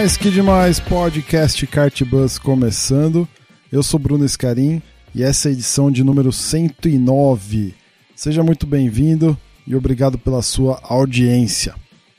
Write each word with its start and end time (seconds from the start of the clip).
Demais, 0.00 0.16
que 0.16 0.30
demais, 0.30 0.80
podcast 0.80 1.66
Kartbus 1.66 2.38
começando. 2.38 3.28
Eu 3.70 3.82
sou 3.82 4.00
Bruno 4.00 4.24
Escarim 4.24 4.80
e 5.14 5.22
essa 5.22 5.48
é 5.48 5.50
a 5.50 5.52
edição 5.52 5.90
de 5.90 6.02
número 6.02 6.32
109. 6.32 7.74
Seja 8.16 8.42
muito 8.42 8.66
bem-vindo 8.66 9.36
e 9.66 9.76
obrigado 9.76 10.18
pela 10.18 10.40
sua 10.40 10.80
audiência. 10.84 11.74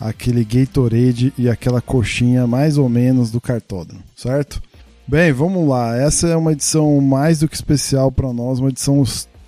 aquele 0.00 0.44
Gatorade 0.44 1.32
e 1.38 1.48
aquela 1.48 1.80
coxinha 1.80 2.48
mais 2.48 2.78
ou 2.78 2.88
menos 2.88 3.30
do 3.30 3.40
cartódromo, 3.40 4.02
certo? 4.16 4.60
Bem, 5.06 5.32
vamos 5.32 5.68
lá. 5.68 5.96
Essa 5.96 6.28
é 6.28 6.36
uma 6.36 6.52
edição 6.52 7.00
mais 7.00 7.40
do 7.40 7.48
que 7.48 7.54
especial 7.54 8.10
para 8.10 8.32
nós, 8.32 8.58
uma 8.58 8.70
edição 8.70 9.04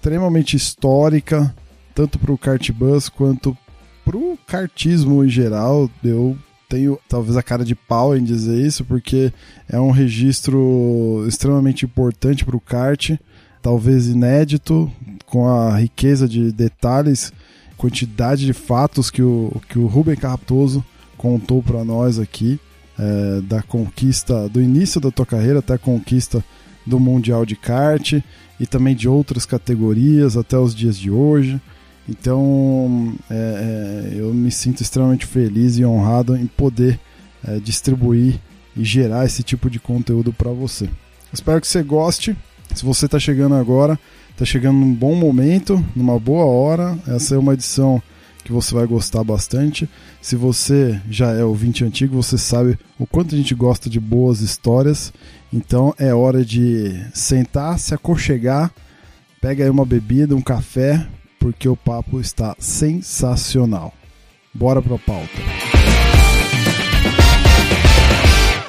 extremamente 0.07 0.57
histórica, 0.57 1.53
tanto 1.93 2.17
para 2.17 2.31
o 2.31 2.39
Kartbus 2.39 3.09
quanto 3.09 3.59
para 4.05 4.17
o 4.17 4.39
kartismo 4.47 5.25
em 5.25 5.29
geral. 5.29 5.91
Eu 6.05 6.39
tenho 6.69 6.97
talvez 7.09 7.37
a 7.37 7.43
cara 7.43 7.65
de 7.65 7.75
pau 7.75 8.17
em 8.17 8.23
dizer 8.23 8.65
isso, 8.65 8.85
porque 8.85 9.33
é 9.69 9.81
um 9.81 9.91
registro 9.91 11.25
extremamente 11.27 11.85
importante 11.85 12.45
para 12.45 12.57
o 12.57 12.61
kart, 12.61 13.19
talvez 13.61 14.07
inédito, 14.07 14.89
com 15.27 15.49
a 15.49 15.77
riqueza 15.77 16.29
de 16.29 16.53
detalhes, 16.53 17.33
quantidade 17.77 18.47
de 18.47 18.53
fatos 18.53 19.11
que 19.11 19.23
o, 19.23 19.61
que 19.69 19.77
o 19.77 19.87
Rubem 19.87 20.15
Carraptoso 20.15 20.85
contou 21.17 21.65
para 21.65 21.85
nós 21.85 22.21
aqui, 22.21 22.61
é, 22.97 23.41
da 23.41 23.61
conquista, 23.61 24.49
do 24.49 24.63
início 24.63 25.01
da 25.01 25.11
tua 25.11 25.27
carreira 25.27 25.59
até 25.59 25.75
a 25.75 25.79
conquista 25.79 26.45
do 26.87 27.01
Mundial 27.01 27.45
de 27.45 27.57
Kart 27.57 28.15
e 28.59 28.67
também 28.67 28.95
de 28.95 29.09
outras 29.09 29.45
categorias 29.45 30.37
até 30.37 30.59
os 30.59 30.75
dias 30.75 30.97
de 30.97 31.11
hoje. 31.11 31.61
Então 32.09 33.15
é, 33.29 34.13
é, 34.15 34.21
eu 34.21 34.33
me 34.33 34.51
sinto 34.51 34.81
extremamente 34.81 35.27
feliz 35.27 35.77
e 35.77 35.85
honrado 35.85 36.37
em 36.37 36.47
poder 36.47 36.99
é, 37.47 37.59
distribuir 37.59 38.39
e 38.77 38.85
gerar 38.85 39.25
esse 39.25 39.43
tipo 39.43 39.69
de 39.69 39.81
conteúdo 39.81 40.33
para 40.33 40.51
você. 40.51 40.89
Espero 41.33 41.61
que 41.61 41.67
você 41.67 41.83
goste. 41.83 42.37
Se 42.75 42.85
você 42.85 43.07
está 43.07 43.19
chegando 43.19 43.55
agora, 43.55 43.99
está 44.31 44.45
chegando 44.45 44.79
num 44.79 44.93
bom 44.93 45.15
momento, 45.15 45.85
numa 45.95 46.19
boa 46.19 46.45
hora. 46.45 46.99
Essa 47.07 47.35
é 47.35 47.39
uma 47.39 47.55
edição 47.55 48.03
que 48.45 48.53
você 48.53 48.75
vai 48.75 48.87
gostar 48.87 49.25
bastante. 49.25 49.89
Se 50.21 50.37
você 50.37 51.01
já 51.11 51.33
é 51.33 51.43
ouvinte 51.43 51.85
antigo, 51.85 52.23
você 52.23 52.39
sabe 52.39 52.79
o 52.99 53.07
quanto 53.07 53.35
a 53.35 53.39
gente 53.39 53.55
gosta 53.55 53.91
de 53.91 53.99
boas 53.99 54.41
histórias. 54.41 55.13
Então 55.53 55.95
é 55.99 56.13
hora 56.13 56.45
de 56.45 56.93
sentar, 57.15 57.79
se 57.79 57.95
aconchegar, 57.95 58.73
pega 59.41 59.65
aí 59.65 59.71
uma 59.71 59.87
bebida, 59.87 60.35
um 60.35 60.43
café, 60.43 61.07
porque 61.39 61.69
o 61.69 61.77
papo 61.77 62.21
está 62.21 62.57
sensacional. 62.59 63.95
Bora 64.53 64.83
para 64.83 64.97
a 64.97 64.99
pauta. 64.99 65.33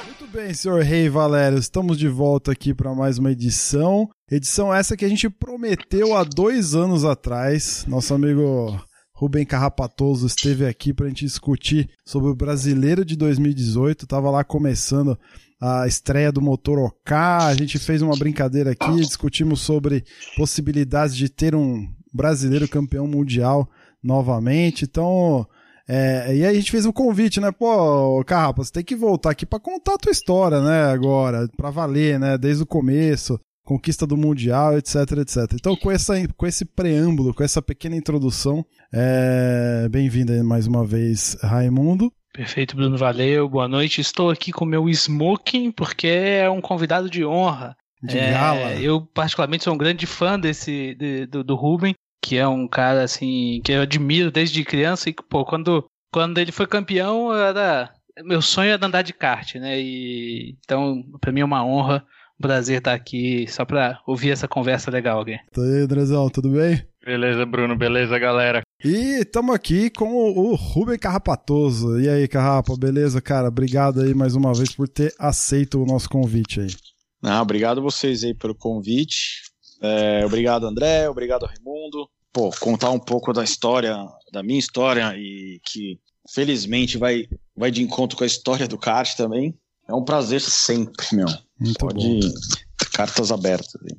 Muito 0.06 0.32
bem, 0.32 0.54
senhor 0.54 0.82
Rei 0.82 1.08
Valério, 1.08 1.58
estamos 1.58 1.98
de 1.98 2.08
volta 2.08 2.52
aqui 2.52 2.72
para 2.72 2.94
mais 2.94 3.18
uma 3.18 3.32
edição. 3.32 4.08
Edição 4.30 4.72
essa 4.72 4.96
que 4.96 5.04
a 5.04 5.08
gente 5.08 5.28
prometeu 5.28 6.16
há 6.16 6.22
dois 6.22 6.74
anos 6.74 7.04
atrás. 7.04 7.84
Nosso 7.88 8.14
amigo 8.14 8.78
Rubem 9.12 9.44
Carrapatoso 9.44 10.28
esteve 10.28 10.64
aqui 10.64 10.92
para 10.92 11.06
a 11.06 11.08
gente 11.08 11.24
discutir 11.24 11.90
sobre 12.06 12.30
o 12.30 12.36
Brasileiro 12.36 13.04
de 13.04 13.16
2018. 13.16 14.06
Tava 14.06 14.30
lá 14.30 14.44
começando 14.44 15.18
a 15.60 15.86
estreia 15.86 16.30
do 16.30 16.40
motor 16.40 16.78
OK. 16.78 17.16
A 17.16 17.54
gente 17.54 17.78
fez 17.78 18.02
uma 18.02 18.16
brincadeira 18.16 18.72
aqui, 18.72 18.96
discutimos 18.96 19.60
sobre 19.60 20.04
possibilidades 20.36 21.16
de 21.16 21.28
ter 21.28 21.54
um 21.54 21.86
brasileiro 22.12 22.68
campeão 22.68 23.06
mundial 23.06 23.68
novamente. 24.02 24.84
Então, 24.84 25.46
é, 25.88 26.36
e 26.36 26.44
aí 26.44 26.46
a 26.46 26.54
gente 26.54 26.70
fez 26.70 26.86
um 26.86 26.92
convite, 26.92 27.40
né? 27.40 27.50
Pô, 27.50 28.22
Carrapa, 28.24 28.62
você 28.62 28.72
tem 28.72 28.84
que 28.84 28.94
voltar 28.94 29.30
aqui 29.30 29.46
para 29.46 29.58
contar 29.58 29.94
a 29.94 29.98
tua 29.98 30.12
história, 30.12 30.60
né? 30.60 30.84
Agora, 30.84 31.48
para 31.56 31.70
valer, 31.70 32.20
né? 32.20 32.38
Desde 32.38 32.62
o 32.62 32.66
começo, 32.66 33.40
conquista 33.64 34.06
do 34.06 34.16
mundial, 34.16 34.76
etc, 34.76 34.96
etc. 35.18 35.54
Então, 35.54 35.74
com, 35.76 35.90
essa, 35.90 36.14
com 36.36 36.46
esse 36.46 36.64
preâmbulo, 36.64 37.34
com 37.34 37.42
essa 37.42 37.60
pequena 37.60 37.96
introdução, 37.96 38.64
é, 38.92 39.88
bem-vindo 39.90 40.32
mais 40.44 40.66
uma 40.66 40.86
vez, 40.86 41.36
Raimundo. 41.42 42.12
Perfeito, 42.38 42.76
Bruno, 42.76 42.96
valeu, 42.96 43.48
boa 43.48 43.66
noite. 43.66 44.00
Estou 44.00 44.30
aqui 44.30 44.52
com 44.52 44.64
meu 44.64 44.88
smoking, 44.88 45.72
porque 45.72 46.06
é 46.06 46.48
um 46.48 46.60
convidado 46.60 47.10
de 47.10 47.24
honra. 47.24 47.76
De 48.00 48.16
é, 48.16 48.30
gala. 48.30 48.74
Eu, 48.74 49.00
particularmente, 49.00 49.64
sou 49.64 49.74
um 49.74 49.76
grande 49.76 50.06
fã 50.06 50.38
desse 50.38 50.94
de, 50.94 51.26
do, 51.26 51.42
do 51.42 51.56
Ruben, 51.56 51.96
que 52.22 52.36
é 52.36 52.46
um 52.46 52.68
cara 52.68 53.02
assim 53.02 53.60
que 53.64 53.72
eu 53.72 53.82
admiro 53.82 54.30
desde 54.30 54.64
criança 54.64 55.10
e 55.10 55.12
pô, 55.12 55.44
quando 55.44 55.84
quando 56.12 56.38
ele 56.38 56.52
foi 56.52 56.68
campeão 56.68 57.34
era 57.34 57.90
meu 58.22 58.40
sonho 58.40 58.70
era 58.70 58.86
andar 58.86 59.02
de 59.02 59.12
kart, 59.12 59.56
né? 59.56 59.80
E 59.80 60.56
então 60.64 61.02
para 61.20 61.32
mim 61.32 61.40
é 61.40 61.44
uma 61.44 61.66
honra, 61.66 62.04
um 62.38 62.42
prazer 62.42 62.78
estar 62.78 62.94
aqui 62.94 63.48
só 63.48 63.64
para 63.64 63.98
ouvir 64.06 64.30
essa 64.30 64.46
conversa 64.46 64.92
legal, 64.92 65.18
alguém. 65.18 65.40
Tá 65.52 65.60
aí, 65.60 65.80
Andrezão, 65.80 66.30
tudo 66.30 66.50
bem? 66.50 66.86
Beleza, 67.04 67.44
Bruno, 67.44 67.74
beleza, 67.74 68.16
galera. 68.16 68.62
E 68.84 69.22
estamos 69.22 69.52
aqui 69.52 69.90
com 69.90 70.08
o, 70.08 70.50
o 70.50 70.54
Rubem 70.54 70.96
Carrapatoso. 70.96 72.00
E 72.00 72.08
aí, 72.08 72.28
Carrapa, 72.28 72.76
beleza, 72.76 73.20
cara? 73.20 73.48
Obrigado 73.48 74.00
aí 74.00 74.14
mais 74.14 74.36
uma 74.36 74.54
vez 74.54 74.72
por 74.72 74.88
ter 74.88 75.12
aceito 75.18 75.82
o 75.82 75.86
nosso 75.86 76.08
convite 76.08 76.60
aí. 76.60 76.68
Não, 77.20 77.42
obrigado 77.42 77.82
vocês 77.82 78.22
aí 78.22 78.32
pelo 78.32 78.54
convite. 78.54 79.42
É, 79.82 80.24
obrigado, 80.24 80.64
André. 80.64 81.08
Obrigado, 81.08 81.44
Raimundo. 81.44 82.08
Pô, 82.32 82.50
contar 82.60 82.90
um 82.90 83.00
pouco 83.00 83.32
da 83.32 83.42
história, 83.42 83.96
da 84.32 84.44
minha 84.44 84.60
história 84.60 85.12
e 85.16 85.60
que 85.64 85.98
felizmente 86.32 86.96
vai, 86.96 87.26
vai 87.56 87.72
de 87.72 87.82
encontro 87.82 88.16
com 88.16 88.22
a 88.22 88.28
história 88.28 88.68
do 88.68 88.78
kart 88.78 89.16
também. 89.16 89.58
É 89.88 89.94
um 89.94 90.04
prazer 90.04 90.40
sempre, 90.40 91.04
meu. 91.12 91.26
Muito 91.58 91.78
Pode 91.78 92.20
bom. 92.20 92.20
cartas 92.92 93.32
abertas. 93.32 93.74
Aí. 93.82 93.98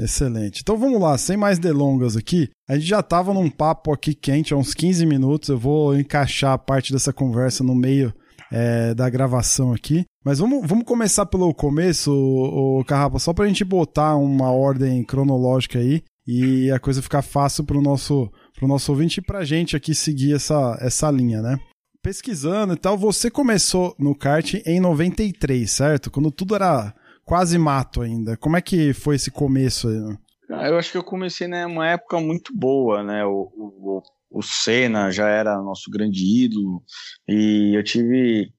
Excelente. 0.00 0.60
Então 0.62 0.76
vamos 0.76 1.00
lá, 1.00 1.18
sem 1.18 1.36
mais 1.36 1.58
delongas 1.58 2.16
aqui. 2.16 2.48
A 2.68 2.74
gente 2.76 2.86
já 2.86 3.00
estava 3.00 3.34
num 3.34 3.50
papo 3.50 3.92
aqui 3.92 4.14
quente 4.14 4.54
há 4.54 4.56
uns 4.56 4.72
15 4.72 5.04
minutos. 5.04 5.48
Eu 5.48 5.58
vou 5.58 5.98
encaixar 5.98 6.52
a 6.52 6.58
parte 6.58 6.92
dessa 6.92 7.12
conversa 7.12 7.64
no 7.64 7.74
meio 7.74 8.14
é, 8.50 8.94
da 8.94 9.08
gravação 9.10 9.72
aqui. 9.72 10.04
Mas 10.24 10.38
vamos, 10.38 10.66
vamos 10.66 10.84
começar 10.84 11.26
pelo 11.26 11.52
começo, 11.52 12.12
o, 12.12 12.80
o 12.80 12.84
Carrapa, 12.84 13.18
só 13.18 13.32
para 13.32 13.44
a 13.44 13.48
gente 13.48 13.64
botar 13.64 14.16
uma 14.16 14.50
ordem 14.50 15.02
cronológica 15.02 15.78
aí 15.78 16.02
e 16.26 16.70
a 16.70 16.78
coisa 16.78 17.02
ficar 17.02 17.22
fácil 17.22 17.64
para 17.64 17.78
o 17.78 17.82
nosso, 17.82 18.30
nosso 18.60 18.92
ouvinte 18.92 19.18
e 19.18 19.22
para 19.22 19.38
a 19.38 19.44
gente 19.44 19.74
aqui 19.74 19.94
seguir 19.94 20.34
essa, 20.34 20.76
essa 20.80 21.10
linha, 21.10 21.40
né? 21.40 21.58
Pesquisando 22.02 22.74
e 22.74 22.76
tal, 22.76 22.96
você 22.96 23.30
começou 23.30 23.94
no 23.98 24.14
kart 24.14 24.54
em 24.66 24.78
93, 24.78 25.70
certo? 25.70 26.10
Quando 26.10 26.30
tudo 26.30 26.54
era 26.54 26.94
quase 27.28 27.58
mato 27.58 28.00
ainda. 28.00 28.38
Como 28.38 28.56
é 28.56 28.62
que 28.62 28.94
foi 28.94 29.16
esse 29.16 29.30
começo 29.30 29.86
aí? 29.86 30.16
Ah, 30.50 30.68
eu 30.68 30.78
acho 30.78 30.90
que 30.90 30.96
eu 30.96 31.04
comecei 31.04 31.46
numa 31.46 31.86
época 31.86 32.18
muito 32.18 32.56
boa, 32.56 33.02
né? 33.02 33.22
O, 33.26 33.52
o, 33.54 34.02
o 34.30 34.42
Senna 34.42 35.10
já 35.10 35.28
era 35.28 35.60
nosso 35.60 35.90
grande 35.90 36.24
ídolo 36.24 36.82
e 37.28 37.76
eu 37.76 37.84
tive 37.84 38.50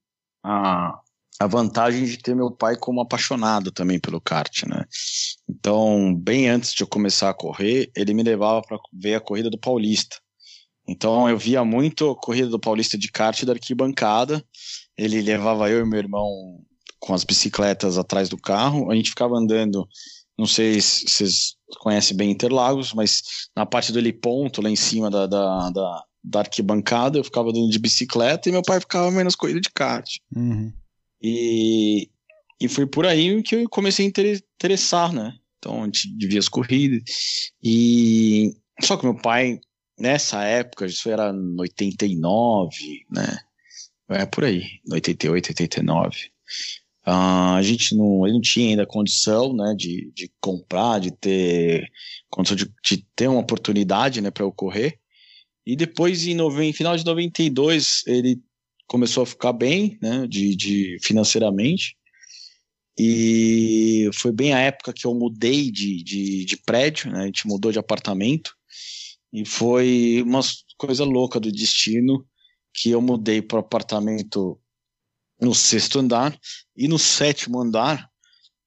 a, 0.44 0.96
a 1.40 1.46
vantagem 1.48 2.04
de 2.04 2.16
ter 2.16 2.36
meu 2.36 2.48
pai 2.48 2.76
como 2.76 3.00
apaixonado 3.00 3.72
também 3.72 3.98
pelo 3.98 4.20
kart, 4.20 4.62
né? 4.68 4.84
Então, 5.48 6.14
bem 6.14 6.48
antes 6.48 6.72
de 6.72 6.84
eu 6.84 6.86
começar 6.86 7.28
a 7.28 7.34
correr, 7.34 7.90
ele 7.96 8.14
me 8.14 8.22
levava 8.22 8.62
para 8.62 8.78
ver 8.92 9.16
a 9.16 9.20
corrida 9.20 9.50
do 9.50 9.58
Paulista. 9.58 10.16
Então 10.88 11.28
eu 11.28 11.36
via 11.36 11.64
muito 11.64 12.08
a 12.08 12.16
corrida 12.16 12.48
do 12.48 12.60
Paulista 12.60 12.96
de 12.96 13.10
kart 13.10 13.44
da 13.44 13.52
arquibancada. 13.52 14.44
Ele 14.96 15.20
levava 15.20 15.68
eu 15.68 15.84
e 15.84 15.88
meu 15.88 15.98
irmão 15.98 16.30
com 17.00 17.14
as 17.14 17.24
bicicletas 17.24 17.98
atrás 17.98 18.28
do 18.28 18.36
carro. 18.36 18.90
A 18.90 18.94
gente 18.94 19.10
ficava 19.10 19.36
andando, 19.36 19.88
não 20.38 20.46
sei 20.46 20.80
se 20.80 21.08
vocês 21.08 21.56
conhecem 21.80 22.16
bem 22.16 22.30
Interlagos, 22.30 22.92
mas 22.92 23.22
na 23.56 23.66
parte 23.66 23.90
do 23.90 23.98
heliponto, 23.98 24.62
lá 24.62 24.70
em 24.70 24.76
cima 24.76 25.10
da, 25.10 25.26
da, 25.26 25.70
da, 25.70 26.04
da 26.22 26.38
arquibancada, 26.40 27.18
eu 27.18 27.24
ficava 27.24 27.48
andando 27.48 27.70
de 27.70 27.78
bicicleta 27.78 28.48
e 28.48 28.52
meu 28.52 28.62
pai 28.62 28.78
ficava 28.78 29.10
menos 29.10 29.34
corrida 29.34 29.60
de 29.60 29.70
kart. 29.70 30.08
Uhum. 30.36 30.72
E, 31.22 32.10
e 32.60 32.68
foi 32.68 32.86
por 32.86 33.06
aí 33.06 33.42
que 33.42 33.56
eu 33.56 33.68
comecei 33.68 34.06
a 34.06 34.08
interessar, 34.08 35.12
né? 35.12 35.34
Então 35.58 35.82
a 35.82 35.84
gente 35.86 36.08
devia 36.16 36.38
as 36.38 36.48
corridas. 36.48 37.02
E 37.62 38.54
só 38.82 38.96
que 38.96 39.04
meu 39.04 39.14
pai, 39.14 39.60
nessa 39.98 40.42
época, 40.44 40.86
isso 40.86 41.08
era 41.10 41.30
em 41.30 41.60
89, 41.60 43.06
né? 43.10 43.38
É 44.08 44.26
por 44.26 44.44
aí, 44.44 44.64
88, 44.90 45.50
89. 45.50 46.30
Uh, 47.10 47.56
a 47.56 47.62
gente 47.62 47.96
não, 47.96 48.24
ele 48.24 48.34
não 48.34 48.40
tinha 48.40 48.68
ainda 48.68 48.86
condição, 48.86 49.52
né, 49.52 49.74
de, 49.76 50.12
de 50.14 50.30
comprar, 50.40 51.00
de 51.00 51.10
ter 51.10 51.90
condição 52.28 52.56
de, 52.56 52.72
de 52.84 53.04
ter 53.16 53.26
uma 53.26 53.40
oportunidade, 53.40 54.20
né, 54.20 54.30
para 54.30 54.46
ocorrer. 54.46 54.96
E 55.66 55.74
depois, 55.74 56.24
em, 56.28 56.34
nove, 56.34 56.72
final 56.72 56.96
de 56.96 57.04
92, 57.04 58.04
ele 58.06 58.40
começou 58.86 59.24
a 59.24 59.26
ficar 59.26 59.52
bem, 59.52 59.98
né, 60.00 60.24
de, 60.28 60.54
de 60.54 60.98
financeiramente. 61.02 61.96
E 62.96 64.08
foi 64.14 64.30
bem 64.30 64.52
a 64.52 64.60
época 64.60 64.92
que 64.92 65.04
eu 65.04 65.12
mudei 65.12 65.68
de, 65.68 66.04
de, 66.04 66.44
de 66.44 66.56
prédio, 66.58 67.10
né, 67.10 67.22
a 67.22 67.26
gente 67.26 67.48
mudou 67.48 67.72
de 67.72 67.78
apartamento. 67.80 68.54
E 69.32 69.44
foi 69.44 70.22
uma 70.24 70.42
coisa 70.78 71.04
louca 71.04 71.40
do 71.40 71.50
destino 71.50 72.24
que 72.72 72.90
eu 72.90 73.02
mudei 73.02 73.42
para 73.42 73.58
apartamento 73.58 74.60
no 75.40 75.54
sexto 75.54 75.98
andar 75.98 76.36
e 76.76 76.86
no 76.88 76.98
sétimo 76.98 77.60
andar 77.60 78.08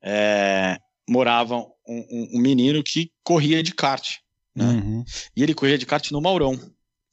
é, 0.04 0.78
morava 1.08 1.58
um, 1.58 1.68
um, 1.88 2.30
um, 2.34 2.42
menino 2.42 2.84
que 2.84 3.12
corria 3.24 3.62
de 3.64 3.74
kart. 3.74 4.18
Né? 4.56 4.66
Uhum. 4.66 5.04
E 5.36 5.44
ele 5.44 5.54
corria 5.54 5.78
de 5.78 5.86
kart 5.86 6.12
no 6.12 6.22
Maurão. 6.22 6.60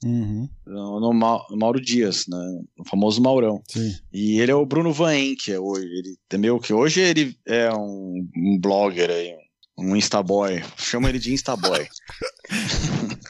Uhum. 0.03 0.49
No, 0.67 1.01
no, 1.01 1.13
Mauro 1.13 1.81
Dias, 1.81 2.25
né? 2.27 2.39
O 2.79 2.89
famoso 2.89 3.21
Maurão. 3.21 3.63
Sim. 3.69 3.95
E 4.13 4.41
ele 4.41 4.51
é 4.51 4.55
o 4.55 4.65
Bruno 4.65 4.93
Van 4.93 5.15
Enck, 5.15 5.53
é 5.53 5.59
hoje. 5.59 5.87
Ele, 5.87 6.17
entendeu? 6.25 6.59
Que 6.59 6.73
hoje 6.73 7.01
ele 7.01 7.37
é 7.47 7.71
um, 7.73 8.27
um 8.35 8.59
blogger 8.59 9.11
aí, 9.11 9.35
um 9.79 9.95
Instaboy. 9.95 10.63
Chama 10.79 11.11
ele 11.11 11.19
de 11.19 11.35
Instaboy. 11.35 11.87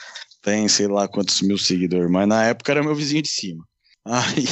Tem 0.43 0.69
sei 0.69 0.87
lá 0.87 1.06
quantos 1.06 1.43
mil 1.43 1.59
seguidores, 1.59 2.11
mas 2.11 2.26
na 2.26 2.44
época 2.44 2.73
era 2.73 2.83
meu 2.83 2.94
vizinho 2.94 3.23
de 3.23 3.29
cima. 3.29 3.65
Aí, 4.05 4.44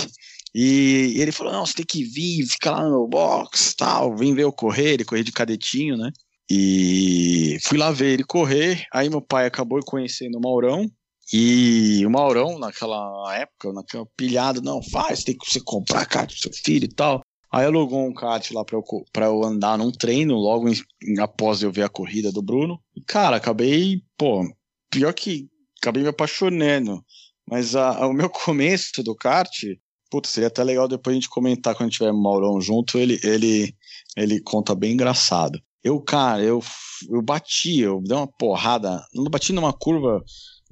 e 0.54 1.14
ele 1.16 1.32
falou: 1.32 1.52
não, 1.52 1.66
você 1.66 1.74
tem 1.74 1.86
que 1.86 2.04
vir, 2.04 2.46
ficar 2.46 2.72
lá 2.72 2.88
no 2.88 3.06
box 3.06 3.74
tal, 3.74 4.16
vem 4.16 4.34
ver 4.34 4.44
eu 4.44 4.52
correr, 4.52 4.94
ele 4.94 5.04
correr 5.04 5.22
de 5.22 5.32
cadetinho, 5.32 5.96
né? 5.96 6.10
E 6.50 7.58
fui 7.62 7.76
lá 7.76 7.90
ver 7.90 8.14
ele 8.14 8.24
correr. 8.24 8.86
Aí 8.92 9.10
meu 9.10 9.20
pai 9.20 9.46
acabou 9.46 9.80
conhecendo 9.84 10.38
o 10.38 10.40
Maurão. 10.40 10.90
E 11.30 12.04
o 12.06 12.10
Maurão, 12.10 12.58
naquela 12.58 13.36
época, 13.36 13.70
naquela 13.72 14.06
pilhada, 14.16 14.62
não, 14.62 14.82
faz, 14.82 15.22
tem 15.22 15.36
que 15.36 15.50
você 15.50 15.60
comprar 15.60 16.06
kart 16.06 16.30
pro 16.30 16.40
seu 16.40 16.52
filho 16.52 16.86
e 16.86 16.94
tal. 16.94 17.20
Aí 17.52 17.66
alugou 17.66 18.06
um 18.06 18.14
kart 18.14 18.50
lá 18.50 18.64
pra 18.64 18.76
eu, 18.76 18.84
pra 19.12 19.26
eu 19.26 19.44
andar 19.44 19.76
num 19.76 19.90
treino, 19.90 20.34
logo 20.34 20.68
em, 20.68 20.74
após 21.20 21.62
eu 21.62 21.70
ver 21.70 21.82
a 21.82 21.88
corrida 21.88 22.32
do 22.32 22.42
Bruno. 22.42 22.80
E, 22.96 23.02
cara, 23.02 23.36
acabei, 23.36 24.02
pô, 24.16 24.42
pior 24.90 25.12
que 25.12 25.48
acabei 25.80 26.02
me 26.02 26.08
apaixonando. 26.08 27.04
Mas 27.46 27.76
a, 27.76 27.90
a, 27.90 28.06
o 28.06 28.12
meu 28.12 28.28
começo 28.30 29.02
do 29.02 29.14
kart, 29.14 29.64
puta, 30.10 30.28
seria 30.28 30.48
até 30.48 30.62
legal 30.62 30.88
depois 30.88 31.14
a 31.14 31.18
gente 31.18 31.28
comentar 31.28 31.74
quando 31.74 31.90
tiver 31.90 32.12
Maurão 32.12 32.60
junto, 32.60 32.98
ele, 32.98 33.18
ele, 33.22 33.74
ele 34.16 34.40
conta 34.40 34.74
bem 34.74 34.92
engraçado. 34.92 35.60
Eu, 35.82 36.00
cara, 36.00 36.42
eu, 36.42 36.62
eu 37.08 37.22
bati, 37.22 37.80
eu 37.80 38.00
dei 38.02 38.16
uma 38.16 38.26
porrada, 38.26 39.00
não 39.14 39.24
bati 39.24 39.52
numa 39.52 39.72
curva 39.72 40.22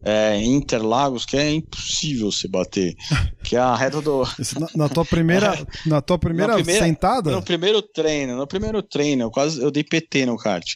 é, 0.03 0.37
em 0.37 0.55
Interlagos 0.55 1.25
que 1.25 1.37
é 1.37 1.51
impossível 1.51 2.31
se 2.31 2.49
bater, 2.49 2.95
que 3.45 3.57
é 3.57 3.59
a 3.59 3.75
reta 3.75 4.01
do... 4.01 4.23
Na, 4.59 4.69
na, 4.75 4.89
tua 4.89 5.05
primeira, 5.05 5.67
na 5.87 6.01
tua 6.01 6.19
primeira, 6.19 6.53
na 6.53 6.55
primeira, 6.59 6.85
sentada? 6.85 7.31
No 7.31 7.43
primeiro 7.43 7.83
treino, 7.83 8.37
no 8.37 8.47
primeiro 8.47 8.83
treino, 8.83 9.25
eu 9.25 9.31
quase, 9.31 9.63
eu 9.63 9.71
dei 9.71 9.85
PT 9.85 10.27
no 10.27 10.37
kart. 10.37 10.67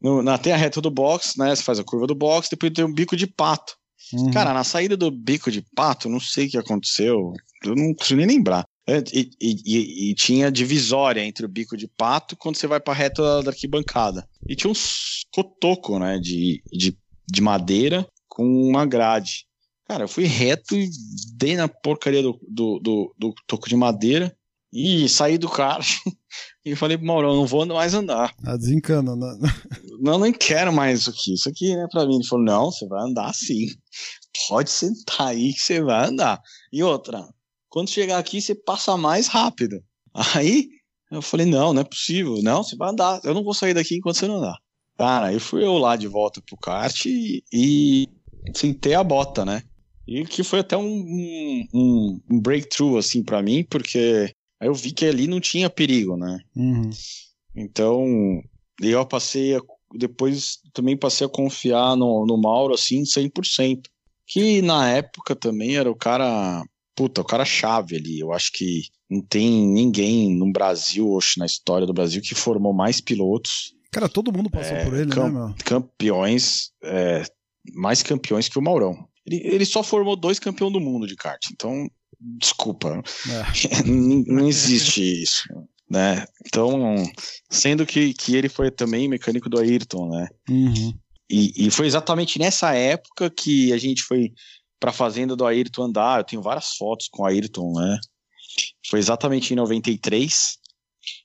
No, 0.00 0.22
na, 0.22 0.38
tem 0.38 0.52
a 0.52 0.56
reta 0.56 0.80
do 0.80 0.90
box, 0.90 1.38
né, 1.38 1.54
você 1.54 1.62
faz 1.62 1.78
a 1.78 1.84
curva 1.84 2.06
do 2.06 2.14
box, 2.14 2.48
depois 2.50 2.72
tem 2.72 2.84
um 2.84 2.92
bico 2.92 3.16
de 3.16 3.26
pato. 3.26 3.74
Uhum. 4.12 4.30
Cara, 4.30 4.52
na 4.52 4.64
saída 4.64 4.96
do 4.96 5.10
bico 5.10 5.50
de 5.50 5.62
pato, 5.74 6.08
não 6.08 6.20
sei 6.20 6.46
o 6.46 6.50
que 6.50 6.58
aconteceu, 6.58 7.32
eu 7.64 7.74
não 7.74 7.94
consigo 7.94 8.18
nem 8.18 8.26
lembrar. 8.26 8.64
É, 8.88 9.02
e, 9.12 9.30
e, 9.40 9.62
e, 9.64 10.10
e, 10.10 10.14
tinha 10.14 10.50
divisória 10.50 11.24
entre 11.24 11.44
o 11.44 11.48
bico 11.48 11.76
de 11.76 11.88
pato 11.88 12.36
quando 12.36 12.56
você 12.56 12.68
vai 12.68 12.78
pra 12.78 12.94
reta 12.94 13.42
da 13.42 13.50
arquibancada. 13.50 14.28
E 14.48 14.54
tinha 14.54 14.70
uns 14.70 15.26
cotoco, 15.32 15.98
né, 15.98 16.18
de, 16.20 16.62
de, 16.72 16.96
de 17.28 17.40
madeira 17.40 18.06
com 18.28 18.44
uma 18.44 18.86
grade. 18.86 19.44
Cara, 19.88 20.04
eu 20.04 20.08
fui 20.08 20.24
reto 20.24 20.76
e 20.76 20.88
dei 21.34 21.56
na 21.56 21.66
porcaria 21.66 22.22
do, 22.22 22.38
do, 22.48 22.78
do, 22.78 23.14
do 23.18 23.34
toco 23.46 23.68
de 23.68 23.74
madeira 23.74 24.36
e 24.72 25.08
saí 25.08 25.36
do 25.36 25.48
carro 25.48 25.82
e 26.66 26.74
falei 26.74 26.98
pro 26.98 27.06
Maurão, 27.06 27.36
não 27.36 27.46
vou 27.46 27.64
mais 27.64 27.94
andar. 27.94 28.34
Ah, 28.44 28.56
desencana, 28.56 29.14
né? 29.14 29.38
Não, 30.00 30.18
não 30.18 30.32
quero 30.32 30.72
mais 30.72 30.98
isso 30.98 31.10
aqui. 31.10 31.34
Isso 31.34 31.48
aqui 31.48 31.72
não 31.72 31.84
é 31.84 31.88
pra 31.88 32.04
mim. 32.04 32.16
Ele 32.16 32.26
falou, 32.26 32.44
não, 32.44 32.72
você 32.72 32.84
vai 32.88 33.04
andar 33.04 33.32
sim. 33.32 33.68
Pode 34.48 34.68
sentar 34.68 35.28
aí 35.28 35.54
que 35.54 35.60
você 35.60 35.80
vai 35.80 36.08
andar. 36.08 36.40
E 36.72 36.82
outra, 36.82 37.24
quando 37.68 37.88
chegar 37.88 38.18
aqui, 38.18 38.40
você 38.40 38.52
passa 38.52 38.96
mais 38.96 39.28
rápido. 39.28 39.80
Aí 40.34 40.66
eu 41.08 41.22
falei, 41.22 41.46
não, 41.46 41.72
não 41.72 41.82
é 41.82 41.84
possível. 41.84 42.42
Não, 42.42 42.64
você 42.64 42.74
vai 42.74 42.90
andar. 42.90 43.20
Eu 43.22 43.32
não 43.32 43.44
vou 43.44 43.54
sair 43.54 43.72
daqui 43.72 43.96
enquanto 43.96 44.16
você 44.16 44.26
não 44.26 44.38
andar. 44.38 44.58
Cara, 44.98 45.26
aí 45.26 45.38
fui 45.38 45.64
eu 45.64 45.78
lá 45.78 45.94
de 45.94 46.08
volta 46.08 46.42
pro 46.44 46.56
kart 46.56 47.06
e, 47.06 47.44
e 47.52 48.08
sentei 48.54 48.94
a 48.94 49.04
bota, 49.04 49.44
né? 49.44 49.62
E 50.04 50.24
que 50.24 50.42
foi 50.42 50.60
até 50.60 50.76
um, 50.76 51.68
um, 51.72 52.20
um 52.28 52.40
breakthrough, 52.40 52.98
assim, 52.98 53.22
para 53.22 53.40
mim, 53.40 53.64
porque 53.70 54.34
aí 54.60 54.68
eu 54.68 54.74
vi 54.74 54.92
que 54.92 55.04
ali 55.04 55.26
não 55.26 55.40
tinha 55.40 55.70
perigo, 55.70 56.16
né? 56.16 56.40
Uhum. 56.54 56.90
Então, 57.54 58.42
eu 58.80 59.06
passei 59.06 59.56
a, 59.56 59.60
depois 59.94 60.58
também 60.72 60.96
passei 60.96 61.26
a 61.26 61.30
confiar 61.30 61.96
no, 61.96 62.26
no 62.26 62.36
Mauro, 62.36 62.74
assim, 62.74 63.02
100%. 63.02 63.82
Que 64.26 64.60
na 64.60 64.90
época 64.90 65.36
também 65.36 65.76
era 65.76 65.90
o 65.90 65.94
cara, 65.94 66.64
puta, 66.94 67.20
o 67.20 67.24
cara 67.24 67.44
chave 67.44 67.96
ali. 67.96 68.18
Eu 68.18 68.32
acho 68.32 68.50
que 68.52 68.82
não 69.08 69.20
tem 69.20 69.66
ninguém 69.68 70.34
no 70.34 70.50
Brasil, 70.50 71.06
ou 71.08 71.20
na 71.38 71.46
história 71.46 71.86
do 71.86 71.94
Brasil, 71.94 72.20
que 72.20 72.34
formou 72.34 72.72
mais 72.72 73.00
pilotos. 73.00 73.74
Cara, 73.92 74.08
todo 74.08 74.32
mundo 74.32 74.50
passou 74.50 74.76
é, 74.76 74.84
por 74.84 74.94
ele, 74.94 75.14
né, 75.14 75.28
meu? 75.30 75.54
Campeões, 75.64 76.72
é, 76.82 77.22
mais 77.72 78.02
campeões 78.02 78.48
que 78.48 78.58
o 78.58 78.62
Maurão. 78.62 79.06
Ele, 79.24 79.40
ele 79.44 79.64
só 79.64 79.82
formou 79.82 80.16
dois 80.16 80.38
campeões 80.38 80.72
do 80.72 80.80
mundo 80.80 81.06
de 81.06 81.16
kart, 81.16 81.40
então, 81.52 81.88
desculpa. 82.20 83.02
É. 83.28 83.82
não 83.86 84.48
existe 84.48 85.22
isso. 85.22 85.44
Né? 85.88 86.26
Então, 86.44 86.96
sendo 87.48 87.86
que, 87.86 88.12
que 88.12 88.34
ele 88.34 88.48
foi 88.48 88.70
também 88.70 89.08
mecânico 89.08 89.48
do 89.48 89.58
Ayrton, 89.58 90.08
né? 90.08 90.28
Uhum. 90.48 90.92
E, 91.30 91.66
e 91.66 91.70
foi 91.70 91.86
exatamente 91.86 92.38
nessa 92.38 92.74
época 92.74 93.30
que 93.30 93.72
a 93.72 93.78
gente 93.78 94.02
foi 94.02 94.32
para 94.80 94.90
a 94.90 94.94
fazenda 94.94 95.36
do 95.36 95.46
Ayrton 95.46 95.84
andar. 95.84 96.20
Eu 96.20 96.24
tenho 96.24 96.42
várias 96.42 96.76
fotos 96.76 97.08
com 97.08 97.22
o 97.22 97.26
Ayrton, 97.26 97.72
né? 97.72 97.98
Foi 98.88 98.98
exatamente 98.98 99.52
em 99.52 99.56
93 99.56 100.58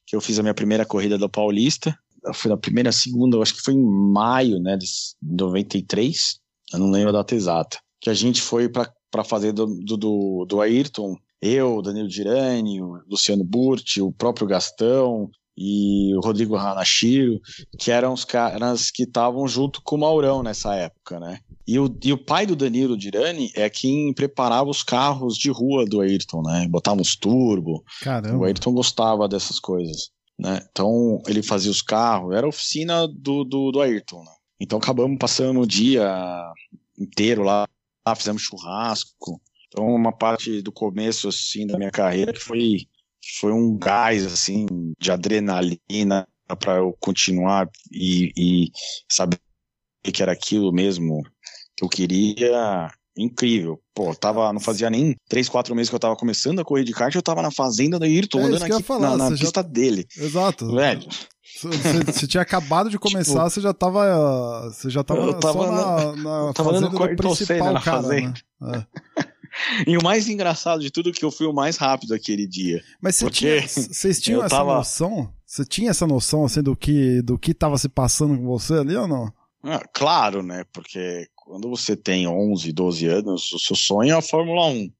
que 0.05 0.15
eu 0.15 0.21
fiz 0.21 0.37
a 0.37 0.43
minha 0.43 0.53
primeira 0.53 0.85
corrida 0.85 1.17
do 1.17 1.29
Paulista 1.29 1.97
foi 2.33 2.51
na 2.51 2.57
primeira, 2.57 2.91
segunda, 2.91 3.35
eu 3.37 3.41
acho 3.41 3.55
que 3.55 3.61
foi 3.61 3.73
em 3.73 3.83
maio, 3.83 4.59
né, 4.59 4.77
de 4.77 4.85
93, 5.21 6.39
eu 6.73 6.79
não 6.79 6.91
lembro 6.91 7.09
a 7.09 7.13
data 7.13 7.35
exata, 7.35 7.79
que 7.99 8.09
a 8.09 8.13
gente 8.13 8.41
foi 8.41 8.69
para 8.69 8.91
fazer 9.23 9.51
do, 9.51 9.65
do, 9.65 10.45
do 10.45 10.61
Ayrton, 10.61 11.17
eu, 11.41 11.81
Danilo 11.81 12.09
Girani, 12.09 12.81
o 12.81 13.01
Luciano 13.09 13.43
Burti, 13.43 14.01
o 14.01 14.11
próprio 14.11 14.47
Gastão 14.47 15.29
e 15.57 16.15
o 16.15 16.21
Rodrigo 16.21 16.55
Hanashiro, 16.55 17.41
que 17.77 17.91
eram 17.91 18.13
os 18.13 18.23
caras 18.23 18.89
que 18.89 19.03
estavam 19.03 19.47
junto 19.47 19.81
com 19.83 19.95
o 19.95 19.99
Maurão 19.99 20.41
nessa 20.43 20.75
época, 20.75 21.19
né? 21.19 21.39
E 21.67 21.79
o, 21.79 21.93
e 22.03 22.13
o 22.13 22.17
pai 22.17 22.45
do 22.45 22.55
Danilo 22.55 22.99
Girani 22.99 23.51
é 23.55 23.69
quem 23.69 24.13
preparava 24.13 24.69
os 24.69 24.83
carros 24.83 25.35
de 25.35 25.49
rua 25.49 25.85
do 25.85 26.01
Ayrton, 26.01 26.41
né? 26.41 26.67
Botava 26.69 27.01
uns 27.01 27.15
turbo. 27.15 27.83
Caramba. 28.01 28.37
O 28.37 28.43
Ayrton 28.45 28.73
gostava 28.73 29.27
dessas 29.27 29.59
coisas. 29.59 30.09
Né? 30.39 30.65
Então 30.71 31.21
ele 31.27 31.43
fazia 31.43 31.69
os 31.69 31.81
carros, 31.81 32.35
era 32.35 32.45
a 32.45 32.49
oficina 32.49 33.07
do, 33.07 33.43
do, 33.43 33.71
do 33.71 33.81
Ayrton. 33.81 34.23
Né? 34.23 34.31
Então 34.59 34.79
acabamos 34.79 35.17
passando 35.19 35.59
o 35.59 35.67
dia 35.67 36.51
inteiro 36.97 37.43
lá, 37.43 37.67
lá, 38.07 38.15
fizemos 38.15 38.41
churrasco. 38.41 39.41
Então 39.67 39.85
uma 39.87 40.11
parte 40.11 40.61
do 40.61 40.71
começo 40.71 41.27
assim 41.29 41.65
da 41.65 41.77
minha 41.77 41.91
carreira 41.91 42.33
que 42.33 42.39
foi 42.39 42.87
foi 43.39 43.53
um 43.53 43.77
gás 43.77 44.25
assim 44.25 44.65
de 44.99 45.11
adrenalina 45.11 46.27
para 46.59 46.77
eu 46.77 46.95
continuar 46.99 47.69
e, 47.91 48.31
e 48.35 48.71
saber 49.09 49.37
que 50.03 50.21
era 50.23 50.31
aquilo 50.31 50.71
mesmo 50.73 51.21
que 51.77 51.85
eu 51.85 51.89
queria 51.89 52.91
incrível. 53.15 53.79
Pô, 53.93 54.15
tava, 54.15 54.51
não 54.51 54.59
fazia 54.59 54.89
nem 54.89 55.15
3, 55.29 55.47
4 55.47 55.75
meses 55.75 55.89
que 55.89 55.95
eu 55.95 55.99
tava 55.99 56.15
começando 56.15 56.59
a 56.59 56.65
correr 56.65 56.83
de 56.83 56.93
kart, 56.93 57.13
eu 57.13 57.21
tava 57.21 57.41
na 57.41 57.51
fazenda 57.51 57.99
do 57.99 58.05
Ayrton, 58.05 58.39
É 58.39 58.43
andando 58.45 58.63
aqui 58.63 58.83
falar, 58.83 59.11
na, 59.11 59.17
na 59.17 59.27
você 59.29 59.35
já- 59.35 59.43
pista 59.43 59.63
dele. 59.63 60.07
Exato. 60.17 60.73
Velho, 60.73 61.07
Você, 62.13 62.27
tinha 62.27 62.41
acabado 62.41 62.89
de 62.89 62.97
começar, 62.99 63.49
você 63.49 63.59
já 63.59 63.73
tava. 63.73 64.69
Você 64.69 64.89
já 64.89 65.03
tava, 65.03 65.21
Eu 65.21 65.39
tava 65.39 65.53
só 65.63 65.71
na, 65.71 66.15
na 66.15 66.53
tava 66.53 66.71
dando 66.73 66.91
fazenda 66.91 67.07
do 67.09 67.15
principal 67.15 67.73
na 67.73 67.81
cara, 67.81 68.03
fazenda. 68.03 68.33
né? 68.61 68.85
É. 69.17 69.31
e 69.91 69.97
o 69.97 70.03
mais 70.03 70.29
engraçado 70.29 70.81
de 70.81 70.91
tudo 70.91 71.09
é 71.09 71.11
que 71.11 71.25
eu 71.25 71.31
fui 71.31 71.47
o 71.47 71.53
mais 71.53 71.77
rápido 71.77 72.13
aquele 72.13 72.47
dia. 72.47 72.81
Mas 73.01 73.15
você 73.15 73.29
tinha, 73.29 73.67
vocês 73.67 74.21
tinham 74.21 74.41
essa 74.41 74.55
tava- 74.57 74.75
noção? 74.75 75.33
Você 75.45 75.65
tinha 75.65 75.89
essa 75.91 76.07
noção 76.07 76.45
assim 76.45 76.61
do 76.61 76.75
que 76.75 77.21
do 77.23 77.37
que 77.37 77.53
tava 77.53 77.77
se 77.77 77.89
passando 77.89 78.37
com 78.37 78.45
você 78.45 78.75
ali 78.75 78.95
ou 78.95 79.07
não? 79.07 79.31
Ah, 79.63 79.83
claro, 79.93 80.41
né? 80.41 80.63
Porque 80.71 81.27
quando 81.35 81.69
você 81.69 81.95
tem 81.95 82.27
11, 82.27 82.71
12 82.71 83.05
anos, 83.07 83.51
o 83.51 83.59
seu 83.59 83.75
sonho 83.75 84.13
é 84.13 84.17
a 84.17 84.21
Fórmula 84.21 84.67
1. 84.67 84.91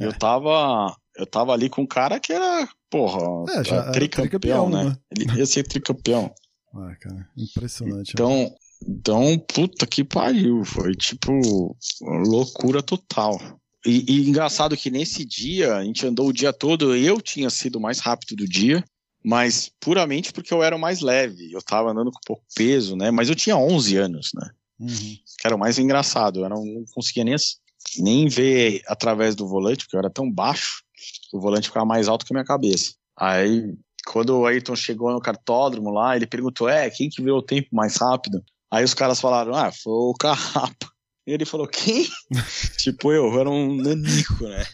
É. 0.00 0.06
Eu 0.06 0.12
tava. 0.18 0.94
Eu 1.16 1.26
tava 1.26 1.52
ali 1.52 1.68
com 1.68 1.82
um 1.82 1.86
cara 1.86 2.18
que 2.18 2.32
era, 2.32 2.68
porra, 2.90 3.18
É, 3.52 3.64
já 3.64 3.90
tricampeão, 3.92 4.68
tricampeão, 4.68 4.70
né? 4.70 4.84
né? 4.84 4.96
Ele 5.16 5.38
ia 5.38 5.46
ser 5.46 5.62
tricampeão. 5.62 6.32
Ah, 6.74 6.94
cara, 7.00 7.28
impressionante. 7.36 8.08
né? 8.08 8.12
Então, 8.14 8.54
então, 8.86 9.38
puta 9.38 9.86
que 9.86 10.02
pariu. 10.04 10.64
Foi 10.64 10.94
tipo 10.94 11.76
loucura 12.02 12.82
total. 12.82 13.38
E, 13.86 14.04
e 14.12 14.28
engraçado 14.28 14.76
que 14.76 14.90
nesse 14.90 15.24
dia, 15.24 15.76
a 15.76 15.84
gente 15.84 16.06
andou 16.06 16.28
o 16.28 16.32
dia 16.32 16.52
todo, 16.52 16.96
eu 16.96 17.20
tinha 17.20 17.50
sido 17.50 17.78
mais 17.78 17.98
rápido 18.00 18.34
do 18.36 18.48
dia, 18.48 18.82
mas 19.22 19.70
puramente 19.78 20.32
porque 20.32 20.52
eu 20.52 20.62
era 20.62 20.76
mais 20.78 21.00
leve. 21.00 21.52
Eu 21.52 21.62
tava 21.62 21.90
andando 21.90 22.10
com 22.10 22.18
pouco 22.26 22.42
peso, 22.56 22.96
né? 22.96 23.10
Mas 23.10 23.28
eu 23.28 23.34
tinha 23.34 23.56
11 23.56 23.96
anos, 23.96 24.30
né? 24.34 24.50
Uhum. 24.80 25.16
Que 25.38 25.46
era 25.46 25.54
o 25.54 25.58
mais 25.58 25.78
engraçado. 25.78 26.40
Eu 26.44 26.48
não, 26.48 26.64
não 26.64 26.84
conseguia 26.92 27.24
nem, 27.24 27.36
nem 27.98 28.28
ver 28.28 28.82
através 28.86 29.34
do 29.36 29.46
volante, 29.46 29.84
porque 29.84 29.96
eu 29.96 30.00
era 30.00 30.10
tão 30.10 30.30
baixo 30.30 30.83
o 31.34 31.40
volante 31.40 31.66
ficava 31.66 31.84
mais 31.84 32.06
alto 32.06 32.24
que 32.24 32.32
a 32.32 32.36
minha 32.36 32.44
cabeça. 32.44 32.92
Aí, 33.18 33.74
quando 34.06 34.38
o 34.38 34.46
Ayrton 34.46 34.76
chegou 34.76 35.12
no 35.12 35.20
cartódromo 35.20 35.90
lá, 35.90 36.14
ele 36.14 36.26
perguntou: 36.26 36.68
é, 36.68 36.88
quem 36.88 37.08
que 37.10 37.20
viu 37.20 37.34
o 37.34 37.42
tempo 37.42 37.68
mais 37.72 37.96
rápido? 37.96 38.42
Aí 38.70 38.84
os 38.84 38.94
caras 38.94 39.20
falaram: 39.20 39.52
ah, 39.54 39.72
foi 39.72 39.92
o 39.92 40.14
Carrapa. 40.14 40.88
E 41.26 41.32
ele 41.32 41.44
falou: 41.44 41.66
quem? 41.66 42.06
tipo, 42.78 43.12
eu, 43.12 43.32
eu 43.32 43.40
era 43.40 43.50
um 43.50 43.76
nanico, 43.76 44.44
né? 44.44 44.64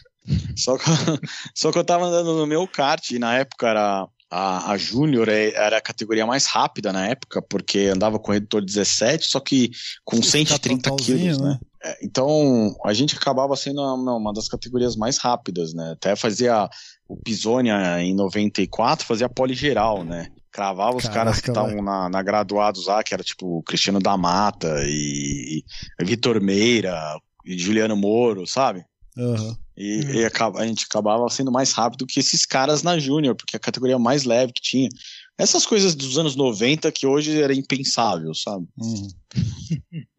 Só 0.55 0.77
que, 0.77 0.85
só 1.55 1.71
que 1.71 1.79
eu 1.79 1.83
tava 1.83 2.05
andando 2.05 2.37
no 2.37 2.45
meu 2.45 2.67
kart, 2.67 3.09
e 3.09 3.17
na 3.17 3.37
época 3.39 3.67
era. 3.67 4.07
A, 4.33 4.71
a 4.71 4.77
Júnior 4.77 5.27
é- 5.27 5.53
era 5.53 5.77
a 5.77 5.81
categoria 5.81 6.25
mais 6.25 6.45
rápida 6.45 6.93
na 6.93 7.05
época, 7.05 7.41
porque 7.41 7.91
andava 7.93 8.17
com 8.17 8.31
redutor 8.31 8.63
17, 8.63 9.25
só 9.25 9.41
que 9.41 9.71
com 10.05 10.23
130 10.23 10.89
totalzinho, 10.89 11.19
quilos, 11.19 11.41
né? 11.41 11.59
É, 11.83 11.97
Então, 12.03 12.75
a 12.85 12.93
gente 12.93 13.15
acabava 13.15 13.55
sendo 13.55 13.81
uma, 13.81 14.15
uma 14.15 14.33
das 14.33 14.47
categorias 14.47 14.95
mais 14.95 15.17
rápidas, 15.17 15.73
né? 15.73 15.91
Até 15.93 16.15
fazia 16.15 16.69
o 17.07 17.17
Pisonia 17.17 18.01
em 18.01 18.13
94, 18.15 19.05
fazia 19.05 19.27
pole 19.29 19.53
geral, 19.53 20.03
né? 20.03 20.29
Cravava 20.51 20.97
os 20.97 21.03
Caraca, 21.03 21.19
caras 21.19 21.39
que 21.41 21.49
estavam 21.49 21.81
na, 21.81 22.09
na 22.09 22.21
graduados 22.21 22.85
lá, 22.87 23.01
que 23.03 23.13
era 23.13 23.23
tipo 23.23 23.57
o 23.59 23.63
Cristiano 23.63 23.99
da 23.99 24.17
Mata 24.17 24.83
e, 24.85 25.63
e 25.99 26.05
Vitor 26.05 26.41
Meira 26.41 27.17
e 27.45 27.57
Juliano 27.57 27.95
Moro, 27.95 28.45
sabe? 28.45 28.83
Aham. 29.17 29.57
E, 29.77 30.01
e 30.19 30.25
acaba- 30.25 30.59
a 30.59 30.67
gente 30.67 30.85
acabava 30.85 31.27
sendo 31.29 31.51
mais 31.51 31.71
rápido 31.71 32.05
que 32.05 32.19
esses 32.19 32.45
caras 32.45 32.83
na 32.83 32.99
Júnior, 32.99 33.35
porque 33.35 33.55
a 33.55 33.59
categoria 33.59 33.97
mais 33.97 34.25
leve 34.25 34.53
que 34.53 34.61
tinha. 34.61 34.89
Essas 35.37 35.65
coisas 35.65 35.95
dos 35.95 36.17
anos 36.19 36.35
90 36.35 36.91
que 36.91 37.07
hoje 37.07 37.41
era 37.41 37.53
impensável, 37.53 38.33
sabe? 38.35 38.67
Uhum. 38.77 39.07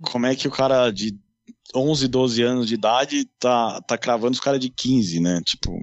como 0.02 0.26
é 0.26 0.34
que 0.34 0.48
o 0.48 0.50
cara 0.50 0.90
de 0.90 1.16
11, 1.74 2.08
12 2.08 2.42
anos 2.42 2.66
de 2.68 2.74
idade 2.74 3.24
tá, 3.38 3.80
tá 3.82 3.96
cravando 3.96 4.32
os 4.32 4.40
caras 4.40 4.60
de 4.60 4.68
15, 4.68 5.20
né? 5.20 5.40
Tipo, 5.44 5.78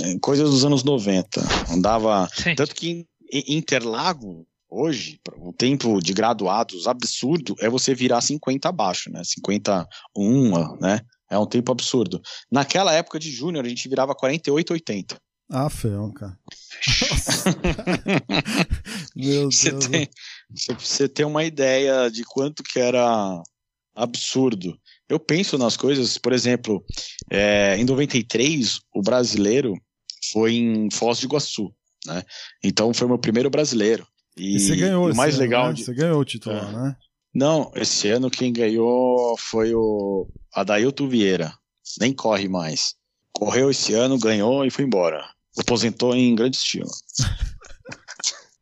é, 0.00 0.18
coisas 0.20 0.50
dos 0.50 0.64
anos 0.64 0.84
90. 0.84 1.40
Andava. 1.70 2.28
Sim. 2.34 2.54
Tanto 2.54 2.74
que 2.74 3.06
em 3.32 3.56
Interlago, 3.56 4.46
hoje, 4.68 5.18
o 5.38 5.52
tempo 5.52 6.00
de 6.00 6.12
graduados 6.12 6.86
absurdo 6.86 7.54
é 7.60 7.68
você 7.68 7.94
virar 7.94 8.20
50 8.20 8.68
abaixo, 8.68 9.10
né? 9.10 9.22
51, 9.24 10.76
né? 10.80 11.00
É 11.30 11.38
um 11.38 11.46
tempo 11.46 11.72
absurdo. 11.72 12.20
Naquela 12.50 12.92
época 12.92 13.18
de 13.18 13.30
júnior, 13.30 13.64
a 13.64 13.68
gente 13.68 13.88
virava 13.88 14.14
48, 14.14 14.72
80. 14.74 15.16
Ah, 15.50 15.68
feão, 15.70 16.12
cara. 16.12 16.38
Nossa. 17.10 17.44
Meu 19.16 19.50
Você 19.50 19.70
Deus. 19.70 19.86
tem, 19.86 20.08
você- 20.54 20.74
você 20.74 21.08
tem 21.08 21.26
uma 21.26 21.44
ideia 21.44 22.10
de 22.10 22.22
quanto 22.24 22.62
que 22.62 22.78
era 22.78 23.42
absurdo. 23.94 24.78
Eu 25.08 25.18
penso 25.20 25.58
nas 25.58 25.76
coisas, 25.76 26.16
por 26.18 26.32
exemplo, 26.32 26.84
é, 27.30 27.76
em 27.76 27.84
93, 27.84 28.80
o 28.94 29.02
brasileiro 29.02 29.74
foi 30.32 30.54
em 30.54 30.90
Foz 30.90 31.20
do 31.20 31.26
Iguaçu, 31.26 31.74
né? 32.06 32.22
Então 32.62 32.92
foi 32.94 33.06
meu 33.08 33.18
primeiro 33.18 33.50
brasileiro. 33.50 34.06
E, 34.36 34.56
E 34.56 34.60
você 34.60 34.76
ganhou 34.76 35.10
o 35.10 35.14
mais 35.16 35.34
ano, 35.34 35.42
legal 35.42 35.68
né? 35.68 35.74
de- 35.74 35.84
Você 35.84 35.94
ganhou 35.94 36.20
o 36.20 36.24
título, 36.24 36.56
É. 36.56 36.72
né? 36.72 36.96
Não, 37.34 37.70
esse 37.74 38.08
ano 38.08 38.30
quem 38.30 38.52
ganhou 38.52 39.36
foi 39.38 39.74
o 39.74 40.28
Adailton 40.54 41.08
Vieira. 41.08 41.52
Nem 42.00 42.12
corre 42.12 42.48
mais. 42.48 42.94
Correu 43.32 43.70
esse 43.70 43.92
ano, 43.94 44.18
ganhou 44.18 44.64
e 44.64 44.70
foi 44.70 44.84
embora. 44.84 45.22
Aposentou 45.58 46.14
em 46.14 46.34
grande 46.34 46.56
estilo. 46.56 46.88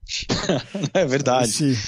é 0.94 1.04
verdade. 1.04 1.50
Esse- 1.72 1.78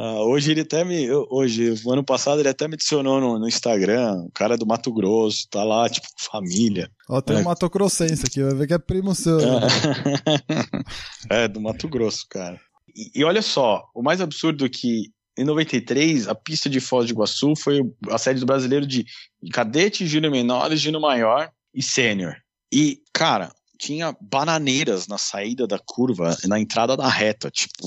Ah, 0.00 0.22
hoje 0.22 0.52
ele 0.52 0.60
até 0.60 0.84
me. 0.84 1.10
Hoje, 1.30 1.74
ano 1.88 2.04
passado, 2.04 2.40
ele 2.40 2.48
até 2.48 2.68
me 2.68 2.74
adicionou 2.74 3.20
no, 3.20 3.38
no 3.38 3.48
Instagram. 3.48 4.14
O 4.26 4.30
cara 4.32 4.54
é 4.54 4.56
do 4.56 4.66
Mato 4.66 4.92
Grosso, 4.92 5.48
tá 5.50 5.64
lá, 5.64 5.88
tipo, 5.88 6.06
família. 6.18 6.88
Ó, 7.08 7.20
tem 7.20 7.36
É. 7.36 7.40
um 7.40 7.42
Mato 7.44 7.68
Grossense 7.68 8.24
aqui, 8.24 8.42
vai 8.42 8.54
ver 8.54 8.66
que 8.68 8.74
é 8.74 8.78
primo 8.78 9.14
seu. 9.14 9.38
né? 9.38 9.44
é, 11.30 11.48
do 11.48 11.60
Mato 11.60 11.88
Grosso, 11.88 12.24
cara. 12.30 12.60
E, 12.94 13.20
e 13.20 13.24
olha 13.24 13.42
só, 13.42 13.84
o 13.94 14.02
mais 14.02 14.20
absurdo 14.20 14.64
é 14.64 14.68
que 14.68 15.10
em 15.36 15.44
93, 15.44 16.26
a 16.28 16.34
pista 16.34 16.68
de 16.68 16.80
Foz 16.80 17.06
do 17.06 17.12
Iguaçu 17.12 17.54
foi 17.56 17.80
a 18.10 18.18
sede 18.18 18.40
do 18.40 18.46
brasileiro 18.46 18.86
de 18.86 19.04
cadete, 19.52 20.06
júnior 20.06 20.32
menor, 20.32 20.74
júnior 20.76 21.00
maior 21.00 21.50
e 21.74 21.82
sênior. 21.82 22.34
E, 22.72 22.98
cara, 23.12 23.52
tinha 23.78 24.16
bananeiras 24.20 25.06
na 25.06 25.16
saída 25.16 25.66
da 25.66 25.78
curva, 25.78 26.36
na 26.46 26.58
entrada 26.58 26.96
da 26.96 27.08
reta, 27.08 27.50
tipo, 27.50 27.86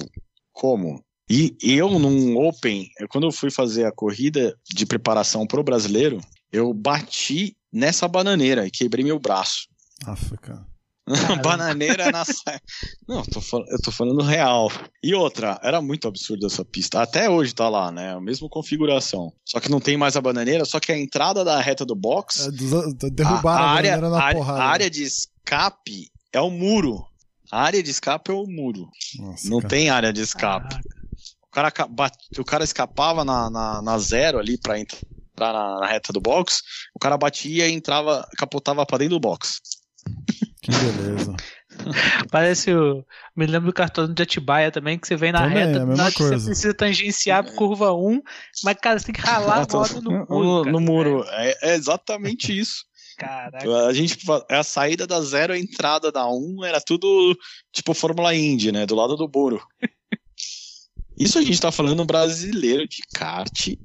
como? 0.54 1.04
E 1.32 1.56
eu 1.62 1.98
num 1.98 2.36
Open, 2.38 2.90
quando 3.10 3.26
eu 3.28 3.32
fui 3.32 3.50
fazer 3.50 3.86
a 3.86 3.92
corrida 3.92 4.54
de 4.74 4.86
preparação 4.86 5.48
pro 5.48 5.64
brasileiro, 5.64 6.20
eu 6.52 6.74
bati 6.74 7.56
nessa 7.72 8.06
bananeira 8.08 8.68
e 8.68 8.72
quebrei 8.72 9.06
meu 9.06 9.18
braço. 9.18 9.68
Cara. 10.42 10.70
Bananeira 11.44 12.12
na 12.12 12.24
saia. 12.26 12.62
Não, 13.08 13.24
tô 13.24 13.42
fal- 13.42 13.66
eu 13.70 13.82
tô 13.82 13.92
falando 13.92 14.22
real. 14.22 14.72
E 15.04 15.14
outra, 15.16 15.60
era 15.64 15.82
muito 15.82 16.08
absurdo 16.08 16.46
essa 16.46 16.64
pista. 16.64 17.02
Até 17.02 17.30
hoje 17.30 17.54
tá 17.56 17.68
lá, 17.70 17.92
né? 17.92 18.14
A 18.14 18.22
mesma 18.22 18.48
configuração. 18.50 19.32
Só 19.46 19.60
que 19.60 19.70
não 19.70 19.80
tem 19.80 19.98
mais 19.98 20.16
a 20.16 20.22
bananeira, 20.22 20.64
só 20.66 20.80
que 20.80 20.92
a 20.92 20.98
entrada 20.98 21.44
da 21.44 21.60
reta 21.60 21.86
do 21.86 21.96
box. 21.96 22.48
É, 22.48 23.10
derrubaram 23.10 23.64
a, 23.64 23.68
a, 23.68 23.72
área, 23.72 23.92
bandeira 23.96 24.10
na 24.10 24.30
a 24.30 24.34
porrada. 24.34 24.60
a 24.64 24.66
área 24.66 24.90
de 24.90 25.04
escape 25.04 26.08
é 26.34 26.40
o 26.42 26.50
muro. 26.50 27.04
A 27.52 27.62
área 27.64 27.82
de 27.82 27.90
escape 27.90 28.32
é 28.32 28.34
o 28.34 28.46
muro. 28.46 28.88
Nossa, 29.18 29.50
Não 29.50 29.58
cara. 29.58 29.70
tem 29.70 29.90
área 29.90 30.14
de 30.14 30.22
escape. 30.22 30.76
O 30.76 31.01
cara, 31.52 31.72
o 32.38 32.46
cara 32.46 32.64
escapava 32.64 33.24
na, 33.26 33.50
na, 33.50 33.82
na 33.82 33.98
zero 34.00 34.40
ali 34.40 34.58
pra 34.58 34.80
entrar 34.80 35.54
na, 35.54 35.80
na 35.80 35.88
reta 35.88 36.14
do 36.14 36.22
box. 36.22 36.62
O 36.94 37.00
cara 37.00 37.18
batia 37.18 37.68
e 37.68 37.72
entrava, 37.72 38.28
capotava 38.38 38.86
pra 38.86 38.98
dentro 38.98 39.16
do 39.16 39.20
box. 39.20 39.60
Que 40.62 40.72
beleza. 40.72 41.36
Parece 42.32 42.74
o. 42.74 43.04
Me 43.36 43.46
lembro 43.46 43.68
do 43.68 43.74
cartão 43.74 44.12
de 44.12 44.22
Atibaia 44.22 44.72
também, 44.72 45.00
que 45.00 45.08
você 45.08 45.16
vem 45.16 45.32
na 45.32 45.42
Também, 45.42 45.58
reta, 45.66 45.80
é 45.80 46.12
coisa. 46.12 46.40
você 46.40 46.46
precisa 46.46 46.74
tangenciar 46.74 47.44
pro 47.44 47.56
curva 47.56 47.94
1, 47.94 48.22
mas, 48.64 48.78
cara, 48.80 49.00
você 49.00 49.06
tem 49.06 49.16
que 49.16 49.22
ralar 49.22 49.64
a 49.64 49.68
moto 49.74 50.02
no 50.02 50.12
muro. 50.12 50.26
no, 50.30 50.66
no 50.66 50.80
muro. 50.80 51.26
É, 51.30 51.72
é 51.72 51.76
exatamente 51.76 52.54
isso. 52.58 52.84
Caraca. 53.18 53.86
A 53.88 53.94
gente 53.94 54.18
a 54.50 54.64
saída 54.64 55.06
da 55.06 55.22
zero, 55.22 55.54
a 55.54 55.58
entrada 55.58 56.12
da 56.12 56.28
um, 56.28 56.64
era 56.64 56.82
tudo 56.82 57.38
tipo 57.72 57.94
Fórmula 57.94 58.34
Indy, 58.34 58.72
né? 58.72 58.86
Do 58.86 58.96
lado 58.96 59.16
do 59.16 59.30
muro. 59.34 59.62
Isso 61.24 61.38
a 61.38 61.42
gente 61.42 61.60
tá 61.60 61.72
falando 61.72 62.06
brasileiro 62.06 62.88
de 62.88 63.02
kart 63.14 63.76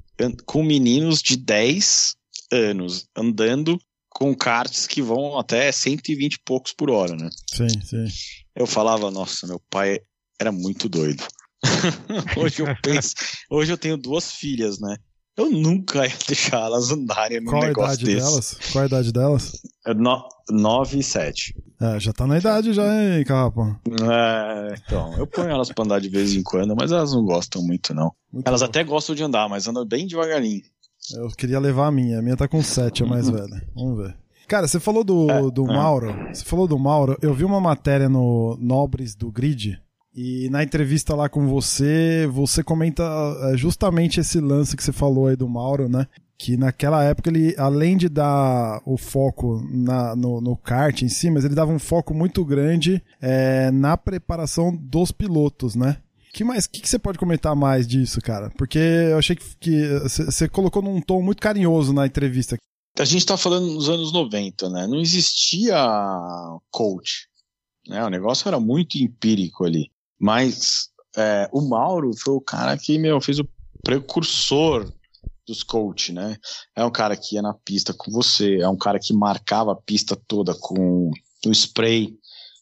com 0.44 0.62
meninos 0.62 1.22
de 1.22 1.36
10 1.36 2.14
anos 2.50 3.06
andando 3.16 3.78
com 4.08 4.34
karts 4.34 4.86
que 4.86 5.02
vão 5.02 5.38
até 5.38 5.70
120 5.70 6.34
e 6.34 6.38
poucos 6.44 6.72
por 6.72 6.90
hora, 6.90 7.14
né? 7.14 7.28
Sim, 7.52 7.68
sim. 7.82 8.06
Eu 8.54 8.66
falava, 8.66 9.10
nossa, 9.10 9.46
meu 9.46 9.60
pai 9.68 10.00
era 10.40 10.50
muito 10.50 10.88
doido. 10.88 11.22
hoje 12.38 12.62
eu 12.62 12.66
penso, 12.82 13.14
hoje 13.50 13.72
eu 13.72 13.76
tenho 13.76 13.96
duas 13.96 14.32
filhas, 14.32 14.78
né? 14.80 14.96
Eu 15.36 15.50
nunca 15.50 16.06
ia 16.06 16.14
deixar 16.26 16.62
elas 16.62 16.90
andarem 16.90 17.40
num 17.40 17.50
Qual 17.50 17.62
a 17.62 17.66
negócio 17.66 17.94
idade 17.94 18.04
desse. 18.06 18.26
delas? 18.26 18.58
Qual 18.72 18.82
a 18.82 18.86
idade 18.86 19.12
delas? 19.12 19.52
É 19.86 19.92
no, 19.94 20.24
9 20.50 20.98
e 20.98 21.02
7. 21.02 21.54
É, 21.80 22.00
já 22.00 22.12
tá 22.12 22.26
na 22.26 22.38
idade 22.38 22.72
já, 22.72 22.82
hein, 23.02 23.22
Carrapa? 23.24 23.78
É, 23.86 24.74
então, 24.86 25.12
eu 25.18 25.26
ponho 25.26 25.50
elas 25.50 25.70
pra 25.70 25.84
andar 25.84 26.00
de 26.00 26.08
vez 26.08 26.32
em 26.34 26.42
quando, 26.42 26.74
mas 26.74 26.90
elas 26.90 27.12
não 27.12 27.22
gostam 27.24 27.62
muito, 27.62 27.92
não. 27.92 28.12
Muito 28.32 28.46
Elas 28.48 28.60
bom. 28.60 28.66
até 28.66 28.82
gostam 28.82 29.14
de 29.14 29.22
andar, 29.22 29.48
mas 29.48 29.68
andam 29.68 29.84
bem 29.84 30.06
devagarinho. 30.06 30.62
Eu 31.14 31.28
queria 31.28 31.60
levar 31.60 31.86
a 31.88 31.92
minha. 31.92 32.18
A 32.18 32.22
minha 32.22 32.36
tá 32.36 32.48
com 32.48 32.62
7, 32.62 33.02
a 33.04 33.06
mais 33.06 33.28
velha. 33.28 33.62
Vamos 33.74 33.98
ver. 33.98 34.16
Cara, 34.48 34.66
você 34.66 34.80
falou 34.80 35.04
do, 35.04 35.30
É, 35.30 35.50
do 35.50 35.64
é. 35.70 35.74
Mauro. 35.74 36.14
Você 36.32 36.44
falou 36.44 36.66
do 36.66 36.78
Mauro. 36.78 37.16
Eu 37.20 37.34
vi 37.34 37.44
uma 37.44 37.60
matéria 37.60 38.08
no 38.08 38.56
Nobres 38.60 39.14
do 39.14 39.30
Grid. 39.30 39.78
E 40.16 40.48
na 40.48 40.62
entrevista 40.62 41.14
lá 41.14 41.28
com 41.28 41.46
você, 41.46 42.26
você 42.32 42.64
comenta 42.64 43.02
é, 43.52 43.56
justamente 43.56 44.18
esse 44.18 44.40
lance 44.40 44.74
que 44.74 44.82
você 44.82 44.90
falou 44.90 45.26
aí 45.26 45.36
do 45.36 45.46
Mauro, 45.46 45.90
né? 45.90 46.06
Que 46.38 46.56
naquela 46.56 47.04
época 47.04 47.28
ele, 47.28 47.54
além 47.58 47.98
de 47.98 48.08
dar 48.08 48.80
o 48.86 48.96
foco 48.96 49.62
na, 49.70 50.16
no, 50.16 50.40
no 50.40 50.56
kart 50.56 51.02
em 51.02 51.08
si, 51.08 51.30
mas 51.30 51.44
ele 51.44 51.54
dava 51.54 51.70
um 51.70 51.78
foco 51.78 52.14
muito 52.14 52.42
grande 52.46 53.02
é, 53.20 53.70
na 53.70 53.94
preparação 53.98 54.74
dos 54.74 55.12
pilotos, 55.12 55.74
né? 55.74 55.98
que 56.36 56.44
mais? 56.44 56.66
Que, 56.66 56.82
que 56.82 56.88
você 56.88 56.98
pode 56.98 57.18
comentar 57.18 57.56
mais 57.56 57.86
disso, 57.86 58.20
cara? 58.20 58.50
Porque 58.58 58.78
eu 58.78 59.18
achei 59.18 59.34
que, 59.34 59.88
você 60.00 60.24
você 60.26 60.46
colocou 60.46 60.82
num 60.82 61.00
tom 61.00 61.22
muito 61.22 61.40
carinhoso 61.40 61.94
na 61.94 62.06
entrevista. 62.06 62.58
A 62.98 63.04
gente 63.06 63.20
está 63.20 63.38
falando 63.38 63.66
nos 63.66 63.88
anos 63.88 64.12
90, 64.12 64.68
né? 64.68 64.86
Não 64.86 65.00
existia 65.00 65.76
coach. 66.70 67.26
Né? 67.88 68.04
O 68.04 68.10
negócio 68.10 68.46
era 68.46 68.60
muito 68.60 68.96
empírico 68.98 69.64
ali. 69.64 69.90
Mas 70.18 70.88
é, 71.16 71.48
o 71.52 71.60
Mauro 71.60 72.10
foi 72.16 72.34
o 72.34 72.40
cara 72.40 72.76
que 72.76 72.98
meu, 72.98 73.20
fez 73.20 73.38
o 73.38 73.48
precursor 73.82 74.92
dos 75.46 75.62
coach, 75.62 76.12
né? 76.12 76.36
É 76.74 76.84
um 76.84 76.90
cara 76.90 77.16
que 77.16 77.36
ia 77.36 77.42
na 77.42 77.54
pista 77.54 77.94
com 77.94 78.10
você, 78.10 78.58
é 78.60 78.68
um 78.68 78.76
cara 78.76 78.98
que 78.98 79.14
marcava 79.14 79.72
a 79.72 79.76
pista 79.76 80.16
toda 80.26 80.54
com 80.54 81.10
o 81.46 81.52
spray, 81.52 82.18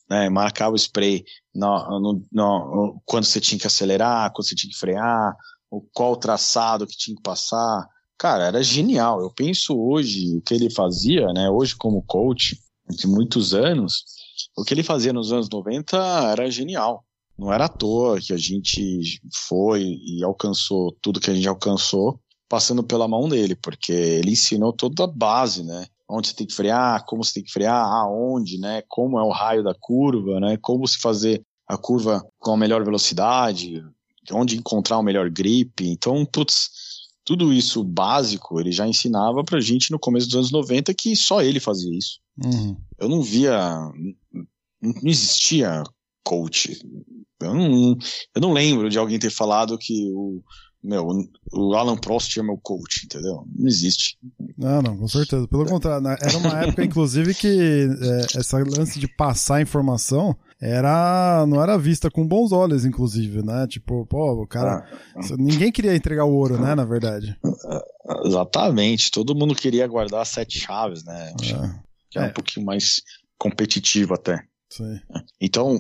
né? 0.09 0.29
Marcava 0.29 0.75
o 0.75 0.79
spray 0.79 1.25
no, 1.55 2.01
no, 2.01 2.23
no, 2.31 3.03
quando 3.07 3.25
você 3.25 3.41
tinha 3.41 3.59
que 3.59 3.67
acelerar, 3.67 4.33
quando 4.33 4.47
você 4.47 4.55
tinha 4.55 4.71
que 4.71 4.79
frear, 4.79 5.35
o 5.71 5.81
qual 5.81 6.17
traçado 6.17 6.87
que 6.87 6.97
tinha 6.97 7.17
que 7.17 7.23
passar. 7.23 7.89
Cara, 8.19 8.45
era 8.45 8.63
genial. 8.63 9.21
Eu 9.21 9.31
penso 9.31 9.77
hoje 9.79 10.37
o 10.37 10.43
que 10.43 10.55
ele 10.55 10.71
fazia, 10.71 11.33
né? 11.33 11.49
Hoje 11.51 11.75
como 11.75 12.03
coach 12.03 12.61
de 12.89 13.07
muitos 13.07 13.55
anos, 13.55 14.05
o 14.57 14.63
que 14.63 14.75
ele 14.75 14.83
fazia 14.83 15.13
nos 15.13 15.33
anos 15.33 15.49
90 15.49 15.97
era 16.31 16.51
genial. 16.51 17.05
Não 17.39 17.53
era 17.53 17.65
à 17.65 17.69
toa 17.69 18.21
que 18.21 18.33
a 18.33 18.37
gente 18.37 19.21
foi 19.49 19.83
e 19.83 20.23
alcançou 20.23 20.97
tudo 21.03 21.21
que 21.21 21.31
a 21.31 21.35
gente 21.35 21.49
alcançou 21.49 22.21
passando 22.49 22.85
pela 22.85 23.09
mão 23.09 23.29
dele, 23.29 23.57
porque 23.57 23.93
ele 23.93 24.33
ensinou 24.33 24.73
toda 24.73 25.05
a 25.05 25.09
base, 25.09 25.65
né? 25.65 25.87
Onde 26.09 26.29
você 26.29 26.35
tem 26.35 26.47
que 26.47 26.55
frear, 26.55 27.05
como 27.07 27.25
você 27.25 27.35
tem 27.35 27.43
que 27.43 27.53
frear, 27.53 27.85
aonde, 27.85 28.59
né? 28.59 28.83
Como 28.89 29.19
é 29.19 29.23
o 29.23 29.31
raio 29.31 29.65
da 29.65 29.75
curva, 29.75 30.39
né? 30.39 30.57
Como 30.59 30.87
se 30.87 30.99
fazer 30.99 31.43
a 31.67 31.77
curva 31.77 32.25
com 32.39 32.53
a 32.53 32.57
melhor 32.57 32.85
velocidade, 32.85 33.83
onde 34.31 34.57
encontrar 34.57 34.99
o 34.99 35.03
melhor 35.03 35.29
grip. 35.31 35.81
Então, 35.81 36.25
putz, 36.25 36.69
tudo 37.25 37.53
isso 37.53 37.83
básico 37.83 38.61
ele 38.61 38.71
já 38.71 38.87
ensinava 38.87 39.43
pra 39.43 39.61
gente 39.61 39.91
no 39.91 39.99
começo 39.99 40.27
dos 40.27 40.37
anos 40.37 40.53
90 40.53 40.93
que 40.95 41.17
só 41.17 41.43
ele 41.43 41.59
fazia 41.59 41.97
isso. 41.97 42.21
Uhum. 42.45 42.77
Eu 42.99 43.09
não 43.09 43.23
via. 43.23 43.79
Não 44.81 45.11
existia 45.11 45.83
coach. 46.23 46.79
Eu 47.47 47.55
não, 47.55 47.97
eu 48.35 48.41
não 48.41 48.53
lembro 48.53 48.89
de 48.91 48.99
alguém 48.99 49.19
ter 49.19 49.31
falado 49.31 49.77
que 49.79 50.11
o, 50.13 50.43
meu, 50.83 51.07
o 51.53 51.75
Alan 51.75 51.97
Prost 51.97 52.37
é 52.39 52.43
meu 52.43 52.59
coach, 52.63 53.05
entendeu? 53.07 53.45
Não 53.57 53.67
existe. 53.67 54.19
Não, 54.57 54.83
não, 54.83 54.97
com 54.97 55.09
certeza. 55.09 55.47
Pelo 55.49 55.67
contrário, 55.67 56.07
era 56.07 56.37
uma 56.39 56.63
época, 56.63 56.85
inclusive, 56.85 57.35
que 57.35 57.89
é, 58.03 58.39
essa 58.39 58.59
lance 58.59 58.99
de 58.99 59.09
passar 59.09 59.63
informação 59.63 60.37
era 60.61 61.45
não 61.47 61.63
era 61.63 61.77
vista 61.77 62.11
com 62.11 62.27
bons 62.27 62.51
olhos, 62.53 62.85
inclusive, 62.87 63.43
né? 63.45 63.67
Tipo, 63.67 64.07
pô, 64.07 64.43
o 64.43 64.47
cara. 64.47 64.87
Ninguém 65.37 65.71
queria 65.73 65.95
entregar 65.95 66.25
o 66.25 66.33
ouro, 66.35 66.59
né? 66.59 66.75
Na 66.75 66.85
verdade. 66.85 67.37
Exatamente. 68.25 69.11
Todo 69.11 69.35
mundo 69.35 69.55
queria 69.55 69.87
guardar 69.87 70.23
as 70.23 70.29
sete 70.29 70.59
chaves, 70.59 71.05
né? 71.05 71.33
Que 71.39 72.19
é 72.19 72.23
É. 72.25 72.27
um 72.29 72.33
pouquinho 72.33 72.65
mais 72.65 73.03
competitivo 73.39 74.15
até. 74.15 74.43
Sim. 74.71 74.99
Então, 75.41 75.79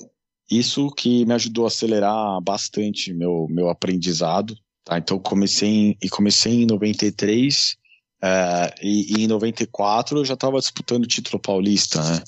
isso 0.51 0.91
que 0.91 1.25
me 1.25 1.35
ajudou 1.35 1.65
a 1.65 1.69
acelerar 1.69 2.41
bastante 2.43 3.13
meu, 3.13 3.47
meu 3.51 3.69
aprendizado. 3.69 4.57
Tá? 4.85 4.99
Então, 4.99 5.19
comecei 5.19 5.69
em, 5.69 5.97
e 6.03 6.09
comecei 6.09 6.63
em 6.63 6.67
93 6.67 7.77
eh, 8.23 8.75
e, 8.83 9.17
e 9.19 9.25
em 9.25 9.27
94 9.27 10.19
eu 10.19 10.25
já 10.25 10.35
estava 10.35 10.59
disputando 10.59 11.05
o 11.05 11.09
título 11.09 11.41
paulista, 11.41 12.03
né? 12.03 12.23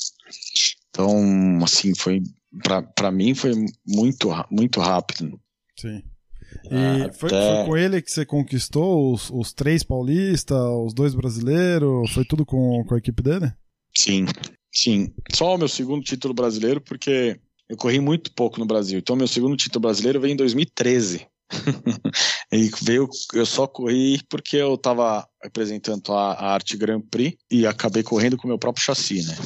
Então, 0.88 1.62
assim, 1.62 1.94
foi 1.94 2.22
para 2.94 3.10
mim 3.10 3.34
foi 3.34 3.52
muito, 3.86 4.30
muito 4.50 4.80
rápido. 4.80 5.38
Sim. 5.78 6.02
E 6.70 6.74
Ah, 6.74 7.12
foi, 7.12 7.28
até- 7.30 7.56
foi 7.56 7.66
com 7.66 7.76
ele 7.76 8.00
que 8.00 8.10
você 8.10 8.24
conquistou 8.24 9.12
os, 9.12 9.28
os 9.30 9.52
três 9.52 9.82
paulistas, 9.82 10.56
os 10.58 10.94
dois 10.94 11.14
brasileiros? 11.14 12.10
Foi 12.12 12.24
tudo 12.24 12.46
com, 12.46 12.82
com 12.84 12.94
a 12.94 12.98
equipe 12.98 13.22
dele? 13.22 13.52
Sim, 13.94 14.24
sim. 14.72 15.12
Só 15.34 15.54
o 15.54 15.58
meu 15.58 15.68
segundo 15.68 16.02
título 16.02 16.32
brasileiro, 16.32 16.80
porque 16.80 17.38
eu 17.68 17.76
corri 17.76 18.00
muito 18.00 18.32
pouco 18.32 18.58
no 18.58 18.66
Brasil. 18.66 18.98
Então, 18.98 19.16
meu 19.16 19.28
segundo 19.28 19.56
título 19.56 19.82
brasileiro 19.82 20.20
veio 20.20 20.32
em 20.32 20.36
2013. 20.36 21.26
e 22.52 22.70
veio, 22.82 23.08
eu 23.34 23.46
só 23.46 23.66
corri 23.66 24.20
porque 24.28 24.56
eu 24.56 24.74
estava 24.74 25.26
representando 25.42 26.12
a, 26.12 26.32
a 26.32 26.52
Arte 26.52 26.76
Grand 26.76 27.02
Prix 27.02 27.36
e 27.50 27.66
acabei 27.66 28.02
correndo 28.02 28.36
com 28.36 28.44
o 28.44 28.48
meu 28.48 28.58
próprio 28.58 28.84
chassi, 28.84 29.24
né? 29.24 29.36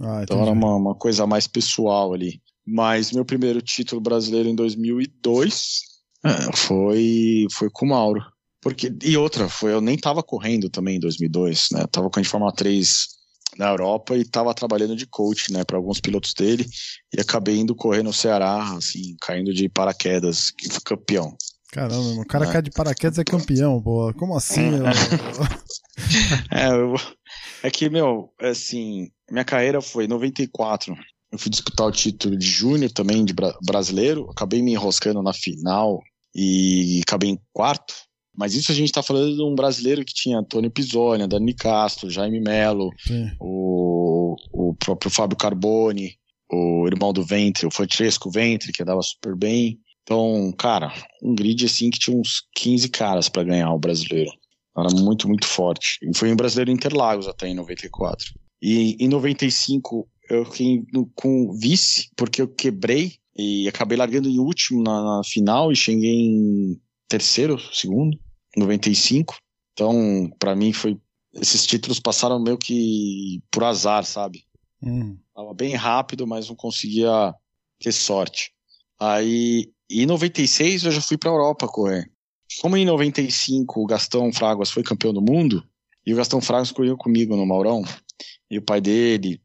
Ah, 0.00 0.20
Então 0.22 0.40
era 0.42 0.50
uma, 0.50 0.76
uma 0.76 0.94
coisa 0.94 1.26
mais 1.26 1.46
pessoal 1.46 2.12
ali. 2.12 2.40
Mas 2.64 3.12
meu 3.12 3.24
primeiro 3.24 3.62
título 3.62 4.00
brasileiro 4.00 4.48
em 4.48 4.54
2002 4.54 5.96
é, 6.24 6.56
foi, 6.56 7.46
foi 7.52 7.70
com 7.70 7.86
o 7.86 7.88
Mauro. 7.90 8.20
Porque, 8.60 8.92
e 9.04 9.16
outra, 9.16 9.48
foi, 9.48 9.72
eu 9.72 9.80
nem 9.80 9.96
tava 9.96 10.22
correndo 10.24 10.68
também 10.68 10.96
em 10.96 11.00
2002, 11.00 11.68
né? 11.70 11.82
Eu 11.82 11.88
tava 11.88 12.10
correndo 12.10 12.24
de 12.24 12.30
Fórmula 12.30 12.52
3 12.52 13.15
na 13.58 13.68
Europa 13.68 14.16
e 14.16 14.24
tava 14.24 14.52
trabalhando 14.54 14.94
de 14.96 15.06
coach, 15.06 15.52
né, 15.52 15.64
para 15.64 15.76
alguns 15.76 16.00
pilotos 16.00 16.32
dele 16.34 16.66
e 17.16 17.20
acabei 17.20 17.56
indo 17.58 17.74
correr 17.74 18.02
no 18.02 18.12
Ceará, 18.12 18.72
assim, 18.76 19.16
caindo 19.20 19.52
de 19.54 19.68
paraquedas, 19.68 20.50
que 20.50 20.68
fui 20.68 20.80
campeão. 20.84 21.36
Caramba, 21.72 22.20
o 22.22 22.26
cara 22.26 22.46
É. 22.48 22.52
cai 22.52 22.62
de 22.62 22.70
paraquedas 22.70 23.18
é 23.18 23.24
campeão, 23.24 23.82
pô. 23.82 24.12
Como 24.14 24.36
assim? 24.36 24.70
meu? 24.70 24.84
É, 26.50 26.68
eu, 26.70 26.94
é 27.62 27.70
que, 27.70 27.88
meu, 27.88 28.30
assim, 28.40 29.08
minha 29.30 29.44
carreira 29.44 29.80
foi 29.80 30.04
em 30.04 30.08
94. 30.08 30.94
Eu 31.32 31.38
fui 31.38 31.50
disputar 31.50 31.86
o 31.86 31.92
título 31.92 32.36
de 32.36 32.46
júnior 32.46 32.90
também, 32.92 33.24
de 33.24 33.32
bra- 33.32 33.56
brasileiro. 33.64 34.28
Acabei 34.30 34.62
me 34.62 34.72
enroscando 34.72 35.22
na 35.22 35.32
final 35.32 36.02
e 36.34 37.00
acabei 37.02 37.30
em 37.30 37.40
quarto. 37.52 37.94
Mas 38.36 38.54
isso 38.54 38.70
a 38.70 38.74
gente 38.74 38.92
tá 38.92 39.02
falando 39.02 39.34
de 39.34 39.42
um 39.42 39.54
brasileiro 39.54 40.04
que 40.04 40.12
tinha 40.14 40.38
Antônio 40.38 40.70
Pisoni, 40.70 41.26
Dani 41.26 41.54
Castro, 41.54 42.10
Jaime 42.10 42.40
Melo, 42.40 42.90
o, 43.40 44.36
o 44.52 44.74
próprio 44.74 45.10
Fábio 45.10 45.36
Carboni, 45.36 46.14
o 46.50 46.86
irmão 46.86 47.12
do 47.12 47.24
Ventre, 47.24 47.66
o 47.66 47.70
Francesco 47.70 48.30
Ventre, 48.30 48.72
que 48.72 48.82
andava 48.82 49.00
super 49.02 49.34
bem. 49.34 49.78
Então, 50.02 50.52
cara, 50.56 50.92
um 51.22 51.34
grid 51.34 51.64
assim 51.64 51.90
que 51.90 51.98
tinha 51.98 52.16
uns 52.16 52.42
15 52.54 52.88
caras 52.90 53.28
para 53.28 53.42
ganhar 53.44 53.72
o 53.72 53.78
brasileiro. 53.78 54.30
Era 54.78 54.90
muito, 54.94 55.26
muito 55.26 55.46
forte. 55.46 55.98
E 56.02 56.16
foi 56.16 56.28
em 56.28 56.36
Brasileiro 56.36 56.70
Interlagos 56.70 57.26
até 57.26 57.48
em 57.48 57.54
94. 57.54 58.26
E 58.62 58.96
em 59.02 59.08
95 59.08 60.06
eu 60.30 60.44
fiquei 60.44 60.82
no- 60.92 61.10
com 61.14 61.52
vice, 61.58 62.08
porque 62.16 62.42
eu 62.42 62.48
quebrei 62.48 63.14
e 63.36 63.66
acabei 63.68 63.96
largando 63.96 64.28
em 64.28 64.38
último 64.38 64.82
na, 64.82 65.02
na 65.18 65.22
final 65.24 65.72
e 65.72 65.76
cheguei 65.76 66.14
em 66.26 66.78
terceiro, 67.08 67.58
segundo, 67.72 68.18
95. 68.56 69.36
Então, 69.72 70.30
para 70.38 70.56
mim 70.56 70.72
foi. 70.72 70.98
Esses 71.34 71.66
títulos 71.66 72.00
passaram 72.00 72.42
meio 72.42 72.56
que 72.56 73.42
por 73.50 73.62
azar, 73.62 74.04
sabe? 74.04 74.44
Hum. 74.82 75.18
Tava 75.34 75.52
bem 75.52 75.74
rápido, 75.74 76.26
mas 76.26 76.48
não 76.48 76.56
conseguia 76.56 77.34
ter 77.78 77.92
sorte. 77.92 78.52
Aí, 78.98 79.70
em 79.90 80.06
96 80.06 80.84
eu 80.84 80.92
já 80.92 81.00
fui 81.00 81.18
pra 81.18 81.30
Europa 81.30 81.68
correr. 81.68 82.10
Como 82.60 82.76
em 82.76 82.84
95 82.84 83.82
o 83.82 83.86
Gastão 83.86 84.32
Fraguas 84.32 84.70
foi 84.70 84.82
campeão 84.82 85.12
do 85.12 85.20
mundo, 85.20 85.62
e 86.06 86.12
o 86.14 86.16
Gastão 86.16 86.40
Fraguas 86.40 86.72
correu 86.72 86.96
comigo 86.96 87.36
no 87.36 87.44
Maurão, 87.44 87.84
e 88.50 88.58
o 88.58 88.62
pai 88.62 88.80
dele, 88.80 89.40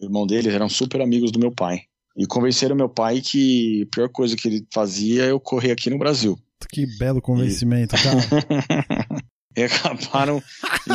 o 0.00 0.04
irmão 0.04 0.26
dele, 0.26 0.48
eram 0.48 0.68
super 0.68 1.02
amigos 1.02 1.30
do 1.30 1.38
meu 1.38 1.52
pai. 1.52 1.82
E 2.16 2.26
convenceram 2.26 2.76
meu 2.76 2.88
pai 2.88 3.20
que 3.20 3.82
a 3.82 3.94
pior 3.94 4.08
coisa 4.08 4.36
que 4.36 4.46
ele 4.46 4.66
fazia 4.72 5.24
é 5.24 5.30
eu 5.32 5.40
correr 5.40 5.72
aqui 5.72 5.90
no 5.90 5.98
Brasil. 5.98 6.38
Que 6.68 6.86
belo 6.98 7.20
convencimento, 7.22 7.94
cara. 7.96 9.24
E 9.56 9.62
acabaram, 9.62 10.42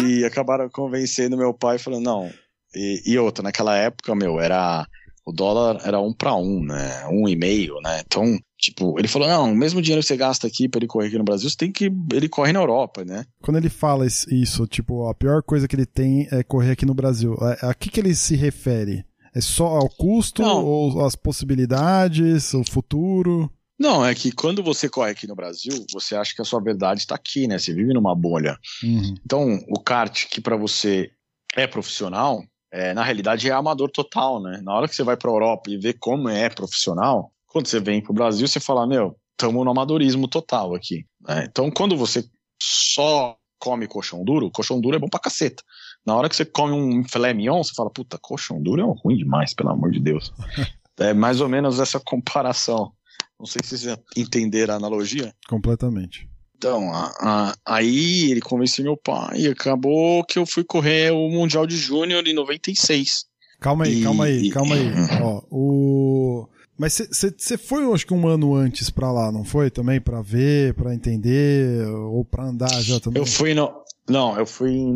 e 0.04 0.26
acabaram 0.26 0.70
convencendo 0.70 1.38
meu 1.38 1.54
pai, 1.54 1.78
falando, 1.78 2.04
não. 2.04 2.30
E, 2.76 3.02
e 3.06 3.18
outra, 3.18 3.42
naquela 3.42 3.76
época, 3.78 4.14
meu, 4.14 4.40
era. 4.40 4.86
O 5.26 5.32
dólar 5.32 5.80
era 5.86 6.00
um 6.02 6.12
para 6.12 6.36
um, 6.36 6.62
né? 6.64 7.06
Um 7.10 7.26
e 7.30 7.36
meio, 7.38 7.80
né? 7.82 8.02
Então, 8.06 8.38
tipo, 8.58 9.00
ele 9.00 9.08
falou: 9.08 9.30
não, 9.30 9.54
o 9.54 9.56
mesmo 9.56 9.82
dinheiro 9.82 10.02
que 10.02 10.08
você 10.08 10.18
gasta 10.18 10.46
aqui 10.46 10.68
para 10.68 10.80
ele 10.80 10.88
correr 10.88 11.08
aqui 11.08 11.18
no 11.18 11.24
Brasil, 11.24 11.50
você 11.50 11.56
tem 11.56 11.72
que. 11.72 11.90
Ele 12.12 12.28
corre 12.28 12.52
na 12.52 12.60
Europa, 12.60 13.06
né? 13.06 13.24
Quando 13.42 13.56
ele 13.58 13.70
fala 13.70 14.06
is- 14.06 14.26
isso, 14.30 14.68
tipo, 14.68 15.08
a 15.08 15.14
pior 15.16 15.42
coisa 15.42 15.66
que 15.68 15.76
ele 15.76 15.86
tem 15.86 16.28
é 16.32 16.44
correr 16.44 16.72
aqui 16.72 16.86
no 16.86 16.94
Brasil. 16.94 17.38
A, 17.40 17.70
a 17.70 17.74
que, 17.74 17.90
que 17.90 18.00
ele 18.02 18.14
se 18.14 18.36
refere? 18.36 19.06
É 19.34 19.40
só 19.40 19.68
ao 19.68 19.88
custo 19.88 20.42
Não. 20.42 20.66
ou 20.66 21.06
as 21.06 21.16
possibilidades, 21.16 22.54
o 22.54 22.64
futuro? 22.70 23.50
Não, 23.80 24.06
é 24.06 24.14
que 24.14 24.32
quando 24.32 24.62
você 24.62 24.90
corre 24.90 25.12
aqui 25.12 25.26
no 25.26 25.36
Brasil, 25.36 25.86
você 25.94 26.16
acha 26.16 26.36
que 26.36 26.42
a 26.42 26.46
sua 26.46 26.62
verdade 26.62 27.00
está 27.00 27.16
aqui, 27.16 27.48
né? 27.48 27.58
Você 27.58 27.74
vive 27.74 27.94
numa 27.94 28.14
bolha. 28.14 28.58
Uhum. 28.84 29.16
Então, 29.26 29.60
o 29.70 29.80
kart 29.80 30.28
que 30.28 30.42
para 30.42 30.58
você 30.58 31.10
é 31.56 31.66
profissional, 31.66 32.44
é, 32.72 32.94
na 32.94 33.04
realidade 33.04 33.50
é 33.50 33.54
amador 33.54 33.90
total, 33.90 34.42
né? 34.42 34.60
Na 34.64 34.74
hora 34.74 34.88
que 34.88 34.96
você 34.96 35.04
vai 35.04 35.16
para 35.16 35.32
Europa 35.32 35.70
e 35.70 35.78
vê 35.78 35.94
como 35.94 36.28
é 36.28 36.50
profissional, 36.50 37.32
quando 37.48 37.68
você 37.68 37.80
vem 37.80 38.02
pro 38.02 38.14
Brasil, 38.14 38.48
você 38.48 38.60
fala, 38.60 38.86
meu, 38.86 39.16
estamos 39.32 39.64
no 39.64 39.72
amadorismo 39.72 40.28
total 40.28 40.76
aqui. 40.76 41.06
né? 41.22 41.46
Então, 41.50 41.72
quando 41.72 41.96
você 41.96 42.24
só 42.62 43.38
come 43.58 43.88
colchão 43.88 44.24
duro, 44.24 44.52
colchão 44.52 44.80
duro 44.80 44.98
é 44.98 45.00
bom 45.00 45.10
pra 45.10 45.20
caceta. 45.20 45.64
Na 46.06 46.16
hora 46.16 46.30
que 46.30 46.36
você 46.36 46.46
come 46.46 46.74
um 46.74 47.04
filé 47.08 47.34
mignon, 47.34 47.64
você 47.64 47.74
fala, 47.74 47.90
puta, 47.90 48.18
colchão 48.18 48.62
duro 48.62 48.82
é 48.82 49.02
ruim 49.04 49.18
demais, 49.18 49.54
pelo 49.54 49.70
amor 49.70 49.92
de 49.92 50.00
Deus. 50.00 50.34
é 51.00 51.14
mais 51.14 51.42
ou 51.42 51.50
menos 51.50 51.80
essa 51.80 52.00
comparação. 52.00 52.92
Não 53.40 53.46
sei 53.46 53.62
se 53.64 53.78
vocês 53.78 53.98
entenderam 54.18 54.74
a 54.74 54.78
analogia. 54.78 55.34
Completamente. 55.48 56.28
Então, 56.58 56.94
a- 56.94 57.14
a- 57.22 57.56
aí 57.66 58.30
ele 58.32 58.42
convenceu 58.42 58.84
meu 58.84 58.98
pai 58.98 59.40
e 59.42 59.48
acabou 59.48 60.26
que 60.26 60.38
eu 60.38 60.46
fui 60.46 60.64
correr 60.64 61.12
o 61.14 61.30
Mundial 61.30 61.66
de 61.66 61.78
Júnior 61.78 62.28
em 62.28 62.34
96. 62.34 63.24
Calma 63.62 63.86
aí, 63.86 64.00
E- 64.00 64.04
calma 64.04 64.26
aí, 64.26 64.46
e- 64.48 64.50
calma 64.50 64.76
aí. 64.76 64.92
Ó, 65.24 65.42
o... 65.50 66.48
Mas 66.78 66.98
você 67.12 67.58
foi, 67.58 67.84
acho 67.94 68.06
que 68.08 68.14
um 68.14 68.28
ano 68.28 68.56
antes 68.56 68.90
pra 68.90 69.12
lá, 69.12 69.32
não 69.32 69.44
foi? 69.46 69.70
Também 69.70 70.00
pra 70.02 70.22
ver, 70.22 70.74
pra 70.76 70.94
entender, 70.94 71.86
ou 71.88 72.24
pra 72.26 72.46
andar 72.46 72.82
já 72.82 73.00
também? 73.02 73.22
Eu 73.22 73.26
fui 73.26 73.54
no. 73.54 73.70
Não, 74.10 74.38
eu 74.40 74.46
fui 74.46 74.72
em 74.72 74.94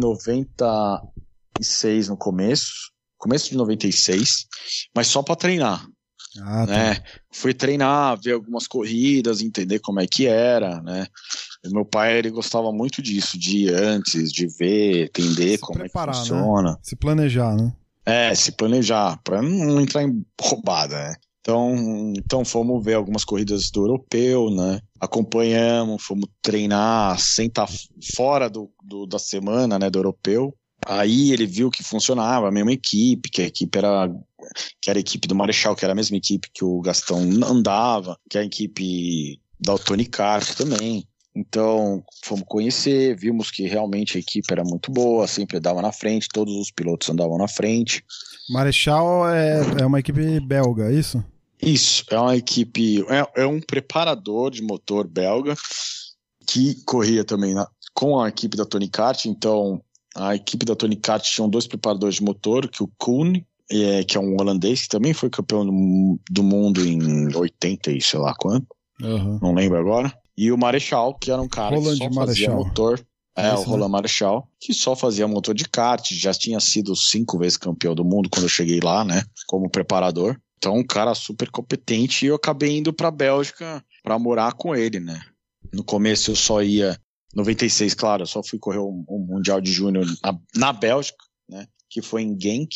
96 1.60 2.08
no 2.10 2.18
começo. 2.18 2.72
Começo 3.18 3.50
de 3.50 3.56
96, 3.58 4.46
mas 4.96 5.08
só 5.08 5.22
pra 5.24 5.36
treinar. 5.36 5.86
Ah, 6.42 6.66
tá. 6.66 6.72
né? 6.74 7.04
Fui 7.32 7.54
treinar, 7.54 8.20
ver 8.22 8.34
algumas 8.34 8.68
corridas, 8.68 9.42
entender 9.42 9.80
como 9.80 10.00
é 10.00 10.08
que 10.08 10.26
era, 10.28 10.82
né? 10.82 11.06
O 11.66 11.74
meu 11.74 11.86
pai, 11.86 12.18
ele 12.18 12.30
gostava 12.30 12.72
muito 12.72 13.02
disso, 13.02 13.38
de 13.38 13.66
ir 13.66 13.74
antes, 13.74 14.32
de 14.32 14.48
ver, 14.48 15.06
entender 15.06 15.52
Se 15.58 15.58
como 15.60 15.80
é 15.80 15.84
né? 15.84 15.90
que 15.90 16.00
funciona. 16.00 16.78
Se 16.82 16.96
planejar, 16.96 17.56
né? 17.56 17.74
É, 18.06 18.36
se 18.36 18.52
planejar, 18.52 19.18
para 19.24 19.42
não 19.42 19.80
entrar 19.80 20.04
em 20.04 20.26
roubada, 20.42 20.96
né? 21.10 21.16
Então, 21.40 22.14
então 22.18 22.46
fomos 22.46 22.84
ver 22.84 22.94
algumas 22.94 23.26
corridas 23.26 23.70
do 23.70 23.82
europeu, 23.82 24.50
né? 24.50 24.80
Acompanhamos, 25.00 26.02
fomos 26.04 26.26
treinar 26.42 27.20
sem 27.20 27.48
estar 27.48 27.68
fora 28.16 28.50
do, 28.50 28.72
do- 28.84 29.06
da 29.06 29.20
semana, 29.20 29.78
né, 29.78 29.90
do 29.90 30.00
europeu. 30.00 30.56
Aí 30.86 31.32
ele 31.32 31.46
viu 31.46 31.70
que 31.70 31.84
funcionava, 31.84 32.48
a 32.48 32.52
mesma 32.52 32.72
equipe, 32.74 33.30
que 33.30 33.42
a 33.42 33.46
equipe 33.46 33.78
era 33.78 34.10
que 34.82 34.90
era 34.90 35.00
a 35.00 35.02
equipe 35.02 35.28
do 35.28 35.36
Marechal, 35.36 35.76
que 35.76 35.86
era 35.86 35.92
a 35.94 35.96
mesma 35.96 36.18
equipe 36.18 36.50
que 36.54 36.64
o 36.64 36.82
Gastão 36.82 37.20
andava, 37.46 38.18
que 38.30 38.38
é 38.38 38.42
a 38.42 38.46
equipe 38.46 39.40
da 39.60 39.78
Tony 39.78 40.06
Carp 40.06 40.48
também. 40.56 41.08
Então, 41.36 42.04
fomos 42.24 42.46
conhecer, 42.48 43.18
vimos 43.18 43.50
que 43.50 43.64
realmente 43.68 44.18
a 44.18 44.20
equipe 44.20 44.52
era 44.52 44.64
muito 44.64 44.92
boa, 44.92 45.28
sempre 45.28 45.58
andava 45.58 45.82
na 45.82 45.92
frente, 45.92 46.28
todos 46.32 46.54
os 46.56 46.70
pilotos 46.70 47.10
andavam 47.10 47.40
na 47.40 47.48
frente. 47.48 48.04
Marechal 48.50 49.28
é, 49.30 49.82
é 49.82 49.86
uma 49.86 50.00
equipe 50.00 50.40
belga, 50.42 50.92
é 50.92 50.94
isso? 50.94 51.24
Isso, 51.60 52.04
é 52.12 52.20
uma 52.20 52.36
equipe, 52.36 53.04
é, 53.10 53.42
é 53.44 53.48
um 53.48 53.60
preparador 53.60 54.52
de 54.52 54.62
motor 54.62 55.08
belga 55.08 55.56
que 56.46 56.76
corria 56.84 57.24
também 57.24 57.54
na- 57.54 57.68
com 57.94 58.20
a 58.20 58.28
equipe 58.30 58.58
da 58.58 58.66
Tony 58.66 58.90
Kart. 58.90 59.26
Então, 59.26 59.82
a 60.16 60.36
equipe 60.36 60.66
da 60.66 60.76
Tony 60.76 60.98
Kart 60.98 61.24
tinha 61.24 61.48
dois 61.48 61.66
preparadores 61.66 62.16
de 62.16 62.24
motor, 62.24 62.68
que 62.68 62.84
o 62.84 62.92
Kuhn, 62.98 63.42
é, 63.72 64.04
que 64.04 64.18
é 64.18 64.20
um 64.20 64.36
holandês, 64.40 64.84
que 64.84 64.90
também 64.90 65.14
foi 65.14 65.30
campeão 65.30 65.66
do, 65.66 66.20
do 66.30 66.44
mundo 66.44 66.86
em 66.86 67.34
80 67.36 67.92
e 67.92 68.02
sei 68.02 68.20
lá 68.20 68.34
quanto, 68.36 68.68
Aham. 69.02 69.40
não 69.42 69.54
lembro 69.54 69.78
agora. 69.78 70.14
E 70.38 70.52
o 70.52 70.58
Marechal, 70.58 71.14
que 71.18 71.32
era 71.32 71.42
um 71.42 71.48
cara 71.48 71.76
Roland 71.76 71.98
que 71.98 72.04
só 72.04 72.12
fazia 72.12 72.50
Marechal. 72.50 72.56
motor. 72.56 73.06
É, 73.36 73.48
É 73.48 73.52
o 73.52 73.56
isso, 73.62 73.70
Roland 73.70 73.90
Marechal, 73.90 74.48
que 74.60 74.74
só 74.74 74.96
fazia 74.96 75.28
motor 75.28 75.56
de 75.56 75.68
kart, 75.68 76.08
já 76.14 76.34
tinha 76.34 76.60
sido 76.60 76.96
cinco 76.96 77.38
vezes 77.40 77.58
campeão 77.58 77.96
do 77.96 78.06
mundo 78.06 78.30
quando 78.30 78.44
eu 78.44 78.50
cheguei 78.50 78.80
lá, 78.80 79.04
né, 79.04 79.24
como 79.48 79.70
preparador. 79.70 80.38
Então, 80.58 80.76
um 80.78 80.84
cara 80.86 81.14
super 81.16 81.50
competente 81.50 82.26
e 82.26 82.30
eu 82.30 82.36
acabei 82.36 82.78
indo 82.78 82.94
pra 82.94 83.10
Bélgica 83.12 83.84
pra 84.04 84.18
morar 84.20 84.54
com 84.54 84.76
ele, 84.76 85.00
né. 85.00 85.20
No 85.74 85.84
começo 85.84 86.32
eu 86.32 86.36
só 86.36 86.62
ia, 86.62 86.98
96, 87.36 87.94
claro, 87.96 88.22
eu 88.24 88.28
só 88.28 88.44
fui 88.44 88.60
correr 88.60 88.78
o, 88.78 89.04
o 89.08 89.20
Mundial 89.20 89.60
de 89.60 89.72
Júnior 89.72 90.06
na, 90.24 90.40
na 90.56 90.72
Bélgica, 90.74 91.18
né, 91.50 91.66
que 91.90 92.02
foi 92.04 92.22
em 92.22 92.40
Genk. 92.40 92.70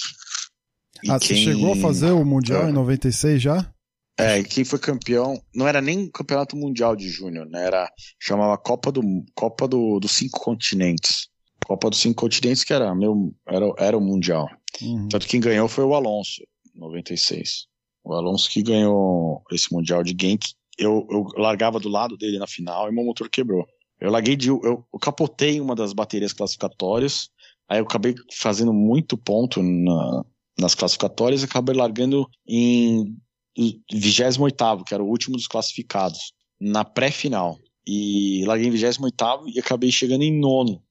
Ah, 1.10 1.20
você 1.20 1.34
quem- 1.34 1.44
chegou 1.44 1.74
a 1.74 1.76
fazer 1.76 2.12
o 2.12 2.24
Mundial 2.26 2.66
É. 2.68 2.70
em 2.70 2.74
96 2.74 3.42
já? 3.42 3.72
é, 4.20 4.40
e 4.40 4.44
quem 4.44 4.66
foi 4.66 4.80
campeão, 4.80 5.40
não 5.54 5.68
era 5.68 5.80
nem 5.80 6.10
campeonato 6.10 6.56
mundial 6.58 6.96
de 6.96 7.08
júnior, 7.08 7.48
né? 7.48 7.66
Era, 7.66 7.88
chamava 8.20 8.58
Copa 8.58 8.92
do 8.92 9.02
Copa 9.36 9.68
do, 9.68 10.00
dos 10.00 10.12
Cinco 10.12 10.40
Continentes. 10.40 11.28
Copa 11.66 11.90
dos 11.90 12.00
Cinco 12.00 12.22
Continentes 12.22 12.64
que 12.64 12.74
era 12.74 12.96
meu 12.96 13.32
era, 13.48 13.66
era 13.78 13.98
o 13.98 14.02
mundial. 14.02 14.48
Uhum. 14.82 15.08
Tanto 15.08 15.26
que 15.26 15.32
quem 15.34 15.40
ganhou 15.40 15.68
foi 15.68 15.84
o 15.84 15.94
Alonso, 15.94 16.42
96. 16.74 17.68
O 18.04 18.14
Alonso 18.14 18.50
que 18.50 18.64
ganhou 18.64 19.44
esse 19.52 19.72
mundial 19.72 20.04
de 20.04 20.16
Genk. 20.20 20.48
Eu, 20.80 21.06
eu 21.12 21.24
largava 21.38 21.80
do 21.80 21.90
lado 21.90 22.16
dele 22.18 22.40
na 22.40 22.48
final 22.48 22.88
e 22.90 22.92
meu 22.94 23.04
motor 23.04 23.30
quebrou. 23.30 23.66
Eu 24.00 24.10
larguei 24.12 24.36
de 24.36 24.48
eu, 24.50 24.60
eu 24.64 25.00
capotei 25.00 25.60
uma 25.60 25.76
das 25.76 25.92
baterias 25.94 26.34
classificatórias. 26.34 27.30
Aí 27.70 27.80
eu 27.80 27.84
acabei 27.84 28.16
fazendo 28.34 28.72
muito 28.74 29.18
ponto 29.18 29.62
na- 29.62 30.24
nas 30.60 30.76
classificatórias 30.76 31.44
acabei 31.44 31.76
largando 31.76 32.28
em 32.48 33.16
28 33.58 34.84
que 34.86 34.94
era 34.94 35.04
o 35.04 35.08
último 35.08 35.36
dos 35.36 35.48
classificados, 35.48 36.34
na 36.60 36.84
pré-final. 36.84 37.58
E 37.86 38.44
larguei 38.46 38.68
em 38.68 38.72
28 38.72 39.50
e 39.54 39.60
acabei 39.60 39.92
chegando 39.92 40.24
em 40.24 40.38
nono 40.38 40.84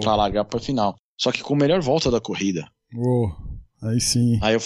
pra 0.00 0.14
largar 0.14 0.44
pra 0.44 0.60
final. 0.60 0.96
Só 1.16 1.32
que 1.32 1.42
com 1.42 1.54
a 1.54 1.58
melhor 1.58 1.80
volta 1.80 2.10
da 2.10 2.20
corrida. 2.20 2.70
uou. 2.94 3.34
Aí 3.82 4.00
sim. 4.00 4.38
Aí 4.42 4.54
eu, 4.54 4.60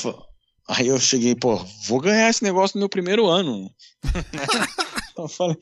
aí 0.69 0.87
eu 0.89 0.99
cheguei, 0.99 1.35
pô, 1.35 1.57
vou 1.87 2.01
ganhar 2.01 2.29
esse 2.29 2.43
negócio 2.43 2.77
no 2.77 2.81
meu 2.81 2.89
primeiro 2.89 3.27
ano. 3.27 3.71
eu 5.17 5.29
falei, 5.29 5.57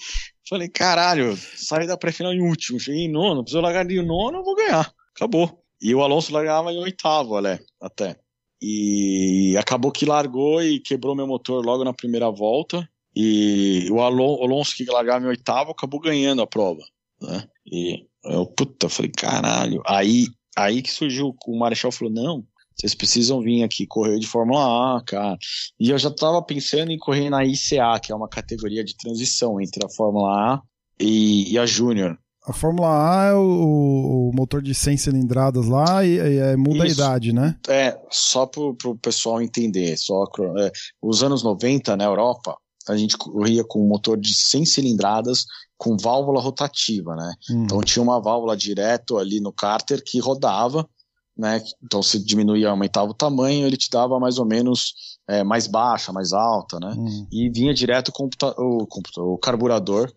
falei, 0.48 0.68
caralho, 0.68 1.36
saí 1.56 1.86
da 1.86 1.96
pré-final 1.96 2.32
em 2.32 2.40
último, 2.40 2.78
cheguei 2.78 3.06
em 3.06 3.12
nono, 3.12 3.42
preciso 3.42 3.60
largar 3.60 3.84
de 3.84 4.00
nono, 4.02 4.38
eu 4.38 4.44
vou 4.44 4.54
ganhar. 4.54 4.92
Acabou. 5.16 5.62
E 5.82 5.94
o 5.94 6.02
Alonso 6.02 6.32
largava 6.32 6.72
em 6.72 6.78
oitavo, 6.78 7.32
olha, 7.32 7.60
até. 7.80 8.16
E 8.62 9.56
acabou 9.58 9.90
que 9.90 10.04
largou 10.04 10.62
e 10.62 10.80
quebrou 10.80 11.14
meu 11.16 11.26
motor 11.26 11.64
logo 11.64 11.84
na 11.84 11.92
primeira 11.94 12.30
volta. 12.30 12.88
E 13.14 13.88
o 13.90 14.00
Alon- 14.00 14.36
o 14.38 14.44
Alonso 14.44 14.74
que 14.76 14.84
largava 14.84 15.24
em 15.24 15.28
oitavo 15.28 15.70
acabou 15.70 15.98
ganhando 16.00 16.42
a 16.42 16.46
prova. 16.46 16.82
Né? 17.20 17.44
E 17.66 18.04
eu, 18.24 18.46
puta, 18.46 18.88
falei, 18.88 19.10
caralho. 19.10 19.82
Aí, 19.86 20.26
aí 20.56 20.82
que 20.82 20.90
surgiu, 20.90 21.34
o 21.46 21.58
Marechal 21.58 21.90
falou, 21.90 22.12
não, 22.12 22.44
vocês 22.76 22.94
precisam 22.94 23.40
vir 23.40 23.62
aqui 23.62 23.86
correr 23.86 24.18
de 24.18 24.26
Fórmula 24.26 24.98
A, 24.98 25.02
cara. 25.02 25.38
E 25.78 25.90
eu 25.90 25.98
já 25.98 26.10
tava 26.10 26.40
pensando 26.42 26.90
em 26.92 26.98
correr 26.98 27.28
na 27.30 27.44
ICA, 27.44 27.98
que 28.02 28.12
é 28.12 28.14
uma 28.14 28.28
categoria 28.28 28.84
de 28.84 28.96
transição 28.96 29.60
entre 29.60 29.84
a 29.84 29.88
Fórmula 29.88 30.30
A 30.54 30.62
e, 30.98 31.52
e 31.52 31.58
a 31.58 31.66
Júnior. 31.66 32.18
A 32.46 32.52
Fórmula 32.52 32.88
A 32.88 33.24
é 33.26 33.34
o, 33.34 34.30
o 34.30 34.32
motor 34.34 34.62
de 34.62 34.74
100 34.74 34.96
cilindradas 34.96 35.66
lá 35.66 36.04
e, 36.04 36.16
e, 36.16 36.38
é, 36.38 36.56
muda 36.56 36.86
Isso. 36.86 37.00
a 37.02 37.04
idade, 37.04 37.32
né? 37.32 37.56
É, 37.68 37.98
só 38.10 38.46
pro, 38.46 38.74
pro 38.74 38.96
pessoal 38.96 39.42
entender, 39.42 39.96
só 39.98 40.24
é, 40.58 40.72
os 41.02 41.22
anos 41.22 41.42
90 41.42 41.96
na 41.96 42.04
Europa, 42.04 42.56
a 42.88 42.96
gente 42.96 43.16
corria 43.16 43.62
com 43.62 43.84
um 43.84 43.88
motor 43.88 44.18
de 44.18 44.32
100 44.32 44.64
cilindradas 44.64 45.44
com 45.76 45.96
válvula 45.96 46.40
rotativa, 46.40 47.14
né? 47.14 47.34
Hum. 47.50 47.64
Então 47.64 47.80
tinha 47.82 48.02
uma 48.02 48.20
válvula 48.20 48.56
direto 48.56 49.18
ali 49.18 49.40
no 49.40 49.52
cárter 49.52 50.02
que 50.02 50.18
rodava, 50.18 50.88
né? 51.36 51.62
Então 51.82 52.02
se 52.02 52.18
diminuía, 52.18 52.70
aumentava 52.70 53.10
o 53.10 53.14
tamanho, 53.14 53.66
ele 53.66 53.76
te 53.76 53.90
dava 53.90 54.18
mais 54.18 54.38
ou 54.38 54.46
menos 54.46 54.94
é, 55.28 55.44
mais 55.44 55.66
baixa, 55.66 56.12
mais 56.12 56.32
alta, 56.32 56.80
né? 56.80 56.94
Hum. 56.96 57.26
E 57.30 57.50
vinha 57.50 57.74
direto 57.74 58.08
o, 58.08 58.12
computa- 58.12 58.54
o, 58.58 58.86
o 59.34 59.38
carburador 59.38 60.10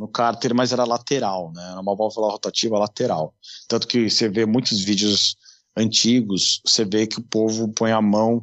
no 0.00 0.08
cárter, 0.08 0.54
mas 0.54 0.72
era 0.72 0.84
lateral, 0.84 1.52
né? 1.54 1.62
Era 1.72 1.80
uma 1.80 1.94
válvula 1.94 2.32
rotativa 2.32 2.78
lateral. 2.78 3.34
Tanto 3.68 3.86
que 3.86 4.08
você 4.08 4.30
vê 4.30 4.46
muitos 4.46 4.82
vídeos 4.82 5.36
antigos, 5.76 6.62
você 6.64 6.86
vê 6.86 7.06
que 7.06 7.18
o 7.18 7.22
povo 7.22 7.68
põe 7.68 7.92
a 7.92 8.00
mão 8.00 8.42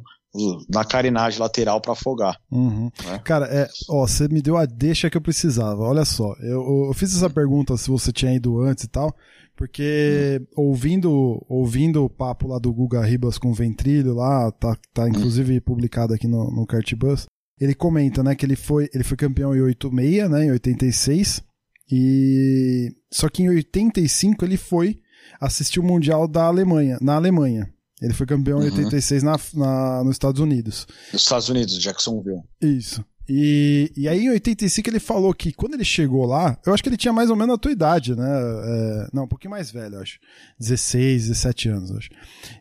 na 0.68 0.84
carenagem 0.84 1.40
lateral 1.40 1.80
para 1.80 1.94
afogar. 1.94 2.38
Uhum. 2.48 2.88
É. 3.12 3.18
Cara, 3.18 3.46
é, 3.46 3.68
ó, 3.88 4.06
você 4.06 4.28
me 4.28 4.40
deu 4.40 4.56
a 4.56 4.66
deixa 4.66 5.10
que 5.10 5.16
eu 5.16 5.20
precisava. 5.20 5.82
Olha 5.82 6.04
só, 6.04 6.32
eu, 6.40 6.86
eu 6.86 6.94
fiz 6.94 7.16
essa 7.16 7.28
pergunta 7.28 7.76
se 7.76 7.90
você 7.90 8.12
tinha 8.12 8.32
ido 8.32 8.60
antes 8.60 8.84
e 8.84 8.88
tal, 8.88 9.12
porque 9.56 10.40
ouvindo 10.54 11.44
ouvindo 11.48 12.04
o 12.04 12.10
papo 12.10 12.46
lá 12.46 12.60
do 12.60 12.72
Guga 12.72 13.04
Ribas 13.04 13.36
com 13.36 13.50
o 13.50 13.54
Ventrilho 13.54 14.14
lá, 14.14 14.52
tá, 14.52 14.76
tá 14.94 15.08
inclusive 15.08 15.60
publicado 15.60 16.14
aqui 16.14 16.28
no, 16.28 16.52
no 16.52 16.64
Cartbus, 16.64 17.26
ele 17.60 17.74
comenta, 17.74 18.22
né, 18.22 18.36
que 18.36 18.46
ele 18.46 18.54
foi, 18.54 18.88
ele 18.94 19.02
foi 19.02 19.16
campeão 19.16 19.56
em 19.56 19.60
86, 19.60 20.30
né, 20.30 20.44
em 20.44 20.52
86, 20.52 21.42
e 21.90 22.94
só 23.10 23.28
que 23.28 23.42
em 23.42 23.48
85 23.48 24.44
ele 24.44 24.56
foi 24.56 25.00
assistir 25.40 25.80
o 25.80 25.82
Mundial 25.82 26.26
da 26.28 26.44
Alemanha, 26.44 26.98
na 27.00 27.14
Alemanha. 27.16 27.72
Ele 28.00 28.14
foi 28.14 28.26
campeão 28.26 28.58
em 28.62 28.68
Uhum. 28.70 28.76
86 28.76 29.22
na, 29.22 29.36
na, 29.54 30.04
nos 30.04 30.14
Estados 30.14 30.40
Unidos. 30.40 30.86
Nos 31.12 31.22
Estados 31.22 31.48
Unidos, 31.48 31.78
Jacksonville. 31.80 32.42
Isso. 32.60 33.04
E, 33.28 33.92
e 33.94 34.08
aí 34.08 34.24
em 34.24 34.30
85 34.30 34.88
ele 34.88 34.98
falou 34.98 35.34
que 35.34 35.52
quando 35.52 35.74
ele 35.74 35.84
chegou 35.84 36.24
lá, 36.24 36.56
eu 36.64 36.72
acho 36.72 36.82
que 36.82 36.88
ele 36.88 36.96
tinha 36.96 37.12
mais 37.12 37.28
ou 37.28 37.36
menos 37.36 37.54
a 37.54 37.58
tua 37.58 37.70
idade, 37.70 38.16
né? 38.16 38.26
É, 38.26 39.08
não, 39.12 39.24
um 39.24 39.28
pouquinho 39.28 39.50
mais 39.50 39.70
velho, 39.70 40.00
acho. 40.00 40.18
16, 40.58 41.28
17 41.28 41.68
anos, 41.68 41.90
acho. 41.92 42.08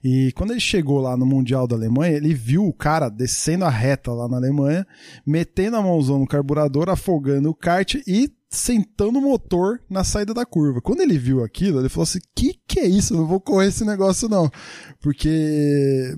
E 0.04 0.34
quando 0.34 0.52
ele 0.52 0.60
chegou 0.60 1.00
lá 1.00 1.16
no 1.16 1.26
Mundial 1.26 1.68
da 1.68 1.76
Alemanha, 1.76 2.18
ele 2.18 2.34
viu 2.34 2.68
o 2.68 2.74
cara 2.74 3.08
descendo 3.08 3.64
a 3.64 3.70
reta 3.70 4.12
lá 4.12 4.28
na 4.28 4.38
Alemanha, 4.38 4.86
metendo 5.26 5.78
a 5.78 5.82
mãozão 5.82 6.20
no 6.20 6.28
carburador, 6.28 6.90
afogando 6.90 7.50
o 7.50 7.56
kart 7.56 7.96
e 8.06 8.30
sentando 8.50 9.20
o 9.20 9.22
motor 9.22 9.82
na 9.90 10.04
saída 10.04 10.34
da 10.34 10.46
curva. 10.46 10.82
Quando 10.82 11.02
ele 11.02 11.18
viu 11.18 11.44
aquilo, 11.44 11.80
ele 11.80 11.90
falou 11.90 12.04
assim: 12.04 12.20
que 12.36 12.60
que 12.68 12.80
é 12.80 12.88
isso? 12.88 13.14
Eu 13.14 13.20
não 13.20 13.28
vou 13.28 13.40
correr 13.40 13.68
esse 13.68 13.86
negócio, 13.86 14.28
não. 14.28 14.50
Porque 15.02 16.14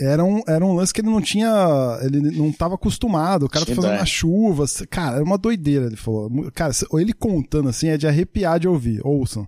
era 0.00 0.24
um, 0.24 0.42
era 0.48 0.64
um 0.64 0.72
lance 0.72 0.94
que 0.94 1.02
ele 1.02 1.10
não 1.10 1.20
tinha. 1.20 1.98
Ele 2.02 2.20
não 2.20 2.48
estava 2.48 2.74
acostumado. 2.74 3.44
O 3.44 3.48
cara 3.48 3.66
tá 3.66 3.74
fazendo 3.74 3.98
na 3.98 4.06
chuva. 4.06 4.64
Cara, 4.88 5.16
era 5.16 5.24
uma 5.24 5.36
doideira, 5.36 5.86
ele 5.86 5.96
falou. 5.96 6.30
Cara, 6.54 6.72
ele 6.94 7.12
contando 7.12 7.68
assim 7.68 7.88
é 7.88 7.98
de 7.98 8.06
arrepiar 8.06 8.58
de 8.58 8.66
ouvir. 8.66 9.00
Ouçam. 9.04 9.46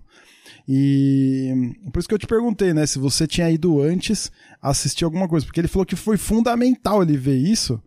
E 0.67 1.73
por 1.91 1.99
isso 1.99 2.07
que 2.07 2.13
eu 2.13 2.19
te 2.19 2.27
perguntei, 2.27 2.73
né, 2.73 2.85
se 2.85 2.97
você 2.97 3.27
tinha 3.27 3.49
ido 3.51 3.81
antes 3.81 4.31
assistir 4.61 5.03
alguma 5.03 5.27
coisa, 5.27 5.45
porque 5.45 5.59
ele 5.59 5.67
falou 5.67 5.85
que 5.85 5.95
foi 5.95 6.15
fundamental 6.15 7.01
ele 7.01 7.17
ver 7.17 7.35
isso, 7.35 7.81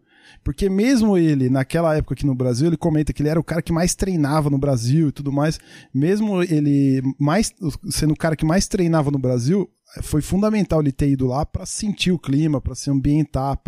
porque 0.45 0.69
mesmo 0.69 1.17
ele, 1.17 1.49
naquela 1.49 1.97
época 1.97 2.13
aqui 2.13 2.27
no 2.27 2.35
Brasil, 2.35 2.67
ele 2.67 2.77
comenta 2.77 3.13
que 3.15 3.23
ele 3.23 3.31
era 3.31 3.41
o 3.41 3.45
cara 3.45 3.63
que 3.63 3.73
mais 3.73 3.95
treinava 3.95 4.51
no 4.51 4.59
Brasil 4.59 5.09
e 5.09 5.13
tudo 5.13 5.33
mais, 5.33 5.59
mesmo 5.93 6.43
ele 6.43 7.03
mais 7.19 7.51
sendo 7.89 8.13
o 8.13 8.17
cara 8.17 8.37
que 8.37 8.45
mais 8.45 8.69
treinava 8.69 9.11
no 9.11 9.19
Brasil, 9.19 9.71
foi 10.03 10.21
fundamental 10.21 10.81
ele 10.81 10.93
ter 10.93 11.09
ido 11.09 11.27
lá 11.27 11.47
para 11.47 11.65
sentir 11.65 12.11
o 12.11 12.19
clima, 12.19 12.61
para 12.61 12.75
se 12.75 12.91
ambientar, 12.91 13.59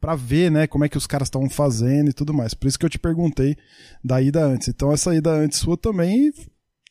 para 0.00 0.16
ver, 0.16 0.50
né, 0.50 0.66
como 0.66 0.84
é 0.84 0.88
que 0.88 0.98
os 0.98 1.06
caras 1.06 1.26
estavam 1.26 1.48
fazendo 1.48 2.10
e 2.10 2.12
tudo 2.12 2.34
mais. 2.34 2.54
Por 2.54 2.66
isso 2.66 2.78
que 2.78 2.84
eu 2.84 2.90
te 2.90 2.98
perguntei 2.98 3.56
da 4.02 4.20
ida 4.20 4.44
antes. 4.44 4.68
Então 4.68 4.92
essa 4.92 5.14
ida 5.14 5.30
antes 5.30 5.58
sua 5.58 5.76
também 5.76 6.32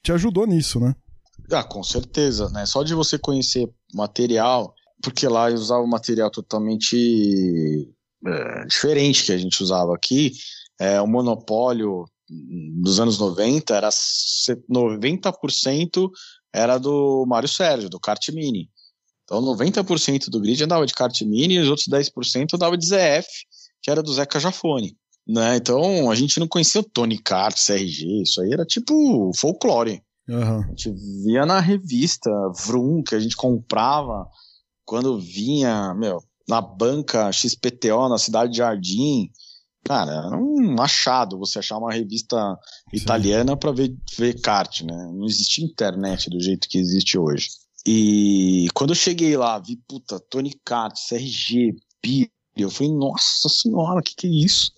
te 0.03 0.11
ajudou 0.11 0.47
nisso, 0.47 0.79
né? 0.79 0.95
Ah, 1.51 1.63
com 1.63 1.83
certeza, 1.83 2.49
né? 2.49 2.65
Só 2.65 2.83
de 2.83 2.93
você 2.93 3.17
conhecer 3.17 3.69
material, 3.93 4.73
porque 5.01 5.27
lá 5.27 5.49
eu 5.49 5.55
usava 5.55 5.85
material 5.87 6.29
totalmente 6.29 7.89
é, 8.25 8.65
diferente 8.65 9.25
que 9.25 9.31
a 9.31 9.37
gente 9.37 9.63
usava 9.63 9.95
aqui. 9.95 10.31
É, 10.79 11.01
o 11.01 11.07
monopólio 11.07 12.05
dos 12.29 12.99
anos 12.99 13.17
90 13.17 13.75
era 13.75 13.89
90% 13.89 16.11
era 16.53 16.77
do 16.77 17.25
Mário 17.27 17.49
Sérgio, 17.49 17.89
do 17.89 17.99
kart 17.99 18.27
mini. 18.29 18.69
Então 19.23 19.41
90% 19.41 20.29
do 20.29 20.39
grid 20.39 20.63
andava 20.63 20.85
de 20.85 20.93
kart 20.93 21.21
mini 21.21 21.55
e 21.55 21.59
os 21.59 21.69
outros 21.69 21.87
10% 21.87 22.55
andava 22.55 22.77
de 22.77 22.85
ZF, 22.85 23.27
que 23.81 23.91
era 23.91 24.01
do 24.01 24.13
Zeca 24.13 24.39
Jafone. 24.39 24.97
Né? 25.27 25.57
Então 25.57 26.09
a 26.09 26.15
gente 26.15 26.39
não 26.39 26.47
conhecia 26.47 26.81
o 26.81 26.83
Tony 26.83 27.19
Kart, 27.19 27.55
CRG, 27.55 28.23
isso 28.23 28.41
aí 28.41 28.51
era 28.51 28.65
tipo 28.65 29.31
folclore. 29.35 30.01
Uhum. 30.27 30.63
A 30.63 30.67
gente 30.69 30.91
via 31.23 31.45
na 31.45 31.59
revista 31.59 32.31
Vroom, 32.65 33.03
que 33.03 33.13
a 33.13 33.19
gente 33.19 33.35
comprava 33.35 34.27
quando 34.85 35.19
vinha, 35.19 35.93
meu, 35.93 36.19
na 36.47 36.59
banca 36.59 37.31
XPTO, 37.31 38.09
na 38.09 38.17
cidade 38.17 38.51
de 38.51 38.57
Jardim. 38.57 39.29
Cara, 39.85 40.11
era 40.11 40.37
um 40.37 40.81
achado 40.81 41.37
você 41.37 41.59
achar 41.59 41.77
uma 41.77 41.93
revista 41.93 42.57
italiana 42.93 43.55
para 43.55 43.71
ver, 43.71 43.95
ver 44.17 44.39
kart, 44.41 44.81
né? 44.81 45.11
Não 45.13 45.25
existia 45.25 45.65
internet 45.65 46.29
do 46.29 46.39
jeito 46.39 46.67
que 46.67 46.77
existe 46.77 47.17
hoje. 47.17 47.49
E 47.85 48.67
quando 48.73 48.91
eu 48.91 48.95
cheguei 48.95 49.35
lá, 49.37 49.57
vi, 49.59 49.77
puta, 49.87 50.19
Tony 50.29 50.53
Kart, 50.65 50.93
CRG, 51.07 51.75
Piri, 52.01 52.31
eu 52.57 52.69
falei, 52.69 52.91
nossa 52.93 53.47
senhora, 53.47 53.99
o 53.99 54.03
que 54.03 54.15
que 54.15 54.27
é 54.27 54.29
isso? 54.29 54.71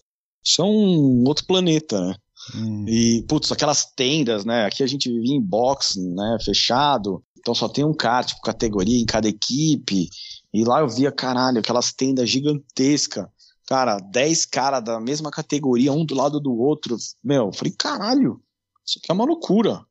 Isso 0.44 0.62
é 0.62 0.66
um 0.66 1.24
outro 1.26 1.46
planeta, 1.46 2.00
né? 2.00 2.16
Hum. 2.56 2.86
E, 2.88 3.24
putz, 3.28 3.52
aquelas 3.52 3.86
tendas, 3.96 4.46
né? 4.46 4.66
Aqui 4.66 4.84
a 4.84 4.88
gente 4.88 5.12
vivia 5.12 5.36
em 5.36 5.42
box, 5.42 6.00
né? 6.00 6.38
Fechado. 6.44 7.24
Então 7.38 7.54
só 7.56 7.68
tem 7.68 7.84
um 7.84 7.94
kart, 7.94 8.28
tipo, 8.28 8.42
categoria 8.42 9.00
em 9.00 9.06
cada 9.06 9.28
equipe. 9.28 10.10
E 10.54 10.64
lá 10.64 10.80
eu 10.80 10.88
via, 10.88 11.12
caralho, 11.12 11.60
aquelas 11.60 11.92
tendas 11.92 12.30
gigantescas. 12.30 13.26
Cara, 13.72 14.00
10 14.00 14.48
caras 14.48 14.84
da 14.84 15.00
mesma 15.00 15.32
categoria, 15.32 15.94
um 15.94 16.04
do 16.04 16.14
lado 16.14 16.42
do 16.42 16.54
outro. 16.54 16.98
Meu, 17.24 17.46
eu 17.46 17.54
falei, 17.54 17.72
caralho, 17.72 18.44
isso 18.86 19.00
aqui 19.00 19.10
é 19.10 19.14
uma 19.14 19.24
loucura. 19.24 19.86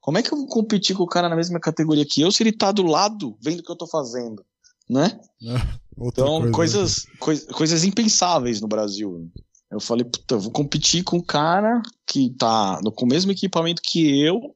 Como 0.00 0.16
é 0.16 0.22
que 0.22 0.32
eu 0.32 0.38
vou 0.38 0.46
competir 0.46 0.94
com 0.94 1.02
o 1.02 1.08
cara 1.08 1.28
na 1.28 1.34
mesma 1.34 1.58
categoria 1.58 2.06
que 2.08 2.20
eu 2.20 2.30
se 2.30 2.44
ele 2.44 2.52
tá 2.52 2.70
do 2.70 2.84
lado 2.84 3.36
vendo 3.42 3.58
o 3.58 3.62
que 3.64 3.72
eu 3.72 3.74
tô 3.74 3.84
fazendo? 3.88 4.46
Né? 4.88 5.18
então, 5.98 6.52
coisa, 6.52 6.52
coisas, 6.52 7.04
né? 7.04 7.12
coi 7.18 7.36
coisas 7.52 7.82
impensáveis 7.82 8.60
no 8.60 8.68
Brasil. 8.68 9.28
Eu 9.72 9.80
falei, 9.80 10.04
puta, 10.04 10.36
eu 10.36 10.40
vou 10.40 10.52
competir 10.52 11.02
com 11.02 11.16
um 11.16 11.24
cara 11.24 11.82
que 12.06 12.30
tá 12.38 12.78
no, 12.80 12.92
com 12.92 13.06
o 13.06 13.08
mesmo 13.08 13.32
equipamento 13.32 13.82
que 13.84 14.22
eu, 14.22 14.54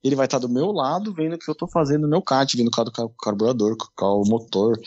ele 0.00 0.14
vai 0.14 0.26
estar 0.26 0.38
tá 0.38 0.46
do 0.46 0.52
meu 0.52 0.70
lado, 0.70 1.12
vendo 1.12 1.34
o 1.34 1.38
que 1.40 1.50
eu 1.50 1.56
tô 1.56 1.66
fazendo 1.66 2.02
no 2.02 2.08
meu 2.08 2.22
kart, 2.22 2.54
vendo 2.54 2.70
o 2.70 3.08
carburador, 3.20 3.76
o 4.00 4.24
motor. 4.28 4.80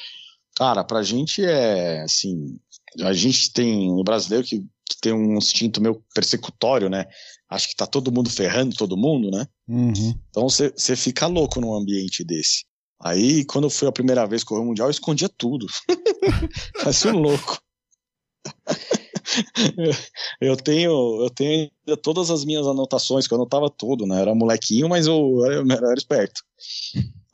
Cara, 0.55 0.85
pra 0.85 1.03
gente 1.03 1.43
é 1.43 2.03
assim. 2.03 2.57
A 3.01 3.13
gente 3.13 3.51
tem 3.51 3.91
um 3.91 4.03
brasileiro 4.03 4.45
que, 4.45 4.59
que 4.59 4.97
tem 5.01 5.13
um 5.13 5.37
instinto 5.37 5.81
meio 5.81 6.03
persecutório, 6.13 6.89
né? 6.89 7.05
Acho 7.49 7.69
que 7.69 7.75
tá 7.75 7.85
todo 7.85 8.11
mundo 8.11 8.29
ferrando 8.29 8.75
todo 8.75 8.97
mundo, 8.97 9.29
né? 9.29 9.47
Uhum. 9.67 10.19
Então 10.29 10.49
você 10.49 10.95
fica 10.95 11.27
louco 11.27 11.59
num 11.61 11.75
ambiente 11.75 12.23
desse. 12.23 12.65
Aí, 13.01 13.43
quando 13.45 13.65
eu 13.65 13.69
fui 13.69 13.87
a 13.87 13.91
primeira 13.91 14.25
vez 14.25 14.43
correr 14.43 14.61
o 14.61 14.65
Mundial, 14.65 14.87
eu 14.87 14.91
escondia 14.91 15.29
tudo. 15.29 15.67
Fazia 16.81 17.13
um 17.13 17.19
louco. 17.19 17.59
eu 20.39 20.55
tenho, 20.55 21.21
eu 21.23 21.29
tenho 21.29 21.69
todas 22.01 22.31
as 22.31 22.45
minhas 22.45 22.65
anotações, 22.65 23.27
que 23.27 23.33
eu 23.33 23.37
anotava 23.37 23.69
tudo, 23.69 24.05
né? 24.05 24.21
Era 24.21 24.33
molequinho, 24.33 24.87
mas 24.87 25.07
eu, 25.07 25.15
eu, 25.45 25.67
eu 25.67 25.71
era 25.71 25.93
esperto. 25.93 26.41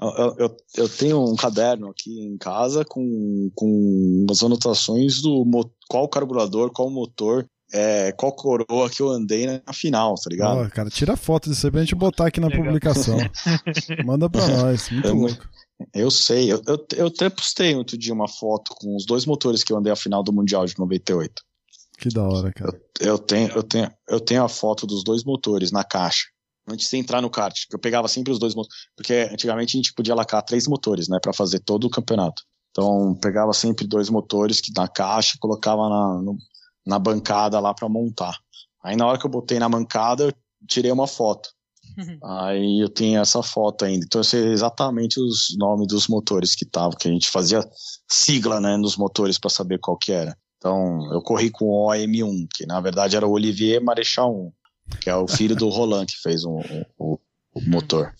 Eu, 0.02 0.36
eu, 0.40 0.58
eu, 0.78 0.90
tenho 0.90 1.24
um 1.24 1.36
caderno 1.36 1.90
aqui 1.90 2.22
em 2.22 2.36
casa 2.38 2.84
com, 2.84 3.52
com 3.54 4.26
as 4.32 4.42
anotações 4.42 5.22
do 5.22 5.46
qual 5.88 6.10
carburador, 6.10 6.72
qual 6.72 6.90
motor, 6.90 7.46
é, 7.72 8.12
qual 8.12 8.34
coroa 8.34 8.90
que 8.90 9.02
eu 9.02 9.10
andei 9.10 9.46
na 9.46 9.74
final, 9.74 10.16
tá 10.16 10.30
ligado? 10.30 10.66
Oh, 10.66 10.70
cara, 10.72 10.90
tira 10.90 11.16
foto 11.16 11.50
disso 11.50 11.68
aí 11.68 11.72
pra 11.72 11.82
gente 11.82 11.96
botar 11.96 12.28
aqui 12.28 12.40
na 12.40 12.48
Legal. 12.48 12.66
publicação. 12.66 13.18
Manda 14.04 14.30
pra 14.30 14.48
nós, 14.48 14.90
muito 14.90 15.08
eu, 15.08 15.16
louco. 15.16 15.50
Eu 15.94 16.12
sei, 16.12 16.52
eu, 16.52 16.62
eu, 16.68 16.86
eu 16.96 17.08
até 17.08 17.30
postei 17.30 17.76
outro 17.76 17.98
dia 17.98 18.14
uma 18.14 18.28
foto 18.28 18.74
com 18.80 18.96
os 18.96 19.06
dois 19.06 19.26
motores 19.26 19.64
que 19.64 19.72
eu 19.72 19.78
andei 19.78 19.92
a 19.92 19.96
final 19.96 20.24
do 20.24 20.34
Mundial 20.34 20.66
de 20.66 20.78
98. 20.78 21.34
Que 21.98 22.10
da 22.10 22.24
hora, 22.24 22.52
cara. 22.52 22.82
Eu, 23.00 23.08
eu, 23.08 23.18
tenho, 23.20 23.50
eu, 23.50 23.64
tenho, 23.64 23.92
eu 24.10 24.20
tenho 24.20 24.44
a 24.44 24.50
foto 24.50 24.88
dos 24.88 25.04
dois 25.04 25.24
motores 25.24 25.72
na 25.72 25.84
caixa. 25.84 26.26
Antes 26.72 26.90
de 26.90 26.98
entrar 26.98 27.22
no 27.22 27.30
kart, 27.30 27.66
eu 27.72 27.80
pegava 27.80 28.08
sempre 28.08 28.32
os 28.32 28.40
dois 28.40 28.56
motores. 28.56 28.84
Porque 28.96 29.30
antigamente 29.32 29.76
a 29.76 29.80
gente 29.80 29.94
podia 29.94 30.16
lacar 30.16 30.44
três 30.44 30.68
motores, 30.68 31.08
né, 31.08 31.20
para 31.22 31.34
fazer 31.34 31.60
todo 31.60 31.86
o 31.86 31.90
campeonato. 31.90 32.44
Então 32.72 33.16
pegava 33.22 33.54
sempre 33.54 33.86
dois 33.86 34.10
motores 34.10 34.62
que 34.62 34.72
na 34.76 34.88
caixa 34.88 35.38
colocava 35.40 35.90
na, 35.90 36.22
no, 36.22 36.38
na 36.86 36.98
bancada 36.98 37.60
lá 37.60 37.74
para 37.74 37.90
montar. 37.90 38.38
Aí 38.84 38.96
na 38.96 39.06
hora 39.06 39.20
que 39.20 39.26
eu 39.26 39.30
botei 39.30 39.60
na 39.60 39.68
bancada, 39.68 40.24
eu 40.24 40.34
tirei 40.68 40.92
uma 40.92 41.08
foto. 41.08 41.50
Aí 42.24 42.82
eu 42.82 42.90
tenho 42.90 43.20
essa 43.20 43.44
foto 43.44 43.84
ainda. 43.84 44.06
Então 44.06 44.22
eu 44.22 44.24
sei 44.24 44.48
exatamente 44.48 45.20
os 45.20 45.56
nomes 45.58 45.88
dos 45.88 46.08
motores 46.08 46.56
que 46.56 46.64
estavam, 46.64 46.98
que 46.98 47.08
a 47.08 47.12
gente 47.12 47.30
fazia 47.30 47.62
sigla, 48.10 48.62
né, 48.62 48.78
nos 48.78 48.96
motores 48.96 49.38
para 49.38 49.50
saber 49.50 49.80
qual 49.80 49.98
que 49.98 50.12
era. 50.12 50.38
Então, 50.62 51.12
eu 51.12 51.24
corri 51.24 51.50
com 51.50 51.66
o 51.66 51.90
OM1, 51.90 52.48
que 52.54 52.68
na 52.68 52.80
verdade 52.80 53.16
era 53.16 53.26
o 53.26 53.32
Olivier 53.32 53.84
Marechal 53.84 54.32
1, 54.32 54.52
que 55.00 55.10
é 55.10 55.15
o 55.15 55.28
filho 55.28 55.56
do 55.56 55.70
Roland 55.70 56.06
que 56.06 56.22
fez 56.22 56.44
o, 56.44 56.60
o, 56.98 57.20
o 57.54 57.62
motor. 57.67 58.13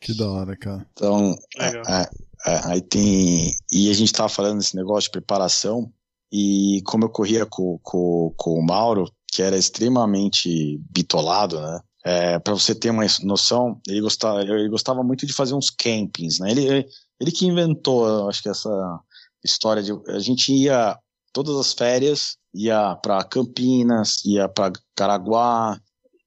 Que 0.00 0.14
da 0.14 0.30
hora, 0.30 0.56
cara. 0.56 0.86
Então, 0.92 1.34
é, 1.58 1.66
é, 1.76 2.10
é, 2.46 2.60
aí 2.64 2.80
tem. 2.80 3.54
E 3.70 3.90
a 3.90 3.92
gente 3.92 4.12
tava 4.12 4.28
falando 4.28 4.58
desse 4.58 4.74
negócio 4.74 5.08
de 5.08 5.12
preparação, 5.12 5.92
e 6.32 6.80
como 6.86 7.04
eu 7.04 7.10
corria 7.10 7.44
com, 7.44 7.78
com, 7.82 8.32
com 8.36 8.54
o 8.54 8.64
Mauro, 8.64 9.10
que 9.26 9.42
era 9.42 9.56
extremamente 9.56 10.78
bitolado, 10.90 11.60
né? 11.60 11.80
É, 12.02 12.38
para 12.38 12.54
você 12.54 12.74
ter 12.74 12.88
uma 12.88 13.04
noção, 13.22 13.78
ele 13.86 14.00
gostava, 14.00 14.40
ele 14.40 14.70
gostava 14.70 15.02
muito 15.02 15.26
de 15.26 15.34
fazer 15.34 15.54
uns 15.54 15.68
campings, 15.68 16.38
né? 16.38 16.50
Ele, 16.50 16.86
ele 17.20 17.30
que 17.30 17.46
inventou, 17.46 18.26
acho 18.28 18.42
que 18.42 18.48
essa 18.48 19.00
história 19.44 19.82
de 19.82 19.92
a 20.08 20.18
gente 20.18 20.50
ia 20.50 20.98
todas 21.32 21.56
as 21.56 21.72
férias, 21.74 22.36
ia 22.54 22.96
para 22.96 23.22
Campinas, 23.24 24.24
ia 24.24 24.48
para 24.48 24.72
Caraguá, 24.96 25.78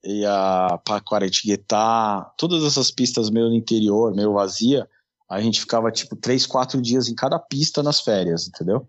ia 0.03 0.79
para 0.83 1.01
Quaretiguetá, 1.01 2.33
todas 2.37 2.63
essas 2.63 2.91
pistas 2.91 3.29
meio 3.29 3.49
no 3.49 3.55
interior, 3.55 4.13
meio 4.13 4.33
vazia, 4.33 4.87
a 5.29 5.41
gente 5.41 5.59
ficava 5.59 5.91
tipo 5.91 6.15
três, 6.15 6.45
quatro 6.45 6.81
dias 6.81 7.07
em 7.07 7.15
cada 7.15 7.39
pista 7.39 7.81
nas 7.81 8.01
férias, 8.01 8.47
entendeu? 8.47 8.87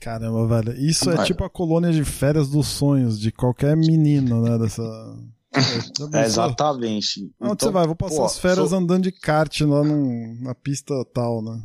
Caramba, 0.00 0.46
velho. 0.46 0.78
Isso 0.78 1.10
é 1.10 1.24
tipo 1.24 1.44
a 1.44 1.50
colônia 1.50 1.92
de 1.92 2.04
férias 2.04 2.50
dos 2.50 2.66
sonhos 2.66 3.18
de 3.18 3.32
qualquer 3.32 3.76
menino, 3.76 4.42
né? 4.42 4.58
Dessa. 4.58 4.82
É, 6.12 6.24
exatamente. 6.24 7.20
Onde 7.40 7.52
então, 7.52 7.68
você 7.68 7.72
vai? 7.72 7.86
Vou 7.86 7.94
passar 7.94 8.16
pô, 8.16 8.24
as 8.24 8.36
férias 8.36 8.70
sou... 8.70 8.78
andando 8.78 9.04
de 9.04 9.12
kart 9.12 9.60
lá 9.60 9.84
num, 9.84 10.36
na 10.40 10.52
pista 10.52 10.92
tal, 11.14 11.40
né? 11.40 11.62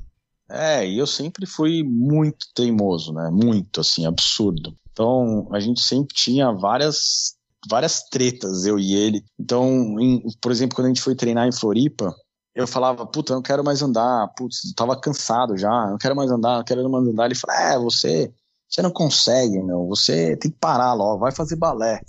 É, 0.48 0.88
e 0.88 1.00
eu 1.00 1.08
sempre 1.08 1.48
fui 1.48 1.84
muito 1.84 2.46
teimoso, 2.54 3.12
né? 3.12 3.32
Muito, 3.32 3.82
assim, 3.82 4.06
absurdo. 4.06 4.76
Então 4.92 5.50
a 5.52 5.60
gente 5.60 5.82
sempre 5.82 6.14
tinha 6.14 6.52
várias 6.52 7.36
várias 7.68 8.04
tretas, 8.04 8.66
eu 8.66 8.80
e 8.80 8.96
ele. 8.96 9.24
Então, 9.40 10.00
em, 10.00 10.24
por 10.42 10.52
exemplo, 10.52 10.76
quando 10.76 10.86
a 10.86 10.90
gente 10.90 11.02
foi 11.02 11.16
treinar 11.16 11.48
em 11.48 11.52
Floripa, 11.52 12.14
eu 12.56 12.68
falava, 12.68 13.06
puta, 13.06 13.34
eu 13.34 13.36
não 13.36 13.42
quero 13.44 13.64
mais 13.64 13.82
andar, 13.82 14.28
putz, 14.36 14.66
eu 14.66 14.76
tava 14.76 15.00
cansado 15.00 15.58
já, 15.58 15.88
não 15.88 15.98
quero 15.98 16.16
mais 16.16 16.32
andar, 16.32 16.58
não 16.58 16.64
quero 16.64 16.90
mais 16.90 17.08
andar. 17.08 17.26
Ele 17.26 17.36
falou, 17.36 17.56
é, 17.56 17.80
você, 17.80 18.34
você 18.68 18.82
não 18.82 18.92
consegue, 18.92 19.62
meu, 19.62 19.88
você 19.88 20.36
tem 20.38 20.52
que 20.52 20.58
parar 20.58 20.94
logo, 20.94 21.20
vai 21.20 21.32
fazer 21.32 21.56
balé, 21.56 22.02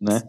né? 0.00 0.22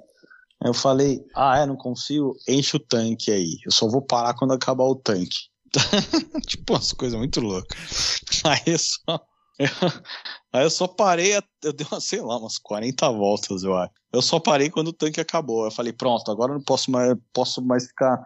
Eu 0.63 0.73
falei, 0.73 1.23
ah, 1.35 1.59
é, 1.59 1.65
não 1.65 1.75
consigo, 1.75 2.35
enche 2.47 2.77
o 2.77 2.79
tanque 2.79 3.31
aí, 3.31 3.59
eu 3.65 3.71
só 3.71 3.87
vou 3.87 4.01
parar 4.01 4.33
quando 4.33 4.53
acabar 4.53 4.85
o 4.85 4.95
tanque. 4.95 5.49
tipo, 6.47 6.73
umas 6.73 6.91
coisas 6.93 7.17
muito 7.17 7.39
loucas. 7.39 8.21
Aí 8.43 8.73
eu 8.73 8.79
só, 8.79 9.21
aí 10.53 10.63
eu 10.63 10.69
só 10.69 10.87
parei, 10.87 11.35
eu 11.63 11.73
dei, 11.73 11.85
uma, 11.89 11.99
sei 11.99 12.21
lá, 12.21 12.37
umas 12.37 12.57
40 12.57 13.09
voltas, 13.11 13.63
eu 13.63 13.75
acho. 13.75 13.91
Eu 14.11 14.21
só 14.21 14.39
parei 14.39 14.69
quando 14.69 14.89
o 14.89 14.93
tanque 14.93 15.19
acabou. 15.19 15.65
Eu 15.65 15.71
falei, 15.71 15.91
pronto, 15.91 16.29
agora 16.31 16.51
eu 16.51 16.57
não 16.57 16.63
posso 16.63 16.91
mais, 16.91 17.15
posso 17.33 17.61
mais 17.61 17.87
ficar 17.87 18.21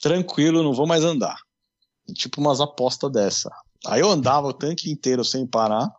tranquilo, 0.00 0.62
não 0.62 0.72
vou 0.72 0.86
mais 0.86 1.04
andar. 1.04 1.38
Tipo 2.14 2.40
umas 2.40 2.60
apostas 2.60 3.10
dessa. 3.10 3.50
Aí 3.86 4.00
eu 4.00 4.10
andava 4.10 4.48
o 4.48 4.52
tanque 4.52 4.90
inteiro 4.90 5.24
sem 5.24 5.46
parar, 5.46 5.90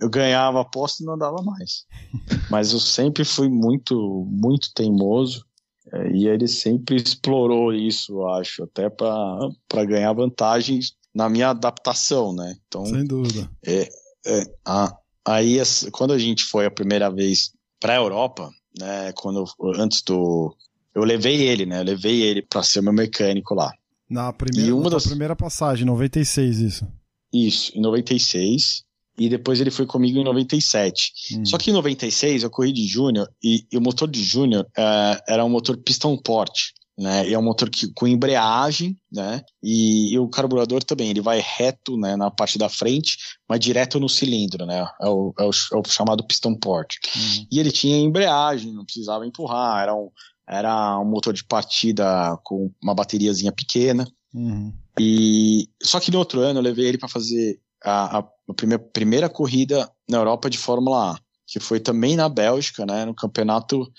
eu 0.00 0.10
ganhava 0.10 0.58
a 0.58 0.62
aposta 0.62 1.02
e 1.02 1.06
não 1.06 1.14
andava 1.14 1.42
mais. 1.42 1.86
Mas 2.50 2.72
eu 2.72 2.80
sempre 2.80 3.24
fui 3.24 3.48
muito, 3.48 4.26
muito 4.28 4.72
teimoso. 4.74 5.44
É, 5.92 6.10
e 6.12 6.28
ele 6.28 6.46
sempre 6.46 6.96
explorou 6.96 7.72
isso, 7.72 8.12
eu 8.12 8.28
acho, 8.28 8.62
até 8.62 8.88
para 8.88 9.84
ganhar 9.86 10.12
vantagens 10.12 10.94
na 11.14 11.28
minha 11.28 11.50
adaptação, 11.50 12.32
né? 12.32 12.56
Então, 12.66 12.86
Sem 12.86 13.04
dúvida. 13.04 13.50
É, 13.66 13.88
é, 14.26 14.44
a, 14.64 14.94
aí, 15.24 15.58
quando 15.92 16.12
a 16.12 16.18
gente 16.18 16.44
foi 16.44 16.66
a 16.66 16.70
primeira 16.70 17.10
vez 17.10 17.52
para 17.78 17.94
a 17.94 17.96
Europa, 17.96 18.50
né? 18.78 19.12
Quando 19.14 19.44
antes 19.76 20.02
do 20.02 20.54
eu 20.94 21.04
levei 21.04 21.42
ele, 21.42 21.66
né? 21.66 21.80
Eu 21.80 21.84
levei 21.84 22.22
ele 22.22 22.42
para 22.42 22.62
ser 22.62 22.82
meu 22.82 22.92
mecânico 22.92 23.54
lá. 23.54 23.72
Na 24.08 24.32
primeira, 24.32 24.74
uma 24.74 24.90
das... 24.90 25.06
primeira 25.06 25.36
passagem, 25.36 25.86
96 25.86 26.58
isso. 26.58 26.88
Isso, 27.32 27.76
em 27.76 27.80
96. 27.80 28.82
E 29.16 29.28
depois 29.28 29.60
ele 29.60 29.70
foi 29.70 29.86
comigo 29.86 30.18
em 30.18 30.24
97. 30.24 31.12
Hum. 31.32 31.44
Só 31.44 31.58
que 31.58 31.70
em 31.70 31.74
96 31.74 32.42
eu 32.42 32.50
corri 32.50 32.72
de 32.72 32.86
Júnior 32.86 33.30
e, 33.42 33.66
e, 33.70 33.76
o 33.76 33.80
motor 33.80 34.08
de 34.08 34.22
Júnior 34.22 34.64
uh, 34.64 35.20
era 35.28 35.44
um 35.44 35.48
motor 35.48 35.76
piston 35.76 36.16
porte. 36.16 36.72
Né, 37.00 37.32
é 37.32 37.38
um 37.38 37.42
motor 37.42 37.70
que, 37.70 37.90
com 37.94 38.06
embreagem, 38.06 38.94
né, 39.10 39.42
e, 39.62 40.12
e, 40.12 40.18
o 40.18 40.28
carburador 40.28 40.84
também, 40.84 41.08
ele 41.08 41.22
vai 41.22 41.40
reto, 41.40 41.96
né, 41.96 42.14
na 42.14 42.30
parte 42.30 42.58
da 42.58 42.68
frente, 42.68 43.16
mas 43.48 43.58
direto 43.58 43.98
no 43.98 44.06
cilindro, 44.06 44.66
né, 44.66 44.86
é 45.00 45.08
o, 45.08 45.32
é 45.38 45.44
o, 45.44 45.50
é 45.50 45.76
o 45.78 45.82
chamado 45.88 46.22
piston 46.26 46.54
port. 46.54 46.96
Uhum. 47.16 47.46
E 47.50 47.58
ele 47.58 47.72
tinha 47.72 47.96
embreagem, 47.96 48.74
não 48.74 48.84
precisava 48.84 49.26
empurrar, 49.26 49.82
era 49.82 49.94
um, 49.94 50.10
era 50.46 50.98
um 50.98 51.06
motor 51.06 51.32
de 51.32 51.42
partida 51.42 52.36
com 52.44 52.70
uma 52.82 52.94
bateriazinha 52.94 53.50
pequena. 53.50 54.06
Uhum. 54.34 54.70
E 54.98 55.70
só 55.82 56.00
que 56.00 56.10
no 56.10 56.18
outro 56.18 56.40
ano 56.40 56.58
eu 56.58 56.62
levei 56.62 56.86
ele 56.86 56.98
para 56.98 57.08
fazer 57.08 57.58
a, 57.82 58.18
a, 58.18 58.28
a 58.48 58.54
primeira, 58.54 58.82
primeira 58.92 59.28
corrida 59.30 59.90
na 60.06 60.18
Europa 60.18 60.50
de 60.50 60.58
Fórmula 60.58 61.12
A, 61.12 61.18
que 61.46 61.58
foi 61.58 61.80
também 61.80 62.14
na 62.14 62.28
Bélgica, 62.28 62.84
né, 62.84 63.06
no 63.06 63.14
campeonato 63.14 63.90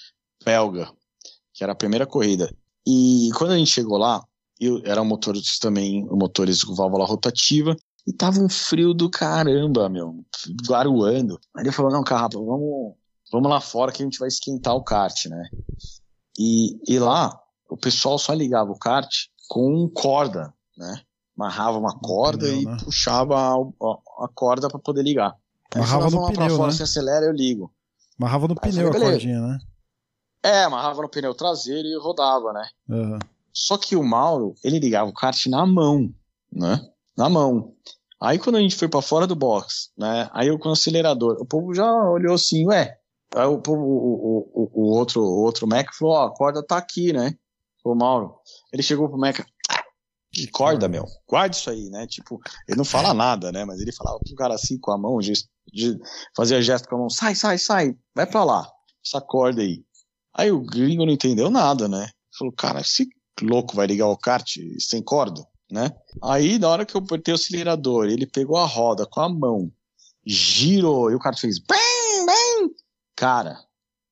belga, 0.46 0.88
que 1.52 1.64
era 1.64 1.74
a 1.74 1.76
primeira 1.76 2.06
corrida. 2.06 2.54
E 2.86 3.30
quando 3.36 3.52
a 3.52 3.58
gente 3.58 3.72
chegou 3.72 3.98
lá, 3.98 4.24
eu, 4.60 4.82
eram 4.86 5.06
motores 5.06 5.58
também, 5.60 6.06
motores 6.06 6.64
com 6.64 6.76
válvula 6.76 7.06
rotativa, 7.06 7.76
e 8.08 8.14
tava 8.14 8.40
um 8.40 8.50
frio 8.50 8.94
do 8.94 9.10
caramba, 9.10 9.90
meu, 9.90 10.24
garoando. 10.68 11.40
Aí 11.56 11.64
ele 11.64 11.72
falou, 11.72 11.92
não, 11.92 12.04
Carrapa, 12.04 12.38
vamos, 12.38 12.96
vamos 13.32 13.50
lá 13.50 13.62
fora 13.62 13.92
que 13.92 14.02
a 14.02 14.06
gente 14.06 14.20
vai 14.20 14.28
esquentar 14.28 14.76
o 14.76 14.84
kart, 14.84 15.26
né? 15.26 15.50
E, 16.38 16.80
e 16.88 17.00
lá, 17.00 17.40
o 17.70 17.78
pessoal 17.78 18.18
só 18.18 18.34
ligava 18.34 18.72
o 18.72 18.78
kart 18.78 19.10
com 19.48 19.88
corda, 19.90 20.54
né? 20.78 21.02
Amarrava 21.38 21.78
uma 21.78 21.98
corda 22.00 22.46
pneu, 22.46 22.62
e 22.62 22.66
né? 22.66 22.78
puxava 22.84 23.36
a, 23.36 23.54
a, 23.54 24.26
a 24.26 24.30
corda 24.34 24.68
para 24.68 24.80
poder 24.80 25.04
ligar. 25.04 25.36
Amarrava 25.74 26.10
no 26.10 26.28
pneu, 26.28 26.34
pra 26.34 26.50
fora, 26.50 26.72
né? 26.72 26.78
se 26.78 26.84
acelera, 26.84 27.26
eu 27.26 27.32
ligo. 27.32 27.72
Amarrava 28.20 28.48
no 28.48 28.56
Aí 28.62 28.72
pneu 28.72 28.92
falei, 28.92 29.08
a 29.08 29.12
cordinha, 29.12 29.42
né? 29.42 29.60
É, 30.44 30.64
amarrava 30.64 31.02
no 31.02 31.10
pneu 31.10 31.34
traseiro 31.34 31.88
e 31.88 31.98
rodava, 32.00 32.52
né? 32.54 32.68
Uhum. 32.90 33.20
Só 33.54 33.78
que 33.78 33.96
o 33.96 34.04
Mauro, 34.04 34.56
ele 34.64 34.80
ligava 34.80 35.10
o 35.10 35.14
kart 35.14 35.46
na 35.48 35.66
mão, 35.66 36.10
né? 36.52 36.80
Na 37.18 37.30
mão. 37.30 37.74
Aí 38.20 38.40
quando 38.40 38.56
a 38.56 38.60
gente 38.60 38.76
foi 38.76 38.88
para 38.88 39.02
fora 39.02 39.28
do 39.28 39.36
box, 39.36 39.92
né? 39.98 40.30
Aí 40.34 40.48
eu 40.48 40.58
com 40.58 40.70
o 40.70 40.74
acelerador, 40.74 41.38
o 41.40 41.46
povo 41.46 41.74
já 41.74 41.92
olhou 41.92 42.36
assim, 42.36 42.66
ué, 42.68 42.98
Aí 43.34 43.46
o, 43.46 43.62
o, 43.66 43.74
o, 43.74 44.72
o, 44.74 44.98
outro, 44.98 45.22
o 45.22 45.44
outro 45.44 45.66
Mac 45.66 45.94
falou, 45.94 46.16
ó, 46.16 46.26
a 46.26 46.34
corda 46.34 46.62
tá 46.62 46.78
aqui, 46.78 47.14
né? 47.14 47.34
O 47.84 47.96
Mauro. 47.96 48.36
Ele 48.74 48.84
chegou 48.84 49.08
pro 49.08 49.18
Mac, 49.18 49.40
que 50.34 50.48
corda, 50.48 50.88
meu, 50.88 51.06
guarda 51.28 51.56
isso 51.56 51.70
aí, 51.70 51.90
né? 51.90 52.08
Tipo, 52.08 52.40
ele 52.68 52.78
não 52.78 52.86
fala 52.86 53.14
nada, 53.14 53.52
né? 53.52 53.66
Mas 53.66 53.82
ele 53.82 53.92
falava 53.92 54.20
pro 54.20 54.36
cara 54.36 54.54
assim 54.54 54.78
com 54.80 54.92
a 54.92 54.98
mão, 54.98 55.22
gesto, 55.22 55.50
de, 55.68 55.98
fazia 56.36 56.62
gesto 56.62 56.88
com 56.88 56.96
a 56.96 57.00
mão, 57.00 57.10
sai, 57.10 57.36
sai, 57.36 57.58
sai, 57.58 57.98
vai 58.16 58.26
pra 58.26 58.44
lá, 58.44 58.70
essa 59.06 59.20
corda 59.20 59.62
aí. 59.62 59.84
Aí 60.34 60.52
o 60.52 60.62
gringo 60.62 61.06
não 61.06 61.14
entendeu 61.14 61.50
nada, 61.50 61.88
né? 61.88 62.10
Falou, 62.38 62.54
cara, 62.54 62.82
esse 62.82 63.08
louco 63.42 63.76
vai 63.76 63.88
ligar 63.88 64.08
o 64.08 64.18
kart 64.18 64.48
sem 64.80 65.02
corda, 65.02 65.46
né? 65.70 65.92
Aí, 66.24 66.58
na 66.58 66.70
hora 66.70 66.86
que 66.86 66.96
eu 66.96 67.02
apertei 67.02 67.34
o 67.34 67.36
acelerador, 67.36 68.06
ele 68.06 68.26
pegou 68.26 68.58
a 68.58 68.66
roda 68.66 69.06
com 69.06 69.20
a 69.20 69.30
mão, 69.30 69.72
girou, 70.26 71.12
e 71.12 71.16
o 71.16 71.20
kart 71.20 71.40
fez 71.40 71.60
bem, 71.60 72.26
bem, 72.26 72.70
Cara, 73.16 73.60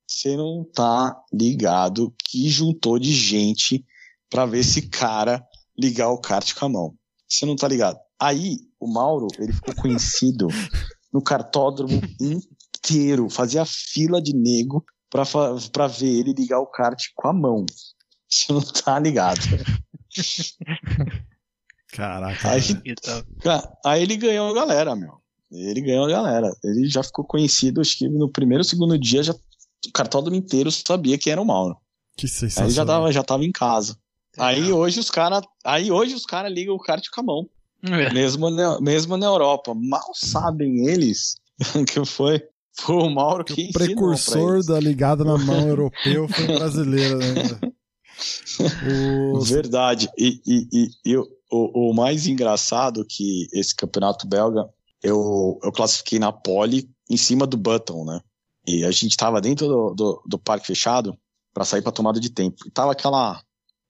você 0.06 0.36
não 0.36 0.64
tá 0.64 1.16
ligado 1.32 2.14
que 2.24 2.48
juntou 2.48 2.98
de 2.98 3.12
gente 3.12 3.84
para 4.28 4.46
ver 4.46 4.60
esse 4.60 4.82
cara 4.88 5.44
ligar 5.76 6.10
o 6.10 6.20
kart 6.20 6.54
com 6.54 6.66
a 6.66 6.68
mão. 6.68 6.94
Você 7.28 7.44
não 7.44 7.56
tá 7.56 7.66
ligado. 7.66 7.98
Aí, 8.20 8.58
o 8.78 8.86
Mauro, 8.86 9.26
ele 9.38 9.52
ficou 9.52 9.74
conhecido 9.74 10.46
no 11.12 11.22
cartódromo 11.22 12.00
inteiro. 12.20 13.28
Fazia 13.30 13.64
fila 13.64 14.22
de 14.22 14.32
nego 14.32 14.84
pra, 15.10 15.24
pra 15.72 15.86
ver 15.86 16.20
ele 16.20 16.32
ligar 16.32 16.60
o 16.60 16.66
kart 16.66 17.02
com 17.14 17.28
a 17.28 17.32
mão. 17.32 17.66
Você 18.28 18.52
não 18.52 18.62
tá 18.62 18.98
ligado. 18.98 19.40
Caraca. 21.92 22.50
Aí, 22.50 22.62
aí 23.84 24.02
ele 24.02 24.16
ganhou 24.16 24.48
a 24.48 24.54
galera, 24.54 24.94
meu. 24.94 25.20
Ele 25.50 25.80
ganhou 25.80 26.04
a 26.04 26.10
galera. 26.10 26.56
Ele 26.62 26.88
já 26.88 27.02
ficou 27.02 27.24
conhecido, 27.24 27.80
acho 27.80 27.98
que 27.98 28.08
no 28.08 28.28
primeiro 28.28 28.60
ou 28.60 28.64
segundo 28.64 28.96
dia, 28.96 29.22
já, 29.22 29.32
o 29.32 29.92
cartódromo 29.92 30.36
inteiro 30.36 30.70
sabia 30.70 31.18
que 31.18 31.30
era 31.30 31.42
o 31.42 31.44
Mauro. 31.44 31.76
Que 32.16 32.28
sensacional. 32.28 32.68
Aí 32.68 32.74
já 32.74 32.86
tava, 32.86 33.12
já 33.12 33.22
tava 33.24 33.44
em 33.44 33.52
casa. 33.52 33.98
É. 34.38 34.42
Aí 34.42 34.72
hoje 34.72 35.00
os 35.00 35.10
caras, 35.10 35.42
aí 35.64 35.90
hoje 35.90 36.14
os 36.14 36.24
caras 36.24 36.52
ligam 36.52 36.74
o 36.74 36.80
kart 36.80 37.04
com 37.12 37.20
a 37.20 37.24
mão. 37.24 37.50
É. 37.82 38.12
Mesmo, 38.12 38.50
na, 38.50 38.80
mesmo 38.80 39.16
na 39.16 39.26
Europa. 39.26 39.74
Mal 39.74 40.12
sabem 40.14 40.86
eles 40.86 41.36
que 41.88 42.04
foi, 42.04 42.42
foi 42.80 42.96
o 42.96 43.10
Mauro 43.10 43.44
que, 43.44 43.54
que 43.54 43.68
O 43.68 43.72
precursor 43.72 44.64
da 44.64 44.80
ligada 44.80 45.24
na 45.24 45.38
mão 45.38 45.68
europeu 45.68 46.28
foi 46.28 46.46
brasileiro, 46.46 47.18
né? 47.18 47.72
Os... 49.34 49.48
Verdade. 49.48 50.08
E, 50.18 50.40
e, 50.46 50.68
e, 50.72 50.90
e 51.04 51.16
o, 51.16 51.26
o, 51.50 51.94
mais 51.94 52.26
engraçado 52.26 53.04
que 53.08 53.48
esse 53.52 53.74
campeonato 53.74 54.26
belga 54.26 54.68
eu, 55.02 55.58
eu 55.62 55.72
classifiquei 55.72 56.18
na 56.18 56.32
pole 56.32 56.90
em 57.08 57.16
cima 57.16 57.46
do 57.46 57.56
Button, 57.56 58.04
né? 58.04 58.20
E 58.66 58.84
a 58.84 58.90
gente 58.90 59.16
tava 59.16 59.40
dentro 59.40 59.66
do, 59.66 59.94
do, 59.94 60.22
do 60.26 60.38
parque 60.38 60.66
fechado 60.66 61.16
para 61.52 61.64
sair 61.64 61.82
para 61.82 61.92
tomada 61.92 62.20
de 62.20 62.30
tempo. 62.30 62.56
E 62.66 62.70
tava 62.70 62.92
aquela 62.92 63.42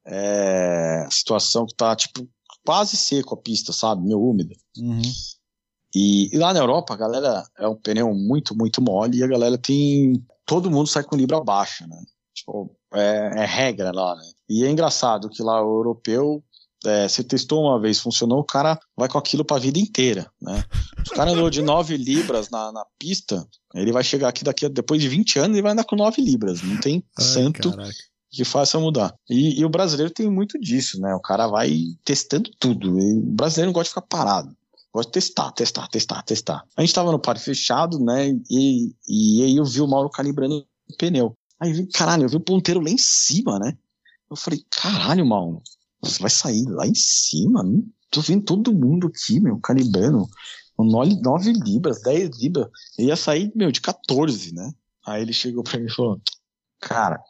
é, 0.07 1.07
situação 1.11 1.67
que 1.67 1.75
tá, 1.75 1.95
tipo, 1.97 2.27
quase 2.65 2.97
seco 2.97 3.35
a 3.35 3.37
pista, 3.37 3.73
sabe? 3.73 4.07
Meio 4.07 4.21
úmida. 4.21 4.55
Uhum. 4.79 5.03
E, 5.95 6.35
e, 6.35 6.39
lá 6.39 6.53
na 6.53 6.61
Europa, 6.61 6.95
a 6.95 6.97
galera 6.97 7.45
é 7.59 7.67
um 7.67 7.75
pneu 7.75 8.15
muito, 8.15 8.57
muito 8.57 8.81
mole 8.81 9.19
e 9.19 9.25
a 9.25 9.27
galera 9.27 9.59
tem. 9.59 10.25
Todo 10.47 10.71
mundo 10.71 10.89
sai 10.89 11.03
com 11.03 11.17
libra 11.17 11.41
baixa, 11.41 11.87
né? 11.87 11.97
Tipo, 12.35 12.71
é, 12.95 13.43
é 13.43 13.45
regra 13.45 13.91
lá, 13.93 14.15
né? 14.17 14.23
E 14.49 14.65
é 14.65 14.71
engraçado 14.71 15.29
que 15.29 15.43
lá 15.43 15.63
o 15.63 15.79
europeu 15.79 16.43
é, 16.85 17.07
você 17.07 17.23
testou 17.23 17.63
uma 17.63 17.81
vez, 17.81 17.99
funcionou, 17.99 18.41
o 18.41 18.45
cara 18.45 18.79
vai 18.97 19.09
com 19.09 19.19
aquilo 19.19 19.45
para 19.45 19.57
a 19.57 19.61
vida 19.61 19.79
inteira, 19.79 20.31
né? 20.41 20.65
Se 21.07 21.13
o 21.13 21.17
cara 21.17 21.31
andou 21.31 21.51
de 21.51 21.63
9 21.63 21.97
libras 21.97 22.49
na, 22.51 22.73
na 22.73 22.85
pista, 22.99 23.47
ele 23.75 23.93
vai 23.93 24.03
chegar 24.03 24.29
aqui 24.29 24.45
daqui 24.45 24.69
depois 24.69 25.01
de 25.01 25.09
20 25.09 25.39
anos 25.39 25.59
e 25.59 25.63
vai 25.63 25.73
andar 25.73 25.85
com 25.85 25.97
9 25.97 26.23
libras. 26.23 26.63
Não 26.63 26.79
tem 26.81 27.05
Ai, 27.19 27.25
santo 27.25 27.71
caraca. 27.71 27.93
que 28.31 28.45
faça 28.45 28.79
mudar. 28.79 29.15
E, 29.29 29.61
e, 29.61 29.65
o 29.65 29.69
brasileiro 29.69 30.13
tem 30.13 30.31
muito 30.31 30.59
disso, 30.59 31.01
né? 31.01 31.15
O 31.15 31.21
cara 31.21 31.47
vai 31.47 31.71
testando 32.05 32.51
tudo. 32.59 32.99
E 32.99 33.19
o 33.19 33.21
brasileiro 33.21 33.69
não 33.69 33.75
gosta 33.75 33.85
de 33.85 33.91
ficar 33.91 34.03
parado. 34.03 34.57
Gosta 34.93 35.11
de 35.11 35.13
testar, 35.13 35.53
testar, 35.53 35.89
testar, 35.89 36.23
testar. 36.23 36.65
A 36.77 36.81
gente 36.81 36.95
tava 36.95 37.13
no 37.13 37.21
parque 37.21 37.45
fechado, 37.45 37.99
né? 38.01 38.31
E, 38.51 38.95
e 39.09 39.43
aí 39.45 39.57
eu 39.57 39.65
vi 39.65 39.81
o 39.81 39.87
Mauro 39.87 40.11
calibrando 40.11 40.67
o 40.89 40.97
pneu. 40.97 41.37
Aí 41.61 41.71
eu 41.71 41.77
vi, 41.77 41.87
caralho, 41.87 42.25
eu 42.25 42.29
vi 42.29 42.37
o 42.37 42.41
ponteiro 42.41 42.81
lá 42.81 42.91
em 42.91 42.99
cima, 42.99 43.59
né? 43.59 43.77
Eu 44.29 44.37
falei, 44.37 44.65
caralho, 44.71 45.25
Mauro, 45.27 45.63
você 46.01 46.21
vai 46.21 46.31
sair 46.31 46.65
lá 46.67 46.87
em 46.87 46.95
cima? 46.95 47.63
Não 47.63 47.85
tô 48.11 48.21
vendo 48.21 48.45
todo 48.45 48.73
mundo 48.73 49.07
aqui, 49.07 49.39
meu, 49.39 49.59
calibrando. 49.61 50.29
9, 50.79 51.21
9 51.21 51.53
libras, 51.53 52.01
10 52.03 52.41
libras. 52.41 52.69
Eu 52.99 53.07
ia 53.07 53.17
sair, 53.17 53.53
meu, 53.55 53.71
de 53.71 53.81
14, 53.81 54.55
né? 54.55 54.73
Aí 55.07 55.23
ele 55.23 55.33
chegou 55.33 55.63
pra 55.63 55.79
mim 55.79 55.87
e 55.87 55.95
falou: 55.95 56.21
Cara, 56.81 57.21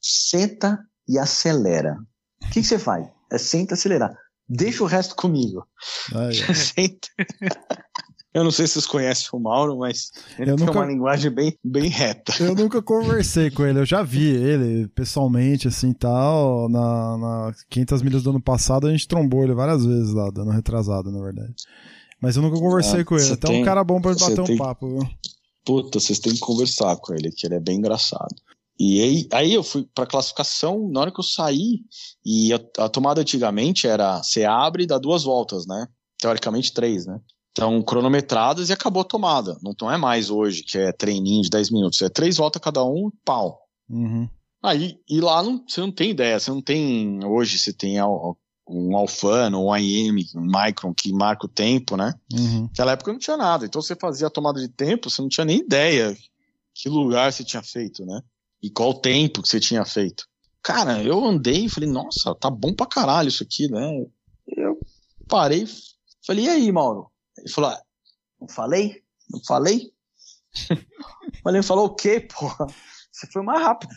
senta 0.00 0.78
e 1.08 1.18
acelera. 1.18 1.96
O 2.42 2.50
que, 2.50 2.60
que 2.60 2.64
você 2.64 2.78
faz? 2.78 3.08
É 3.32 3.38
senta 3.38 3.72
e 3.72 3.74
acelerar. 3.74 4.14
Deixa 4.52 4.82
o 4.82 4.86
resto 4.86 5.14
comigo. 5.14 5.64
Ai, 6.12 6.32
ai. 6.76 6.98
Eu 8.32 8.44
não 8.44 8.52
sei 8.52 8.66
se 8.68 8.74
vocês 8.74 8.86
conhecem 8.86 9.28
o 9.32 9.40
Mauro, 9.40 9.76
mas 9.78 10.12
ele 10.38 10.52
Eu 10.52 10.56
tem 10.56 10.66
nunca- 10.66 10.78
uma 10.78 10.86
linguagem 10.86 11.30
bem, 11.32 11.58
bem 11.64 11.88
reta. 11.88 12.32
Eu 12.40 12.54
nunca 12.54 12.80
conversei 12.80 13.50
com 13.50 13.64
ele, 13.66 13.80
eu 13.80 13.84
já 13.86 14.04
vi 14.04 14.24
ele 14.28 14.86
pessoalmente, 14.88 15.66
assim, 15.66 15.92
tal, 15.92 16.68
na, 16.68 17.16
na 17.18 17.52
500 17.68 18.02
milhas 18.02 18.22
do 18.22 18.30
ano 18.30 18.40
passado, 18.40 18.86
a 18.86 18.90
gente 18.92 19.08
trombou 19.08 19.42
ele 19.42 19.52
várias 19.52 19.84
vezes 19.84 20.12
lá, 20.12 20.30
dando 20.30 20.52
retrasado, 20.52 21.10
na 21.10 21.20
verdade. 21.20 21.54
Mas 22.22 22.36
eu 22.36 22.42
nunca 22.42 22.56
conversei 22.60 23.00
Ah, 23.00 23.04
com 23.04 23.16
ele, 23.16 23.32
até 23.32 23.48
tem- 23.48 23.62
um 23.62 23.64
cara 23.64 23.82
bom 23.82 24.00
pra 24.00 24.14
bater 24.14 24.40
um 24.40 24.44
tem- 24.44 24.56
papo, 24.56 24.88
viu? 24.88 25.10
Puta, 25.64 25.98
vocês 25.98 26.20
têm 26.20 26.32
que 26.32 26.38
conversar 26.40 26.94
com 26.98 27.12
ele, 27.12 27.32
que 27.32 27.46
ele 27.48 27.56
é 27.56 27.60
bem 27.60 27.78
engraçado. 27.78 28.32
E 28.82 29.02
aí, 29.02 29.28
aí 29.30 29.52
eu 29.52 29.62
fui 29.62 29.86
pra 29.94 30.06
classificação, 30.06 30.88
na 30.90 31.00
hora 31.00 31.12
que 31.12 31.20
eu 31.20 31.24
saí, 31.24 31.80
e 32.24 32.50
a, 32.54 32.60
a 32.78 32.88
tomada 32.88 33.20
antigamente 33.20 33.86
era, 33.86 34.22
você 34.22 34.46
abre 34.46 34.84
e 34.84 34.86
dá 34.86 34.96
duas 34.96 35.22
voltas, 35.22 35.66
né? 35.66 35.86
Teoricamente 36.18 36.72
três, 36.72 37.04
né? 37.04 37.20
Então, 37.52 37.82
cronometradas 37.82 38.70
e 38.70 38.72
acabou 38.72 39.02
a 39.02 39.04
tomada. 39.04 39.58
Não, 39.62 39.74
não 39.78 39.92
é 39.92 39.98
mais 39.98 40.30
hoje, 40.30 40.62
que 40.62 40.78
é 40.78 40.92
treininho 40.92 41.42
de 41.42 41.50
10 41.50 41.70
minutos. 41.70 42.00
É 42.00 42.08
três 42.08 42.38
voltas 42.38 42.62
cada 42.62 42.82
um, 42.82 43.10
pau. 43.22 43.60
Uhum. 43.86 44.26
Aí, 44.62 44.98
e 45.06 45.20
lá 45.20 45.42
não, 45.42 45.62
você 45.68 45.82
não 45.82 45.92
tem 45.92 46.10
ideia, 46.10 46.40
você 46.40 46.50
não 46.50 46.62
tem. 46.62 47.22
Hoje 47.22 47.58
você 47.58 47.74
tem 47.74 48.00
um 48.02 48.96
Alfano, 48.96 49.62
um 49.62 49.76
IM, 49.76 50.24
um 50.36 50.46
Micron 50.46 50.94
que 50.94 51.12
marca 51.12 51.44
o 51.44 51.50
tempo, 51.50 51.98
né? 51.98 52.14
Uhum. 52.32 52.62
Naquela 52.62 52.92
época 52.92 53.12
não 53.12 53.18
tinha 53.18 53.36
nada. 53.36 53.66
Então 53.66 53.82
você 53.82 53.94
fazia 53.94 54.28
a 54.28 54.30
tomada 54.30 54.58
de 54.58 54.68
tempo, 54.68 55.10
você 55.10 55.20
não 55.20 55.28
tinha 55.28 55.44
nem 55.44 55.58
ideia 55.58 56.16
que 56.74 56.88
lugar 56.88 57.30
você 57.30 57.44
tinha 57.44 57.62
feito, 57.62 58.06
né? 58.06 58.22
E 58.62 58.70
qual 58.70 58.94
tempo 58.94 59.42
que 59.42 59.48
você 59.48 59.58
tinha 59.60 59.84
feito. 59.84 60.24
Cara, 60.62 61.02
eu 61.02 61.24
andei 61.24 61.64
e 61.64 61.68
falei, 61.68 61.88
nossa, 61.88 62.34
tá 62.34 62.50
bom 62.50 62.74
pra 62.74 62.86
caralho 62.86 63.28
isso 63.28 63.42
aqui, 63.42 63.70
né? 63.70 64.06
Eu 64.46 64.78
parei, 65.28 65.66
falei, 66.26 66.44
e 66.44 66.48
aí, 66.48 66.72
Mauro? 66.72 67.10
Ele 67.38 67.48
falou, 67.48 67.70
ah, 67.70 67.80
não 68.40 68.48
falei? 68.48 69.02
Não 69.30 69.40
falei? 69.44 69.90
falei, 71.42 71.62
falou 71.62 71.86
o 71.86 71.94
quê, 71.94 72.20
porra? 72.20 72.66
Você 73.10 73.26
foi 73.32 73.42
mais 73.42 73.62
rápido. 73.62 73.94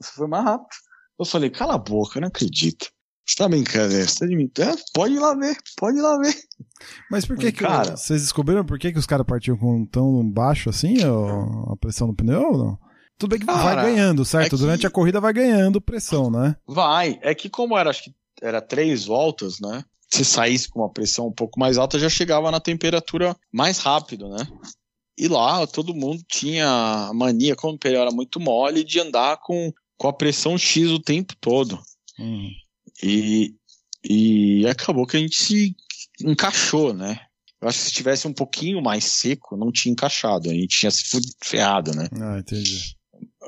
Você 0.00 0.12
foi 0.12 0.26
mais 0.26 0.44
rápido. 0.44 0.76
Eu 1.18 1.24
falei, 1.24 1.50
cala 1.50 1.74
a 1.74 1.78
boca, 1.78 2.18
eu 2.18 2.22
não 2.22 2.28
acredito. 2.28 2.90
Você 3.26 3.36
tá 3.36 3.48
brincando, 3.48 3.94
né? 3.94 4.06
Você 4.06 4.18
tá 4.20 4.26
de 4.26 4.34
mim? 4.34 4.50
É, 4.58 4.74
pode 4.92 5.14
ir 5.14 5.18
lá 5.20 5.34
ver, 5.34 5.56
pode 5.76 5.98
ir 5.98 6.02
lá 6.02 6.18
ver. 6.18 6.34
Mas 7.10 7.24
por 7.26 7.36
que 7.36 7.52
que, 7.52 7.60
Cara- 7.60 7.96
vocês 7.96 8.22
descobriram 8.22 8.64
por 8.64 8.78
que 8.78 8.92
que 8.92 8.98
os 8.98 9.06
caras 9.06 9.26
partiam 9.26 9.56
com 9.56 9.84
tão 9.86 10.28
baixo 10.28 10.68
assim, 10.68 10.96
a 11.02 11.76
pressão 11.76 12.08
no 12.08 12.14
pneu 12.16 12.42
ou 12.42 12.58
não? 12.58 12.89
Tudo 13.20 13.30
bem 13.32 13.38
que 13.40 13.44
vai 13.44 13.54
Cara, 13.54 13.82
ganhando, 13.82 14.24
certo? 14.24 14.46
é 14.46 14.48
que- 14.48 14.56
Durante 14.56 14.86
a 14.86 14.90
corrida 14.90 15.20
vai 15.20 15.32
ganhando 15.34 15.78
pressão, 15.78 16.30
né? 16.30 16.56
Vai, 16.66 17.18
é 17.22 17.34
que 17.34 17.50
como 17.50 17.76
era, 17.76 17.90
acho 17.90 18.04
que 18.04 18.14
era 18.40 18.62
três 18.62 19.04
voltas, 19.04 19.60
né? 19.60 19.84
Se 20.12 20.24
saísse 20.24 20.70
com 20.70 20.80
uma 20.80 20.90
pressão 20.90 21.28
um 21.28 21.32
pouco 21.32 21.60
mais 21.60 21.76
alta, 21.76 21.98
já 21.98 22.08
chegava 22.08 22.50
na 22.50 22.58
temperatura 22.58 23.36
mais 23.52 23.78
rápido, 23.78 24.26
né? 24.30 24.48
E 25.18 25.28
lá 25.28 25.66
todo 25.66 25.94
mundo 25.94 26.22
tinha 26.26 26.66
a 26.66 27.12
mania, 27.12 27.54
como 27.54 27.74
o 27.74 27.78
pneu 27.78 28.00
era 28.00 28.10
muito 28.10 28.40
mole, 28.40 28.82
de 28.82 28.98
andar 28.98 29.36
com, 29.36 29.70
com 29.98 30.08
a 30.08 30.12
pressão 30.14 30.56
X 30.56 30.88
o 30.90 30.98
tempo 30.98 31.34
todo. 31.38 31.78
Uhum. 32.18 32.50
E, 33.02 33.54
e 34.02 34.66
acabou 34.66 35.06
que 35.06 35.18
a 35.18 35.20
gente 35.20 35.36
se 35.36 35.76
encaixou, 36.24 36.94
né? 36.94 37.20
Eu 37.60 37.68
acho 37.68 37.78
que 37.80 37.84
se 37.84 37.92
tivesse 37.92 38.26
um 38.26 38.32
pouquinho 38.32 38.80
mais 38.80 39.04
seco, 39.04 39.58
não 39.58 39.70
tinha 39.70 39.92
encaixado. 39.92 40.48
A 40.48 40.54
gente 40.54 40.68
tinha 40.78 40.90
se 40.90 41.04
ferrado, 41.44 41.94
né? 41.94 42.08
Ah, 42.18 42.38
entendi. 42.38 42.96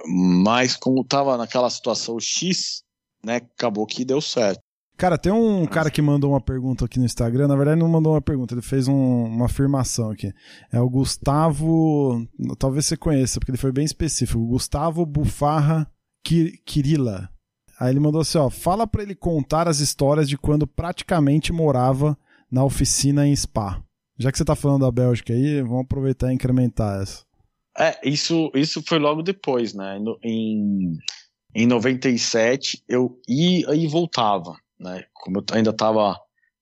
Mas 0.07 0.77
como 0.77 1.05
tava 1.05 1.37
naquela 1.37 1.69
situação 1.71 2.19
X, 2.19 2.83
né? 3.25 3.37
Acabou 3.37 3.87
que 3.87 4.05
deu 4.05 4.21
certo. 4.21 4.61
Cara, 4.97 5.19
tem 5.19 5.33
um 5.33 5.67
cara 5.67 5.91
que 5.91 6.03
mandou 6.03 6.31
uma 6.31 6.41
pergunta 6.41 6.85
aqui 6.85 6.99
no 6.99 7.05
Instagram. 7.05 7.49
Na 7.49 7.57
verdade, 7.57 7.81
não 7.81 7.89
mandou 7.89 8.13
uma 8.13 8.21
pergunta, 8.23 8.55
ele 8.55 8.63
fez 8.63 8.87
um- 8.87 9.25
uma 9.25 9.47
afirmação 9.47 10.11
aqui. 10.11 10.33
É 10.71 10.79
o 10.81 10.89
Gustavo. 10.89 12.27
Talvez 12.59 12.87
você 12.87 12.97
conheça, 12.97 13.41
porque 13.41 13.51
ele 13.51 13.59
foi 13.59 13.73
bem 13.73 13.85
específico. 13.85 14.47
Gustavo 14.47 15.05
Bufarra 15.05 15.91
Ki- 16.25 16.59
Kirila. 16.65 17.29
Aí 17.81 17.91
ele 17.91 18.01
mandou 18.01 18.21
assim: 18.21 18.39
ó, 18.39 18.49
fala 18.51 18.87
pra 18.87 19.03
ele 19.03 19.15
contar 19.15 19.67
as 19.67 19.81
histórias 19.81 20.29
de 20.29 20.37
quando 20.39 20.67
praticamente 20.67 21.53
morava 21.53 22.17
na 22.51 22.63
oficina 22.65 23.27
em 23.27 23.35
Spa. 23.35 23.83
Já 24.19 24.31
que 24.31 24.39
você 24.39 24.45
tá 24.45 24.55
falando 24.55 24.83
da 24.83 24.91
Bélgica 24.93 25.33
aí, 25.33 25.63
vamos 25.63 25.81
aproveitar 25.81 26.31
e 26.31 26.35
incrementar 26.35 27.03
essa. 27.03 27.25
É, 27.79 27.99
isso, 28.09 28.51
isso 28.55 28.83
foi 28.87 28.99
logo 28.99 29.23
depois, 29.23 29.73
né? 29.75 29.99
No- 29.99 30.19
Em, 30.23 30.99
em 31.55 31.67
97 31.67 32.83
eu 32.89 33.19
ia 33.29 33.75
e 33.75 33.87
voltava, 33.87 34.57
né? 34.79 35.05
Como 35.15 35.39
eu 35.39 35.45
ainda 35.53 35.71
estava 35.71 36.19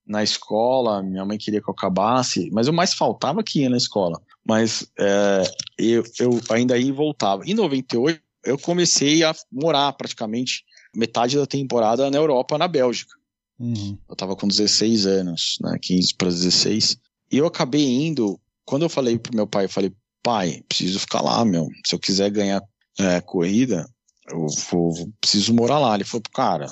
na 0.07 0.23
escola, 0.23 1.03
minha 1.03 1.25
mãe 1.25 1.39
queria 1.39 1.61
que 1.63 1.69
eu 1.69 1.75
acabasse, 1.75 2.51
mas 2.53 2.67
eu 2.67 2.73
mais 2.73 2.95
faltava 2.95 3.43
que 3.43 3.61
ia 3.61 3.71
na 3.71 3.77
escola. 3.77 4.21
Mas 4.45 4.91
é, 4.99 5.43
eu, 5.79 6.03
eu 6.19 6.41
ainda 6.51 6.77
ia 6.79 6.89
e 6.89 6.93
voltava. 6.93 7.45
Em 7.47 7.55
98 7.55 8.21
eu 8.45 8.59
comecei 8.59 9.23
a 9.23 9.35
morar 9.53 9.93
praticamente 9.93 10.65
metade 10.97 11.37
da 11.37 11.47
temporada 11.47 12.11
na 12.11 12.17
Europa, 12.17 12.57
na 12.59 12.67
Bélgica. 12.67 13.13
Uhum. 13.59 13.99
Eu 14.09 14.17
tava 14.17 14.35
com 14.35 14.49
16 14.49 15.07
anos, 15.07 15.59
né? 15.61 15.77
15 15.81 16.15
para 16.17 16.29
16. 16.29 16.99
E 17.31 17.37
eu 17.39 17.47
acabei 17.47 17.85
indo. 17.85 18.41
Quando 18.65 18.83
eu 18.83 18.89
falei 18.89 19.19
pro 19.19 19.35
meu 19.37 19.47
pai, 19.47 19.67
eu 19.67 19.69
falei, 19.69 19.93
pai, 20.31 20.63
preciso 20.69 21.01
ficar 21.01 21.23
lá, 21.23 21.45
meu. 21.45 21.67
Se 21.85 21.95
eu 21.95 21.99
quiser 21.99 22.31
ganhar 22.31 22.63
é, 22.99 23.21
corrida, 23.21 23.85
eu 24.31 24.47
vou, 24.71 24.95
vou- 24.95 25.13
preciso 25.21 25.53
morar 25.53 25.81
lá. 25.81 25.95
Ele 25.97 26.05
falou, 26.05 26.23
cara, 26.33 26.67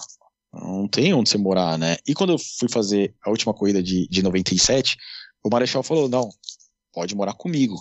não 0.52 0.86
tem 0.86 1.12
onde 1.12 1.28
você 1.28 1.36
morar, 1.36 1.76
né? 1.76 1.96
E 2.06 2.14
quando 2.14 2.34
eu 2.34 2.38
fui 2.38 2.68
fazer 2.68 3.12
a 3.24 3.30
última 3.30 3.52
corrida 3.52 3.82
de, 3.82 4.06
de 4.08 4.22
97, 4.22 4.96
o 5.42 5.50
Marechal 5.50 5.82
falou, 5.82 6.08
não, 6.08 6.30
pode 6.92 7.16
morar 7.16 7.34
comigo, 7.34 7.76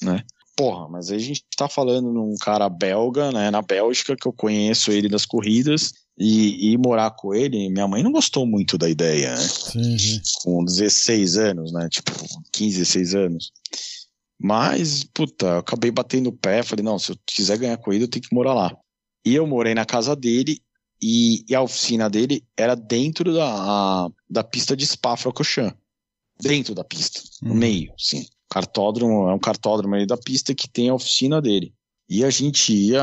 né? 0.00 0.22
Porra, 0.56 0.88
mas 0.88 1.10
aí 1.10 1.16
a 1.16 1.20
gente 1.20 1.44
tá 1.56 1.68
falando 1.68 2.12
num 2.12 2.34
cara 2.40 2.68
belga, 2.68 3.30
né, 3.30 3.50
na 3.50 3.60
Bélgica, 3.60 4.16
que 4.16 4.26
eu 4.26 4.32
conheço 4.32 4.90
ele 4.90 5.08
das 5.08 5.26
corridas, 5.26 5.92
e, 6.18 6.72
e 6.72 6.78
morar 6.78 7.10
com 7.10 7.34
ele, 7.34 7.68
minha 7.68 7.86
mãe 7.86 8.02
não 8.02 8.10
gostou 8.10 8.46
muito 8.46 8.78
da 8.78 8.88
ideia, 8.88 9.32
né? 9.34 9.36
Sim, 9.36 9.98
sim. 9.98 10.20
com 10.42 10.64
16 10.64 11.36
anos, 11.36 11.72
né? 11.72 11.88
Tipo, 11.90 12.12
15, 12.52 12.78
16 12.78 13.14
anos. 13.14 13.52
Mas, 14.38 15.02
puta, 15.04 15.46
eu 15.46 15.58
acabei 15.58 15.90
batendo 15.90 16.28
o 16.28 16.32
pé, 16.36 16.62
falei, 16.62 16.84
não, 16.84 16.98
se 16.98 17.12
eu 17.12 17.16
quiser 17.26 17.58
ganhar 17.58 17.76
corrida, 17.78 18.04
eu 18.04 18.08
tenho 18.08 18.22
que 18.24 18.34
morar 18.34 18.54
lá. 18.54 18.76
E 19.24 19.34
eu 19.34 19.46
morei 19.46 19.74
na 19.74 19.84
casa 19.84 20.14
dele 20.14 20.60
e, 21.02 21.44
e 21.48 21.54
a 21.54 21.62
oficina 21.62 22.08
dele 22.08 22.44
era 22.56 22.74
dentro 22.74 23.32
da, 23.32 24.04
a- 24.06 24.08
da 24.28 24.44
pista 24.44 24.76
de 24.76 24.86
Spa-Francorchamps. 24.86 25.78
Dentro 26.40 26.74
da 26.74 26.84
pista, 26.84 27.20
no 27.42 27.50
Uhum. 27.52 27.56
meio, 27.56 27.92
sim. 27.98 28.26
Cartódromo, 28.50 29.28
é 29.28 29.34
um 29.34 29.38
cartódromo 29.38 29.94
aí 29.94 30.06
da 30.06 30.16
pista 30.18 30.54
que 30.54 30.68
tem 30.68 30.88
a 30.90 30.94
oficina 30.94 31.40
dele. 31.40 31.74
E 32.08 32.24
a 32.24 32.30
gente 32.30 32.72
ia, 32.74 33.02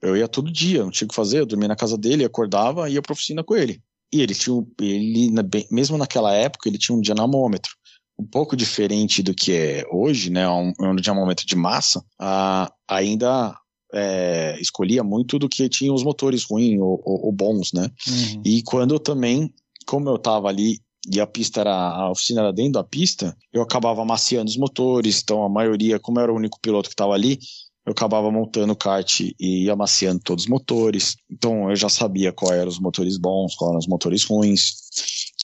eu 0.00 0.16
ia 0.16 0.28
todo 0.28 0.50
dia, 0.52 0.82
não 0.82 0.90
tinha 0.90 1.06
o 1.06 1.08
que 1.08 1.14
fazer, 1.14 1.40
eu 1.40 1.46
dormia 1.46 1.68
na 1.68 1.76
casa 1.76 1.98
dele, 1.98 2.24
acordava 2.24 2.88
e 2.88 2.94
ia 2.94 3.02
pra 3.02 3.12
oficina 3.12 3.42
com 3.42 3.56
ele. 3.56 3.82
E 4.12 4.20
ele 4.20 4.34
tinha, 4.34 4.64
ele, 4.80 5.30
mesmo 5.70 5.98
naquela 5.98 6.32
época, 6.32 6.68
ele 6.68 6.78
tinha 6.78 6.96
um 6.96 7.00
dinamômetro. 7.00 7.72
Um 8.18 8.24
pouco 8.24 8.56
diferente 8.56 9.22
do 9.22 9.34
que 9.34 9.52
é 9.52 9.84
hoje, 9.90 10.30
né? 10.30 10.48
Um, 10.48 10.72
um 10.80 10.96
dinamômetro 10.96 11.46
de 11.46 11.54
massa, 11.54 12.02
ah, 12.18 12.72
ainda 12.88 13.54
é, 13.92 14.56
escolhia 14.60 15.04
muito 15.04 15.38
do 15.38 15.48
que 15.48 15.68
tinha 15.68 15.92
os 15.92 16.02
motores 16.02 16.44
ruins 16.44 16.80
ou, 16.80 17.00
ou- 17.04 17.26
ou 17.26 17.32
bons, 17.32 17.72
né? 17.72 17.90
Uhum. 18.08 18.42
E 18.44 18.62
quando 18.62 18.94
eu 18.94 18.98
também, 19.00 19.52
como 19.86 20.08
eu 20.08 20.18
tava 20.18 20.48
ali 20.48 20.80
e 21.12 21.20
a 21.20 21.26
pista 21.26 21.60
era, 21.60 21.72
a 21.72 22.10
oficina 22.10 22.40
era 22.40 22.52
dentro 22.52 22.72
da 22.72 22.84
pista, 22.84 23.36
eu 23.52 23.62
acabava 23.62 24.02
amaciando 24.02 24.50
os 24.50 24.56
motores, 24.56 25.20
então 25.22 25.44
a 25.44 25.48
maioria, 25.48 26.00
como 26.00 26.18
eu 26.18 26.22
era 26.24 26.32
o 26.32 26.36
único 26.36 26.58
piloto 26.60 26.90
que 26.90 26.96
tava 26.96 27.12
ali, 27.12 27.38
eu 27.86 27.92
acabava 27.92 28.28
montando 28.32 28.72
o 28.72 28.76
kart 28.76 29.20
e 29.20 29.64
ia 29.64 29.72
amaciando 29.74 30.20
todos 30.20 30.44
os 30.44 30.50
motores. 30.50 31.16
Então 31.30 31.70
eu 31.70 31.76
já 31.76 31.88
sabia 31.88 32.32
qual 32.32 32.52
eram 32.52 32.68
os 32.68 32.80
motores 32.80 33.16
bons, 33.16 33.54
qual 33.54 33.70
eram 33.70 33.78
os 33.78 33.86
motores 33.86 34.24
ruins. 34.24 34.74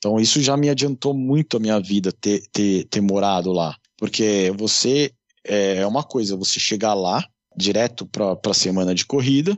Então 0.02 0.18
isso 0.18 0.40
já 0.42 0.56
me 0.56 0.68
adiantou 0.68 1.14
muito 1.14 1.56
a 1.56 1.60
minha 1.60 1.78
vida 1.78 2.10
ter, 2.10 2.42
ter, 2.52 2.84
ter 2.88 3.00
morado 3.00 3.52
lá. 3.52 3.76
Porque 3.96 4.52
você 4.58 5.12
é 5.46 5.76
é 5.76 5.86
uma 5.86 6.02
coisa, 6.02 6.36
você 6.36 6.58
chegar 6.58 6.92
lá 6.94 7.24
direto 7.56 8.04
para 8.06 8.36
a 8.46 8.54
semana 8.54 8.94
de 8.94 9.04
corrida 9.06 9.56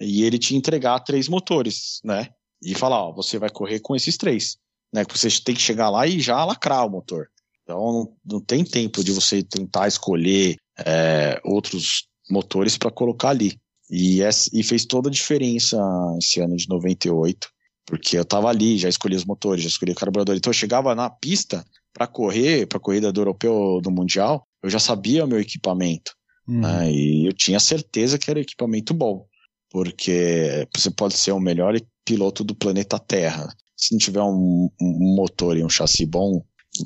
e 0.00 0.24
ele 0.24 0.36
te 0.38 0.56
entregar 0.56 0.98
três 1.00 1.28
motores, 1.28 2.00
né? 2.04 2.28
E 2.62 2.74
falar, 2.74 3.04
ó, 3.04 3.12
você 3.12 3.38
vai 3.38 3.50
correr 3.50 3.78
com 3.80 3.94
esses 3.94 4.16
três, 4.16 4.56
né? 4.92 5.04
Você 5.12 5.28
tem 5.44 5.54
que 5.54 5.60
chegar 5.60 5.90
lá 5.90 6.06
e 6.06 6.18
já 6.20 6.44
lacrar 6.44 6.84
o 6.86 6.90
motor. 6.90 7.28
Então 7.62 7.78
não, 7.92 8.16
não 8.34 8.40
tem 8.40 8.64
tempo 8.64 9.02
de 9.04 9.12
você 9.12 9.42
tentar 9.44 9.86
escolher 9.86 10.56
é, 10.84 11.40
outros 11.44 12.08
motores 12.30 12.76
para 12.76 12.90
colocar 12.90 13.30
ali. 13.30 13.56
E, 13.90 14.22
essa- 14.22 14.50
e 14.52 14.62
fez 14.64 14.84
toda 14.84 15.08
a 15.08 15.12
diferença 15.12 15.76
esse 16.18 16.40
ano 16.40 16.56
de 16.56 16.68
98, 16.68 17.48
porque 17.86 18.18
eu 18.18 18.24
tava 18.24 18.48
ali, 18.48 18.78
já 18.78 18.88
escolhi 18.88 19.16
os 19.16 19.24
motores, 19.24 19.62
já 19.62 19.68
escolhi 19.68 19.92
o 19.92 19.96
carburador. 19.96 20.36
Então 20.36 20.50
eu 20.50 20.54
chegava 20.54 20.94
na 20.94 21.10
pista, 21.10 21.64
para 21.92 22.08
correr, 22.08 22.66
para 22.66 22.80
corrida 22.80 23.12
do 23.12 23.20
europeu 23.20 23.80
do 23.80 23.90
mundial, 23.90 24.46
eu 24.62 24.68
já 24.68 24.80
sabia 24.80 25.24
o 25.24 25.28
meu 25.28 25.38
equipamento, 25.38 26.12
uhum. 26.46 26.60
né? 26.60 26.90
E 26.90 27.26
eu 27.26 27.32
tinha 27.32 27.60
certeza 27.60 28.18
que 28.18 28.30
era 28.30 28.40
equipamento 28.40 28.92
bom, 28.92 29.24
porque 29.70 30.66
você 30.74 30.90
pode 30.90 31.14
ser 31.14 31.32
o 31.32 31.40
melhor 31.40 31.78
piloto 32.04 32.42
do 32.42 32.54
planeta 32.54 32.98
Terra. 32.98 33.48
Se 33.76 33.92
não 33.92 33.98
tiver 33.98 34.22
um, 34.22 34.68
um 34.80 35.14
motor 35.14 35.56
e 35.56 35.64
um 35.64 35.68
chassi 35.68 36.04
bom, 36.04 36.44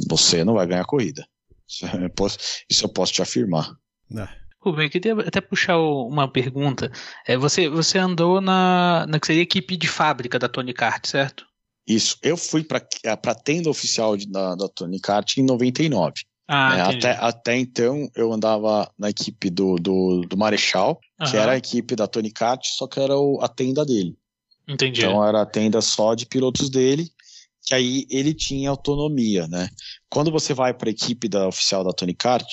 você 0.09 0.45
não 0.45 0.55
vai 0.55 0.67
ganhar 0.67 0.85
corrida. 0.85 1.27
Isso 2.71 2.85
eu 2.85 2.89
posso 2.89 3.13
te 3.13 3.23
afirmar. 3.23 3.73
É. 4.15 4.48
Rubem, 4.61 4.87
eu 4.87 4.91
queria 4.91 5.13
até 5.21 5.41
puxar 5.41 5.79
uma 5.79 6.31
pergunta. 6.31 6.91
É, 7.27 7.37
você, 7.37 7.69
você 7.69 7.99
andou 7.99 8.41
na, 8.41 9.07
na 9.09 9.21
que 9.21 9.27
seria 9.27 9.43
equipe 9.43 9.77
de 9.77 9.87
fábrica 9.87 10.39
da 10.39 10.49
Tony 10.49 10.75
Kart, 10.75 11.07
certo? 11.07 11.47
Isso. 11.87 12.19
Eu 12.23 12.37
fui 12.37 12.65
para 12.65 12.87
a 13.05 13.35
tenda 13.35 13.71
oficial 13.71 14.17
de, 14.17 14.29
da, 14.29 14.55
da 14.55 14.69
Tony 14.69 15.01
Kart 15.01 15.37
em 15.39 15.43
99. 15.43 16.13
Ah, 16.51 16.77
é, 16.77 16.81
até, 16.81 17.11
até 17.13 17.57
então 17.57 18.11
eu 18.17 18.33
andava 18.33 18.91
na 18.99 19.11
equipe 19.11 19.51
do, 19.51 19.77
do, 19.77 20.23
do 20.23 20.37
Marechal, 20.37 20.99
que 21.31 21.37
era 21.37 21.53
a 21.53 21.57
equipe 21.59 21.95
da 21.95 22.07
Tony 22.07 22.31
Kart, 22.31 22.65
só 22.65 22.87
que 22.87 22.99
era 22.99 23.17
o, 23.17 23.39
a 23.43 23.49
tenda 23.49 23.85
dele. 23.85 24.17
Entendi. 24.67 25.01
Então 25.01 25.23
era 25.25 25.43
a 25.43 25.47
tenda 25.47 25.81
só 25.83 26.15
de 26.15 26.25
pilotos 26.25 26.71
dele, 26.71 27.11
que 27.63 27.75
aí 27.75 28.07
ele 28.11 28.33
tinha 28.33 28.71
autonomia, 28.71 29.47
né? 29.47 29.69
Quando 30.09 30.31
você 30.31 30.55
vai 30.55 30.73
para 30.73 30.89
a 30.89 30.91
equipe 30.91 31.29
da 31.29 31.49
oficial 31.49 31.85
da 31.85 31.93
Tony 31.93 32.15
Kart, 32.15 32.47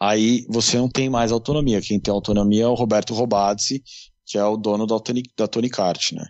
aí 0.00 0.46
você 0.48 0.76
não 0.76 0.88
tem 0.88 1.08
mais 1.08 1.32
autonomia. 1.32 1.80
Quem 1.80 2.00
tem 2.00 2.12
autonomia 2.12 2.64
é 2.64 2.66
o 2.66 2.74
Roberto 2.74 3.14
Robazzi, 3.14 3.82
que 4.26 4.38
é 4.38 4.44
o 4.44 4.56
dono 4.56 4.86
da 4.86 4.98
Tony, 5.00 5.22
da 5.36 5.48
Tony 5.48 5.70
Kart, 5.70 6.12
né? 6.12 6.26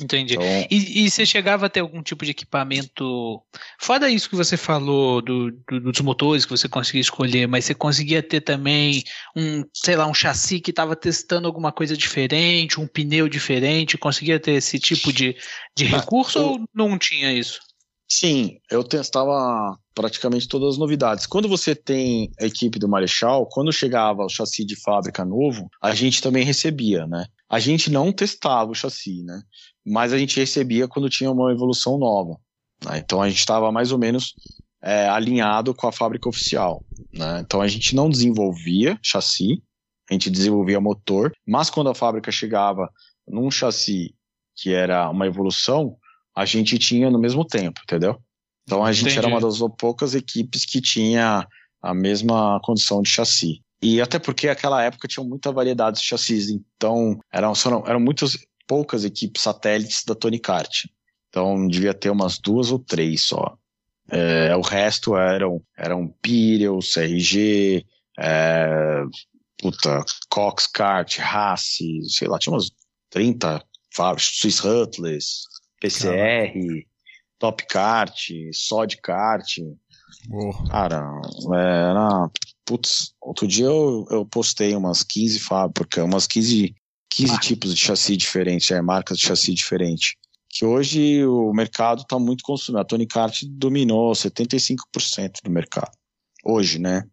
Entendi. 0.00 0.34
Então... 0.34 0.46
E, 0.70 1.04
e, 1.04 1.10
você 1.10 1.26
chegava 1.26 1.66
a 1.66 1.68
ter 1.68 1.80
algum 1.80 2.02
tipo 2.02 2.24
de 2.24 2.30
equipamento? 2.30 3.42
Fora 3.80 4.08
isso 4.08 4.28
que 4.28 4.36
você 4.36 4.56
falou 4.56 5.20
do, 5.20 5.50
do, 5.68 5.80
dos 5.80 6.00
motores 6.00 6.44
que 6.44 6.50
você 6.50 6.68
conseguia 6.68 7.00
escolher, 7.00 7.46
mas 7.46 7.64
você 7.64 7.74
conseguia 7.74 8.22
ter 8.22 8.40
também 8.40 9.02
um, 9.36 9.64
sei 9.72 9.96
lá, 9.96 10.06
um 10.06 10.14
chassi 10.14 10.60
que 10.60 10.70
estava 10.70 10.94
testando 10.96 11.46
alguma 11.46 11.72
coisa 11.72 11.96
diferente, 11.96 12.80
um 12.80 12.86
pneu 12.86 13.28
diferente, 13.28 13.98
conseguia 13.98 14.38
ter 14.38 14.52
esse 14.52 14.78
tipo 14.78 15.12
de, 15.12 15.36
de 15.76 15.84
recurso 15.84 16.38
eu... 16.38 16.46
ou 16.46 16.64
não 16.74 16.98
tinha 16.98 17.32
isso? 17.32 17.60
Sim, 18.10 18.58
eu 18.70 18.82
testava 18.82 19.78
praticamente 19.94 20.48
todas 20.48 20.70
as 20.74 20.78
novidades. 20.78 21.26
Quando 21.26 21.46
você 21.46 21.74
tem 21.74 22.30
a 22.40 22.46
equipe 22.46 22.78
do 22.78 22.88
Marechal, 22.88 23.46
quando 23.46 23.70
chegava 23.70 24.24
o 24.24 24.28
chassi 24.30 24.64
de 24.64 24.80
fábrica 24.80 25.26
novo, 25.26 25.68
a 25.82 25.94
gente 25.94 26.22
também 26.22 26.42
recebia, 26.42 27.06
né? 27.06 27.26
A 27.50 27.58
gente 27.58 27.90
não 27.90 28.10
testava 28.10 28.70
o 28.70 28.74
chassi, 28.74 29.22
né? 29.22 29.42
Mas 29.84 30.14
a 30.14 30.18
gente 30.18 30.40
recebia 30.40 30.88
quando 30.88 31.10
tinha 31.10 31.30
uma 31.30 31.52
evolução 31.52 31.98
nova. 31.98 32.38
Né? 32.82 32.98
Então 32.98 33.20
a 33.20 33.28
gente 33.28 33.40
estava 33.40 33.70
mais 33.70 33.92
ou 33.92 33.98
menos 33.98 34.34
é, 34.82 35.06
alinhado 35.08 35.74
com 35.74 35.86
a 35.86 35.92
fábrica 35.92 36.28
oficial. 36.30 36.82
Né? 37.12 37.40
Então 37.40 37.60
a 37.60 37.68
gente 37.68 37.94
não 37.94 38.08
desenvolvia 38.08 38.98
chassi, 39.02 39.62
a 40.08 40.14
gente 40.14 40.30
desenvolvia 40.30 40.80
motor, 40.80 41.32
mas 41.46 41.68
quando 41.68 41.90
a 41.90 41.94
fábrica 41.94 42.32
chegava 42.32 42.88
num 43.26 43.50
chassi 43.50 44.14
que 44.56 44.72
era 44.72 45.10
uma 45.10 45.26
evolução, 45.26 45.96
a 46.38 46.44
gente 46.44 46.78
tinha 46.78 47.10
no 47.10 47.18
mesmo 47.18 47.44
tempo, 47.44 47.80
entendeu? 47.82 48.16
Então 48.62 48.84
a 48.84 48.92
gente 48.92 49.10
Entendi. 49.10 49.18
era 49.18 49.26
uma 49.26 49.40
das 49.40 49.58
poucas 49.76 50.14
equipes 50.14 50.64
que 50.64 50.80
tinha 50.80 51.44
a 51.82 51.92
mesma 51.92 52.60
condição 52.62 53.02
de 53.02 53.10
chassi. 53.10 53.60
E 53.82 54.00
até 54.00 54.20
porque 54.20 54.46
naquela 54.46 54.80
época 54.80 55.08
tinha 55.08 55.24
muita 55.24 55.50
variedade 55.50 55.98
de 55.98 56.04
chassis, 56.04 56.48
então 56.48 57.18
eram, 57.32 57.52
eram 57.86 57.98
muitas 57.98 58.38
poucas 58.68 59.04
equipes 59.04 59.42
satélites 59.42 60.04
da 60.04 60.14
Tony 60.14 60.38
Kart. 60.38 60.84
Então 61.28 61.66
devia 61.66 61.92
ter 61.92 62.10
umas 62.10 62.38
duas 62.38 62.70
ou 62.70 62.78
três 62.78 63.22
só. 63.24 63.56
É, 64.08 64.54
o 64.54 64.60
resto 64.60 65.16
eram, 65.16 65.60
eram 65.76 66.14
Pirel, 66.22 66.78
CRG, 66.78 67.84
é, 68.16 69.02
puta, 69.58 70.04
Cox 70.28 70.68
Kart, 70.68 71.18
Haas, 71.18 71.78
sei 72.10 72.28
lá, 72.28 72.38
tinha 72.38 72.52
umas 72.52 72.70
30 73.10 73.60
fábricas, 73.92 74.36
Swiss 74.36 74.64
Hutless, 74.64 75.48
PCR, 75.80 76.52
Top 77.38 77.64
Kart, 77.66 78.12
Sod 78.52 78.96
Kart. 79.02 79.46
Oh. 80.30 80.52
Cara, 80.68 81.02
era. 81.54 82.30
Putz, 82.64 83.14
outro 83.20 83.46
dia 83.46 83.66
eu, 83.66 84.06
eu 84.10 84.26
postei 84.26 84.74
umas 84.74 85.02
15 85.02 85.38
fábricas, 85.38 86.04
umas 86.04 86.26
15, 86.26 86.74
15 87.10 87.32
ah. 87.32 87.38
tipos 87.38 87.74
de 87.74 87.80
chassi 87.80 88.16
diferentes, 88.16 88.70
é, 88.70 88.82
marcas 88.82 89.18
de 89.18 89.26
chassi 89.26 89.54
diferentes. 89.54 90.14
Que 90.50 90.64
hoje 90.64 91.24
o 91.24 91.52
mercado 91.52 92.02
está 92.02 92.18
muito 92.18 92.42
consumido. 92.42 92.80
A 92.80 92.84
Tony 92.84 93.06
Kart 93.06 93.42
dominou 93.44 94.12
75% 94.12 94.76
do 95.44 95.50
mercado. 95.50 95.92
Hoje, 96.44 96.78
né? 96.78 97.04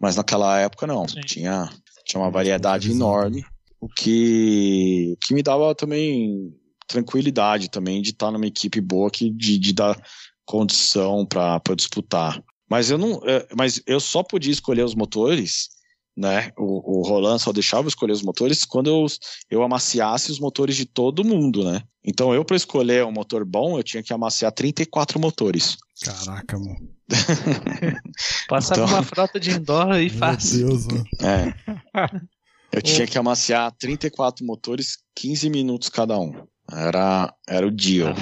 Mas 0.00 0.16
naquela 0.16 0.58
época 0.58 0.86
não. 0.86 1.06
Tinha, 1.06 1.68
tinha 2.04 2.20
uma 2.20 2.30
variedade 2.30 2.90
enorme. 2.90 3.44
O 3.80 3.88
que, 3.88 5.16
que 5.22 5.34
me 5.34 5.42
dava 5.42 5.74
também 5.74 6.52
tranquilidade 6.88 7.68
também 7.70 8.02
de 8.02 8.10
estar 8.10 8.32
numa 8.32 8.46
equipe 8.46 8.80
boa 8.80 9.10
que 9.10 9.30
de, 9.30 9.58
de 9.58 9.72
dar 9.72 9.96
condição 10.44 11.26
para 11.26 11.60
disputar. 11.76 12.42
Mas 12.68 12.90
eu 12.90 12.98
não, 12.98 13.20
é, 13.24 13.46
mas 13.56 13.80
eu 13.86 14.00
só 14.00 14.22
podia 14.22 14.52
escolher 14.52 14.82
os 14.82 14.94
motores, 14.94 15.68
né? 16.16 16.50
O, 16.56 17.00
o 17.00 17.02
Roland 17.06 17.38
só 17.38 17.52
deixava 17.52 17.84
eu 17.84 17.88
escolher 17.88 18.12
os 18.12 18.22
motores 18.22 18.64
quando 18.64 18.88
eu, 18.88 19.06
eu 19.50 19.62
amaciasse 19.62 20.32
os 20.32 20.40
motores 20.40 20.76
de 20.76 20.84
todo 20.84 21.24
mundo, 21.24 21.64
né? 21.64 21.82
Então 22.04 22.34
eu 22.34 22.44
para 22.44 22.56
escolher 22.56 23.04
um 23.04 23.12
motor 23.12 23.44
bom, 23.44 23.78
eu 23.78 23.82
tinha 23.82 24.02
que 24.02 24.12
amaciar 24.12 24.50
34 24.52 25.20
motores. 25.20 25.76
Caraca, 26.02 26.58
mano. 26.58 26.90
Passava 28.48 28.82
então... 28.82 28.94
uma 28.94 29.02
frota 29.02 29.38
de 29.38 29.50
indoor 29.50 29.96
e 29.96 30.08
fácil. 30.08 30.66
Meu 30.66 30.68
Deus, 30.68 30.86
mano. 30.86 31.04
É. 31.22 32.28
Eu 32.70 32.82
tinha 32.82 33.06
que 33.06 33.16
amaciar 33.16 33.72
34 33.78 34.44
motores, 34.44 34.98
15 35.14 35.48
minutos 35.48 35.88
cada 35.88 36.18
um. 36.18 36.46
Era, 36.70 37.34
era 37.46 37.66
o 37.66 37.70
deal. 37.70 38.14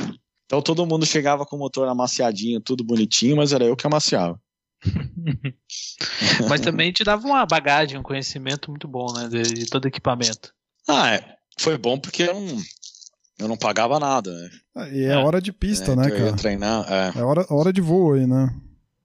Então 0.47 0.63
todo 0.63 0.87
mundo 0.87 1.05
chegava 1.05 1.45
com 1.45 1.57
o 1.57 1.59
motor 1.59 1.89
amaciadinho, 1.89 2.61
tudo 2.61 2.85
bonitinho, 2.85 3.37
mas 3.37 3.53
era 3.53 3.65
eu 3.65 3.77
que 3.77 3.87
amaciava. 3.87 4.41
mas 6.49 6.61
também 6.61 6.93
te 6.93 7.03
dava 7.03 7.27
uma 7.27 7.45
bagagem, 7.45 7.99
um 7.99 8.03
conhecimento 8.03 8.71
muito 8.71 8.87
bom, 8.87 9.13
né? 9.13 9.29
De, 9.29 9.43
de 9.43 9.67
todo 9.67 9.89
equipamento. 9.89 10.55
Ah, 10.89 11.15
é. 11.15 11.37
Foi 11.59 11.77
bom 11.77 11.99
porque 11.99 12.23
eu 12.23 12.35
não, 12.35 12.63
eu 13.39 13.49
não 13.49 13.57
pagava 13.57 13.99
nada, 13.99 14.31
né? 14.33 14.51
Ah, 14.75 14.89
e 14.89 15.05
é, 15.05 15.13
é, 15.13 15.17
hora 15.17 15.41
de 15.41 15.53
pista, 15.53 15.93
é, 15.93 15.97
né, 15.97 16.11
cara? 16.11 16.33
treinar, 16.35 16.87
é. 16.89 17.19
é 17.19 17.23
hora, 17.23 17.47
hora 17.51 17.73
de 17.73 17.81
voo 17.81 18.13
aí, 18.13 18.27
né? 18.27 18.55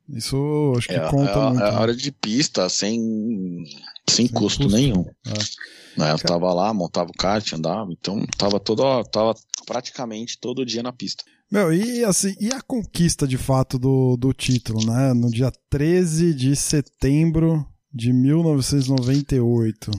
Isso 0.09 0.73
acho 0.77 0.87
que 0.87 0.95
é, 0.95 1.09
conta 1.09 1.31
é, 1.31 1.49
muito. 1.49 1.63
É 1.63 1.71
hora 1.71 1.95
de 1.95 2.11
pista, 2.11 2.67
sem, 2.69 3.63
sem, 4.11 4.27
custo, 4.27 4.63
custo, 4.63 4.75
nenhum. 4.75 5.05
É. 5.25 5.99
Né, 5.99 6.11
eu 6.11 6.19
tava 6.19 6.53
lá, 6.53 6.73
montava 6.73 7.09
o 7.09 7.17
kart, 7.17 7.53
andava, 7.53 7.91
então 7.91 8.25
tava 8.37 8.59
todo, 8.59 9.03
tava 9.05 9.35
praticamente 9.65 10.39
todo 10.39 10.65
dia 10.65 10.81
na 10.81 10.93
pista. 10.93 11.23
Meu, 11.51 11.73
e 11.73 12.03
assim, 12.05 12.33
e 12.39 12.49
a 12.53 12.61
conquista 12.61 13.27
de 13.27 13.37
fato 13.37 13.77
do, 13.77 14.15
do 14.15 14.31
título, 14.31 14.85
né? 14.85 15.13
No 15.13 15.29
dia 15.29 15.51
13 15.69 16.33
de 16.33 16.55
setembro 16.55 17.67
de 17.93 18.13
1998, 18.13 19.91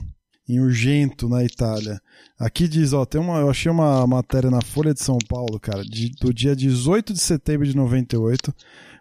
em 0.49 0.59
Urgento, 0.59 1.29
na 1.29 1.43
Itália. 1.43 2.01
Aqui 2.39 2.67
diz, 2.67 2.91
ó, 2.91 3.05
tem 3.05 3.21
uma, 3.21 3.37
eu 3.37 3.51
achei 3.51 3.71
uma 3.71 4.05
matéria 4.07 4.49
na 4.49 4.61
Folha 4.61 4.95
de 4.95 5.03
São 5.03 5.19
Paulo, 5.29 5.59
cara, 5.59 5.83
de, 5.83 6.09
do 6.19 6.33
dia 6.33 6.55
18 6.55 7.13
de 7.13 7.19
setembro 7.19 7.67
de 7.67 7.75
98. 7.75 8.51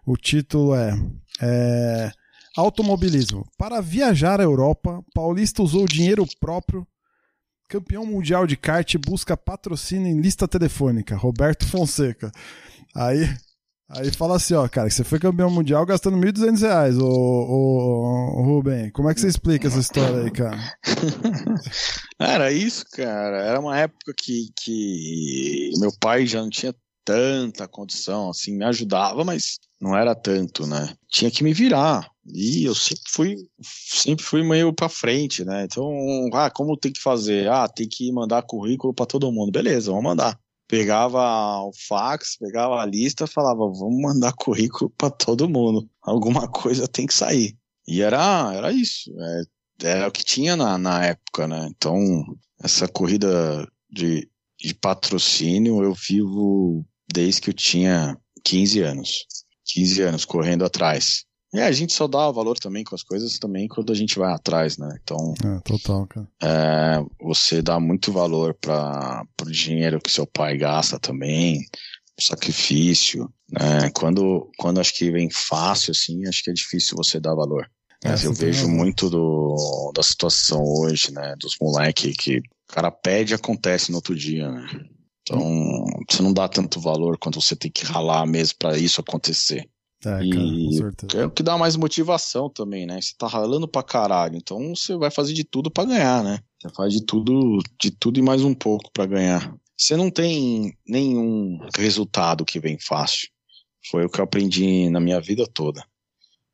O 0.07 0.17
título 0.17 0.75
é, 0.75 0.93
é 1.41 2.13
Automobilismo. 2.57 3.47
Para 3.57 3.81
viajar 3.81 4.41
à 4.41 4.45
Europa, 4.45 5.03
Paulista 5.15 5.63
usou 5.63 5.87
dinheiro 5.87 6.27
próprio. 6.39 6.87
Campeão 7.69 8.05
mundial 8.05 8.47
de 8.47 8.57
kart 8.57 8.95
busca 8.99 9.37
patrocínio 9.37 10.09
em 10.09 10.21
lista 10.21 10.47
telefônica. 10.47 11.17
Roberto 11.17 11.67
Fonseca. 11.67 12.31
Aí, 12.95 13.27
aí 13.89 14.11
fala 14.13 14.37
assim, 14.37 14.53
ó, 14.53 14.69
cara, 14.69 14.89
que 14.89 14.95
você 14.95 15.03
foi 15.03 15.19
campeão 15.19 15.51
mundial 15.51 15.87
gastando 15.87 16.19
1.200 16.19 16.61
reais, 16.61 16.99
ô, 16.99 17.09
ô, 17.09 18.39
ô, 18.39 18.43
Rubem. 18.43 18.91
Como 18.91 19.09
é 19.09 19.15
que 19.15 19.21
você 19.21 19.29
explica 19.29 19.69
essa 19.69 19.81
história 19.81 20.23
aí, 20.23 20.31
cara? 20.31 20.59
Era 22.21 22.53
isso, 22.53 22.85
cara. 22.93 23.39
Era 23.39 23.59
uma 23.59 23.79
época 23.79 24.13
que, 24.15 24.49
que 24.63 25.71
meu 25.79 25.93
pai 25.99 26.27
já 26.27 26.43
não 26.43 26.51
tinha 26.51 26.75
tanta 27.05 27.69
condição, 27.69 28.31
assim, 28.31 28.57
me 28.57 28.65
ajudava, 28.65 29.25
mas 29.25 29.59
não 29.81 29.97
era 29.97 30.15
tanto, 30.15 30.67
né? 30.67 30.95
Tinha 31.09 31.31
que 31.31 31.43
me 31.43 31.53
virar. 31.53 32.09
E 32.27 32.65
eu 32.65 32.75
sempre 32.75 33.05
fui, 33.09 33.37
sempre 33.61 34.25
fui 34.25 34.43
meio 34.43 34.73
para 34.73 34.89
frente, 34.89 35.45
né? 35.45 35.65
Então, 35.65 35.91
ah, 36.35 36.51
como 36.51 36.77
tem 36.77 36.93
que 36.93 37.01
fazer? 37.01 37.51
Ah, 37.51 37.69
tem 37.69 37.89
que 37.89 38.13
mandar 38.13 38.43
currículo 38.43 38.95
para 38.95 39.07
todo 39.07 39.33
mundo. 39.33 39.51
Beleza, 39.51 39.91
vamos 39.91 40.05
mandar. 40.05 40.39
Pegava 40.69 41.61
o 41.63 41.73
fax, 41.89 42.37
pegava 42.39 42.81
a 42.81 42.87
lista, 42.87 43.27
falava, 43.27 43.59
vamos 43.59 44.01
mandar 44.01 44.33
currículo 44.33 44.91
para 44.97 45.11
todo 45.11 45.49
mundo. 45.49 45.89
Alguma 46.01 46.49
coisa 46.49 46.89
tem 46.89 47.07
que 47.07 47.15
sair. 47.15 47.57
E 47.87 48.01
era, 48.01 48.53
era 48.55 48.73
isso. 48.73 49.11
É, 49.21 49.43
era 49.89 50.09
o 50.09 50.13
que 50.13 50.25
tinha 50.25 50.57
na, 50.57 50.79
na 50.79 51.05
época, 51.05 51.49
né? 51.49 51.69
Então, 51.77 52.25
essa 52.63 52.87
corrida 52.87 53.69
de, 53.91 54.29
de 54.59 54.75
patrocínio 54.75 55.83
eu 55.83 55.93
vivo 55.93 56.87
desde 57.11 57.41
que 57.41 57.51
eu 57.51 57.55
tinha 57.55 58.17
15 58.45 58.81
anos. 58.81 59.27
15 59.65 60.03
anos 60.03 60.25
correndo 60.25 60.65
atrás. 60.65 61.25
E 61.55 61.61
a 61.61 61.71
gente 61.71 61.93
só 61.93 62.09
dá 62.09 62.31
valor 62.31 62.59
também 62.59 62.83
com 62.83 62.95
as 62.95 63.03
coisas 63.03 63.39
também 63.39 63.69
quando 63.69 63.93
a 63.93 63.95
gente 63.95 64.19
vai 64.19 64.33
atrás, 64.33 64.79
né? 64.79 64.89
Então. 65.03 65.35
É, 65.45 65.61
total, 65.61 66.07
cara. 66.07 66.29
É, 66.43 67.05
você 67.21 67.61
dá 67.61 67.79
muito 67.79 68.11
valor 68.11 68.55
para 68.55 69.23
o 69.43 69.51
dinheiro 69.51 70.01
que 70.01 70.11
seu 70.11 70.27
pai 70.27 70.57
gasta 70.57 70.99
também, 70.99 71.61
sacrifício, 72.19 73.31
né? 73.51 73.91
Quando, 73.95 74.51
quando 74.57 74.81
acho 74.81 74.95
que 74.95 75.11
vem 75.11 75.29
fácil, 75.31 75.91
assim, 75.91 76.27
acho 76.27 76.43
que 76.43 76.51
é 76.51 76.55
difícil 76.55 76.97
você 76.97 77.21
dar 77.21 77.35
valor. 77.35 77.71
Mas 78.03 78.25
eu 78.25 78.33
vejo 78.33 78.67
muito 78.67 79.09
do, 79.09 79.93
da 79.95 80.03
situação 80.03 80.65
hoje, 80.65 81.13
né? 81.13 81.37
Dos 81.39 81.57
moleques 81.61 82.17
que 82.17 82.39
o 82.39 82.43
cara 82.73 82.91
pede 82.91 83.33
e 83.33 83.37
acontece 83.37 83.91
no 83.91 83.99
outro 83.99 84.15
dia, 84.17 84.51
né? 84.51 84.67
Então, 85.23 85.85
você 86.11 86.23
não 86.23 86.33
dá 86.33 86.49
tanto 86.49 86.81
valor 86.81 87.17
quando 87.19 87.41
você 87.41 87.55
tem 87.55 87.71
que 87.71 87.85
ralar 87.85 88.27
mesmo 88.27 88.57
para 88.59 88.77
isso 88.77 89.01
acontecer. 89.01 89.69
É, 90.05 90.25
e 90.25 90.31
cara, 90.31 90.93
é 91.23 91.27
o 91.27 91.31
que 91.31 91.45
dá 91.45 91.57
mais 91.57 91.77
motivação 91.77 92.51
também, 92.51 92.87
né? 92.87 93.01
Você 93.01 93.15
tá 93.17 93.29
ralando 93.29 93.69
pra 93.69 93.85
caralho, 93.85 94.37
então 94.37 94.75
você 94.75 94.97
vai 94.97 95.11
fazer 95.11 95.33
de 95.33 95.45
tudo 95.45 95.71
pra 95.71 95.85
ganhar, 95.85 96.25
né? 96.25 96.41
Você 96.61 96.69
faz 96.75 96.93
de 96.93 97.05
tudo, 97.05 97.61
de 97.81 97.91
tudo 97.93 98.19
e 98.19 98.23
mais 98.23 98.43
um 98.43 98.53
pouco 98.53 98.91
pra 98.93 99.07
ganhar. 99.07 99.55
Você 99.77 99.97
não 99.97 100.11
tem 100.11 100.77
nenhum 100.87 101.59
resultado 101.77 102.45
que 102.45 102.59
vem 102.59 102.79
fácil. 102.79 103.29
Foi 103.91 104.05
o 104.05 104.09
que 104.09 104.21
eu 104.21 104.25
aprendi 104.25 104.91
na 104.91 105.01
minha 105.01 105.21
vida 105.21 105.47
toda. 105.47 105.85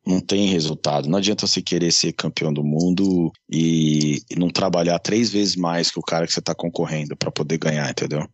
Não 0.07 0.21
tem 0.21 0.49
resultado. 0.49 1.09
Não 1.09 1.19
adianta 1.19 1.47
você 1.47 1.61
querer 1.61 1.93
ser 1.93 2.13
campeão 2.13 2.53
do 2.53 2.65
mundo 2.65 3.31
e, 3.51 4.23
e 4.31 4.37
não 4.37 4.49
trabalhar 4.49 4.99
três 4.99 5.31
vezes 5.31 5.57
mais 5.57 5.91
que 5.91 5.99
o 5.99 6.03
cara 6.03 6.27
que 6.27 6.33
você 6.33 6.41
tá 6.41 6.55
concorrendo 6.55 7.17
pra 7.17 7.31
poder 7.31 7.59
ganhar, 7.59 7.91
entendeu? 7.91 8.27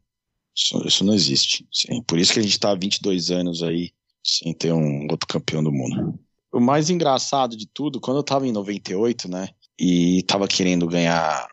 Isso, 0.57 0.87
isso 0.87 1.05
não 1.05 1.15
existe. 1.15 1.67
Sim. 1.73 2.03
Por 2.03 2.19
isso 2.19 2.33
que 2.33 2.39
a 2.39 2.43
gente 2.43 2.59
tá 2.59 2.71
há 2.71 2.75
22 2.75 3.31
anos 3.31 3.63
aí 3.63 3.93
sem 4.25 4.55
ter 4.55 4.73
um 4.73 5.07
outro 5.11 5.27
campeão 5.29 5.63
do 5.63 5.73
mundo. 5.73 6.19
O 6.53 6.61
mais 6.61 6.89
engraçado 6.89 7.57
de 7.57 7.67
tudo, 7.67 8.01
quando 8.01 8.19
eu 8.19 8.23
tava 8.23 8.47
em 8.47 8.53
98, 8.53 9.29
né, 9.29 9.49
e 9.79 10.23
tava 10.23 10.49
querendo 10.49 10.87
ganhar 10.87 11.47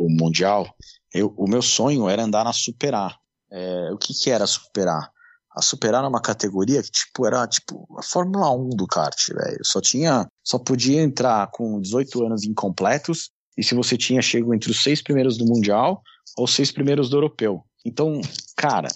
o 0.00 0.08
Mundial, 0.10 0.68
eu, 1.14 1.32
o 1.36 1.48
meu 1.48 1.62
sonho 1.62 2.08
era 2.08 2.24
andar 2.24 2.44
na 2.44 2.52
Superar. 2.52 3.16
É, 3.50 3.90
o 3.92 3.96
que 3.96 4.12
que 4.12 4.30
era 4.30 4.46
Superar? 4.46 5.10
A 5.56 5.62
Superar 5.62 6.00
era 6.00 6.08
uma 6.08 6.20
categoria 6.20 6.82
que, 6.82 6.90
tipo, 6.90 7.26
era, 7.26 7.46
tipo, 7.46 7.86
a 7.98 8.02
Fórmula 8.02 8.50
1 8.50 8.70
do 8.70 8.86
kart, 8.86 9.16
velho. 9.28 9.64
Só 9.64 9.80
tinha, 9.80 10.28
só 10.44 10.58
podia 10.58 11.02
entrar 11.02 11.48
com 11.50 11.80
18 11.80 12.26
anos 12.26 12.44
incompletos, 12.44 13.30
e 13.56 13.64
se 13.64 13.74
você 13.74 13.96
tinha 13.96 14.20
chego 14.20 14.54
entre 14.54 14.70
os 14.70 14.82
seis 14.82 15.02
primeiros 15.02 15.36
do 15.36 15.46
Mundial, 15.46 16.02
ou 16.36 16.46
seis 16.46 16.70
primeiros 16.70 17.08
do 17.08 17.16
Europeu. 17.16 17.64
Então, 17.84 18.20
cara, 18.56 18.88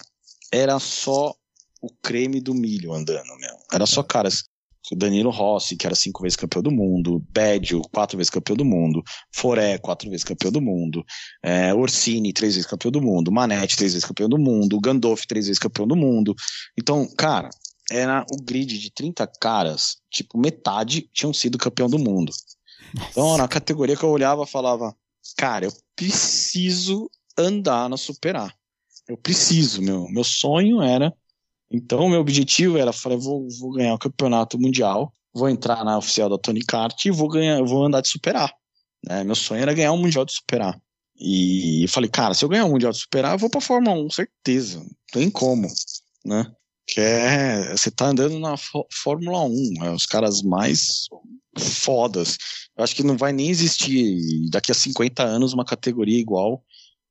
era 0.51 0.79
só 0.79 1.33
o 1.81 1.89
creme 2.01 2.39
do 2.39 2.53
milho 2.53 2.93
andando, 2.93 3.35
meu. 3.37 3.55
Era 3.71 3.85
só 3.85 4.01
caras. 4.03 4.43
O 4.91 4.97
Danilo 4.97 5.29
Rossi, 5.29 5.77
que 5.77 5.87
era 5.87 5.95
cinco 5.95 6.21
vezes 6.23 6.35
campeão 6.35 6.61
do 6.61 6.69
mundo, 6.69 7.25
Bédio, 7.29 7.81
quatro 7.93 8.17
vezes 8.17 8.29
campeão 8.29 8.57
do 8.57 8.65
mundo, 8.65 9.01
Foré, 9.33 9.77
quatro 9.77 10.09
vezes 10.09 10.25
campeão 10.25 10.51
do 10.51 10.61
mundo, 10.61 11.05
é, 11.41 11.73
Orsini, 11.73 12.33
três 12.33 12.55
vezes 12.55 12.69
campeão 12.69 12.91
do 12.91 13.01
mundo, 13.01 13.31
Manete, 13.31 13.77
três 13.77 13.93
vezes 13.93 14.05
campeão 14.05 14.27
do 14.27 14.37
mundo, 14.37 14.79
Gandolf, 14.81 15.25
três 15.25 15.45
vezes 15.45 15.57
campeão 15.57 15.87
do 15.87 15.95
mundo. 15.95 16.35
Então, 16.77 17.07
cara, 17.17 17.49
era 17.89 18.25
o 18.29 18.43
grid 18.43 18.77
de 18.77 18.91
30 18.91 19.25
caras, 19.39 19.97
tipo, 20.11 20.37
metade 20.37 21.09
tinham 21.13 21.33
sido 21.33 21.57
campeão 21.57 21.89
do 21.89 21.97
mundo. 21.97 22.33
Então, 23.09 23.37
na 23.37 23.47
categoria 23.47 23.95
que 23.95 24.03
eu 24.03 24.09
olhava, 24.09 24.45
falava, 24.45 24.93
cara, 25.37 25.65
eu 25.65 25.73
preciso 25.95 27.09
andar 27.37 27.89
na 27.89 27.97
Superar. 27.97 28.53
Eu 29.07 29.17
preciso, 29.17 29.81
meu. 29.81 30.07
Meu 30.09 30.23
sonho 30.23 30.81
era 30.81 31.13
então, 31.73 32.07
meu 32.07 32.19
objetivo 32.19 32.77
era, 32.77 32.93
falei, 32.93 33.17
vou, 33.17 33.47
vou 33.59 33.71
ganhar 33.71 33.95
o 33.95 33.99
campeonato 33.99 34.59
mundial, 34.59 35.11
vou 35.33 35.49
entrar 35.49 35.83
na 35.83 35.97
oficial 35.97 36.29
da 36.29 36.37
Tony 36.37 36.63
Kart 36.63 37.03
e 37.03 37.09
vou 37.09 37.27
ganhar, 37.27 37.63
vou 37.63 37.83
andar 37.83 38.01
de 38.01 38.09
superar. 38.09 38.53
Né? 39.03 39.23
Meu 39.23 39.33
sonho 39.33 39.63
era 39.63 39.73
ganhar 39.73 39.91
o 39.91 39.97
mundial 39.97 40.23
de 40.23 40.33
superar. 40.33 40.79
E 41.19 41.83
eu 41.83 41.89
falei, 41.89 42.11
cara, 42.11 42.35
se 42.35 42.45
eu 42.45 42.49
ganhar 42.49 42.65
o 42.65 42.69
mundial 42.69 42.91
de 42.91 42.99
superar, 42.99 43.33
eu 43.33 43.39
vou 43.39 43.49
pra 43.49 43.59
Fórmula 43.59 43.99
1, 43.99 44.11
certeza. 44.11 44.79
Não 44.79 44.95
tem 45.11 45.31
como, 45.31 45.67
né? 46.23 46.51
Que 46.85 46.99
é, 47.01 47.71
você 47.71 47.89
tá 47.89 48.05
andando 48.05 48.37
na 48.39 48.55
Fórmula 48.91 49.43
1, 49.43 49.83
é 49.83 49.91
os 49.91 50.05
caras 50.05 50.43
mais 50.43 51.07
fodas. 51.57 52.37
Eu 52.77 52.83
acho 52.83 52.95
que 52.95 53.03
não 53.03 53.17
vai 53.17 53.33
nem 53.33 53.49
existir 53.49 54.47
daqui 54.51 54.71
a 54.71 54.75
50 54.75 55.23
anos 55.23 55.53
uma 55.53 55.65
categoria 55.65 56.19
igual 56.19 56.63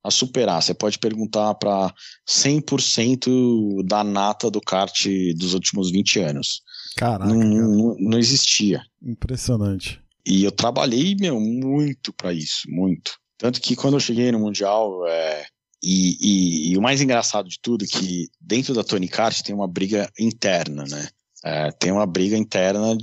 a 0.02 0.10
superar. 0.10 0.62
Você 0.62 0.74
pode 0.74 0.98
perguntar 0.98 1.54
para 1.54 1.92
100% 2.28 3.84
da 3.84 4.02
nata 4.02 4.50
do 4.50 4.60
kart 4.60 5.06
dos 5.36 5.54
últimos 5.54 5.90
20 5.90 6.20
anos. 6.20 6.62
Caraca. 6.96 7.32
Não, 7.32 7.38
não, 7.38 7.96
não 7.98 8.18
existia. 8.18 8.82
Impressionante. 9.02 10.00
E 10.26 10.44
eu 10.44 10.52
trabalhei, 10.52 11.16
meu, 11.16 11.40
muito 11.40 12.12
para 12.12 12.32
isso, 12.32 12.62
muito. 12.68 13.12
Tanto 13.38 13.60
que 13.60 13.74
quando 13.74 13.94
eu 13.94 14.00
cheguei 14.00 14.30
no 14.30 14.38
Mundial, 14.38 15.06
é, 15.06 15.46
e, 15.82 16.16
e, 16.20 16.72
e, 16.72 16.78
o 16.78 16.82
mais 16.82 17.00
engraçado 17.00 17.48
de 17.48 17.58
tudo 17.60 17.84
é 17.84 17.88
que 17.88 18.28
dentro 18.40 18.72
da 18.72 18.84
Tony 18.84 19.08
Kart 19.08 19.42
tem 19.42 19.54
uma 19.54 19.66
briga 19.66 20.08
interna, 20.18 20.84
né? 20.84 21.08
É, 21.44 21.72
tem 21.72 21.90
uma 21.90 22.06
briga 22.06 22.36
interna 22.36 22.96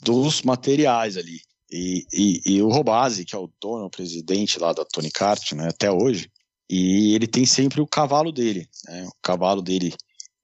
dos 0.00 0.42
materiais 0.42 1.16
ali. 1.16 1.40
E, 1.72 2.06
e, 2.12 2.40
e 2.46 2.62
o 2.62 2.68
Robase, 2.68 3.24
que 3.24 3.34
é 3.34 3.38
o 3.38 3.50
dono, 3.60 3.86
o 3.86 3.90
presidente 3.90 4.60
lá 4.60 4.72
da 4.72 4.84
Tony 4.84 5.10
Kart, 5.10 5.52
né, 5.52 5.68
até 5.68 5.90
hoje, 5.90 6.28
e 6.70 7.14
ele 7.16 7.26
tem 7.26 7.44
sempre 7.44 7.80
o 7.80 7.86
cavalo 7.86 8.30
dele, 8.30 8.68
né? 8.86 9.04
O 9.04 9.12
cavalo 9.20 9.60
dele 9.60 9.92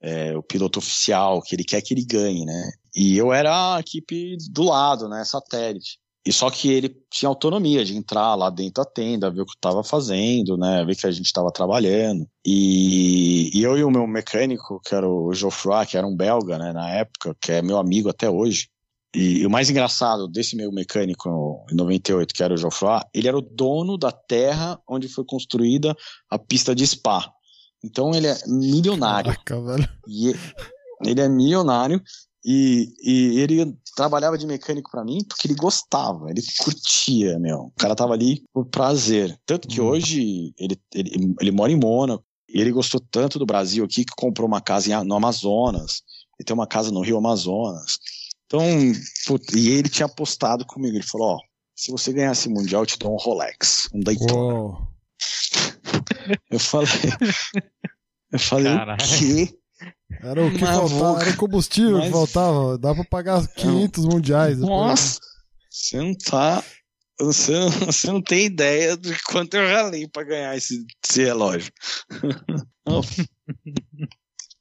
é 0.00 0.36
o 0.36 0.42
piloto 0.42 0.80
oficial, 0.80 1.40
que 1.40 1.54
ele 1.54 1.62
quer 1.62 1.80
que 1.80 1.94
ele 1.94 2.04
ganhe, 2.04 2.44
né? 2.44 2.70
E 2.94 3.16
eu 3.16 3.32
era 3.32 3.76
a 3.76 3.80
equipe 3.80 4.36
do 4.50 4.64
lado, 4.64 5.08
né? 5.08 5.24
Satélite. 5.24 6.00
E 6.26 6.32
só 6.32 6.50
que 6.50 6.68
ele 6.68 6.96
tinha 7.08 7.28
autonomia 7.28 7.84
de 7.84 7.96
entrar 7.96 8.34
lá 8.34 8.50
dentro 8.50 8.82
da 8.82 8.84
tenda, 8.84 9.30
ver 9.30 9.42
o 9.42 9.46
que 9.46 9.54
estava 9.54 9.84
fazendo, 9.84 10.56
né? 10.56 10.84
Ver 10.84 10.96
que 10.96 11.06
a 11.06 11.10
gente 11.12 11.26
estava 11.26 11.52
trabalhando. 11.52 12.26
E, 12.44 13.56
e, 13.56 13.62
eu 13.62 13.78
e 13.78 13.84
o 13.84 13.90
meu 13.90 14.08
mecânico, 14.08 14.80
que 14.84 14.92
era 14.92 15.08
o 15.08 15.32
Geoffroy, 15.32 15.86
que 15.86 15.96
era 15.96 16.04
um 16.04 16.16
belga, 16.16 16.58
né? 16.58 16.72
Na 16.72 16.90
época, 16.90 17.36
que 17.40 17.52
é 17.52 17.62
meu 17.62 17.78
amigo 17.78 18.08
até 18.08 18.28
hoje. 18.28 18.68
E, 19.16 19.38
e, 19.38 19.46
o 19.46 19.50
mais 19.50 19.70
engraçado 19.70 20.28
desse 20.28 20.54
meu 20.54 20.70
mecânico 20.70 21.64
em 21.72 21.74
98, 21.74 22.34
que 22.34 22.42
era 22.42 22.52
o 22.52 22.56
Geoffroy, 22.58 23.00
ele 23.14 23.26
era 23.26 23.38
o 23.38 23.40
dono 23.40 23.96
da 23.96 24.12
terra 24.12 24.78
onde 24.86 25.08
foi 25.08 25.24
construída 25.24 25.96
a 26.30 26.38
pista 26.38 26.74
de 26.74 26.86
Spa. 26.86 27.32
Então 27.82 28.14
ele 28.14 28.26
é 28.26 28.36
milionário. 28.46 29.34
Caraca. 29.42 29.90
E 30.06 30.34
ele 31.02 31.20
é 31.22 31.28
milionário 31.30 32.02
e, 32.44 32.92
e 33.02 33.40
ele 33.40 33.74
trabalhava 33.96 34.36
de 34.36 34.46
mecânico 34.46 34.90
para 34.90 35.02
mim 35.02 35.24
porque 35.26 35.48
ele 35.48 35.54
gostava, 35.54 36.30
ele 36.30 36.42
curtia, 36.60 37.38
meu. 37.38 37.58
O 37.58 37.72
cara 37.78 37.96
tava 37.96 38.12
ali 38.12 38.44
por 38.52 38.66
prazer. 38.66 39.34
Tanto 39.46 39.66
que 39.66 39.80
hum. 39.80 39.86
hoje 39.86 40.52
ele, 40.58 40.78
ele, 40.94 41.34
ele 41.40 41.50
mora 41.50 41.72
em 41.72 41.80
Mônaco. 41.80 42.22
E 42.48 42.60
ele 42.60 42.70
gostou 42.70 43.00
tanto 43.00 43.38
do 43.38 43.46
Brasil 43.46 43.84
aqui 43.84 44.04
que 44.04 44.12
comprou 44.14 44.46
uma 44.46 44.60
casa 44.60 45.02
no 45.02 45.16
Amazonas. 45.16 46.02
Ele 46.38 46.44
tem 46.46 46.54
uma 46.54 46.66
casa 46.66 46.90
no 46.90 47.00
Rio 47.00 47.16
Amazonas. 47.16 47.98
Então, 48.46 48.62
e 49.54 49.68
ele 49.70 49.88
tinha 49.88 50.06
apostado 50.06 50.64
comigo. 50.64 50.96
Ele 50.96 51.06
falou: 51.06 51.36
Ó, 51.36 51.40
se 51.74 51.90
você 51.90 52.12
ganhar 52.12 52.32
esse 52.32 52.48
mundial, 52.48 52.82
eu 52.82 52.86
te 52.86 52.98
dou 52.98 53.12
um 53.12 53.16
Rolex, 53.16 53.88
um 53.92 54.00
Daytona. 54.00 54.88
Eu 56.50 56.58
falei. 56.58 56.88
Eu 58.32 58.38
falei, 58.38 58.74
Caraca. 58.74 59.04
o 59.04 59.08
quê? 59.08 59.58
Era 60.22 60.44
o 60.44 60.52
que 60.52 60.58
faltava, 60.58 61.20
era 61.20 61.30
o 61.30 61.36
combustível 61.36 61.98
Mas... 61.98 62.06
que 62.06 62.12
faltava. 62.12 62.78
Dá 62.78 62.94
pra 62.94 63.04
pagar 63.04 63.46
500 63.46 64.04
não. 64.04 64.10
mundiais. 64.10 64.58
Nossa, 64.58 65.20
você 65.70 65.98
não 65.98 66.14
tá. 66.14 66.64
Você, 67.18 67.52
você 67.84 68.08
não 68.08 68.20
tem 68.20 68.46
ideia 68.46 68.96
de 68.96 69.16
quanto 69.22 69.54
eu 69.54 69.66
ralei 69.66 70.06
pra 70.06 70.22
ganhar 70.22 70.56
esse, 70.56 70.84
esse 71.04 71.24
relógio. 71.24 71.72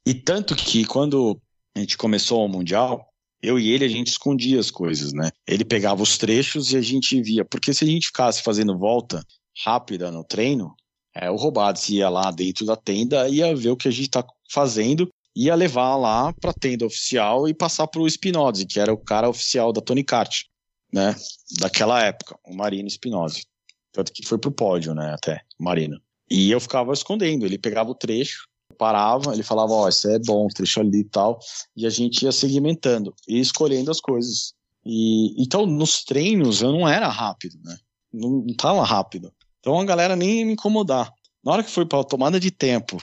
e 0.06 0.14
tanto 0.14 0.56
que 0.56 0.84
quando 0.86 1.40
a 1.74 1.80
gente 1.80 1.98
começou 1.98 2.44
o 2.44 2.48
Mundial, 2.48 3.06
eu 3.42 3.58
e 3.58 3.70
ele, 3.70 3.84
a 3.84 3.88
gente 3.88 4.08
escondia 4.08 4.58
as 4.58 4.70
coisas, 4.70 5.12
né? 5.12 5.30
Ele 5.46 5.64
pegava 5.64 6.02
os 6.02 6.18
trechos 6.18 6.72
e 6.72 6.76
a 6.76 6.80
gente 6.80 7.20
via. 7.20 7.44
Porque 7.44 7.72
se 7.72 7.84
a 7.84 7.86
gente 7.86 8.08
ficasse 8.08 8.42
fazendo 8.42 8.76
volta 8.76 9.24
rápida 9.64 10.10
no 10.10 10.24
treino, 10.24 10.74
é, 11.14 11.30
o 11.30 11.36
roubado 11.36 11.78
ia 11.88 12.08
lá 12.08 12.30
dentro 12.30 12.66
da 12.66 12.76
tenda, 12.76 13.28
ia 13.28 13.54
ver 13.54 13.70
o 13.70 13.76
que 13.76 13.88
a 13.88 13.90
gente 13.90 14.10
tá 14.10 14.24
fazendo, 14.50 15.08
ia 15.34 15.54
levar 15.54 15.96
lá 15.96 16.32
pra 16.32 16.52
tenda 16.52 16.86
oficial 16.86 17.48
e 17.48 17.54
passar 17.54 17.86
pro 17.86 18.06
Spinozzi, 18.08 18.66
que 18.66 18.80
era 18.80 18.92
o 18.92 18.98
cara 18.98 19.28
oficial 19.28 19.72
da 19.72 19.80
Tony 19.80 20.02
Kart, 20.02 20.44
né? 20.92 21.14
Daquela 21.58 22.02
época, 22.02 22.38
o 22.44 22.54
Marino 22.54 22.88
Spinozzi. 22.88 23.44
Tanto 23.92 24.12
que 24.12 24.26
foi 24.26 24.38
pro 24.38 24.50
pódio, 24.50 24.94
né? 24.94 25.12
Até, 25.14 25.42
o 25.58 25.64
Marino. 25.64 26.00
E 26.30 26.50
eu 26.50 26.60
ficava 26.60 26.92
escondendo, 26.92 27.46
ele 27.46 27.58
pegava 27.58 27.90
o 27.90 27.94
trecho, 27.94 28.46
parava, 28.76 29.32
ele 29.32 29.42
falava, 29.42 29.72
ó, 29.72 29.84
oh, 29.84 29.88
isso 29.88 30.08
é 30.08 30.18
bom, 30.18 30.46
trecho 30.48 30.80
ali 30.80 31.00
e 31.00 31.04
tal, 31.04 31.38
e 31.76 31.86
a 31.86 31.90
gente 31.90 32.22
ia 32.22 32.32
segmentando 32.32 33.14
e 33.28 33.38
escolhendo 33.40 33.90
as 33.90 34.00
coisas. 34.00 34.54
E 34.84 35.34
então 35.42 35.66
nos 35.66 36.04
treinos 36.04 36.62
eu 36.62 36.72
não 36.72 36.88
era 36.88 37.08
rápido, 37.08 37.58
né? 37.64 37.76
Não, 38.12 38.30
não 38.46 38.54
tava 38.54 38.84
rápido. 38.84 39.32
Então 39.60 39.80
a 39.80 39.84
galera 39.84 40.14
nem 40.14 40.38
ia 40.38 40.46
me 40.46 40.52
incomodar. 40.52 41.12
Na 41.44 41.52
hora 41.52 41.62
que 41.64 41.70
foi 41.70 41.86
para 41.86 42.04
tomada 42.04 42.38
de 42.38 42.50
tempo, 42.50 42.98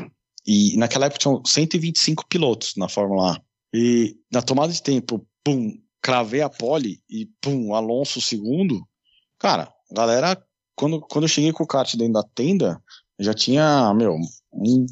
e 0.46 0.76
naquela 0.78 1.06
época 1.06 1.20
tinham 1.20 1.42
125 1.46 2.28
pilotos 2.28 2.74
na 2.76 2.90
Fórmula 2.90 3.34
1. 3.34 3.36
E 3.76 4.18
na 4.32 4.42
tomada 4.42 4.72
de 4.72 4.82
tempo, 4.82 5.26
pum, 5.44 5.78
cravei 6.02 6.42
a 6.42 6.50
pole 6.50 7.02
e 7.10 7.28
pum, 7.42 7.74
Alonso 7.74 8.22
segundo. 8.22 8.86
Cara, 9.40 9.74
galera, 9.92 10.42
quando, 10.76 11.00
quando 11.02 11.26
eu 11.26 11.30
cheguei 11.30 11.52
com 11.52 11.64
o 11.64 11.68
kart 11.68 11.96
dentro 11.96 12.14
da 12.14 12.24
tenda, 12.24 12.82
já 13.20 13.34
tinha, 13.34 13.94
meu, 13.94 14.16
um, 14.54 14.86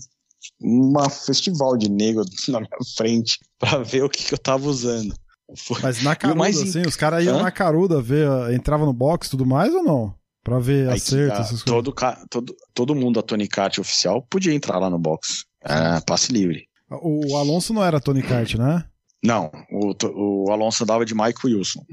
uma 0.60 1.10
festival 1.10 1.78
de 1.78 1.90
negro 1.90 2.24
na 2.50 2.60
minha 2.60 2.78
frente 2.96 3.40
para 3.60 3.80
ver 3.80 4.04
o 4.04 4.10
que, 4.10 4.24
que 4.24 4.34
eu 4.34 4.38
tava 4.38 4.68
usando. 4.68 5.14
Foi. 5.58 5.82
Mas 5.82 6.02
na 6.02 6.16
caruda, 6.16 6.40
mais... 6.40 6.62
assim, 6.62 6.82
os 6.82 6.96
caras 6.96 7.26
iam 7.26 7.40
Hã? 7.40 7.44
na 7.44 7.52
caruda 7.52 8.02
ver, 8.02 8.28
entrava 8.54 8.86
no 8.86 8.94
box 8.94 9.28
e 9.28 9.32
tudo 9.32 9.46
mais 9.46 9.74
ou 9.74 9.84
não? 9.84 10.16
Pra 10.44 10.60
ver 10.60 10.90
Aí, 10.90 10.96
acerto, 10.96 11.40
essas 11.40 11.64
todo, 11.64 11.94
coisas. 11.94 12.26
Todo, 12.30 12.56
todo 12.74 12.96
mundo 12.96 13.16
da 13.16 13.22
Tony 13.22 13.48
Kart 13.48 13.78
oficial 13.78 14.26
podia 14.30 14.54
entrar 14.54 14.80
lá 14.80 14.90
no 14.90 14.98
box. 14.98 15.46
É, 15.64 16.00
passe 16.02 16.32
livre. 16.32 16.68
O 16.90 17.38
Alonso 17.38 17.74
não 17.74 17.84
era 17.84 18.00
Tony 18.00 18.24
Kart, 18.24 18.56
né? 18.56 18.86
Não, 19.24 19.52
o, 19.72 19.94
o 20.16 20.52
Alonso 20.52 20.84
andava 20.84 21.06
de 21.06 21.14
Mike 21.14 21.46
Wilson. 21.46 21.86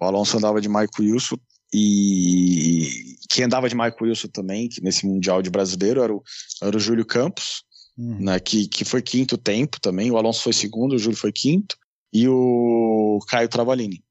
O 0.00 0.04
Alonso 0.04 0.36
andava 0.36 0.60
de 0.60 0.68
Mike 0.68 1.00
Wilson 1.00 1.36
e 1.74 3.16
quem 3.28 3.44
andava 3.44 3.68
de 3.68 3.76
Mike 3.76 4.02
Wilson 4.02 4.28
também, 4.28 4.68
nesse 4.80 5.06
Mundial 5.06 5.42
de 5.42 5.50
Brasileiro, 5.50 6.02
era 6.02 6.14
o, 6.14 6.22
era 6.62 6.76
o 6.76 6.80
Júlio 6.80 7.04
Campos, 7.04 7.64
hum. 7.98 8.18
né, 8.20 8.38
que, 8.40 8.66
que 8.68 8.84
foi 8.84 9.02
quinto 9.02 9.36
tempo 9.36 9.80
também. 9.80 10.10
O 10.10 10.16
Alonso 10.16 10.42
foi 10.42 10.52
segundo, 10.52 10.94
o 10.94 10.98
Júlio 10.98 11.16
foi 11.16 11.32
quinto. 11.32 11.76
E 12.12 12.28
o 12.28 13.18
Caio 13.28 13.48
Travalini, 13.48 14.02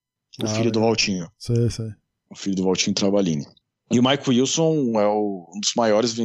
o 0.41 0.45
ah, 0.45 0.49
filho 0.49 0.71
do 0.71 0.81
Valtinho. 0.81 1.29
Sei, 1.39 1.69
sei. 1.69 1.91
O 2.29 2.35
filho 2.35 2.55
do 2.55 2.63
Valtinho 2.63 2.93
Travalini. 2.93 3.45
E 3.89 3.99
o 3.99 4.03
Mike 4.03 4.29
Wilson 4.29 4.99
é 4.99 5.07
o, 5.07 5.49
um 5.55 5.59
dos 5.59 5.73
maiores 5.75 6.15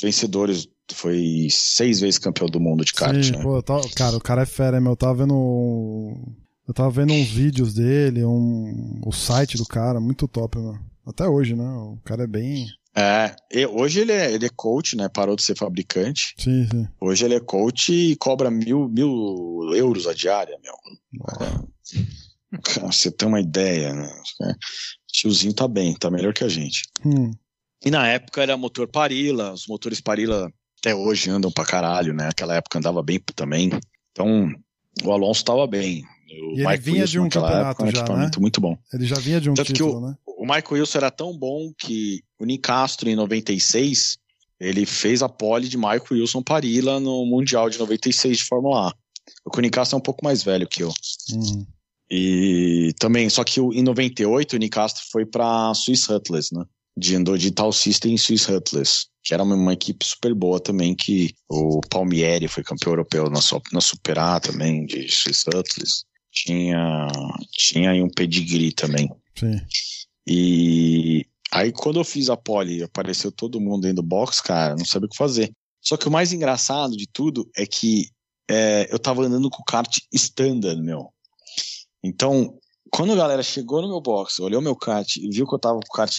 vencedores 0.00 0.68
foi 0.94 1.48
seis 1.50 2.00
vezes 2.00 2.18
campeão 2.18 2.48
do 2.48 2.60
mundo 2.60 2.84
de 2.84 2.92
kart. 2.92 3.22
Sim, 3.22 3.32
né? 3.32 3.42
pô, 3.42 3.62
cara, 3.94 4.16
o 4.16 4.20
cara 4.20 4.42
é 4.42 4.46
fera, 4.46 4.80
meu. 4.80 4.92
Eu 4.92 4.96
tava 4.96 5.14
vendo. 5.14 6.14
Eu 6.66 6.74
tava 6.74 6.90
vendo 6.90 7.12
uns 7.12 7.28
vídeos 7.28 7.74
dele, 7.74 8.24
um, 8.24 9.00
o 9.04 9.12
site 9.12 9.56
do 9.56 9.64
cara, 9.64 10.00
muito 10.00 10.26
top, 10.26 10.58
mano. 10.58 10.80
Até 11.06 11.26
hoje, 11.28 11.54
né? 11.54 11.64
O 11.64 11.98
cara 12.04 12.24
é 12.24 12.26
bem. 12.26 12.66
É, 12.98 13.36
hoje 13.68 14.00
ele 14.00 14.12
é, 14.12 14.32
ele 14.32 14.46
é 14.46 14.50
coach, 14.56 14.96
né? 14.96 15.06
Parou 15.08 15.36
de 15.36 15.42
ser 15.42 15.54
fabricante. 15.54 16.34
Sim, 16.38 16.66
sim. 16.70 16.88
Hoje 16.98 17.26
ele 17.26 17.34
é 17.34 17.40
coach 17.40 17.92
e 17.92 18.16
cobra 18.16 18.50
mil, 18.50 18.88
mil 18.88 19.70
euros 19.74 20.06
a 20.06 20.14
diária, 20.14 20.58
meu. 20.62 20.74
É, 21.42 22.80
você 22.80 23.10
tem 23.10 23.28
uma 23.28 23.40
ideia, 23.40 23.92
né? 23.92 24.10
É, 24.42 24.52
tiozinho 25.12 25.52
tá 25.52 25.68
bem, 25.68 25.94
tá 25.94 26.10
melhor 26.10 26.32
que 26.32 26.42
a 26.44 26.48
gente. 26.48 26.84
Hum. 27.04 27.32
E 27.84 27.90
na 27.90 28.08
época 28.08 28.42
era 28.42 28.56
motor 28.56 28.88
Parila, 28.88 29.52
os 29.52 29.66
motores 29.66 30.00
Parila 30.00 30.50
até 30.78 30.94
hoje 30.94 31.28
andam 31.28 31.50
pra 31.50 31.66
caralho, 31.66 32.14
né? 32.14 32.28
Aquela 32.28 32.54
época 32.54 32.78
andava 32.78 33.02
bem 33.02 33.20
também. 33.34 33.70
Então, 34.12 34.50
o 35.04 35.12
Alonso 35.12 35.44
tava 35.44 35.66
bem. 35.66 36.02
O 36.28 36.58
e 36.58 36.66
ele 36.66 36.76
vinha 36.78 37.06
de 37.06 37.18
um 37.18 37.28
campeonato 37.28 37.84
época, 37.84 38.06
já, 38.06 38.16
né? 38.16 38.30
Muito 38.38 38.60
bom. 38.60 38.76
Ele 38.92 39.06
já 39.06 39.16
vinha 39.16 39.40
de 39.40 39.50
um 39.50 39.54
Tanto 39.54 39.72
título, 39.72 39.92
que 39.92 39.96
o, 39.98 40.08
né? 40.08 40.16
O 40.26 40.42
Michael 40.42 40.72
Wilson 40.72 40.98
era 40.98 41.10
tão 41.10 41.36
bom 41.36 41.72
que 41.78 42.22
o 42.38 42.44
Nick 42.44 42.62
Castro, 42.62 43.08
em 43.08 43.16
96, 43.16 44.18
ele 44.60 44.84
fez 44.84 45.22
a 45.22 45.28
pole 45.28 45.68
de 45.68 45.76
Michael 45.76 46.02
Wilson 46.10 46.42
Parila 46.42 46.98
no 47.00 47.24
Mundial 47.26 47.70
de 47.70 47.78
96 47.78 48.38
de 48.38 48.44
Fórmula 48.44 48.88
A. 48.88 48.94
O 49.44 49.60
Nick 49.60 49.74
Castro 49.74 49.96
é 49.96 49.98
um 49.98 50.02
pouco 50.02 50.24
mais 50.24 50.42
velho 50.42 50.66
que 50.66 50.82
eu. 50.82 50.92
Uhum. 51.32 51.66
E 52.10 52.92
também, 52.98 53.28
só 53.28 53.42
que 53.42 53.60
em 53.60 53.82
98 53.82 54.54
o 54.54 54.58
Nick 54.58 54.70
Castro 54.70 55.04
foi 55.10 55.24
pra 55.24 55.72
Swiss 55.74 56.08
Hutless, 56.08 56.54
né? 56.54 56.64
de 56.96 57.14
andou 57.14 57.36
de 57.36 57.50
Tal 57.50 57.72
System 57.72 58.14
em 58.14 58.18
Swiss 58.18 58.48
Hutless, 58.48 59.06
que 59.22 59.34
era 59.34 59.42
uma, 59.42 59.54
uma, 59.54 59.72
equipe 59.74 60.04
super 60.04 60.34
boa 60.34 60.58
também, 60.58 60.94
que 60.94 61.34
o 61.48 61.80
Palmieri 61.90 62.48
foi 62.48 62.64
campeão 62.64 62.92
europeu 62.92 63.28
na, 63.28 63.40
na 63.72 63.80
Super 63.80 64.18
A 64.18 64.40
também, 64.40 64.86
de 64.86 65.06
Swiss 65.08 65.44
Hutless. 65.46 66.04
Tinha, 66.36 67.08
tinha 67.50 67.92
aí 67.92 68.02
um 68.02 68.10
pedigree 68.10 68.70
também. 68.70 69.10
Sim. 69.34 69.58
E 70.26 71.24
aí 71.50 71.72
quando 71.72 71.98
eu 71.98 72.04
fiz 72.04 72.28
a 72.28 72.36
pole, 72.36 72.82
apareceu 72.82 73.32
todo 73.32 73.60
mundo 73.60 73.82
dentro 73.82 74.02
do 74.02 74.02
box, 74.02 74.42
cara, 74.42 74.76
não 74.76 74.84
sabia 74.84 75.06
o 75.06 75.10
que 75.10 75.16
fazer. 75.16 75.50
Só 75.80 75.96
que 75.96 76.06
o 76.06 76.10
mais 76.10 76.32
engraçado 76.32 76.96
de 76.96 77.06
tudo 77.10 77.48
é 77.56 77.64
que 77.64 78.10
é, 78.50 78.86
eu 78.92 78.98
tava 78.98 79.24
andando 79.24 79.48
com 79.48 79.62
o 79.62 79.64
kart 79.64 79.90
standard, 80.12 80.80
meu. 80.82 81.10
Então, 82.04 82.58
quando 82.90 83.12
a 83.12 83.16
galera 83.16 83.42
chegou 83.42 83.80
no 83.80 83.88
meu 83.88 84.00
box, 84.00 84.38
olhou 84.40 84.60
meu 84.60 84.76
kart 84.76 85.16
e 85.16 85.30
viu 85.30 85.46
que 85.46 85.54
eu 85.54 85.58
tava 85.58 85.80
com 85.80 85.88
o 85.88 85.96
kart 85.96 86.18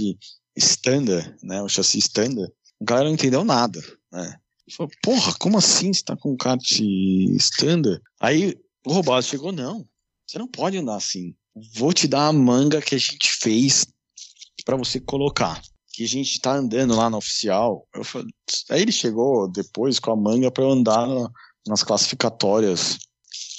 standard, 0.56 1.36
né, 1.44 1.62
o 1.62 1.70
chassi 1.70 2.00
standard, 2.00 2.52
o 2.80 2.86
cara 2.86 3.04
não 3.04 3.12
entendeu 3.12 3.44
nada, 3.44 3.80
né. 4.12 4.36
Falou, 4.76 4.92
porra, 5.02 5.34
como 5.40 5.58
assim 5.58 5.94
você 5.94 6.04
tá 6.04 6.18
com 6.18 6.34
um 6.34 6.38
kart 6.38 6.62
standard? 7.38 8.02
Aí 8.20 8.58
o 8.86 8.92
roubado 8.92 9.24
chegou, 9.24 9.52
não, 9.52 9.88
você 10.28 10.38
não 10.38 10.48
pode 10.48 10.78
andar 10.78 10.96
assim. 10.96 11.34
Vou 11.76 11.94
te 11.94 12.08
dar 12.08 12.28
a 12.28 12.34
manga 12.34 12.82
que 12.82 12.96
a 12.96 12.98
gente 12.98 13.32
fez 13.40 13.86
para 14.66 14.76
você 14.76 15.00
colocar. 15.00 15.62
Que 15.94 16.04
a 16.04 16.08
gente 16.08 16.40
tá 16.40 16.56
andando 16.56 16.96
lá 16.96 17.10
na 17.10 17.18
oficial. 17.18 17.88
Falei, 18.04 18.28
aí 18.70 18.82
ele 18.82 18.92
chegou 18.92 19.50
depois 19.50 19.98
com 20.00 20.12
a 20.12 20.16
manga 20.16 20.52
para 20.52 20.64
eu 20.64 20.72
andar 20.72 21.08
na, 21.08 21.30
nas 21.68 21.84
classificatórias 21.84 23.00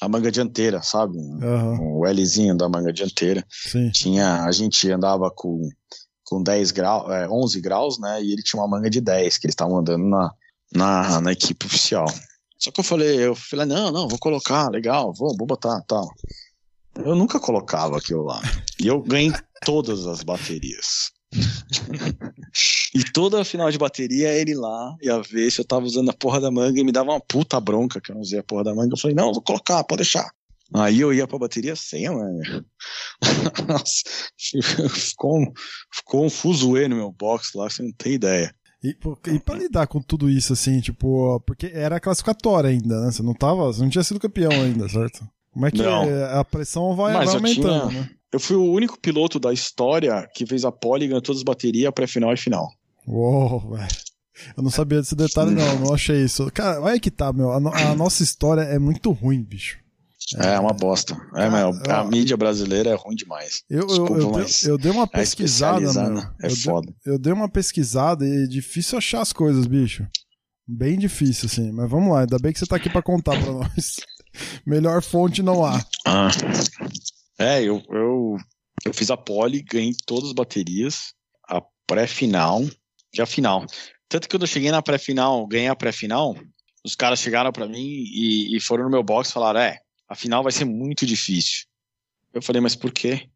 a 0.00 0.08
manga 0.08 0.30
dianteira, 0.30 0.80
sabe? 0.80 1.16
Uhum. 1.16 1.98
O 1.98 2.06
Lzinho 2.06 2.56
da 2.56 2.68
manga 2.68 2.92
dianteira. 2.92 3.44
Sim. 3.50 3.90
Tinha, 3.90 4.44
a 4.44 4.52
gente 4.52 4.88
andava 4.90 5.30
com 5.30 5.68
com 6.28 6.42
10 6.42 6.72
graus, 6.72 7.10
é, 7.10 7.26
11 7.26 7.60
graus, 7.60 7.98
né? 7.98 8.22
E 8.22 8.32
ele 8.32 8.42
tinha 8.42 8.60
uma 8.60 8.68
manga 8.68 8.90
de 8.90 9.00
10, 9.00 9.38
que 9.38 9.46
eles 9.46 9.52
estavam 9.52 9.78
andando 9.78 10.04
na, 10.04 10.30
na, 10.74 11.20
na, 11.22 11.32
equipe 11.32 11.64
oficial. 11.64 12.06
Só 12.58 12.70
que 12.70 12.80
eu 12.80 12.84
falei, 12.84 13.18
eu 13.18 13.34
falei, 13.34 13.64
não, 13.64 13.90
não, 13.90 14.06
vou 14.06 14.18
colocar, 14.18 14.68
legal, 14.68 15.12
vou, 15.14 15.34
vou 15.36 15.46
botar, 15.46 15.80
tal. 15.88 16.06
Eu 17.04 17.14
nunca 17.14 17.38
colocava 17.40 17.96
aquilo 17.96 18.24
lá. 18.24 18.40
E 18.82 18.86
eu 18.86 19.00
ganhei 19.00 19.32
todas 19.64 20.06
as 20.06 20.22
baterias. 20.22 21.12
e 22.94 23.04
toda 23.12 23.40
a 23.40 23.44
final 23.44 23.70
de 23.70 23.76
bateria 23.76 24.32
ele 24.32 24.54
lá 24.54 24.96
ia 25.02 25.20
ver 25.20 25.50
se 25.50 25.60
eu 25.60 25.64
tava 25.64 25.84
usando 25.84 26.10
a 26.10 26.14
porra 26.14 26.40
da 26.40 26.50
manga 26.50 26.80
e 26.80 26.84
me 26.84 26.92
dava 26.92 27.10
uma 27.10 27.20
puta 27.20 27.60
bronca 27.60 28.00
que 28.00 28.10
eu 28.10 28.14
não 28.14 28.22
usei 28.22 28.38
a 28.38 28.42
porra 28.42 28.64
da 28.64 28.74
manga. 28.74 28.94
Eu 28.94 28.98
falei, 28.98 29.14
não, 29.14 29.32
vou 29.32 29.42
colocar, 29.42 29.84
pode 29.84 30.02
deixar. 30.02 30.30
Aí 30.74 31.00
eu 31.00 31.14
ia 31.14 31.26
pra 31.26 31.38
bateria 31.38 31.74
sem, 31.74 32.08
mano. 32.10 32.40
Nossa, 33.66 34.02
ficou, 34.90 35.38
ficou 35.94 36.26
um 36.26 36.30
fuzuê 36.30 36.88
no 36.88 36.96
meu 36.96 37.10
box 37.10 37.52
lá, 37.54 37.70
você 37.70 37.82
não 37.82 37.92
tem 37.92 38.14
ideia. 38.14 38.54
E, 38.82 38.96
e 39.32 39.40
pra 39.40 39.56
lidar 39.56 39.86
com 39.86 40.00
tudo 40.00 40.30
isso, 40.30 40.52
assim, 40.52 40.80
tipo, 40.80 41.40
porque 41.40 41.66
era 41.72 41.98
classificatória 41.98 42.70
ainda, 42.70 43.00
né? 43.00 43.10
Você 43.10 43.22
não 43.22 43.34
tava, 43.34 43.64
você 43.64 43.80
não 43.82 43.88
tinha 43.88 44.04
sido 44.04 44.20
campeão 44.20 44.52
ainda, 44.52 44.88
certo? 44.88 45.26
Como 45.58 45.66
é 45.66 45.70
que 45.72 45.82
é? 45.82 46.38
a 46.38 46.44
pressão 46.44 46.94
vai, 46.94 47.12
vai 47.14 47.26
aumentando, 47.26 47.88
tinha, 47.88 48.02
né? 48.02 48.10
Eu 48.32 48.38
fui 48.38 48.54
o 48.54 48.72
único 48.72 48.96
piloto 48.96 49.40
da 49.40 49.52
história 49.52 50.28
que 50.32 50.46
fez 50.46 50.64
a 50.64 50.70
pole 50.70 51.04
e 51.04 51.08
ganhou 51.08 51.20
todas 51.20 51.40
as 51.40 51.44
baterias, 51.44 51.92
pré-final 51.92 52.32
e 52.32 52.36
final. 52.36 52.70
Uou, 53.04 53.72
velho. 53.72 53.88
Eu 54.56 54.62
não 54.62 54.70
sabia 54.70 55.00
desse 55.00 55.16
detalhe, 55.16 55.50
não. 55.50 55.80
Não 55.80 55.94
achei 55.94 56.22
isso. 56.22 56.48
Cara, 56.52 56.80
olha 56.80 57.00
que 57.00 57.10
tá, 57.10 57.32
meu. 57.32 57.50
A, 57.50 57.58
no, 57.58 57.74
a 57.74 57.96
nossa 57.96 58.22
história 58.22 58.60
é 58.60 58.78
muito 58.78 59.10
ruim, 59.10 59.42
bicho. 59.42 59.78
É, 60.36 60.54
é 60.54 60.60
uma 60.60 60.72
bosta. 60.72 61.16
É, 61.34 61.48
mas 61.48 61.88
a 61.88 62.04
mídia 62.04 62.36
brasileira 62.36 62.90
é 62.90 62.94
ruim 62.94 63.16
demais. 63.16 63.64
Eu, 63.68 63.84
Desculpa, 63.84 64.12
eu, 64.12 64.20
eu, 64.20 64.32
dei, 64.32 64.46
eu 64.66 64.78
dei 64.78 64.92
uma 64.92 65.08
pesquisada, 65.08 65.92
meu. 65.92 66.22
É 66.40 66.46
eu 66.46 66.56
foda. 66.56 66.94
Dei, 67.04 67.14
eu 67.14 67.18
dei 67.18 67.32
uma 67.32 67.48
pesquisada 67.48 68.24
e 68.24 68.44
é 68.44 68.46
difícil 68.46 68.96
achar 68.96 69.22
as 69.22 69.32
coisas, 69.32 69.66
bicho. 69.66 70.06
Bem 70.68 70.96
difícil, 70.98 71.46
assim. 71.46 71.72
Mas 71.72 71.90
vamos 71.90 72.12
lá, 72.12 72.20
ainda 72.20 72.38
bem 72.38 72.52
que 72.52 72.60
você 72.60 72.66
tá 72.66 72.76
aqui 72.76 72.90
pra 72.90 73.02
contar 73.02 73.42
pra 73.42 73.50
nós. 73.50 73.96
Melhor 74.64 75.02
fonte 75.02 75.42
não 75.42 75.64
há. 75.64 75.84
Ah. 76.06 76.28
É, 77.38 77.62
eu, 77.62 77.82
eu, 77.90 78.36
eu 78.84 78.94
fiz 78.94 79.10
a 79.10 79.16
pole, 79.16 79.62
ganhei 79.62 79.94
todas 80.06 80.30
as 80.30 80.34
baterias, 80.34 81.14
a 81.48 81.62
pré-final 81.86 82.64
e 83.14 83.20
a 83.20 83.26
final. 83.26 83.64
Tanto 84.08 84.28
que 84.28 84.34
quando 84.34 84.42
eu 84.42 84.48
cheguei 84.48 84.70
na 84.70 84.82
pré-final, 84.82 85.46
ganhei 85.46 85.68
a 85.68 85.76
pré-final, 85.76 86.36
os 86.84 86.94
caras 86.94 87.20
chegaram 87.20 87.52
para 87.52 87.68
mim 87.68 87.78
e, 87.78 88.56
e, 88.56 88.60
foram 88.60 88.84
no 88.84 88.90
meu 88.90 89.02
box 89.02 89.30
e 89.30 89.32
falaram: 89.32 89.60
é, 89.60 89.78
a 90.08 90.14
final 90.14 90.42
vai 90.42 90.52
ser 90.52 90.64
muito 90.64 91.04
difícil. 91.04 91.66
Eu 92.32 92.42
falei, 92.42 92.60
mas 92.60 92.74
por 92.74 92.92
quê? 92.92 93.28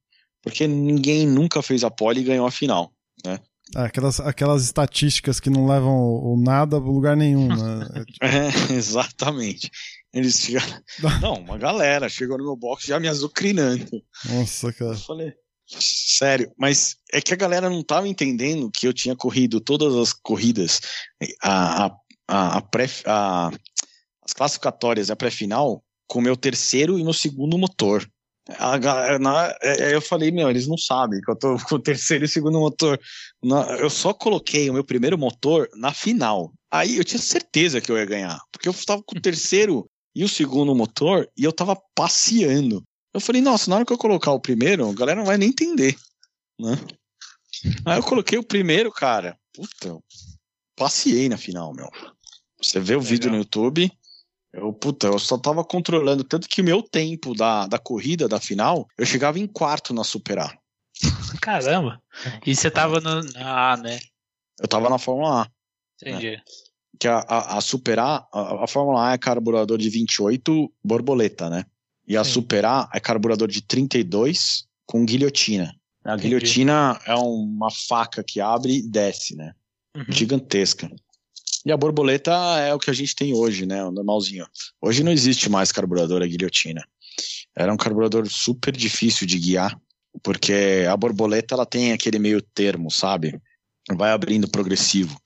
Porque 0.43 0.67
ninguém 0.67 1.27
nunca 1.27 1.63
fez 1.63 1.85
a 1.85 1.91
pole 1.91 2.21
e 2.21 2.25
ganhou 2.25 2.47
a 2.47 2.51
final, 2.51 2.93
né? 3.25 3.39
É, 3.77 3.81
aquelas, 3.83 4.21
aquelas 4.21 4.65
estatísticas 4.65 5.41
que 5.41 5.49
não 5.49 5.67
levam 5.67 5.95
o 5.95 6.37
nada 6.39 6.77
a 6.77 6.81
lugar 6.81 7.17
nenhum, 7.17 7.49
né? 7.49 8.05
é, 8.21 8.73
exatamente. 8.73 9.71
Eles 10.13 10.37
chegaram. 10.37 10.83
Não, 11.23 11.35
uma 11.35 11.57
galera 11.57 12.09
chegou 12.09 12.37
no 12.39 12.45
meu 12.45 12.57
box 12.57 12.87
já 12.87 13.01
me 13.01 13.09
azucrinando. 13.09 14.03
Nossa, 14.27 14.73
cara. 14.73 14.93
Eu 14.93 14.99
falei, 14.99 15.33
sério, 15.67 16.53
mas 16.59 16.97
é 17.13 17.21
que 17.21 17.33
a 17.33 17.37
galera 17.37 17.71
não 17.71 17.83
tava 17.83 18.09
entendendo 18.09 18.71
que 18.71 18.87
eu 18.87 18.93
tinha 18.93 19.17
corrido 19.17 19.61
todas 19.61 19.95
as 19.95 20.13
corridas, 20.13 20.81
a, 21.43 21.87
a, 21.87 21.97
a, 22.29 22.57
a 22.59 22.61
pré, 22.61 22.87
a, 23.07 23.51
as 24.23 24.33
classificatórias, 24.35 25.11
a 25.11 25.17
pré-final, 25.17 25.83
com 26.07 26.19
o 26.19 26.23
meu 26.23 26.37
terceiro 26.37 26.99
e 26.99 27.05
meu 27.05 27.15
segundo 27.15 27.57
motor. 27.57 28.07
A, 28.59 29.19
na, 29.19 29.57
é, 29.63 29.91
é, 29.91 29.95
eu 29.95 30.01
falei, 30.01 30.31
meu, 30.31 30.51
eles 30.51 30.67
não 30.67 30.77
sabem 30.77 31.21
que 31.21 31.31
eu 31.31 31.37
tô 31.37 31.57
com 31.69 31.77
o 31.77 31.83
terceiro 31.83 32.25
e 32.25 32.29
segundo 32.29 32.59
motor. 32.59 33.01
Na, 33.43 33.77
eu 33.77 33.89
só 33.89 34.13
coloquei 34.13 34.69
o 34.69 34.75
meu 34.75 34.85
primeiro 34.85 35.17
motor 35.17 35.69
na 35.75 35.93
final. 35.93 36.53
Aí 36.71 36.97
eu 36.97 37.05
tinha 37.05 37.21
certeza 37.21 37.81
que 37.81 37.91
eu 37.91 37.97
ia 37.97 38.05
ganhar, 38.05 38.41
porque 38.51 38.69
eu 38.69 38.73
estava 38.73 39.03
com 39.03 39.17
o 39.17 39.21
terceiro 39.21 39.89
e 40.15 40.25
o 40.25 40.29
segundo 40.29 40.75
motor, 40.75 41.29
e 41.37 41.45
eu 41.45 41.53
tava 41.53 41.77
passeando. 41.95 42.83
Eu 43.15 43.21
falei, 43.21 43.43
nossa, 43.43 43.69
na 43.69 43.77
hora 43.77 43.85
que 43.85 43.93
eu 43.93 43.99
colocar 43.99 44.33
o 44.33 44.41
primeiro, 44.41 44.89
a 44.89 44.95
galera 44.95 45.21
não 45.21 45.27
vai 45.27 45.37
nem 45.37 45.49
entender, 45.49 45.97
né? 46.59 46.79
Aí 47.85 47.99
eu 47.99 48.03
coloquei 48.03 48.39
o 48.39 48.45
primeiro, 48.45 48.91
cara. 48.91 49.39
Puta, 49.55 49.99
passeei 50.77 51.29
na 51.29 51.37
final, 51.37 51.73
meu. 51.75 51.89
Você 52.61 52.81
vê 52.81 52.95
o 52.95 52.99
Legal. 52.99 53.11
vídeo 53.11 53.31
no 53.31 53.37
YouTube, 53.37 53.91
eu, 54.53 54.71
puta, 54.73 55.07
eu 55.07 55.19
só 55.19 55.39
tava 55.39 55.65
controlando, 55.65 56.23
tanto 56.23 56.47
que 56.47 56.61
o 56.61 56.65
meu 56.65 56.83
tempo 56.83 57.35
da, 57.35 57.67
da 57.67 57.79
corrida, 57.79 58.29
da 58.29 58.39
final, 58.39 58.87
eu 58.99 59.07
chegava 59.07 59.39
em 59.39 59.47
quarto 59.47 59.95
na 59.95 60.05
Super 60.05 60.41
A. 60.41 60.59
Caramba! 61.41 62.03
E 62.47 62.55
você 62.55 62.71
tava 62.71 63.01
no, 63.01 63.23
na 63.33 63.73
A, 63.73 63.77
né? 63.79 63.99
Eu 64.61 64.69
tava 64.69 64.91
na 64.91 64.99
Fórmula 64.99 65.43
A. 65.43 65.51
Entendi. 66.01 66.33
Né? 66.33 66.43
Que 67.03 67.09
a, 67.09 67.19
a, 67.19 67.59
a 67.59 67.61
Super 67.61 67.99
A, 67.99 68.25
a, 68.33 68.63
a, 68.63 68.67
Fórmula 68.69 69.09
A 69.09 69.15
é 69.15 69.19
carburador 69.19 69.77
de 69.77 69.91
28 69.91 70.73
borboleta, 70.85 71.51
né? 71.51 71.65
E 72.07 72.17
a 72.17 72.23
Sim. 72.23 72.31
Super 72.31 72.65
A 72.65 72.89
é 72.95 73.01
carburador 73.01 73.49
de 73.49 73.61
32 73.61 74.69
com 74.87 75.05
guilhotina. 75.05 75.75
A 76.05 76.13
Entendi. 76.13 76.29
guilhotina 76.29 77.01
é 77.05 77.15
uma 77.17 77.73
faca 77.73 78.23
que 78.23 78.41
abre 78.41 78.77
e 78.77 78.83
desce, 78.83 79.35
né? 79.35 79.53
Uhum. 79.97 80.05
Gigantesca. 80.11 80.89
E 81.67 81.73
a 81.73 81.77
borboleta 81.77 82.31
é 82.61 82.73
o 82.73 82.79
que 82.79 82.89
a 82.89 82.95
gente 82.95 83.17
tem 83.17 83.35
hoje, 83.35 83.67
né? 83.67 83.83
O 83.83 83.91
normalzinho. 83.91 84.47
Hoje 84.81 85.03
não 85.03 85.11
existe 85.11 85.51
mais 85.51 85.73
carburador 85.73 86.23
a 86.23 86.27
guilhotina. 86.29 86.85
Era 87.53 87.75
um 87.75 87.77
carburador 87.77 88.29
super 88.29 88.77
difícil 88.77 89.27
de 89.27 89.41
guiar, 89.41 89.77
porque 90.23 90.87
a 90.89 90.97
borboleta 90.97 91.57
ela 91.57 91.67
tem 91.67 91.91
aquele 91.91 92.21
meio 92.21 92.41
termo, 92.41 92.93
sabe? 92.93 93.41
Vai 93.91 94.13
abrindo 94.13 94.49
progressivo. 94.49 95.21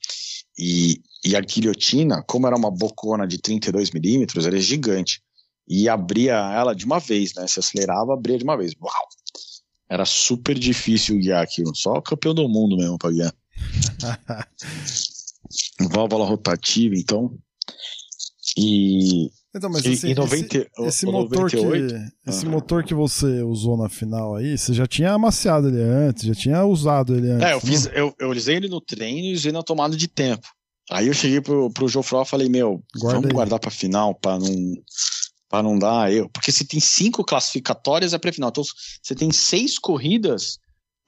E, 0.57 1.01
e 1.23 1.35
a 1.35 1.41
guilhotina, 1.41 2.23
como 2.27 2.47
era 2.47 2.55
uma 2.55 2.71
bocona 2.71 3.27
de 3.27 3.37
32 3.37 3.91
milímetros, 3.91 4.45
era 4.45 4.59
gigante. 4.59 5.21
E 5.67 5.89
abria 5.89 6.33
ela 6.33 6.73
de 6.73 6.85
uma 6.85 6.99
vez, 6.99 7.33
né? 7.35 7.45
Se 7.47 7.59
acelerava, 7.59 8.13
abria 8.13 8.37
de 8.37 8.43
uma 8.43 8.57
vez. 8.57 8.73
Uau! 8.81 9.07
Era 9.89 10.05
super 10.05 10.57
difícil 10.57 11.17
guiar 11.17 11.43
aquilo. 11.43 11.75
Só 11.75 11.99
campeão 12.01 12.33
do 12.33 12.47
mundo 12.47 12.77
mesmo 12.77 12.97
pra 12.97 13.11
guiar. 13.11 13.33
válvula 15.89 16.25
rotativa, 16.25 16.95
então. 16.95 17.37
E. 18.57 19.29
Então, 19.55 19.69
mas 19.71 19.85
assim, 19.85 20.13
90, 20.13 20.57
esse, 20.57 20.69
esse 20.79 21.05
motor 21.05 21.51
98, 21.51 21.87
que, 21.87 22.29
esse 22.29 22.45
ah. 22.45 22.49
motor 22.49 22.83
que 22.83 22.93
você 22.93 23.41
usou 23.41 23.75
na 23.75 23.89
final 23.89 24.35
aí, 24.35 24.55
você 24.55 24.71
já 24.71 24.85
tinha 24.85 25.11
amaciado 25.13 25.67
ele 25.67 25.81
antes, 25.81 26.25
já 26.25 26.35
tinha 26.35 26.63
usado 26.63 27.15
ele 27.15 27.31
antes. 27.31 27.47
É, 27.47 27.53
eu 27.53 27.61
fiz, 27.61 27.85
eu, 27.87 28.13
eu 28.19 28.29
usei 28.29 28.57
ele 28.57 28.67
no 28.67 28.79
treino 28.79 29.29
e 29.29 29.33
usei 29.33 29.51
na 29.51 29.63
tomada 29.63 29.97
de 29.97 30.07
tempo. 30.07 30.47
Aí 30.89 31.07
eu 31.07 31.13
cheguei 31.13 31.41
pro, 31.41 31.69
pro 31.71 31.87
Jofró 31.87 32.21
e 32.21 32.25
falei, 32.25 32.49
meu, 32.49 32.83
Guarda 32.97 33.15
vamos 33.19 33.25
aí. 33.29 33.33
guardar 33.33 33.59
pra 33.59 33.71
final, 33.71 34.15
pra 34.15 34.39
não, 34.39 34.75
pra 35.49 35.63
não 35.63 35.77
dar 35.77 36.11
eu. 36.11 36.29
Porque 36.29 36.51
você 36.51 36.63
tem 36.65 36.79
cinco 36.79 37.23
classificatórias 37.23 38.13
é 38.13 38.17
pré-final. 38.17 38.49
Então 38.49 38.63
você 39.01 39.13
tem 39.13 39.31
seis 39.31 39.77
corridas 39.77 40.59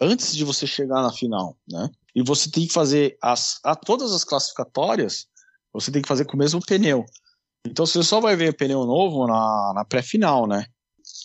antes 0.02 0.36
de 0.36 0.44
você 0.44 0.68
chegar 0.68 1.02
na 1.02 1.12
final, 1.12 1.58
né? 1.68 1.90
e 2.16 2.24
você 2.24 2.50
tem 2.50 2.68
que 2.68 2.74
fazer 2.74 3.18
as, 3.22 3.60
a 3.64 3.76
todas 3.76 4.12
as 4.12 4.24
classificatórias, 4.24 5.28
você 5.74 5.92
tem 5.92 6.02
que 6.02 6.08
fazer 6.08 6.26
com 6.26 6.36
o 6.36 6.40
mesmo 6.40 6.60
pneu. 6.60 7.06
Então 7.66 7.86
você 7.86 8.02
só 8.04 8.20
vai 8.20 8.36
ver 8.36 8.56
pneu 8.56 8.86
novo 8.86 9.28
na, 9.28 9.74
na 9.76 9.86
pré-final, 9.86 10.48
né? 10.48 10.66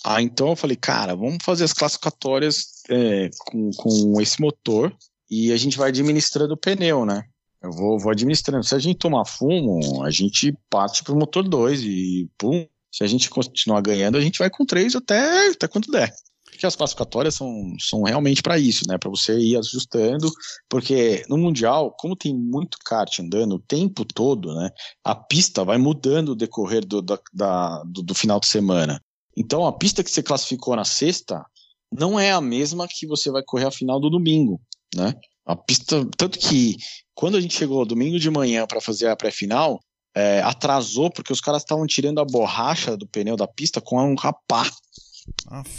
Ah, 0.05 0.21
então 0.21 0.51
eu 0.51 0.57
falei, 0.57 0.77
cara, 0.77 1.15
vamos 1.15 1.39
fazer 1.43 1.65
as 1.65 1.73
classificatórias 1.73 2.83
é, 2.89 3.31
com, 3.39 3.71
com 3.73 4.21
esse 4.21 4.41
motor 4.41 4.95
e 5.31 5.53
a 5.53 5.57
gente 5.57 5.79
vai 5.79 5.89
administrando 5.89 6.55
o 6.55 6.59
pneu, 6.59 7.07
né? 7.07 7.25
Eu 7.65 7.73
vou, 7.73 7.99
vou 7.99 8.13
administrando. 8.13 8.63
Se 8.63 8.75
a 8.75 8.79
gente 8.79 8.99
tomar 8.99 9.25
fumo, 9.25 10.05
a 10.05 10.11
gente 10.11 10.55
parte 10.69 11.03
pro 11.03 11.17
motor 11.17 11.43
2 11.49 11.83
e 11.83 12.31
pum. 12.37 12.67
Se 12.93 13.03
a 13.03 13.07
gente 13.07 13.31
continuar 13.31 13.81
ganhando, 13.81 14.19
a 14.19 14.21
gente 14.21 14.39
vai 14.39 14.51
com 14.51 14.67
3 14.67 14.95
até, 14.95 15.49
até 15.49 15.67
quando 15.67 15.91
der 15.91 16.15
que 16.57 16.67
as 16.67 16.77
classificatórias 16.77 17.35
são, 17.35 17.75
são 17.81 18.03
realmente 18.03 18.43
para 18.43 18.59
isso, 18.59 18.85
né? 18.89 18.97
Para 18.97 19.11
você 19.11 19.37
ir 19.39 19.57
ajustando, 19.57 20.31
porque 20.69 21.25
no 21.29 21.37
Mundial, 21.37 21.95
como 21.99 22.17
tem 22.17 22.35
muito 22.35 22.79
kart 22.85 23.19
andando 23.19 23.57
o 23.57 23.59
tempo 23.59 24.05
todo, 24.05 24.55
né? 24.55 24.71
A 25.03 25.15
pista 25.15 25.65
vai 25.65 25.79
mudando 25.79 26.31
o 26.31 26.37
decorrer 26.37 26.87
do, 26.87 27.03
da, 27.03 27.19
da 27.33 27.83
do, 27.85 28.03
do 28.03 28.15
final 28.15 28.39
de 28.39 28.47
semana. 28.47 29.03
Então 29.37 29.67
a 29.67 29.73
pista 29.73 30.05
que 30.05 30.11
você 30.11 30.23
classificou 30.23 30.77
na 30.77 30.85
sexta 30.85 31.45
não 31.93 32.19
é 32.19 32.33
a 32.33 32.41
mesma 32.41 32.87
que 32.89 33.07
você 33.07 33.31
vai 33.31 33.43
correr 33.45 33.67
a 33.67 33.71
final 33.71 34.01
do 34.01 34.11
domingo, 34.11 34.61
né? 34.95 35.15
A 35.47 35.55
pista, 35.55 36.05
tanto 36.17 36.39
que 36.39 36.77
quando 37.15 37.37
a 37.37 37.41
gente 37.41 37.57
chegou 37.57 37.85
domingo 37.85 38.19
de 38.19 38.31
manhã 38.31 38.67
para 38.67 38.81
fazer 38.81 39.09
a 39.09 39.17
pré-final, 39.17 39.81
é, 40.15 40.41
atrasou 40.43 41.11
porque 41.11 41.33
os 41.33 41.41
caras 41.41 41.63
estavam 41.63 41.87
tirando 41.87 42.21
a 42.21 42.25
borracha 42.25 42.97
do 42.97 43.07
pneu 43.07 43.37
da 43.37 43.47
pista 43.47 43.81
com 43.81 44.01
um 44.01 44.15
rapá. 44.15 44.71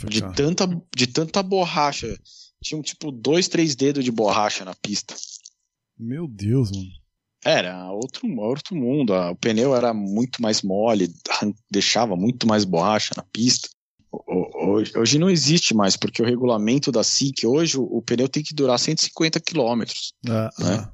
De, 0.07 0.21
tanta, 0.33 0.67
de 0.95 1.07
tanta 1.07 1.41
borracha. 1.41 2.17
Tinha 2.61 2.81
tipo 2.81 3.11
dois, 3.11 3.47
três 3.47 3.75
dedos 3.75 4.03
de 4.03 4.11
borracha 4.11 4.65
na 4.65 4.75
pista. 4.75 5.15
Meu 5.97 6.27
Deus, 6.27 6.71
mano. 6.71 6.89
Era 7.43 7.91
outro, 7.91 8.27
outro 8.39 8.75
mundo. 8.75 9.13
O 9.13 9.35
pneu 9.35 9.75
era 9.75 9.93
muito 9.93 10.41
mais 10.41 10.63
mole, 10.63 11.13
deixava 11.69 12.15
muito 12.15 12.47
mais 12.47 12.65
borracha 12.65 13.13
na 13.15 13.23
pista. 13.23 13.69
Hoje, 14.27 14.91
hoje 14.97 15.19
não 15.19 15.29
existe 15.29 15.73
mais, 15.73 15.95
porque 15.95 16.21
o 16.21 16.25
regulamento 16.25 16.91
da 16.91 17.03
SIC, 17.03 17.45
hoje 17.45 17.77
o, 17.77 17.83
o 17.83 18.01
pneu 18.01 18.27
tem 18.27 18.43
que 18.43 18.53
durar 18.53 18.79
150 18.79 19.39
quilômetros. 19.39 20.13
Ah, 20.27 20.49
né? 20.59 20.75
Ah. 20.77 20.91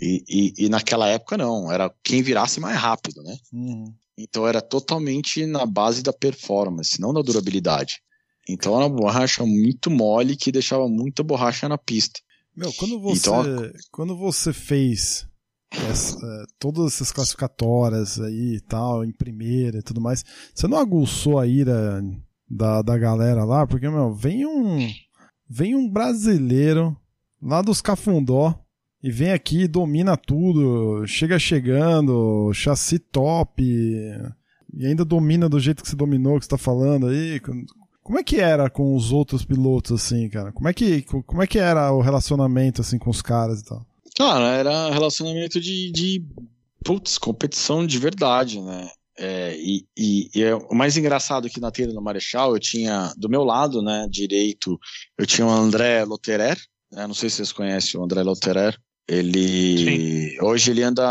E, 0.00 0.24
e, 0.28 0.66
e, 0.66 0.68
naquela 0.68 1.08
época 1.08 1.38
não, 1.38 1.70
era 1.70 1.92
quem 2.02 2.22
virasse 2.22 2.60
mais 2.60 2.76
rápido, 2.76 3.22
né? 3.22 3.36
Uhum. 3.52 3.94
Então 4.18 4.46
era 4.46 4.60
totalmente 4.60 5.46
na 5.46 5.64
base 5.64 6.02
da 6.02 6.12
performance, 6.12 7.00
não 7.00 7.12
da 7.12 7.22
durabilidade. 7.22 8.00
Então 8.48 8.76
era 8.76 8.86
uma 8.86 8.96
borracha 8.96 9.44
muito 9.44 9.90
mole 9.90 10.36
que 10.36 10.52
deixava 10.52 10.88
muita 10.88 11.22
borracha 11.22 11.68
na 11.68 11.78
pista. 11.78 12.20
Meu, 12.54 12.72
quando 12.74 13.00
você, 13.00 13.30
então, 13.30 13.44
quando 13.90 14.16
você 14.16 14.52
fez 14.52 15.26
essa, 15.72 16.46
todas 16.58 16.94
essas 16.94 17.10
classificatórias 17.10 18.20
aí 18.20 18.56
e 18.56 18.60
tal, 18.60 19.04
em 19.04 19.12
primeira 19.12 19.78
e 19.78 19.82
tudo 19.82 20.00
mais, 20.00 20.24
você 20.54 20.68
não 20.68 20.78
aguçou 20.78 21.38
a 21.38 21.46
ira 21.46 22.00
da, 22.48 22.82
da 22.82 22.98
galera 22.98 23.44
lá? 23.44 23.66
Porque, 23.66 23.88
meu, 23.88 24.14
vem 24.14 24.46
um, 24.46 24.88
vem 25.48 25.74
um 25.74 25.88
brasileiro 25.88 26.96
lá 27.42 27.62
dos 27.62 27.80
Cafundó 27.80 28.54
e 29.02 29.10
vem 29.10 29.32
aqui, 29.32 29.68
domina 29.68 30.16
tudo, 30.16 31.06
chega 31.06 31.38
chegando, 31.38 32.50
chassi 32.54 32.98
top, 32.98 33.62
e 33.62 34.86
ainda 34.86 35.04
domina 35.04 35.48
do 35.48 35.60
jeito 35.60 35.82
que 35.82 35.88
você 35.88 35.94
dominou, 35.94 36.38
que 36.38 36.46
você 36.46 36.50
tá 36.50 36.58
falando 36.58 37.08
aí. 37.08 37.40
Como 38.02 38.18
é 38.18 38.24
que 38.24 38.36
era 38.36 38.70
com 38.70 38.96
os 38.96 39.12
outros 39.12 39.44
pilotos, 39.44 39.92
assim, 39.92 40.28
cara? 40.28 40.52
Como 40.52 40.68
é 40.68 40.72
que, 40.72 41.02
como 41.02 41.42
é 41.42 41.46
que 41.46 41.58
era 41.58 41.92
o 41.92 42.00
relacionamento, 42.00 42.80
assim, 42.80 42.98
com 42.98 43.10
os 43.10 43.20
caras 43.20 43.60
e 43.60 43.64
tal? 43.64 43.86
Cara, 44.16 44.54
era 44.54 44.90
relacionamento 44.90 45.60
de, 45.60 45.92
de 45.92 46.24
putz, 46.84 47.18
competição 47.18 47.86
de 47.86 47.98
verdade, 47.98 48.60
né? 48.60 48.88
É, 49.16 49.56
e, 49.56 49.86
e, 49.96 50.30
e 50.34 50.42
é, 50.42 50.54
o 50.54 50.74
mais 50.74 50.96
engraçado 50.96 51.46
aqui 51.46 51.60
na 51.60 51.70
trilha 51.70 51.92
do 51.92 52.02
Marechal, 52.02 52.54
eu 52.54 52.60
tinha, 52.60 53.12
do 53.16 53.28
meu 53.28 53.44
lado, 53.44 53.80
né, 53.80 54.08
direito, 54.10 54.78
eu 55.16 55.24
tinha 55.24 55.46
o 55.46 55.50
André 55.50 56.04
Loterer, 56.04 56.58
né, 56.90 57.06
não 57.06 57.14
sei 57.14 57.30
se 57.30 57.36
vocês 57.36 57.52
conhecem 57.52 57.98
o 58.00 58.04
André 58.04 58.22
Loterer, 58.22 58.76
ele. 59.08 59.78
Sim. 59.78 60.42
Hoje 60.42 60.70
ele 60.70 60.82
anda. 60.82 61.04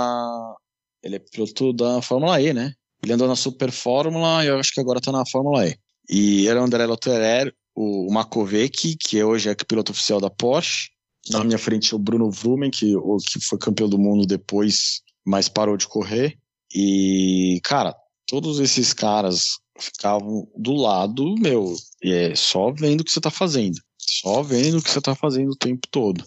Ele 1.04 1.18
é 1.18 1.20
piloto 1.20 1.74
da 1.74 2.02
Fórmula 2.02 2.42
E, 2.42 2.54
né? 2.54 2.74
Ele 3.04 3.14
andou 3.14 3.28
na 3.28 3.36
Super 3.36 3.72
Fórmula 3.72 4.44
e 4.44 4.48
eu 4.48 4.58
acho 4.58 4.74
que 4.74 4.80
agora 4.80 5.02
tá 5.02 5.12
na 5.12 5.26
Fórmula 5.26 5.68
E. 5.68 5.76
E 6.10 6.48
era 6.48 6.62
o 6.62 6.64
André 6.64 6.86
Lotterer, 6.86 7.54
o 7.76 8.12
Makovic, 8.12 8.96
que 8.98 9.22
hoje 9.22 9.50
é 9.50 9.56
piloto 9.56 9.92
oficial 9.92 10.22
da 10.22 10.30
Porsche. 10.30 10.90
Na 11.30 11.44
minha 11.44 11.58
frente 11.58 11.96
o 11.96 12.00
Bruno 12.00 12.30
Vrumen, 12.32 12.72
que, 12.72 12.96
o, 12.96 13.18
que 13.18 13.40
foi 13.40 13.58
campeão 13.58 13.88
do 13.88 13.98
mundo 13.98 14.26
depois, 14.26 15.02
mas 15.26 15.48
parou 15.48 15.78
de 15.78 15.88
correr. 15.88 16.38
E, 16.74 17.60
cara, 17.64 17.96
todos 18.28 18.60
esses 18.60 18.94
caras 18.94 19.60
ficavam 19.80 20.48
do 20.56 20.74
lado, 20.74 21.36
meu, 21.40 21.76
é, 22.04 22.36
só 22.36 22.72
vendo 22.72 23.02
o 23.02 23.04
que 23.04 23.12
você 23.12 23.22
tá 23.22 23.32
fazendo. 23.32 23.80
Só 23.98 24.42
vendo 24.44 24.78
o 24.78 24.82
que 24.82 24.90
você 24.90 25.02
tá 25.02 25.16
fazendo 25.16 25.52
o 25.52 25.58
tempo 25.58 25.88
todo. 25.90 26.24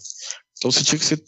Então 0.57 0.71
você 0.71 0.83
tinha 0.83 0.99
que 0.99 1.05
ser 1.05 1.23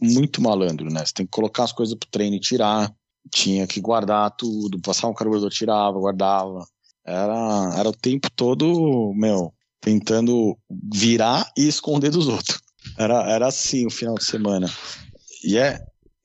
muito 0.00 0.40
malandro, 0.40 0.90
né? 0.90 1.04
Você 1.04 1.12
tem 1.12 1.26
que 1.26 1.32
colocar 1.32 1.64
as 1.64 1.72
coisas 1.72 1.94
pro 1.94 2.08
treino 2.10 2.36
e 2.36 2.40
tirar, 2.40 2.92
tinha 3.32 3.66
que 3.66 3.80
guardar 3.80 4.34
tudo, 4.36 4.80
passar 4.80 5.08
um 5.08 5.14
carburador, 5.14 5.50
tirava, 5.50 5.98
guardava. 5.98 6.66
Era, 7.04 7.74
era 7.76 7.88
o 7.88 7.96
tempo 7.96 8.30
todo, 8.34 9.12
meu, 9.14 9.52
tentando 9.80 10.56
virar 10.92 11.50
e 11.56 11.66
esconder 11.66 12.10
dos 12.10 12.28
outros. 12.28 12.60
Era, 12.98 13.30
era 13.30 13.46
assim 13.46 13.86
o 13.86 13.90
final 13.90 14.14
de 14.14 14.24
semana. 14.24 14.70
E 15.44 15.58
é, 15.58 15.78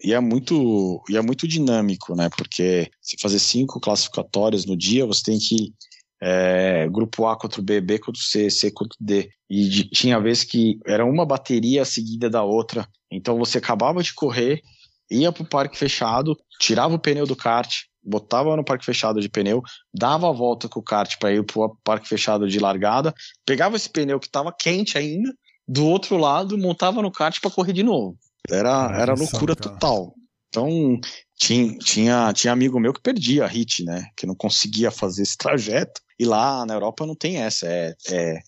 e 0.05 0.13
é 0.13 0.19
muito 0.19 1.03
e 1.09 1.17
é 1.17 1.21
muito 1.21 1.47
dinâmico, 1.47 2.15
né? 2.15 2.29
Porque 2.37 2.91
se 3.01 3.17
fazer 3.19 3.39
cinco 3.39 3.79
classificatórias 3.79 4.63
no 4.63 4.77
dia, 4.77 5.03
você 5.03 5.23
tem 5.23 5.39
que 5.39 5.73
é, 6.21 6.87
grupo 6.87 7.25
A 7.25 7.35
contra 7.35 7.59
o 7.59 7.63
B, 7.63 7.81
B 7.81 7.97
contra 7.97 8.19
o 8.19 8.23
C, 8.23 8.51
C 8.51 8.69
contra 8.69 8.95
o 9.01 9.03
D. 9.03 9.27
E 9.49 9.67
de, 9.67 9.89
tinha 9.89 10.19
vezes 10.19 10.43
que 10.43 10.77
era 10.85 11.03
uma 11.03 11.25
bateria 11.25 11.83
seguida 11.83 12.29
da 12.29 12.43
outra. 12.43 12.87
Então 13.11 13.39
você 13.39 13.57
acabava 13.57 14.03
de 14.03 14.13
correr, 14.13 14.61
ia 15.09 15.31
pro 15.31 15.43
parque 15.43 15.75
fechado, 15.75 16.37
tirava 16.59 16.93
o 16.93 16.99
pneu 16.99 17.25
do 17.25 17.35
kart, 17.35 17.73
botava 18.03 18.55
no 18.55 18.63
parque 18.63 18.85
fechado 18.85 19.19
de 19.19 19.27
pneu, 19.27 19.63
dava 19.91 20.29
a 20.29 20.31
volta 20.31 20.69
com 20.69 20.79
o 20.79 20.83
kart 20.83 21.17
para 21.19 21.33
ir 21.33 21.43
pro 21.43 21.75
parque 21.83 22.07
fechado 22.07 22.47
de 22.47 22.59
largada, 22.59 23.11
pegava 23.43 23.75
esse 23.75 23.89
pneu 23.89 24.19
que 24.19 24.27
estava 24.27 24.53
quente 24.53 24.99
ainda, 24.99 25.33
do 25.67 25.83
outro 25.87 26.15
lado, 26.15 26.55
montava 26.59 27.01
no 27.01 27.11
kart 27.11 27.41
para 27.41 27.49
correr 27.49 27.73
de 27.73 27.81
novo. 27.81 28.15
Era, 28.49 28.91
era 28.99 29.13
loucura 29.13 29.55
total. 29.55 30.13
Então, 30.49 30.99
tinha, 31.37 31.77
tinha, 31.79 32.33
tinha 32.33 32.53
amigo 32.53 32.79
meu 32.79 32.93
que 32.93 33.01
perdia 33.01 33.43
a 33.43 33.47
hit, 33.47 33.83
né? 33.83 34.07
Que 34.15 34.25
não 34.25 34.35
conseguia 34.35 34.89
fazer 34.89 35.23
esse 35.23 35.37
trajeto. 35.37 36.01
E 36.17 36.25
lá 36.25 36.65
na 36.65 36.73
Europa 36.73 37.05
não 37.05 37.15
tem 37.15 37.37
essa, 37.37 37.67
é, 37.67 37.93
é, 38.09 38.39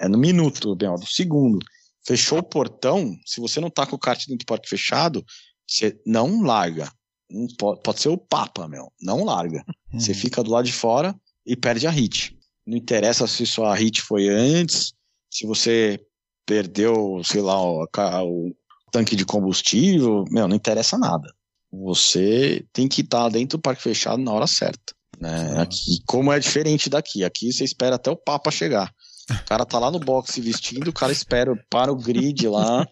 é 0.00 0.08
no 0.08 0.18
minuto, 0.18 0.76
bem, 0.76 0.88
ó, 0.88 0.96
do 0.96 1.06
segundo. 1.06 1.58
Fechou 2.06 2.38
o 2.38 2.42
portão, 2.42 3.16
se 3.24 3.40
você 3.40 3.60
não 3.60 3.70
tá 3.70 3.86
com 3.86 3.96
o 3.96 3.98
kart 3.98 4.18
dentro 4.26 4.44
do 4.44 4.46
parque 4.46 4.68
fechado, 4.68 5.24
você 5.66 5.98
não 6.06 6.42
larga. 6.42 6.92
Não 7.30 7.46
pode, 7.58 7.80
pode 7.82 8.00
ser 8.00 8.10
o 8.10 8.18
Papa, 8.18 8.68
meu. 8.68 8.92
Não 9.00 9.24
larga. 9.24 9.64
Uhum. 9.90 9.98
Você 9.98 10.12
fica 10.12 10.42
do 10.42 10.50
lado 10.50 10.66
de 10.66 10.72
fora 10.72 11.14
e 11.46 11.56
perde 11.56 11.86
a 11.86 11.90
hit. 11.90 12.36
Não 12.66 12.76
interessa 12.76 13.26
se 13.26 13.46
sua 13.46 13.74
hit 13.74 14.02
foi 14.02 14.28
antes, 14.28 14.92
se 15.30 15.46
você 15.46 15.98
perdeu, 16.46 17.22
sei 17.24 17.40
lá, 17.40 17.60
o, 17.60 17.84
o 17.84 18.54
tanque 18.94 19.16
de 19.16 19.24
combustível, 19.24 20.24
meu, 20.30 20.46
não 20.46 20.54
interessa 20.54 20.96
nada. 20.96 21.34
Você 21.72 22.64
tem 22.72 22.86
que 22.86 23.00
estar 23.00 23.28
dentro 23.28 23.58
do 23.58 23.60
parque 23.60 23.82
fechado 23.82 24.22
na 24.22 24.32
hora 24.32 24.46
certa. 24.46 24.94
Né? 25.18 25.60
Aqui, 25.60 25.98
como 26.06 26.32
é 26.32 26.38
diferente 26.38 26.88
daqui. 26.88 27.24
Aqui 27.24 27.52
você 27.52 27.64
espera 27.64 27.96
até 27.96 28.08
o 28.08 28.16
Papa 28.16 28.52
chegar. 28.52 28.92
O 29.28 29.44
cara 29.46 29.66
tá 29.66 29.80
lá 29.80 29.90
no 29.90 29.98
boxe 29.98 30.40
vestindo, 30.40 30.88
o 30.88 30.92
cara 30.92 31.10
espera 31.10 31.52
para 31.68 31.90
o 31.90 31.96
grid 31.96 32.46
lá, 32.46 32.86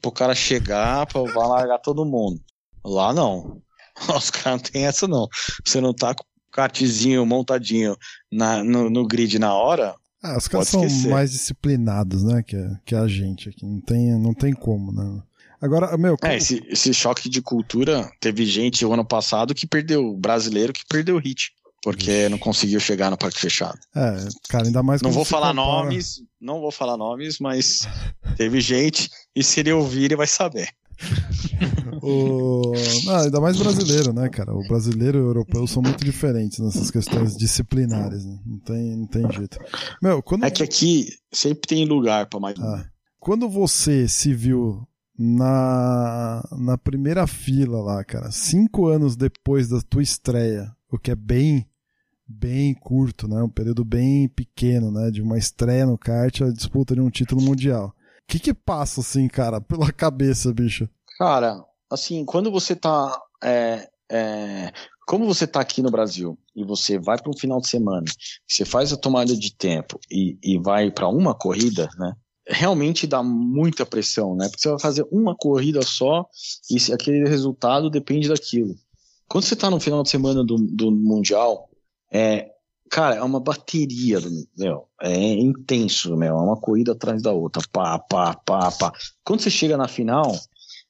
pro 0.00 0.12
cara 0.12 0.36
chegar, 0.36 1.04
pra 1.06 1.22
vai 1.22 1.48
largar 1.48 1.78
todo 1.78 2.06
mundo. 2.06 2.40
Lá 2.84 3.12
não. 3.12 3.60
Os 4.16 4.30
caras 4.30 4.62
não 4.62 4.70
tem 4.70 4.86
essa 4.86 5.08
não. 5.08 5.26
Você 5.64 5.80
não 5.80 5.92
tá 5.92 6.14
com 6.14 6.22
o 6.22 6.52
kartzinho 6.52 7.26
montadinho 7.26 7.96
na, 8.30 8.62
no, 8.62 8.88
no 8.88 9.04
grid 9.04 9.36
na 9.38 9.52
hora, 9.52 9.96
ah, 10.22 10.36
os 10.36 10.46
caras 10.46 10.68
são 10.68 10.86
mais 11.08 11.32
disciplinados, 11.32 12.22
né, 12.22 12.42
que, 12.42 12.56
que 12.84 12.94
a 12.94 13.08
gente 13.08 13.48
aqui. 13.48 13.64
Não 13.64 13.80
tem, 13.80 14.18
não 14.18 14.34
tem 14.34 14.52
como, 14.52 14.92
né? 14.92 15.22
Agora, 15.60 15.96
meu. 15.96 16.16
É, 16.22 16.36
esse, 16.36 16.64
esse 16.68 16.94
choque 16.94 17.28
de 17.28 17.42
cultura, 17.42 18.10
teve 18.20 18.46
gente 18.46 18.84
o 18.84 18.92
ano 18.92 19.04
passado 19.04 19.54
que 19.54 19.66
perdeu, 19.66 20.16
brasileiro 20.16 20.72
que 20.72 20.84
perdeu 20.88 21.16
o 21.16 21.20
hit. 21.20 21.52
Porque 21.82 22.28
não 22.28 22.38
conseguiu 22.38 22.78
chegar 22.78 23.10
no 23.10 23.16
parque 23.16 23.40
fechado. 23.40 23.78
É, 23.94 24.28
cara, 24.48 24.66
ainda 24.66 24.82
mais 24.82 25.00
Não 25.00 25.10
vou 25.10 25.24
falar 25.24 25.54
compara... 25.54 25.82
nomes, 25.82 26.22
não 26.40 26.60
vou 26.60 26.70
falar 26.70 26.96
nomes, 26.96 27.38
mas 27.38 27.80
teve 28.36 28.60
gente, 28.60 29.08
e 29.34 29.42
se 29.42 29.60
ele 29.60 29.72
ouvir, 29.72 30.04
ele 30.04 30.16
vai 30.16 30.26
saber. 30.26 30.68
o... 32.02 32.72
Não, 33.06 33.16
ainda 33.16 33.40
mais 33.40 33.56
brasileiro, 33.56 34.12
né, 34.12 34.28
cara? 34.28 34.54
O 34.54 34.66
brasileiro 34.68 35.18
e 35.18 35.22
o 35.22 35.26
europeu 35.28 35.66
são 35.66 35.82
muito 35.82 36.04
diferentes 36.04 36.58
nessas 36.58 36.90
questões 36.90 37.34
disciplinares, 37.34 38.26
né? 38.26 38.38
Não 38.44 38.58
tem, 38.58 38.96
não 38.96 39.06
tem 39.06 39.32
jeito. 39.32 39.58
Meu, 40.02 40.22
quando... 40.22 40.44
É 40.44 40.50
que 40.50 40.62
aqui 40.62 41.08
sempre 41.32 41.66
tem 41.66 41.86
lugar 41.86 42.26
para 42.26 42.40
mais. 42.40 42.60
Ah. 42.60 42.84
Quando 43.18 43.48
você 43.48 44.06
se 44.06 44.34
viu 44.34 44.86
na, 45.22 46.42
na 46.50 46.78
primeira 46.78 47.26
fila 47.26 47.82
lá, 47.82 48.02
cara, 48.02 48.30
cinco 48.30 48.86
anos 48.86 49.16
depois 49.16 49.68
da 49.68 49.78
tua 49.82 50.02
estreia, 50.02 50.74
o 50.90 50.98
que 50.98 51.10
é 51.10 51.14
bem 51.14 51.66
bem 52.26 52.72
curto, 52.72 53.28
né? 53.28 53.42
Um 53.42 53.48
período 53.48 53.84
bem 53.84 54.28
pequeno, 54.28 54.90
né? 54.90 55.10
De 55.10 55.20
uma 55.20 55.36
estreia 55.36 55.84
no 55.84 55.98
kart 55.98 56.40
a 56.40 56.50
disputa 56.50 56.94
de 56.94 57.00
um 57.00 57.10
título 57.10 57.42
mundial. 57.42 57.88
O 57.88 57.92
que 58.28 58.38
que 58.38 58.54
passa, 58.54 59.00
assim, 59.00 59.28
cara, 59.28 59.60
pela 59.60 59.92
cabeça, 59.92 60.54
bicho? 60.54 60.88
Cara, 61.18 61.62
assim, 61.90 62.24
quando 62.24 62.50
você 62.50 62.74
tá. 62.74 63.20
É, 63.42 63.90
é, 64.10 64.72
como 65.06 65.26
você 65.26 65.46
tá 65.46 65.60
aqui 65.60 65.82
no 65.82 65.90
Brasil 65.90 66.38
e 66.54 66.64
você 66.64 66.98
vai 66.98 67.20
para 67.20 67.30
um 67.30 67.36
final 67.36 67.60
de 67.60 67.68
semana, 67.68 68.06
você 68.46 68.64
faz 68.64 68.92
a 68.92 68.96
tomada 68.96 69.36
de 69.36 69.54
tempo 69.54 69.98
e, 70.10 70.38
e 70.42 70.58
vai 70.58 70.90
para 70.90 71.08
uma 71.08 71.34
corrida, 71.34 71.88
né? 71.98 72.14
Realmente 72.46 73.06
dá 73.06 73.22
muita 73.22 73.86
pressão, 73.86 74.34
né? 74.34 74.48
Porque 74.48 74.62
você 74.62 74.70
vai 74.70 74.80
fazer 74.80 75.06
uma 75.10 75.36
corrida 75.36 75.82
só 75.82 76.26
e 76.70 76.92
aquele 76.92 77.28
resultado 77.28 77.90
depende 77.90 78.28
daquilo. 78.28 78.74
Quando 79.28 79.44
você 79.44 79.54
tá 79.54 79.70
no 79.70 79.78
final 79.78 80.02
de 80.02 80.10
semana 80.10 80.44
do, 80.44 80.56
do 80.56 80.90
Mundial, 80.90 81.70
é, 82.12 82.50
cara, 82.90 83.14
é 83.14 83.22
uma 83.22 83.38
bateria, 83.38 84.18
meu, 84.58 84.88
é 85.00 85.16
intenso, 85.34 86.16
meu, 86.16 86.36
é 86.36 86.42
uma 86.42 86.60
corrida 86.60 86.92
atrás 86.92 87.22
da 87.22 87.32
outra, 87.32 87.62
pá, 87.72 87.98
pá, 87.98 88.34
pá, 88.34 88.72
pá. 88.72 88.92
Quando 89.24 89.40
você 89.40 89.50
chega 89.50 89.76
na 89.76 89.86
final, 89.86 90.36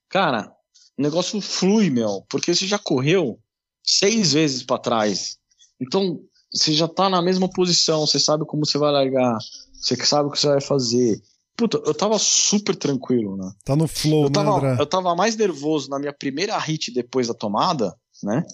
cara, 0.08 0.50
o 0.98 1.02
negócio 1.02 1.38
flui, 1.40 1.90
meu, 1.90 2.24
porque 2.30 2.54
você 2.54 2.66
já 2.66 2.78
correu 2.78 3.38
seis 3.82 4.32
vezes 4.32 4.62
para 4.62 4.80
trás. 4.80 5.36
Então, 5.78 6.20
você 6.52 6.72
já 6.72 6.88
tá 6.88 7.08
na 7.08 7.22
mesma 7.22 7.48
posição, 7.48 8.06
você 8.06 8.18
sabe 8.18 8.44
como 8.44 8.64
você 8.64 8.78
vai 8.78 8.90
largar, 8.90 9.38
você 9.72 9.96
sabe 10.04 10.28
o 10.28 10.32
que 10.32 10.38
você 10.38 10.48
vai 10.48 10.60
fazer. 10.60 11.22
Puta, 11.60 11.82
eu 11.84 11.94
tava 11.94 12.18
super 12.18 12.74
tranquilo, 12.74 13.36
né? 13.36 13.52
Tá 13.64 13.76
no 13.76 13.86
flow, 13.86 14.24
eu 14.24 14.30
tava, 14.30 14.50
né, 14.50 14.56
André? 14.56 14.82
Eu 14.82 14.86
tava 14.86 15.14
mais 15.14 15.36
nervoso 15.36 15.90
na 15.90 15.98
minha 15.98 16.12
primeira 16.12 16.56
hit 16.58 16.90
depois 16.90 17.28
da 17.28 17.34
tomada, 17.34 17.94
né? 18.22 18.44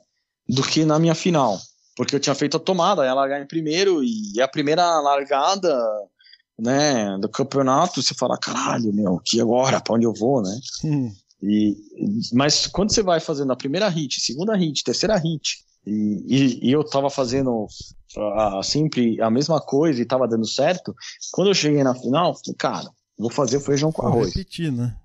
Do 0.49 0.63
que 0.63 0.85
na 0.85 0.99
minha 0.99 1.15
final 1.15 1.59
porque 1.97 2.15
eu 2.15 2.21
tinha 2.21 2.35
feito 2.35 2.59
a 2.59 2.61
tomada, 2.61 3.05
ia 3.05 3.15
largar 3.15 3.41
em 3.41 3.47
primeiro, 3.47 4.05
e 4.05 4.41
a 4.41 4.47
primeira 4.47 5.01
largada, 5.01 5.75
né, 6.59 7.17
do 7.19 7.29
campeonato, 7.29 8.03
você 8.03 8.15
fala, 8.15 8.39
caralho, 8.39 8.93
meu, 8.93 9.19
que 9.25 9.41
agora, 9.41 9.81
pra 9.81 9.95
onde 9.95 10.05
eu 10.05 10.13
vou, 10.13 10.43
né? 10.43 10.61
Hum. 10.85 11.11
E, 11.43 11.75
mas 12.35 12.67
quando 12.67 12.93
você 12.93 13.03
vai 13.03 13.19
fazendo 13.19 13.53
a 13.53 13.57
primeira 13.57 13.89
hit, 13.89 14.21
segunda 14.21 14.55
hit, 14.55 14.85
terceira 14.85 15.17
hit, 15.17 15.65
e, 15.87 16.25
e, 16.29 16.69
e 16.69 16.73
eu 16.73 16.85
tava 16.85 17.09
fazendo 17.09 17.67
a, 18.17 18.59
a, 18.59 18.63
sempre 18.63 19.21
a 19.23 19.31
mesma 19.31 19.61
coisa 19.61 20.01
e 20.01 20.07
tava 20.07 20.29
dando 20.29 20.47
certo, 20.47 20.95
quando 21.33 21.49
eu 21.49 21.55
cheguei 21.55 21.83
na 21.83 21.95
final, 21.95 22.35
falei, 22.35 22.57
cara, 22.59 22.91
vou 23.19 23.31
fazer 23.31 23.61
feijão 23.61 23.93
com 23.93 24.07
arroz. 24.07 24.27
Vou 24.27 24.27
repetir, 24.27 24.73
né? 24.73 24.97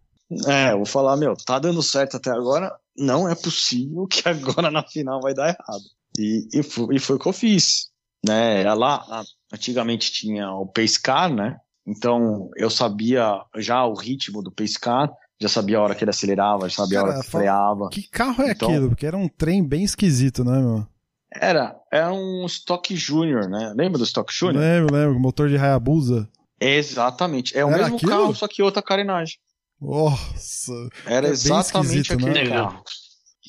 É, 0.48 0.74
vou 0.74 0.86
falar, 0.86 1.18
meu, 1.18 1.36
tá 1.36 1.60
dando 1.60 1.84
certo 1.84 2.18
até 2.18 2.32
agora, 2.32 2.74
não 2.98 3.28
é 3.28 3.36
possível 3.36 4.08
que 4.08 4.24
agora 4.30 4.72
na 4.72 4.84
final 4.84 5.22
vai 5.22 5.34
dar 5.34 5.50
errado. 5.50 5.84
E, 6.18 6.48
e, 6.54 6.64
foi, 6.64 6.96
e 6.96 7.00
foi 7.00 7.16
o 7.16 7.20
que 7.20 7.28
eu 7.28 7.34
fiz. 7.34 7.90
Né? 8.26 8.64
Lá, 8.74 9.24
antigamente 9.52 10.12
tinha 10.12 10.52
o 10.52 10.66
Pacecar, 10.66 11.34
né? 11.34 11.58
Então 11.86 12.50
eu 12.56 12.70
sabia 12.70 13.42
já 13.58 13.84
o 13.86 13.96
ritmo 13.96 14.44
do 14.44 14.52
Pacecar, 14.52 15.12
já 15.40 15.50
sabia 15.50 15.80
a 15.80 15.82
hora 15.82 15.96
que 15.96 16.04
ele 16.04 16.12
acelerava, 16.12 16.70
já 16.70 16.76
sabia 16.76 17.00
Cara, 17.00 17.12
a 17.12 17.16
hora 17.16 17.24
que 17.24 17.30
freava. 17.30 17.90
Que 17.90 18.04
carro 18.04 18.44
é 18.44 18.52
então, 18.52 18.70
aquilo? 18.70 18.90
Porque 18.90 19.06
era 19.06 19.18
um 19.18 19.28
trem 19.28 19.64
bem 19.64 19.84
esquisito, 19.84 20.44
né, 20.44 20.60
meu? 20.60 20.86
Era, 21.34 21.76
era 21.92 22.14
um 22.14 22.46
Stock 22.46 22.96
Junior, 22.96 23.50
né? 23.50 23.74
Lembra 23.76 23.98
do 23.98 24.04
Stock 24.04 24.32
Junior? 24.32 24.62
Lembro, 24.62 24.94
lembro, 24.94 25.20
motor 25.20 25.50
de 25.50 25.58
Hayabusa. 25.58 26.30
Exatamente, 26.62 27.58
é 27.58 27.66
o 27.66 27.70
era 27.70 27.84
mesmo 27.84 27.96
aquilo? 27.96 28.12
carro, 28.12 28.36
só 28.36 28.48
que 28.48 28.62
outra 28.62 28.84
carenagem. 28.84 29.38
Nossa. 29.82 30.74
Era 31.08 31.28
é 31.28 31.32
exatamente 31.32 32.14
aquele 32.14 32.44
né? 32.44 32.50
carro. 32.50 32.84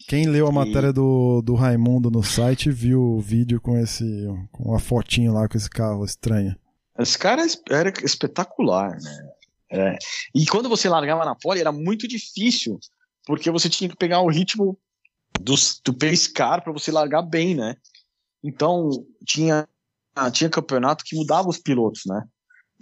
Quem 0.09 0.27
leu 0.27 0.47
a 0.47 0.53
matéria 0.53 0.93
do, 0.93 1.43
do 1.43 1.55
Raimundo 1.55 2.11
no 2.11 2.23
site 2.23 2.71
viu 2.71 3.01
o 3.01 3.21
vídeo 3.21 3.61
com 3.61 3.79
esse 3.79 4.05
com 4.51 4.71
uma 4.71 4.79
fotinho 4.79 5.33
lá 5.33 5.47
com 5.47 5.57
esse 5.57 5.69
carro 5.69 6.05
estranho. 6.05 6.57
Esse 6.99 7.19
cara 7.19 7.43
era 7.71 7.93
espetacular, 8.03 8.99
né? 9.01 9.29
É. 9.71 9.99
E 10.35 10.47
quando 10.47 10.69
você 10.69 10.89
largava 10.89 11.25
na 11.25 11.35
pole 11.35 11.61
era 11.61 11.73
muito 11.73 12.09
difícil, 12.09 12.79
porque 13.25 13.51
você 13.51 13.69
tinha 13.69 13.89
que 13.89 13.97
pegar 13.97 14.21
o 14.21 14.29
ritmo 14.29 14.79
do, 15.41 15.55
do 15.85 15.95
pace 15.95 16.31
car 16.31 16.63
para 16.63 16.73
você 16.73 16.91
largar 16.91 17.23
bem, 17.23 17.55
né? 17.55 17.77
Então 18.43 18.91
tinha 19.25 19.69
tinha 20.31 20.51
campeonato 20.51 21.05
que 21.05 21.17
mudava 21.17 21.49
os 21.49 21.59
pilotos, 21.59 22.03
né? 22.07 22.23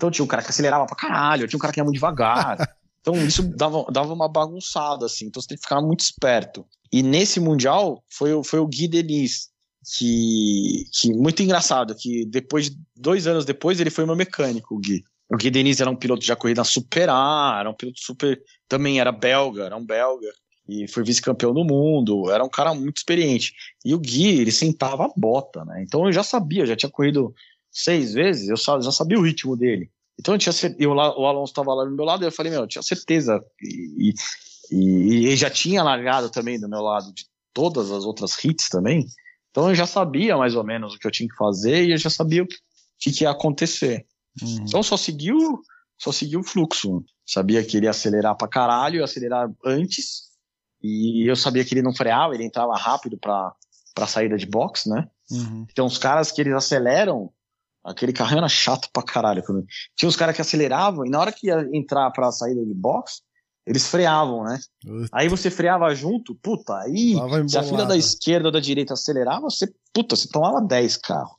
Então 0.01 0.11
tinha 0.11 0.25
um 0.25 0.29
cara 0.29 0.43
que 0.43 0.49
acelerava 0.49 0.87
pra 0.87 0.97
caralho, 0.97 1.47
tinha 1.47 1.59
um 1.59 1.61
cara 1.61 1.75
que 1.75 1.79
ia 1.79 1.85
muito 1.85 1.97
devagar. 1.97 2.57
Então 3.03 3.15
isso 3.17 3.43
dava, 3.57 3.87
dava 3.91 4.13
uma 4.13 4.29
bagunçada, 4.29 5.07
assim. 5.07 5.25
Então 5.25 5.41
você 5.41 5.49
tem 5.49 5.57
que 5.57 5.63
ficar 5.63 5.81
muito 5.81 6.01
esperto. 6.01 6.67
E 6.93 7.03
nesse 7.03 7.41
Mundial 7.41 8.05
foi, 8.11 8.45
foi 8.45 8.59
o 8.59 8.67
Gui 8.67 8.87
Denis, 8.87 9.49
que, 9.97 10.85
que 10.93 11.11
muito 11.15 11.43
engraçado, 11.43 11.95
que 11.95 12.27
depois, 12.27 12.71
dois 12.95 13.27
anos 13.27 13.47
depois, 13.47 13.81
ele 13.81 13.89
foi 13.89 14.05
meu 14.05 14.15
mecânico, 14.15 14.75
o 14.75 14.79
Gui. 14.79 15.03
O 15.33 15.37
Gui 15.39 15.51
Denis 15.51 15.81
era 15.81 15.89
um 15.89 15.97
piloto 15.97 16.23
já 16.23 16.37
corrida 16.37 16.63
super 16.63 17.09
A, 17.09 17.57
era 17.59 17.71
um 17.71 17.75
piloto 17.75 18.01
super. 18.01 18.39
Também 18.69 19.01
era 19.01 19.11
belga, 19.11 19.65
era 19.65 19.77
um 19.79 19.87
belga. 19.87 20.29
E 20.69 20.87
foi 20.87 21.03
vice-campeão 21.03 21.55
do 21.55 21.65
mundo, 21.65 22.31
era 22.31 22.45
um 22.45 22.51
cara 22.51 22.75
muito 22.75 22.99
experiente. 22.99 23.55
E 23.83 23.95
o 23.95 23.99
Gui, 23.99 24.41
ele 24.41 24.53
sentava 24.53 25.07
a 25.07 25.13
bota, 25.17 25.65
né? 25.65 25.83
Então 25.83 26.05
eu 26.05 26.13
já 26.13 26.23
sabia, 26.23 26.67
já 26.67 26.77
tinha 26.77 26.91
corrido 26.91 27.35
seis 27.71 28.13
vezes, 28.13 28.49
eu 28.49 28.57
já 28.57 28.93
sabia 28.93 29.19
o 29.19 29.23
ritmo 29.23 29.57
dele. 29.57 29.91
Então 30.19 30.35
eu 30.35 30.39
tinha 30.39 30.55
eu, 30.79 30.91
o 30.91 31.27
Alonso 31.27 31.53
estava 31.53 31.73
lá 31.73 31.85
do 31.85 31.95
meu 31.95 32.05
lado, 32.05 32.23
e 32.23 32.27
eu 32.27 32.33
falei, 32.33 32.53
meu, 32.53 32.63
eu 32.63 32.67
tinha 32.67 32.83
certeza. 32.83 33.41
E, 33.63 34.13
e, 34.71 35.33
e, 35.33 35.37
já 35.37 35.49
tinha 35.49 35.83
largado 35.83 36.31
também 36.31 36.61
do 36.61 36.69
meu 36.69 36.83
lado 36.83 37.13
de 37.15 37.25
todas 37.55 37.91
as 37.91 38.05
outras 38.05 38.33
hits 38.45 38.69
também. 38.69 39.07
Então 39.51 39.69
eu 39.69 39.75
já 39.75 39.87
sabia 39.87 40.37
mais 40.37 40.55
ou 40.55 40.63
menos 40.63 40.95
o 40.95 40.99
que 40.99 41.07
eu 41.07 41.11
tinha 41.11 41.29
que 41.29 41.37
fazer 41.37 41.85
e 41.85 41.93
eu 41.93 41.99
já 41.99 42.11
sabia 42.11 42.43
o 42.43 42.47
que, 42.99 43.11
que 43.11 43.25
ia 43.25 43.31
acontecer. 43.31 44.07
Uhum. 44.41 44.65
Então 44.69 44.83
só 44.83 44.97
seguiu, 44.97 45.61
só 45.99 46.13
seguiu 46.13 46.41
o 46.41 46.45
fluxo. 46.45 47.03
Sabia 47.27 47.65
que 47.65 47.77
ele 47.77 47.87
ia 47.87 47.91
acelerar 47.91 48.37
pra 48.37 48.49
caralho, 48.49 48.97
ia 48.97 49.05
acelerar 49.05 49.49
antes 49.65 50.31
E 50.83 51.29
eu 51.29 51.37
sabia 51.37 51.65
que 51.65 51.75
ele 51.75 51.83
não 51.83 51.95
freava, 51.95 52.35
ele 52.35 52.45
entrava 52.45 52.77
rápido 52.77 53.19
para 53.19 53.55
para 53.93 54.07
saída 54.07 54.37
de 54.37 54.47
box, 54.47 54.89
né? 54.89 55.09
Uhum. 55.31 55.67
Então 55.71 55.85
os 55.85 55.99
caras 55.99 56.31
que 56.31 56.41
eles 56.41 56.55
aceleram, 56.55 57.33
aquele 57.85 58.13
carrinho 58.13 58.39
era 58.39 58.49
chato 58.49 58.89
pra 58.93 59.03
caralho. 59.03 59.43
Tinha 59.97 60.09
os 60.09 60.17
caras 60.17 60.35
que 60.35 60.43
aceleravam 60.43 61.07
e 61.07 61.11
na 61.11 61.21
hora 61.21 61.33
que 61.33 61.47
ia 61.47 61.69
entrar 61.73 62.11
pra 62.11 62.33
saída 62.33 62.65
de 62.65 62.75
box, 62.75 63.23
eles 63.67 63.87
freavam, 63.87 64.45
né? 64.45 64.59
Aí 65.13 65.29
você 65.29 65.51
freava 65.51 65.95
junto, 65.95 66.35
puta, 66.35 66.77
aí 66.79 67.15
se 67.49 67.59
a 67.59 67.63
fila 67.63 67.85
da 67.85 67.97
esquerda 67.97 68.49
ou 68.49 68.53
da 68.53 68.61
direita 68.61 68.95
acelerava, 68.95 69.43
você, 69.43 69.73
puta, 69.93 70.17
você 70.17 70.29
tomava 70.29 70.61
10 70.61 70.97
carros. 70.97 71.37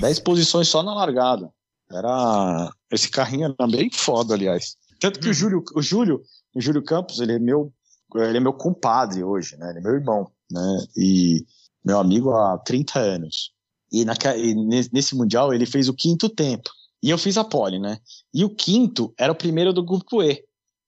10 0.00 0.20
posições 0.20 0.68
só 0.68 0.82
na 0.82 0.94
largada. 0.94 1.50
Era. 1.90 2.70
Esse 2.90 3.10
carrinho 3.10 3.54
era 3.58 3.70
bem 3.70 3.90
foda, 3.92 4.34
aliás. 4.34 4.76
Tanto 5.00 5.20
que 5.20 5.28
o 5.28 5.34
Júlio, 5.34 5.62
o 5.74 5.82
Júlio, 5.82 6.22
o 6.54 6.60
Júlio 6.60 6.82
Campos, 6.82 7.20
ele 7.20 7.32
é 7.32 7.38
meu, 7.38 7.72
ele 8.14 8.38
é 8.38 8.40
meu 8.40 8.52
compadre 8.52 9.22
hoje, 9.22 9.56
né? 9.56 9.70
Ele 9.70 9.78
é 9.80 9.82
meu 9.82 9.94
irmão, 9.94 10.30
né? 10.50 10.86
E 10.96 11.44
meu 11.84 11.98
amigo 11.98 12.32
há 12.32 12.58
30 12.58 12.98
anos. 12.98 13.52
E, 13.92 14.04
na, 14.04 14.14
e 14.36 14.54
nesse 14.92 15.14
Mundial 15.14 15.52
ele 15.52 15.66
fez 15.66 15.88
o 15.88 15.94
quinto 15.94 16.28
tempo. 16.28 16.70
E 17.02 17.10
eu 17.10 17.18
fiz 17.18 17.36
a 17.36 17.44
pole, 17.44 17.78
né? 17.78 17.98
E 18.32 18.44
o 18.44 18.50
quinto 18.50 19.14
era 19.18 19.32
o 19.32 19.36
primeiro 19.36 19.72
do 19.72 19.84
grupo 19.84 20.22
E. 20.22 20.44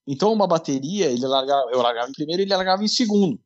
Então 0.06 0.32
uma 0.32 0.46
bateria, 0.46 1.06
ele 1.06 1.26
largava, 1.26 1.70
eu 1.70 1.80
largava 1.82 2.08
em 2.08 2.12
primeiro 2.12 2.42
e 2.42 2.44
ele 2.44 2.54
largava 2.54 2.82
em 2.82 2.88
segundo. 2.88 3.38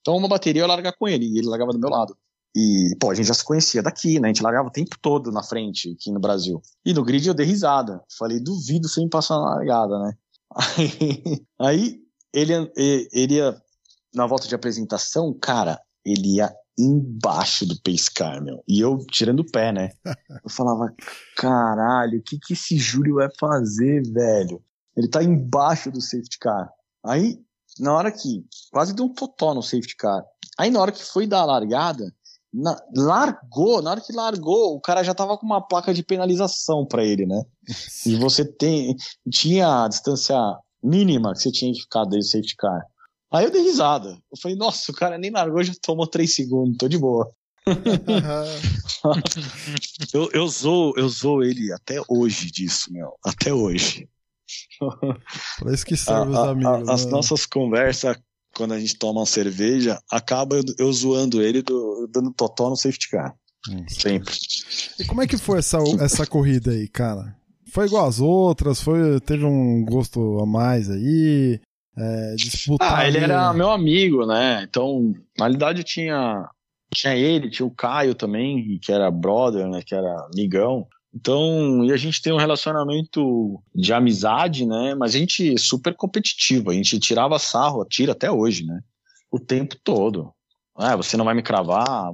Então 0.00 0.16
uma 0.16 0.28
bateria 0.28 0.62
eu 0.62 0.66
largava 0.66 0.94
com 0.98 1.08
ele 1.08 1.26
e 1.26 1.38
ele 1.38 1.48
largava 1.48 1.72
do 1.72 1.78
meu 1.78 1.88
lado. 1.88 2.16
E, 2.54 2.96
pô, 3.00 3.10
a 3.10 3.14
gente 3.14 3.26
já 3.26 3.34
se 3.34 3.44
conhecia 3.44 3.82
daqui, 3.82 4.18
né? 4.18 4.28
A 4.28 4.32
gente 4.32 4.42
largava 4.42 4.68
o 4.68 4.72
tempo 4.72 4.96
todo 5.00 5.30
na 5.30 5.42
frente 5.42 5.92
aqui 5.92 6.10
no 6.10 6.18
Brasil. 6.18 6.60
E 6.84 6.92
no 6.92 7.04
grid 7.04 7.26
eu 7.26 7.34
dei 7.34 7.46
risada. 7.46 8.02
Falei, 8.18 8.40
duvido 8.40 8.88
sem 8.88 9.08
passar 9.08 9.38
na 9.38 9.54
largada, 9.54 9.98
né? 10.00 10.12
Aí, 10.52 11.46
aí 11.60 12.00
ele, 12.34 12.52
ele 13.12 13.34
ia, 13.34 13.56
na 14.12 14.26
volta 14.26 14.48
de 14.48 14.54
apresentação, 14.54 15.32
cara, 15.32 15.80
ele 16.04 16.38
ia 16.38 16.52
embaixo 16.80 17.66
do 17.66 17.80
pace 17.82 18.10
car, 18.12 18.42
meu. 18.42 18.62
E 18.66 18.80
eu 18.80 18.98
tirando 19.10 19.40
o 19.40 19.50
pé, 19.50 19.72
né? 19.72 19.90
Eu 20.44 20.50
falava, 20.50 20.92
caralho, 21.36 22.18
o 22.18 22.22
que 22.22 22.38
que 22.38 22.54
esse 22.54 22.76
Júlio 22.76 23.16
vai 23.16 23.28
fazer, 23.38 24.02
velho? 24.10 24.62
Ele 24.96 25.08
tá 25.08 25.22
embaixo 25.22 25.90
do 25.90 26.00
safety 26.00 26.38
car. 26.38 26.70
Aí, 27.04 27.38
na 27.78 27.92
hora 27.92 28.10
que 28.10 28.44
quase 28.70 28.94
deu 28.94 29.04
um 29.04 29.12
totó 29.12 29.54
no 29.54 29.62
safety 29.62 29.96
car. 29.96 30.24
Aí, 30.58 30.70
na 30.70 30.80
hora 30.80 30.92
que 30.92 31.02
foi 31.02 31.26
dar 31.26 31.40
a 31.40 31.44
largada, 31.44 32.12
na, 32.52 32.76
largou, 32.96 33.80
na 33.80 33.92
hora 33.92 34.00
que 34.00 34.12
largou, 34.12 34.74
o 34.74 34.80
cara 34.80 35.02
já 35.02 35.14
tava 35.14 35.38
com 35.38 35.46
uma 35.46 35.60
placa 35.60 35.94
de 35.94 36.02
penalização 36.02 36.84
para 36.86 37.04
ele, 37.04 37.26
né? 37.26 37.42
E 38.06 38.16
você 38.16 38.44
tem, 38.44 38.96
tinha 39.30 39.84
a 39.84 39.88
distância 39.88 40.36
mínima 40.82 41.32
que 41.32 41.40
você 41.40 41.52
tinha 41.52 41.72
que 41.72 41.82
ficar 41.82 42.04
desde 42.04 42.28
o 42.28 42.32
safety 42.32 42.56
car. 42.56 42.80
Aí 43.32 43.44
eu 43.44 43.50
dei 43.50 43.62
risada. 43.62 44.18
Eu 44.30 44.38
falei, 44.40 44.56
nossa, 44.56 44.90
o 44.90 44.94
cara 44.94 45.16
nem 45.16 45.30
largou, 45.30 45.62
já 45.62 45.72
tomou 45.80 46.06
3 46.06 46.34
segundos, 46.34 46.76
tô 46.76 46.88
de 46.88 46.98
boa. 46.98 47.30
eu, 50.12 50.30
eu, 50.32 50.48
zoo, 50.48 50.92
eu 50.96 51.08
zoo 51.08 51.42
ele 51.42 51.72
até 51.72 52.00
hoje 52.08 52.50
disso, 52.50 52.92
meu. 52.92 53.12
Até 53.24 53.52
hoje. 53.52 54.08
Pra 55.58 55.72
isso 55.72 55.86
que 55.86 55.96
serve 55.96 56.32
os 56.32 56.38
amigos. 56.38 56.88
A, 56.88 56.94
as 56.94 57.04
né? 57.04 57.12
nossas 57.12 57.46
conversas, 57.46 58.16
quando 58.56 58.74
a 58.74 58.80
gente 58.80 58.96
toma 58.96 59.20
uma 59.20 59.26
cerveja, 59.26 60.00
acaba 60.10 60.56
eu, 60.56 60.64
eu 60.78 60.92
zoando 60.92 61.40
ele, 61.40 61.62
do, 61.62 62.08
dando 62.10 62.32
totó 62.32 62.70
no 62.70 62.76
safety 62.76 63.10
car. 63.10 63.34
Hum. 63.68 63.84
Sempre. 63.88 64.34
E 64.98 65.04
como 65.04 65.22
é 65.22 65.26
que 65.26 65.36
foi 65.36 65.58
essa, 65.58 65.78
essa 66.00 66.26
corrida 66.26 66.72
aí, 66.72 66.88
cara? 66.88 67.36
Foi 67.72 67.86
igual 67.86 68.06
às 68.06 68.20
outras? 68.20 68.80
Foi, 68.80 69.20
teve 69.20 69.44
um 69.44 69.84
gosto 69.84 70.38
a 70.40 70.46
mais 70.46 70.90
aí? 70.90 71.60
É, 72.00 72.34
disputar. 72.34 72.98
Ah, 73.00 73.06
ele 73.06 73.18
era 73.18 73.52
meu 73.52 73.70
amigo, 73.70 74.24
né? 74.24 74.62
Então, 74.62 75.12
na 75.38 75.44
realidade 75.44 75.84
tinha 75.84 76.48
tinha 76.94 77.14
ele, 77.14 77.50
tinha 77.50 77.66
o 77.66 77.70
Caio 77.70 78.14
também, 78.14 78.78
que 78.82 78.90
era 78.90 79.10
brother, 79.10 79.68
né? 79.68 79.82
Que 79.84 79.94
era 79.94 80.26
amigão. 80.32 80.86
Então, 81.14 81.84
e 81.84 81.92
a 81.92 81.96
gente 81.96 82.22
tem 82.22 82.32
um 82.32 82.38
relacionamento 82.38 83.60
de 83.74 83.92
amizade, 83.92 84.64
né? 84.64 84.94
Mas 84.94 85.14
a 85.14 85.18
gente 85.18 85.54
é 85.54 85.58
super 85.58 85.94
competitivo, 85.94 86.70
a 86.70 86.74
gente 86.74 86.98
tirava 86.98 87.38
sarro, 87.38 87.84
tira 87.84 88.12
até 88.12 88.30
hoje, 88.30 88.64
né? 88.64 88.80
O 89.30 89.38
tempo 89.38 89.76
todo. 89.82 90.32
Ah, 90.76 90.96
você 90.96 91.16
não 91.16 91.24
vai 91.24 91.34
me 91.34 91.42
cravar. 91.42 92.12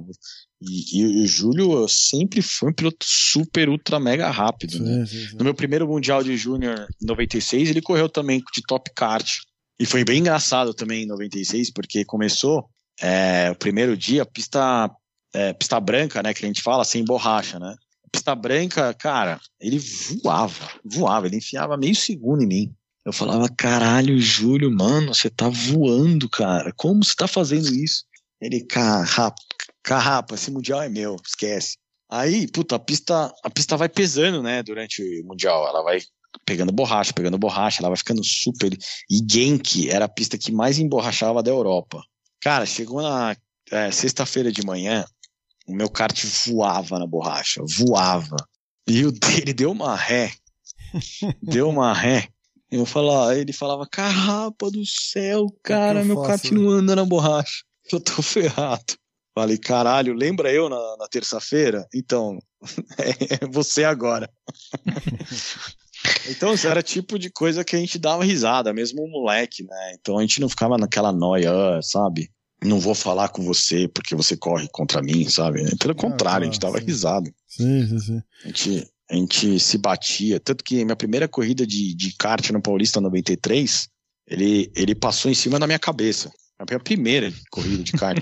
E, 0.59 0.99
e, 0.99 1.21
e 1.21 1.23
o 1.23 1.27
Júlio 1.27 1.87
sempre 1.87 2.41
foi 2.41 2.71
um 2.71 2.73
piloto 2.73 3.05
super, 3.05 3.69
ultra, 3.69 3.99
mega 3.99 4.29
rápido, 4.29 4.79
né? 4.79 5.05
sim, 5.05 5.17
sim, 5.19 5.27
sim. 5.29 5.37
No 5.37 5.43
meu 5.43 5.53
primeiro 5.53 5.87
Mundial 5.87 6.23
de 6.23 6.35
Júnior, 6.35 6.87
em 7.01 7.05
96, 7.05 7.69
ele 7.69 7.81
correu 7.81 8.09
também 8.09 8.41
de 8.53 8.61
top 8.67 8.91
kart. 8.95 9.37
E 9.79 9.85
foi 9.85 10.03
bem 10.03 10.19
engraçado 10.19 10.73
também 10.73 11.03
em 11.03 11.07
96, 11.07 11.71
porque 11.71 12.03
começou 12.03 12.67
é, 12.99 13.51
o 13.51 13.55
primeiro 13.55 13.95
dia, 13.95 14.25
pista, 14.25 14.89
é, 15.33 15.53
pista 15.53 15.79
branca, 15.79 16.21
né, 16.23 16.33
que 16.33 16.43
a 16.43 16.47
gente 16.47 16.61
fala, 16.61 16.83
sem 16.83 17.03
borracha, 17.05 17.59
né? 17.59 17.75
Pista 18.11 18.33
branca, 18.33 18.93
cara, 18.93 19.39
ele 19.59 19.77
voava, 20.23 20.71
voava, 20.83 21.27
ele 21.27 21.37
enfiava 21.37 21.77
meio 21.77 21.95
segundo 21.95 22.41
em 22.41 22.47
mim. 22.47 22.75
Eu 23.05 23.13
falava, 23.13 23.47
caralho, 23.49 24.19
Júlio, 24.19 24.71
mano, 24.71 25.13
você 25.13 25.29
tá 25.29 25.47
voando, 25.47 26.29
cara. 26.29 26.73
Como 26.75 27.03
você 27.03 27.13
tá 27.15 27.27
fazendo 27.27 27.73
isso? 27.73 28.03
Ele, 28.41 28.65
carrapa, 28.65 29.41
carrapa, 29.83 30.35
esse 30.35 30.51
mundial 30.51 30.81
é 30.81 30.89
meu, 30.89 31.15
esquece. 31.25 31.77
Aí, 32.09 32.47
puta, 32.47 32.75
a 32.75 32.79
pista, 32.79 33.33
a 33.43 33.49
pista 33.49 33.77
vai 33.77 33.89
pesando, 33.89 34.41
né, 34.41 34.63
durante 34.63 35.01
o 35.21 35.25
mundial. 35.25 35.67
Ela 35.67 35.83
vai 35.83 35.99
pegando 36.45 36.71
borracha, 36.71 37.13
pegando 37.13 37.37
borracha, 37.37 37.81
ela 37.81 37.89
vai 37.89 37.97
ficando 37.97 38.23
super. 38.23 38.73
E 39.09 39.21
Genk 39.29 39.89
era 39.89 40.05
a 40.05 40.09
pista 40.09 40.37
que 40.37 40.51
mais 40.51 40.79
emborrachava 40.79 41.43
da 41.43 41.51
Europa. 41.51 42.01
Cara, 42.41 42.65
chegou 42.65 43.01
na 43.01 43.35
é, 43.71 43.91
sexta-feira 43.91 44.51
de 44.51 44.65
manhã, 44.65 45.05
o 45.67 45.73
meu 45.73 45.89
kart 45.89 46.23
voava 46.45 46.97
na 46.97 47.05
borracha, 47.05 47.61
voava. 47.77 48.37
E 48.87 49.05
o 49.05 49.11
dele 49.13 49.53
deu 49.53 49.71
uma 49.71 49.95
ré. 49.95 50.33
deu 51.41 51.69
uma 51.69 51.93
ré. 51.93 52.29
Eu 52.69 52.85
falava, 52.85 53.37
ele 53.37 53.53
falava, 53.53 53.87
carrapa 53.89 54.69
do 54.69 54.85
céu, 54.85 55.47
cara, 55.63 56.03
meu 56.03 56.17
faço, 56.17 56.27
kart 56.27 56.51
não 56.51 56.69
anda 56.69 56.95
na 56.95 57.05
borracha. 57.05 57.63
Eu 57.89 58.01
tô 58.01 58.21
ferrado. 58.21 58.97
Falei, 59.33 59.57
caralho, 59.57 60.13
lembra 60.13 60.51
eu 60.51 60.67
na, 60.67 60.97
na 60.97 61.07
terça-feira? 61.07 61.87
Então, 61.93 62.37
é 62.97 63.47
você 63.47 63.85
agora. 63.85 64.29
Então, 66.29 66.53
isso 66.53 66.67
era 66.67 66.81
tipo 66.81 67.17
de 67.17 67.29
coisa 67.29 67.63
que 67.63 67.75
a 67.75 67.79
gente 67.79 67.97
dava 67.97 68.23
risada, 68.23 68.73
mesmo 68.73 69.03
um 69.03 69.09
moleque, 69.09 69.63
né? 69.63 69.95
Então 69.99 70.17
a 70.17 70.21
gente 70.21 70.41
não 70.41 70.49
ficava 70.49 70.77
naquela 70.77 71.11
noia, 71.11 71.51
sabe? 71.81 72.29
Não 72.63 72.79
vou 72.79 72.95
falar 72.95 73.29
com 73.29 73.43
você 73.43 73.87
porque 73.87 74.15
você 74.15 74.35
corre 74.35 74.67
contra 74.71 75.01
mim, 75.01 75.29
sabe? 75.29 75.63
Pelo 75.77 75.93
ah, 75.93 75.95
contrário, 75.95 76.47
a 76.47 76.51
gente 76.51 76.59
dava 76.59 76.79
sim. 76.79 76.85
risada. 76.85 77.31
Sim, 77.47 77.87
sim, 77.87 77.99
sim. 77.99 78.21
A 78.43 78.47
gente, 78.47 78.91
a 79.11 79.15
gente 79.15 79.59
se 79.59 79.77
batia. 79.77 80.39
Tanto 80.39 80.63
que 80.63 80.83
minha 80.83 80.95
primeira 80.95 81.27
corrida 81.27 81.67
de, 81.67 81.93
de 81.93 82.15
kart 82.17 82.49
no 82.49 82.61
Paulista 82.61 82.99
93, 82.99 83.87
ele, 84.27 84.71
ele 84.75 84.95
passou 84.95 85.29
em 85.29 85.35
cima 85.35 85.59
da 85.59 85.67
minha 85.67 85.79
cabeça. 85.79 86.31
A 86.57 86.65
minha 86.67 86.79
primeira 86.79 87.31
corrida 87.51 87.83
de 87.83 87.91
kart. 87.93 88.17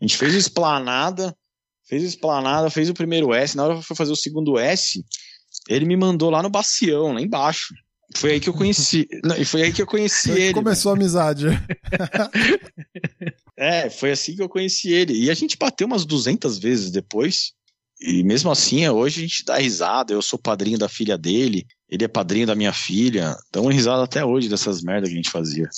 a 0.00 0.04
gente 0.04 0.16
fez 0.16 0.34
esplanada, 0.34 1.36
fez 1.84 2.04
esplanada, 2.04 2.70
fez 2.70 2.88
o 2.88 2.94
primeiro 2.94 3.34
S. 3.34 3.56
Na 3.56 3.64
hora 3.64 3.76
que 3.76 3.82
foi 3.82 3.96
fazer 3.96 4.12
o 4.12 4.16
segundo 4.16 4.56
S, 4.56 5.04
ele 5.70 5.84
me 5.84 5.96
mandou 5.96 6.30
lá 6.30 6.42
no 6.42 6.50
Bacião, 6.50 7.12
lá 7.12 7.22
embaixo. 7.22 7.72
Foi 8.16 8.32
aí 8.32 8.40
que 8.40 8.48
eu 8.48 8.54
conheci. 8.54 9.06
Não, 9.22 9.36
foi 9.44 9.62
aí 9.62 9.72
que 9.72 9.80
eu 9.80 9.86
conheci 9.86 10.32
ele. 10.32 10.54
Começou 10.54 10.90
a 10.90 10.96
amizade. 10.96 11.46
é, 13.56 13.88
foi 13.88 14.10
assim 14.10 14.34
que 14.34 14.42
eu 14.42 14.48
conheci 14.48 14.92
ele. 14.92 15.14
E 15.14 15.30
a 15.30 15.34
gente 15.34 15.56
bateu 15.56 15.86
umas 15.86 16.04
200 16.04 16.58
vezes 16.58 16.90
depois. 16.90 17.52
E 18.00 18.24
mesmo 18.24 18.50
assim, 18.50 18.88
hoje 18.88 19.20
a 19.20 19.22
gente 19.22 19.44
dá 19.44 19.58
risada. 19.58 20.12
Eu 20.12 20.20
sou 20.20 20.38
padrinho 20.38 20.78
da 20.78 20.88
filha 20.88 21.16
dele, 21.16 21.64
ele 21.88 22.04
é 22.04 22.08
padrinho 22.08 22.48
da 22.48 22.56
minha 22.56 22.72
filha. 22.72 23.36
Dá 23.52 23.60
uma 23.60 23.72
risada 23.72 24.02
até 24.02 24.24
hoje 24.24 24.48
dessas 24.48 24.82
merdas 24.82 25.08
que 25.08 25.14
a 25.14 25.16
gente 25.16 25.30
fazia. 25.30 25.68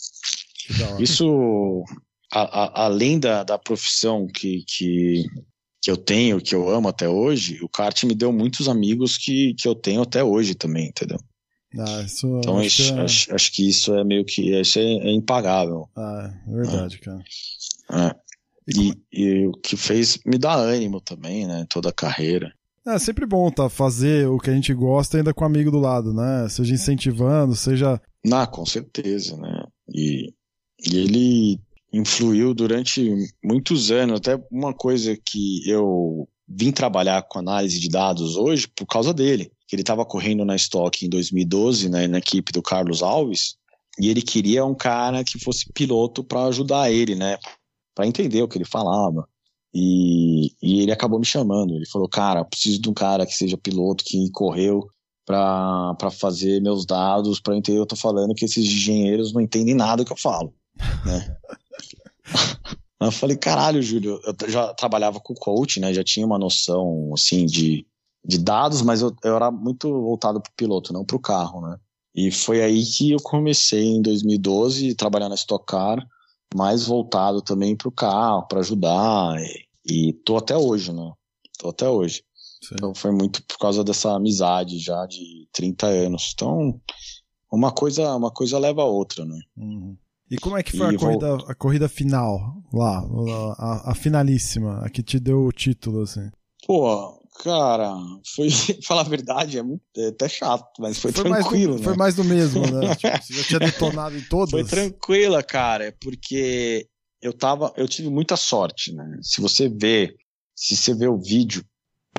Isso, 0.98 1.84
a, 2.32 2.40
a, 2.40 2.84
além 2.86 3.20
da, 3.20 3.42
da 3.42 3.58
profissão 3.58 4.26
que, 4.26 4.64
que, 4.66 5.26
que 5.82 5.90
eu 5.90 5.96
tenho, 5.96 6.40
que 6.40 6.54
eu 6.54 6.70
amo 6.70 6.88
até 6.88 7.08
hoje, 7.08 7.58
o 7.60 7.68
kart 7.68 8.04
me 8.04 8.14
deu 8.14 8.32
muitos 8.32 8.68
amigos 8.68 9.18
que, 9.18 9.52
que 9.54 9.66
eu 9.66 9.74
tenho 9.74 10.02
até 10.02 10.22
hoje 10.22 10.54
também, 10.54 10.86
entendeu? 10.86 11.18
Ah, 11.76 12.02
isso, 12.02 12.26
então 12.38 12.58
acho, 12.58 12.94
é... 12.94 13.00
acho, 13.00 13.34
acho, 13.34 13.52
que 13.52 13.68
isso 13.68 13.92
é 13.94 14.04
meio 14.04 14.24
que 14.24 14.54
isso 14.60 14.78
é, 14.78 14.82
é 14.82 15.10
impagável. 15.10 15.88
Ah, 15.96 16.32
é 16.46 16.54
verdade, 16.54 16.96
é. 16.96 16.98
cara. 16.98 17.24
É. 17.90 18.14
E, 18.68 18.90
e, 19.12 19.22
e, 19.24 19.46
o 19.48 19.52
que 19.52 19.76
fez 19.76 20.18
me 20.24 20.38
dá 20.38 20.54
ânimo 20.54 21.00
também, 21.00 21.48
né? 21.48 21.66
Toda 21.68 21.88
a 21.88 21.92
carreira. 21.92 22.52
É 22.86 22.98
sempre 22.98 23.26
bom 23.26 23.50
tá 23.50 23.68
fazer 23.68 24.28
o 24.28 24.38
que 24.38 24.50
a 24.50 24.54
gente 24.54 24.72
gosta 24.72 25.16
ainda 25.16 25.34
com 25.34 25.42
um 25.42 25.46
amigo 25.46 25.70
do 25.70 25.78
lado, 25.78 26.12
né? 26.12 26.48
Seja 26.48 26.74
incentivando, 26.74 27.56
seja. 27.56 28.00
Ah, 28.30 28.46
com 28.46 28.64
certeza, 28.64 29.36
né? 29.36 29.64
E, 29.88 30.32
e 30.78 30.96
ele 30.96 31.60
influiu 31.92 32.54
durante 32.54 33.14
muitos 33.44 33.90
anos. 33.90 34.18
Até 34.18 34.42
uma 34.50 34.72
coisa 34.72 35.16
que 35.16 35.68
eu 35.68 36.28
vim 36.48 36.72
trabalhar 36.72 37.22
com 37.22 37.38
análise 37.38 37.78
de 37.78 37.88
dados 37.88 38.36
hoje 38.36 38.66
por 38.68 38.86
causa 38.86 39.12
dele. 39.12 39.50
Ele 39.72 39.82
estava 39.82 40.04
correndo 40.04 40.44
na 40.44 40.54
Stock 40.54 41.04
em 41.04 41.08
2012, 41.08 41.88
né, 41.88 42.06
na 42.06 42.18
equipe 42.18 42.52
do 42.52 42.62
Carlos 42.62 43.02
Alves, 43.02 43.56
E 43.98 44.08
ele 44.08 44.22
queria 44.22 44.64
um 44.64 44.74
cara 44.74 45.24
que 45.24 45.38
fosse 45.38 45.70
piloto 45.72 46.22
para 46.24 46.44
ajudar 46.46 46.90
ele, 46.90 47.14
né? 47.14 47.38
Para 47.94 48.06
entender 48.06 48.42
o 48.42 48.48
que 48.48 48.58
ele 48.58 48.64
falava. 48.64 49.26
E, 49.74 50.52
e, 50.62 50.82
ele 50.82 50.92
acabou 50.92 51.18
me 51.18 51.24
chamando. 51.26 51.74
Ele 51.74 51.86
falou: 51.86 52.08
Cara, 52.08 52.44
preciso 52.44 52.80
de 52.80 52.88
um 52.88 52.94
cara 52.94 53.26
que 53.26 53.34
seja 53.34 53.56
piloto, 53.56 54.04
que 54.04 54.30
correu 54.30 54.88
para 55.26 56.10
fazer 56.10 56.60
meus 56.60 56.84
dados, 56.84 57.40
para 57.40 57.56
entender 57.56 57.78
o 57.78 57.86
que 57.86 57.92
eu 57.94 57.96
tô 57.96 58.02
falando, 58.02 58.34
que 58.34 58.44
esses 58.44 58.64
engenheiros 58.64 59.32
não 59.32 59.40
entendem 59.40 59.74
nada 59.74 60.04
que 60.04 60.12
eu 60.12 60.16
falo. 60.16 60.54
Né? 61.06 61.36
Eu 63.00 63.12
falei: 63.12 63.36
Caralho, 63.36 63.82
Júlio, 63.82 64.20
eu 64.24 64.50
já 64.50 64.72
trabalhava 64.74 65.20
com 65.20 65.34
coach, 65.34 65.80
né? 65.80 65.92
Já 65.92 66.04
tinha 66.04 66.26
uma 66.26 66.38
noção, 66.38 67.10
assim, 67.14 67.46
de, 67.46 67.86
de 68.24 68.38
dados, 68.38 68.82
mas 68.82 69.00
eu, 69.02 69.14
eu 69.24 69.36
era 69.36 69.50
muito 69.50 69.88
voltado 69.88 70.40
pro 70.40 70.52
piloto, 70.56 70.92
não 70.92 71.04
pro 71.04 71.20
carro, 71.20 71.60
né? 71.60 71.76
E 72.14 72.30
foi 72.30 72.62
aí 72.62 72.84
que 72.84 73.10
eu 73.10 73.18
comecei 73.22 73.84
em 73.84 74.02
2012 74.02 74.90
a 74.90 74.94
trabalhar 74.94 75.28
na 75.28 75.34
Stock 75.34 75.64
Car 75.64 76.06
mais 76.54 76.86
voltado 76.86 77.40
também 77.40 77.74
para 77.76 77.88
o 77.88 77.92
carro, 77.92 78.46
para 78.46 78.60
ajudar. 78.60 79.40
E, 79.40 80.10
e 80.10 80.12
tô 80.12 80.36
até 80.36 80.56
hoje, 80.56 80.92
né? 80.92 81.12
Tô 81.58 81.70
até 81.70 81.88
hoje. 81.88 82.22
Sim. 82.62 82.74
Então 82.74 82.94
foi 82.94 83.10
muito 83.10 83.42
por 83.44 83.58
causa 83.58 83.82
dessa 83.82 84.14
amizade 84.14 84.78
já 84.78 85.06
de 85.06 85.48
30 85.52 85.86
anos. 85.86 86.32
Então, 86.34 86.80
uma 87.50 87.72
coisa, 87.72 88.14
uma 88.14 88.30
coisa 88.30 88.58
leva 88.58 88.82
a 88.82 88.86
outra, 88.86 89.24
né? 89.24 89.38
Uhum. 89.56 89.96
E 90.32 90.38
como 90.38 90.56
é 90.56 90.62
que 90.62 90.74
foi 90.74 90.94
a 90.94 90.98
corrida, 90.98 91.34
a 91.46 91.54
corrida 91.54 91.88
final 91.90 92.56
lá? 92.72 93.04
A, 93.58 93.90
a, 93.90 93.94
finalíssima, 93.94 94.80
a 94.82 94.88
que 94.88 95.02
te 95.02 95.20
deu 95.20 95.44
o 95.44 95.52
título, 95.52 96.00
assim? 96.00 96.30
Pô, 96.66 97.20
Cara, 97.42 97.94
foi, 98.34 98.48
falar 98.84 99.02
a 99.02 99.08
verdade, 99.08 99.58
é, 99.58 99.62
muito, 99.62 99.82
é 99.96 100.08
até 100.08 100.28
chato, 100.28 100.70
mas 100.78 100.98
foi, 100.98 101.12
foi 101.12 101.24
tranquilo, 101.24 101.74
do, 101.74 101.78
né? 101.78 101.84
Foi 101.84 101.96
mais 101.96 102.14
do 102.14 102.24
mesmo, 102.24 102.60
né? 102.60 102.94
tipo, 102.96 103.22
você 103.22 103.34
já 103.34 103.44
tinha 103.44 103.60
detonado 103.60 104.16
em 104.16 104.22
todas. 104.22 104.50
Foi 104.50 104.64
tranquila, 104.64 105.42
cara, 105.42 105.94
porque 106.00 106.86
eu 107.20 107.32
tava, 107.32 107.72
eu 107.76 107.88
tive 107.88 108.10
muita 108.10 108.36
sorte, 108.36 108.92
né? 108.94 109.18
Se 109.22 109.40
você 109.40 109.68
vê, 109.68 110.14
se 110.54 110.76
você 110.76 110.94
vê 110.94 111.08
o 111.08 111.18
vídeo, 111.18 111.64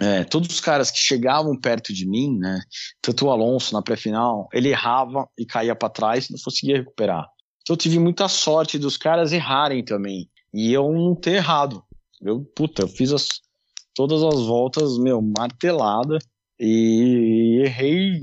é, 0.02 0.24
todos 0.24 0.50
os 0.50 0.60
caras 0.60 0.90
que 0.90 0.98
chegavam 0.98 1.58
perto 1.60 1.94
de 1.94 2.08
mim, 2.08 2.38
né? 2.38 2.62
Tanto 3.02 3.28
o 3.28 3.32
Alonso 3.32 3.74
na 3.74 3.82
pré-final, 3.82 4.50
ele 4.52 4.70
errava 4.70 5.28
e 5.38 5.46
caía 5.46 5.76
para 5.76 5.90
trás 5.90 6.26
e 6.26 6.32
não 6.32 6.40
conseguia 6.44 6.78
recuperar. 6.78 7.26
Então 7.64 7.74
eu 7.74 7.78
tive 7.78 7.98
muita 7.98 8.28
sorte 8.28 8.78
dos 8.78 8.98
caras 8.98 9.32
errarem 9.32 9.84
também. 9.84 10.30
E 10.54 10.72
eu 10.72 10.92
não 10.92 11.16
ter 11.16 11.36
errado. 11.36 11.84
Eu, 12.22 12.44
puta, 12.56 12.84
eu 12.84 12.88
fiz 12.88 13.12
as, 13.12 13.28
todas 13.96 14.22
as 14.22 14.46
voltas, 14.46 14.98
meu, 14.98 15.22
martelada. 15.22 16.20
E 16.60 17.62
errei 17.66 18.22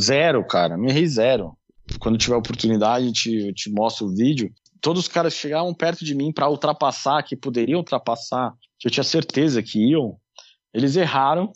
zero, 0.00 0.44
cara. 0.46 0.76
Me 0.76 0.90
errei 0.90 1.06
zero. 1.06 1.56
Quando 2.00 2.18
tiver 2.18 2.34
oportunidade, 2.34 3.06
eu 3.06 3.12
te, 3.12 3.46
eu 3.48 3.54
te 3.54 3.70
mostro 3.70 4.06
o 4.06 4.14
vídeo. 4.14 4.50
Todos 4.80 5.02
os 5.02 5.08
caras 5.08 5.34
chegavam 5.34 5.72
perto 5.72 6.04
de 6.04 6.14
mim 6.14 6.32
para 6.32 6.48
ultrapassar, 6.48 7.22
que 7.22 7.36
poderiam 7.36 7.78
ultrapassar, 7.78 8.52
que 8.78 8.88
eu 8.88 8.90
tinha 8.90 9.04
certeza 9.04 9.62
que 9.62 9.78
iam. 9.90 10.16
Eles 10.74 10.96
erraram 10.96 11.52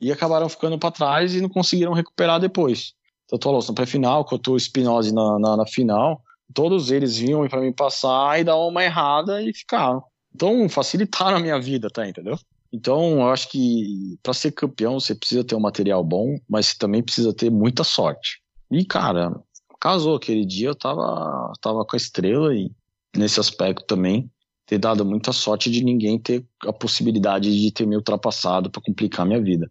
e 0.00 0.12
acabaram 0.12 0.48
ficando 0.48 0.78
para 0.78 0.90
trás 0.90 1.34
e 1.34 1.40
não 1.40 1.48
conseguiram 1.48 1.92
recuperar 1.92 2.38
depois. 2.38 2.92
Tanto 3.26 3.46
o 3.46 3.48
Alonso 3.48 3.72
na 3.72 3.74
pré-final, 3.74 4.24
quanto 4.24 4.52
o 4.52 4.60
Spinozzi 4.60 5.12
na, 5.12 5.38
na, 5.38 5.56
na 5.56 5.66
final. 5.66 6.22
Todos 6.54 6.90
eles 6.90 7.16
vinham 7.16 7.46
para 7.48 7.60
mim 7.60 7.72
passar 7.72 8.40
e 8.40 8.44
dar 8.44 8.56
uma 8.56 8.84
errada 8.84 9.42
e 9.42 9.52
ficaram. 9.54 10.02
Então 10.34 10.68
facilitaram 10.68 11.36
a 11.36 11.40
minha 11.40 11.60
vida, 11.60 11.88
tá? 11.88 12.08
Entendeu? 12.08 12.38
Então, 12.72 13.20
eu 13.20 13.28
acho 13.28 13.50
que 13.50 14.18
para 14.22 14.32
ser 14.32 14.50
campeão 14.52 14.98
você 14.98 15.14
precisa 15.14 15.44
ter 15.44 15.54
um 15.54 15.60
material 15.60 16.02
bom, 16.02 16.38
mas 16.48 16.68
você 16.68 16.78
também 16.78 17.02
precisa 17.02 17.34
ter 17.34 17.50
muita 17.50 17.84
sorte. 17.84 18.40
E, 18.70 18.82
cara, 18.84 19.30
casou 19.78 20.16
aquele 20.16 20.46
dia, 20.46 20.68
eu 20.68 20.74
tava, 20.74 21.52
tava 21.60 21.84
com 21.84 21.94
a 21.94 21.98
estrela 21.98 22.54
e 22.54 22.70
nesse 23.14 23.38
aspecto 23.38 23.84
também 23.84 24.30
ter 24.64 24.78
dado 24.78 25.04
muita 25.04 25.32
sorte 25.32 25.70
de 25.70 25.84
ninguém 25.84 26.18
ter 26.18 26.46
a 26.66 26.72
possibilidade 26.72 27.60
de 27.60 27.70
ter 27.70 27.86
me 27.86 27.94
ultrapassado 27.94 28.70
para 28.70 28.80
complicar 28.80 29.26
a 29.26 29.28
minha 29.28 29.42
vida. 29.42 29.70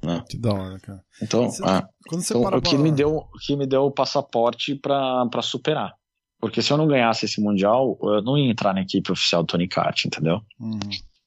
Né? 0.00 0.22
Que 0.28 0.38
da 0.38 0.52
hora, 0.52 0.78
cara. 0.78 1.04
Então, 1.20 1.50
você, 1.50 1.64
é, 1.64 1.82
então 2.12 2.42
o 2.42 2.62
que 2.62 2.76
pra... 2.76 2.78
me 2.78 2.92
deu, 2.92 3.16
o 3.16 3.38
que 3.44 3.56
me 3.56 3.66
deu 3.66 3.86
o 3.86 3.90
passaporte 3.90 4.76
para 4.76 5.42
superar. 5.42 5.92
Porque 6.40 6.62
se 6.62 6.72
eu 6.72 6.76
não 6.76 6.86
ganhasse 6.86 7.24
esse 7.24 7.40
mundial, 7.40 7.98
eu 8.02 8.22
não 8.22 8.38
ia 8.38 8.50
entrar 8.50 8.72
na 8.72 8.82
equipe 8.82 9.10
oficial 9.10 9.42
do 9.42 9.46
Tony 9.46 9.68
Kart, 9.68 10.04
entendeu? 10.04 10.40
Uhum. 10.60 10.78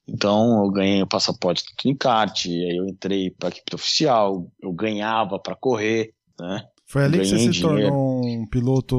Então 0.08 0.64
eu 0.64 0.72
ganhei 0.72 1.02
o 1.02 1.08
passaporte 1.08 1.64
do 1.64 1.76
Tunicart, 1.78 2.46
aí 2.46 2.78
eu 2.78 2.88
entrei 2.88 3.32
para 3.32 3.50
a 3.50 3.52
equipe 3.52 3.76
oficial, 3.76 4.48
eu 4.62 4.72
ganhava 4.72 5.40
para 5.40 5.56
correr, 5.56 6.14
né? 6.40 6.66
Foi 6.88 7.06
ali 7.06 7.20
que 7.20 7.26
você 7.26 7.40
se 7.40 7.50
dinheiro. 7.50 7.90
tornou 7.90 8.26
um 8.26 8.46
piloto. 8.48 8.96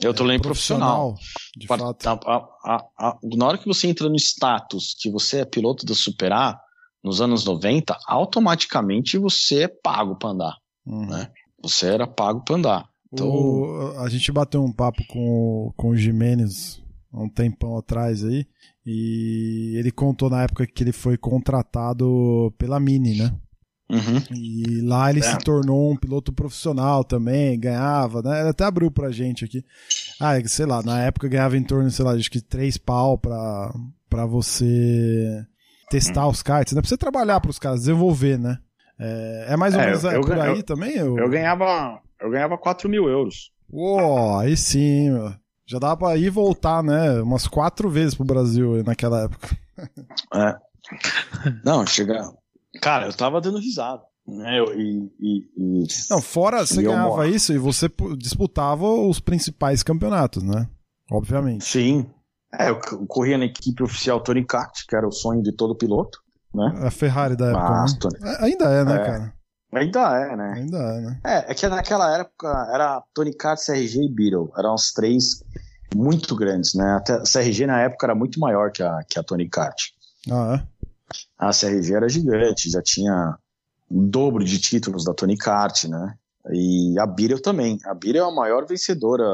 Eu 0.00 0.14
tô 0.14 0.30
é, 0.30 0.38
profissional. 0.38 1.14
profissional. 1.14 1.16
De 1.56 1.66
fato. 1.66 2.28
A, 2.28 2.48
a, 2.64 3.08
a, 3.08 3.18
na 3.24 3.46
hora 3.46 3.58
que 3.58 3.66
você 3.66 3.88
entra 3.88 4.08
no 4.08 4.14
status 4.14 4.94
que 5.00 5.10
você 5.10 5.40
é 5.40 5.44
piloto 5.44 5.84
da 5.84 5.94
Superar, 5.94 6.60
nos 7.02 7.20
anos 7.20 7.44
90, 7.44 7.98
automaticamente 8.06 9.18
você 9.18 9.64
é 9.64 9.68
pago 9.68 10.14
para 10.14 10.30
andar. 10.30 10.56
Uhum. 10.86 11.06
Né? 11.06 11.28
Você 11.60 11.86
era 11.86 12.06
pago 12.06 12.44
para 12.44 12.54
andar. 12.54 12.88
Então... 13.12 13.28
O, 13.28 13.98
a 13.98 14.08
gente 14.08 14.30
bateu 14.32 14.64
um 14.64 14.72
papo 14.72 15.04
com, 15.06 15.72
com 15.76 15.88
o 15.90 15.96
Jimenez 15.96 16.82
há 17.12 17.20
um 17.22 17.28
tempão 17.28 17.76
atrás 17.76 18.24
aí. 18.24 18.46
E 18.84 19.74
ele 19.76 19.92
contou 19.92 20.28
na 20.28 20.42
época 20.42 20.66
que 20.66 20.82
ele 20.82 20.92
foi 20.92 21.16
contratado 21.16 22.52
pela 22.58 22.80
Mini, 22.80 23.16
né? 23.16 23.32
Uhum. 23.90 24.22
E 24.34 24.80
lá 24.80 25.10
ele 25.10 25.20
é. 25.20 25.22
se 25.22 25.38
tornou 25.38 25.92
um 25.92 25.96
piloto 25.96 26.32
profissional 26.32 27.04
também, 27.04 27.60
ganhava, 27.60 28.22
né? 28.22 28.40
Ele 28.40 28.48
até 28.48 28.64
abriu 28.64 28.90
pra 28.90 29.12
gente 29.12 29.44
aqui. 29.44 29.62
Ah, 30.18 30.32
sei 30.46 30.64
lá, 30.64 30.82
na 30.82 31.02
época 31.02 31.28
ganhava 31.28 31.56
em 31.56 31.62
torno, 31.62 31.90
sei 31.90 32.04
lá, 32.04 32.12
acho 32.12 32.30
que 32.30 32.40
três 32.40 32.78
pau 32.78 33.18
pra, 33.18 33.72
pra 34.08 34.24
você 34.24 35.44
testar 35.90 36.26
os 36.26 36.42
karts, 36.42 36.72
né? 36.72 36.80
Pra 36.80 36.88
você 36.88 36.96
trabalhar 36.96 37.38
pros 37.40 37.58
caras, 37.58 37.80
desenvolver, 37.80 38.38
né? 38.38 38.58
É, 38.98 39.46
é 39.50 39.56
mais 39.56 39.74
ou 39.74 39.80
é, 39.80 39.86
menos 39.86 40.04
eu, 40.04 40.20
por 40.22 40.38
aí 40.38 40.56
eu, 40.56 40.62
também? 40.62 40.96
Eu 40.96 41.28
ganhava 41.28 42.00
eu 42.22 42.30
ganhava 42.30 42.56
4 42.56 42.88
mil 42.88 43.08
euros. 43.08 43.50
Uou, 43.70 44.38
aí 44.38 44.56
sim, 44.56 45.10
meu. 45.10 45.34
Já 45.66 45.78
dava 45.78 45.96
pra 45.96 46.16
ir 46.16 46.24
e 46.24 46.30
voltar, 46.30 46.82
né? 46.82 47.20
Umas 47.22 47.46
quatro 47.46 47.88
vezes 47.88 48.14
pro 48.14 48.24
Brasil 48.24 48.82
naquela 48.84 49.24
época. 49.24 49.48
É. 50.34 50.54
Não, 51.64 51.86
chega. 51.86 52.22
Cara, 52.80 53.06
eu 53.06 53.12
tava 53.12 53.40
dando 53.40 53.58
risada. 53.58 54.02
Né? 54.26 54.60
Eu, 54.60 54.78
e, 54.78 55.10
e, 55.18 55.38
e, 55.56 55.86
Não, 56.10 56.20
fora 56.20 56.64
você 56.64 56.82
ganhava 56.82 57.26
isso 57.26 57.52
e 57.52 57.58
você 57.58 57.90
disputava 58.16 58.86
os 58.86 59.18
principais 59.18 59.82
campeonatos, 59.82 60.42
né? 60.42 60.68
Obviamente. 61.10 61.64
Sim. 61.64 62.06
É, 62.54 62.68
eu 62.68 62.78
corria 63.06 63.38
na 63.38 63.46
equipe 63.46 63.82
oficial 63.82 64.20
Tony 64.20 64.44
Kart, 64.44 64.84
que 64.86 64.94
era 64.94 65.08
o 65.08 65.12
sonho 65.12 65.42
de 65.42 65.56
todo 65.56 65.76
piloto. 65.76 66.18
Né? 66.54 66.72
A 66.86 66.90
Ferrari 66.90 67.36
da 67.36 67.46
época. 67.46 67.70
Né? 67.70 67.82
Aston. 67.82 68.08
Né? 68.20 68.36
Ainda 68.40 68.64
é, 68.66 68.84
né, 68.84 68.94
é. 68.94 69.04
cara? 69.04 69.34
Ainda 69.72 70.00
é, 70.18 70.36
né? 70.36 70.52
Ainda 70.54 70.78
é, 70.78 71.00
né? 71.00 71.20
É, 71.24 71.52
é 71.52 71.54
que 71.54 71.66
naquela 71.66 72.18
época 72.18 72.48
era 72.72 73.02
Tony 73.14 73.34
Kart, 73.34 73.58
CRG 73.58 74.04
e 74.04 74.08
Beetle. 74.08 74.52
Eram 74.56 74.74
os 74.74 74.92
três 74.92 75.42
muito 75.94 76.36
grandes, 76.36 76.74
né? 76.74 76.94
Até 76.94 77.14
a 77.14 77.22
CRG 77.22 77.66
na 77.66 77.80
época 77.80 78.06
era 78.06 78.14
muito 78.14 78.38
maior 78.38 78.70
que 78.70 78.82
a, 78.82 79.00
que 79.08 79.18
a 79.18 79.22
Tony 79.22 79.48
Kart. 79.48 79.76
Ah, 80.30 80.56
é? 80.56 80.86
A 81.38 81.50
CRG 81.50 81.94
era 81.94 82.08
gigante, 82.08 82.70
já 82.70 82.82
tinha 82.82 83.36
o 83.90 84.02
dobro 84.02 84.44
de 84.44 84.58
títulos 84.58 85.04
da 85.04 85.14
Tony 85.14 85.38
Kart, 85.38 85.84
né? 85.84 86.14
E 86.50 86.98
a 86.98 87.06
Beetle 87.06 87.40
também. 87.40 87.78
A 87.86 87.94
Beetle 87.94 88.22
é 88.22 88.28
a 88.28 88.34
maior 88.34 88.66
vencedora 88.66 89.24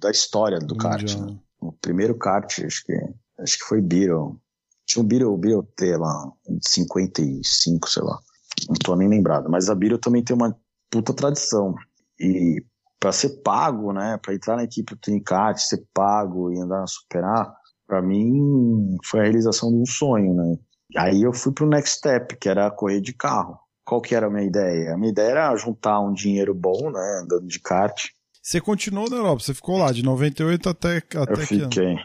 da 0.00 0.10
história 0.10 0.58
do 0.58 0.76
kart. 0.76 1.14
Né? 1.14 1.36
O 1.60 1.72
primeiro 1.72 2.16
kart, 2.16 2.60
acho 2.64 2.84
que, 2.84 2.92
acho 3.38 3.58
que 3.58 3.64
foi 3.64 3.82
Beetle. 3.82 4.38
Tinha 4.86 5.02
um 5.02 5.06
Beetle, 5.06 5.36
Beetle 5.36 5.68
T 5.76 5.96
lá, 5.96 6.32
55, 6.62 7.90
sei 7.90 8.02
lá 8.02 8.18
não 8.68 8.74
tô 8.74 8.96
nem 8.96 9.08
lembrado. 9.08 9.50
Mas 9.50 9.68
a 9.68 9.74
Biro 9.74 9.98
também 9.98 10.22
tem 10.22 10.34
uma 10.34 10.56
puta 10.90 11.12
tradição. 11.12 11.74
E 12.18 12.62
para 13.00 13.12
ser 13.12 13.42
pago, 13.42 13.92
né, 13.92 14.18
para 14.22 14.34
entrar 14.34 14.56
na 14.56 14.64
equipe 14.64 14.94
do 14.94 15.00
Trincat, 15.00 15.60
ser 15.60 15.84
pago 15.92 16.52
e 16.52 16.58
andar 16.58 16.84
a 16.84 16.86
superar, 16.86 17.52
para 17.86 18.00
mim 18.00 18.96
foi 19.04 19.20
a 19.20 19.22
realização 19.24 19.70
de 19.70 19.76
um 19.76 19.86
sonho, 19.86 20.34
né? 20.34 20.56
Aí 20.96 21.22
eu 21.22 21.32
fui 21.32 21.52
pro 21.52 21.66
next 21.66 21.98
step, 21.98 22.36
que 22.36 22.48
era 22.48 22.70
correr 22.70 23.00
de 23.00 23.12
carro. 23.12 23.58
Qual 23.84 24.00
que 24.00 24.14
era 24.14 24.26
a 24.26 24.30
minha 24.30 24.46
ideia? 24.46 24.94
A 24.94 24.96
minha 24.96 25.10
ideia 25.10 25.30
era 25.32 25.56
juntar 25.56 26.00
um 26.00 26.14
dinheiro 26.14 26.54
bom, 26.54 26.90
né, 26.90 27.20
andando 27.22 27.46
de 27.46 27.60
kart. 27.60 28.08
Você 28.42 28.60
continuou 28.60 29.10
na 29.10 29.16
Europa, 29.16 29.42
você 29.42 29.54
ficou 29.54 29.76
lá 29.76 29.92
de 29.92 30.02
98 30.02 30.68
até 30.68 30.96
até 30.96 31.32
Eu 31.32 31.36
fiquei. 31.36 31.96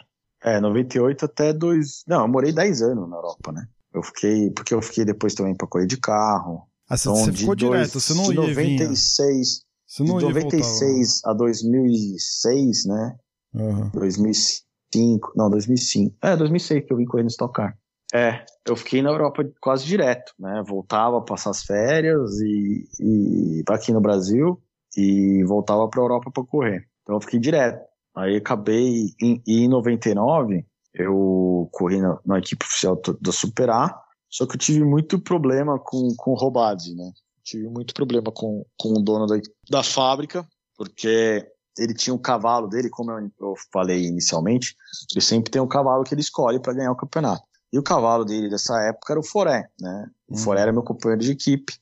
É, 0.43 0.59
98 0.59 1.25
até 1.25 1.53
dois, 1.53 2.03
não, 2.07 2.21
eu 2.21 2.27
morei 2.27 2.51
10 2.51 2.81
anos 2.81 3.09
na 3.09 3.17
Europa, 3.17 3.51
né? 3.51 3.67
Eu 3.93 4.03
fiquei, 4.03 4.51
porque 4.51 4.73
eu 4.73 4.81
fiquei 4.81 5.05
depois 5.05 5.33
também 5.33 5.55
para 5.55 5.67
correr 5.67 5.87
de 5.87 5.97
carro. 5.97 6.63
Ah, 6.87 6.97
você, 6.97 7.09
então, 7.09 7.23
você 7.23 7.33
ficou 7.33 7.55
dois, 7.55 7.71
direto, 7.71 7.99
você 7.99 8.13
não 8.13 8.23
de 8.23 8.33
ia 8.33 8.41
96, 8.41 9.61
você 9.87 10.03
não 10.03 10.17
de 10.17 10.25
96 10.25 11.21
a 11.25 11.33
2006, 11.33 12.85
né? 12.85 13.17
Uhum. 13.53 13.89
2005, 13.89 15.33
não, 15.35 15.49
2005. 15.49 16.15
É, 16.21 16.35
2006 16.35 16.85
que 16.85 16.93
eu 16.93 16.97
vim 16.97 17.05
correr 17.05 17.23
no 17.23 17.29
Stock 17.29 17.53
Car. 17.53 17.77
É, 18.13 18.43
eu 18.67 18.75
fiquei 18.75 19.01
na 19.01 19.09
Europa 19.09 19.47
quase 19.61 19.85
direto, 19.85 20.33
né? 20.39 20.63
Voltava 20.65 21.21
passar 21.21 21.51
as 21.51 21.63
férias 21.63 22.39
e, 22.39 22.87
e 22.99 23.63
aqui 23.69 23.91
no 23.91 24.01
Brasil 24.01 24.59
e 24.97 25.43
voltava 25.43 25.87
para 25.87 26.01
a 26.01 26.03
Europa 26.03 26.31
para 26.31 26.43
correr. 26.43 26.87
Então 27.03 27.15
eu 27.15 27.21
fiquei 27.21 27.39
direto. 27.39 27.87
Aí 28.15 28.35
acabei, 28.37 29.13
em, 29.21 29.41
em 29.47 29.67
99, 29.67 30.65
eu 30.93 31.69
corri 31.71 31.99
na, 31.99 32.19
na 32.25 32.39
equipe 32.39 32.65
oficial 32.65 32.99
da 33.21 33.31
Super 33.31 33.69
A, 33.69 34.01
só 34.29 34.45
que 34.45 34.55
eu 34.55 34.59
tive 34.59 34.83
muito 34.83 35.19
problema 35.19 35.79
com, 35.79 36.13
com 36.15 36.31
o 36.31 36.35
Robadzi, 36.35 36.95
né? 36.95 37.11
Tive 37.43 37.67
muito 37.67 37.93
problema 37.93 38.31
com, 38.31 38.65
com 38.77 38.89
o 38.93 39.01
dono 39.01 39.25
da, 39.25 39.35
da 39.69 39.83
fábrica, 39.83 40.47
porque 40.77 41.47
ele 41.77 41.93
tinha 41.93 42.13
o 42.13 42.19
cavalo 42.19 42.67
dele, 42.67 42.89
como 42.89 43.11
eu, 43.11 43.31
eu 43.39 43.53
falei 43.71 44.05
inicialmente, 44.05 44.75
ele 45.11 45.21
sempre 45.21 45.49
tem 45.49 45.61
um 45.61 45.67
cavalo 45.67 46.03
que 46.03 46.13
ele 46.13 46.21
escolhe 46.21 46.59
para 46.59 46.73
ganhar 46.73 46.91
o 46.91 46.97
campeonato. 46.97 47.43
E 47.71 47.77
o 47.77 47.83
cavalo 47.83 48.25
dele 48.25 48.49
dessa 48.49 48.79
época 48.81 49.13
era 49.13 49.19
o 49.19 49.25
Foré, 49.25 49.69
né? 49.79 50.07
O 50.27 50.33
uhum. 50.33 50.39
Foré 50.39 50.61
era 50.61 50.73
meu 50.73 50.83
companheiro 50.83 51.23
de 51.23 51.31
equipe 51.31 51.73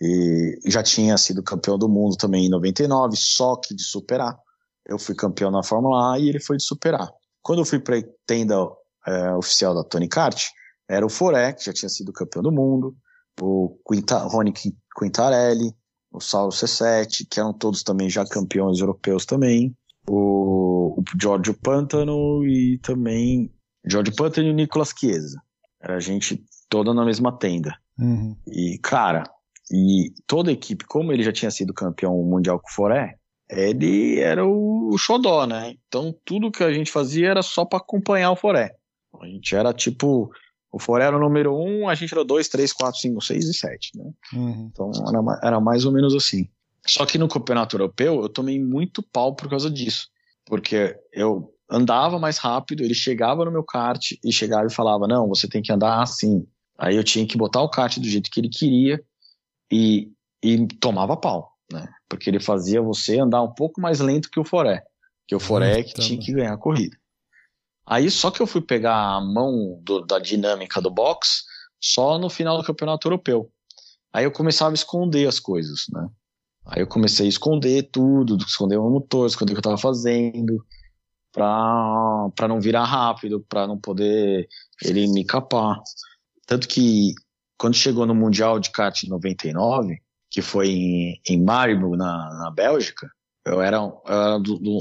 e 0.00 0.58
já 0.66 0.82
tinha 0.82 1.16
sido 1.18 1.42
campeão 1.42 1.78
do 1.78 1.88
mundo 1.88 2.16
também 2.16 2.46
em 2.46 2.50
99, 2.50 3.16
só 3.16 3.56
que 3.56 3.74
de 3.74 3.82
superar. 3.82 4.36
Eu 4.86 4.98
fui 4.98 5.14
campeão 5.14 5.50
na 5.50 5.62
Fórmula 5.62 6.14
A 6.14 6.18
e 6.18 6.28
ele 6.28 6.40
foi 6.40 6.56
de 6.56 6.64
superar. 6.64 7.10
Quando 7.42 7.60
eu 7.60 7.64
fui 7.64 7.78
para 7.78 7.98
a 7.98 8.02
tenda 8.26 8.56
é, 9.06 9.32
oficial 9.34 9.74
da 9.74 9.84
Tony 9.84 10.08
Kart, 10.08 10.46
era 10.88 11.04
o 11.04 11.10
Foré, 11.10 11.52
que 11.52 11.64
já 11.64 11.72
tinha 11.72 11.88
sido 11.88 12.12
campeão 12.12 12.42
do 12.42 12.52
mundo, 12.52 12.96
o 13.40 13.78
Quinta, 13.88 14.18
Rony 14.18 14.52
Quintarelli, 14.98 15.72
o 16.12 16.20
Saulo 16.20 16.50
C7, 16.50 17.26
que 17.30 17.38
eram 17.38 17.52
todos 17.52 17.82
também 17.82 18.10
já 18.10 18.24
campeões 18.26 18.80
europeus 18.80 19.24
também, 19.24 19.74
o, 20.08 20.98
o 20.98 21.04
Giorgio 21.20 21.54
Pantano 21.54 22.44
e 22.44 22.78
também 22.82 23.52
Giorgio 23.86 24.14
Pantano 24.14 24.48
e 24.48 24.50
o 24.50 24.54
Nicolas 24.54 24.92
Chiesa. 24.96 25.40
Era 25.80 25.96
a 25.96 26.00
gente 26.00 26.44
toda 26.68 26.92
na 26.92 27.04
mesma 27.04 27.36
tenda. 27.38 27.74
Uhum. 27.98 28.36
E, 28.46 28.78
cara, 28.82 29.24
e 29.70 30.12
toda 30.26 30.50
a 30.50 30.52
equipe, 30.52 30.84
como 30.84 31.12
ele 31.12 31.22
já 31.22 31.32
tinha 31.32 31.50
sido 31.50 31.72
campeão 31.72 32.16
mundial 32.24 32.58
com 32.58 32.68
o 32.68 32.72
Foré, 32.72 33.16
ele 33.50 34.20
era 34.20 34.46
o 34.46 34.96
xodó, 34.96 35.46
né? 35.46 35.74
Então 35.88 36.14
tudo 36.24 36.50
que 36.50 36.62
a 36.62 36.72
gente 36.72 36.90
fazia 36.90 37.28
era 37.28 37.42
só 37.42 37.64
para 37.64 37.78
acompanhar 37.78 38.30
o 38.30 38.36
Foré. 38.36 38.76
A 39.20 39.26
gente 39.26 39.54
era 39.54 39.72
tipo, 39.72 40.30
o 40.70 40.78
Foré 40.78 41.04
era 41.04 41.16
o 41.16 41.20
número 41.20 41.54
um, 41.54 41.88
a 41.88 41.94
gente 41.94 42.14
era 42.14 42.24
dois, 42.24 42.48
três, 42.48 42.72
quatro, 42.72 43.00
cinco, 43.00 43.20
seis 43.20 43.44
e 43.46 43.54
sete, 43.54 43.90
né? 43.96 44.10
Uhum. 44.32 44.70
Então 44.72 44.90
era, 45.08 45.48
era 45.48 45.60
mais 45.60 45.84
ou 45.84 45.92
menos 45.92 46.14
assim. 46.14 46.48
Só 46.86 47.04
que 47.04 47.18
no 47.18 47.28
campeonato 47.28 47.76
europeu 47.76 48.22
eu 48.22 48.28
tomei 48.28 48.58
muito 48.58 49.02
pau 49.02 49.34
por 49.34 49.50
causa 49.50 49.70
disso. 49.70 50.08
Porque 50.46 50.96
eu 51.12 51.52
andava 51.68 52.18
mais 52.18 52.38
rápido, 52.38 52.82
ele 52.82 52.94
chegava 52.94 53.44
no 53.44 53.52
meu 53.52 53.64
kart 53.64 54.12
e 54.24 54.32
chegava 54.32 54.66
e 54.66 54.72
falava: 54.72 55.06
Não, 55.06 55.28
você 55.28 55.48
tem 55.48 55.60
que 55.60 55.72
andar 55.72 56.02
assim. 56.02 56.46
Aí 56.78 56.96
eu 56.96 57.04
tinha 57.04 57.26
que 57.26 57.36
botar 57.36 57.60
o 57.60 57.68
kart 57.68 57.98
do 57.98 58.08
jeito 58.08 58.30
que 58.30 58.40
ele 58.40 58.48
queria 58.48 59.02
e, 59.70 60.10
e 60.42 60.66
tomava 60.80 61.16
pau 61.16 61.49
né? 61.72 61.88
Porque 62.08 62.28
ele 62.28 62.40
fazia 62.40 62.82
você 62.82 63.18
andar 63.18 63.42
um 63.42 63.52
pouco 63.52 63.80
mais 63.80 64.00
lento 64.00 64.30
que 64.30 64.40
o 64.40 64.44
Foré, 64.44 64.82
que 65.26 65.34
o 65.34 65.40
Foré 65.40 65.80
é 65.80 65.82
que 65.82 65.94
tinha 65.94 66.20
que 66.20 66.32
ganhar 66.32 66.54
a 66.54 66.58
corrida. 66.58 66.96
Aí 67.86 68.10
só 68.10 68.30
que 68.30 68.40
eu 68.40 68.46
fui 68.46 68.60
pegar 68.60 69.16
a 69.16 69.20
mão 69.20 69.80
do, 69.82 70.00
da 70.00 70.18
dinâmica 70.18 70.80
do 70.80 70.90
box 70.90 71.44
só 71.80 72.18
no 72.18 72.28
final 72.30 72.56
do 72.56 72.64
campeonato 72.64 73.08
europeu. 73.08 73.50
Aí 74.12 74.24
eu 74.24 74.32
começava 74.32 74.72
a 74.72 74.74
esconder 74.74 75.26
as 75.26 75.40
coisas, 75.40 75.86
né? 75.92 76.08
Aí 76.66 76.82
eu 76.82 76.86
comecei 76.86 77.26
a 77.26 77.28
esconder 77.28 77.90
tudo, 77.90 78.36
esconder 78.36 78.76
o 78.76 78.90
motor, 78.90 79.26
esconder 79.26 79.52
o 79.52 79.54
que 79.54 79.58
eu 79.60 79.62
tava 79.62 79.78
fazendo, 79.78 80.64
pra, 81.32 82.28
pra 82.34 82.46
não 82.48 82.60
virar 82.60 82.84
rápido, 82.84 83.44
pra 83.48 83.66
não 83.66 83.78
poder 83.78 84.48
ele 84.84 85.06
me 85.08 85.24
capar. 85.24 85.80
Tanto 86.46 86.68
que 86.68 87.14
quando 87.56 87.74
chegou 87.74 88.06
no 88.06 88.14
Mundial 88.14 88.58
de 88.58 88.70
kart 88.70 89.04
99, 89.04 90.00
que 90.30 90.40
foi 90.40 90.68
em, 90.68 91.20
em 91.28 91.42
Maribor, 91.42 91.96
na, 91.96 92.34
na 92.38 92.50
Bélgica, 92.50 93.10
eu 93.44 93.60
era, 93.60 93.78
eu 93.78 94.02
era 94.06 94.38
do, 94.38 94.58
do, 94.58 94.78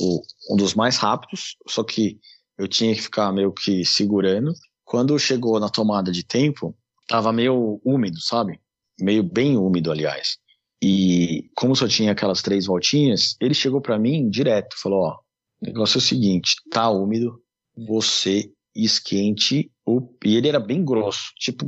um, 0.00 0.22
um, 0.50 0.56
dos 0.56 0.74
mais 0.74 0.96
rápidos, 0.96 1.56
só 1.68 1.82
que 1.82 2.18
eu 2.56 2.68
tinha 2.68 2.94
que 2.94 3.02
ficar 3.02 3.32
meio 3.32 3.52
que 3.52 3.84
segurando. 3.84 4.52
Quando 4.84 5.18
chegou 5.18 5.58
na 5.58 5.68
tomada 5.68 6.12
de 6.12 6.22
tempo, 6.22 6.76
tava 7.08 7.32
meio 7.32 7.80
úmido, 7.84 8.20
sabe? 8.20 8.60
Meio 9.00 9.22
bem 9.22 9.56
úmido, 9.56 9.90
aliás. 9.90 10.38
E 10.82 11.50
como 11.56 11.74
só 11.74 11.88
tinha 11.88 12.12
aquelas 12.12 12.42
três 12.42 12.66
voltinhas, 12.66 13.36
ele 13.40 13.54
chegou 13.54 13.80
para 13.80 13.98
mim 13.98 14.28
direto, 14.28 14.76
falou: 14.80 15.00
ó, 15.00 15.18
o 15.62 15.66
negócio 15.66 15.96
é 15.96 15.98
o 15.98 16.02
seguinte, 16.02 16.56
tá 16.70 16.90
úmido, 16.90 17.40
você 17.74 18.52
esquente 18.74 19.70
o... 19.86 20.00
e 20.24 20.36
ele 20.36 20.48
era 20.48 20.60
bem 20.60 20.84
grosso, 20.84 21.32
tipo 21.36 21.66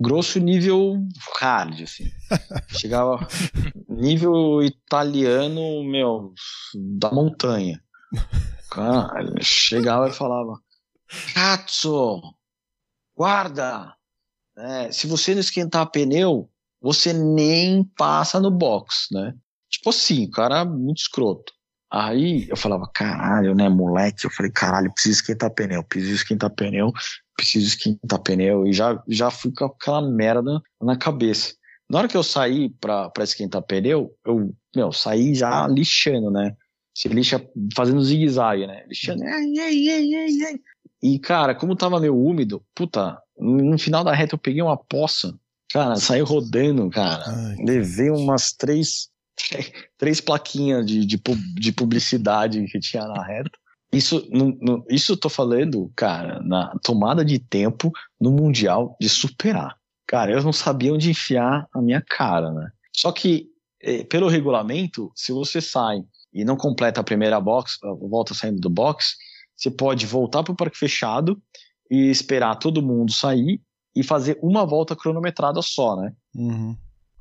grosso 0.00 0.38
nível 0.38 1.06
hard, 1.38 1.82
assim. 1.82 2.10
Chegava 2.78 3.26
nível 3.88 4.62
italiano, 4.62 5.82
meu, 5.84 6.32
da 6.98 7.10
montanha. 7.10 7.82
Cara, 8.70 9.24
chegava 9.40 10.08
e 10.08 10.12
falava: 10.12 10.60
Cazzo, 11.34 12.20
guarda! 13.16 13.94
É, 14.58 14.90
se 14.90 15.06
você 15.06 15.34
não 15.34 15.40
esquentar 15.40 15.90
pneu, 15.90 16.50
você 16.80 17.12
nem 17.12 17.84
passa 17.96 18.40
no 18.40 18.50
box, 18.50 19.08
né? 19.12 19.34
Tipo 19.68 19.90
assim, 19.90 20.24
o 20.26 20.30
cara 20.30 20.64
muito 20.64 20.98
escroto. 20.98 21.52
Aí 21.98 22.46
eu 22.50 22.56
falava, 22.56 22.86
caralho, 22.92 23.54
né, 23.54 23.70
moleque? 23.70 24.26
Eu 24.26 24.30
falei, 24.30 24.52
caralho, 24.52 24.92
preciso 24.92 25.14
esquentar 25.14 25.50
pneu, 25.50 25.82
preciso 25.82 26.14
esquentar 26.14 26.50
pneu, 26.50 26.92
preciso 27.34 27.66
esquentar 27.68 28.18
pneu. 28.18 28.66
E 28.66 28.72
já, 28.74 29.02
já 29.08 29.30
fui 29.30 29.50
com 29.50 29.64
aquela 29.64 30.02
merda 30.02 30.60
na 30.82 30.94
cabeça. 30.94 31.54
Na 31.88 31.98
hora 31.98 32.08
que 32.08 32.16
eu 32.16 32.22
saí 32.22 32.68
pra, 32.68 33.08
pra 33.08 33.24
esquentar 33.24 33.62
pneu, 33.62 34.14
eu, 34.26 34.54
meu, 34.74 34.92
saí 34.92 35.34
já 35.34 35.66
lixando, 35.66 36.30
né? 36.30 36.54
Se 36.94 37.08
lixa 37.08 37.42
fazendo 37.74 38.02
zigue-zague, 38.04 38.66
né? 38.66 38.84
Lixando, 38.88 39.22
ai, 39.22 39.58
ai, 39.58 39.88
ai, 39.88 40.14
ai, 40.14 40.42
ai. 40.48 40.60
E, 41.02 41.18
cara, 41.18 41.54
como 41.54 41.76
tava 41.76 41.98
meio 41.98 42.16
úmido, 42.16 42.62
puta, 42.74 43.18
no 43.38 43.78
final 43.78 44.04
da 44.04 44.12
reta 44.12 44.34
eu 44.34 44.38
peguei 44.38 44.60
uma 44.60 44.76
poça, 44.76 45.34
cara, 45.72 45.96
saí 45.96 46.20
rodando, 46.20 46.90
cara. 46.90 47.24
Ai, 47.26 47.56
Levei 47.64 48.10
umas 48.10 48.52
três 48.52 49.08
três 49.98 50.20
plaquinhas 50.20 50.84
de, 50.86 51.04
de, 51.04 51.20
de, 51.54 51.72
publicidade 51.72 52.64
que 52.66 52.78
tinha 52.78 53.06
na 53.06 53.22
reta. 53.22 53.50
Isso, 53.92 54.26
no, 54.30 54.56
no, 54.60 54.84
isso 54.90 55.12
eu 55.12 55.16
tô 55.16 55.28
falando, 55.28 55.90
cara, 55.94 56.40
na 56.42 56.74
tomada 56.82 57.24
de 57.24 57.38
tempo 57.38 57.92
no 58.20 58.30
Mundial 58.30 58.96
de 59.00 59.08
superar. 59.08 59.76
Cara, 60.06 60.32
eu 60.32 60.42
não 60.42 60.52
sabia 60.52 60.92
onde 60.92 61.10
enfiar 61.10 61.66
a 61.72 61.80
minha 61.80 62.02
cara, 62.02 62.52
né? 62.52 62.70
Só 62.92 63.12
que, 63.12 63.48
eh, 63.82 64.04
pelo 64.04 64.28
regulamento, 64.28 65.10
se 65.14 65.32
você 65.32 65.60
sai 65.60 66.02
e 66.32 66.44
não 66.44 66.56
completa 66.56 67.00
a 67.00 67.04
primeira 67.04 67.40
box, 67.40 67.78
volta 67.82 68.34
saindo 68.34 68.60
do 68.60 68.70
box, 68.70 69.16
você 69.56 69.70
pode 69.70 70.06
voltar 70.06 70.42
para 70.42 70.52
o 70.52 70.56
parque 70.56 70.78
fechado 70.78 71.40
e 71.90 72.10
esperar 72.10 72.56
todo 72.56 72.82
mundo 72.82 73.12
sair 73.12 73.60
e 73.94 74.02
fazer 74.02 74.38
uma 74.42 74.66
volta 74.66 74.94
cronometrada 74.94 75.62
só, 75.62 75.96
né? 75.96 76.12
Uhum. 76.34 76.76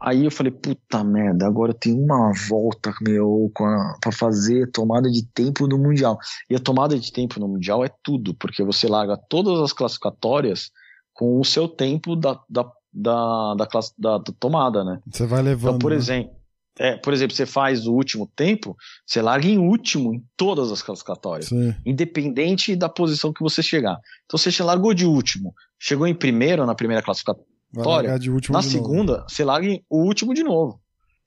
Aí 0.06 0.23
eu 0.23 0.30
falei, 0.30 0.52
puta 0.52 1.03
merda, 1.03 1.48
agora 1.48 1.73
tem 1.73 1.91
uma 1.91 2.32
volta, 2.48 2.94
meu, 3.02 3.52
para 3.99 4.11
fazer 4.11 4.69
tomada 4.69 5.10
de 5.10 5.26
tempo 5.26 5.65
no 5.65 5.80
Mundial. 5.80 6.19
E 6.48 6.56
a 6.56 6.60
tomada 6.60 6.95
de 6.95 7.11
tempo 7.11 7.40
no 7.40 7.48
Mundial 7.48 7.84
é 7.84 7.90
tudo, 8.03 8.36
porque 8.36 8.64
você 8.64 8.88
larga 8.88 9.18
todas 9.18 9.60
as 9.60 9.73
classificatórias 9.73 10.69
com 11.11 11.40
o 11.40 11.44
seu 11.44 11.68
tempo 11.68 12.15
da, 12.15 12.40
da, 12.48 12.72
da, 12.94 13.56
da, 13.56 13.65
classe, 13.65 13.94
da, 13.98 14.19
da 14.19 14.32
tomada, 14.40 14.84
né? 14.84 14.99
Você 15.11 15.26
vai 15.26 15.41
levando. 15.41 15.69
Então, 15.69 15.80
por 15.80 15.90
né? 15.90 15.98
exemplo, 15.98 16.36
é, 16.77 16.98
por 16.98 17.11
exemplo, 17.11 17.36
você 17.36 17.48
faz 17.48 17.88
o 17.88 17.94
último 17.94 18.30
tempo, 18.36 18.77
você 19.07 19.23
larga 19.23 19.48
em 19.48 19.57
último 19.57 20.14
em 20.14 20.23
todas 20.38 20.72
as 20.72 20.84
classificatórias, 20.84 21.48
Sim. 21.48 21.73
independente 21.84 22.76
da 22.76 22.90
posição 22.90 23.34
que 23.34 23.41
você 23.41 23.64
chegar. 23.64 23.98
Então, 24.26 24.38
você 24.38 24.61
largou 24.61 24.94
de 24.94 25.07
último, 25.07 25.52
chegou 25.80 26.06
em 26.06 26.14
primeiro 26.14 26.64
na 26.64 26.76
primeira 26.76 27.02
classificatória 27.02 27.55
Vitória, 27.76 28.18
na 28.49 28.61
segunda, 28.61 29.18
novo. 29.18 29.26
você 29.30 29.43
larga 29.43 29.68
o 29.89 30.03
último 30.03 30.34
de 30.34 30.43
novo. 30.43 30.80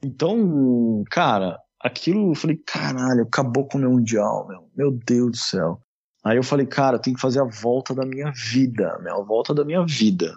Então, 0.02 1.02
cara, 1.10 1.58
aquilo 1.80 2.30
eu 2.30 2.34
falei, 2.34 2.56
caralho, 2.56 3.22
acabou 3.22 3.66
com 3.66 3.78
o 3.78 3.80
meu 3.80 3.90
mundial, 3.90 4.46
meu, 4.46 4.68
meu 4.76 4.90
Deus 4.92 5.30
do 5.32 5.36
céu. 5.36 5.80
Aí 6.24 6.36
eu 6.36 6.42
falei, 6.42 6.66
cara, 6.66 6.96
eu 6.96 7.00
tenho 7.00 7.16
que 7.16 7.22
fazer 7.22 7.40
a 7.40 7.44
volta 7.44 7.94
da 7.94 8.04
minha 8.04 8.32
vida, 8.32 8.98
meu, 9.02 9.20
a 9.20 9.24
volta 9.24 9.54
da 9.54 9.64
minha 9.64 9.84
vida. 9.84 10.34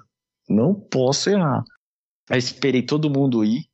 Não 0.49 0.73
posso 0.73 1.29
errar. 1.29 1.63
Aí 2.29 2.39
esperei 2.39 2.81
todo 2.81 3.09
mundo 3.09 3.43
ir 3.43 3.65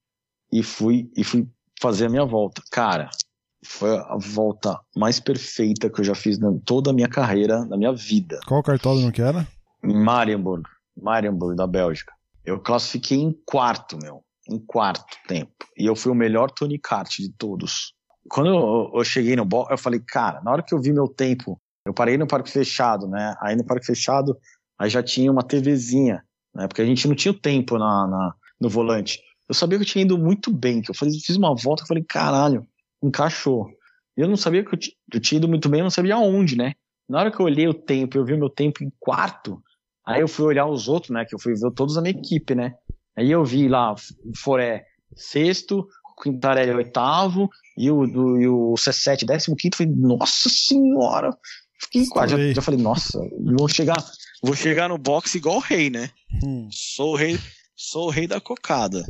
e 0.51 0.64
fui 0.64 1.11
e 1.15 1.23
fui 1.23 1.47
fazer 1.81 2.05
a 2.05 2.09
minha 2.09 2.26
volta. 2.26 2.61
Cara, 2.72 3.09
foi 3.64 3.97
a 3.97 4.18
volta 4.18 4.80
mais 4.95 5.19
perfeita 5.19 5.89
que 5.89 6.01
eu 6.01 6.05
já 6.05 6.15
fiz 6.15 6.39
em 6.39 6.59
toda 6.59 6.91
a 6.91 6.93
minha 6.93 7.07
carreira, 7.07 7.65
na 7.65 7.77
minha 7.77 7.93
vida. 7.93 8.39
Qual 8.47 8.64
cartódromo 8.64 9.11
que 9.11 9.22
era? 9.22 9.47
Marienburg, 9.84 10.64
Marienburg, 10.95 11.55
da 11.55 11.68
Bélgica. 11.68 12.16
Eu 12.47 12.57
classifiquei 12.61 13.17
em 13.17 13.33
quarto, 13.45 13.97
meu. 14.01 14.23
Em 14.49 14.57
quarto 14.57 15.03
tempo. 15.27 15.51
E 15.77 15.85
eu 15.85 15.97
fui 15.97 16.13
o 16.13 16.15
melhor 16.15 16.49
Tony 16.49 16.79
Kart 16.79 17.17
de 17.17 17.29
todos. 17.33 17.93
Quando 18.29 18.47
eu, 18.47 18.91
eu 18.95 19.03
cheguei 19.03 19.35
no 19.35 19.43
box, 19.43 19.69
eu 19.69 19.77
falei, 19.77 19.99
cara, 19.99 20.39
na 20.41 20.51
hora 20.51 20.63
que 20.63 20.73
eu 20.73 20.81
vi 20.81 20.93
meu 20.93 21.09
tempo, 21.09 21.61
eu 21.85 21.93
parei 21.93 22.17
no 22.17 22.25
parque 22.25 22.49
fechado, 22.49 23.05
né? 23.05 23.35
Aí 23.41 23.53
no 23.57 23.65
parque 23.65 23.85
fechado, 23.85 24.37
aí 24.79 24.89
já 24.89 25.03
tinha 25.03 25.29
uma 25.29 25.43
TVzinha, 25.43 26.23
né? 26.55 26.69
Porque 26.69 26.81
a 26.81 26.85
gente 26.85 27.05
não 27.05 27.15
tinha 27.15 27.33
o 27.33 27.37
tempo 27.37 27.77
na, 27.77 28.07
na 28.07 28.33
no 28.61 28.69
volante. 28.69 29.21
Eu 29.49 29.53
sabia 29.53 29.77
que 29.77 29.83
eu 29.83 29.87
tinha 29.87 30.05
ido 30.05 30.17
muito 30.17 30.51
bem, 30.51 30.81
que 30.81 30.89
eu 30.89 30.95
fiz 30.95 31.35
uma 31.35 31.53
volta, 31.53 31.83
eu 31.83 31.87
falei, 31.87 32.03
caralho, 32.07 32.65
encaixou. 33.03 33.67
eu 34.15 34.27
não 34.27 34.37
sabia 34.37 34.63
que 34.63 34.73
eu, 34.73 34.79
eu 35.13 35.19
tinha 35.19 35.37
ido 35.37 35.49
muito 35.49 35.67
bem, 35.67 35.81
eu 35.81 35.85
não 35.85 35.91
sabia 35.91 36.15
aonde, 36.15 36.55
né? 36.55 36.73
Na 37.09 37.19
hora 37.19 37.31
que 37.31 37.41
eu 37.41 37.45
olhei 37.45 37.67
o 37.67 37.73
tempo, 37.73 38.17
eu 38.17 38.23
vi 38.23 38.33
o 38.33 38.37
meu 38.37 38.49
tempo 38.49 38.83
em 38.83 38.91
quarto, 38.99 39.61
aí 40.07 40.21
eu 40.21 40.27
fui 40.27 40.45
olhar 40.45 40.65
os 40.65 40.88
outros, 40.88 41.11
né? 41.11 41.25
Que 41.25 41.35
eu 41.35 41.39
fui 41.39 41.53
ver 41.53 41.71
todos 41.75 41.95
da 41.95 42.01
minha 42.01 42.17
equipe, 42.17 42.55
né? 42.55 42.73
Aí 43.15 43.31
eu 43.31 43.43
vi 43.43 43.67
lá, 43.67 43.93
Foré 44.35 44.85
sexto, 45.15 45.88
Quintarelli 46.21 46.71
oitavo, 46.71 47.49
e 47.77 47.91
o, 47.91 48.07
do, 48.07 48.41
e 48.41 48.47
o 48.47 48.73
C7 48.75 49.25
décimo 49.25 49.55
quinto, 49.55 49.77
falei, 49.77 49.93
nossa 49.95 50.49
senhora! 50.49 51.29
Fiquei 51.79 52.07
quase, 52.07 52.35
já, 52.35 52.53
já, 52.53 52.61
falei, 52.61 52.81
nossa, 52.81 53.19
vou 53.57 53.67
chegar, 53.67 54.03
vou 54.41 54.55
chegar 54.55 54.89
no 54.89 54.97
boxe 54.97 55.38
igual 55.38 55.57
o 55.57 55.61
rei, 55.61 55.91
né? 55.91 56.09
Hum. 56.43 56.67
Sou 56.71 57.13
o 57.13 57.15
rei, 57.15 57.38
sou 57.75 58.07
o 58.07 58.09
rei 58.09 58.25
da 58.27 58.41
cocada. 58.41 59.05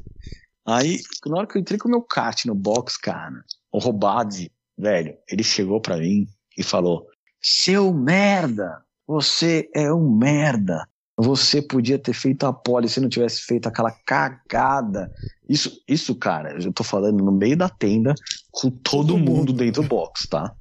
Aí, 0.65 0.99
na 1.25 1.37
hora 1.37 1.47
que 1.47 1.57
eu 1.57 1.61
entrei 1.61 1.79
com 1.79 1.87
o 1.87 1.91
meu 1.91 2.01
kart 2.01 2.43
no 2.45 2.53
box, 2.53 2.97
cara, 2.97 3.41
o 3.71 3.79
Robade, 3.79 4.51
velho, 4.77 5.17
ele 5.29 5.43
chegou 5.43 5.79
pra 5.79 5.97
mim 5.97 6.27
e 6.57 6.63
falou: 6.63 7.07
Seu 7.41 7.93
merda, 7.93 8.83
você 9.07 9.69
é 9.73 9.91
um 9.91 10.09
merda. 10.09 10.87
Você 11.19 11.63
podia 11.63 11.97
ter 11.97 12.13
feito 12.13 12.45
a 12.45 12.53
pole 12.53 12.87
se 12.87 12.99
não 12.99 13.09
tivesse 13.09 13.41
feito 13.41 13.67
aquela 13.67 13.91
cagada. 14.05 15.11
Isso, 15.49 15.81
isso, 15.87 16.13
cara, 16.13 16.61
eu 16.61 16.71
tô 16.71 16.83
falando 16.83 17.23
no 17.23 17.31
meio 17.31 17.57
da 17.57 17.67
tenda 17.67 18.13
com 18.51 18.69
todo, 18.69 19.07
todo 19.07 19.17
mundo, 19.17 19.31
mundo 19.31 19.53
dentro 19.53 19.81
do 19.81 19.87
box, 19.87 20.27
tá? 20.27 20.53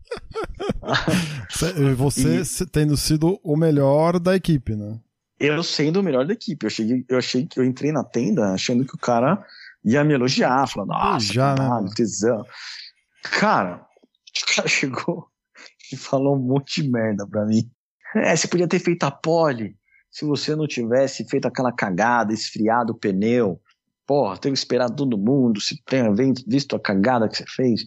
Você 1.98 2.40
e... 2.62 2.66
tendo 2.66 2.97
sido 2.97 3.39
o 3.43 3.55
melhor 3.55 4.18
da 4.18 4.35
equipe, 4.35 4.74
né? 4.74 4.98
Eu 5.39 5.62
sendo 5.62 6.01
o 6.01 6.02
melhor 6.02 6.27
da 6.27 6.32
equipe. 6.32 6.64
Eu, 6.64 6.70
cheguei, 6.70 7.05
eu 7.06 7.18
achei 7.18 7.47
que 7.47 7.60
eu 7.60 7.64
entrei 7.64 7.93
na 7.93 8.02
tenda 8.02 8.55
achando 8.55 8.86
que 8.86 8.94
o 8.94 8.98
cara 8.98 9.44
ia 9.85 10.02
me 10.02 10.14
elogiar, 10.14 10.66
falando, 10.66 10.89
nossa, 10.89 11.32
já, 11.32 11.55
caralho, 11.55 11.85
né? 11.85 11.90
tesão. 11.94 12.43
Cara, 13.23 13.85
o 14.43 14.55
cara 14.55 14.68
chegou 14.68 15.27
e 15.93 15.97
falou 15.97 16.35
um 16.35 16.40
monte 16.40 16.82
de 16.82 16.89
merda 16.89 17.27
pra 17.27 17.44
mim. 17.44 17.70
É, 18.14 18.34
você 18.34 18.48
podia 18.48 18.68
ter 18.68 18.78
feito 18.78 19.04
a 19.04 19.10
pole 19.10 19.76
se 20.10 20.24
você 20.24 20.56
não 20.56 20.66
tivesse 20.66 21.28
feito 21.28 21.46
aquela 21.46 21.70
cagada, 21.70 22.32
esfriado 22.32 22.92
o 22.92 22.98
pneu, 22.98 23.60
porra, 24.06 24.38
teve 24.38 24.54
que 24.54 24.58
esperar 24.58 24.88
todo 24.88 25.18
mundo, 25.18 25.60
se 25.60 25.82
tenha 25.84 26.10
visto 26.46 26.74
a 26.74 26.80
cagada 26.80 27.28
que 27.28 27.36
você 27.36 27.44
fez. 27.46 27.82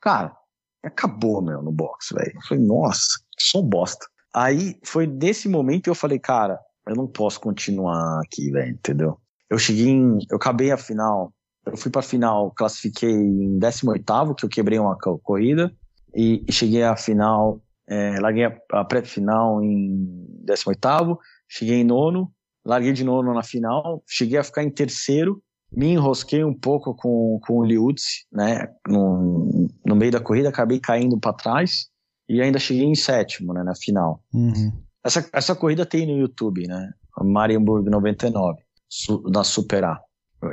Cara, 0.00 0.34
acabou, 0.82 1.42
meu, 1.42 1.60
no 1.60 1.70
box, 1.72 2.14
velho. 2.14 2.32
Falei, 2.48 2.64
nossa, 2.64 3.18
só 3.38 3.60
bosta. 3.60 4.06
Aí 4.34 4.78
foi 4.84 5.06
nesse 5.06 5.48
momento 5.48 5.84
que 5.84 5.90
eu 5.90 5.94
falei, 5.94 6.18
cara, 6.18 6.58
eu 6.86 6.94
não 6.94 7.06
posso 7.06 7.40
continuar 7.40 8.20
aqui, 8.24 8.50
velho, 8.50 8.72
entendeu? 8.72 9.18
Eu 9.48 9.58
cheguei 9.58 9.88
em. 9.88 10.18
Eu 10.30 10.36
acabei 10.36 10.70
a 10.70 10.76
final. 10.76 11.32
Eu 11.66 11.76
fui 11.76 11.90
pra 11.90 12.02
final, 12.02 12.50
classifiquei 12.50 13.10
em 13.10 13.58
18, 13.58 14.34
que 14.36 14.44
eu 14.44 14.50
quebrei 14.50 14.78
uma 14.78 14.96
corrida, 14.98 15.74
e, 16.14 16.44
e 16.46 16.52
cheguei 16.52 16.82
à 16.82 16.94
final, 16.94 17.60
é, 17.86 18.18
larguei 18.18 18.44
a, 18.44 18.56
a 18.72 18.84
pré-final 18.84 19.62
em 19.62 20.26
18 20.44 21.18
cheguei 21.48 21.80
em 21.80 21.84
nono, 21.84 22.32
larguei 22.64 22.92
de 22.92 23.04
nono 23.04 23.34
na 23.34 23.42
final, 23.42 24.02
cheguei 24.08 24.38
a 24.38 24.44
ficar 24.44 24.62
em 24.62 24.70
terceiro, 24.70 25.42
me 25.72 25.88
enrosquei 25.88 26.44
um 26.44 26.54
pouco 26.54 26.94
com, 26.94 27.38
com 27.42 27.58
o 27.58 27.64
Liutz, 27.64 28.26
né, 28.32 28.68
no, 28.88 29.68
no 29.84 29.96
meio 29.96 30.12
da 30.12 30.20
corrida, 30.20 30.48
acabei 30.48 30.80
caindo 30.80 31.18
para 31.18 31.32
trás 31.32 31.88
e 32.28 32.40
ainda 32.40 32.58
cheguei 32.58 32.84
em 32.84 32.94
sétimo, 32.94 33.52
né, 33.52 33.62
na 33.62 33.74
final. 33.74 34.22
Uhum. 34.32 34.72
Essa, 35.04 35.28
essa 35.32 35.54
corrida 35.54 35.84
tem 35.84 36.06
no 36.06 36.18
YouTube, 36.18 36.66
né, 36.66 36.92
Marienburg 37.20 37.90
99, 37.90 38.62
su, 38.88 39.18
da 39.30 39.44
Super 39.44 39.84
A. 39.84 40.00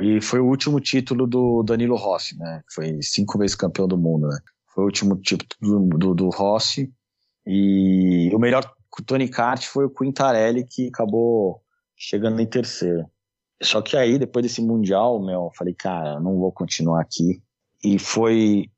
E 0.00 0.20
foi 0.20 0.40
o 0.40 0.46
último 0.46 0.80
título 0.80 1.26
do 1.26 1.62
Danilo 1.62 1.96
Rossi, 1.96 2.36
né, 2.36 2.62
foi 2.74 2.98
cinco 3.00 3.38
vezes 3.38 3.56
campeão 3.56 3.88
do 3.88 3.96
mundo, 3.96 4.28
né. 4.28 4.38
Foi 4.74 4.84
o 4.84 4.86
último 4.86 5.16
título 5.16 5.48
do, 5.60 5.98
do, 5.98 6.14
do 6.14 6.28
Rossi 6.30 6.92
e 7.46 8.30
o 8.34 8.38
melhor 8.38 8.64
Tony 9.06 9.28
Kart 9.28 9.64
foi 9.64 9.86
o 9.86 9.90
Quintarelli 9.90 10.66
que 10.66 10.88
acabou 10.88 11.62
chegando 11.96 12.40
em 12.40 12.46
terceiro. 12.46 13.06
Só 13.62 13.80
que 13.80 13.96
aí, 13.96 14.18
depois 14.18 14.42
desse 14.42 14.60
Mundial, 14.60 15.20
meu, 15.24 15.44
eu 15.44 15.50
falei, 15.56 15.74
cara, 15.74 16.18
não 16.20 16.38
vou 16.38 16.52
continuar 16.52 17.00
aqui. 17.00 17.40
E 17.82 17.98
foi, 17.98 18.68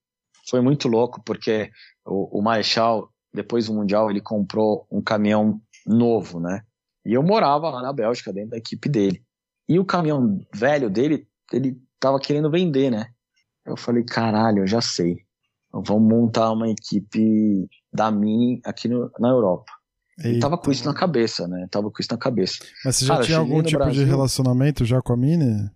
foi 0.48 0.60
muito 0.60 0.88
louco, 0.88 1.22
porque 1.24 1.70
o, 2.04 2.38
o 2.38 2.42
Marechal, 2.42 3.10
depois 3.32 3.66
do 3.66 3.74
Mundial, 3.74 4.10
ele 4.10 4.20
comprou 4.20 4.86
um 4.90 5.02
caminhão 5.02 5.60
novo, 5.86 6.38
né? 6.38 6.62
E 7.04 7.14
eu 7.14 7.22
morava 7.22 7.70
lá 7.70 7.82
na 7.82 7.92
Bélgica, 7.92 8.32
dentro 8.32 8.50
da 8.50 8.58
equipe 8.58 8.88
dele. 8.88 9.22
E 9.68 9.78
o 9.78 9.84
caminhão 9.84 10.40
velho 10.54 10.90
dele, 10.90 11.26
ele 11.52 11.78
tava 11.98 12.18
querendo 12.18 12.50
vender, 12.50 12.90
né? 12.90 13.08
Eu 13.64 13.76
falei, 13.76 14.04
caralho, 14.04 14.60
eu 14.60 14.66
já 14.66 14.80
sei. 14.80 15.16
Vamos 15.72 16.08
montar 16.08 16.52
uma 16.52 16.68
equipe 16.68 17.68
da 17.94 18.10
Mini 18.10 18.60
aqui 18.64 18.88
no, 18.88 19.10
na 19.18 19.28
Europa. 19.28 19.72
Eita. 20.22 20.40
tava 20.40 20.58
com 20.58 20.70
isso 20.70 20.84
na 20.84 20.94
cabeça, 20.94 21.46
né? 21.48 21.66
Tava 21.70 21.90
com 21.90 22.00
isso 22.00 22.12
na 22.12 22.18
cabeça. 22.18 22.58
Mas 22.84 22.96
você 22.96 23.04
já 23.04 23.14
Cara, 23.14 23.26
tinha 23.26 23.38
algum 23.38 23.62
tipo 23.62 23.78
Brasil... 23.78 24.04
de 24.04 24.10
relacionamento 24.10 24.84
já 24.84 25.00
com 25.00 25.12
a 25.12 25.16
Mini? 25.16 25.70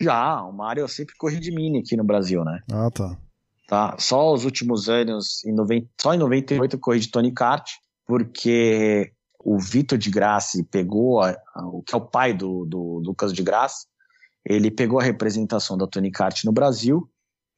Já, 0.00 0.42
o 0.42 0.52
Mário 0.52 0.82
eu 0.82 0.88
sempre 0.88 1.14
corri 1.16 1.38
de 1.38 1.52
Mini 1.52 1.80
aqui 1.80 1.96
no 1.96 2.04
Brasil, 2.04 2.44
né? 2.44 2.60
Ah, 2.72 2.90
tá. 2.90 3.16
Tá, 3.68 3.96
só 3.98 4.32
os 4.32 4.44
últimos 4.44 4.88
anos, 4.88 5.44
em 5.44 5.52
90, 5.52 5.88
só 6.00 6.12
em 6.12 6.18
98 6.18 6.74
eu 6.74 6.80
corri 6.80 6.98
de 6.98 7.10
Tony 7.10 7.32
Kart, 7.32 7.68
porque 8.04 9.12
o 9.38 9.58
Vitor 9.60 9.96
de 9.96 10.10
Grassi 10.10 10.64
pegou, 10.64 11.20
a, 11.20 11.36
a, 11.54 11.66
o 11.66 11.82
que 11.82 11.94
é 11.94 11.98
o 11.98 12.00
pai 12.00 12.34
do, 12.34 12.64
do, 12.64 13.00
do 13.00 13.10
Lucas 13.10 13.32
de 13.32 13.42
Grassi, 13.42 13.86
ele 14.44 14.70
pegou 14.72 14.98
a 14.98 15.04
representação 15.04 15.76
da 15.76 15.86
Tony 15.86 16.10
Kart 16.10 16.44
no 16.44 16.52
Brasil, 16.52 17.08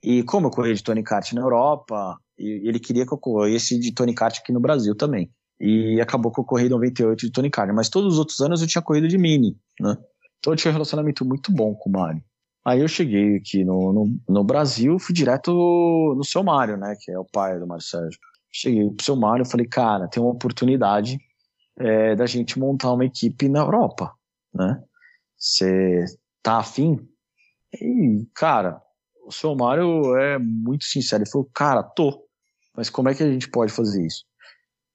e 0.03 0.23
como 0.25 0.49
eu 0.49 0.51
corri 0.51 0.75
de 0.75 0.83
Tony 0.83 1.03
Kart 1.03 1.33
na 1.33 1.41
Europa, 1.41 2.19
ele 2.47 2.79
queria 2.79 3.07
que 3.07 3.13
eu 3.13 3.19
corresse 3.19 3.79
de 3.79 3.93
Tony 3.93 4.15
Kart 4.15 4.39
aqui 4.39 4.53
no 4.53 4.61
Brasil 4.61 4.95
também 4.95 5.31
e 5.61 6.01
acabou 6.01 6.33
que 6.33 6.41
eu 6.41 6.45
corri 6.45 6.69
98 6.69 7.27
de 7.27 7.31
Tony 7.31 7.49
Carter. 7.49 7.75
Mas 7.75 7.89
todos 7.89 8.15
os 8.15 8.19
outros 8.19 8.41
anos 8.41 8.61
eu 8.61 8.67
tinha 8.67 8.83
corrido 8.83 9.07
de 9.07 9.17
Mini, 9.17 9.57
né? 9.81 9.97
Então 10.41 10.53
eu 10.53 10.57
tinha 10.57 10.71
um 10.71 10.73
relacionamento 10.73 11.25
muito 11.25 11.53
bom 11.53 11.73
com 11.73 11.89
o 11.89 11.93
Mário. 11.93 12.23
Aí 12.65 12.81
eu 12.81 12.89
cheguei 12.89 13.37
aqui 13.37 13.65
no, 13.65 13.93
no, 13.93 14.21
no, 14.29 14.45
Brasil, 14.45 14.99
fui 14.99 15.15
direto 15.15 15.53
no 16.17 16.25
seu 16.25 16.43
Mário, 16.43 16.77
né? 16.77 16.97
Que 17.01 17.13
é 17.13 17.19
o 17.19 17.25
pai 17.25 17.59
do 17.61 17.67
Mário 17.67 17.85
Sérgio. 17.85 18.19
Cheguei 18.51 18.91
pro 18.91 19.05
seu 19.05 19.17
Mário 19.17 19.45
e 19.45 19.49
falei, 19.49 19.67
cara, 19.67 20.09
tem 20.09 20.21
uma 20.21 20.33
oportunidade 20.33 21.19
é, 21.79 22.17
da 22.17 22.27
gente 22.27 22.59
montar 22.59 22.93
uma 22.93 23.05
equipe 23.05 23.49
na 23.49 23.61
Europa, 23.61 24.13
né? 24.53 24.83
Você 25.39 26.05
tá 26.43 26.59
afim? 26.59 26.99
E, 27.73 28.27
cara, 28.35 28.81
o 29.25 29.33
seu 29.33 29.55
Mário 29.55 30.17
é 30.17 30.39
muito 30.39 30.85
sincero. 30.85 31.23
Ele 31.23 31.31
falou, 31.31 31.49
cara, 31.55 31.83
tô. 31.85 32.22
Mas 32.77 32.89
como 32.91 33.09
é 33.09 33.15
que 33.15 33.23
a 33.23 33.31
gente 33.31 33.49
pode 33.49 33.73
fazer 33.73 34.07
isso? 34.07 34.25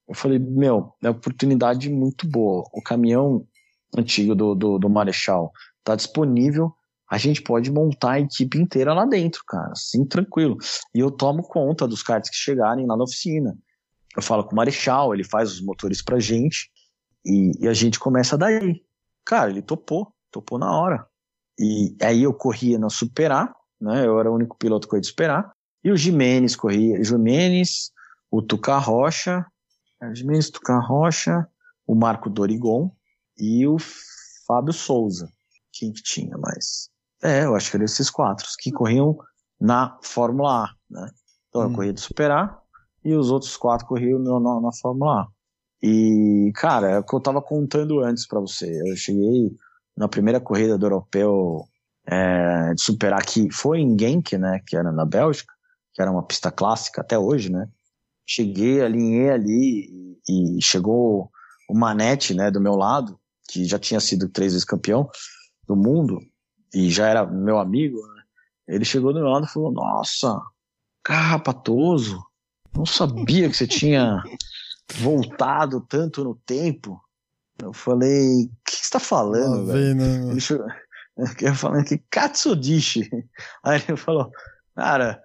Eu 0.07 0.15
falei, 0.15 0.39
meu, 0.39 0.93
é 1.03 1.09
uma 1.09 1.17
oportunidade 1.17 1.89
muito 1.89 2.27
boa. 2.27 2.63
O 2.73 2.81
caminhão 2.81 3.45
antigo 3.95 4.33
do, 4.33 4.55
do, 4.55 4.79
do 4.79 4.89
Marechal 4.89 5.51
tá 5.83 5.95
disponível. 5.95 6.73
A 7.09 7.17
gente 7.17 7.41
pode 7.41 7.71
montar 7.71 8.13
a 8.13 8.19
equipe 8.19 8.57
inteira 8.57 8.93
lá 8.93 9.05
dentro, 9.05 9.43
cara, 9.45 9.71
assim, 9.71 10.05
tranquilo. 10.05 10.57
E 10.93 10.99
eu 10.99 11.09
tomo 11.09 11.43
conta 11.43 11.87
dos 11.87 12.03
cards 12.03 12.29
que 12.29 12.35
chegarem 12.35 12.85
lá 12.85 12.97
na 12.97 13.03
oficina. 13.03 13.57
Eu 14.15 14.21
falo 14.21 14.43
com 14.43 14.53
o 14.53 14.55
Marechal, 14.55 15.13
ele 15.13 15.23
faz 15.23 15.53
os 15.53 15.61
motores 15.61 16.01
pra 16.01 16.19
gente 16.19 16.69
e, 17.25 17.51
e 17.59 17.67
a 17.67 17.73
gente 17.73 17.99
começa 17.99 18.37
daí. 18.37 18.81
Cara, 19.23 19.49
ele 19.49 19.61
topou, 19.61 20.13
topou 20.31 20.57
na 20.57 20.71
hora. 20.71 21.05
E 21.59 21.95
aí 22.01 22.23
eu 22.23 22.33
corria 22.33 22.77
na 22.77 22.89
Superar, 22.89 23.53
né? 23.79 24.05
Eu 24.05 24.19
era 24.19 24.31
o 24.31 24.35
único 24.35 24.57
piloto 24.57 24.87
que 24.87 24.95
eu 24.95 24.97
ia 24.97 25.03
Superar. 25.03 25.51
E 25.87 25.91
o 25.91 25.95
Jimenez 25.95 26.53
corria, 26.53 27.01
Jimenez, 27.01 27.91
o 28.29 28.41
Tuca 28.41 28.77
Rocha 28.77 29.45
Argimens 30.01 30.49
Tucan 30.49 30.81
Rocha, 30.81 31.47
o 31.87 31.95
Marco 31.95 32.29
Dorigon 32.29 32.91
e 33.37 33.65
o 33.65 33.77
Fábio 34.45 34.73
Souza. 34.73 35.31
Quem 35.71 35.93
que 35.93 36.03
tinha 36.03 36.37
mais? 36.37 36.89
É, 37.23 37.45
eu 37.45 37.55
acho 37.55 37.71
que 37.71 37.77
eram 37.77 37.85
esses 37.85 38.09
quatro 38.09 38.45
que 38.59 38.69
corriam 38.69 39.17
na 39.57 39.97
Fórmula 40.01 40.65
A, 40.65 40.69
né? 40.89 41.09
Então 41.47 41.61
eu 41.61 41.69
hum. 41.69 41.73
corria 41.73 41.93
de 41.93 42.01
superar 42.01 42.59
e 43.01 43.15
os 43.15 43.31
outros 43.31 43.55
quatro 43.55 43.87
corriam 43.87 44.19
na, 44.19 44.41
na, 44.41 44.59
na 44.59 44.73
Fórmula 44.73 45.21
A. 45.21 45.27
E, 45.81 46.51
cara, 46.55 46.89
é 46.89 46.99
o 46.99 47.03
que 47.03 47.15
eu 47.15 47.21
tava 47.21 47.41
contando 47.41 48.01
antes 48.01 48.27
para 48.27 48.41
você. 48.41 48.69
Eu 48.85 48.97
cheguei 48.97 49.55
na 49.95 50.09
primeira 50.09 50.41
corrida 50.41 50.77
do 50.77 50.85
europeu 50.85 51.63
é, 52.05 52.73
de 52.73 52.81
superar 52.81 53.25
que 53.25 53.49
foi 53.53 53.79
em 53.79 53.97
Genk, 53.97 54.37
né? 54.37 54.61
Que 54.67 54.75
era 54.75 54.91
na 54.91 55.05
Bélgica, 55.05 55.56
que 55.97 56.01
era 56.03 56.11
uma 56.11 56.21
pista 56.21 56.51
clássica 56.51 57.01
até 57.01 57.17
hoje, 57.17 57.51
né? 57.51 57.67
cheguei, 58.27 58.81
alinhei 58.81 59.31
ali 59.31 60.19
e 60.29 60.59
chegou 60.61 61.31
o 61.67 61.73
Manete, 61.73 62.33
né, 62.33 62.51
do 62.51 62.61
meu 62.61 62.75
lado, 62.75 63.17
que 63.49 63.65
já 63.65 63.79
tinha 63.79 63.99
sido 63.99 64.27
três 64.27 64.51
vezes 64.51 64.65
campeão 64.65 65.09
do 65.65 65.75
mundo 65.75 66.19
e 66.73 66.91
já 66.91 67.07
era 67.07 67.25
meu 67.25 67.57
amigo, 67.57 67.97
né? 67.97 68.23
ele 68.67 68.83
chegou 68.85 69.13
do 69.13 69.19
meu 69.19 69.29
lado 69.29 69.45
e 69.45 69.49
falou: 69.49 69.71
Nossa, 69.71 70.39
carrapatoso, 71.01 72.21
não 72.75 72.85
sabia 72.85 73.49
que 73.49 73.55
você 73.55 73.65
tinha 73.65 74.21
voltado 74.95 75.79
tanto 75.79 76.23
no 76.23 76.35
tempo. 76.35 77.01
Eu 77.57 77.71
falei: 77.71 78.43
O 78.43 78.49
que 78.65 78.75
você 78.75 78.83
está 78.83 78.99
falando, 78.99 79.65
velho? 79.67 79.95
Né? 79.95 80.31
Ele 80.31 80.41
chegou, 80.41 80.67
eu 81.41 81.55
falei 81.55 81.83
que 81.85 81.97
Katsodishi. 82.09 83.09
Aí 83.63 83.81
ele 83.87 83.97
falou: 83.97 84.29
Cara, 84.75 85.23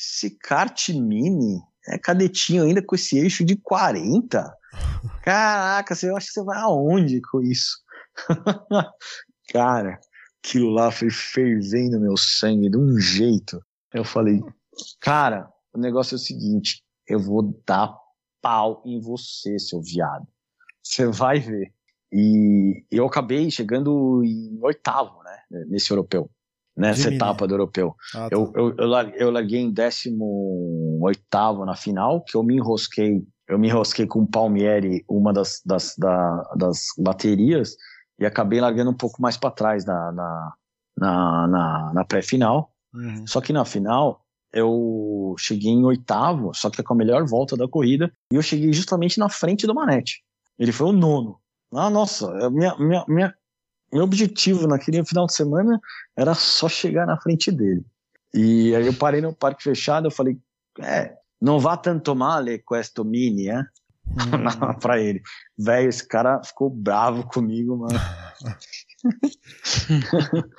esse 0.00 0.30
kart 0.30 0.88
mini 0.88 1.60
é 1.86 1.98
cadetinho 1.98 2.64
ainda 2.64 2.82
com 2.82 2.94
esse 2.94 3.18
eixo 3.18 3.44
de 3.44 3.54
40. 3.56 4.56
Caraca, 5.22 5.94
você 5.94 6.08
acha 6.08 6.26
que 6.26 6.32
você 6.32 6.42
vai 6.42 6.58
aonde 6.58 7.20
com 7.20 7.42
isso? 7.42 7.78
Cara, 9.52 10.00
aquilo 10.42 10.70
lá 10.70 10.90
foi 10.90 11.10
fervendo 11.10 12.00
meu 12.00 12.16
sangue 12.16 12.70
de 12.70 12.78
um 12.78 12.98
jeito. 12.98 13.62
Eu 13.92 14.04
falei, 14.04 14.40
cara, 15.00 15.50
o 15.72 15.78
negócio 15.78 16.14
é 16.14 16.16
o 16.16 16.20
seguinte, 16.20 16.84
eu 17.06 17.18
vou 17.18 17.60
dar 17.66 17.92
pau 18.40 18.82
em 18.86 19.00
você, 19.00 19.58
seu 19.58 19.82
viado. 19.82 20.26
Você 20.82 21.06
vai 21.06 21.40
ver. 21.40 21.74
E 22.12 22.84
eu 22.90 23.06
acabei 23.06 23.50
chegando 23.50 24.22
em 24.24 24.58
oitavo, 24.62 25.22
né, 25.22 25.64
nesse 25.68 25.90
europeu, 25.90 26.30
nessa 26.76 27.10
De 27.10 27.16
etapa 27.16 27.46
do 27.46 27.54
europeu. 27.54 27.94
Ah, 28.14 28.28
tá. 28.28 28.36
Eu, 28.36 28.52
eu, 28.54 28.74
eu, 28.76 28.86
lar- 28.86 29.12
eu 29.16 29.30
larguei 29.30 29.60
em 29.60 29.72
18 29.72 31.64
na 31.66 31.74
final, 31.74 32.22
que 32.22 32.36
eu 32.36 32.42
me 32.42 32.56
enrosquei. 32.56 33.22
Eu 33.48 33.58
me 33.58 33.68
enrosquei 33.68 34.06
com 34.06 34.20
o 34.20 34.26
Palmieri, 34.26 35.04
uma 35.08 35.32
das, 35.32 35.60
das, 35.64 35.94
da- 35.98 36.42
das 36.56 36.86
baterias, 36.98 37.74
e 38.18 38.24
acabei 38.26 38.60
largando 38.60 38.90
um 38.90 38.96
pouco 38.96 39.20
mais 39.20 39.36
para 39.36 39.50
trás 39.50 39.84
na, 39.84 40.12
na, 40.12 40.52
na, 40.98 41.48
na, 41.48 41.92
na 41.94 42.04
pré-final. 42.04 42.72
Uhum. 42.94 43.26
Só 43.26 43.40
que 43.40 43.52
na 43.52 43.64
final, 43.64 44.24
eu 44.52 45.34
cheguei 45.38 45.70
em 45.72 45.84
oitavo, 45.84 46.52
só 46.54 46.70
que 46.70 46.82
com 46.82 46.94
a 46.94 46.96
melhor 46.96 47.24
volta 47.26 47.56
da 47.56 47.66
corrida, 47.68 48.12
e 48.32 48.36
eu 48.36 48.42
cheguei 48.42 48.72
justamente 48.72 49.18
na 49.18 49.28
frente 49.28 49.66
do 49.66 49.74
Manete. 49.74 50.22
Ele 50.58 50.72
foi 50.72 50.88
o 50.88 50.92
nono. 50.92 51.38
Ah, 51.72 51.88
nossa, 51.90 52.28
a 52.46 52.50
minha, 52.50 52.76
minha, 52.78 53.04
minha, 53.08 53.34
meu 53.92 54.04
objetivo 54.04 54.66
naquele 54.66 55.04
final 55.04 55.26
de 55.26 55.34
semana 55.34 55.80
era 56.16 56.34
só 56.34 56.68
chegar 56.68 57.06
na 57.06 57.20
frente 57.20 57.50
dele. 57.50 57.84
E 58.32 58.74
aí 58.74 58.86
eu 58.86 58.94
parei 58.94 59.20
no 59.20 59.34
parque 59.34 59.62
fechado, 59.62 60.06
eu 60.06 60.10
falei, 60.10 60.38
é, 60.80 61.14
não 61.40 61.58
vá 61.58 61.76
tanto 61.76 62.14
male 62.14 62.58
questo 62.58 63.04
mini, 63.04 63.48
é? 63.48 63.62
Uhum. 64.10 64.74
pra 64.80 64.98
ele. 64.98 65.22
Velho, 65.56 65.88
esse 65.88 66.06
cara 66.06 66.42
ficou 66.42 66.68
bravo 66.68 67.22
comigo, 67.28 67.76
mano. 67.76 67.94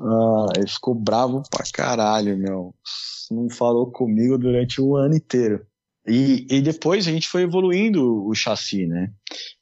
ah, 0.00 0.46
ele 0.56 0.68
ficou 0.68 0.94
bravo 0.94 1.42
pra 1.50 1.64
caralho, 1.72 2.38
meu. 2.38 2.72
Não 3.32 3.50
falou 3.50 3.90
comigo 3.90 4.38
durante 4.38 4.80
o 4.80 4.94
ano 4.94 5.16
inteiro. 5.16 5.66
E, 6.08 6.46
e 6.50 6.62
depois 6.62 7.06
a 7.06 7.10
gente 7.10 7.28
foi 7.28 7.42
evoluindo 7.42 8.26
o 8.26 8.34
chassi, 8.34 8.86
né? 8.86 9.10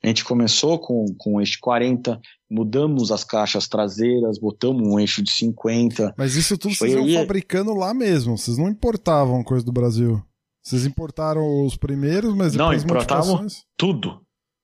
A 0.02 0.06
gente 0.06 0.24
começou 0.24 0.78
com, 0.78 1.06
com 1.18 1.34
o 1.34 1.40
eixo 1.40 1.58
40, 1.60 2.20
mudamos 2.50 3.10
as 3.10 3.24
caixas 3.24 3.66
traseiras, 3.66 4.38
botamos 4.38 4.86
um 4.86 4.98
eixo 4.98 5.22
de 5.22 5.30
50. 5.30 6.14
Mas 6.16 6.36
isso 6.36 6.56
tudo 6.56 6.74
Foi 6.74 6.90
vocês 6.90 7.06
iam 7.06 7.20
fabricando 7.20 7.74
lá 7.74 7.92
mesmo, 7.92 8.38
vocês 8.38 8.56
não 8.56 8.68
importavam 8.68 9.42
coisa 9.42 9.64
do 9.64 9.72
Brasil. 9.72 10.22
Vocês 10.62 10.84
importaram 10.84 11.64
os 11.64 11.76
primeiros, 11.76 12.34
mas 12.34 12.54
Não, 12.54 12.70
depois 12.70 12.84
importavam. 12.84 13.36
modificações? 13.36 13.64
Tudo. 13.76 14.20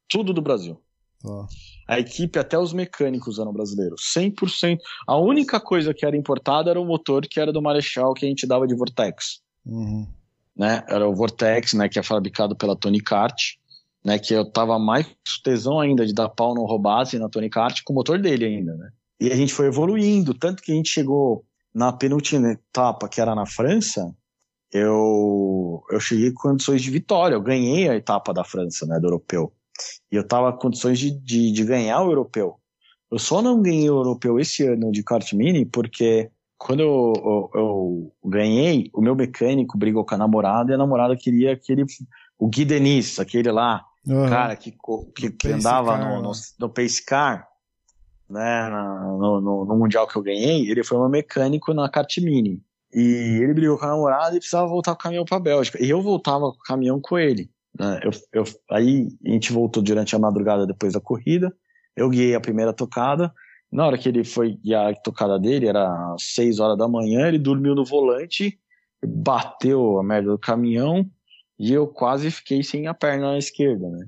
Tudo 0.09 0.33
do 0.33 0.43
Brasil. 0.43 0.81
Tá. 1.23 1.47
A 1.89 2.01
equipe, 2.01 2.39
até 2.39 2.59
os 2.59 2.73
mecânicos 2.73 3.39
eram 3.39 3.53
brasileiros. 3.53 4.03
100%. 4.17 4.79
A 5.07 5.17
única 5.17 5.61
coisa 5.61 5.95
que 5.95 6.05
era 6.05 6.17
importada 6.17 6.71
era 6.71 6.81
o 6.81 6.85
motor, 6.85 7.27
que 7.29 7.39
era 7.39 7.53
do 7.53 7.63
Marechal, 7.63 8.15
que 8.15 8.27
a 8.27 8.29
gente 8.29 8.47
dava 8.47 8.67
de 8.67 8.75
Vortex. 8.75 9.41
Uhum. 9.65 10.09
Né? 10.57 10.85
Era 10.89 11.09
o 11.09 11.15
Vortex, 11.15 11.73
né, 11.73 11.89
que 11.89 11.99
é 11.99 12.03
fabricado 12.03 12.55
pela 12.55 12.77
Tony 12.77 13.01
Kart, 13.01 13.55
né, 14.05 14.19
que 14.19 14.35
eu 14.35 14.45
tava 14.45 14.79
mais 14.79 15.07
tesão 15.43 15.81
ainda 15.81 16.05
de 16.05 16.13
dar 16.13 16.29
pau 16.29 16.55
no 16.55 16.65
Robase 16.65 17.19
na 17.19 17.29
Tony 17.29 17.49
Kart 17.49 17.81
com 17.85 17.93
o 17.93 17.97
motor 17.97 18.19
dele 18.21 18.45
ainda, 18.45 18.75
né? 18.75 18.91
E 19.21 19.31
a 19.31 19.37
gente 19.37 19.55
foi 19.55 19.67
evoluindo, 19.67 20.35
tanto 20.35 20.63
que 20.63 20.73
a 20.73 20.75
gente 20.75 20.89
chegou 20.89 21.45
na 21.73 21.93
penúltima 21.93 22.53
etapa, 22.53 23.09
que 23.09 23.21
era 23.21 23.35
na 23.35 23.47
França, 23.47 24.13
eu, 24.73 25.85
eu 25.91 26.01
cheguei 26.01 26.33
com 26.33 26.49
condições 26.49 26.83
de 26.83 26.91
vitória, 26.91 27.35
eu 27.35 27.41
ganhei 27.41 27.89
a 27.89 27.95
etapa 27.95 28.33
da 28.33 28.43
França, 28.43 28.87
né, 28.87 28.99
do 28.99 29.07
europeu. 29.07 29.53
E 30.11 30.17
eu 30.17 30.27
tava 30.27 30.53
com 30.53 30.59
condições 30.59 30.99
de, 30.99 31.11
de, 31.11 31.53
de 31.53 31.65
ganhar 31.65 32.03
o 32.03 32.11
europeu. 32.11 32.59
Eu 33.11 33.19
só 33.19 33.43
não 33.43 33.61
ganhei 33.61 33.91
o 33.91 33.99
europeu 33.99 34.41
esse 34.41 34.67
ano 34.67 34.91
de 34.91 35.03
kart 35.03 35.33
mini 35.35 35.67
porque 35.67 36.31
quando 36.63 36.81
eu, 36.81 37.13
eu, 37.17 37.51
eu 37.55 38.13
ganhei, 38.25 38.89
o 38.95 39.01
meu 39.01 39.17
mecânico 39.17 39.77
brigou 39.77 40.05
com 40.05 40.15
a 40.15 40.19
namorada 40.19 40.71
e 40.71 40.75
a 40.75 40.79
namorada 40.79 41.17
queria 41.17 41.53
aquele, 41.53 41.85
o 42.39 42.49
Gui 42.49 42.65
Denis, 42.65 43.19
aquele 43.19 43.51
lá, 43.51 43.85
Aham. 44.09 44.29
cara 44.29 44.57
que, 44.57 44.73
que, 45.15 45.31
que 45.31 45.53
andava 45.53 45.99
car, 45.99 46.01
no, 46.01 46.23
no, 46.23 46.33
no 46.61 46.69
Pace 46.69 47.05
Car, 47.05 47.49
né, 48.31 48.69
no, 48.71 49.41
no, 49.41 49.65
no 49.65 49.77
Mundial 49.77 50.07
que 50.07 50.17
eu 50.17 50.23
ganhei, 50.23 50.71
ele 50.71 50.85
foi 50.85 50.99
meu 50.99 51.09
mecânico 51.09 51.75
na 51.75 51.89
kart 51.89 52.17
mini. 52.19 52.63
E 52.95 53.41
ele 53.43 53.55
brigou 53.55 53.79
com 53.79 53.85
a 53.87 53.89
namorada 53.89 54.37
e 54.37 54.39
precisava 54.39 54.69
voltar 54.69 54.95
com 54.95 55.01
o 55.01 55.03
caminhão 55.03 55.25
pra 55.25 55.41
Bélgica. 55.41 55.83
E 55.83 55.89
eu 55.91 56.01
voltava 56.03 56.53
com 56.53 56.59
o 56.59 56.65
caminhão 56.65 57.01
com 57.01 57.19
ele. 57.19 57.51
né? 57.79 58.01
Eu, 58.05 58.11
eu, 58.33 58.45
aí 58.71 59.09
a 59.27 59.31
gente 59.31 59.53
voltou 59.53 59.83
durante 59.83 60.15
a 60.15 60.19
madrugada 60.19 60.67
depois 60.67 60.93
da 60.93 61.01
corrida. 61.01 61.53
Eu 61.97 62.09
guiei 62.11 62.35
a 62.35 62.41
primeira 62.41 62.73
tocada. 62.73 63.33
Na 63.73 63.87
hora 63.87 63.97
que 63.97 64.09
ele 64.09 64.23
foi 64.23 64.57
guiar 64.57 64.93
a 64.93 64.95
tocada 64.95 65.39
dele, 65.39 65.67
era 65.67 66.15
6 66.19 66.61
horas 66.61 66.77
da 66.77 66.87
manhã, 66.87 67.27
ele 67.27 67.39
dormiu 67.39 67.75
no 67.75 67.85
volante, 67.85 68.59
bateu 69.03 69.99
a 69.99 70.05
merda 70.05 70.31
do 70.31 70.39
caminhão 70.39 71.09
e 71.59 71.73
eu 71.73 71.87
quase 71.87 72.31
fiquei 72.31 72.63
sem 72.63 72.87
a 72.87 72.93
perna 72.95 73.39
esquerda, 73.39 73.89
né? 73.89 74.07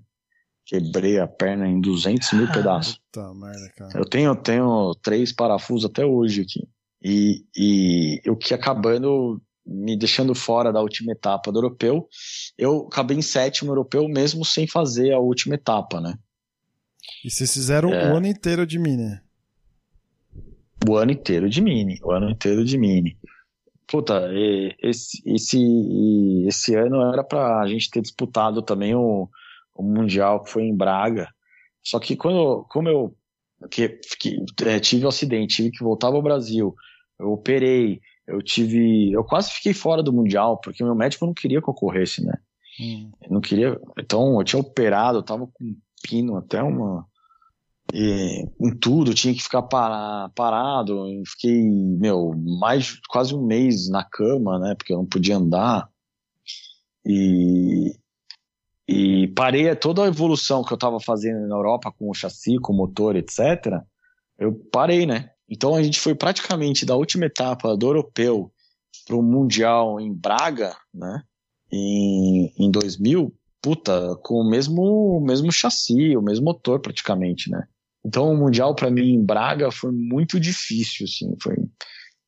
Quebrei 0.67 1.19
a 1.19 1.27
perna 1.27 1.67
em 1.67 1.81
200 1.81 2.33
mil 2.33 2.47
pedaços. 2.53 3.01
Puta 3.13 3.33
merda, 3.35 3.73
cara. 3.77 3.99
Eu 3.99 4.05
tenho, 4.05 4.31
eu 4.31 4.37
tenho 4.37 4.95
três 5.03 5.33
parafusos 5.33 5.91
até 5.91 6.05
hoje 6.05 6.43
aqui. 6.43 6.69
E, 7.03 7.45
e 7.57 8.23
o 8.31 8.37
que 8.37 8.55
acabando 8.55 9.41
me 9.67 9.97
deixando 9.97 10.35
fora 10.35 10.73
da 10.73 10.81
última 10.81 11.13
etapa 11.13 11.51
do 11.51 11.59
europeu, 11.59 12.07
eu 12.59 12.87
acabei 12.87 13.17
em 13.17 13.23
sétimo 13.23 13.71
europeu 13.71 14.07
mesmo 14.09 14.45
sem 14.45 14.67
fazer 14.67 15.13
a 15.13 15.19
última 15.19 15.55
etapa, 15.55 16.01
né? 16.01 16.19
E 17.25 17.31
vocês 17.31 17.53
fizeram 17.53 17.93
É. 17.93 18.13
o 18.13 18.17
ano 18.17 18.27
inteiro 18.27 18.67
de 18.67 18.79
mini. 18.79 19.19
O 20.87 20.97
ano 20.97 21.13
inteiro 21.13 21.49
de 21.49 21.61
mini, 21.63 21.99
o 22.03 22.11
ano 22.11 22.31
inteiro 22.31 22.65
de 22.65 22.77
mini. 22.77 23.17
Puta, 23.87 24.29
esse, 24.83 25.23
esse, 25.27 26.47
esse 26.47 26.75
ano 26.75 27.03
era 27.13 27.23
pra 27.23 27.67
gente 27.67 27.91
ter 27.91 28.01
disputado 28.01 28.63
também 28.63 28.95
o, 28.95 29.29
o 29.75 29.83
Mundial 29.83 30.43
que 30.43 30.51
foi 30.51 30.65
em 30.65 30.77
Braga. 30.77 31.29
Só 31.83 31.99
que 32.01 32.17
quando, 32.17 32.65
como 32.71 32.89
eu 32.89 33.17
que, 33.71 34.01
fiquei- 34.09 34.39
é, 34.67 34.81
tive 34.81 35.05
um 35.05 35.09
acidente, 35.09 35.57
tive 35.57 35.71
que 35.71 35.85
voltar 35.85 36.09
ao 36.09 36.23
Brasil, 36.23 36.75
eu 37.19 37.33
operei, 37.33 38.01
eu 38.27 38.43
tive. 38.43 39.13
Eu 39.13 39.23
quase 39.25 39.53
fiquei 39.53 39.75
fora 39.75 40.03
do 40.03 40.13
Mundial, 40.13 40.59
porque 40.61 40.83
meu 40.83 40.95
médico 40.95 41.27
não 41.27 41.35
queria 41.35 41.61
que 41.63 41.69
eu 41.69 41.75
corresse, 41.75 42.25
né? 42.25 42.35
Hum. 42.81 43.13
Não 43.31 43.41
queria. 43.41 43.79
Então, 43.99 44.39
eu 44.41 44.45
tinha 44.45 44.61
operado, 44.61 45.19
eu 45.19 45.23
tava 45.23 45.47
com 45.47 45.65
um 45.65 45.77
pino 46.03 46.37
até 46.37 46.63
uma. 46.63 47.07
E, 47.93 48.45
em 48.61 48.77
tudo, 48.79 49.15
tinha 49.15 49.35
que 49.35 49.43
ficar 49.43 49.63
para- 49.63 50.31
parado. 50.35 51.05
Fiquei, 51.27 51.63
meu, 51.63 52.33
mais 52.59 52.99
quase 53.09 53.35
um 53.35 53.45
mês 53.47 53.89
na 53.89 54.05
cama, 54.05 54.59
né? 54.59 54.75
Porque 54.75 54.93
eu 54.93 54.99
não 54.99 55.07
podia 55.07 55.37
andar. 55.37 55.89
E, 57.07 57.95
e 58.89 59.29
parei 59.29 59.75
toda 59.77 60.03
a 60.05 60.09
evolução 60.09 60.65
que 60.65 60.73
eu 60.73 60.79
tava 60.79 60.99
fazendo 60.99 61.47
na 61.47 61.55
Europa 61.55 61.93
com 61.93 62.11
o 62.11 62.15
chassi, 62.15 62.59
com 62.59 62.73
o 62.73 62.77
motor, 62.77 63.17
etc. 63.17 63.83
Eu 64.39 64.55
parei, 64.73 65.07
né? 65.07 65.31
Então 65.49 65.75
a 65.75 65.83
gente 65.83 66.01
foi 66.01 66.15
praticamente 66.15 66.87
da 66.87 66.97
última 66.97 67.27
etapa 67.27 67.77
do 67.77 67.87
europeu 67.87 68.51
para 69.07 69.17
o 69.17 69.23
Mundial 69.23 70.01
em 70.01 70.13
Braga, 70.13 70.75
né? 70.93 71.23
Em, 71.71 72.53
em 72.59 72.71
2000, 72.71 73.35
puta, 73.61 74.17
com 74.23 74.37
o 74.37 74.49
mesmo, 74.49 74.83
o 75.19 75.21
mesmo 75.21 75.53
chassi, 75.53 76.17
o 76.17 76.23
mesmo 76.23 76.45
motor 76.45 76.81
praticamente, 76.81 77.51
né? 77.51 77.67
Então 78.05 78.33
o 78.33 78.37
Mundial 78.37 78.75
para 78.75 78.91
mim 78.91 79.15
em 79.15 79.25
Braga 79.25 79.71
foi 79.71 79.91
muito 79.93 80.39
difícil, 80.39 81.05
assim, 81.05 81.35
foi, 81.43 81.57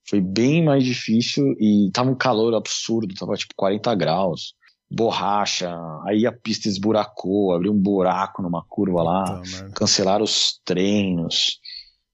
foi 0.08 0.20
bem 0.20 0.64
mais 0.64 0.84
difícil 0.84 1.44
e 1.60 1.90
tava 1.92 2.10
um 2.10 2.14
calor 2.14 2.54
absurdo, 2.54 3.14
tava 3.14 3.34
tipo 3.34 3.54
40 3.56 3.94
graus, 3.94 4.54
borracha, 4.90 5.76
aí 6.06 6.26
a 6.26 6.32
pista 6.32 6.68
esburacou, 6.68 7.52
abriu 7.52 7.72
um 7.72 7.78
buraco 7.78 8.42
numa 8.42 8.64
curva 8.64 9.02
lá 9.02 9.42
Puta 9.42 9.70
cancelaram 9.72 10.24
os 10.24 10.60
treinos. 10.64 11.58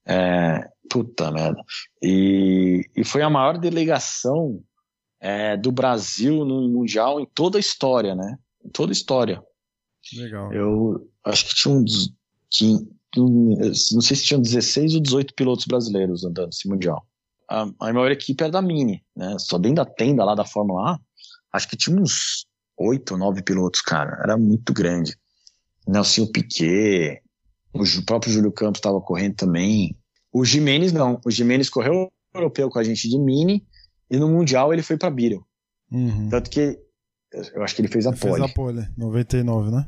É, 0.04 0.68
puta 0.90 1.30
merda. 1.30 1.62
E, 2.02 2.84
e 2.96 3.04
foi 3.04 3.22
a 3.22 3.30
maior 3.30 3.56
delegação 3.56 4.60
é, 5.20 5.56
do 5.56 5.70
Brasil 5.70 6.44
no 6.44 6.68
Mundial 6.68 7.20
em 7.20 7.26
toda 7.32 7.56
a 7.56 7.60
história, 7.60 8.14
né? 8.14 8.36
Em 8.64 8.68
toda 8.68 8.90
a 8.90 8.92
história. 8.92 9.42
Legal. 10.16 10.52
Eu 10.52 11.08
acho 11.24 11.46
que 11.46 11.54
tinha 11.54 11.74
uns. 11.74 12.12
Tinha, 12.50 12.76
um- 12.76 12.90
não 13.20 14.00
sei 14.00 14.16
se 14.16 14.24
tinham 14.24 14.40
16 14.40 14.94
ou 14.94 15.00
18 15.00 15.34
pilotos 15.34 15.66
brasileiros 15.66 16.24
andando 16.24 16.46
nesse 16.46 16.68
Mundial. 16.68 17.06
A, 17.50 17.62
a 17.80 17.92
maior 17.92 18.10
equipe 18.10 18.42
era 18.42 18.52
da 18.52 18.62
Mini, 18.62 19.04
né? 19.16 19.36
Só 19.38 19.58
dentro 19.58 19.76
da 19.76 19.84
tenda 19.84 20.24
lá 20.24 20.34
da 20.34 20.44
Fórmula 20.44 20.92
A, 20.92 20.98
acho 21.52 21.68
que 21.68 21.76
tinha 21.76 22.00
uns 22.00 22.46
8 22.78 23.12
ou 23.12 23.18
9 23.18 23.42
pilotos, 23.42 23.82
cara. 23.82 24.18
Era 24.22 24.36
muito 24.36 24.72
grande. 24.72 25.14
Nelson 25.86 26.26
Piquet, 26.26 27.20
o 27.74 28.04
próprio 28.06 28.32
Júlio 28.32 28.52
Campos 28.52 28.78
estava 28.78 29.00
correndo 29.00 29.34
também. 29.34 29.96
O 30.32 30.44
Jimenez 30.44 30.92
não. 30.92 31.20
O 31.24 31.30
Jimenez 31.30 31.68
correu 31.68 31.92
o 32.04 32.10
europeu 32.34 32.70
com 32.70 32.78
a 32.78 32.84
gente 32.84 33.08
de 33.08 33.18
Mini 33.18 33.66
e 34.10 34.16
no 34.16 34.28
Mundial 34.28 34.72
ele 34.72 34.82
foi 34.82 34.96
para 34.96 35.10
Beetle. 35.10 35.44
Uhum. 35.90 36.28
Tanto 36.30 36.48
que 36.48 36.78
Eu 37.54 37.62
acho 37.62 37.74
que 37.74 37.82
ele 37.82 37.88
fez 37.88 38.06
a 38.06 38.10
Ele 38.10 38.18
pole. 38.18 38.34
fez 38.40 38.50
a 38.50 38.54
pole, 38.54 38.88
99, 38.96 39.70
né? 39.70 39.86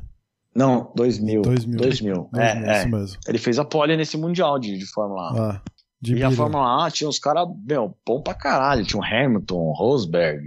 Não, 0.55 0.91
2000. 0.95 1.41
2000. 1.41 1.77
2000. 1.77 2.29
2000, 2.31 2.41
É, 2.41 2.81
é. 2.81 2.85
mesmo. 2.85 3.17
Ele 3.27 3.37
fez 3.37 3.59
a 3.59 3.65
pole 3.65 3.97
nesse 3.97 4.17
Mundial 4.17 4.57
de, 4.57 4.77
de 4.77 4.85
Fórmula 4.85 5.33
1. 5.33 5.37
Ah, 5.37 5.61
de 6.01 6.15
e 6.15 6.23
a. 6.23 6.31
Fórmula 6.31 6.85
1 6.87 6.89
tinha 6.91 7.09
uns 7.09 7.19
caras, 7.19 7.47
meu, 7.67 7.97
bom 8.07 8.21
pra 8.21 8.33
caralho. 8.33 8.85
Tinha 8.85 8.99
o 9.01 9.03
Hamilton, 9.05 9.71
Rosberg. 9.73 10.45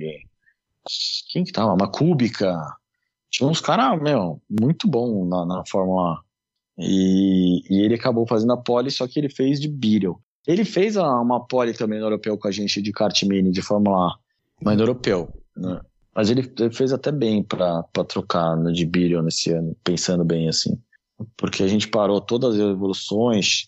Quem 1.31 1.45
que 1.45 1.53
tava? 1.53 1.75
Uma 1.75 1.91
Kubica. 1.91 2.57
Tinha 3.31 3.49
uns 3.49 3.61
caras, 3.61 4.01
meu, 4.01 4.41
muito 4.49 4.89
bom 4.89 5.27
na, 5.27 5.45
na 5.45 5.63
Fórmula 5.67 6.15
1. 6.79 6.83
E, 6.83 7.63
e 7.69 7.83
ele 7.85 7.95
acabou 7.97 8.27
fazendo 8.27 8.53
a 8.53 8.57
pole, 8.57 8.91
só 8.91 9.07
que 9.07 9.19
ele 9.19 9.29
fez 9.29 9.61
de 9.61 9.69
Beetle. 9.69 10.17
Ele 10.47 10.65
fez 10.65 10.97
a- 10.97 11.21
uma 11.21 11.45
pole 11.47 11.75
também 11.75 11.99
no 11.99 12.07
europeu 12.07 12.39
com 12.39 12.49
a 12.49 12.51
gente 12.51 12.81
de 12.81 12.91
kart 12.93 13.21
mini 13.25 13.51
de 13.51 13.61
Fórmula 13.61 14.07
1, 14.63 14.65
mas 14.65 14.77
no 14.77 14.83
europeu. 14.85 15.29
Né? 15.57 15.81
Mas 16.19 16.31
ele, 16.31 16.43
fez 16.73 16.93
até 16.93 17.13
bem 17.13 17.45
pra, 17.45 17.85
pra 17.93 18.03
trocar 18.03 18.57
no 18.57 18.73
de 18.73 18.85
Beetle 18.85 19.23
nesse 19.23 19.53
ano, 19.53 19.77
pensando 19.85 20.25
bem 20.25 20.49
assim. 20.49 20.77
Porque 21.37 21.63
a 21.63 21.69
gente 21.69 21.87
parou 21.87 22.21
todas 22.21 22.57
as 22.57 22.61
evoluções. 22.61 23.67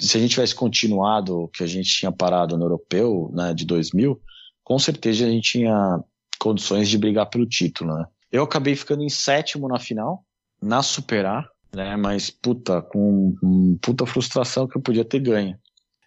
se 0.00 0.16
a 0.16 0.20
gente 0.20 0.30
tivesse 0.30 0.52
continuado 0.52 1.42
o 1.42 1.48
que 1.48 1.62
a 1.62 1.66
gente 1.68 1.96
tinha 1.96 2.10
parado 2.10 2.58
no 2.58 2.64
europeu, 2.64 3.30
né, 3.32 3.54
de 3.54 3.64
2000, 3.64 4.20
com 4.64 4.80
certeza 4.80 5.26
a 5.26 5.30
gente 5.30 5.52
tinha 5.52 6.00
condições 6.40 6.88
de 6.88 6.98
brigar 6.98 7.30
pelo 7.30 7.46
título, 7.46 7.94
né? 7.94 8.04
Eu 8.32 8.42
acabei 8.42 8.74
ficando 8.74 9.04
em 9.04 9.08
sétimo 9.08 9.68
na 9.68 9.78
final, 9.78 10.24
na 10.60 10.82
Superar, 10.82 11.48
né? 11.72 11.96
Mas, 11.96 12.30
puta, 12.30 12.82
com, 12.82 13.36
com 13.40 13.78
puta 13.80 14.04
frustração 14.06 14.66
que 14.66 14.76
eu 14.76 14.82
podia 14.82 15.04
ter 15.04 15.20
ganho. 15.20 15.56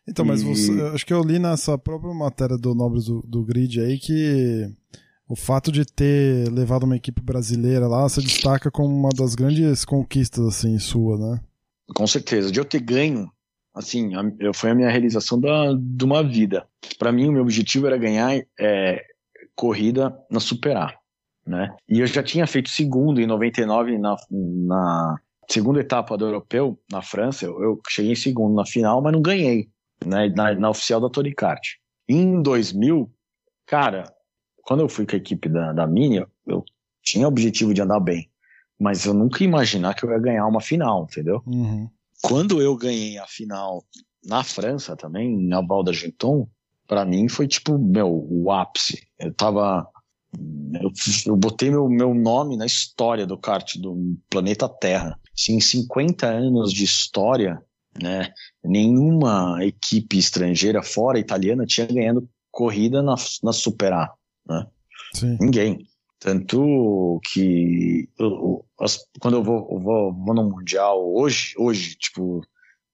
Então, 0.05 0.25
mas 0.25 0.43
você, 0.43 0.73
acho 0.93 1.05
que 1.05 1.13
eu 1.13 1.23
li 1.23 1.39
nessa 1.39 1.77
própria 1.77 2.13
matéria 2.13 2.57
do 2.57 2.75
Nobres 2.75 3.05
do, 3.05 3.21
do 3.25 3.45
Grid 3.45 3.79
aí 3.79 3.97
que 3.97 4.69
o 5.31 5.35
fato 5.35 5.71
de 5.71 5.85
ter 5.85 6.49
levado 6.51 6.83
uma 6.83 6.97
equipe 6.97 7.21
brasileira 7.21 7.87
lá 7.87 8.07
se 8.09 8.21
destaca 8.21 8.69
como 8.69 8.93
uma 8.93 9.09
das 9.15 9.33
grandes 9.33 9.85
conquistas, 9.85 10.45
assim, 10.45 10.77
sua, 10.77 11.17
né? 11.17 11.39
Com 11.95 12.05
certeza. 12.05 12.51
De 12.51 12.59
eu 12.59 12.65
ter 12.65 12.81
ganho, 12.81 13.31
assim, 13.73 14.13
a- 14.13 14.53
foi 14.53 14.71
a 14.71 14.75
minha 14.75 14.89
realização 14.89 15.39
da, 15.39 15.73
de 15.73 16.03
uma 16.03 16.21
vida. 16.21 16.67
Para 16.99 17.11
mim, 17.13 17.29
o 17.29 17.31
meu 17.31 17.43
objetivo 17.43 17.87
era 17.87 17.97
ganhar 17.97 18.41
é, 18.59 19.05
corrida 19.55 20.13
na 20.29 20.41
Superar, 20.41 20.97
né? 21.47 21.73
E 21.87 22.01
eu 22.01 22.07
já 22.07 22.21
tinha 22.21 22.45
feito 22.45 22.69
segundo 22.69 23.21
em 23.21 23.25
99 23.25 23.97
na, 23.97 24.15
na 24.29 25.15
segunda 25.49 25.79
etapa 25.79 26.17
do 26.17 26.25
europeu, 26.25 26.77
na 26.91 27.01
França. 27.01 27.45
Eu, 27.45 27.61
eu 27.63 27.81
cheguei 27.87 28.11
em 28.11 28.15
segundo 28.15 28.53
na 28.53 28.65
final, 28.65 29.01
mas 29.01 29.13
não 29.13 29.21
ganhei, 29.21 29.69
né? 30.05 30.27
Na, 30.35 30.53
na 30.55 30.69
oficial 30.69 30.99
da 30.99 31.09
Tony 31.09 31.33
Kart. 31.33 31.61
Em 32.09 32.41
2000, 32.41 33.09
cara, 33.65 34.03
quando 34.63 34.81
eu 34.81 34.89
fui 34.89 35.05
com 35.05 35.15
a 35.15 35.19
equipe 35.19 35.47
da, 35.49 35.73
da 35.73 35.87
Mini, 35.87 36.25
eu- 36.47 36.63
tinha 37.03 37.25
o 37.25 37.29
objetivo 37.29 37.73
de 37.73 37.81
andar 37.81 37.99
bem. 37.99 38.29
Mas 38.79 39.05
eu 39.05 39.13
nunca 39.13 39.43
ia 39.43 39.47
imaginar 39.47 39.93
que 39.95 40.03
eu 40.05 40.11
ia 40.11 40.19
ganhar 40.19 40.45
uma 40.47 40.61
final, 40.61 41.03
entendeu? 41.09 41.41
Uhum. 41.45 41.89
quando 42.23 42.61
eu 42.61 42.75
ganhei 42.75 43.17
a 43.17 43.25
final 43.25 43.83
na 44.23 44.43
França 44.43 44.95
também, 44.95 45.35
na 45.47 45.59
Val 45.61 45.83
d'Argenton, 45.83 46.47
pra 46.87 47.03
mim 47.05 47.27
foi 47.27 47.47
tipo, 47.47 47.77
meu, 47.79 48.07
o 48.29 48.51
ápice. 48.51 49.01
Eu 49.19 49.33
tava. 49.33 49.87
Eu, 50.79 50.91
eu 51.25 51.35
botei 51.35 51.69
meu, 51.71 51.89
meu 51.89 52.13
nome 52.13 52.55
na 52.55 52.65
história 52.65 53.25
do 53.25 53.37
kart 53.37 53.75
do 53.77 54.15
planeta 54.29 54.69
Terra. 54.69 55.19
Assim, 55.33 55.55
em 55.55 55.59
50 55.61 56.27
anos 56.27 56.71
de 56.71 56.83
história, 56.85 57.59
né, 58.01 58.31
nenhuma 58.63 59.57
equipe 59.65 60.17
estrangeira, 60.17 60.81
fora 60.83 61.19
italiana, 61.19 61.65
tinha 61.65 61.87
ganhado 61.87 62.27
corrida 62.51 63.01
na, 63.01 63.15
na 63.43 63.51
Super 63.51 63.93
A. 63.93 64.13
Né? 64.47 64.67
Sim. 65.15 65.37
Ninguém. 65.39 65.87
Tanto 66.19 67.19
que 67.31 68.07
eu- 68.19 68.63
as- 68.79 68.99
quando 69.19 69.37
eu 69.37 69.43
vou, 69.43 69.67
eu 69.71 69.79
vou, 69.79 70.13
vou 70.13 70.33
no 70.35 70.43
Mundial 70.49 71.01
hoje, 71.15 71.53
hoje, 71.57 71.95
tipo, 71.95 72.41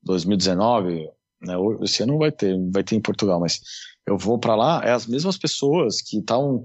2019, 0.01 1.09
né, 1.41 1.53
esse 1.81 2.03
ano 2.03 2.13
não 2.13 2.19
vai 2.19 2.31
ter, 2.31 2.55
vai 2.71 2.83
ter 2.83 2.95
em 2.95 3.01
Portugal, 3.01 3.39
mas 3.39 3.59
eu 4.07 4.17
vou 4.17 4.39
pra 4.39 4.55
lá, 4.55 4.81
é 4.83 4.91
as 4.91 5.05
mesmas 5.05 5.37
pessoas 5.37 6.01
que 6.01 6.19
estavam 6.19 6.63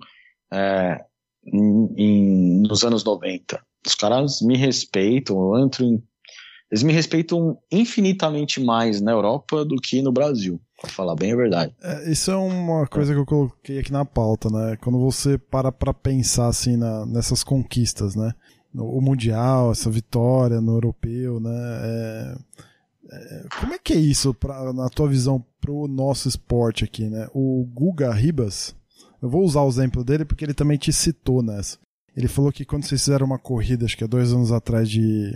é, 0.53 1.05
nos 1.45 2.85
anos 2.85 3.03
90. 3.05 3.61
Os 3.87 3.95
caras 3.97 4.41
me 4.43 4.57
respeitam, 4.57 5.37
eu 5.57 5.65
entro 5.65 5.85
em. 5.85 6.03
Eles 6.73 6.82
me 6.82 6.93
respeitam 6.93 7.59
infinitamente 7.70 8.59
mais 8.59 8.99
na 9.03 9.12
Europa 9.12 9.62
do 9.62 9.77
que 9.77 10.01
no 10.01 10.11
Brasil, 10.11 10.59
pra 10.81 10.89
falar 10.90 11.15
bem 11.15 11.31
a 11.32 11.36
verdade. 11.36 11.74
É, 11.82 12.11
isso 12.11 12.31
é 12.31 12.36
uma 12.36 12.86
coisa 12.86 13.12
que 13.12 13.20
eu 13.20 13.27
coloquei 13.27 13.78
aqui 13.78 13.93
na 13.93 14.07
pauta, 14.07 14.49
né? 14.49 14.78
Quando 14.82 14.99
você 14.99 15.36
para 15.36 15.70
pra 15.70 15.93
pensar 15.93 16.47
assim 16.47 16.78
na- 16.78 17.05
nessas 17.05 17.44
conquistas, 17.44 18.16
né? 18.16 18.32
O 18.74 19.03
Mundial, 19.03 19.70
essa 19.70 19.90
vitória 19.90 20.62
no 20.62 20.73
Europeu, 20.73 21.39
né? 21.39 21.51
É- 21.85 22.35
é, 23.11 23.44
como 23.61 23.74
é 23.74 23.78
que 23.78 23.93
é 23.93 23.97
isso, 23.97 24.32
pra, 24.32 24.73
na 24.73 24.89
tua 24.89 25.07
visão, 25.09 25.44
pro 25.61 25.86
nosso 25.86 26.27
esporte 26.27 26.85
aqui, 26.85 27.05
né? 27.11 27.28
O 27.35 27.69
Guga 27.74 28.11
Ribas, 28.15 28.74
eu 29.20 29.28
vou 29.28 29.44
usar 29.44 29.61
o 29.61 29.69
exemplo 29.69 30.03
dele 30.03 30.24
porque 30.24 30.43
ele 30.43 30.55
também 30.55 30.78
te 30.78 30.90
citou 30.90 31.43
nessa. 31.43 31.77
Ele 32.16 32.28
falou 32.28 32.51
que 32.51 32.65
quando 32.65 32.85
vocês 32.85 33.03
fizeram 33.05 33.27
uma 33.27 33.39
corrida, 33.39 33.85
acho 33.85 33.97
que 33.97 34.05
há 34.05 34.07
dois 34.07 34.32
anos 34.32 34.51
atrás 34.53 34.89
de, 34.89 35.32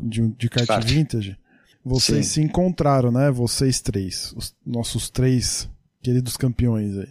de, 0.00 0.28
de 0.28 0.48
kart 0.48 0.84
vintage, 0.84 1.36
vocês 1.84 2.26
Sim. 2.26 2.32
se 2.32 2.40
encontraram, 2.42 3.10
né? 3.10 3.30
Vocês 3.30 3.80
três, 3.80 4.32
os 4.36 4.54
nossos 4.64 5.10
três 5.10 5.68
queridos 6.02 6.36
campeões 6.36 6.96
aí. 6.96 7.08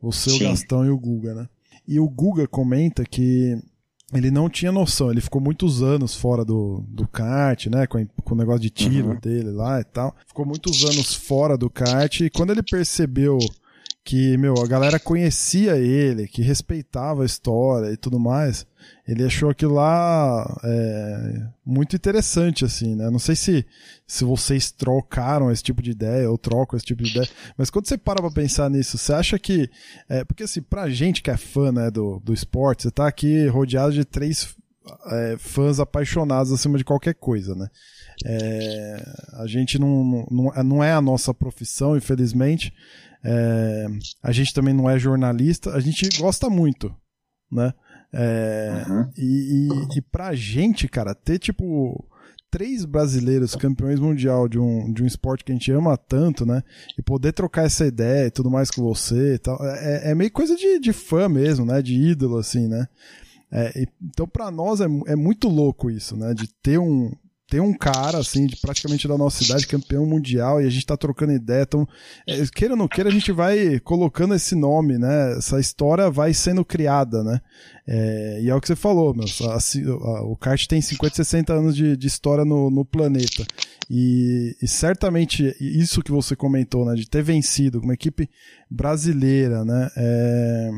Você, 0.00 0.30
Sim. 0.30 0.36
o 0.36 0.48
Gastão 0.48 0.84
e 0.86 0.90
o 0.90 0.98
Guga, 0.98 1.34
né? 1.34 1.48
E 1.86 2.00
o 2.00 2.08
Guga 2.08 2.46
comenta 2.46 3.04
que 3.04 3.56
ele 4.12 4.30
não 4.30 4.48
tinha 4.48 4.70
noção, 4.70 5.10
ele 5.10 5.20
ficou 5.20 5.40
muitos 5.40 5.82
anos 5.82 6.14
fora 6.14 6.44
do, 6.44 6.84
do 6.88 7.06
kart, 7.08 7.66
né? 7.66 7.86
Com, 7.86 8.06
com 8.06 8.34
o 8.34 8.38
negócio 8.38 8.60
de 8.60 8.70
tiro 8.70 9.10
Uhum. 9.10 9.20
dele 9.20 9.50
lá 9.50 9.80
e 9.80 9.84
tal. 9.84 10.14
Ficou 10.26 10.46
muitos 10.46 10.84
anos 10.84 11.14
fora 11.14 11.56
do 11.56 11.68
kart 11.68 12.20
e 12.20 12.30
quando 12.30 12.50
ele 12.50 12.62
percebeu 12.62 13.38
que, 14.04 14.36
meu, 14.36 14.54
a 14.62 14.66
galera 14.68 15.00
conhecia 15.00 15.76
ele, 15.76 16.28
que 16.28 16.40
respeitava 16.40 17.22
a 17.22 17.26
história 17.26 17.90
e 17.92 17.96
tudo 17.96 18.20
mais, 18.20 18.64
ele 19.06 19.24
achou 19.24 19.50
aquilo 19.50 19.74
lá 19.74 20.58
é, 20.64 21.46
muito 21.64 21.94
interessante, 21.94 22.64
assim, 22.64 22.96
né? 22.96 23.08
Não 23.08 23.18
sei 23.18 23.36
se, 23.36 23.64
se 24.06 24.24
vocês 24.24 24.70
trocaram 24.70 25.50
esse 25.50 25.62
tipo 25.62 25.80
de 25.80 25.92
ideia 25.92 26.30
ou 26.30 26.36
trocam 26.36 26.76
esse 26.76 26.86
tipo 26.86 27.02
de 27.02 27.10
ideia, 27.10 27.28
mas 27.56 27.70
quando 27.70 27.86
você 27.86 27.96
para 27.96 28.20
pra 28.20 28.30
pensar 28.30 28.68
nisso, 28.68 28.98
você 28.98 29.12
acha 29.12 29.38
que. 29.38 29.70
É, 30.08 30.24
porque, 30.24 30.42
assim, 30.42 30.60
pra 30.60 30.88
gente 30.90 31.22
que 31.22 31.30
é 31.30 31.36
fã 31.36 31.70
né, 31.70 31.90
do, 31.90 32.20
do 32.20 32.34
esporte, 32.34 32.82
você 32.82 32.90
tá 32.90 33.06
aqui 33.06 33.46
rodeado 33.46 33.92
de 33.92 34.04
três 34.04 34.56
é, 35.06 35.36
fãs 35.38 35.80
apaixonados 35.80 36.52
acima 36.52 36.78
de 36.78 36.84
qualquer 36.84 37.14
coisa, 37.14 37.54
né? 37.54 37.68
É, 38.24 38.96
a 39.34 39.46
gente 39.46 39.78
não, 39.78 40.26
não, 40.30 40.64
não 40.64 40.84
é 40.84 40.92
a 40.92 41.00
nossa 41.00 41.34
profissão, 41.34 41.96
infelizmente. 41.96 42.72
É, 43.24 43.86
a 44.22 44.32
gente 44.32 44.54
também 44.54 44.72
não 44.72 44.88
é 44.88 44.98
jornalista, 44.98 45.74
a 45.74 45.80
gente 45.80 46.08
gosta 46.18 46.48
muito, 46.48 46.94
né? 47.50 47.72
É, 48.18 48.84
Uhum. 48.88 49.10
e, 49.18 49.68
e, 49.94 49.98
e 49.98 50.02
pra 50.02 50.34
gente, 50.34 50.88
cara, 50.88 51.14
ter 51.14 51.38
tipo 51.38 52.02
três 52.50 52.84
brasileiros 52.86 53.54
campeões 53.54 54.00
mundial 54.00 54.48
de 54.48 54.58
um, 54.58 54.90
de 54.92 55.02
um 55.02 55.06
esporte 55.06 55.44
que 55.44 55.52
a 55.52 55.54
gente 55.54 55.70
ama 55.70 55.96
tanto, 55.96 56.46
né? 56.46 56.62
E 56.96 57.02
poder 57.02 57.32
trocar 57.32 57.66
essa 57.66 57.84
ideia 57.86 58.26
e 58.26 58.30
tudo 58.30 58.50
mais 58.50 58.70
com 58.70 58.82
você 58.82 59.34
e 59.34 59.38
tal, 59.38 59.58
é, 59.62 60.12
é 60.12 60.14
meio 60.14 60.30
coisa 60.30 60.56
de, 60.56 60.78
de 60.78 60.92
fã 60.92 61.28
mesmo, 61.28 61.66
né? 61.66 61.82
De 61.82 61.94
ídolo, 61.94 62.38
assim, 62.38 62.66
né? 62.66 62.86
É, 63.52 63.84
então, 64.02 64.26
pra 64.26 64.50
nós 64.50 64.80
é, 64.80 64.86
é 65.06 65.14
muito 65.16 65.48
louco 65.48 65.90
isso, 65.90 66.16
né? 66.16 66.32
De 66.32 66.48
ter 66.62 66.78
um, 66.78 67.12
ter 67.48 67.60
um 67.60 67.72
cara, 67.72 68.18
assim, 68.18 68.44
de 68.46 68.56
praticamente 68.56 69.06
da 69.06 69.16
nossa 69.16 69.44
cidade, 69.44 69.66
campeão 69.68 70.04
mundial, 70.04 70.60
e 70.60 70.66
a 70.66 70.70
gente 70.70 70.84
tá 70.84 70.96
trocando 70.96 71.32
ideia. 71.32 71.62
Então, 71.62 71.86
é, 72.26 72.44
queira 72.52 72.74
ou 72.74 72.78
não 72.78 72.88
queira, 72.88 73.08
a 73.08 73.12
gente 73.12 73.30
vai 73.30 73.78
colocando 73.80 74.34
esse 74.34 74.54
nome, 74.56 74.98
né? 74.98 75.36
Essa 75.38 75.60
história 75.60 76.10
vai 76.10 76.34
sendo 76.34 76.64
criada, 76.64 77.22
né? 77.22 77.40
É, 77.86 78.40
e 78.42 78.50
é 78.50 78.54
o 78.54 78.60
que 78.60 78.66
você 78.66 78.74
falou, 78.74 79.14
meu. 79.14 79.26
a- 79.48 79.58
a- 79.58 80.22
o 80.24 80.36
kart 80.36 80.66
tem 80.66 80.80
50, 80.80 81.14
60 81.14 81.52
anos 81.52 81.76
de, 81.76 81.96
de 81.96 82.06
história 82.08 82.44
no, 82.44 82.68
no 82.68 82.84
planeta. 82.84 83.46
E, 83.88 84.56
e 84.60 84.66
certamente 84.66 85.54
isso 85.60 86.02
que 86.02 86.10
você 86.10 86.34
comentou, 86.34 86.84
né? 86.84 86.94
De 86.94 87.08
ter 87.08 87.22
vencido 87.22 87.78
com 87.78 87.86
uma 87.86 87.94
equipe 87.94 88.28
brasileira, 88.68 89.64
né? 89.64 89.88
É, 89.96 90.70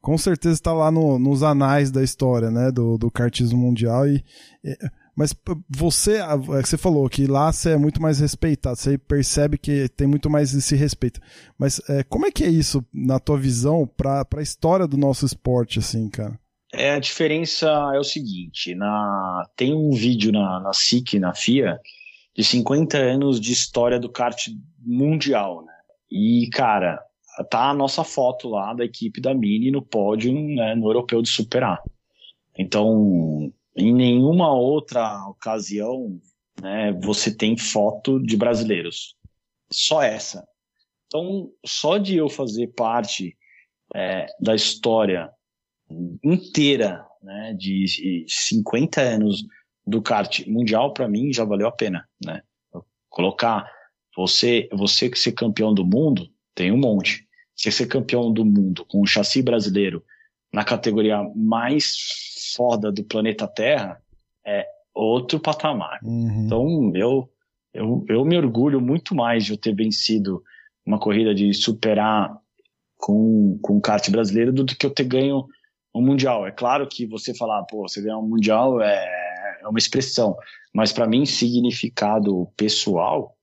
com 0.00 0.16
certeza 0.16 0.54
está 0.54 0.72
lá 0.72 0.88
no- 0.90 1.18
nos 1.18 1.42
anais 1.42 1.90
da 1.90 2.02
história, 2.04 2.48
né? 2.50 2.70
Do, 2.70 2.96
do 2.96 3.10
kartismo 3.10 3.58
mundial. 3.58 4.06
E, 4.06 4.22
e- 4.64 4.78
mas 5.14 5.34
você, 5.68 6.16
é 6.16 6.36
você 6.36 6.78
falou 6.78 7.08
que 7.08 7.26
lá 7.26 7.52
você 7.52 7.70
é 7.70 7.76
muito 7.76 8.00
mais 8.00 8.18
respeitado, 8.18 8.76
você 8.76 8.96
percebe 8.96 9.58
que 9.58 9.88
tem 9.90 10.06
muito 10.06 10.30
mais 10.30 10.54
esse 10.54 10.74
respeito. 10.74 11.20
Mas 11.58 11.80
é, 11.88 12.02
como 12.02 12.26
é 12.26 12.30
que 12.30 12.44
é 12.44 12.48
isso, 12.48 12.84
na 12.92 13.18
tua 13.18 13.38
visão, 13.38 13.86
para 13.86 14.26
a 14.36 14.42
história 14.42 14.86
do 14.86 14.96
nosso 14.96 15.26
esporte, 15.26 15.78
assim, 15.78 16.08
cara? 16.08 16.38
É, 16.72 16.92
a 16.92 16.98
diferença 16.98 17.68
é 17.94 17.98
o 17.98 18.04
seguinte, 18.04 18.74
na, 18.74 19.46
tem 19.54 19.74
um 19.74 19.90
vídeo 19.90 20.32
na, 20.32 20.58
na 20.60 20.72
SIC, 20.72 21.18
na 21.18 21.34
FIA, 21.34 21.78
de 22.34 22.42
50 22.42 22.96
anos 22.96 23.38
de 23.38 23.52
história 23.52 24.00
do 24.00 24.08
kart 24.08 24.48
mundial, 24.78 25.62
né? 25.62 25.72
E, 26.10 26.48
cara, 26.50 26.98
tá 27.50 27.70
a 27.70 27.74
nossa 27.74 28.02
foto 28.04 28.48
lá 28.48 28.72
da 28.72 28.84
equipe 28.84 29.20
da 29.20 29.34
Mini 29.34 29.70
no 29.70 29.82
pódio 29.82 30.32
né, 30.32 30.74
no 30.74 30.86
Europeu 30.86 31.20
de 31.20 31.28
Super 31.28 31.64
A. 31.64 31.82
Então, 32.58 33.52
em 33.76 33.92
nenhuma 33.92 34.52
outra 34.54 35.26
ocasião 35.28 36.20
né, 36.60 36.92
você 37.02 37.34
tem 37.34 37.56
foto 37.56 38.20
de 38.20 38.36
brasileiros. 38.36 39.16
Só 39.72 40.02
essa. 40.02 40.46
Então, 41.06 41.50
só 41.64 41.98
de 41.98 42.16
eu 42.16 42.28
fazer 42.28 42.68
parte 42.68 43.36
é, 43.94 44.26
da 44.40 44.54
história 44.54 45.30
inteira 46.22 47.04
né, 47.22 47.54
de 47.58 48.24
50 48.28 49.00
anos 49.00 49.42
do 49.86 50.00
kart 50.00 50.46
mundial, 50.46 50.92
para 50.92 51.08
mim, 51.08 51.32
já 51.32 51.44
valeu 51.44 51.66
a 51.66 51.72
pena. 51.72 52.08
Né? 52.24 52.42
Colocar 53.08 53.70
você, 54.16 54.68
você 54.72 55.08
que 55.08 55.18
ser 55.18 55.32
campeão 55.32 55.72
do 55.74 55.84
mundo, 55.84 56.28
tem 56.54 56.70
um 56.70 56.78
monte. 56.78 57.26
Você 57.54 57.70
ser 57.70 57.86
campeão 57.86 58.32
do 58.32 58.44
mundo 58.44 58.84
com 58.86 59.00
o 59.00 59.06
chassi 59.06 59.42
brasileiro 59.42 60.04
na 60.52 60.64
categoria 60.64 61.22
mais 61.34 61.94
foda 62.54 62.90
do 62.92 63.04
planeta 63.04 63.46
Terra 63.46 64.00
é 64.44 64.66
outro 64.94 65.40
patamar. 65.40 66.00
Uhum. 66.02 66.44
Então, 66.46 66.92
eu, 66.94 67.28
eu, 67.72 68.04
eu 68.08 68.24
me 68.24 68.36
orgulho 68.36 68.80
muito 68.80 69.14
mais 69.14 69.44
de 69.44 69.52
eu 69.52 69.56
ter 69.56 69.74
vencido 69.74 70.42
uma 70.84 70.98
corrida 70.98 71.34
de 71.34 71.52
superar 71.54 72.36
com, 72.96 73.58
com 73.62 73.76
o 73.76 73.80
kart 73.80 74.08
brasileiro 74.10 74.52
do 74.52 74.64
que 74.64 74.84
eu 74.84 74.90
ter 74.90 75.04
ganho 75.04 75.46
um 75.94 76.02
mundial. 76.02 76.46
É 76.46 76.50
claro 76.50 76.86
que 76.86 77.06
você 77.06 77.34
falar, 77.34 77.62
pô, 77.64 77.88
você 77.88 78.00
ganhar 78.00 78.18
um 78.18 78.28
mundial 78.28 78.80
é, 78.80 79.58
é 79.62 79.68
uma 79.68 79.78
expressão, 79.78 80.36
mas 80.72 80.92
para 80.92 81.06
mim, 81.06 81.26
significado 81.26 82.48
pessoal, 82.56 83.36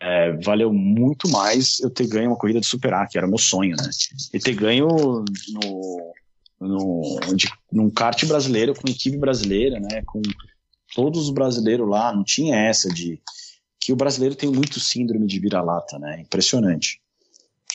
é, 0.00 0.32
valeu 0.32 0.72
muito 0.72 1.28
mais 1.28 1.80
eu 1.80 1.90
ter 1.90 2.06
ganho 2.06 2.30
uma 2.30 2.38
corrida 2.38 2.60
de 2.60 2.66
superar, 2.66 3.08
que 3.08 3.18
era 3.18 3.26
meu 3.26 3.38
sonho, 3.38 3.74
né? 3.76 3.88
E 4.32 4.38
ter 4.38 4.54
ganho 4.54 4.86
no, 4.86 6.14
no, 6.60 7.20
de, 7.34 7.48
num 7.72 7.90
kart 7.90 8.24
brasileiro, 8.26 8.74
com 8.74 8.88
equipe 8.88 9.16
brasileira, 9.16 9.78
né? 9.80 10.02
Com 10.06 10.22
todos 10.94 11.22
os 11.24 11.30
brasileiros 11.30 11.88
lá, 11.88 12.14
não 12.14 12.24
tinha 12.24 12.56
essa 12.56 12.88
de 12.88 13.20
que 13.80 13.92
o 13.92 13.96
brasileiro 13.96 14.34
tem 14.34 14.50
muito 14.50 14.80
síndrome 14.80 15.26
de 15.26 15.38
vira-lata, 15.38 15.98
né? 15.98 16.20
Impressionante. 16.20 17.00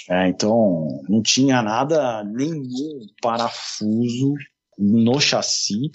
É, 0.09 0.27
então, 0.27 1.01
não 1.07 1.21
tinha 1.21 1.61
nada, 1.61 2.23
nenhum 2.23 3.05
parafuso 3.21 4.33
no 4.77 5.19
chassi 5.19 5.91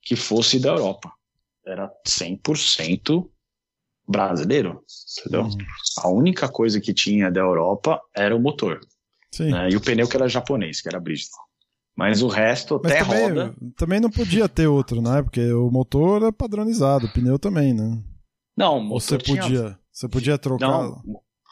que 0.00 0.14
fosse 0.14 0.60
da 0.60 0.70
Europa. 0.70 1.12
Era 1.66 1.90
100% 2.06 3.28
brasileiro, 4.08 4.84
entendeu? 5.18 5.42
Uhum. 5.42 5.58
A 5.98 6.08
única 6.08 6.48
coisa 6.48 6.80
que 6.80 6.94
tinha 6.94 7.30
da 7.30 7.40
Europa 7.40 8.00
era 8.14 8.34
o 8.34 8.40
motor. 8.40 8.80
Né? 9.38 9.70
E 9.70 9.76
o 9.76 9.80
pneu 9.80 10.08
que 10.08 10.16
era 10.16 10.28
japonês, 10.28 10.80
que 10.80 10.88
era 10.88 11.00
Bridgestone. 11.00 11.45
Mas 11.96 12.20
o 12.20 12.28
resto 12.28 12.78
Mas 12.82 12.92
até 12.92 13.04
também, 13.04 13.22
roda. 13.22 13.54
Também 13.76 14.00
não 14.00 14.10
podia 14.10 14.48
ter 14.48 14.66
outro, 14.66 15.00
né? 15.00 15.22
Porque 15.22 15.50
o 15.52 15.70
motor 15.70 16.22
é 16.24 16.30
padronizado, 16.30 17.06
o 17.06 17.12
pneu 17.12 17.38
também, 17.38 17.72
né? 17.72 17.98
Não, 18.56 18.90
Ou 18.90 19.00
você 19.00 19.16
tinha... 19.16 19.40
podia, 19.40 19.78
você 19.90 20.08
podia 20.08 20.38
trocar. 20.38 20.68
Não, 20.68 21.02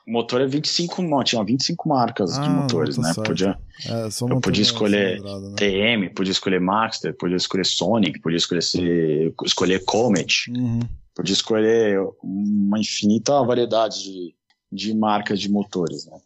o 0.07 0.13
motor 0.13 0.43
é 0.43 0.47
25, 0.47 1.03
tinha 1.25 1.43
25 1.43 1.89
marcas 1.89 2.39
ah, 2.39 2.43
de 2.43 2.51
motores, 2.51 2.97
tá 2.97 3.03
né? 3.03 3.15
Certo. 3.15 3.27
Podia, 3.27 3.59
é, 3.87 4.09
eu 4.31 4.41
podia 4.41 4.63
escolher 4.63 5.23
né? 5.23 5.55
TM, 5.57 6.11
podia 6.11 6.33
escolher 6.33 6.61
Maxter, 6.61 7.17
podia 7.17 7.37
escolher 7.37 7.65
Sonic, 7.65 8.21
podia 8.21 8.37
escolher, 8.37 9.33
escolher 9.45 9.85
Comet, 9.85 10.51
uhum. 10.51 10.81
podia 11.15 11.33
escolher 11.33 11.99
uma 12.23 12.79
infinita 12.79 13.43
variedade 13.43 14.03
de, 14.03 14.35
de 14.71 14.95
marcas 14.95 15.41
de 15.41 15.51
motores, 15.51 16.05
né? 16.07 16.19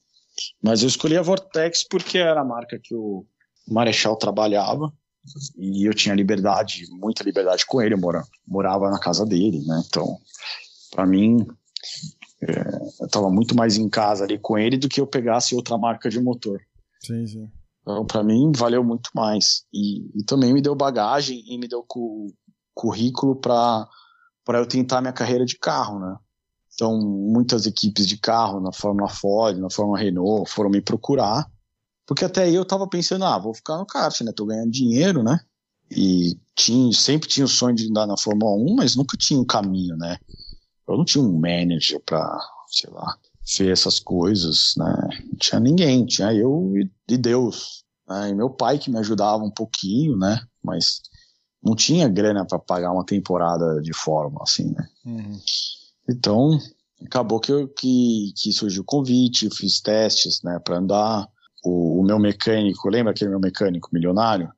Mas 0.62 0.82
eu 0.82 0.88
escolhi 0.88 1.16
a 1.16 1.22
Vortex 1.22 1.84
porque 1.88 2.18
era 2.18 2.40
a 2.40 2.44
marca 2.44 2.80
que 2.82 2.94
o 2.94 3.24
Marechal 3.68 4.16
trabalhava 4.16 4.92
e 5.56 5.86
eu 5.86 5.94
tinha 5.94 6.14
liberdade, 6.14 6.86
muita 6.90 7.22
liberdade 7.22 7.66
com 7.66 7.82
ele, 7.82 7.94
eu 7.94 7.98
morava, 7.98 8.28
morava 8.46 8.90
na 8.90 8.98
casa 8.98 9.26
dele, 9.26 9.62
né? 9.66 9.82
Então, 9.86 10.18
para 10.90 11.06
mim, 11.06 11.46
é, 12.42 12.60
eu 13.00 13.06
estava 13.06 13.30
muito 13.30 13.54
mais 13.54 13.76
em 13.76 13.88
casa 13.88 14.24
ali 14.24 14.38
com 14.38 14.56
ele 14.56 14.76
do 14.76 14.88
que 14.88 15.00
eu 15.00 15.06
pegasse 15.06 15.54
outra 15.54 15.76
marca 15.76 16.08
de 16.08 16.20
motor. 16.20 16.60
Sim, 17.00 17.26
sim. 17.26 17.50
Então, 17.82 18.04
para 18.04 18.22
mim, 18.22 18.52
valeu 18.54 18.84
muito 18.84 19.10
mais. 19.14 19.64
E, 19.72 20.20
e, 20.20 20.24
também 20.24 20.52
me 20.52 20.60
deu 20.60 20.74
bagagem 20.74 21.42
e 21.46 21.58
me 21.58 21.66
deu 21.66 21.82
cu, 21.86 22.32
currículo 22.74 23.34
para 23.36 23.88
eu 24.54 24.66
tentar 24.66 25.00
minha 25.00 25.12
carreira 25.12 25.44
de 25.44 25.58
carro, 25.58 25.98
né? 25.98 26.16
Então, 26.74 26.96
muitas 27.00 27.66
equipes 27.66 28.06
de 28.06 28.16
carro, 28.18 28.60
na 28.60 28.72
Fórmula 28.72 29.08
Ford, 29.08 29.58
na 29.58 29.68
Fórmula 29.68 29.98
Renault, 29.98 30.48
foram 30.48 30.70
me 30.70 30.80
procurar, 30.80 31.50
porque 32.08 32.24
até 32.24 32.44
aí 32.44 32.54
eu 32.54 32.64
tava 32.64 32.88
pensando, 32.88 33.26
ah, 33.26 33.38
vou 33.38 33.52
ficar 33.52 33.76
no 33.76 33.84
kart, 33.84 34.18
né? 34.22 34.32
Tô 34.32 34.46
ganhando 34.46 34.70
dinheiro, 34.70 35.22
né? 35.22 35.38
E 35.90 36.38
tinha, 36.56 36.90
sempre 36.94 37.28
tinha 37.28 37.44
o 37.44 37.48
sonho 37.48 37.76
de 37.76 37.86
andar 37.86 38.06
na 38.06 38.16
Fórmula 38.16 38.50
1, 38.56 38.76
mas 38.76 38.96
nunca 38.96 39.14
tinha 39.14 39.38
um 39.38 39.44
caminho, 39.44 39.94
né? 39.94 40.16
Eu 40.88 40.96
não 40.96 41.04
tinha 41.04 41.22
um 41.22 41.38
manager 41.38 42.00
para, 42.06 42.40
sei 42.66 42.90
lá, 42.90 43.14
ver 43.58 43.72
essas 43.72 43.98
coisas, 43.98 44.72
né? 44.78 45.08
Não 45.30 45.38
tinha 45.38 45.60
ninguém, 45.60 46.06
tinha 46.06 46.32
eu 46.32 46.72
e 47.06 47.18
Deus. 47.18 47.84
Né? 48.08 48.30
E 48.30 48.34
meu 48.34 48.48
pai 48.48 48.78
que 48.78 48.90
me 48.90 48.98
ajudava 48.98 49.44
um 49.44 49.50
pouquinho, 49.50 50.16
né? 50.16 50.40
Mas 50.64 51.02
não 51.62 51.76
tinha 51.76 52.08
grana 52.08 52.46
para 52.46 52.58
pagar 52.58 52.90
uma 52.90 53.04
temporada 53.04 53.82
de 53.82 53.92
fórmula, 53.92 54.44
assim, 54.44 54.72
né? 54.72 54.88
Uhum. 55.04 55.38
Então, 56.08 56.58
acabou 57.04 57.38
que, 57.38 57.52
eu, 57.52 57.68
que, 57.68 58.32
que 58.34 58.50
surgiu 58.50 58.80
o 58.80 58.86
convite, 58.86 59.44
eu 59.44 59.50
fiz 59.50 59.78
testes, 59.78 60.40
né, 60.42 60.58
para 60.58 60.78
andar. 60.78 61.28
O, 61.64 62.00
o, 62.00 62.04
meu 62.04 62.18
mecânico, 62.18 62.88
lembra 62.88 63.12
aquele 63.12 63.30
meu 63.30 63.40
mecânico 63.40 63.88
milionário? 63.92 64.50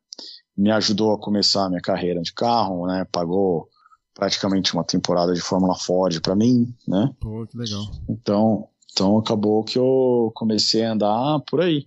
Me 0.57 0.71
ajudou 0.71 1.15
a 1.15 1.19
começar 1.19 1.65
a 1.65 1.69
minha 1.69 1.81
carreira 1.81 2.21
de 2.21 2.33
carro, 2.33 2.87
né? 2.87 3.07
Pagou 3.11 3.69
praticamente 4.15 4.75
uma 4.75 4.85
temporada 4.85 5.33
de 5.33 5.41
Fórmula 5.41 5.75
Ford 5.75 6.21
para 6.21 6.37
mim, 6.37 6.75
né? 6.87 7.11
Pô, 7.21 7.47
que 7.47 7.57
legal. 7.57 7.83
Então, 8.09 8.69
então 8.93 9.19
acabou 9.19 9.65
que 9.65 9.79
eu 9.79 10.31
comecei 10.35 10.85
a 10.85 10.93
andar 10.93 11.41
por 11.49 11.61
aí. 11.61 11.87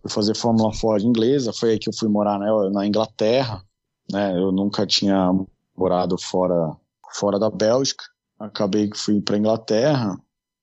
Fui 0.00 0.10
fazer 0.10 0.34
Fórmula 0.34 0.72
Ford 0.72 1.02
inglesa, 1.02 1.52
foi 1.52 1.72
aí 1.72 1.78
que 1.78 1.88
eu 1.88 1.94
fui 1.94 2.08
morar 2.08 2.38
na, 2.38 2.70
na 2.70 2.86
Inglaterra, 2.86 3.62
né? 4.10 4.34
Eu 4.38 4.50
nunca 4.50 4.86
tinha 4.86 5.30
morado 5.76 6.16
fora 6.18 6.74
fora 7.12 7.38
da 7.38 7.50
Bélgica. 7.50 8.04
Acabei 8.38 8.88
que 8.88 8.96
fui 8.96 9.20
para 9.20 9.36
Inglaterra 9.36 10.18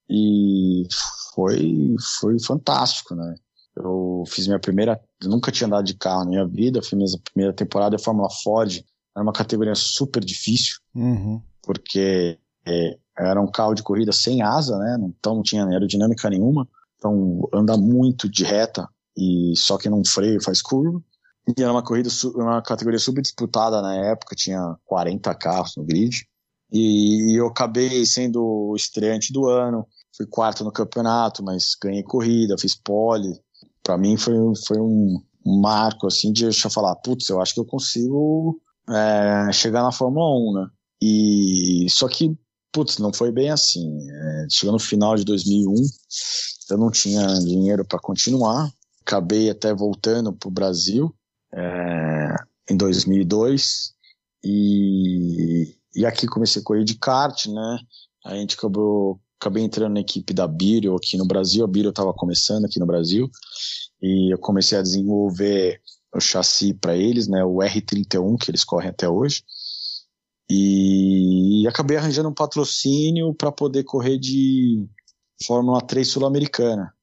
e 0.09 0.87
foi 1.35 1.95
foi 2.19 2.39
fantástico, 2.39 3.13
né? 3.13 3.35
Eu 3.83 4.23
fiz 4.27 4.47
minha 4.47 4.59
primeira, 4.59 4.99
nunca 5.23 5.51
tinha 5.51 5.67
andado 5.67 5.85
de 5.85 5.93
carro 5.93 6.23
na 6.23 6.29
minha 6.29 6.47
vida, 6.47 6.81
fiz 6.81 6.93
minha 6.93 7.07
primeira 7.33 7.53
temporada 7.53 7.95
de 7.95 8.03
Fórmula 8.03 8.29
Ford 8.29 8.83
era 9.17 9.23
uma 9.23 9.33
categoria 9.33 9.73
super 9.73 10.23
difícil, 10.23 10.75
uhum. 10.93 11.41
porque 11.63 12.37
é, 12.67 12.97
era 13.17 13.41
um 13.41 13.49
carro 13.49 13.73
de 13.73 13.81
corrida 13.81 14.11
sem 14.11 14.43
asa, 14.43 14.77
né? 14.77 14.95
Então 15.19 15.33
não 15.33 15.41
tinha 15.41 15.65
aerodinâmica 15.65 16.29
nenhuma. 16.29 16.67
Então 16.97 17.49
anda 17.51 17.75
muito 17.75 18.29
de 18.29 18.43
reta 18.43 18.87
e 19.17 19.53
só 19.55 19.75
que 19.75 19.89
não 19.89 20.05
freio 20.05 20.39
faz 20.39 20.61
curva. 20.61 21.01
E 21.47 21.63
era 21.63 21.71
uma 21.71 21.83
corrida, 21.83 22.09
uma 22.35 22.61
categoria 22.61 22.99
super 22.99 23.23
disputada 23.23 23.81
na 23.81 23.95
época, 23.95 24.35
tinha 24.35 24.75
40 24.85 25.33
carros 25.33 25.75
no 25.75 25.83
grid. 25.83 26.27
E 26.71 27.39
eu 27.39 27.47
acabei 27.47 28.05
sendo 28.05 28.43
o 28.43 28.75
estreante 28.75 29.33
do 29.33 29.47
ano, 29.49 29.87
fui 30.15 30.27
quarto 30.27 30.63
no 30.63 30.71
campeonato, 30.71 31.43
mas 31.43 31.75
ganhei 31.81 32.03
corrida, 32.03 32.57
fiz 32.59 32.75
pole. 32.75 33.33
Para 33.88 33.97
mim 33.97 34.18
foi, 34.18 34.35
foi 34.65 34.77
um, 34.81 35.23
marco 35.45 36.07
assim 36.07 36.34
de 36.34 36.43
eu 36.43 36.51
falar, 36.69 36.93
putz, 36.97 37.30
eu 37.30 37.39
acho 37.39 37.53
que 37.53 37.61
eu 37.61 37.65
consigo 37.65 38.61
é, 38.89 39.49
chegar 39.53 39.81
na 39.81 39.93
Fórmula 39.93 40.27
1, 40.27 40.53
né? 40.61 40.69
E 41.01 41.88
só 41.89 42.09
que, 42.09 42.38
putz, 42.69 42.97
não 42.97 43.14
foi 43.14 43.31
bem 43.31 43.49
assim. 43.49 43.97
É, 44.11 44.47
chegou 44.51 44.73
no 44.73 44.80
final 44.80 45.15
de 45.15 45.23
2001, 45.23 45.73
eu 46.69 46.77
não 46.77 46.91
tinha 46.91 47.26
dinheiro 47.39 47.85
para 47.85 47.97
continuar. 47.97 48.69
Acabei 49.03 49.49
até 49.49 49.73
voltando 49.73 50.34
para 50.34 50.49
o 50.49 50.51
Brasil 50.51 51.15
é, 51.53 52.35
em 52.69 52.76
2002 52.76 53.93
e, 54.43 55.77
e 55.95 56.05
aqui 56.05 56.27
comecei 56.27 56.61
a 56.61 56.65
correr 56.65 56.84
de 56.84 56.95
kart, 56.95 57.45
né? 57.45 57.80
A 58.26 58.35
gente 58.35 58.57
acabou 58.57 59.18
acabei 59.39 59.64
entrando 59.64 59.93
na 59.93 59.99
equipe 59.99 60.34
da 60.34 60.47
Biro 60.47 60.95
aqui 60.95 61.18
no 61.18 61.26
Brasil. 61.26 61.64
A 61.64 61.68
Biro 61.68 61.89
estava 61.89 62.14
começando 62.14 62.65
aqui 62.65 62.80
no 62.80 62.85
Brasil 62.85 63.30
e 64.01 64.34
eu 64.34 64.38
comecei 64.38 64.77
a 64.77 64.81
desenvolver 64.81 65.81
o 66.14 66.19
chassi 66.19 66.73
para 66.73 66.95
eles, 66.95 67.27
né, 67.27 67.43
o 67.43 67.57
R31 67.57 68.38
que 68.38 68.51
eles 68.51 68.64
correm 68.64 68.89
até 68.89 69.07
hoje. 69.07 69.43
E, 70.49 71.65
acabei 71.68 71.97
arranjando 71.97 72.30
um 72.30 72.34
patrocínio 72.34 73.34
para 73.34 73.51
poder 73.51 73.84
correr 73.84 74.18
de 74.18 74.88
Fórmula 75.45 75.81
3 75.81 76.07
sul-americana. 76.07 76.93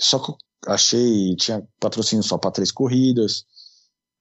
Só 0.00 0.18
que 0.18 0.30
eu 0.30 0.36
achei, 0.66 1.34
tinha 1.36 1.66
patrocínio 1.80 2.22
só 2.22 2.38
para 2.38 2.52
três 2.52 2.70
corridas 2.70 3.44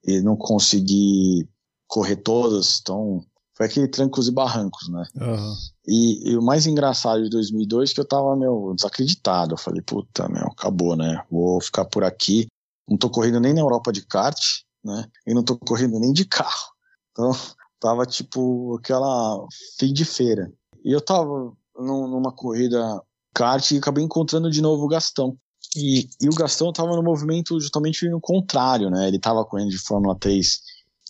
e 0.03 0.19
não 0.21 0.35
consegui 0.35 1.47
correr 1.87 2.17
todas, 2.17 2.79
então 2.81 3.23
foi 3.61 3.65
aquele 3.67 3.87
trancos 3.87 4.27
e 4.27 4.31
barrancos, 4.31 4.89
né? 4.89 5.03
Aham. 5.19 5.55
E, 5.87 6.31
e 6.31 6.37
o 6.37 6.41
mais 6.41 6.65
engraçado 6.65 7.23
de 7.23 7.29
2002 7.29 7.91
é 7.91 7.93
que 7.93 7.99
eu 8.01 8.07
tava, 8.07 8.35
meu, 8.35 8.73
desacreditado. 8.75 9.53
Eu 9.53 9.57
falei, 9.57 9.81
puta, 9.81 10.27
meu, 10.29 10.47
acabou, 10.47 10.95
né? 10.95 11.23
Vou 11.29 11.61
ficar 11.61 11.85
por 11.85 12.03
aqui. 12.03 12.47
Não 12.89 12.97
tô 12.97 13.09
correndo 13.09 13.39
nem 13.39 13.53
na 13.53 13.61
Europa 13.61 13.91
de 13.91 14.01
kart, 14.05 14.39
né? 14.83 15.05
E 15.27 15.33
não 15.33 15.43
tô 15.43 15.57
correndo 15.57 15.99
nem 15.99 16.11
de 16.11 16.25
carro. 16.25 16.71
Então, 17.11 17.31
tava 17.79 18.05
tipo 18.05 18.77
aquela 18.77 19.45
fim 19.77 19.93
de 19.93 20.05
feira. 20.05 20.51
E 20.83 20.91
eu 20.91 21.01
tava 21.01 21.53
num- 21.77 22.07
numa 22.07 22.31
corrida 22.31 22.99
kart 23.33 23.69
e 23.71 23.77
acabei 23.77 24.03
encontrando 24.03 24.49
de 24.49 24.61
novo 24.61 24.85
o 24.85 24.87
Gastão. 24.87 25.37
E, 25.75 26.09
e 26.19 26.27
o 26.27 26.33
Gastão 26.35 26.73
tava 26.73 26.95
no 26.95 27.03
movimento 27.03 27.59
justamente 27.59 28.09
no 28.09 28.19
contrário, 28.19 28.89
né? 28.89 29.07
Ele 29.07 29.19
tava 29.19 29.45
correndo 29.45 29.69
de 29.69 29.77
Fórmula 29.77 30.17
3 30.19 30.59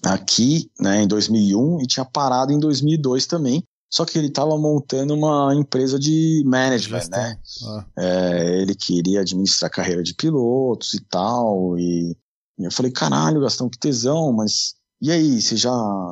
aqui, 0.03 0.69
né, 0.79 1.03
em 1.03 1.07
2001 1.07 1.81
e 1.81 1.87
tinha 1.87 2.05
parado 2.05 2.51
em 2.51 2.59
2002 2.59 3.25
também. 3.25 3.63
Só 3.93 4.05
que 4.05 4.17
ele 4.17 4.27
estava 4.27 4.57
montando 4.57 5.13
uma 5.13 5.53
empresa 5.53 5.99
de 5.99 6.41
management, 6.45 6.99
Gestão. 6.99 7.19
né? 7.19 7.39
Ah, 7.67 7.85
É, 7.99 8.61
ele 8.61 8.73
queria 8.73 9.19
administrar 9.19 9.69
a 9.69 9.73
carreira 9.73 10.01
de 10.01 10.13
pilotos 10.13 10.93
e 10.93 11.01
tal. 11.09 11.77
E, 11.77 12.15
e 12.57 12.63
eu 12.63 12.71
falei, 12.71 12.89
caralho, 12.91 13.41
Gastão, 13.41 13.69
que 13.69 13.77
tesão, 13.77 14.31
mas 14.31 14.75
e 15.01 15.11
aí, 15.11 15.41
você 15.41 15.57
já 15.57 15.71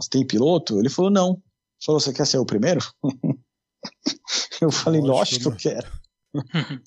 tem 0.10 0.26
piloto? 0.26 0.80
Ele 0.80 0.90
falou, 0.90 1.12
não. 1.12 1.30
Ele 1.30 1.86
falou, 1.86 2.02
você 2.02 2.12
quer 2.12 2.26
ser 2.26 2.40
o 2.40 2.46
primeiro? 2.46 2.80
eu 4.60 4.72
falei, 4.72 5.00
Lógico, 5.00 5.50
lógico 5.50 5.56
que 5.56 5.68
eu 5.68 5.74
quero. 5.74 5.92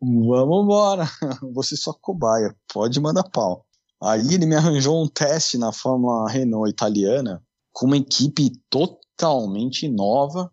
Vamos 0.00 0.64
embora. 0.64 1.04
Você 1.54 1.76
só 1.76 1.92
cobaia, 1.92 2.54
pode 2.72 3.00
mandar 3.00 3.24
pau. 3.24 3.64
Aí 4.04 4.34
ele 4.34 4.44
me 4.44 4.54
arranjou 4.54 5.02
um 5.02 5.08
teste 5.08 5.56
na 5.56 5.72
Fórmula 5.72 6.28
Renault 6.30 6.70
italiana 6.70 7.42
com 7.72 7.86
uma 7.86 7.96
equipe 7.96 8.52
totalmente 8.68 9.88
nova, 9.88 10.52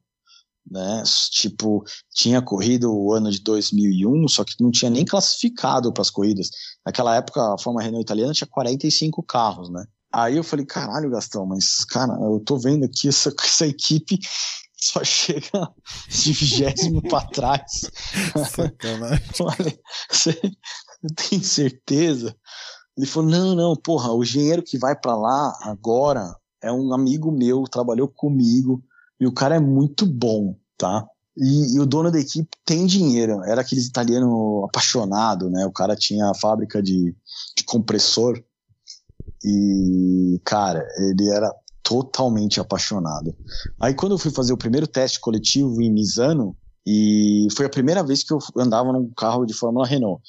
né? 0.69 1.03
Tipo, 1.31 1.83
tinha 2.13 2.41
corrido 2.41 2.93
o 2.93 3.13
ano 3.13 3.29
de 3.29 3.41
2001, 3.41 4.27
só 4.29 4.45
que 4.45 4.53
não 4.61 4.71
tinha 4.71 4.89
nem 4.89 5.03
classificado 5.03 5.91
para 5.91 6.01
as 6.01 6.09
corridas. 6.09 6.49
Naquela 6.85 7.15
época, 7.15 7.41
a 7.53 7.57
Fórmula 7.57 7.83
Renault 7.83 8.03
italiana 8.03 8.33
tinha 8.33 8.47
45 8.49 9.21
carros, 9.23 9.69
né? 9.69 9.85
Aí 10.13 10.37
eu 10.37 10.43
falei, 10.43 10.65
caralho, 10.65 11.09
Gastão, 11.09 11.45
mas, 11.45 11.83
cara, 11.85 12.13
eu 12.21 12.39
tô 12.39 12.57
vendo 12.57 12.85
aqui 12.85 13.09
essa, 13.09 13.33
essa 13.43 13.67
equipe 13.67 14.17
só 14.81 15.03
chega 15.03 15.69
de 16.09 16.33
vigésimo 16.33 17.01
para 17.01 17.27
trás. 17.27 17.81
sacanagem. 18.49 19.25
Olha, 19.39 19.79
você 20.09 20.39
tem 21.29 21.41
certeza? 21.43 22.35
Ele 22.97 23.07
falou: 23.07 23.29
não, 23.29 23.55
não, 23.55 23.75
porra, 23.75 24.11
o 24.11 24.23
engenheiro 24.23 24.63
que 24.63 24.77
vai 24.77 24.95
pra 24.95 25.15
lá 25.15 25.57
agora 25.61 26.35
é 26.61 26.71
um 26.71 26.93
amigo 26.93 27.31
meu, 27.31 27.63
trabalhou 27.63 28.07
comigo, 28.07 28.83
e 29.19 29.25
o 29.25 29.33
cara 29.33 29.55
é 29.55 29.59
muito 29.59 30.05
bom, 30.05 30.55
tá? 30.77 31.07
E, 31.35 31.75
e 31.75 31.79
o 31.79 31.85
dono 31.85 32.11
da 32.11 32.19
equipe 32.19 32.49
tem 32.65 32.85
dinheiro, 32.85 33.43
era 33.43 33.61
aqueles 33.61 33.87
italiano 33.87 34.65
apaixonado, 34.65 35.49
né? 35.49 35.65
O 35.65 35.71
cara 35.71 35.95
tinha 35.95 36.29
a 36.29 36.35
fábrica 36.35 36.81
de, 36.81 37.15
de 37.55 37.63
compressor, 37.63 38.43
e, 39.43 40.39
cara, 40.43 40.85
ele 40.97 41.29
era 41.29 41.51
totalmente 41.81 42.59
apaixonado. 42.59 43.35
Aí 43.79 43.93
quando 43.93 44.13
eu 44.13 44.17
fui 44.17 44.31
fazer 44.31 44.53
o 44.53 44.57
primeiro 44.57 44.87
teste 44.87 45.19
coletivo 45.19 45.81
em 45.81 45.91
Misano, 45.91 46.55
e 46.85 47.47
foi 47.55 47.65
a 47.65 47.69
primeira 47.69 48.03
vez 48.03 48.23
que 48.23 48.33
eu 48.33 48.39
andava 48.57 48.91
num 48.91 49.11
carro 49.15 49.45
de 49.45 49.53
Fórmula 49.53 49.85
Renault. 49.85 50.21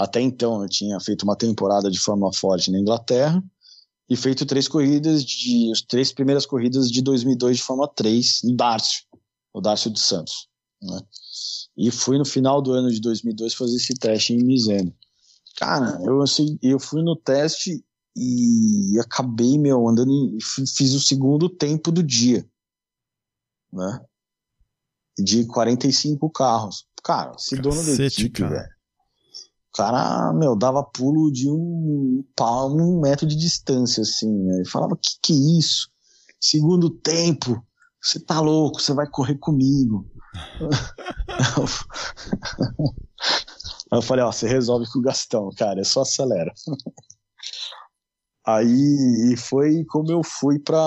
Até 0.00 0.18
então 0.18 0.62
eu 0.62 0.68
tinha 0.68 0.98
feito 0.98 1.24
uma 1.24 1.36
temporada 1.36 1.90
de 1.90 2.00
Fórmula 2.00 2.32
Ford 2.32 2.66
na 2.68 2.78
Inglaterra 2.78 3.44
e 4.08 4.16
feito 4.16 4.46
três 4.46 4.66
corridas 4.66 5.22
de 5.22 5.70
as 5.70 5.82
três 5.82 6.10
primeiras 6.10 6.46
corridas 6.46 6.90
de 6.90 7.02
2002 7.02 7.58
de 7.58 7.62
Fórmula 7.62 7.86
3 7.86 8.40
no 8.44 8.56
Darcio, 8.56 9.02
o 9.52 9.60
Darcio 9.60 9.90
dos 9.90 10.02
Santos, 10.02 10.48
né? 10.82 11.02
E 11.76 11.90
fui 11.90 12.16
no 12.16 12.24
final 12.24 12.62
do 12.62 12.72
ano 12.72 12.90
de 12.90 12.98
2002 12.98 13.52
fazer 13.52 13.76
esse 13.76 13.92
teste 13.92 14.32
em 14.32 14.42
Misano. 14.42 14.90
Cara, 15.58 16.00
eu 16.02 16.22
assim, 16.22 16.58
eu 16.62 16.80
fui 16.80 17.02
no 17.02 17.14
teste 17.14 17.84
e 18.16 18.98
acabei 18.98 19.58
meu 19.58 19.86
andando 19.86 20.10
em, 20.10 20.38
fiz 20.40 20.94
o 20.94 21.00
segundo 21.00 21.46
tempo 21.46 21.92
do 21.92 22.02
dia, 22.02 22.48
né? 23.70 24.02
De 25.18 25.44
45 25.44 26.30
carros. 26.30 26.86
Cara, 27.04 27.36
se 27.36 27.56
dono 27.56 27.84
da 27.84 28.06
equipe, 28.06 28.30
cara. 28.30 28.62
velho. 28.62 28.79
O 29.72 29.76
cara, 29.76 30.32
meu, 30.32 30.56
dava 30.56 30.82
pulo 30.82 31.30
de 31.30 31.48
um 31.48 32.24
pau, 32.34 32.74
um 32.74 33.00
metro 33.00 33.26
de 33.26 33.36
distância, 33.36 34.02
assim. 34.02 34.30
Né? 34.30 34.64
Falava, 34.66 34.96
que 34.96 35.10
que 35.22 35.32
é 35.32 35.58
isso? 35.58 35.88
Segundo 36.40 36.90
tempo, 36.90 37.62
você 38.02 38.18
tá 38.18 38.40
louco, 38.40 38.80
você 38.80 38.92
vai 38.92 39.06
correr 39.06 39.36
comigo. 39.36 40.06
Eu 43.92 44.00
falei, 44.00 44.24
ó, 44.24 44.30
você 44.30 44.46
resolve 44.46 44.86
com 44.90 45.00
o 45.00 45.02
Gastão, 45.02 45.50
cara, 45.56 45.80
é 45.80 45.84
só 45.84 46.02
acelera. 46.02 46.52
Aí 48.46 49.36
foi 49.36 49.84
como 49.84 50.10
eu 50.10 50.22
fui 50.24 50.58
pra. 50.58 50.80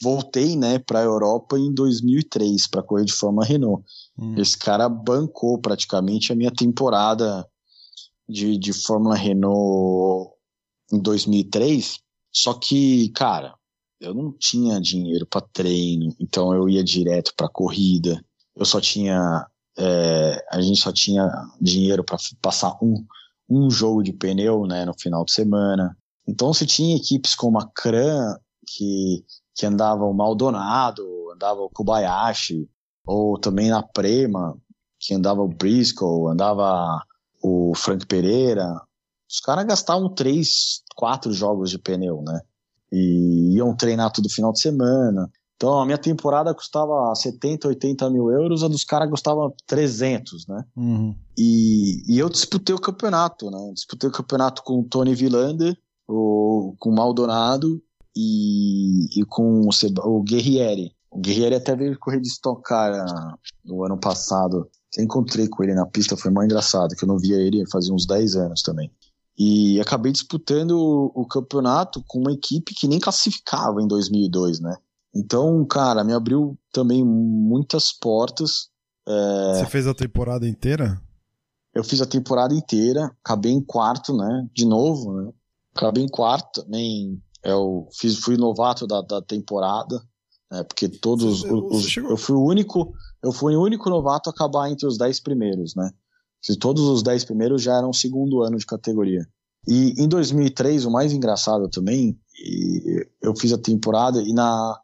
Voltei, 0.00 0.56
né, 0.56 0.78
pra 0.78 1.02
Europa 1.02 1.58
em 1.58 1.74
2003 1.74 2.68
pra 2.68 2.84
correr 2.84 3.04
de 3.04 3.12
Fórmula 3.12 3.44
Renault. 3.44 3.84
Hum. 4.18 4.34
Esse 4.36 4.58
cara 4.58 4.88
bancou 4.88 5.58
praticamente 5.58 6.32
a 6.32 6.36
minha 6.36 6.50
temporada 6.50 7.46
de, 8.28 8.58
de 8.58 8.72
Fórmula 8.72 9.14
Renault 9.14 10.32
em 10.92 11.00
2003. 11.00 12.00
Só 12.30 12.54
que, 12.54 13.10
cara, 13.10 13.54
eu 14.00 14.14
não 14.14 14.32
tinha 14.32 14.80
dinheiro 14.80 15.26
para 15.26 15.46
treino, 15.52 16.14
então 16.20 16.54
eu 16.54 16.68
ia 16.68 16.82
direto 16.82 17.32
para 17.36 17.48
corrida. 17.48 18.22
Eu 18.54 18.64
só 18.64 18.80
tinha, 18.80 19.46
é, 19.76 20.46
a 20.50 20.60
gente 20.60 20.80
só 20.80 20.92
tinha 20.92 21.28
dinheiro 21.60 22.04
para 22.04 22.18
passar 22.42 22.76
um, 22.82 23.04
um 23.48 23.70
jogo 23.70 24.02
de 24.02 24.12
pneu, 24.12 24.66
né, 24.66 24.84
no 24.84 24.94
final 24.98 25.24
de 25.24 25.32
semana. 25.32 25.96
Então 26.26 26.52
você 26.52 26.66
tinha 26.66 26.96
equipes 26.96 27.34
como 27.34 27.58
a 27.58 27.66
Kran 27.66 28.36
que 28.66 29.24
que 29.58 29.66
andava 29.66 30.04
o 30.04 30.14
Maldonado, 30.14 31.04
andava 31.32 31.60
o 31.60 31.68
Kobayashi, 31.68 32.70
ou 33.08 33.38
também 33.38 33.70
na 33.70 33.82
Prema, 33.82 34.54
que 35.00 35.14
andava 35.14 35.40
o 35.40 35.48
Briscoe, 35.48 36.30
andava 36.30 37.02
o 37.42 37.72
Frank 37.74 38.04
Pereira. 38.06 38.66
Os 39.30 39.40
caras 39.40 39.64
gastavam 39.64 40.14
três, 40.14 40.82
quatro 40.94 41.32
jogos 41.32 41.70
de 41.70 41.78
pneu, 41.78 42.22
né? 42.22 42.40
E 42.92 43.54
iam 43.56 43.74
treinar 43.74 44.12
todo 44.12 44.28
final 44.28 44.52
de 44.52 44.60
semana. 44.60 45.30
Então 45.56 45.80
a 45.80 45.86
minha 45.86 45.98
temporada 45.98 46.54
custava 46.54 47.14
70, 47.14 47.68
80 47.68 48.10
mil 48.10 48.30
euros, 48.30 48.62
a 48.62 48.68
dos 48.68 48.84
caras 48.84 49.08
custava 49.10 49.50
300, 49.66 50.46
né? 50.46 50.64
Uhum. 50.76 51.14
E, 51.36 52.02
e 52.06 52.18
eu 52.18 52.28
disputei 52.28 52.74
o 52.74 52.80
campeonato, 52.80 53.50
né? 53.50 53.72
Disputei 53.72 54.08
o 54.08 54.12
campeonato 54.12 54.62
com 54.62 54.80
o 54.80 54.84
Tony 54.84 55.14
Villander, 55.14 55.76
o, 56.06 56.74
com 56.78 56.90
o 56.90 56.94
Maldonado 56.94 57.82
e, 58.14 59.20
e 59.20 59.24
com 59.24 59.66
o, 59.66 59.72
Seb- 59.72 59.98
o 60.04 60.22
Guerrieri. 60.22 60.92
O 61.10 61.20
Guerrieri 61.20 61.54
até 61.54 61.74
veio 61.74 61.98
correr 61.98 62.20
de 62.20 62.28
Stock 62.28 62.62
Car 62.62 62.92
ah, 62.94 63.38
no 63.64 63.84
ano 63.84 63.98
passado. 63.98 64.68
Eu 64.96 65.04
encontrei 65.04 65.48
com 65.48 65.62
ele 65.62 65.74
na 65.74 65.86
pista, 65.86 66.16
foi 66.16 66.30
muito 66.30 66.46
engraçado, 66.46 66.94
que 66.94 67.04
eu 67.04 67.08
não 67.08 67.18
via 67.18 67.36
ele 67.36 67.68
fazia 67.70 67.92
uns 67.94 68.06
10 68.06 68.36
anos 68.36 68.62
também. 68.62 68.90
E 69.38 69.80
acabei 69.80 70.10
disputando 70.10 70.72
o, 70.72 71.12
o 71.14 71.26
campeonato 71.26 72.02
com 72.06 72.18
uma 72.18 72.32
equipe 72.32 72.74
que 72.74 72.88
nem 72.88 72.98
classificava 72.98 73.80
em 73.80 73.86
2002, 73.86 74.60
né? 74.60 74.76
Então, 75.14 75.64
cara, 75.64 76.04
me 76.04 76.12
abriu 76.12 76.58
também 76.72 77.04
muitas 77.04 77.92
portas. 77.92 78.68
Você 79.54 79.66
fez 79.66 79.86
a 79.86 79.94
temporada 79.94 80.46
inteira? 80.46 81.00
Eu 81.74 81.84
fiz 81.84 82.02
a 82.02 82.06
temporada 82.06 82.54
inteira, 82.54 83.16
acabei 83.24 83.52
em 83.52 83.60
quarto, 83.60 84.16
né? 84.16 84.48
De 84.52 84.66
novo, 84.66 85.12
né? 85.12 85.32
Acabei 85.74 86.02
em 86.02 86.08
quarto 86.08 86.62
também. 86.62 87.22
Eu 87.42 87.88
fiz, 87.92 88.18
fui 88.18 88.36
novato 88.36 88.86
da, 88.86 89.00
da 89.00 89.22
temporada, 89.22 90.02
né? 90.50 90.62
Porque 90.64 90.88
todos 90.88 91.40
Você- 91.42 91.52
os, 91.52 91.82
você 91.82 91.88
chegou- 91.88 92.10
eu 92.10 92.16
fui 92.16 92.36
o 92.36 92.42
único, 92.44 92.92
eu 93.22 93.32
fui 93.32 93.54
o 93.56 93.62
único 93.62 93.88
novato 93.90 94.28
a 94.30 94.32
acabar 94.32 94.70
entre 94.70 94.86
os 94.86 94.96
dez 94.98 95.20
primeiros, 95.20 95.74
né? 95.74 95.90
Se 96.40 96.56
todos 96.56 96.84
os 96.84 97.02
dez 97.02 97.24
primeiros 97.24 97.62
já 97.62 97.76
eram 97.76 97.92
segundo 97.92 98.42
ano 98.42 98.56
de 98.58 98.66
categoria. 98.66 99.26
E 99.66 99.94
em 100.00 100.08
2003, 100.08 100.84
o 100.86 100.90
mais 100.90 101.12
engraçado 101.12 101.68
também, 101.68 102.18
e 102.42 103.06
eu 103.20 103.34
fiz 103.36 103.52
a 103.52 103.58
temporada 103.58 104.22
e 104.22 104.32
na 104.32 104.78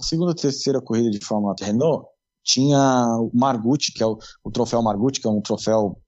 segunda, 0.00 0.34
terceira 0.34 0.80
corrida 0.80 1.10
de 1.10 1.24
Fórmula 1.24 1.54
Renault 1.60 2.06
tinha 2.42 2.78
o 3.20 3.30
Margucci, 3.34 3.92
que 3.92 4.02
é 4.02 4.06
o, 4.06 4.18
o 4.42 4.50
troféu 4.50 4.80
Margucci, 4.82 5.20
que 5.20 5.26
é 5.26 5.30
um 5.30 5.40
troféu 5.42 6.00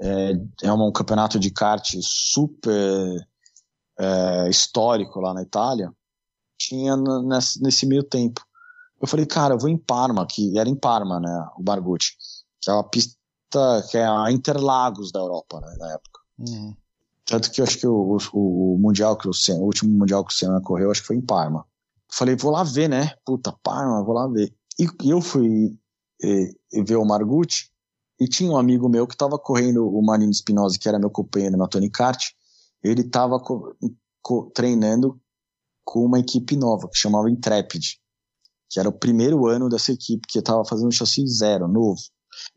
é, 0.00 0.32
é 0.62 0.72
um 0.72 0.92
campeonato 0.92 1.40
de 1.40 1.50
kart 1.50 1.84
super 2.02 3.26
é, 3.98 4.48
histórico 4.48 5.18
lá 5.20 5.34
na 5.34 5.42
Itália, 5.42 5.90
tinha 6.58 6.96
nesse, 7.60 7.86
meio 7.86 8.02
tempo. 8.02 8.44
Eu 9.00 9.06
falei, 9.06 9.24
cara, 9.24 9.54
eu 9.54 9.58
vou 9.58 9.68
em 9.68 9.78
Parma, 9.78 10.26
que 10.26 10.58
era 10.58 10.68
em 10.68 10.74
Parma, 10.74 11.20
né, 11.20 11.48
o 11.56 11.62
Margucci, 11.62 12.16
que 12.60 12.68
é 12.70 12.72
uma 12.72 12.84
pista 12.84 13.16
que 13.90 13.96
é 13.96 14.06
a 14.06 14.30
Interlagos 14.30 15.12
da 15.12 15.20
Europa, 15.20 15.60
né, 15.60 15.76
na 15.78 15.92
época. 15.92 16.20
Uhum. 16.38 16.76
Tanto 17.24 17.50
que 17.50 17.60
eu 17.60 17.64
acho 17.64 17.78
que 17.78 17.86
o, 17.86 18.18
o, 18.32 18.74
o 18.74 18.78
mundial 18.78 19.16
que 19.16 19.28
o 19.28 19.34
Senna, 19.34 19.60
o 19.60 19.66
último 19.66 19.96
mundial 19.96 20.24
que 20.24 20.32
o 20.32 20.36
Senna 20.36 20.60
correu, 20.60 20.90
acho 20.90 21.02
que 21.02 21.06
foi 21.06 21.16
em 21.16 21.20
Parma. 21.20 21.64
falei, 22.10 22.34
vou 22.34 22.50
lá 22.50 22.64
ver, 22.64 22.88
né? 22.88 23.12
Puta, 23.24 23.54
Parma, 23.62 24.02
vou 24.02 24.14
lá 24.14 24.26
ver. 24.26 24.52
E, 24.78 24.88
eu 25.10 25.20
fui 25.20 25.76
e, 26.22 26.56
e 26.72 26.82
ver 26.82 26.96
o 26.96 27.04
Margucci 27.04 27.70
e 28.18 28.26
tinha 28.26 28.50
um 28.50 28.56
amigo 28.56 28.88
meu 28.88 29.06
que 29.06 29.14
estava 29.14 29.38
correndo 29.38 29.88
o 29.88 30.02
Marino 30.02 30.32
Spinoza, 30.34 30.78
que 30.78 30.88
era 30.88 30.98
meu 30.98 31.10
companheiro 31.10 31.56
na 31.56 31.68
Tony 31.68 31.88
Kart. 31.88 32.30
Ele 32.82 33.02
estava 33.02 33.40
treinando 34.54 35.20
com 35.88 36.04
uma 36.04 36.20
equipe 36.20 36.54
nova 36.54 36.86
que 36.86 36.98
chamava 36.98 37.30
Intrepid, 37.30 37.98
que 38.68 38.78
era 38.78 38.90
o 38.90 38.92
primeiro 38.92 39.46
ano 39.46 39.70
dessa 39.70 39.90
equipe 39.90 40.28
que 40.28 40.38
estava 40.38 40.62
fazendo 40.62 40.88
um 40.88 40.92
chassi 40.92 41.26
zero, 41.26 41.66
novo. 41.66 41.98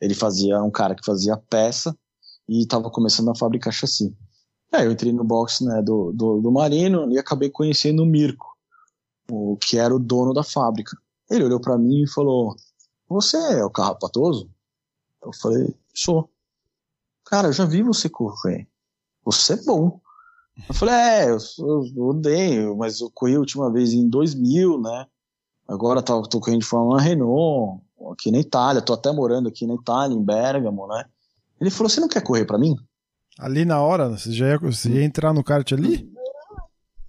Ele 0.02 0.14
fazia 0.14 0.62
um 0.62 0.70
cara 0.70 0.94
que 0.94 1.06
fazia 1.06 1.38
peça 1.38 1.98
e 2.46 2.64
estava 2.64 2.92
começando 2.92 3.32
a 3.32 3.36
fabricar 3.36 3.72
chassi. 3.72 4.14
Aí 4.70 4.86
eu 4.86 4.92
entrei 4.92 5.14
no 5.14 5.24
box 5.24 5.64
né, 5.64 5.82
do, 5.82 6.12
do, 6.12 6.42
do 6.42 6.52
Marino 6.52 7.10
e 7.10 7.18
acabei 7.18 7.50
conhecendo 7.50 8.04
o 8.04 8.06
Mirko, 8.06 8.46
o 9.32 9.56
que 9.56 9.78
era 9.78 9.96
o 9.96 10.00
dono 10.00 10.34
da 10.34 10.44
fábrica. 10.44 10.98
Ele 11.30 11.46
olhou 11.46 11.62
para 11.62 11.78
mim 11.78 12.04
e 12.04 12.10
falou: 12.10 12.54
Você 13.08 13.38
é 13.38 13.64
o 13.64 13.72
carrapatoso? 13.72 14.52
Eu 15.24 15.32
falei: 15.34 15.74
Sou. 15.94 16.30
Cara, 17.24 17.48
eu 17.48 17.54
já 17.54 17.64
vi 17.64 17.82
você 17.82 18.10
correr. 18.10 18.68
Você 19.24 19.54
é 19.54 19.64
bom. 19.64 20.02
Eu 20.68 20.76
falei: 20.76 20.96
É, 20.96 21.32
eu, 21.32 21.38
eu, 21.60 21.86
eu 21.96 22.04
odeio, 22.08 22.78
mas 22.78 23.00
eu 23.02 23.10
corri 23.14 23.36
a 23.36 23.40
última 23.40 23.72
vez 23.72 23.94
em 23.94 24.08
2000, 24.08 24.82
né? 24.82 25.06
Agora 25.68 26.02
tô, 26.02 26.22
tô 26.24 26.40
correndo 26.40 26.62
de 26.62 26.66
Fórmula 26.66 27.00
Renault, 27.00 27.82
aqui 28.12 28.32
na 28.32 28.40
Itália. 28.40 28.82
Tô 28.82 28.94
até 28.94 29.12
morando 29.12 29.48
aqui 29.48 29.66
na 29.66 29.76
Itália, 29.76 30.16
em 30.16 30.24
Bergamo, 30.24 30.88
né? 30.88 31.06
Ele 31.60 31.70
falou: 31.70 31.90
Você 31.90 32.02
não 32.02 32.08
quer 32.08 32.22
correr 32.22 32.46
para 32.46 32.58
mim? 32.58 32.76
Ali 33.40 33.66
na 33.66 33.82
hora? 33.82 34.10
Você 34.10 34.32
já 34.32 34.48
ia, 34.50 34.58
você 34.58 34.90
ia 34.90 35.04
entrar 35.04 35.34
no 35.34 35.44
kart 35.44 35.72
ali? 35.74 36.12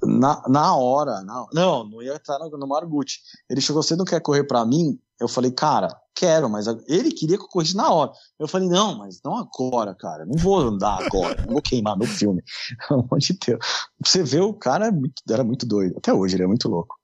Na, 0.02 0.42
na 0.48 0.76
hora, 0.76 1.22
na, 1.22 1.46
não, 1.52 1.84
não 1.84 2.02
ia 2.02 2.14
estar 2.14 2.38
no, 2.38 2.50
no 2.50 2.66
Margucci. 2.66 3.20
Ele 3.48 3.60
chegou, 3.60 3.82
você 3.82 3.94
não 3.94 4.04
quer 4.04 4.20
correr 4.20 4.44
para 4.44 4.64
mim? 4.64 4.98
Eu 5.22 5.28
falei, 5.28 5.52
cara, 5.52 5.88
quero, 6.16 6.50
mas 6.50 6.66
ele 6.88 7.12
queria 7.12 7.38
que 7.38 7.44
eu 7.44 7.48
corresse 7.48 7.76
na 7.76 7.88
hora. 7.92 8.10
Eu 8.40 8.48
falei, 8.48 8.68
não, 8.68 8.98
mas 8.98 9.20
não 9.24 9.36
agora, 9.36 9.94
cara, 9.94 10.26
não 10.26 10.36
vou 10.36 10.58
andar 10.58 11.04
agora, 11.04 11.40
não 11.46 11.52
vou 11.52 11.62
queimar 11.62 11.96
meu 11.96 12.08
filme. 12.08 12.42
Pelo 12.88 13.02
amor 13.02 13.20
de 13.20 13.38
Deus. 13.46 13.64
Você 14.04 14.24
vê, 14.24 14.40
o 14.40 14.52
cara 14.52 14.88
é 14.88 15.32
era 15.32 15.44
muito 15.44 15.64
doido, 15.64 15.94
até 15.96 16.12
hoje 16.12 16.34
ele 16.34 16.42
é 16.42 16.46
muito 16.48 16.68
louco. 16.68 16.96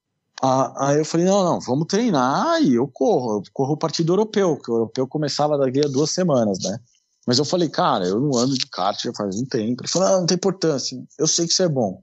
Ah, 0.42 0.88
aí 0.88 0.98
eu 0.98 1.04
falei, 1.04 1.26
não, 1.26 1.44
não, 1.44 1.60
vamos 1.60 1.86
treinar 1.86 2.60
e 2.60 2.74
eu 2.74 2.88
corro, 2.88 3.38
eu 3.38 3.42
corro 3.52 3.74
o 3.74 3.78
partido 3.78 4.12
europeu, 4.12 4.56
que 4.56 4.70
o 4.70 4.74
europeu 4.74 5.06
começava 5.06 5.56
daqui 5.56 5.80
a 5.84 5.88
duas 5.88 6.10
semanas, 6.10 6.58
né? 6.62 6.78
Mas 7.24 7.38
eu 7.38 7.44
falei, 7.44 7.68
cara, 7.68 8.04
eu 8.04 8.18
não 8.18 8.36
ando 8.36 8.58
de 8.58 8.66
kart 8.66 9.00
já 9.00 9.12
faz 9.16 9.40
um 9.40 9.44
tempo. 9.44 9.82
Ele 9.82 9.88
falou, 9.88 10.08
não, 10.08 10.18
não 10.20 10.26
tem 10.26 10.36
importância, 10.36 10.98
eu 11.18 11.28
sei 11.28 11.46
que 11.46 11.52
isso 11.52 11.62
é 11.62 11.68
bom. 11.68 12.00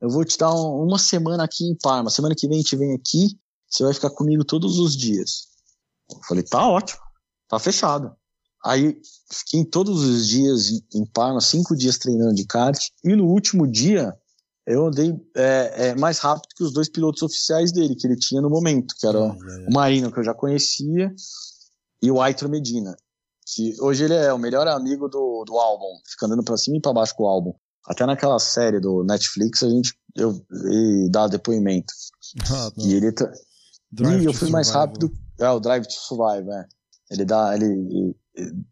Eu 0.00 0.10
vou 0.10 0.24
te 0.24 0.38
dar 0.38 0.54
um, 0.54 0.84
uma 0.84 0.98
semana 0.98 1.42
aqui 1.42 1.64
em 1.64 1.74
Parma. 1.74 2.10
Semana 2.10 2.34
que 2.36 2.46
vem 2.46 2.58
a 2.58 2.60
gente 2.60 2.76
vem 2.76 2.94
aqui, 2.94 3.36
você 3.68 3.82
vai 3.82 3.92
ficar 3.94 4.10
comigo 4.10 4.44
todos 4.44 4.78
os 4.78 4.96
dias. 4.96 5.55
Eu 6.10 6.20
falei, 6.28 6.42
tá 6.44 6.66
ótimo, 6.66 7.00
tá 7.48 7.58
fechado. 7.58 8.14
Aí 8.64 9.00
fiquei 9.30 9.64
todos 9.64 10.02
os 10.04 10.28
dias 10.28 10.70
em 10.94 11.06
Parma, 11.06 11.40
cinco 11.40 11.76
dias 11.76 11.98
treinando 11.98 12.34
de 12.34 12.44
kart, 12.46 12.78
e 13.04 13.14
no 13.14 13.26
último 13.26 13.66
dia 13.66 14.12
eu 14.66 14.86
andei 14.86 15.14
é, 15.36 15.88
é, 15.88 15.94
mais 15.94 16.18
rápido 16.18 16.52
que 16.56 16.64
os 16.64 16.72
dois 16.72 16.88
pilotos 16.88 17.22
oficiais 17.22 17.70
dele, 17.70 17.94
que 17.94 18.06
ele 18.06 18.16
tinha 18.16 18.40
no 18.40 18.50
momento, 18.50 18.94
que 18.98 19.06
era 19.06 19.20
o 19.20 19.72
Marino, 19.72 20.10
que 20.10 20.18
eu 20.18 20.24
já 20.24 20.34
conhecia, 20.34 21.14
e 22.02 22.10
o 22.10 22.20
Aitro 22.20 22.48
Medina 22.48 22.96
que 23.46 23.80
hoje 23.80 24.04
ele 24.04 24.14
é 24.14 24.32
o 24.32 24.38
melhor 24.38 24.66
amigo 24.66 25.08
do, 25.08 25.44
do 25.46 25.56
álbum, 25.56 25.86
fica 26.04 26.26
andando 26.26 26.42
pra 26.42 26.56
cima 26.56 26.76
e 26.76 26.80
pra 26.80 26.92
baixo 26.92 27.14
com 27.14 27.22
o 27.22 27.28
álbum. 27.28 27.54
Até 27.86 28.04
naquela 28.04 28.38
série 28.40 28.80
do 28.80 29.04
Netflix 29.04 29.62
a 29.62 29.70
gente 29.70 29.94
eu, 30.16 30.44
dá 31.10 31.28
depoimento. 31.28 31.92
Ah, 32.50 32.72
e 32.76 32.94
ele 32.94 33.12
tá, 33.12 33.32
e 33.92 34.24
eu 34.24 34.32
fui 34.32 34.50
mais 34.50 34.70
rápido. 34.70 35.12
É, 35.38 35.48
o 35.50 35.60
Drive 35.60 35.86
to 35.86 35.92
Survive, 35.92 36.50
é. 36.50 36.66
Ele 37.10 37.24
dá. 37.24 37.54
Ele, 37.54 38.14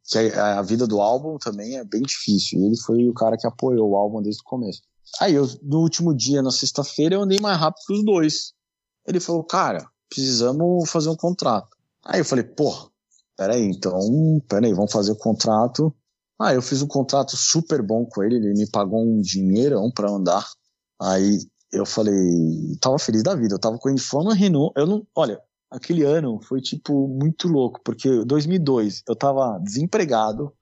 que 0.05 0.19
a, 0.19 0.61
vida 0.63 0.87
do 0.87 1.01
álbum 1.01 1.39
também 1.39 1.77
é 1.77 1.85
bem 1.85 2.03
difícil. 2.03 2.61
E 2.61 2.67
ele 2.67 2.77
foi 2.77 3.09
o 3.09 3.15
cara 3.15 3.37
que 3.37 3.47
apoiou 3.47 3.91
o 3.91 3.97
álbum 3.97 4.21
desde 4.23 4.43
o 4.43 4.45
começo. 4.45 4.83
Aí 5.21 5.35
eu, 5.35 5.49
no 5.63 5.81
último 5.81 6.15
dia, 6.15 6.43
na 6.43 6.51
sexta-feira, 6.51 7.15
eu 7.15 7.23
andei 7.23 7.39
mais 7.41 7.59
rápido 7.59 7.85
que 7.87 7.93
os 7.93 8.05
dois. 8.05 8.53
Ele 9.07 9.21
falou, 9.21 9.45
cara, 9.45 9.89
precisamos 10.09 10.91
fazer 10.91 11.09
um 11.09 11.17
contrato. 11.17 11.69
Aí 12.05 12.21
eu 12.21 12.25
falei, 12.25 12.45
porra, 12.45 12.89
peraí, 13.37 13.65
então, 13.65 14.41
peraí, 14.49 14.73
vamos 14.75 14.93
fazer 14.93 15.13
o 15.13 15.17
contrato. 15.17 15.95
Ah, 16.39 16.53
eu 16.53 16.61
fiz 16.61 16.83
um 16.83 16.87
contrato 16.87 17.37
super 17.37 17.81
bom 17.81 18.05
com 18.05 18.23
ele, 18.23 18.37
ele 18.37 18.55
me 18.55 18.69
pagou 18.69 19.01
um 19.01 19.21
dinheirão 19.21 19.91
para 19.91 20.11
andar. 20.11 20.47
Aí 21.01 21.39
eu 21.73 21.87
falei, 21.87 22.15
tava 22.81 22.99
feliz 22.99 23.23
da 23.23 23.35
vida, 23.35 23.55
eu 23.55 23.59
tava 23.59 23.79
com 23.79 23.89
a 23.89 23.99
Fórmula 23.99 24.35
Renault, 24.35 24.73
eu 24.77 24.87
não, 24.87 25.07
olha, 25.15 25.41
aquele 25.75 26.03
ano 26.03 26.41
foi 26.43 26.61
tipo 26.61 27.09
muito 27.09 27.49
louco, 27.49 27.81
porque 27.85 28.25
2002 28.25 29.03
eu 29.09 29.17
tava 29.17 29.59
desempregado, 29.59 30.53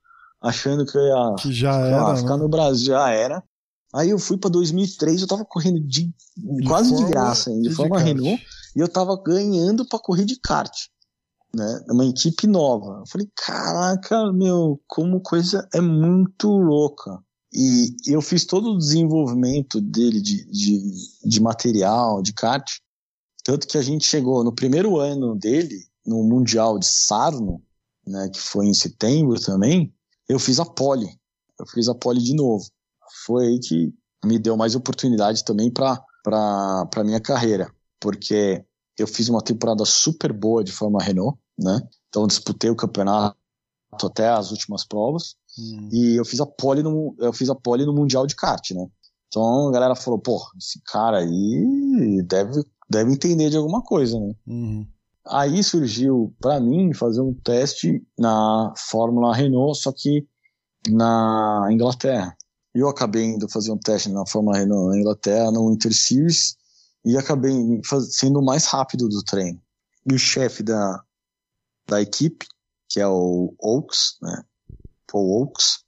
achando 0.41 0.85
que 0.85 0.97
eu 0.97 1.01
ia 1.01 1.35
que 1.39 1.53
já 1.53 1.75
era, 1.77 2.03
lá, 2.03 2.15
ficar 2.15 2.37
né? 2.37 2.43
no 2.43 2.49
Brasil, 2.49 2.87
já 2.87 3.09
era. 3.09 3.43
Aí 3.93 4.09
eu 4.09 4.17
fui 4.17 4.37
para 4.37 4.49
2003, 4.49 5.21
eu 5.21 5.27
tava 5.27 5.45
correndo 5.45 5.79
de, 5.79 6.11
de 6.35 6.67
quase 6.67 6.95
de 6.95 7.05
graça, 7.05 7.51
de, 7.51 7.61
de 7.61 7.69
forma 7.69 7.99
Renault, 7.99 8.41
e 8.75 8.79
eu 8.79 8.87
tava 8.87 9.15
ganhando 9.23 9.87
para 9.87 9.99
correr 9.99 10.25
de 10.25 10.39
kart 10.39 10.73
né? 11.55 11.85
Uma 11.89 12.05
equipe 12.05 12.47
nova. 12.47 13.01
Eu 13.01 13.07
falei, 13.07 13.27
caraca, 13.35 14.31
meu, 14.33 14.81
como 14.87 15.21
coisa 15.21 15.67
é 15.73 15.79
muito 15.79 16.49
louca. 16.49 17.19
E 17.53 17.95
eu 18.07 18.21
fiz 18.21 18.45
todo 18.45 18.71
o 18.71 18.77
desenvolvimento 18.77 19.79
dele 19.79 20.19
de, 20.19 20.43
de, 20.45 20.81
de 21.23 21.41
material, 21.41 22.21
de 22.21 22.33
kart. 22.33 22.67
Tanto 23.43 23.67
que 23.67 23.77
a 23.77 23.81
gente 23.81 24.05
chegou 24.05 24.43
no 24.43 24.53
primeiro 24.53 24.99
ano 24.99 25.35
dele, 25.35 25.85
no 26.05 26.23
Mundial 26.23 26.79
de 26.79 26.87
Sarno, 26.87 27.61
né, 28.05 28.29
que 28.29 28.39
foi 28.39 28.67
em 28.67 28.73
setembro 28.73 29.39
também, 29.39 29.93
eu 30.27 30.39
fiz 30.39 30.59
a 30.59 30.65
pole. 30.65 31.07
Eu 31.59 31.65
fiz 31.67 31.87
a 31.87 31.95
pole 31.95 32.21
de 32.21 32.33
novo. 32.35 32.65
Foi 33.25 33.47
aí 33.47 33.59
que 33.59 33.93
me 34.25 34.39
deu 34.39 34.55
mais 34.55 34.75
oportunidade 34.75 35.43
também 35.43 35.71
para 35.71 36.01
para 36.23 37.03
minha 37.03 37.19
carreira, 37.19 37.69
porque 37.99 38.63
eu 38.97 39.05
fiz 39.05 39.27
uma 39.27 39.41
temporada 39.41 39.83
super 39.83 40.31
boa 40.31 40.63
de 40.63 40.71
Fórmula 40.71 41.03
Renault, 41.03 41.37
né? 41.59 41.81
Então 42.07 42.25
disputei 42.25 42.69
o 42.69 42.75
campeonato 42.77 43.35
até 44.01 44.29
as 44.29 44.49
últimas 44.51 44.85
provas 44.85 45.35
hum. 45.59 45.89
e 45.91 46.15
eu 46.15 46.23
fiz 46.23 46.39
a 46.39 46.45
pole 46.45 46.81
no 46.81 47.13
eu 47.19 47.33
fiz 47.33 47.49
a 47.49 47.55
pole 47.55 47.85
no 47.85 47.93
mundial 47.93 48.25
de 48.25 48.35
kart, 48.35 48.71
né? 48.71 48.87
Então 49.27 49.67
a 49.67 49.71
galera 49.71 49.95
falou, 49.95 50.19
pô, 50.19 50.39
esse 50.57 50.79
cara 50.85 51.17
aí 51.17 52.23
deve 52.25 52.63
deve 52.89 53.11
entender 53.11 53.49
de 53.49 53.57
alguma 53.57 53.81
coisa, 53.81 54.19
né? 54.19 54.33
Uhum. 54.47 54.87
Aí 55.25 55.63
surgiu 55.63 56.33
para 56.41 56.59
mim 56.59 56.93
fazer 56.93 57.21
um 57.21 57.33
teste 57.33 58.05
na 58.17 58.73
Fórmula 58.77 59.33
Renault, 59.33 59.79
só 59.79 59.91
que 59.91 60.27
na 60.89 61.67
Inglaterra. 61.71 62.35
Eu 62.73 62.89
acabei 62.89 63.23
indo 63.23 63.47
fazer 63.47 63.71
um 63.71 63.77
teste 63.77 64.09
na 64.09 64.25
Fórmula 64.25 64.57
Renault 64.57 64.89
na 64.89 64.99
Inglaterra, 64.99 65.51
no 65.51 65.71
Inter 65.71 65.93
Series, 65.93 66.57
e 67.05 67.17
acabei 67.17 67.53
sendo 68.09 68.39
o 68.39 68.45
mais 68.45 68.65
rápido 68.65 69.07
do 69.07 69.23
treino. 69.23 69.61
E 70.09 70.13
o 70.13 70.19
chefe 70.19 70.63
da, 70.63 71.01
da 71.87 72.01
equipe, 72.01 72.45
que 72.89 72.99
é 72.99 73.07
o 73.07 73.53
Oaks, 73.59 74.17
né? 74.21 74.43
Paul 75.07 75.41
Oaks, 75.41 75.83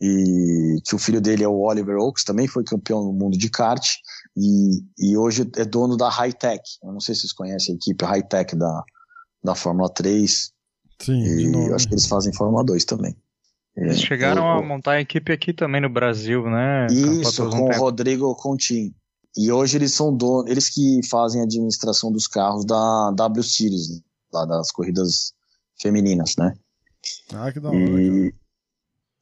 e 0.00 0.80
que 0.84 0.94
o 0.94 0.98
filho 0.98 1.20
dele 1.20 1.44
é 1.44 1.48
o 1.48 1.60
Oliver 1.60 1.96
Oaks, 1.96 2.24
também 2.24 2.48
foi 2.48 2.64
campeão 2.64 3.04
no 3.04 3.12
mundo 3.12 3.36
de 3.36 3.48
kart, 3.50 3.86
e, 4.36 4.82
e 4.98 5.16
hoje 5.16 5.50
é 5.56 5.64
dono 5.64 5.96
da 5.96 6.08
High 6.08 6.32
Tech. 6.32 6.62
Eu 6.82 6.92
não 6.92 7.00
sei 7.00 7.14
se 7.14 7.22
vocês 7.22 7.32
conhecem 7.32 7.74
a 7.74 7.76
equipe 7.76 8.04
High 8.04 8.22
Tech 8.22 8.56
da, 8.56 8.84
da 9.42 9.54
Fórmula 9.54 9.88
3. 9.88 10.52
Sim, 11.00 11.22
e 11.22 11.72
acho 11.72 11.88
que 11.88 11.94
eles 11.94 12.06
fazem 12.06 12.32
Fórmula 12.32 12.64
2 12.64 12.84
também. 12.84 13.16
Eles 13.76 13.96
é, 13.96 14.00
chegaram 14.00 14.42
eu, 14.42 14.50
a 14.50 14.62
montar 14.62 14.92
a 14.92 15.00
equipe 15.00 15.32
aqui 15.32 15.52
também 15.52 15.80
no 15.80 15.88
Brasil, 15.88 16.44
né? 16.44 16.86
Isso, 16.90 17.48
com 17.48 17.64
o 17.64 17.78
Rodrigo 17.78 18.34
Contin. 18.36 18.94
E 19.36 19.50
hoje 19.50 19.78
eles 19.78 19.94
são 19.94 20.14
donos, 20.14 20.50
eles 20.50 20.68
que 20.68 21.00
fazem 21.08 21.40
a 21.40 21.44
administração 21.44 22.12
dos 22.12 22.26
carros 22.26 22.66
da 22.66 23.10
W 23.12 23.42
Series, 23.42 23.88
né? 23.88 24.00
lá 24.32 24.44
das 24.44 24.70
corridas 24.70 25.32
femininas, 25.80 26.36
né? 26.36 26.54
Ah, 27.32 27.50
que 27.50 27.58
da 27.58 27.70
hora. 27.70 27.78
E, 27.78 28.34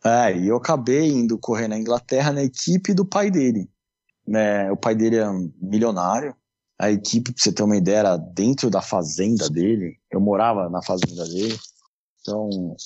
é, 0.04 0.36
e 0.36 0.48
eu 0.48 0.56
acabei 0.56 1.08
indo 1.08 1.38
correr 1.38 1.68
na 1.68 1.78
Inglaterra 1.78 2.32
na 2.32 2.42
equipe 2.42 2.92
do 2.92 3.04
pai 3.04 3.30
dele. 3.30 3.69
Né? 4.30 4.70
O 4.70 4.76
pai 4.76 4.94
dele 4.94 5.16
é 5.16 5.28
um 5.28 5.52
milionário. 5.60 6.34
A 6.78 6.90
equipe, 6.90 7.32
pra 7.32 7.42
você 7.42 7.52
ter 7.52 7.62
uma 7.62 7.76
ideia, 7.76 7.98
era 7.98 8.16
dentro 8.16 8.70
da 8.70 8.80
fazenda 8.80 9.50
dele. 9.50 9.96
Eu 10.10 10.20
morava 10.20 10.70
na 10.70 10.82
fazenda 10.82 11.24
dele. 11.24 11.58
Então, 12.20 12.76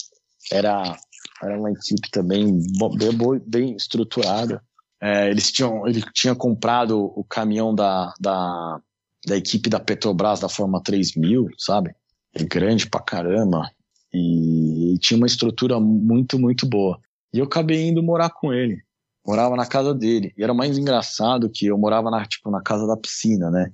era, 0.50 0.96
era 1.42 1.58
uma 1.58 1.70
equipe 1.70 2.10
também 2.10 2.58
bem, 2.96 3.40
bem 3.46 3.76
estruturada. 3.76 4.62
É, 5.00 5.30
eles 5.30 5.52
tinham, 5.52 5.86
ele 5.86 6.02
tinha 6.14 6.34
comprado 6.34 6.98
o 6.98 7.22
caminhão 7.22 7.74
da, 7.74 8.14
da, 8.18 8.80
da 9.26 9.36
equipe 9.36 9.68
da 9.68 9.78
Petrobras 9.78 10.40
da 10.40 10.48
Forma 10.48 10.82
3000, 10.82 11.48
sabe? 11.58 11.94
é 12.34 12.44
grande 12.44 12.88
pra 12.88 13.00
caramba 13.00 13.70
e, 14.12 14.94
e 14.94 14.98
tinha 14.98 15.16
uma 15.16 15.26
estrutura 15.26 15.78
muito, 15.78 16.38
muito 16.38 16.66
boa. 16.66 17.00
E 17.32 17.38
eu 17.38 17.44
acabei 17.44 17.88
indo 17.88 18.02
morar 18.02 18.30
com 18.30 18.52
ele. 18.52 18.82
Morava 19.26 19.56
na 19.56 19.66
casa 19.66 19.94
dele. 19.94 20.32
E 20.36 20.42
era 20.42 20.52
mais 20.52 20.76
engraçado 20.76 21.51
que 21.51 21.66
eu 21.66 21.78
morava 21.78 22.10
na, 22.10 22.24
tipo, 22.26 22.51
na 22.51 22.62
casa 22.62 22.86
da 22.86 22.96
piscina, 22.96 23.51
né? 23.51 23.70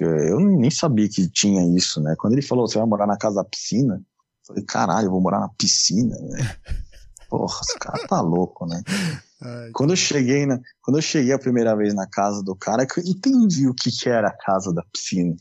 Eu 0.00 0.40
nem 0.40 0.70
sabia 0.70 1.08
que 1.08 1.28
tinha 1.28 1.62
isso, 1.76 2.00
né? 2.00 2.14
Quando 2.18 2.32
ele 2.32 2.42
falou, 2.42 2.66
você 2.66 2.78
vai 2.78 2.86
morar 2.86 3.06
na 3.06 3.16
casa 3.16 3.36
da 3.36 3.44
piscina, 3.44 3.94
eu 3.94 4.46
falei, 4.46 4.64
caralho, 4.64 5.06
eu 5.06 5.10
vou 5.10 5.20
morar 5.20 5.40
na 5.40 5.48
piscina, 5.50 6.16
né? 6.20 6.56
Porra, 7.30 7.60
esse 7.62 7.78
cara 7.78 8.06
tá 8.06 8.20
louco, 8.20 8.66
né? 8.66 8.82
Ai, 9.40 9.70
quando 9.72 9.90
eu 9.90 9.96
cheguei 9.96 10.46
na, 10.46 10.58
quando 10.82 10.98
eu 10.98 11.02
cheguei 11.02 11.32
a 11.32 11.38
primeira 11.38 11.76
vez 11.76 11.94
na 11.94 12.06
casa 12.06 12.42
do 12.42 12.56
cara, 12.56 12.86
eu 12.96 13.02
entendi 13.04 13.68
o 13.68 13.74
que, 13.74 13.90
que 13.90 14.08
era 14.08 14.28
a 14.28 14.36
casa 14.36 14.72
da 14.72 14.82
piscina. 14.92 15.34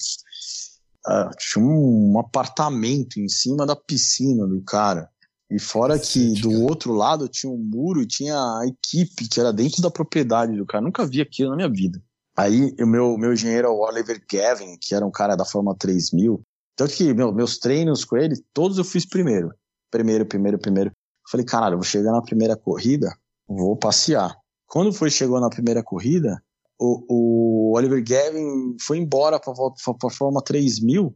Uh, 1.05 1.35
tinha 1.37 1.65
um, 1.65 2.13
um, 2.13 2.19
apartamento 2.19 3.19
em 3.19 3.27
cima 3.27 3.65
da 3.65 3.75
piscina 3.75 4.47
do 4.47 4.61
cara. 4.61 5.09
E 5.53 5.59
fora 5.59 5.99
que 5.99 6.33
do 6.41 6.63
outro 6.63 6.93
lado 6.93 7.27
tinha 7.27 7.51
um 7.51 7.57
muro 7.57 8.01
e 8.01 8.07
tinha 8.07 8.35
a 8.35 8.65
equipe 8.65 9.29
que 9.29 9.39
era 9.39 9.53
dentro 9.53 9.83
da 9.83 9.91
propriedade 9.91 10.57
do 10.57 10.65
cara. 10.65 10.83
Nunca 10.83 11.05
vi 11.05 11.21
aquilo 11.21 11.51
na 11.51 11.55
minha 11.55 11.69
vida. 11.69 12.01
Aí 12.35 12.75
o 12.79 12.87
meu, 12.87 13.15
meu 13.19 13.33
engenheiro 13.33 13.67
é 13.67 13.69
o 13.69 13.81
Oliver 13.81 14.19
Gavin, 14.27 14.75
que 14.81 14.95
era 14.95 15.05
um 15.05 15.11
cara 15.11 15.35
da 15.35 15.45
Fórmula 15.45 15.75
3000. 15.77 16.41
Tanto 16.75 16.95
que 16.95 17.13
meu, 17.13 17.31
meus 17.31 17.59
treinos 17.59 18.03
com 18.03 18.17
ele, 18.17 18.35
todos 18.51 18.79
eu 18.79 18.83
fiz 18.83 19.05
primeiro. 19.05 19.53
Primeiro, 19.91 20.25
primeiro, 20.25 20.57
primeiro. 20.57 20.91
Falei, 21.29 21.45
caralho, 21.45 21.77
vou 21.77 21.83
chegar 21.83 22.11
na 22.11 22.23
primeira 22.23 22.57
corrida, 22.57 23.15
vou 23.47 23.77
passear. 23.77 24.35
Quando 24.65 24.91
foi 24.91 25.11
chegou 25.11 25.39
na 25.39 25.51
primeira 25.51 25.83
corrida, 25.83 26.41
o, 26.79 27.05
o 27.07 27.77
Oliver 27.77 28.03
Gavin 28.03 28.75
foi 28.81 28.97
embora 28.97 29.39
para 29.39 29.53
a 29.53 30.09
Fórmula 30.09 30.43
3000, 30.43 31.15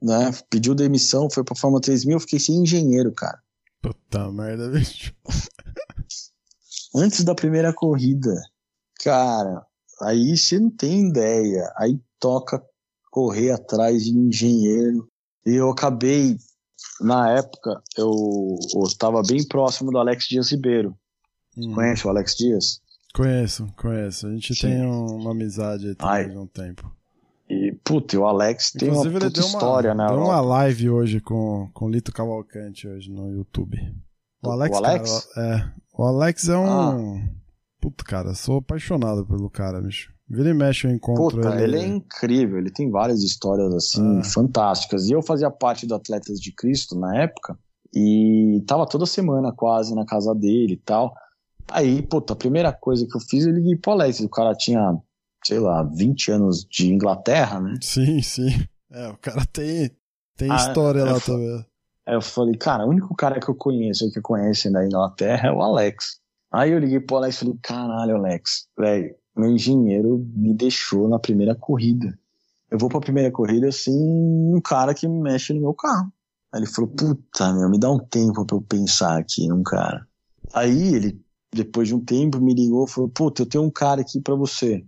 né? 0.00 0.30
Pediu 0.48 0.76
demissão, 0.76 1.28
foi 1.28 1.42
para 1.42 1.54
a 1.54 1.60
Fórmula 1.60 1.80
3000, 1.80 2.14
eu 2.14 2.20
fiquei 2.20 2.38
sem 2.38 2.62
engenheiro, 2.62 3.12
cara. 3.12 3.42
Puta 3.84 4.32
merda, 4.32 4.70
bicho. 4.72 5.14
Antes 6.94 7.22
da 7.22 7.34
primeira 7.34 7.70
corrida, 7.70 8.34
cara, 9.02 9.66
aí 10.00 10.34
você 10.38 10.58
não 10.58 10.70
tem 10.70 11.08
ideia. 11.08 11.70
Aí 11.76 12.00
toca 12.18 12.64
correr 13.10 13.50
atrás 13.50 14.04
de 14.04 14.10
engenheiro. 14.10 15.06
E 15.44 15.50
eu 15.50 15.70
acabei 15.70 16.38
na 16.98 17.30
época, 17.32 17.82
eu 17.98 18.56
estava 18.86 19.20
bem 19.20 19.46
próximo 19.46 19.90
do 19.90 19.98
Alex 19.98 20.28
Dias 20.28 20.50
Ribeiro. 20.50 20.96
Hum. 21.54 21.74
Conhece 21.74 22.06
o 22.06 22.10
Alex 22.10 22.34
Dias? 22.34 22.80
Conheço, 23.12 23.66
conheço. 23.76 24.26
A 24.26 24.30
gente 24.30 24.54
Sim. 24.54 24.62
tem 24.62 24.86
uma 24.86 25.32
amizade 25.32 25.94
de 25.94 26.38
um 26.38 26.46
tempo. 26.46 26.90
E, 27.84 27.90
puta, 27.90 28.18
o 28.18 28.26
Alex 28.26 28.72
tem 28.72 28.88
Inclusive, 28.88 29.16
uma 29.16 29.20
puta 29.26 29.40
história, 29.40 29.92
uma, 29.92 30.04
né? 30.04 30.08
Deu 30.10 30.24
uma 30.24 30.40
live 30.40 30.90
hoje 30.90 31.20
com, 31.20 31.68
com 31.72 31.88
Lito 31.88 32.12
Cavalcante 32.12 32.88
hoje 32.88 33.10
no 33.10 33.30
YouTube. 33.30 33.78
O 34.42 34.50
Alex, 34.50 34.74
o 34.74 34.84
Alex? 34.84 35.28
Cara, 35.34 35.46
é, 35.46 35.72
o 35.96 36.04
Alex 36.04 36.48
é 36.48 36.56
um... 36.56 37.16
Ah. 37.16 37.28
Puta, 37.80 38.04
cara, 38.04 38.34
sou 38.34 38.58
apaixonado 38.58 39.26
pelo 39.26 39.50
cara, 39.50 39.80
bicho. 39.80 40.12
Vira 40.26 40.50
e 40.50 40.54
mexe 40.54 40.86
eu 40.86 40.90
encontro 40.90 41.36
Puta, 41.36 41.54
ele. 41.54 41.76
ele 41.76 41.78
é 41.78 41.86
incrível, 41.86 42.56
ele 42.56 42.70
tem 42.70 42.90
várias 42.90 43.22
histórias 43.22 43.72
assim 43.74 44.20
ah. 44.20 44.24
fantásticas. 44.24 45.06
E 45.06 45.12
eu 45.12 45.22
fazia 45.22 45.50
parte 45.50 45.86
do 45.86 45.94
Atletas 45.94 46.40
de 46.40 46.50
Cristo 46.50 46.98
na 46.98 47.14
época 47.22 47.58
e 47.94 48.64
tava 48.66 48.86
toda 48.86 49.06
semana 49.06 49.52
quase 49.52 49.94
na 49.94 50.06
casa 50.06 50.34
dele 50.34 50.74
e 50.74 50.78
tal. 50.78 51.14
Aí, 51.70 52.02
puta, 52.02 52.32
a 52.32 52.36
primeira 52.36 52.72
coisa 52.72 53.06
que 53.06 53.16
eu 53.16 53.20
fiz, 53.20 53.46
eu 53.46 53.52
liguei 53.52 53.76
pro 53.76 53.92
Alex. 53.92 54.20
O 54.20 54.28
cara 54.28 54.54
tinha, 54.54 54.96
sei 55.46 55.58
lá, 55.58 55.82
20 55.82 56.30
anos 56.30 56.64
de 56.64 56.92
Inglaterra, 56.92 57.60
né? 57.60 57.74
Sim, 57.82 58.22
sim. 58.22 58.48
É, 58.90 59.08
o 59.08 59.16
cara 59.16 59.44
tem, 59.52 59.90
tem 60.36 60.50
ah, 60.50 60.56
história 60.56 61.04
lá 61.04 61.20
também. 61.20 61.64
Aí 62.06 62.14
eu 62.14 62.22
falei, 62.22 62.56
cara, 62.56 62.84
o 62.84 62.90
único 62.90 63.14
cara 63.14 63.40
que 63.40 63.48
eu 63.48 63.54
conheço 63.54 64.10
que 64.12 64.20
conhece 64.20 64.70
na 64.70 64.84
Inglaterra 64.84 65.48
é 65.48 65.52
o 65.52 65.62
Alex. 65.62 66.20
Aí 66.52 66.70
eu 66.70 66.78
liguei 66.78 67.00
pro 67.00 67.16
Alex 67.16 67.36
e 67.36 67.38
falei, 67.40 67.58
caralho, 67.62 68.16
Alex, 68.16 68.68
velho, 68.78 69.14
meu 69.36 69.50
engenheiro 69.50 70.24
me 70.34 70.54
deixou 70.54 71.08
na 71.08 71.18
primeira 71.18 71.54
corrida. 71.54 72.16
Eu 72.70 72.78
vou 72.78 72.88
pra 72.88 73.00
primeira 73.00 73.30
corrida 73.30 73.70
sem 73.72 73.94
um 73.94 74.60
cara 74.60 74.94
que 74.94 75.08
mexe 75.08 75.52
no 75.52 75.60
meu 75.60 75.74
carro. 75.74 76.12
Aí 76.52 76.60
ele 76.60 76.66
falou, 76.66 76.90
puta, 76.90 77.52
meu, 77.52 77.68
me 77.68 77.78
dá 77.78 77.90
um 77.90 77.98
tempo 77.98 78.44
pra 78.46 78.56
eu 78.56 78.62
pensar 78.62 79.18
aqui 79.18 79.48
num 79.48 79.62
cara. 79.62 80.06
Aí 80.52 80.94
ele, 80.94 81.20
depois 81.52 81.88
de 81.88 81.94
um 81.94 82.04
tempo, 82.04 82.40
me 82.40 82.54
ligou 82.54 82.84
e 82.84 82.90
falou, 82.90 83.10
puta, 83.10 83.42
eu 83.42 83.46
tenho 83.46 83.64
um 83.64 83.70
cara 83.70 84.02
aqui 84.02 84.20
para 84.20 84.34
você. 84.36 84.84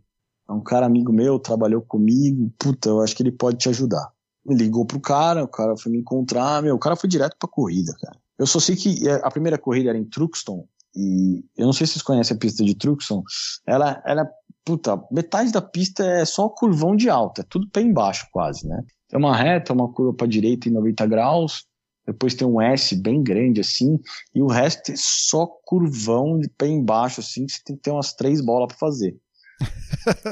É 0.49 0.53
um 0.53 0.61
cara 0.61 0.87
amigo 0.87 1.13
meu, 1.13 1.39
trabalhou 1.39 1.83
comigo, 1.83 2.53
puta, 2.59 2.89
eu 2.89 3.01
acho 3.01 3.17
que 3.17 3.23
ele 3.23 3.33
pode 3.33 3.59
te 3.59 3.69
ajudar. 3.69 4.11
Ligou 4.49 4.87
pro 4.87 5.01
cara, 5.01 5.43
o 5.43 5.49
cara 5.49 5.77
foi 5.77 5.91
me 5.91 5.99
encontrar, 5.99 6.63
meu, 6.63 6.77
o 6.77 6.79
cara 6.79 6.95
foi 6.95 7.09
direto 7.09 7.37
pra 7.39 7.49
corrida, 7.49 7.93
cara. 8.01 8.17
Eu 8.39 8.47
só 8.47 8.61
sei 8.61 8.77
que 8.77 9.09
é, 9.09 9.15
a 9.25 9.31
primeira 9.31 9.59
corrida 9.59 9.91
era 9.91 9.99
em 9.99 10.05
Truxton, 10.05 10.67
e 10.95 11.45
eu 11.57 11.67
não 11.67 11.73
sei 11.73 11.87
se 11.87 11.95
vocês 11.95 12.03
conhecem 12.03 12.37
a 12.37 12.41
pista 12.41 12.65
de 12.65 12.75
Truxton. 12.75 13.23
Ela, 13.67 14.03
ela, 14.07 14.27
puta, 14.65 15.03
metade 15.11 15.51
da 15.53 15.61
pista 15.61 16.05
é 16.05 16.25
só 16.25 16.49
curvão 16.49 16.95
de 16.95 17.11
alta, 17.11 17.43
é 17.43 17.47
tudo 17.49 17.69
pé 17.71 17.81
embaixo 17.83 18.27
quase, 18.31 18.67
né? 18.67 18.83
Tem 19.09 19.19
uma 19.19 19.37
reta, 19.37 19.73
uma 19.73 19.93
curva 19.93 20.15
para 20.15 20.27
direita 20.27 20.69
em 20.69 20.73
90 20.73 21.07
graus, 21.07 21.67
depois 22.07 22.35
tem 22.35 22.47
um 22.47 22.61
S 22.61 22.95
bem 22.95 23.23
grande 23.23 23.61
assim, 23.61 23.99
e 24.35 24.41
o 24.41 24.47
resto 24.47 24.93
é 24.93 24.95
só 24.97 25.47
curvão 25.65 26.39
de 26.39 26.49
pé 26.49 26.69
embaixo 26.69 27.21
assim, 27.21 27.47
que 27.47 27.53
você 27.53 27.61
tem 27.65 27.77
que 27.77 27.83
ter 27.83 27.91
umas 27.91 28.15
três 28.15 28.41
bolas 28.41 28.69
para 28.69 28.79
fazer. 28.79 29.17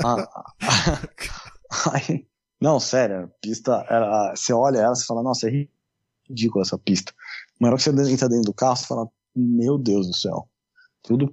Ah, 0.04 0.52
aí, 1.92 2.26
não, 2.60 2.78
sério, 2.80 3.24
a 3.24 3.28
pista, 3.40 3.84
ela, 3.88 4.34
você 4.34 4.52
olha 4.52 4.78
ela, 4.78 4.94
você 4.94 5.04
fala, 5.04 5.22
nossa, 5.22 5.48
é 5.48 5.68
ridícula 6.28 6.62
essa 6.62 6.78
pista. 6.78 7.12
Mas 7.60 7.60
na 7.60 7.68
hora 7.68 7.76
que 7.76 7.82
você 7.82 8.12
entra 8.12 8.28
dentro 8.28 8.46
do 8.46 8.54
carro, 8.54 8.76
você 8.76 8.86
fala, 8.86 9.08
meu 9.34 9.78
Deus 9.78 10.06
do 10.06 10.14
céu 10.14 10.48
tudo 11.04 11.32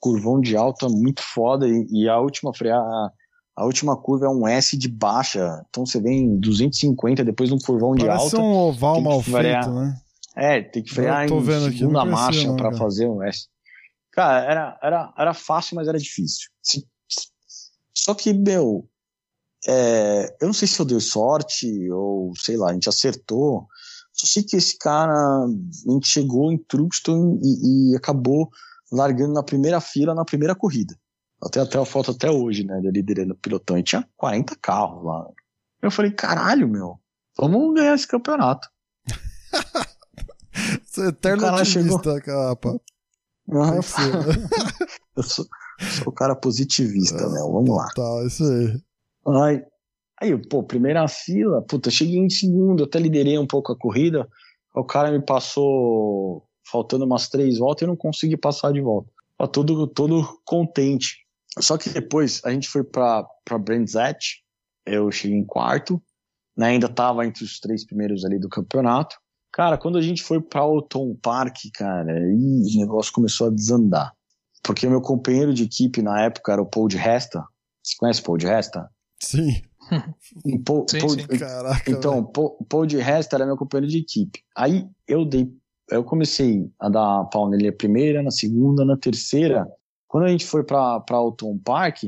curvão 0.00 0.40
de 0.40 0.56
alta 0.56 0.88
muito 0.88 1.20
foda 1.20 1.66
e, 1.68 1.86
e 1.90 2.08
a 2.08 2.18
última 2.18 2.54
frear 2.54 2.80
a 3.56 3.64
última 3.64 3.96
curva 3.96 4.26
é 4.26 4.28
um 4.28 4.48
S 4.48 4.76
de 4.76 4.88
baixa, 4.88 5.64
então 5.68 5.86
você 5.86 6.00
vem 6.00 6.36
250 6.40 7.24
depois 7.24 7.48
de 7.48 7.54
um 7.54 7.58
curvão 7.58 7.94
de 7.94 8.02
alta. 8.02 8.16
Parece 8.16 8.36
um 8.36 8.56
oval 8.56 9.00
mal 9.00 9.22
feito, 9.22 9.70
né? 9.70 9.96
É, 10.34 10.60
tem 10.60 10.82
que 10.82 10.92
frear 10.92 11.24
em 11.24 11.40
vendo 11.40 11.70
segunda 11.70 12.00
aqui, 12.00 12.10
marcha 12.10 12.52
para 12.54 12.72
fazer 12.72 13.06
um 13.06 13.22
S. 13.22 13.46
Cara, 14.10 14.44
era, 14.44 14.78
era, 14.82 15.14
era 15.16 15.34
fácil, 15.34 15.76
mas 15.76 15.86
era 15.86 15.96
difícil. 15.96 16.50
Só 17.96 18.14
que, 18.14 18.32
meu, 18.32 18.88
é, 19.66 20.36
eu 20.40 20.46
não 20.46 20.52
sei 20.52 20.68
se 20.68 20.78
eu 20.80 20.84
dei 20.84 21.00
sorte 21.00 21.90
ou, 21.90 22.32
sei 22.36 22.56
lá, 22.56 22.70
a 22.70 22.72
gente 22.72 22.88
acertou. 22.88 23.66
Só 24.12 24.26
sei 24.26 24.42
que 24.42 24.56
esse 24.56 24.76
cara, 24.78 25.12
a 25.12 25.90
gente 25.90 26.06
chegou 26.06 26.52
em 26.52 26.58
Truxton 26.58 27.38
e, 27.42 27.92
e 27.92 27.96
acabou 27.96 28.50
largando 28.92 29.32
na 29.32 29.42
primeira 29.42 29.80
fila 29.80 30.14
na 30.14 30.24
primeira 30.24 30.54
corrida. 30.54 30.96
Até 31.42 31.60
até 31.60 31.78
a 31.78 31.84
foto 31.84 32.12
até 32.12 32.30
hoje, 32.30 32.64
né, 32.64 32.76
dele 32.76 32.92
liderando 32.92 33.34
o 33.34 33.36
pilotão. 33.36 33.76
E 33.76 33.82
tinha 33.82 34.08
40 34.16 34.56
carros 34.56 35.04
lá. 35.04 35.26
Eu 35.82 35.90
falei, 35.90 36.10
caralho, 36.12 36.68
meu, 36.68 36.98
vamos 37.36 37.74
ganhar 37.74 37.94
esse 37.94 38.06
campeonato. 38.06 38.68
Você 40.84 41.02
é 41.02 41.08
eterno 41.08 41.46
otimista, 41.54 42.20
capa. 42.20 42.80
Ah, 43.50 43.74
eu 45.16 45.22
sou, 45.22 45.46
sou 45.80 46.08
o 46.08 46.12
cara 46.12 46.34
positivista, 46.34 47.22
é, 47.22 47.28
né? 47.28 47.40
Vamos 47.40 47.76
lá. 47.76 47.88
Tá, 47.94 48.24
isso 48.26 48.44
aí. 48.44 48.80
Aí, 49.26 49.62
aí, 50.20 50.48
pô, 50.48 50.62
primeira 50.62 51.06
fila, 51.08 51.62
puta, 51.62 51.90
cheguei 51.90 52.18
em 52.18 52.30
segundo, 52.30 52.84
até 52.84 52.98
liderei 52.98 53.38
um 53.38 53.46
pouco 53.46 53.72
a 53.72 53.78
corrida. 53.78 54.28
O 54.74 54.84
cara 54.84 55.10
me 55.10 55.24
passou 55.24 56.46
faltando 56.70 57.04
umas 57.04 57.28
três 57.28 57.58
voltas 57.58 57.82
e 57.82 57.86
não 57.86 57.96
consegui 57.96 58.36
passar 58.36 58.72
de 58.72 58.80
volta. 58.80 59.10
Tava 59.38 59.50
todo, 59.50 59.86
todo 59.86 60.40
contente. 60.44 61.18
Só 61.58 61.78
que 61.78 61.88
depois 61.88 62.40
a 62.44 62.50
gente 62.50 62.68
foi 62.68 62.82
para 62.82 63.26
Brands 63.60 63.94
Hatch, 63.94 64.38
eu 64.84 65.10
cheguei 65.10 65.38
em 65.38 65.44
quarto, 65.44 66.02
né, 66.56 66.68
ainda 66.68 66.88
tava 66.88 67.24
entre 67.24 67.44
os 67.44 67.60
três 67.60 67.86
primeiros 67.86 68.24
ali 68.24 68.38
do 68.38 68.48
campeonato. 68.48 69.16
Cara, 69.52 69.78
quando 69.78 69.98
a 69.98 70.02
gente 70.02 70.22
foi 70.22 70.40
para 70.40 70.60
Alton 70.62 71.14
Park, 71.22 71.56
cara, 71.72 72.12
aí 72.12 72.62
o 72.76 72.80
negócio 72.80 73.12
começou 73.12 73.46
a 73.46 73.50
desandar. 73.50 74.12
Porque 74.64 74.86
o 74.86 74.90
meu 74.90 75.00
companheiro 75.00 75.54
de 75.54 75.64
equipe 75.64 76.02
na 76.02 76.22
época 76.22 76.52
era 76.52 76.62
o 76.62 76.66
Paul 76.66 76.88
de 76.88 76.96
Resta. 76.96 77.44
Você 77.82 77.94
conhece 77.98 78.20
o 78.20 78.24
Paul 78.24 78.38
de 78.38 78.46
Resta? 78.46 78.90
Sim. 79.22 79.62
Paul, 80.64 80.86
sim, 80.88 80.98
Paul, 80.98 81.10
sim. 81.10 81.26
Caraca, 81.38 81.90
então, 81.90 82.24
Paul, 82.24 82.56
Paul 82.68 82.86
de 82.86 82.96
Resta 82.96 83.36
era 83.36 83.46
meu 83.46 83.56
companheiro 83.56 83.90
de 83.90 83.98
equipe. 83.98 84.40
Aí 84.56 84.88
eu 85.06 85.24
dei 85.24 85.52
eu 85.90 86.02
comecei 86.02 86.70
a 86.78 86.88
dar 86.88 87.24
pau 87.24 87.48
nele 87.48 87.68
a 87.68 87.72
primeira, 87.72 88.22
na 88.22 88.30
segunda, 88.30 88.84
na 88.84 88.96
terceira. 88.96 89.66
Quando 90.08 90.24
a 90.24 90.28
gente 90.28 90.46
foi 90.46 90.64
para 90.64 91.02
Alton 91.10 91.58
Park, 91.58 92.04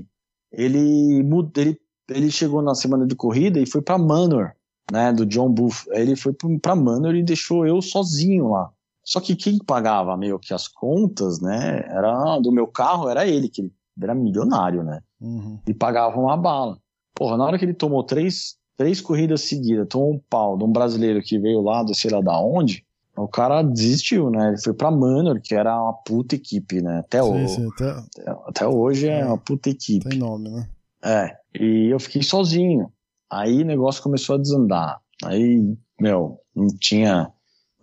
ele, 0.53 1.23
ele, 1.57 1.81
ele 2.09 2.31
chegou 2.31 2.63
na 2.63 2.75
semana 2.75 3.07
de 3.07 3.15
corrida 3.15 3.61
e 3.61 3.67
foi 3.67 3.83
para 3.83 3.99
Manor, 3.99 4.53
né, 4.91 5.13
do 5.13 5.27
John 5.27 5.51
Booth. 5.51 5.87
Aí 5.93 6.03
ele 6.03 6.17
foi 6.17 6.33
para 6.61 6.77
Manor 6.77 7.15
e 7.15 7.23
deixou 7.23 7.67
eu 7.67 7.83
sozinho 7.83 8.49
lá. 8.49 8.71
Só 9.07 9.21
que 9.21 9.37
quem 9.37 9.57
pagava 9.59 10.17
meio 10.17 10.37
que 10.37 10.53
as 10.53 10.67
contas, 10.67 11.41
né, 11.41 11.85
era 11.89 12.41
do 12.41 12.51
meu 12.51 12.67
carro, 12.67 13.09
era 13.09 13.25
ele, 13.25 13.49
que 13.49 13.63
ele 13.63 13.73
era 14.03 14.17
milionário, 14.17 14.83
né? 14.83 15.01
Uhum. 15.21 15.61
E 15.65 15.73
pagava 15.73 16.19
uma 16.19 16.37
bala. 16.37 16.77
Porra, 17.15 17.37
na 17.37 17.45
hora 17.45 17.57
que 17.59 17.65
ele 17.65 17.73
tomou 17.73 18.03
três, 18.03 18.57
três 18.77 19.01
corridas 19.01 19.43
seguidas, 19.43 19.87
tomou 19.89 20.13
um 20.13 20.21
pau 20.29 20.59
de 20.59 20.65
um 20.65 20.73
brasileiro 20.73 21.23
que 21.23 21.39
veio 21.39 21.63
lá 21.63 21.85
do 21.85 21.95
sei 21.95 22.11
lá 22.11 22.21
da 22.21 22.39
onde, 22.41 22.85
o 23.17 23.29
cara 23.29 23.63
desistiu, 23.63 24.29
né? 24.29 24.49
Ele 24.49 24.61
foi 24.61 24.75
pra 24.75 24.91
Manor, 24.91 25.41
que 25.41 25.55
era 25.55 25.81
uma 25.81 25.95
puta 25.95 26.35
equipe, 26.35 26.83
né? 26.83 26.99
Até, 26.99 27.23
sim, 27.23 27.45
o, 27.45 27.49
sim, 27.49 27.69
até... 27.69 28.31
até 28.49 28.67
hoje 28.67 29.09
é, 29.09 29.21
é 29.21 29.25
uma 29.25 29.39
puta 29.39 29.71
equipe. 29.71 30.09
Tem 30.09 30.19
nome, 30.19 30.51
né? 30.51 30.69
É. 31.03 31.37
E 31.59 31.89
eu 31.91 32.01
fiquei 32.01 32.23
sozinho. 32.23 32.93
Aí 33.31 33.63
o 33.63 33.67
negócio 33.67 34.03
começou 34.03 34.35
a 34.35 34.39
desandar. 34.39 35.01
Aí, 35.25 35.75
meu, 35.99 36.41
não 36.55 36.67
tinha 36.79 37.33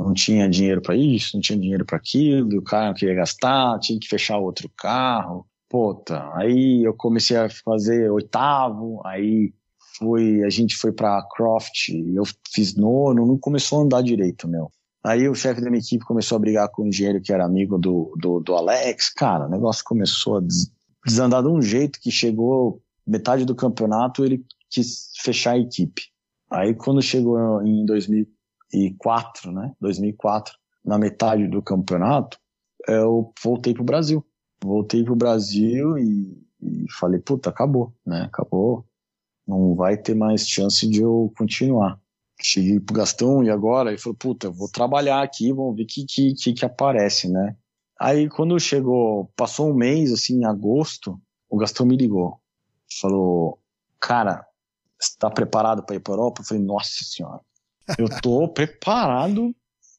não 0.04 0.14
tinha 0.14 0.50
dinheiro 0.50 0.82
para 0.82 0.96
isso, 0.96 1.36
não 1.36 1.42
tinha 1.42 1.58
dinheiro 1.58 1.86
para 1.86 1.98
aquilo, 1.98 2.60
o 2.60 2.64
cara 2.64 2.88
não 2.88 2.94
queria 2.94 3.16
gastar, 3.16 3.80
tinha 3.80 4.00
que 4.00 4.08
fechar 4.08 4.38
outro 4.38 4.70
carro. 4.78 5.46
Puta, 5.70 6.30
aí 6.36 6.84
eu 6.84 6.94
comecei 6.94 7.36
a 7.36 7.50
fazer 7.50 8.12
oitavo, 8.12 9.02
aí 9.06 9.52
foi, 9.98 10.44
a 10.44 10.50
gente 10.50 10.76
foi 10.76 10.92
para 10.92 11.26
Croft, 11.36 11.90
eu 11.90 12.24
fiz 12.54 12.76
nono, 12.76 13.26
não 13.26 13.38
começou 13.38 13.80
a 13.80 13.84
andar 13.84 14.04
direito, 14.04 14.48
meu. 14.48 14.70
Aí 15.04 15.28
o 15.28 15.36
chefe 15.36 15.62
da 15.62 15.70
minha 15.70 15.82
equipe 15.82 16.06
começou 16.06 16.38
a 16.38 16.40
brigar 16.40 16.70
com 16.70 16.84
o 16.84 16.88
engenheiro 16.88 17.22
que 17.22 17.34
era 17.34 17.44
amigo 17.44 17.78
do, 17.78 18.16
do, 18.18 18.40
do 18.40 18.56
Alex. 18.56 19.10
Cara, 19.10 19.48
o 19.48 19.50
negócio 19.50 19.84
começou 19.84 20.38
a 20.38 20.42
desandar 21.06 21.44
de 21.44 21.50
um 21.50 21.62
jeito 21.62 22.00
que 22.00 22.10
chegou 22.10 22.82
metade 23.06 23.44
do 23.44 23.54
campeonato, 23.54 24.24
ele 24.24 24.46
quis 24.70 25.10
fechar 25.22 25.52
a 25.52 25.60
equipe. 25.60 26.04
Aí 26.50 26.74
quando 26.74 27.02
chegou 27.02 27.62
em 27.64 27.86
2004, 28.74 29.52
né, 29.52 29.74
2004, 29.80 30.58
na 30.84 30.98
metade 30.98 31.48
do 31.48 31.62
campeonato, 31.62 32.38
eu 32.88 33.32
voltei 33.42 33.74
pro 33.74 33.84
Brasil. 33.84 34.26
Voltei 34.64 35.04
pro 35.04 35.16
Brasil 35.16 35.98
e, 35.98 36.42
e 36.62 36.92
falei, 36.92 37.20
puta, 37.20 37.50
acabou, 37.50 37.94
né, 38.06 38.24
acabou. 38.24 38.86
Não 39.48 39.76
vai 39.76 39.98
ter 39.98 40.16
mais 40.16 40.48
chance 40.48 40.88
de 40.88 41.02
eu 41.02 41.32
continuar. 41.38 42.00
Cheguei 42.42 42.80
pro 42.80 42.96
Gastão 42.96 43.44
e 43.44 43.50
agora? 43.50 43.92
Ele 43.92 44.00
falou, 44.00 44.18
puta, 44.18 44.50
vou 44.50 44.70
trabalhar 44.70 45.22
aqui, 45.22 45.54
vamos 45.54 45.76
ver 45.76 45.84
o 45.84 45.88
que, 45.88 46.06
que, 46.06 46.34
que, 46.34 46.54
que 46.54 46.66
aparece, 46.66 47.30
né? 47.30 47.56
Aí 48.00 48.28
quando 48.28 48.60
chegou, 48.60 49.32
passou 49.36 49.70
um 49.70 49.74
mês, 49.74 50.12
assim, 50.12 50.40
em 50.40 50.46
agosto, 50.46 51.22
o 51.50 51.58
Gastão 51.58 51.86
me 51.86 51.96
ligou. 51.96 52.42
Falou, 53.00 53.60
cara, 54.00 54.46
está 55.00 55.30
preparado 55.30 55.84
para 55.84 55.96
ir 55.96 56.00
para 56.00 56.14
Europa? 56.14 56.42
Eu 56.42 56.46
falei, 56.46 56.64
nossa 56.64 57.04
senhora, 57.04 57.42
eu 57.98 58.08
tô 58.22 58.48
preparado, 58.48 59.54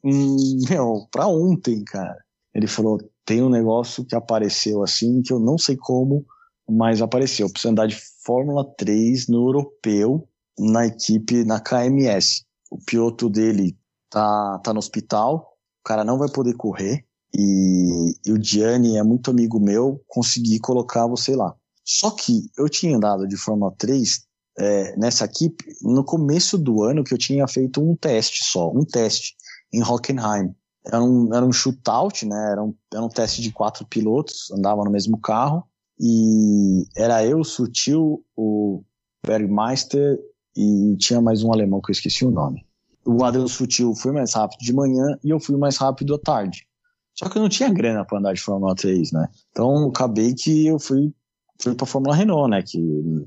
hum, 0.05 0.59
meu, 0.69 1.07
para 1.11 1.27
ontem, 1.27 1.83
cara. 1.85 2.17
Ele 2.55 2.67
falou, 2.67 2.99
tem 3.25 3.43
um 3.43 3.51
negócio 3.51 4.05
que 4.05 4.15
apareceu 4.15 4.83
assim, 4.83 5.23
que 5.23 5.33
eu 5.33 5.41
não 5.41 5.59
sei 5.59 5.77
como, 5.77 6.25
mas 6.69 7.03
apareceu. 7.03 7.47
Eu 7.47 7.53
preciso 7.53 7.73
andar 7.73 7.87
de 7.87 7.97
Fórmula 8.25 8.65
3 8.77 9.29
no 9.29 9.49
europeu, 9.49 10.29
na 10.59 10.87
equipe, 10.87 11.45
na 11.45 11.61
KMS. 11.61 12.45
O 12.71 12.79
piloto 12.79 13.29
dele 13.29 13.77
tá, 14.11 14.61
tá 14.63 14.73
no 14.73 14.79
hospital, 14.79 15.57
o 15.81 15.89
cara 15.89 16.05
não 16.05 16.19
vai 16.19 16.31
poder 16.31 16.55
correr, 16.55 17.05
e, 17.37 18.15
e 18.25 18.33
o 18.33 18.43
Gianni 18.43 18.97
é 18.97 19.03
muito 19.03 19.31
amigo 19.31 19.59
meu, 19.59 20.01
consegui 20.07 20.61
colocar 20.61 21.07
você 21.07 21.35
lá. 21.35 21.55
Só 21.85 22.11
que 22.13 22.49
eu 22.57 22.69
tinha 22.69 22.97
andado 22.97 23.27
de 23.27 23.37
Fórmula 23.37 23.75
3 23.77 24.25
é, 24.59 24.97
nessa 24.97 25.25
equipe 25.25 25.65
no 25.83 26.05
começo 26.05 26.57
do 26.57 26.83
ano 26.83 27.03
que 27.03 27.13
eu 27.13 27.19
tinha 27.19 27.47
feito 27.47 27.83
um 27.83 27.97
teste 27.97 28.45
só, 28.45 28.71
um 28.71 28.85
teste 28.85 29.35
em 29.73 29.83
Hockenheim. 29.83 30.55
Era 30.87 31.03
um, 31.03 31.35
era 31.35 31.45
um 31.45 31.53
shootout, 31.53 32.27
né? 32.27 32.53
Era 32.53 32.63
um, 32.63 32.75
era 32.93 33.03
um 33.03 33.09
teste 33.09 33.41
de 33.41 33.51
quatro 33.51 33.87
pilotos, 33.87 34.51
andava 34.53 34.85
no 34.85 34.91
mesmo 34.91 35.19
carro. 35.19 35.65
E 35.99 36.87
era 36.97 37.25
eu, 37.25 37.39
o 37.39 37.45
Sutil, 37.45 38.23
o 38.37 38.83
Bergmeister 39.25 40.19
e 40.57 40.97
tinha 40.99 41.21
mais 41.21 41.43
um 41.43 41.53
alemão 41.53 41.81
que 41.81 41.91
eu 41.91 41.95
esqueci 41.95 42.25
o 42.25 42.31
nome. 42.31 42.65
O 43.05 43.25
Adriano 43.25 43.49
Sutil 43.49 43.95
foi 43.95 44.13
mais 44.13 44.35
rápido 44.35 44.61
de 44.61 44.73
manhã 44.73 45.19
e 45.23 45.31
eu 45.31 45.41
fui 45.41 45.57
mais 45.57 45.77
rápido 45.77 46.15
à 46.15 46.19
tarde. 46.19 46.67
Só 47.15 47.29
que 47.29 47.39
eu 47.39 47.43
não 47.43 47.49
tinha 47.49 47.73
grana 47.73 48.05
para 48.05 48.19
andar 48.19 48.35
de 48.35 48.41
Fórmula 48.41 48.75
3, 48.75 49.13
né? 49.13 49.29
Então 49.51 49.89
acabei 49.89 50.35
que 50.35 50.67
eu 50.67 50.79
fui, 50.79 51.13
fui 51.61 51.75
pra 51.75 51.87
Fórmula 51.87 52.15
Renault, 52.15 52.51
né? 52.51 52.63
Que 52.63 52.79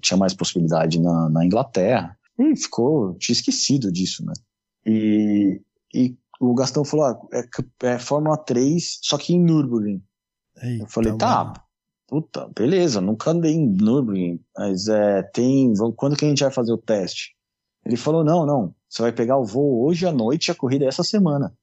tinha 0.01 0.17
mais 0.17 0.33
possibilidade 0.33 0.99
na, 0.99 1.29
na 1.29 1.45
Inglaterra. 1.45 2.17
E 2.37 2.55
ficou, 2.55 3.15
tinha 3.15 3.33
esquecido 3.33 3.91
disso, 3.91 4.25
né? 4.25 4.33
E, 4.85 5.61
e 5.93 6.15
o 6.39 6.53
Gastão 6.53 6.85
falou: 6.85 7.05
ah, 7.05 7.19
é, 7.33 7.87
é 7.87 7.99
Fórmula 7.99 8.37
3, 8.37 8.99
só 9.01 9.17
que 9.17 9.33
em 9.33 9.39
Nürburgring. 9.41 10.01
Eita, 10.61 10.83
eu 10.83 10.87
falei, 10.87 11.15
tá, 11.17 11.43
mano. 11.43 11.53
puta, 12.07 12.49
beleza, 12.55 13.01
nunca 13.01 13.31
andei 13.31 13.53
em 13.53 13.67
Nürburgring, 13.67 14.39
mas 14.57 14.87
é, 14.87 15.23
tem, 15.23 15.73
quando 15.95 16.15
que 16.15 16.25
a 16.25 16.29
gente 16.29 16.43
vai 16.43 16.51
fazer 16.51 16.73
o 16.73 16.77
teste? 16.77 17.35
Ele 17.85 17.97
falou, 17.97 18.23
não, 18.23 18.45
não, 18.45 18.75
você 18.89 19.01
vai 19.01 19.11
pegar 19.11 19.37
o 19.37 19.45
voo 19.45 19.85
hoje 19.85 20.05
à 20.05 20.11
noite 20.11 20.47
e 20.47 20.51
a 20.51 20.55
corrida 20.55 20.85
é 20.85 20.87
essa 20.87 21.03
semana. 21.03 21.53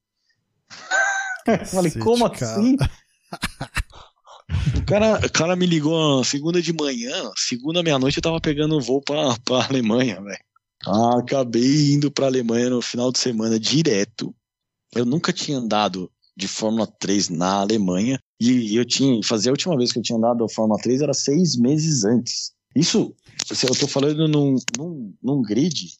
eu 1.46 1.66
falei, 1.66 1.90
como 1.92 2.30
cara. 2.30 2.52
assim? 2.52 2.76
O 4.76 4.84
cara, 4.86 5.20
o 5.24 5.32
cara 5.32 5.56
me 5.56 5.66
ligou 5.66 6.24
segunda 6.24 6.60
de 6.60 6.72
manhã, 6.72 7.30
segunda 7.36 7.82
meia-noite 7.82 8.18
eu 8.18 8.22
tava 8.22 8.40
pegando 8.40 8.76
o 8.76 8.80
voo 8.80 9.00
pra, 9.00 9.36
pra 9.44 9.64
Alemanha, 9.66 10.20
velho. 10.20 10.38
Ah, 10.86 11.18
acabei 11.18 11.92
indo 11.92 12.10
pra 12.10 12.26
Alemanha 12.26 12.70
no 12.70 12.82
final 12.82 13.10
de 13.10 13.18
semana 13.18 13.58
direto. 13.58 14.34
Eu 14.94 15.04
nunca 15.04 15.32
tinha 15.32 15.58
andado 15.58 16.10
de 16.36 16.48
Fórmula 16.48 16.86
3 16.86 17.28
na 17.30 17.60
Alemanha 17.60 18.18
e 18.40 18.76
eu 18.76 18.84
tinha, 18.84 19.20
fazer 19.24 19.48
a 19.48 19.52
última 19.52 19.76
vez 19.76 19.92
que 19.92 19.98
eu 19.98 20.02
tinha 20.02 20.18
andado 20.18 20.44
a 20.44 20.48
Fórmula 20.48 20.80
3 20.80 21.00
era 21.00 21.14
seis 21.14 21.56
meses 21.56 22.04
antes. 22.04 22.52
Isso, 22.74 23.14
eu 23.62 23.74
tô 23.76 23.86
falando 23.86 24.26
num, 24.26 24.56
num, 24.76 25.14
num 25.22 25.42
grid 25.42 25.92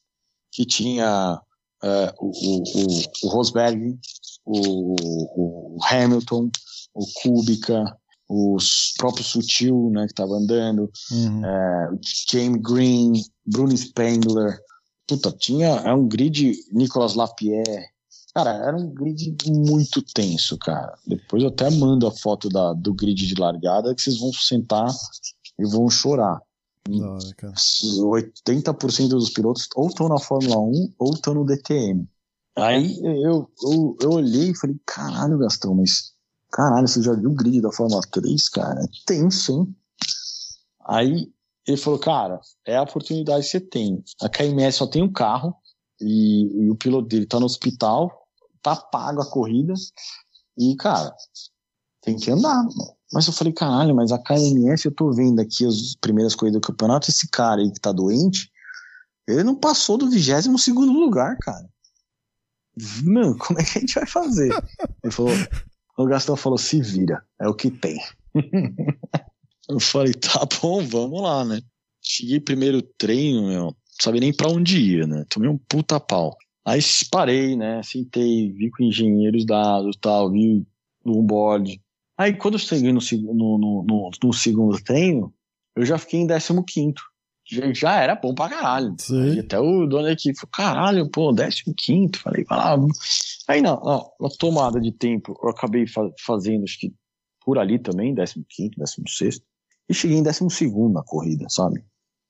que 0.51 0.65
tinha 0.65 1.41
uh, 1.83 2.13
o, 2.19 2.63
o, 2.63 3.03
o, 3.23 3.29
Rosberg, 3.29 3.97
o, 4.45 5.77
o, 5.77 5.85
Hamilton, 5.85 6.51
o 6.93 7.07
Kubica, 7.15 7.85
o 8.29 8.57
próprio 8.97 9.25
Sutil, 9.25 9.91
né, 9.91 10.07
que 10.07 10.13
estava 10.13 10.35
andando, 10.35 10.91
uhum. 11.11 11.41
uh, 11.41 11.99
James 12.31 12.61
Green, 12.63 13.13
Bruno 13.47 13.77
Spengler, 13.77 14.59
puta, 15.07 15.31
tinha, 15.33 15.69
é 15.69 15.93
um 15.93 16.09
grid 16.09 16.53
Nicolas 16.73 17.15
Lapierre, 17.15 17.87
cara, 18.35 18.51
era 18.51 18.77
um 18.77 18.89
grid 18.93 19.37
muito 19.47 20.03
tenso, 20.03 20.59
cara. 20.59 20.97
Depois 21.07 21.43
eu 21.43 21.51
até 21.51 21.71
mando 21.71 22.07
a 22.07 22.11
foto 22.11 22.49
da, 22.49 22.73
do 22.73 22.95
grid 22.95 23.27
de 23.27 23.35
largada 23.35 23.95
que 23.95 24.03
vocês 24.03 24.19
vão 24.19 24.33
sentar 24.33 24.91
e 25.59 25.65
vão 25.67 25.89
chorar. 25.89 26.41
Hora, 26.91 27.19
80% 27.41 29.09
dos 29.09 29.31
pilotos 29.31 29.69
ou 29.75 29.89
estão 29.89 30.09
na 30.09 30.19
Fórmula 30.19 30.59
1 30.59 30.95
ou 30.99 31.15
estão 31.15 31.33
no 31.33 31.45
DTM. 31.45 32.07
Aí 32.57 33.01
eu, 33.03 33.51
eu, 33.63 33.97
eu 34.01 34.11
olhei 34.13 34.51
e 34.51 34.57
falei, 34.57 34.77
caralho, 34.87 35.39
Gastão, 35.39 35.75
mas 35.75 36.14
caralho, 36.55 36.87
você 36.87 37.03
já 37.03 37.13
viu 37.13 37.31
o 37.31 37.35
grid 37.35 37.61
da 37.61 37.73
Fórmula 37.73 38.01
3, 38.13 38.49
cara? 38.49 38.81
É 38.81 38.87
tenso, 39.05 39.53
hein? 39.53 39.77
Aí 40.87 41.33
ele 41.67 41.77
falou, 41.77 41.99
cara, 41.99 42.41
é 42.65 42.77
a 42.77 42.83
oportunidade 42.83 43.45
que 43.45 43.51
você 43.51 43.61
tem. 43.61 44.03
A 44.23 44.29
KMS 44.29 44.79
só 44.79 44.87
tem 44.87 45.03
um 45.03 45.13
carro 45.13 45.55
e, 46.01 46.65
e 46.65 46.71
o 46.71 46.77
piloto 46.77 47.09
dele 47.09 47.27
tá 47.27 47.41
no 47.41 47.47
hospital, 47.47 48.29
tá 48.63 48.77
pago 48.77 49.21
a 49.21 49.29
corrida 49.29 49.75
e, 50.57 50.77
cara, 50.77 51.13
tem 52.01 52.17
que 52.17 52.31
andar. 52.31 52.63
Mas 53.13 53.27
eu 53.27 53.33
falei, 53.33 53.53
caralho, 53.53 53.95
mas 53.95 54.13
a 54.13 54.19
KMS, 54.19 54.87
eu 54.87 54.95
tô 54.95 55.11
vendo 55.11 55.41
aqui 55.41 55.67
as 55.67 55.97
primeiras 55.97 56.37
corridas 56.37 56.61
do 56.61 56.67
campeonato, 56.67 57.11
esse 57.11 57.29
cara 57.29 57.63
aí 57.63 57.73
que 57.73 57.81
tá 57.81 57.91
doente, 57.91 58.49
ele 59.27 59.43
não 59.43 59.57
passou 59.57 59.99
do 59.99 60.09
22 60.09 60.63
segundo 60.63 60.93
lugar, 60.93 61.37
cara. 61.39 61.69
Mano, 63.03 63.37
como 63.39 63.59
é 63.59 63.65
que 63.65 63.79
a 63.79 63.81
gente 63.81 63.95
vai 63.95 64.07
fazer? 64.07 64.53
Ele 65.03 65.13
falou, 65.13 65.33
o 65.97 66.07
Gastão 66.07 66.37
falou, 66.37 66.59
se 66.59 66.81
vira, 66.81 67.23
é 67.41 67.49
o 67.49 67.55
que 67.55 67.71
tem. 67.71 67.99
eu 69.69 69.81
falei, 69.81 70.13
tá 70.15 70.47
bom, 70.61 70.85
vamos 70.85 71.23
lá, 71.23 71.45
né? 71.45 71.61
Cheguei 72.03 72.41
primeiro 72.41 72.83
treino, 72.83 73.49
meu, 73.49 73.65
não 73.65 73.77
sabia 74.01 74.21
nem 74.21 74.33
pra 74.33 74.51
onde 74.51 74.79
ia, 74.79 75.07
né? 75.07 75.25
Tomei 75.29 75.49
um 75.49 75.59
puta 75.59 75.99
pau. 75.99 76.37
Aí 76.67 76.81
parei, 77.11 77.57
né? 77.57 77.83
Sentei, 77.83 78.51
vi 78.53 78.71
com 78.71 78.83
engenheiros 78.83 79.45
dados 79.45 79.97
tal, 80.01 80.31
vi 80.31 80.67
no 81.05 81.23
board, 81.23 81.81
Aí 82.17 82.35
quando 82.35 82.55
eu 82.55 82.59
cheguei 82.59 82.93
no, 82.93 83.01
no, 83.35 83.59
no, 83.83 84.11
no 84.23 84.33
segundo 84.33 84.81
treino, 84.83 85.35
eu 85.77 85.85
já 85.85 85.99
fiquei 85.99 86.21
em 86.21 86.27
15 86.27 86.63
já, 87.75 88.01
era 88.01 88.15
bom 88.15 88.35
pra 88.35 88.49
caralho. 88.49 88.95
Sim. 88.99 89.39
até 89.41 89.59
o 89.59 89.87
dono 89.87 90.05
da 90.05 90.13
equipe 90.13 90.39
falou, 90.39 90.51
caralho, 90.53 91.11
pô, 91.11 91.35
15 91.35 92.11
Falei, 92.23 92.45
vai 92.45 92.59
lá. 92.59 92.77
Aí 93.49 93.61
não, 93.61 93.81
não, 93.81 94.11
uma 94.19 94.31
tomada 94.39 94.81
de 94.81 94.93
tempo, 94.93 95.39
eu 95.43 95.51
acabei 95.51 95.87
fa 95.87 96.11
fazendo, 96.25 96.65
acho 96.65 96.79
que 96.79 96.95
por 97.45 97.59
ali 97.59 97.79
também, 97.79 98.15
15 98.15 98.71
16 98.77 99.41
e 99.89 99.95
cheguei 99.95 100.17
em 100.17 100.23
12 100.23 100.41
na 100.93 101.03
corrida, 101.03 101.47
sabe? 101.49 101.85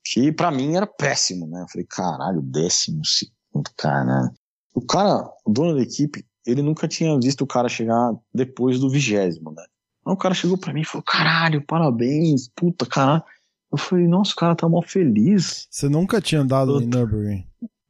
Que 0.05 0.33
pra 0.33 0.51
mim 0.51 0.75
era 0.75 0.87
péssimo, 0.87 1.47
né? 1.47 1.63
Eu 1.63 1.69
falei, 1.69 1.87
caralho, 1.89 2.43
12 2.43 3.31
cara. 3.77 4.33
O 4.75 4.85
cara, 4.85 5.31
o 5.45 5.51
dono 5.51 5.75
da 5.75 5.83
equipe, 5.83 6.27
ele 6.45 6.63
nunca 6.63 6.89
tinha 6.89 7.17
visto 7.19 7.43
o 7.43 7.47
cara 7.47 7.69
chegar 7.69 8.13
depois 8.35 8.81
do 8.81 8.91
vigésimo, 8.91 9.53
né? 9.53 9.63
Aí 10.05 10.13
o 10.13 10.17
cara 10.17 10.35
chegou 10.35 10.59
pra 10.59 10.73
mim 10.73 10.83
e 10.83 10.85
falou: 10.85 11.05
caralho, 11.05 11.65
parabéns, 11.65 12.49
puta, 12.55 12.85
caralho. 12.85 13.23
Eu 13.75 13.79
falei, 13.79 14.07
nossa, 14.07 14.33
o 14.33 14.37
cara 14.37 14.55
tá 14.55 14.69
mal 14.69 14.83
feliz. 14.83 15.67
Você 15.69 15.89
nunca 15.89 16.21
tinha 16.21 16.41
andado 16.43 16.77
eu... 16.77 16.81
em 16.81 16.87
Nürburgring? 16.87 17.45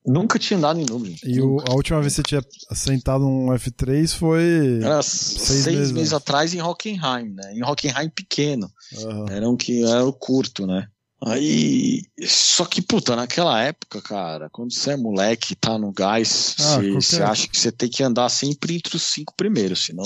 Nunca 0.07 0.39
tinha 0.39 0.57
andado 0.57 0.81
em 0.81 0.87
Nürburgring. 0.87 1.19
E 1.25 1.41
o, 1.43 1.61
a 1.69 1.75
última 1.75 2.01
vez 2.01 2.15
que 2.15 2.17
você 2.17 2.23
tinha 2.23 2.43
sentado 2.73 3.25
num 3.25 3.49
F3 3.49 4.17
foi. 4.17 4.81
Era 4.83 5.03
seis, 5.03 5.63
seis 5.63 5.79
meses, 5.79 5.93
meses 5.93 6.13
atrás 6.15 6.55
em 6.55 6.63
Hockenheim, 6.63 7.35
né? 7.35 7.53
Em 7.53 7.63
Hockenheim 7.63 8.09
pequeno. 8.09 8.71
Uhum. 8.97 9.27
Era 9.29 9.49
um 9.49 9.57
que 9.57 9.85
era 9.85 10.07
o 10.07 10.13
curto, 10.13 10.67
né? 10.67 10.89
Aí. 11.23 12.03
Só 12.27 12.65
que, 12.65 12.81
puta, 12.81 13.15
naquela 13.15 13.63
época, 13.63 14.01
cara, 14.01 14.49
quando 14.51 14.73
você 14.73 14.93
é 14.93 14.97
moleque 14.97 15.55
tá 15.55 15.79
no 15.79 15.93
gás, 15.93 16.57
Ah, 16.61 16.81
você 16.95 17.23
acha 17.23 17.47
que 17.47 17.59
você 17.59 17.71
tem 17.71 17.91
que 17.91 18.03
andar 18.03 18.31
sempre 18.31 18.77
entre 18.77 18.97
os 18.97 19.03
cinco 19.03 19.35
primeiros, 19.37 19.85
senão. 19.85 20.05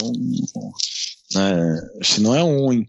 Né, 1.35 1.81
senão 2.03 2.35
é 2.35 2.43
ruim. 2.43 2.85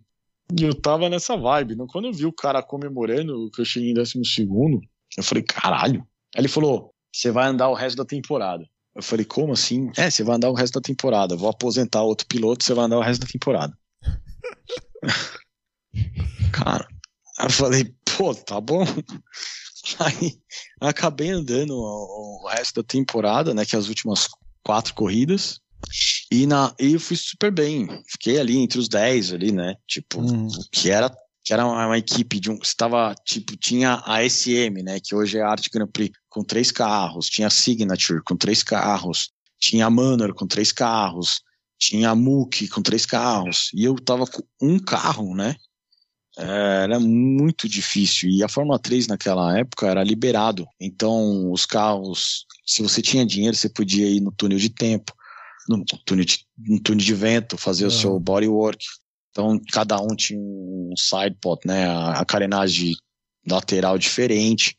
E 0.57 0.63
eu 0.63 0.73
tava 0.73 1.09
nessa 1.09 1.38
vibe. 1.38 1.76
Né? 1.76 1.85
Quando 1.89 2.05
eu 2.05 2.13
vi 2.13 2.26
o 2.26 2.34
cara 2.34 2.63
comemorando 2.63 3.49
que 3.51 3.61
eu 3.61 3.65
cheguei 3.65 3.91
em 3.91 3.93
décimo 3.93 4.26
segundo, 4.26 4.81
eu 5.17 5.23
falei, 5.23 5.43
caralho. 5.43 6.01
Aí 6.35 6.41
ele 6.41 6.47
falou: 6.47 6.93
você 7.13 7.31
vai 7.31 7.47
andar 7.47 7.69
o 7.69 7.73
resto 7.73 7.97
da 7.97 8.05
temporada. 8.05 8.63
Eu 8.95 9.03
falei, 9.03 9.26
como 9.26 9.53
assim? 9.53 9.91
É, 9.97 10.09
você 10.09 10.23
vai 10.23 10.35
andar 10.35 10.49
o 10.49 10.53
resto 10.53 10.80
da 10.80 10.81
temporada. 10.81 11.35
Vou 11.35 11.49
aposentar 11.49 12.01
outro 12.01 12.27
piloto, 12.27 12.63
você 12.63 12.73
vai 12.73 12.85
andar 12.85 12.97
o 12.97 13.03
resto 13.03 13.21
da 13.21 13.27
temporada. 13.27 13.77
Cara, 16.51 16.88
eu 17.41 17.49
falei, 17.49 17.93
pô, 18.17 18.34
tá 18.34 18.59
bom. 18.59 18.84
Aí 19.99 20.39
acabei 20.81 21.30
andando 21.30 21.73
o 21.76 22.47
resto 22.49 22.81
da 22.81 22.88
temporada, 22.88 23.53
né? 23.53 23.65
Que 23.65 23.76
é 23.76 23.80
as 23.80 23.88
últimas 23.88 24.27
quatro 24.63 24.93
corridas. 24.93 25.61
E, 26.31 26.45
na, 26.45 26.73
e 26.80 26.93
eu 26.93 26.99
fui 26.99 27.18
super 27.18 27.51
bem. 27.51 27.88
Fiquei 28.07 28.39
ali 28.39 28.57
entre 28.57 28.77
os 28.80 28.88
10 28.88 29.34
ali, 29.34 29.51
né? 29.51 29.76
Tipo, 29.88 30.22
Hum. 30.22 30.47
que 30.72 30.89
era 30.89 31.11
que 31.43 31.53
era 31.53 31.65
uma, 31.65 31.88
uma 31.88 31.97
equipe 31.97 32.39
de 32.39 32.51
um 32.51 32.60
estava 32.61 33.15
tipo 33.26 33.56
tinha 33.57 34.03
a 34.06 34.23
SM 34.23 34.84
né? 34.84 34.99
Que 34.99 35.15
hoje 35.15 35.38
é 35.38 35.41
a 35.41 35.49
Art 35.49 35.65
Grand 35.73 35.88
Prix 35.88 36.15
com 36.30 36.43
três 36.43 36.72
carros. 36.72 37.27
Tinha 37.27 37.47
a 37.47 37.49
Signature 37.49 38.22
com 38.23 38.35
três 38.35 38.61
carros. 38.61 39.31
Tinha 39.60 39.88
a 39.88 39.89
Manor 39.89 40.34
com 40.35 40.45
três 40.45 40.72
carros. 40.72 41.41
Tinha 41.80 42.11
a 42.11 42.15
Mook 42.15 42.68
com 42.68 42.81
três 42.81 43.06
carros. 43.06 43.72
E 43.73 43.84
eu 43.84 43.95
tava 43.95 44.27
com 44.27 44.43
um 44.61 44.77
carro 44.77 45.35
né? 45.35 45.56
É, 46.38 46.84
era 46.84 46.99
muito 46.99 47.68
difícil. 47.68 48.30
E 48.30 48.43
a 48.43 48.49
Fórmula 48.49 48.77
3 48.77 49.07
naquela 49.07 49.57
época 49.57 49.88
era 49.88 50.03
liberado. 50.03 50.68
Então 50.80 51.51
os 51.51 51.65
carros 51.65 52.45
se 52.65 52.84
você 52.84 53.01
tinha 53.01 53.26
dinheiro 53.26 53.57
você 53.57 53.69
podia 53.69 54.07
ir 54.07 54.19
no 54.19 54.31
túnel 54.31 54.60
de 54.60 54.69
tempo 54.69 55.14
no 55.78 55.86
túnel 56.06 56.26
de, 56.26 56.40
no 56.58 56.80
túnel 56.82 57.06
de 57.06 57.14
vento 57.14 57.58
fazer 57.58 57.86
o 57.86 57.90
Aham. 57.90 58.00
seu 58.00 58.20
bodywork 58.20 58.84
então, 59.32 59.62
cada 59.72 60.02
um 60.02 60.16
tinha 60.16 60.40
um 60.40 60.94
side 60.98 61.38
pot, 61.40 61.66
né? 61.66 61.86
A, 61.86 62.20
a 62.20 62.26
carenagem 62.26 62.96
lateral 63.48 63.98
diferente, 63.98 64.76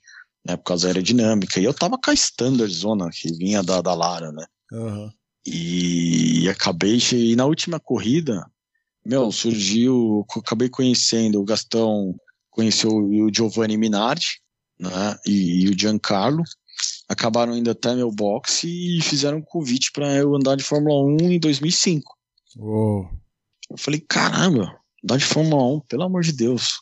né? 0.47 0.57
Por 0.57 0.65
causa 0.65 0.87
da 0.87 0.91
aerodinâmica. 0.91 1.61
E 1.61 1.65
eu 1.65 1.73
tava 1.73 1.97
com 1.97 2.11
a 2.11 2.15
standard 2.15 2.73
zona 2.73 3.09
que 3.11 3.33
vinha 3.33 3.62
da, 3.62 3.81
da 3.81 3.95
Lara, 3.95 4.33
né? 4.33 4.45
Aham. 4.73 5.12
E, 5.47 6.49
acabei, 6.49 6.99
che- 7.01 7.17
e 7.17 7.37
na 7.37 7.47
última 7.47 7.81
corrida, 7.81 8.45
meu, 9.05 9.33
surgiu, 9.33 10.27
acabei 10.37 10.69
conhecendo 10.69 11.41
o 11.41 11.45
Gastão, 11.45 12.15
conheceu 12.51 12.91
o 12.91 13.33
Giovanni 13.35 13.79
Minardi, 13.79 14.41
né? 14.79 15.17
E, 15.27 15.62
e 15.65 15.69
o 15.69 15.79
Giancarlo. 15.79 16.43
Acabaram 17.11 17.57
indo 17.57 17.69
até 17.69 17.93
meu 17.93 18.09
box 18.12 18.62
e 18.62 19.03
fizeram 19.03 19.39
um 19.39 19.43
convite 19.43 19.91
para 19.91 20.15
eu 20.15 20.32
andar 20.37 20.55
de 20.55 20.62
Fórmula 20.62 21.03
1 21.05 21.32
em 21.32 21.41
2005. 21.41 22.16
Uou. 22.57 23.11
Eu 23.69 23.77
falei, 23.77 23.99
caramba, 23.99 24.78
dá 25.03 25.16
de 25.16 25.24
Fórmula 25.24 25.77
1, 25.78 25.81
pelo 25.89 26.05
amor 26.05 26.23
de 26.23 26.32
Deus. 26.32 26.78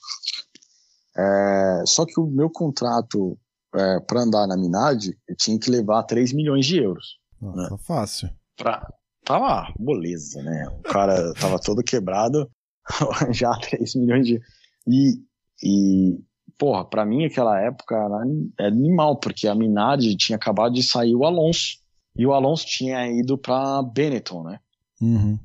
É, 1.17 1.83
só 1.87 2.05
que 2.05 2.21
o 2.21 2.27
meu 2.27 2.51
contrato 2.51 3.39
é, 3.75 4.01
para 4.01 4.21
andar 4.21 4.47
na 4.47 4.55
Minardi, 4.55 5.19
eu 5.27 5.35
tinha 5.35 5.59
que 5.59 5.71
levar 5.71 6.03
3 6.03 6.35
milhões 6.35 6.67
de 6.67 6.77
euros. 6.77 7.17
Ah, 7.43 7.69
tá 7.71 7.79
fácil. 7.79 8.29
Pra... 8.55 8.87
Tava 9.25 9.73
moleza, 9.79 10.43
né? 10.43 10.69
O 10.79 10.83
cara 10.83 11.33
tava 11.35 11.59
todo 11.59 11.83
quebrado, 11.83 12.51
já 13.33 13.51
3 13.59 13.95
milhões 13.95 14.27
de. 14.27 14.41
E, 14.87 15.23
e 15.63 16.19
porra, 16.59 16.85
pra 16.85 17.07
mim 17.07 17.25
aquela 17.25 17.61
época 17.61 17.95
era 17.95 18.23
era 18.59 18.69
animal, 18.69 19.17
porque 19.17 19.47
a 19.47 19.55
Minardi 19.55 20.17
tinha 20.17 20.37
acabado 20.37 20.75
de 20.75 20.83
sair 20.83 21.15
o 21.15 21.25
Alonso. 21.25 21.79
E 22.17 22.27
o 22.27 22.33
Alonso 22.33 22.67
tinha 22.67 23.07
ido 23.11 23.39
pra 23.39 23.81
Benetton, 23.83 24.43
né? 24.43 24.59
Uhum. 25.01 25.39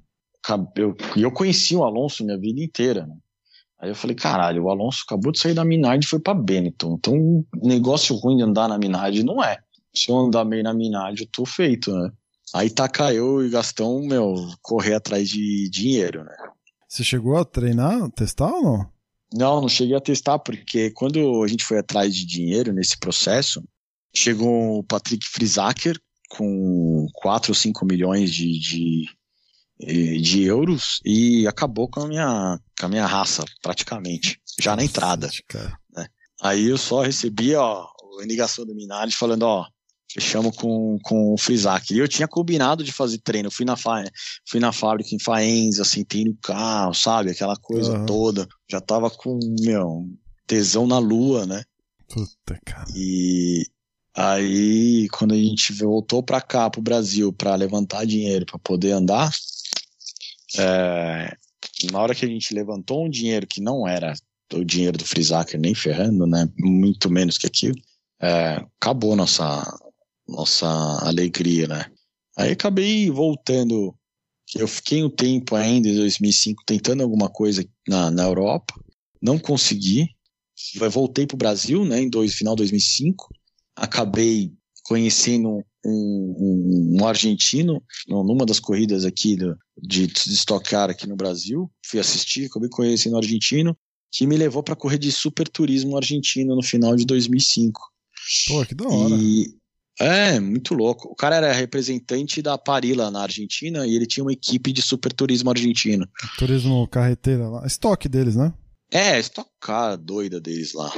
eu, 0.75 0.95
e 1.15 1.21
eu 1.21 1.31
conheci 1.31 1.75
o 1.75 1.83
Alonso 1.83 2.25
minha 2.25 2.37
vida 2.37 2.61
inteira, 2.61 3.05
né? 3.05 3.15
Aí 3.79 3.89
eu 3.89 3.95
falei, 3.95 4.15
caralho, 4.15 4.63
o 4.63 4.69
Alonso 4.69 5.03
acabou 5.05 5.31
de 5.31 5.39
sair 5.39 5.53
da 5.53 5.65
Minardi 5.65 6.05
e 6.05 6.09
foi 6.09 6.19
pra 6.19 6.33
Benetton. 6.33 6.95
Então, 6.97 7.45
negócio 7.61 8.15
ruim 8.15 8.37
de 8.37 8.43
andar 8.43 8.67
na 8.67 8.77
Minardi 8.77 9.23
não 9.23 9.43
é. 9.43 9.59
Se 9.93 10.09
eu 10.09 10.17
andar 10.17 10.45
meio 10.45 10.63
na 10.63 10.73
Minardi, 10.73 11.23
eu 11.23 11.29
tô 11.31 11.45
feito, 11.45 11.93
né? 11.93 12.09
Aí 12.55 12.69
taca 12.69 13.13
eu 13.13 13.45
e 13.45 13.49
Gastão, 13.49 14.01
meu, 14.01 14.33
correr 14.61 14.95
atrás 14.95 15.27
de 15.29 15.69
dinheiro, 15.69 16.23
né? 16.23 16.35
Você 16.87 17.03
chegou 17.03 17.35
a 17.37 17.43
treinar, 17.43 18.09
testar 18.11 18.51
ou 18.51 18.63
não? 18.63 18.92
Não, 19.33 19.61
não 19.61 19.69
cheguei 19.69 19.95
a 19.95 20.01
testar, 20.01 20.39
porque 20.39 20.91
quando 20.91 21.43
a 21.43 21.47
gente 21.47 21.65
foi 21.65 21.79
atrás 21.79 22.15
de 22.15 22.25
dinheiro 22.25 22.71
nesse 22.71 22.97
processo, 22.97 23.63
chegou 24.15 24.79
o 24.79 24.83
Patrick 24.83 25.25
Frisaker 25.27 25.99
com 26.29 27.07
4 27.13 27.51
ou 27.51 27.55
5 27.55 27.85
milhões 27.85 28.31
de, 28.31 28.59
de, 28.59 29.09
eh, 29.81 30.17
de 30.19 30.43
euros 30.43 30.99
e 31.03 31.47
acabou 31.47 31.87
com 31.87 32.01
a 32.01 32.07
minha, 32.07 32.59
com 32.79 32.85
a 32.85 32.89
minha 32.89 33.05
raça, 33.05 33.43
praticamente, 33.61 34.39
já 34.59 34.75
na 34.75 34.83
entrada. 34.83 35.29
Cara. 35.47 35.79
Aí 36.41 36.65
eu 36.67 36.77
só 36.77 37.01
recebi 37.01 37.55
ó, 37.55 37.87
a 38.19 38.25
ligação 38.25 38.65
do 38.65 38.75
Minardi 38.75 39.15
falando, 39.15 39.43
ó, 39.43 39.65
fechamos 40.13 40.55
com, 40.55 40.99
com 41.01 41.33
o 41.33 41.37
Frisaker. 41.37 41.97
E 41.97 41.99
eu 41.99 42.07
tinha 42.07 42.27
combinado 42.27 42.83
de 42.83 42.91
fazer 42.91 43.17
treino, 43.17 43.47
eu 43.47 43.51
fui 43.51 43.65
na, 43.65 43.75
fa 43.75 44.03
fui 44.47 44.59
na 44.59 44.71
fábrica 44.71 45.15
em 45.15 45.19
Faenza, 45.19 45.83
sentei 45.83 46.23
no 46.23 46.35
carro, 46.41 46.93
sabe, 46.93 47.31
aquela 47.31 47.57
coisa 47.57 47.93
Aham. 47.93 48.05
toda. 48.05 48.47
Já 48.69 48.79
tava 48.79 49.09
com, 49.09 49.39
meu, 49.61 50.07
tesão 50.45 50.85
na 50.85 50.99
lua, 50.99 51.45
né? 51.47 51.63
Puta, 52.07 52.59
cara. 52.63 52.85
E 52.95 53.65
aí, 54.15 55.07
quando 55.09 55.33
a 55.33 55.37
gente 55.37 55.73
voltou 55.73 56.21
pra 56.21 56.39
cá, 56.39 56.69
pro 56.69 56.81
Brasil, 56.81 57.33
pra 57.33 57.55
levantar 57.55 58.05
dinheiro 58.05 58.45
pra 58.45 58.59
poder 58.59 58.91
andar, 58.91 59.31
é, 60.59 61.35
na 61.91 61.99
hora 61.99 62.13
que 62.13 62.23
a 62.23 62.27
gente 62.27 62.53
levantou 62.53 63.03
um 63.03 63.09
dinheiro 63.09 63.47
que 63.47 63.59
não 63.59 63.87
era 63.87 64.13
o 64.53 64.63
dinheiro 64.63 64.99
do 64.99 65.05
Frisaker 65.05 65.59
nem 65.59 65.73
ferrando, 65.73 66.27
né? 66.27 66.47
Muito 66.59 67.09
menos 67.09 67.39
que 67.39 67.47
aquilo, 67.47 67.75
é, 68.21 68.63
acabou 68.79 69.15
nossa, 69.15 69.63
nossa 70.27 70.67
alegria, 71.01 71.67
né? 71.67 71.85
Aí 72.37 72.51
acabei 72.51 73.09
voltando. 73.09 73.95
Eu 74.55 74.67
fiquei 74.67 75.03
um 75.03 75.09
tempo 75.09 75.55
ainda, 75.55 75.87
em 75.87 75.95
2005, 75.95 76.63
tentando 76.65 77.01
alguma 77.01 77.29
coisa 77.29 77.65
na, 77.87 78.11
na 78.11 78.23
Europa, 78.23 78.73
não 79.21 79.39
consegui. 79.39 80.07
Voltei 80.91 81.25
pro 81.25 81.37
Brasil, 81.37 81.83
né, 81.85 82.01
em 82.01 82.09
dois, 82.09 82.35
final 82.35 82.55
de 82.55 82.61
2005. 82.61 83.29
Acabei 83.75 84.53
conhecendo 84.83 85.63
um, 85.85 86.35
um, 86.95 86.97
um 87.01 87.07
argentino 87.07 87.81
no- 88.07 88.23
numa 88.23 88.45
das 88.45 88.59
corridas 88.59 89.05
aqui 89.05 89.35
do, 89.35 89.57
de, 89.81 90.07
de 90.07 90.33
Stock 90.33 90.69
Car 90.69 90.89
aqui 90.89 91.07
no 91.07 91.15
Brasil. 91.15 91.71
Fui 91.85 91.99
assistir, 91.99 92.45
acabei 92.45 92.69
conhecendo 92.69 93.15
um 93.15 93.17
argentino 93.19 93.75
que 94.11 94.27
me 94.27 94.37
levou 94.37 94.61
para 94.61 94.75
correr 94.75 94.99
de 94.99 95.11
super 95.11 95.47
turismo 95.47 95.97
argentino 95.97 96.55
no 96.55 96.61
final 96.61 96.95
de 96.95 97.05
2005. 97.05 97.81
Pô, 98.47 98.65
que 98.65 98.75
da 98.75 98.87
hora. 98.87 99.15
E 99.15 99.55
é, 99.99 100.39
muito 100.39 100.73
louco. 100.73 101.09
O 101.09 101.15
cara 101.15 101.35
era 101.35 101.51
representante 101.51 102.41
da 102.41 102.57
Parila 102.57 103.11
na 103.11 103.21
Argentina 103.21 103.85
e 103.85 103.95
ele 103.95 104.07
tinha 104.07 104.23
uma 104.23 104.33
equipe 104.33 104.71
de 104.71 104.81
super 104.81 105.13
turismo 105.13 105.49
argentino. 105.49 106.07
Turismo 106.37 106.87
carreteira 106.87 107.47
lá. 107.47 107.65
Estoque 107.65 108.09
deles, 108.09 108.35
né? 108.35 108.53
É, 108.91 109.19
Car 109.59 109.97
doida 109.97 110.39
deles 110.39 110.73
lá. 110.73 110.91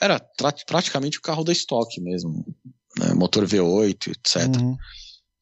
Era 0.00 0.20
praticamente 0.66 1.18
o 1.18 1.22
carro 1.22 1.44
da 1.44 1.52
Stock 1.52 2.00
mesmo. 2.00 2.44
né, 2.98 3.14
Motor 3.14 3.44
V8, 3.44 4.08
etc. 4.08 4.60
Uhum. 4.60 4.76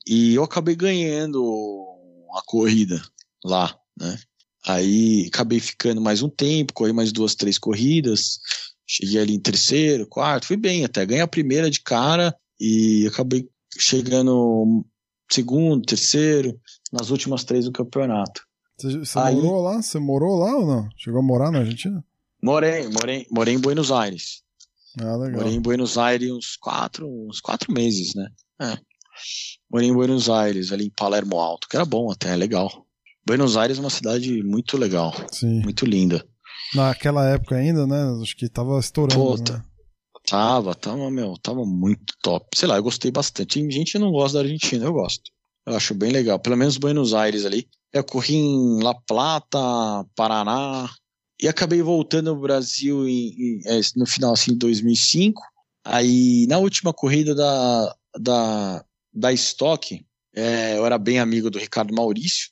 E 0.06 0.35
eu 0.35 0.43
acabei 0.43 0.74
ganhando 0.74 1.86
a 2.35 2.43
corrida 2.44 3.02
lá, 3.44 3.74
né? 3.98 4.18
Aí 4.66 5.26
acabei 5.32 5.60
ficando 5.60 6.01
mais 6.01 6.22
um 6.22 6.28
tempo, 6.28 6.74
corri 6.74 6.93
mais 6.93 7.12
duas, 7.12 7.35
três 7.35 7.59
corridas. 7.59 8.39
Cheguei 8.86 9.20
ali 9.20 9.35
em 9.35 9.40
terceiro, 9.40 10.06
quarto, 10.06 10.47
fui 10.47 10.56
bem 10.56 10.85
até. 10.85 11.06
Ganhei 11.06 11.22
a 11.22 11.28
primeira 11.28 11.70
de 11.70 11.80
cara 11.80 12.35
e 12.60 13.06
acabei 13.06 13.48
chegando 13.78 14.85
segundo, 15.30 15.85
terceiro, 15.85 16.59
nas 16.93 17.10
últimas 17.10 17.44
três 17.44 17.64
do 17.66 17.72
campeonato. 17.72 18.43
Você, 18.80 18.98
você 18.98 19.18
Aí- 19.18 19.35
morou 19.35 19.62
lá? 19.62 19.82
Você 19.82 19.98
morou 19.98 20.39
lá 20.39 20.56
ou 20.56 20.66
não? 20.66 20.89
Chegou 20.97 21.20
a 21.20 21.22
morar 21.22 21.51
na 21.51 21.60
Argentina? 21.60 22.02
Morei, 22.43 22.89
morei, 22.89 23.26
morei 23.30 23.55
em 23.55 23.59
Buenos 23.59 23.90
Aires. 23.90 24.43
Ah, 25.01 25.16
legal. 25.16 25.40
Morei 25.40 25.55
em 25.55 25.60
Buenos 25.60 25.98
Aires 25.98 26.30
uns 26.30 26.56
quatro, 26.56 27.06
uns 27.28 27.40
quatro 27.40 27.72
meses, 27.72 28.14
né? 28.14 28.28
É. 28.60 28.78
Morei 29.70 29.89
em 29.89 29.93
Buenos 29.93 30.30
Aires, 30.30 30.72
ali 30.72 30.86
em 30.86 30.90
Palermo 30.90 31.39
Alto, 31.39 31.68
que 31.68 31.76
era 31.76 31.85
bom 31.85 32.10
até, 32.10 32.35
legal. 32.36 32.86
Buenos 33.26 33.56
Aires 33.56 33.76
é 33.78 33.80
uma 33.80 33.90
cidade 33.90 34.43
muito 34.43 34.76
legal, 34.78 35.12
Sim. 35.30 35.60
muito 35.60 35.85
linda. 35.85 36.24
Naquela 36.74 37.28
época 37.28 37.56
ainda, 37.56 37.86
né? 37.86 37.97
Acho 38.22 38.36
que 38.36 38.48
tava 38.48 38.78
estourando. 38.78 39.22
Puta. 39.22 39.52
Né? 39.59 39.64
Tava, 40.29 40.75
tava, 40.75 41.11
meu, 41.11 41.39
tava 41.39 41.65
muito 41.65 42.15
top. 42.23 42.47
Sei 42.55 42.69
lá, 42.69 42.77
eu 42.77 42.83
gostei 42.83 43.11
bastante. 43.11 43.59
Tem 43.61 43.71
gente 43.71 43.93
que 43.93 43.99
não 43.99 44.13
gosta 44.13 44.39
da 44.39 44.45
Argentina, 44.45 44.85
eu 44.85 44.93
gosto. 44.93 45.31
Eu 45.67 45.75
acho 45.75 45.95
bem 45.95 46.11
legal. 46.11 46.39
Pelo 46.39 46.57
menos 46.57 46.77
Buenos 46.77 47.15
Aires 47.15 47.47
ali. 47.47 47.67
Eu 47.93 48.05
corri 48.05 48.35
em 48.35 48.83
La 48.83 48.95
Plata, 48.95 49.59
Paraná 50.15 50.91
e 51.41 51.49
acabei 51.49 51.81
voltando 51.81 52.31
ao 52.31 52.37
Brasil 52.37 53.09
em, 53.09 53.29
em, 53.29 53.61
é, 53.67 53.81
no 53.97 54.07
final 54.07 54.35
assim 54.35 54.53
de 54.53 54.59
2005. 54.59 55.43
Aí 55.85 56.47
na 56.47 56.59
última 56.59 56.93
corrida 56.93 57.35
da 57.35 57.97
da 58.19 58.85
da 59.13 59.33
Stock, 59.33 60.05
é, 60.35 60.77
eu 60.77 60.85
era 60.85 60.99
bem 60.99 61.19
amigo 61.19 61.51
do 61.51 61.59
Ricardo 61.59 61.95
Maurício 61.95 62.51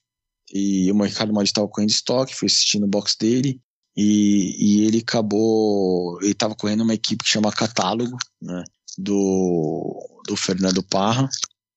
e 0.52 0.90
o 0.90 1.02
Ricardo 1.02 1.32
Maurício 1.32 1.52
estava 1.52 1.68
correndo 1.68 1.90
Stock, 1.90 2.34
fui 2.34 2.46
assistindo 2.46 2.84
o 2.84 2.88
box 2.88 3.16
dele 3.20 3.60
e, 3.96 4.56
e 4.58 4.86
ele 4.86 4.98
acabou, 4.98 6.20
ele 6.20 6.32
estava 6.32 6.54
correndo 6.54 6.82
uma 6.82 6.94
equipe 6.94 7.24
que 7.24 7.30
chama 7.30 7.52
Catálogo, 7.52 8.16
né, 8.40 8.64
do 8.98 10.02
do 10.26 10.36
Fernando 10.36 10.82
Parra 10.82 11.28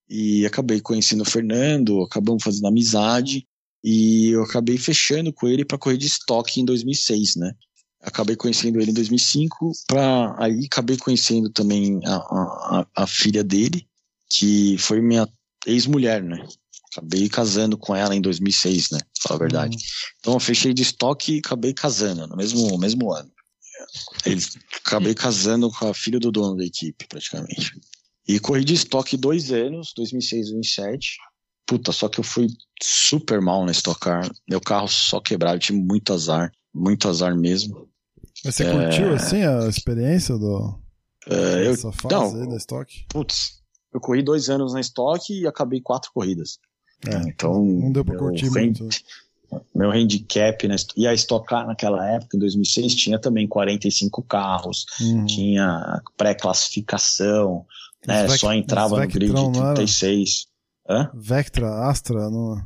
e 0.10 0.46
acabei 0.46 0.82
conhecendo 0.82 1.22
o 1.22 1.30
Fernando, 1.30 2.02
acabamos 2.02 2.44
fazendo 2.44 2.68
amizade 2.68 3.46
e 3.84 4.30
eu 4.30 4.44
acabei 4.44 4.78
fechando 4.78 5.32
com 5.32 5.48
ele 5.48 5.64
para 5.64 5.78
correr 5.78 5.98
de 5.98 6.08
estoque 6.08 6.60
em 6.60 6.66
2006, 6.66 7.36
né? 7.36 7.54
Acabei 8.02 8.36
conhecendo 8.36 8.80
ele 8.80 8.92
em 8.92 8.94
2005, 8.94 9.72
pra, 9.88 10.36
aí 10.40 10.66
acabei 10.66 10.98
conhecendo 10.98 11.50
também 11.50 12.00
a, 12.06 12.16
a, 12.16 12.88
a 12.96 13.08
filha 13.08 13.44
dele, 13.44 13.86
que 14.30 14.78
foi 14.78 15.02
minha 15.02 15.28
ex-mulher, 15.66 16.24
né? 16.24 16.46
Acabei 16.92 17.30
casando 17.30 17.78
com 17.78 17.96
ela 17.96 18.16
em 18.16 18.22
2006, 18.22 18.92
né? 18.92 19.00
Fala 19.22 19.36
a 19.36 19.40
verdade. 19.40 19.76
Uhum. 19.76 19.84
Então 20.20 20.34
eu 20.34 20.40
fechei 20.40 20.74
de 20.74 20.82
estoque 20.82 21.36
e 21.36 21.40
acabei 21.40 21.74
casando 21.74 22.28
no 22.28 22.36
mesmo, 22.36 22.78
mesmo 22.78 23.12
ano. 23.12 23.32
Ele, 24.26 24.42
acabei 24.86 25.14
casando 25.14 25.70
com 25.72 25.88
a 25.88 25.94
filha 25.94 26.20
do 26.20 26.32
dono 26.32 26.58
da 26.58 26.66
equipe, 26.66 27.08
praticamente. 27.08 27.80
E 28.28 28.40
corri 28.40 28.64
de 28.64 28.74
estoque 28.74 29.18
dois 29.18 29.52
anos, 29.52 29.94
2006 29.96 30.48
e 30.48 30.52
2007. 30.52 31.18
Puta, 31.66 31.92
só 31.92 32.08
que 32.10 32.20
eu 32.20 32.24
fui 32.24 32.48
super 32.82 33.42
mal 33.42 33.66
na 33.66 33.72
Stock 33.72 34.00
Car. 34.00 34.30
Meu 34.50 34.62
carro 34.62 34.88
só 34.88 35.20
quebrado, 35.20 35.60
tive 35.60 35.80
muito 35.80 36.14
azar. 36.14 36.52
Muito 36.74 37.08
azar 37.08 37.36
mesmo. 37.36 37.90
Mas 38.44 38.56
você 38.56 38.64
é... 38.64 38.72
curtiu, 38.72 39.14
assim, 39.14 39.44
a 39.44 39.68
experiência 39.68 40.38
do... 40.38 40.80
É, 41.28 41.68
eu... 41.68 41.72
Essa 41.72 41.92
fase 41.92 42.38
não, 42.38 42.50
da 42.50 42.58
Stock? 42.58 43.06
Putz, 43.10 43.62
eu 43.94 44.00
corri 44.00 44.24
dois 44.24 44.50
anos 44.50 44.74
na 44.74 44.82
Stock 44.82 45.34
e 45.34 45.48
acabei 45.48 45.82
quatro 45.82 46.12
corridas. 46.14 46.60
É, 47.08 47.16
então... 47.28 47.64
Não 47.64 47.92
deu 47.92 48.04
pra 48.04 48.18
curtir 48.18 48.50
muito. 48.50 48.88
Meu 49.74 49.92
handicap, 49.92 50.68
né? 50.68 50.76
E 50.96 51.08
a 51.08 51.14
Stock 51.14 51.48
Car 51.48 51.66
naquela 51.66 52.08
época, 52.08 52.38
em 52.38 52.40
2006, 52.40 52.96
tinha 52.96 53.20
também 53.20 53.48
45 53.48 54.22
carros, 54.24 54.86
uhum. 55.02 55.26
tinha 55.26 56.02
pré-classificação, 56.16 57.66
né? 58.06 58.28
Vec, 58.28 58.40
Só 58.40 58.54
entrava 58.54 59.00
no 59.00 59.08
grid 59.08 59.34
36. 59.34 60.48
Hã? 60.88 61.10
Vectra, 61.14 61.90
Astra? 61.90 62.30
No... 62.30 62.62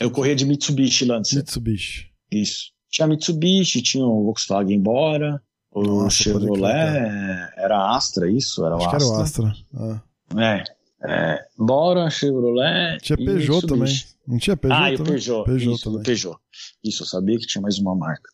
Eu 0.00 0.10
corria 0.10 0.34
de 0.34 0.46
Mitsubishi 0.46 1.04
Lancer. 1.04 1.38
Mitsubishi. 1.38 2.10
Isso. 2.30 2.72
Tinha 2.90 3.06
Mitsubishi, 3.06 3.82
tinha 3.82 4.04
o 4.04 4.24
Volkswagen 4.24 4.80
Bora, 4.80 5.40
o 5.70 5.82
Nossa, 5.82 6.16
Chevrolet 6.16 7.50
era 7.56 7.94
Astra, 7.94 8.30
isso? 8.30 8.64
Era 8.64 8.76
o 8.76 8.78
Acho 8.78 8.96
Astra. 8.96 9.04
era 9.04 9.06
o 9.06 9.22
Astra. 9.22 9.54
Ah. 9.74 10.00
É, 10.40 10.64
é. 11.04 11.44
Bora, 11.58 12.08
Chevrolet. 12.10 12.98
Tinha 13.02 13.16
Peugeot 13.16 13.66
também. 13.66 13.92
Não 14.26 14.38
tinha 14.38 14.56
Peugeot? 14.56 14.82
Ah, 14.82 14.90
e 14.90 14.94
o 14.94 15.04
Peugeot. 15.04 15.44
Peugeot 15.44 15.74
isso, 15.74 15.84
também. 15.84 16.02
Peugeot. 16.02 16.38
Isso, 16.84 17.02
eu 17.02 17.06
sabia 17.06 17.38
que 17.38 17.46
tinha 17.46 17.62
mais 17.62 17.78
uma 17.78 17.94
marca. 17.94 18.30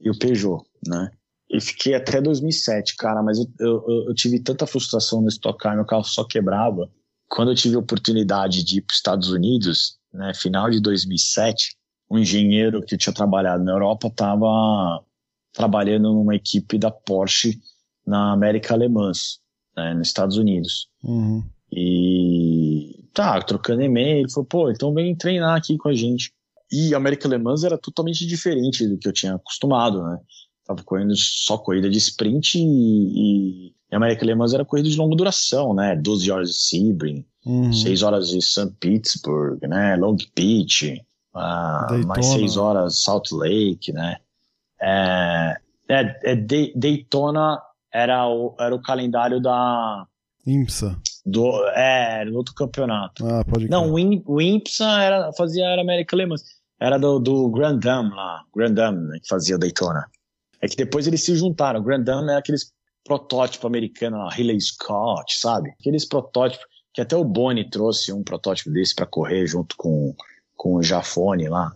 E 0.00 0.10
o 0.10 0.18
Peugeot, 0.18 0.62
né? 0.86 1.10
E 1.50 1.60
fiquei 1.60 1.94
até 1.94 2.20
2007, 2.20 2.96
cara, 2.96 3.22
mas 3.22 3.38
eu, 3.38 3.46
eu, 3.60 4.04
eu 4.08 4.14
tive 4.14 4.40
tanta 4.40 4.66
frustração 4.66 5.20
no 5.20 5.28
Stock 5.28 5.58
Car, 5.58 5.76
meu 5.76 5.84
carro 5.84 6.04
só 6.04 6.24
quebrava. 6.24 6.90
Quando 7.28 7.50
eu 7.50 7.54
tive 7.54 7.76
a 7.76 7.78
oportunidade 7.78 8.64
de 8.64 8.78
ir 8.78 8.82
para 8.82 8.92
os 8.92 8.96
Estados 8.96 9.30
Unidos, 9.30 9.98
né, 10.12 10.32
final 10.34 10.70
de 10.70 10.80
2007, 10.80 11.76
um 12.10 12.18
engenheiro 12.18 12.82
que 12.82 12.96
tinha 12.96 13.12
trabalhado 13.12 13.64
na 13.64 13.72
Europa 13.72 14.08
estava 14.08 15.02
trabalhando 15.52 16.12
numa 16.12 16.34
equipe 16.34 16.78
da 16.78 16.90
Porsche 16.90 17.58
na 18.06 18.32
América 18.32 18.74
Alemã, 18.74 19.12
né, 19.76 19.94
nos 19.94 20.08
Estados 20.08 20.36
Unidos. 20.36 20.88
Uhum. 21.02 21.42
E 21.72 23.02
tá, 23.14 23.40
trocando 23.40 23.82
e-mail, 23.82 24.20
ele 24.20 24.30
falou, 24.30 24.46
pô, 24.46 24.70
então 24.70 24.92
vem 24.92 25.14
treinar 25.14 25.56
aqui 25.56 25.78
com 25.78 25.88
a 25.88 25.94
gente. 25.94 26.32
E 26.70 26.94
a 26.94 26.96
América 26.96 27.26
Alemã 27.26 27.54
era 27.64 27.78
totalmente 27.78 28.26
diferente 28.26 28.86
do 28.86 28.98
que 28.98 29.08
eu 29.08 29.12
tinha 29.12 29.34
acostumado, 29.34 30.02
né? 30.02 30.18
Tava 30.66 30.82
correndo 30.84 31.14
só 31.16 31.58
corrida 31.58 31.90
de 31.90 31.98
sprint 31.98 32.58
e, 32.58 33.68
e 33.68 33.94
a 33.94 33.96
América 33.96 34.24
Alemã 34.24 34.46
era 34.52 34.64
corrida 34.64 34.88
de 34.88 34.96
longa 34.96 35.16
duração, 35.16 35.74
né? 35.74 35.96
12 35.96 36.30
horas 36.30 36.50
de 36.50 36.56
Sebring, 36.56 37.26
uhum. 37.44 37.72
6 37.72 38.02
horas 38.02 38.28
de 38.28 38.40
St. 38.40 38.70
Petersburg, 38.80 39.66
né? 39.66 39.96
Long 39.96 40.16
Beach, 40.34 41.02
uh, 41.34 42.06
mais 42.06 42.26
6 42.26 42.56
horas 42.56 43.02
Salt 43.02 43.32
Lake, 43.32 43.92
né? 43.92 44.16
É, 44.80 45.56
é, 45.88 46.32
é 46.32 46.36
Daytona 46.74 47.60
era 47.92 48.26
o, 48.26 48.54
era 48.58 48.74
o 48.74 48.80
calendário 48.80 49.40
da 49.40 50.06
IMSA. 50.46 50.98
Do, 51.24 51.66
é, 51.68 52.22
era 52.22 52.32
outro 52.32 52.54
campeonato. 52.54 53.24
Ah, 53.26 53.44
pode 53.44 53.68
Não, 53.68 53.92
o, 53.92 54.22
o 54.26 54.40
IMSA 54.40 55.02
era, 55.02 55.32
fazia 55.32 55.64
era 55.66 55.80
América 55.82 56.16
Alemã. 56.16 56.34
Era 56.80 56.98
do, 56.98 57.20
do 57.20 57.48
Grand 57.50 57.78
Dam 57.78 58.10
lá, 58.14 58.42
Grand 58.54 58.74
Dam, 58.74 58.92
né, 58.92 59.18
que 59.22 59.28
fazia 59.28 59.56
Daytona. 59.56 60.04
É 60.60 60.66
que 60.66 60.76
depois 60.76 61.06
eles 61.06 61.22
se 61.24 61.36
juntaram. 61.36 61.80
O 61.80 61.82
Grand 61.82 62.02
Dam 62.02 62.28
é 62.28 62.36
aqueles 62.36 62.72
protótipo 63.04 63.66
americano, 63.66 64.20
a 64.20 64.30
Riley 64.30 64.60
Scott, 64.60 65.38
sabe? 65.38 65.70
Aqueles 65.80 66.04
protótipos 66.04 66.66
que 66.92 67.00
até 67.00 67.16
o 67.16 67.24
Boni 67.24 67.68
trouxe 67.68 68.12
um 68.12 68.22
protótipo 68.22 68.70
desse 68.70 68.94
para 68.94 69.06
correr 69.06 69.46
junto 69.46 69.76
com, 69.76 70.14
com 70.56 70.74
o 70.74 70.82
Jafone 70.82 71.48
lá 71.48 71.74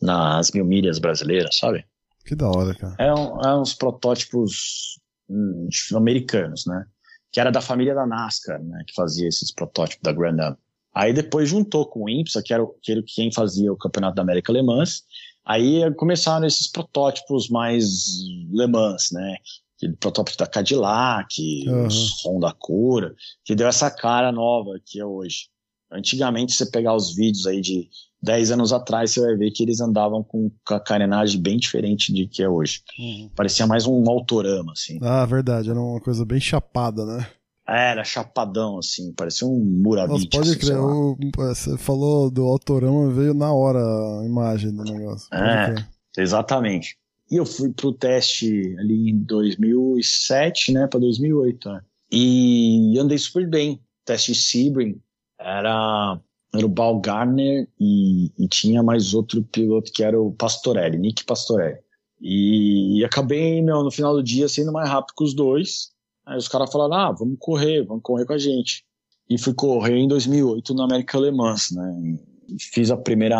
nas 0.00 0.50
mil 0.52 0.64
milhas 0.64 0.98
brasileiras, 0.98 1.56
sabe? 1.56 1.84
Que 2.24 2.34
da 2.34 2.48
hora, 2.48 2.74
cara. 2.74 2.94
É, 2.98 3.12
um, 3.12 3.40
é 3.40 3.56
uns 3.56 3.74
protótipos 3.74 4.98
hum, 5.28 5.68
americanos, 5.94 6.64
né? 6.66 6.86
Que 7.32 7.40
era 7.40 7.50
da 7.50 7.60
família 7.60 7.94
da 7.94 8.06
NASCAR, 8.06 8.62
né? 8.62 8.82
Que 8.86 8.94
fazia 8.94 9.28
esses 9.28 9.52
protótipos 9.52 10.02
da 10.02 10.12
Grand 10.12 10.40
Am. 10.40 10.56
Aí 10.94 11.12
depois 11.12 11.48
juntou 11.48 11.86
com 11.86 12.04
o 12.04 12.08
IMSA, 12.08 12.42
que 12.42 12.52
era, 12.52 12.66
que 12.82 12.92
era 12.92 13.02
quem 13.06 13.32
fazia 13.32 13.72
o 13.72 13.76
Campeonato 13.76 14.16
da 14.16 14.22
América 14.22 14.50
Alemãs, 14.50 15.04
Aí 15.44 15.92
começaram 15.94 16.46
esses 16.46 16.68
protótipos 16.68 17.48
mais 17.48 18.20
Le 18.52 18.66
Mans, 18.66 19.10
né? 19.10 19.36
Aquele 19.76 19.96
protótipo 19.96 20.38
da 20.38 20.46
Cadillac, 20.46 21.34
uhum. 21.66 21.86
os 21.86 22.24
Honda 22.24 22.54
Cura, 22.58 23.14
que 23.44 23.54
deu 23.54 23.66
essa 23.66 23.90
cara 23.90 24.30
nova 24.30 24.78
que 24.84 25.00
é 25.00 25.04
hoje. 25.04 25.48
Antigamente, 25.90 26.52
você 26.52 26.70
pegar 26.70 26.94
os 26.94 27.14
vídeos 27.14 27.46
aí 27.46 27.60
de 27.60 27.88
10 28.22 28.50
anos 28.52 28.72
atrás, 28.72 29.12
você 29.12 29.20
vai 29.20 29.36
ver 29.36 29.50
que 29.50 29.62
eles 29.62 29.80
andavam 29.80 30.22
com 30.22 30.50
a 30.68 30.80
carenagem 30.80 31.40
bem 31.40 31.56
diferente 31.56 32.12
de 32.12 32.26
que 32.26 32.42
é 32.42 32.48
hoje. 32.48 32.82
Uhum. 32.98 33.30
Parecia 33.34 33.66
mais 33.66 33.86
um 33.86 34.08
autorama, 34.08 34.72
assim. 34.72 34.98
Ah, 35.02 35.24
verdade, 35.24 35.70
era 35.70 35.80
uma 35.80 36.00
coisa 36.00 36.24
bem 36.24 36.40
chapada, 36.40 37.04
né? 37.04 37.26
Era 37.66 38.02
chapadão, 38.02 38.78
assim, 38.78 39.12
parecia 39.12 39.46
um 39.46 39.60
Muravich. 39.60 40.12
Nossa, 40.12 40.28
pode 40.28 40.50
assim, 40.50 40.58
crer, 40.58 40.76
o, 40.76 41.16
você 41.36 41.78
falou 41.78 42.28
do 42.28 42.42
Autorama, 42.42 43.12
veio 43.12 43.32
na 43.32 43.52
hora 43.52 43.78
a 43.78 44.26
imagem 44.26 44.74
do 44.74 44.82
negócio. 44.82 45.28
É, 45.32 45.76
exatamente. 46.18 46.96
E 47.30 47.36
eu 47.36 47.46
fui 47.46 47.72
pro 47.72 47.92
teste 47.92 48.74
ali 48.76 49.10
em 49.10 49.18
2007, 49.18 50.72
né, 50.72 50.88
para 50.88 50.98
2008, 50.98 51.68
né? 51.70 51.80
E 52.10 52.98
andei 52.98 53.16
super 53.16 53.48
bem. 53.48 53.80
Teste 54.04 54.34
Sebring 54.34 55.00
era, 55.38 56.20
era 56.54 56.66
o 56.66 56.68
Bal 56.68 57.00
Gardner 57.00 57.68
e, 57.78 58.32
e, 58.38 58.48
tinha 58.48 58.82
mais 58.82 59.14
outro 59.14 59.42
piloto 59.44 59.92
que 59.92 60.02
era 60.02 60.20
o 60.20 60.32
Pastorelli, 60.32 60.98
Nick 60.98 61.24
Pastorelli. 61.24 61.78
E, 62.20 62.98
e 62.98 63.04
acabei, 63.04 63.62
meu, 63.62 63.82
no 63.82 63.90
final 63.90 64.14
do 64.14 64.22
dia 64.22 64.48
sendo 64.48 64.72
mais 64.72 64.88
rápido 64.88 65.14
que 65.16 65.24
os 65.24 65.34
dois. 65.34 65.92
Aí 66.26 66.36
os 66.36 66.48
caras 66.48 66.70
falaram, 66.70 66.94
ah, 66.94 67.12
vamos 67.12 67.36
correr, 67.38 67.84
vamos 67.84 68.02
correr 68.02 68.26
com 68.26 68.32
a 68.32 68.38
gente. 68.38 68.84
E 69.28 69.38
fui 69.38 69.54
correr 69.54 69.96
em 69.96 70.08
2008 70.08 70.74
na 70.74 70.84
América 70.84 71.16
Alemã, 71.16 71.54
né? 71.72 72.18
Fiz 72.58 72.90
a 72.90 72.96
primeira 72.96 73.38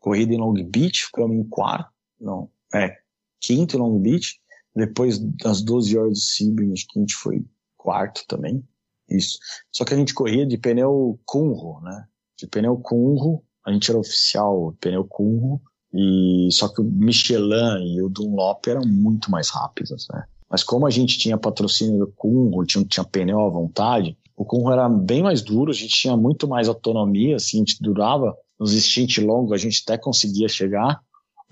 corrida 0.00 0.32
em 0.32 0.38
Long 0.38 0.54
Beach, 0.54 1.04
ficamos 1.06 1.36
em 1.36 1.44
quarto, 1.44 1.90
não, 2.18 2.50
é, 2.74 2.96
quinto 3.40 3.76
em 3.76 3.80
Long 3.80 3.98
Beach. 3.98 4.40
Depois 4.74 5.18
das 5.18 5.62
12 5.62 5.96
horas 5.96 6.18
de 6.18 6.24
Sebring, 6.24 6.72
acho 6.72 6.86
que 6.88 6.98
a 6.98 7.02
gente 7.02 7.14
foi 7.14 7.44
quarto 7.76 8.24
também. 8.26 8.66
Isso. 9.08 9.38
Só 9.70 9.84
que 9.84 9.94
a 9.94 9.96
gente 9.96 10.14
corria 10.14 10.46
de 10.46 10.56
pneu 10.56 11.20
Kunro, 11.24 11.80
né? 11.82 12.06
De 12.38 12.46
pneu 12.46 12.76
Kunro, 12.76 13.42
a 13.64 13.72
gente 13.72 13.90
era 13.90 13.98
oficial 13.98 14.74
pneu 14.80 15.04
Kunro, 15.04 15.60
e 15.92 16.48
só 16.50 16.68
que 16.68 16.80
o 16.80 16.84
Michelin 16.84 17.94
e 17.94 18.02
o 18.02 18.08
Dunlop 18.08 18.66
eram 18.66 18.82
muito 18.84 19.30
mais 19.30 19.48
rápidos, 19.50 20.06
né? 20.12 20.24
Mas 20.50 20.62
como 20.62 20.86
a 20.86 20.90
gente 20.90 21.18
tinha 21.18 21.38
patrocínio 21.38 21.98
do 21.98 22.12
Kunro, 22.12 22.66
tinha, 22.66 22.84
tinha 22.84 23.04
pneu 23.04 23.40
à 23.40 23.48
vontade, 23.48 24.16
o 24.36 24.44
Kunro 24.44 24.72
era 24.72 24.88
bem 24.88 25.22
mais 25.22 25.42
duro, 25.42 25.70
a 25.70 25.74
gente 25.74 25.94
tinha 25.94 26.16
muito 26.16 26.48
mais 26.48 26.68
autonomia, 26.68 27.36
assim, 27.36 27.58
a 27.58 27.60
gente 27.60 27.80
durava 27.80 28.36
nos 28.58 28.72
stint 28.72 29.18
longos, 29.18 29.52
a 29.52 29.56
gente 29.56 29.82
até 29.84 29.96
conseguia 29.96 30.48
chegar, 30.48 31.00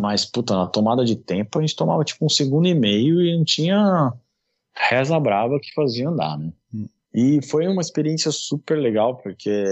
mas, 0.00 0.24
puta, 0.24 0.56
na 0.56 0.66
tomada 0.66 1.04
de 1.04 1.16
tempo 1.16 1.58
a 1.58 1.60
gente 1.60 1.76
tomava 1.76 2.04
tipo 2.04 2.24
um 2.24 2.28
segundo 2.28 2.66
e 2.66 2.74
meio 2.74 3.22
e 3.22 3.36
não 3.36 3.44
tinha 3.44 4.12
reza 4.74 5.18
brava 5.20 5.60
que 5.60 5.72
fazia 5.74 6.08
andar, 6.08 6.38
né? 6.38 6.52
Hum. 6.74 6.88
E 7.14 7.40
foi 7.42 7.68
uma 7.68 7.82
experiência 7.82 8.32
super 8.32 8.78
legal, 8.78 9.18
porque 9.18 9.64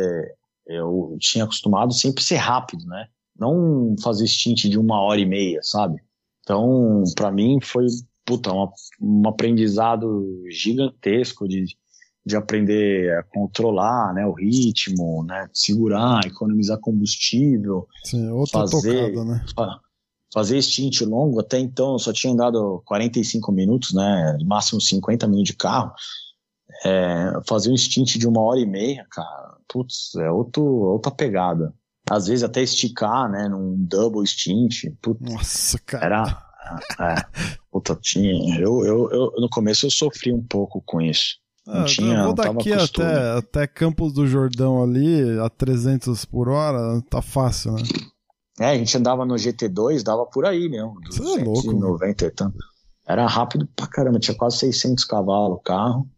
eu 0.70 1.16
tinha 1.18 1.44
acostumado 1.44 1.92
sempre 1.92 2.22
ser 2.22 2.36
rápido, 2.36 2.86
né? 2.86 3.08
Não 3.38 3.94
fazer 4.02 4.26
stint 4.26 4.64
de 4.64 4.78
uma 4.78 5.00
hora 5.00 5.20
e 5.20 5.26
meia, 5.26 5.60
sabe? 5.62 6.00
Então, 6.42 7.04
para 7.16 7.30
mim 7.30 7.58
foi 7.62 7.86
puta, 8.30 8.52
uma, 8.52 8.72
um 9.00 9.28
aprendizado 9.28 10.24
gigantesco 10.48 11.48
de, 11.48 11.64
de 12.24 12.36
aprender 12.36 13.12
a 13.18 13.22
controlar 13.24 14.14
né, 14.14 14.24
o 14.24 14.32
ritmo, 14.32 15.24
né, 15.24 15.48
segurar, 15.52 16.24
economizar 16.24 16.78
combustível. 16.78 17.88
Sim, 18.04 18.30
outra 18.30 18.60
fazer, 18.60 19.12
tocada, 19.12 19.24
né? 19.24 19.44
Fazer 20.32 20.62
stint 20.62 21.00
longo, 21.00 21.40
até 21.40 21.58
então 21.58 21.94
eu 21.94 21.98
só 21.98 22.12
tinha 22.12 22.32
andado 22.32 22.80
45 22.86 23.50
minutos, 23.50 23.92
né, 23.92 24.38
máximo 24.44 24.80
50 24.80 25.26
minutos 25.26 25.50
de 25.50 25.56
carro. 25.56 25.92
É, 26.84 27.32
fazer 27.48 27.72
um 27.72 27.76
stint 27.76 28.16
de 28.16 28.28
uma 28.28 28.40
hora 28.40 28.60
e 28.60 28.66
meia, 28.66 29.04
cara, 29.10 29.56
putz, 29.70 30.14
é 30.16 30.30
outro, 30.30 30.62
outra 30.62 31.10
pegada. 31.10 31.72
Às 32.10 32.26
vezes 32.26 32.42
até 32.42 32.62
esticar, 32.62 33.30
né, 33.30 33.48
num 33.48 33.76
double 33.78 34.26
stint. 34.26 34.84
Putz, 35.00 35.20
Nossa, 35.20 35.78
cara. 35.86 36.06
Era, 36.06 37.14
é, 37.14 37.24
puta, 37.70 37.96
tinha. 38.00 38.58
Eu, 38.58 38.84
eu, 38.84 39.10
eu, 39.10 39.32
no 39.38 39.48
começo 39.48 39.86
eu 39.86 39.90
sofri 39.90 40.32
um 40.32 40.42
pouco 40.42 40.82
com 40.84 41.00
isso. 41.00 41.38
Não 41.66 41.82
ah, 41.82 41.84
tinha, 41.84 42.18
eu 42.18 42.24
vou 42.24 42.34
daqui 42.34 42.72
até, 42.72 43.38
até 43.38 43.66
Campos 43.66 44.12
do 44.12 44.26
Jordão 44.26 44.82
ali, 44.82 45.38
a 45.38 45.48
300 45.48 46.24
por 46.24 46.48
hora, 46.48 47.00
tá 47.08 47.22
fácil, 47.22 47.72
né? 47.72 47.82
É, 48.58 48.70
a 48.70 48.74
gente 48.76 48.96
andava 48.96 49.24
no 49.24 49.34
GT2, 49.34 50.02
dava 50.02 50.26
por 50.26 50.44
aí 50.44 50.68
mesmo. 50.68 50.94
Você 51.06 51.40
é 51.40 51.44
louco. 51.44 51.72
90 51.72 52.24
e 52.24 52.30
tanto. 52.30 52.58
Era 53.06 53.26
rápido 53.26 53.68
pra 53.74 53.86
caramba, 53.86 54.18
tinha 54.18 54.36
quase 54.36 54.58
600 54.58 55.04
cavalos 55.04 55.58
o 55.58 55.60
carro. 55.60 56.08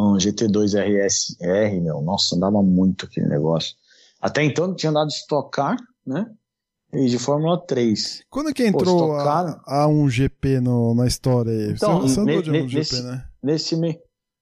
Um 0.00 0.16
GT2 0.16 0.74
RSR, 0.78 1.80
meu, 1.80 2.00
nossa, 2.00 2.34
andava 2.34 2.62
muito 2.62 3.06
aquele 3.06 3.26
negócio. 3.26 3.74
Até 4.20 4.42
então 4.42 4.68
não 4.68 4.74
tinha 4.74 4.90
andado 4.90 5.08
de 5.08 5.14
Stock 5.14 5.50
Car, 5.50 5.76
né? 6.06 6.26
E 6.92 7.06
de 7.06 7.18
Fórmula 7.18 7.58
3. 7.66 8.24
Quando 8.28 8.52
que 8.52 8.66
entrou 8.66 9.08
Pô, 9.08 9.12
a, 9.12 9.62
a 9.66 9.86
1GP 9.86 10.60
no, 10.60 10.94
na 10.94 11.06
história 11.06 11.52
aí? 11.52 11.72
Então, 11.72 12.00
você, 12.00 12.18
andou 12.18 12.42
de 12.42 12.50
1GP, 12.50 12.74
nesse, 12.74 13.02
né? 13.02 13.24
Nesse 13.42 13.76
meio, 13.76 13.98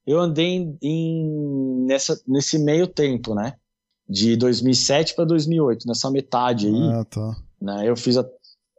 eu 0.06 0.18
andei 0.18 0.47
em, 0.47 0.78
em, 0.82 1.85
nessa, 1.86 2.18
nesse 2.26 2.59
meio 2.59 2.86
tempo, 2.86 3.35
né? 3.35 3.55
De 4.09 4.36
2007 4.36 5.14
para 5.14 5.26
2008, 5.26 5.86
nessa 5.86 6.10
metade 6.10 6.66
aí. 6.66 6.93
Ah, 6.93 7.05
tá. 7.05 7.36
Né, 7.60 7.89
eu 7.89 7.97
fiz 7.97 8.16
a. 8.16 8.24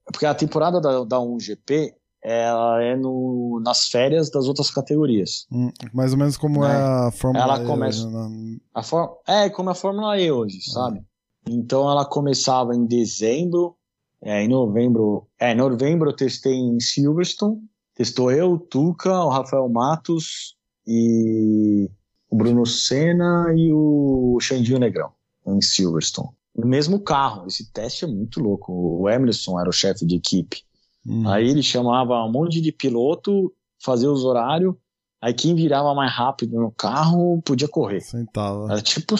Porque 0.05 0.25
a 0.25 0.33
temporada 0.33 0.81
da, 0.81 1.03
da 1.03 1.17
1GP 1.17 1.93
ela 2.21 2.83
é 2.83 2.95
no, 2.95 3.61
nas 3.63 3.87
férias 3.87 4.29
das 4.29 4.47
outras 4.47 4.69
categorias. 4.69 5.47
Hum, 5.51 5.71
mais 5.93 6.11
ou 6.11 6.17
menos 6.17 6.37
como 6.37 6.61
né? 6.61 6.71
é 6.71 6.75
a 7.07 7.11
Fórmula 7.11 7.43
ela 7.43 7.63
E. 7.63 7.65
Começa, 7.65 8.07
hoje, 8.07 8.15
né? 8.15 8.57
a 8.73 8.83
for, 8.83 9.19
é, 9.27 9.49
como 9.49 9.69
é 9.69 9.71
a 9.71 9.75
Fórmula 9.75 10.19
E 10.19 10.31
hoje, 10.31 10.61
sabe? 10.69 11.01
Então 11.47 11.89
ela 11.89 12.05
começava 12.05 12.75
em 12.75 12.85
dezembro, 12.85 13.75
é, 14.21 14.43
em 14.43 14.47
novembro. 14.47 15.27
É, 15.39 15.53
em 15.53 15.55
novembro 15.55 16.09
eu 16.09 16.15
testei 16.15 16.55
em 16.55 16.79
Silverstone. 16.79 17.57
Testou 17.95 18.31
eu, 18.31 18.53
o 18.53 18.59
Tuca, 18.59 19.23
o 19.23 19.29
Rafael 19.29 19.67
Matos 19.67 20.55
e 20.85 21.89
o 22.29 22.35
Bruno 22.35 22.65
Senna 22.65 23.53
e 23.55 23.71
o 23.73 24.37
Xandinho 24.39 24.79
Negrão 24.79 25.11
em 25.45 25.61
Silverstone. 25.61 26.29
No 26.55 26.67
mesmo 26.67 26.99
carro. 26.99 27.47
Esse 27.47 27.71
teste 27.71 28.05
é 28.05 28.07
muito 28.07 28.41
louco. 28.41 28.71
O 28.73 29.09
Emerson 29.09 29.59
era 29.59 29.69
o 29.69 29.73
chefe 29.73 30.05
de 30.05 30.15
equipe. 30.15 30.63
Hum. 31.05 31.27
Aí 31.27 31.49
ele 31.49 31.63
chamava 31.63 32.23
um 32.23 32.31
monte 32.31 32.61
de 32.61 32.71
piloto, 32.71 33.53
fazia 33.83 34.11
os 34.11 34.23
horários. 34.23 34.75
Aí 35.21 35.33
quem 35.33 35.55
virava 35.55 35.93
mais 35.93 36.13
rápido 36.13 36.59
no 36.59 36.71
carro 36.71 37.41
podia 37.43 37.67
correr. 37.67 38.01
Sentava. 38.01 38.71
Era 38.71 38.81
tipo 38.81 39.15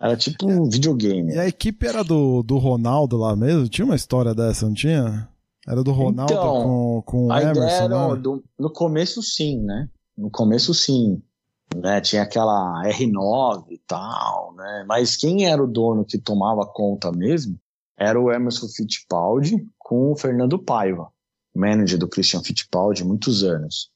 era 0.00 0.16
tipo 0.16 0.50
um 0.50 0.68
videogame. 0.68 1.32
E 1.32 1.38
a 1.38 1.46
equipe 1.46 1.86
era 1.86 2.02
do, 2.02 2.42
do 2.42 2.58
Ronaldo 2.58 3.16
lá 3.16 3.34
mesmo? 3.36 3.68
Tinha 3.68 3.84
uma 3.84 3.96
história 3.96 4.34
dessa, 4.34 4.66
não 4.66 4.74
tinha? 4.74 5.28
Era 5.66 5.82
do 5.82 5.92
Ronaldo 5.92 6.32
então, 6.32 6.62
com, 6.62 7.02
com 7.06 7.26
o 7.28 7.32
Emerson, 7.32 7.62
era, 7.62 8.08
né? 8.08 8.16
do, 8.16 8.44
no 8.58 8.70
começo 8.70 9.22
sim, 9.22 9.60
né? 9.60 9.88
No 10.16 10.30
começo 10.30 10.74
sim. 10.74 11.22
Né? 11.74 12.00
Tinha 12.00 12.22
aquela 12.22 12.82
R9 12.84 13.64
e 13.70 13.78
tal, 13.86 14.54
né? 14.54 14.84
Mas 14.86 15.16
quem 15.16 15.46
era 15.46 15.62
o 15.62 15.66
dono 15.66 16.04
que 16.04 16.18
tomava 16.18 16.66
conta 16.66 17.10
mesmo 17.10 17.58
era 17.98 18.20
o 18.20 18.30
Emerson 18.30 18.68
Fittipaldi 18.68 19.66
com 19.78 20.12
o 20.12 20.16
Fernando 20.16 20.58
Paiva, 20.58 21.08
manager 21.54 21.98
do 21.98 22.08
Christian 22.08 22.42
Fittipaldi 22.42 23.04
muitos 23.04 23.44
anos. 23.44 23.90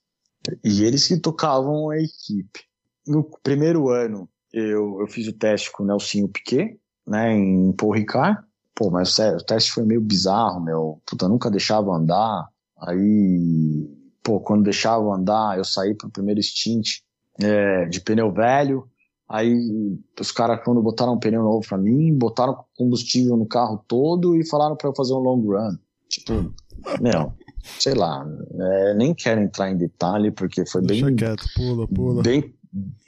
E 0.64 0.84
eles 0.84 1.06
que 1.06 1.18
tocavam 1.18 1.90
a 1.90 1.98
equipe. 1.98 2.60
No 3.06 3.24
primeiro 3.42 3.88
ano, 3.90 4.28
eu, 4.52 5.00
eu 5.00 5.06
fiz 5.06 5.26
o 5.26 5.32
teste 5.32 5.70
com 5.72 5.82
o 5.82 5.86
Nelsinho 5.86 6.28
Piquet, 6.28 6.78
né, 7.06 7.32
em 7.32 7.72
Paul 7.72 7.92
Ricard. 7.92 8.40
Pô, 8.74 8.90
mas 8.90 9.14
sério, 9.14 9.38
o 9.38 9.44
teste 9.44 9.72
foi 9.72 9.84
meio 9.84 10.00
bizarro, 10.00 10.60
meu. 10.60 11.00
Puta, 11.04 11.28
nunca 11.28 11.50
deixava 11.50 11.90
andar. 11.90 12.48
Aí, 12.80 13.88
pô, 14.22 14.38
quando 14.38 14.62
deixava 14.62 15.12
andar, 15.12 15.58
eu 15.58 15.64
saí 15.64 15.94
pro 15.94 16.10
primeiro 16.10 16.40
stint 16.42 17.00
é, 17.40 17.86
de 17.86 18.00
pneu 18.00 18.32
velho. 18.32 18.88
Aí 19.28 19.98
os 20.18 20.30
caras, 20.30 20.62
quando 20.64 20.80
botaram 20.80 21.14
um 21.14 21.18
pneu 21.18 21.42
novo 21.42 21.66
pra 21.66 21.76
mim, 21.76 22.16
botaram 22.16 22.64
combustível 22.76 23.36
no 23.36 23.46
carro 23.46 23.84
todo 23.86 24.36
e 24.36 24.46
falaram 24.46 24.76
para 24.76 24.88
eu 24.88 24.94
fazer 24.94 25.12
um 25.12 25.18
long 25.18 25.40
run. 25.40 25.76
Tipo, 26.08 26.54
meu, 27.00 27.32
sei 27.78 27.94
lá, 27.94 28.26
é, 28.60 28.94
nem 28.94 29.14
quero 29.14 29.40
entrar 29.40 29.70
em 29.70 29.76
detalhe 29.76 30.30
porque 30.30 30.64
foi 30.66 30.82
Deixa 30.82 31.06
bem. 31.06 31.16
Quieto, 31.16 31.44
pula, 31.54 31.86
pula. 31.88 32.22
Bem, 32.22 32.54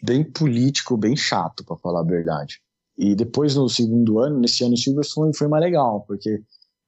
bem 0.03 0.25
político, 0.25 0.97
bem 0.97 1.17
chato, 1.17 1.65
para 1.65 1.77
falar 1.77 2.01
a 2.01 2.05
verdade. 2.05 2.61
E 2.97 3.15
depois, 3.15 3.55
no 3.55 3.69
segundo 3.69 4.19
ano, 4.19 4.39
nesse 4.39 4.63
ano, 4.65 4.77
Silverstone 4.77 5.35
foi 5.35 5.49
mais 5.49 5.63
legal, 5.63 6.05
porque 6.07 6.43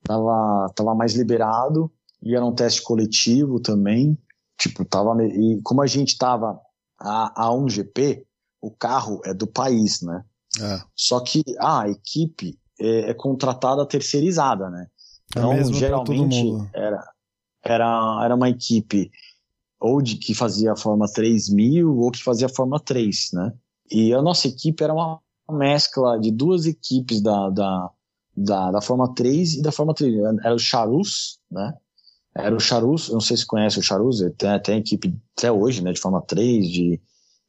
tava, 0.05 0.71
tava 0.75 0.95
mais 0.95 1.15
liberado 1.15 1.91
e 2.23 2.35
era 2.35 2.45
um 2.45 2.55
teste 2.55 2.83
coletivo 2.83 3.61
também. 3.61 4.19
Tipo, 4.59 4.85
tava. 4.85 5.17
E 5.25 5.61
como 5.63 5.83
a 5.83 5.87
gente 5.87 6.17
tava 6.19 6.61
a, 7.01 7.47
a 7.47 7.51
1GP, 7.51 8.25
o 8.61 8.71
carro 8.71 9.21
é 9.25 9.35
do 9.35 9.47
país, 9.47 10.03
né? 10.03 10.23
É. 10.61 10.81
Só 10.95 11.21
que 11.21 11.43
a 11.59 11.89
equipe 11.89 12.59
é, 12.79 13.11
é 13.11 13.15
contratada 13.15 13.85
terceirizada, 13.87 14.69
né? 14.71 14.87
É 15.35 15.39
então, 15.39 15.73
geralmente, 15.73 16.69
era, 16.75 17.03
era, 17.65 18.21
era 18.25 18.35
uma 18.35 18.49
equipe 18.49 19.11
ou 19.81 20.01
de 20.01 20.17
que 20.17 20.35
fazia 20.35 20.73
a 20.73 20.77
Fórmula 20.77 21.11
3000 21.13 21.99
ou 21.99 22.11
que 22.11 22.23
fazia 22.23 22.47
a 22.47 22.51
Fórmula 22.51 22.81
3, 22.81 23.31
né? 23.33 23.53
E 23.91 24.15
a 24.15 24.23
nossa 24.23 24.49
equipe 24.49 24.83
era 24.83 24.95
uma 24.95 25.21
mescla 25.51 26.19
de 26.19 26.31
duas 26.31 26.67
equipes 26.67 27.21
da, 27.21 27.51
da, 27.51 27.91
da, 28.37 28.71
da 28.71 28.81
Fórmula 28.81 29.13
3 29.15 29.55
e 29.55 29.63
da 29.63 29.73
Fórmula 29.73 29.95
3. 29.95 30.15
Era 30.45 30.55
o 30.55 30.59
Charus, 30.59 31.39
né? 31.51 31.75
Era 32.35 32.57
o 32.57 32.61
Charus, 32.61 33.11
não 33.11 33.21
sei 33.21 33.37
se 33.37 33.47
conhece 33.47 33.79
o 33.79 33.83
Charus, 33.83 34.21
tem, 34.39 34.63
tem 34.63 34.79
equipe 34.79 35.15
até 35.37 35.53
hoje, 35.53 35.83
né? 35.83 35.93
De 35.93 36.01
Fórmula 36.01 36.25
3, 36.25 36.67
de, 36.67 37.01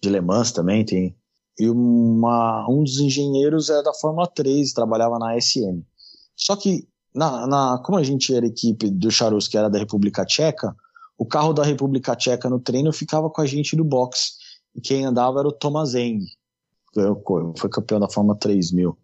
de 0.02 0.10
Le 0.10 0.19
Mans 0.19 0.52
também 0.52 0.84
tem. 0.84 1.15
E 1.57 1.69
uma, 1.69 2.68
um 2.68 2.84
dos 2.84 2.99
engenheiros 2.99 3.69
era 3.69 3.84
da 3.84 3.94
Fórmula 3.94 4.27
3, 4.27 4.73
trabalhava 4.73 5.19
na 5.19 5.40
SM. 5.40 5.81
Só 6.35 6.56
que, 6.56 6.88
na, 7.14 7.48
na, 7.48 7.81
como 7.84 7.98
a 7.98 8.03
gente 8.03 8.34
era 8.34 8.45
equipe 8.45 8.90
do 8.90 9.11
Charus, 9.11 9.48
que 9.48 9.57
era 9.57 9.69
da 9.69 9.80
República 9.80 10.26
Tcheca, 10.26 10.76
o 11.18 11.26
carro 11.26 11.53
da 11.53 11.64
República 11.64 12.15
Tcheca 12.15 12.49
no 12.49 12.60
treino 12.60 12.91
ficava 12.91 13.30
com 13.30 13.41
a 13.41 13.45
gente 13.45 13.76
do 13.76 13.84
box. 13.84 14.38
E 14.76 14.81
quem 14.81 15.06
andava 15.06 15.40
era 15.40 15.48
o 15.48 15.52
Thomas 15.52 15.94
Eng. 15.94 16.26
Foi 17.57 17.69
campeão 17.69 17.99
da 17.99 18.10
Fórmula 18.10 18.38
3000. 18.38 18.98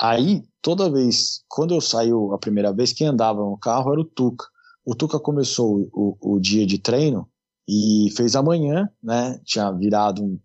Aí, 0.00 0.44
toda 0.62 0.90
vez, 0.90 1.42
quando 1.48 1.74
eu 1.74 1.80
saio 1.80 2.32
a 2.32 2.38
primeira 2.38 2.72
vez, 2.72 2.92
quem 2.92 3.06
andava 3.06 3.40
no 3.40 3.56
carro 3.58 3.92
era 3.92 4.00
o 4.00 4.04
Tuca. 4.04 4.46
O 4.84 4.94
Tuca 4.94 5.18
começou 5.18 5.88
o, 5.92 6.16
o 6.20 6.40
dia 6.40 6.66
de 6.66 6.78
treino 6.78 7.28
e 7.66 8.10
fez 8.16 8.36
amanhã, 8.36 8.88
né? 9.02 9.40
Tinha 9.44 9.70
virado 9.72 10.22
um, 10.22 10.38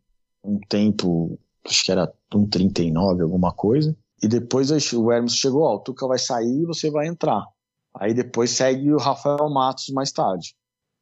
um 0.44 0.60
tempo, 0.68 1.40
acho 1.66 1.84
que 1.84 1.92
era 1.92 2.12
um 2.34 2.48
39, 2.48 3.22
alguma 3.22 3.54
coisa. 3.54 3.96
E 4.24 4.28
depois 4.28 4.72
o 4.94 5.12
Hermes 5.12 5.36
chegou, 5.36 5.64
ó, 5.64 5.76
o 5.76 5.80
Tuca 5.80 6.08
vai 6.08 6.18
sair 6.18 6.62
e 6.62 6.66
você 6.66 6.90
vai 6.90 7.08
entrar. 7.08 7.46
Aí 7.94 8.14
depois 8.14 8.52
segue 8.52 8.94
o 8.94 8.98
Rafael 8.98 9.50
Matos 9.50 9.90
mais 9.90 10.14
tarde. 10.14 10.56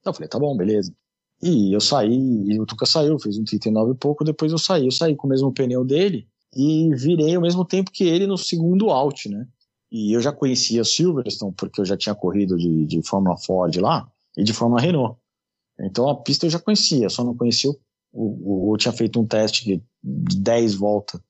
Eu 0.03 0.11
falei, 0.11 0.27
tá 0.27 0.39
bom, 0.39 0.57
beleza. 0.57 0.91
E 1.43 1.71
eu 1.71 1.79
saí, 1.79 2.17
e 2.47 2.59
o 2.59 2.65
Tuca 2.65 2.87
saiu, 2.87 3.19
fez 3.19 3.37
um 3.37 3.43
39 3.43 3.91
e 3.91 3.95
pouco, 3.95 4.23
depois 4.23 4.51
eu 4.51 4.57
saí. 4.57 4.85
Eu 4.85 4.91
saí 4.91 5.15
com 5.15 5.27
o 5.27 5.29
mesmo 5.29 5.53
pneu 5.53 5.85
dele 5.85 6.27
e 6.55 6.89
virei 6.95 7.35
ao 7.35 7.41
mesmo 7.43 7.63
tempo 7.63 7.91
que 7.91 8.05
ele 8.05 8.25
no 8.25 8.39
segundo 8.39 8.89
out, 8.89 9.29
né? 9.29 9.47
E 9.91 10.13
eu 10.13 10.19
já 10.19 10.31
conhecia 10.31 10.83
Silverstone, 10.83 11.53
porque 11.55 11.79
eu 11.79 11.85
já 11.85 11.95
tinha 11.95 12.15
corrido 12.15 12.57
de, 12.57 12.87
de 12.87 13.03
Fórmula 13.03 13.37
Ford 13.37 13.75
lá 13.75 14.09
e 14.35 14.43
de 14.43 14.51
Fórmula 14.51 14.81
Renault. 14.81 15.15
Então 15.79 16.09
a 16.09 16.15
pista 16.15 16.47
eu 16.47 16.49
já 16.49 16.59
conhecia, 16.59 17.07
só 17.07 17.23
não 17.23 17.37
conhecia 17.37 17.69
o. 17.69 17.77
o, 18.11 18.69
o 18.69 18.73
eu 18.73 18.77
tinha 18.77 18.91
feito 18.91 19.19
um 19.19 19.27
teste 19.27 19.63
de 19.63 19.83
10 20.03 20.73
voltas 20.73 21.21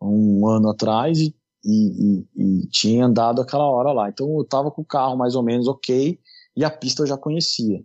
um 0.00 0.46
ano 0.46 0.70
atrás 0.70 1.18
e, 1.18 1.34
e, 1.64 2.26
e, 2.36 2.66
tinha 2.68 3.04
andado 3.04 3.40
aquela 3.40 3.68
hora 3.68 3.92
lá. 3.92 4.08
Então 4.08 4.38
eu 4.38 4.44
tava 4.44 4.70
com 4.70 4.82
o 4.82 4.86
carro 4.86 5.16
mais 5.16 5.34
ou 5.34 5.42
menos 5.42 5.66
ok 5.66 6.18
e 6.56 6.64
a 6.64 6.70
pista 6.70 7.02
eu 7.02 7.06
já 7.06 7.16
conhecia. 7.16 7.82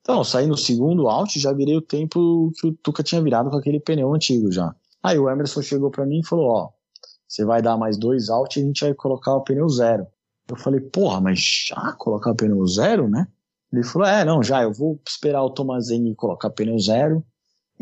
Então, 0.00 0.24
saí 0.24 0.46
no 0.46 0.56
segundo 0.56 1.08
out, 1.08 1.38
já 1.38 1.52
virei 1.52 1.76
o 1.76 1.82
tempo 1.82 2.50
que 2.56 2.66
o 2.66 2.72
Tuca 2.72 3.04
tinha 3.04 3.22
virado 3.22 3.50
com 3.50 3.56
aquele 3.56 3.78
pneu 3.78 4.12
antigo 4.12 4.50
já. 4.50 4.74
Aí 5.00 5.16
o 5.18 5.30
Emerson 5.30 5.62
chegou 5.62 5.90
para 5.90 6.04
mim 6.04 6.20
e 6.20 6.26
falou: 6.26 6.46
Ó, 6.46 6.70
você 7.28 7.44
vai 7.44 7.62
dar 7.62 7.76
mais 7.76 7.96
dois 7.96 8.28
out 8.28 8.58
e 8.58 8.62
a 8.62 8.66
gente 8.66 8.84
vai 8.84 8.94
colocar 8.94 9.34
o 9.34 9.42
pneu 9.42 9.68
zero. 9.68 10.06
Eu 10.48 10.56
falei: 10.56 10.80
Porra, 10.80 11.20
mas 11.20 11.38
já 11.68 11.92
colocar 11.92 12.32
o 12.32 12.34
pneu 12.34 12.66
zero, 12.66 13.08
né? 13.08 13.28
Ele 13.72 13.84
falou: 13.84 14.08
É, 14.08 14.24
não, 14.24 14.42
já, 14.42 14.64
eu 14.64 14.72
vou 14.72 15.00
esperar 15.06 15.42
o 15.44 15.50
Tomazenni 15.50 16.16
colocar 16.16 16.50
pneu 16.50 16.78
zero 16.80 17.24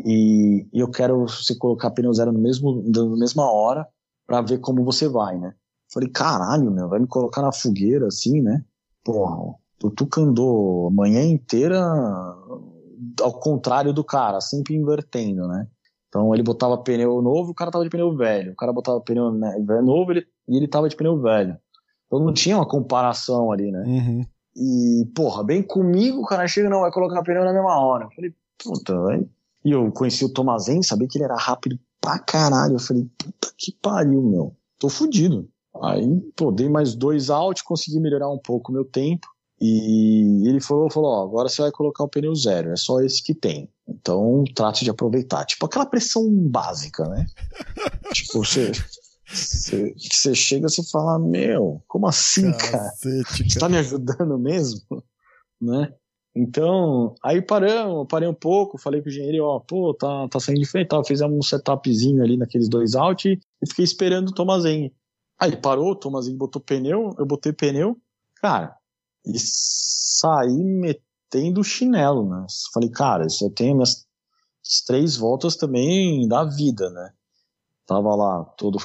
e, 0.05 0.67
e 0.73 0.79
eu 0.79 0.89
quero 0.89 1.27
você 1.27 1.55
colocar 1.55 1.91
pneu 1.91 2.13
zero 2.13 2.31
no 2.31 2.39
mesmo, 2.39 2.83
na 2.87 3.17
mesma 3.17 3.51
hora 3.51 3.87
para 4.25 4.41
ver 4.41 4.59
como 4.59 4.83
você 4.83 5.07
vai, 5.07 5.37
né? 5.37 5.53
Falei: 5.91 6.09
Caralho, 6.09 6.71
meu, 6.71 6.87
vai 6.87 6.99
me 6.99 7.07
colocar 7.07 7.41
na 7.41 7.51
fogueira 7.51 8.07
assim, 8.07 8.41
né? 8.41 8.63
Porra, 9.03 9.55
o 9.83 9.89
Tuca 9.89 10.21
andou 10.21 10.87
a 10.87 10.91
manhã 10.91 11.23
inteira 11.23 11.79
ao 13.21 13.33
contrário 13.39 13.93
do 13.93 14.03
cara, 14.03 14.39
sempre 14.39 14.75
invertendo, 14.75 15.47
né? 15.47 15.67
Então 16.07 16.33
ele 16.33 16.43
botava 16.43 16.77
pneu 16.77 17.21
novo, 17.21 17.51
o 17.51 17.55
cara 17.55 17.71
tava 17.71 17.83
de 17.83 17.89
pneu 17.89 18.15
velho. 18.15 18.51
O 18.51 18.55
cara 18.55 18.73
botava 18.73 18.99
pneu 18.99 19.31
né, 19.31 19.57
novo 19.81 20.11
ele, 20.11 20.25
e 20.47 20.57
ele 20.57 20.67
tava 20.67 20.89
de 20.89 20.95
pneu 20.95 21.19
velho. 21.21 21.57
Então 22.05 22.19
não 22.19 22.33
tinha 22.33 22.57
uma 22.57 22.67
comparação 22.67 23.51
ali, 23.51 23.71
né? 23.71 23.83
Uhum. 23.87 24.25
E, 24.55 25.05
porra, 25.15 25.43
bem 25.43 25.63
comigo, 25.63 26.21
o 26.21 26.25
cara 26.25 26.45
chega 26.47 26.69
não 26.69 26.81
vai 26.81 26.91
colocar 26.91 27.23
pneu 27.23 27.45
na 27.45 27.53
mesma 27.53 27.79
hora. 27.79 28.05
Eu 28.05 28.11
falei, 28.11 28.33
puta, 28.61 29.01
velho. 29.05 29.29
E 29.63 29.71
eu 29.71 29.91
conheci 29.91 30.25
o 30.25 30.29
Tomazen, 30.29 30.81
sabia 30.81 31.07
que 31.07 31.17
ele 31.17 31.25
era 31.25 31.35
rápido 31.35 31.79
pra 31.99 32.17
caralho. 32.19 32.75
Eu 32.75 32.79
falei, 32.79 33.07
puta 33.17 33.53
que 33.57 33.71
pariu, 33.81 34.21
meu. 34.21 34.55
Tô 34.79 34.89
fudido. 34.89 35.47
Aí, 35.83 36.19
pô, 36.35 36.51
dei 36.51 36.67
mais 36.67 36.95
dois 36.95 37.29
out, 37.29 37.63
consegui 37.63 37.99
melhorar 37.99 38.29
um 38.29 38.37
pouco 38.37 38.71
o 38.71 38.73
meu 38.73 38.83
tempo. 38.83 39.27
E 39.63 40.47
ele 40.47 40.59
falou, 40.59 40.89
falou, 40.89 41.11
ó, 41.11 41.23
agora 41.23 41.47
você 41.47 41.61
vai 41.61 41.71
colocar 41.71 42.03
o 42.03 42.09
pneu 42.09 42.33
zero, 42.33 42.71
é 42.71 42.75
só 42.75 42.99
esse 42.99 43.21
que 43.21 43.35
tem. 43.35 43.69
Então, 43.87 44.43
trate 44.55 44.83
de 44.83 44.89
aproveitar. 44.89 45.45
Tipo, 45.45 45.67
aquela 45.67 45.85
pressão 45.85 46.27
básica, 46.31 47.07
né? 47.07 47.27
tipo, 48.11 48.39
você, 48.39 48.71
você, 49.31 50.33
chega 50.33 50.65
e 50.67 50.89
fala, 50.89 51.19
meu, 51.19 51.79
como 51.87 52.07
assim, 52.07 52.51
Cacete, 52.53 53.23
cara? 53.23 53.49
Você 53.49 53.59
tá 53.59 53.69
me 53.69 53.77
ajudando 53.77 54.39
mesmo? 54.39 54.81
né? 55.61 55.93
Então, 56.33 57.13
aí 57.21 57.41
paramos, 57.41 58.07
parei 58.09 58.27
um 58.27 58.33
pouco, 58.33 58.77
falei 58.77 59.01
pro 59.01 59.11
engenheiro, 59.11 59.45
ó, 59.45 59.59
pô, 59.59 59.93
tá, 59.93 60.27
tá 60.29 60.39
saindo 60.39 60.61
diferente, 60.61 60.87
tá, 60.87 61.03
fizemos 61.03 61.37
um 61.37 61.41
setupzinho 61.41 62.23
ali 62.23 62.37
naqueles 62.37 62.69
dois 62.69 62.95
out 62.95 63.27
e 63.27 63.67
fiquei 63.67 63.83
esperando 63.83 64.29
o 64.29 64.33
Tomazen. 64.33 64.93
Aí 65.37 65.57
parou, 65.57 65.91
o 65.91 65.95
Tomazen 65.95 66.37
botou 66.37 66.61
pneu, 66.61 67.13
eu 67.17 67.25
botei 67.25 67.51
pneu, 67.51 67.97
cara, 68.35 68.77
e 69.25 69.33
saí 69.37 70.55
metendo 70.55 71.63
chinelo, 71.63 72.27
né? 72.27 72.45
Falei, 72.73 72.89
cara, 72.89 73.25
isso 73.25 73.45
eu 73.45 73.49
tenho 73.49 73.75
minhas 73.75 74.05
três 74.85 75.17
voltas 75.17 75.55
também 75.55 76.27
da 76.27 76.45
vida, 76.45 76.89
né? 76.91 77.11
Tava 77.85 78.15
lá 78.15 78.45
todo 78.57 78.77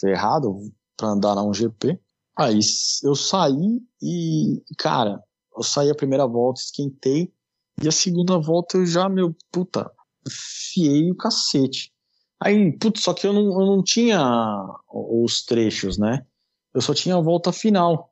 ferrado 0.00 0.70
pra 0.96 1.08
andar 1.08 1.34
na 1.34 1.42
um 1.42 1.52
GP. 1.52 1.98
Aí 2.36 2.60
eu 3.02 3.14
saí 3.14 3.80
e, 4.02 4.62
cara, 4.78 5.22
eu 5.56 5.62
saí 5.62 5.90
a 5.90 5.94
primeira 5.94 6.26
volta, 6.26 6.60
esquentei, 6.60 7.32
e 7.82 7.88
a 7.88 7.92
segunda 7.92 8.38
volta 8.38 8.78
eu 8.78 8.86
já, 8.86 9.08
meu, 9.08 9.34
puta, 9.50 9.90
fiei 10.28 11.10
o 11.10 11.16
cacete. 11.16 11.92
Aí, 12.40 12.72
putz, 12.78 13.02
só 13.02 13.14
que 13.14 13.26
eu 13.26 13.32
não, 13.32 13.60
eu 13.60 13.66
não 13.66 13.82
tinha 13.82 14.20
os 14.92 15.44
trechos, 15.44 15.98
né? 15.98 16.24
Eu 16.74 16.80
só 16.80 16.92
tinha 16.92 17.16
a 17.16 17.20
volta 17.20 17.52
final. 17.52 18.10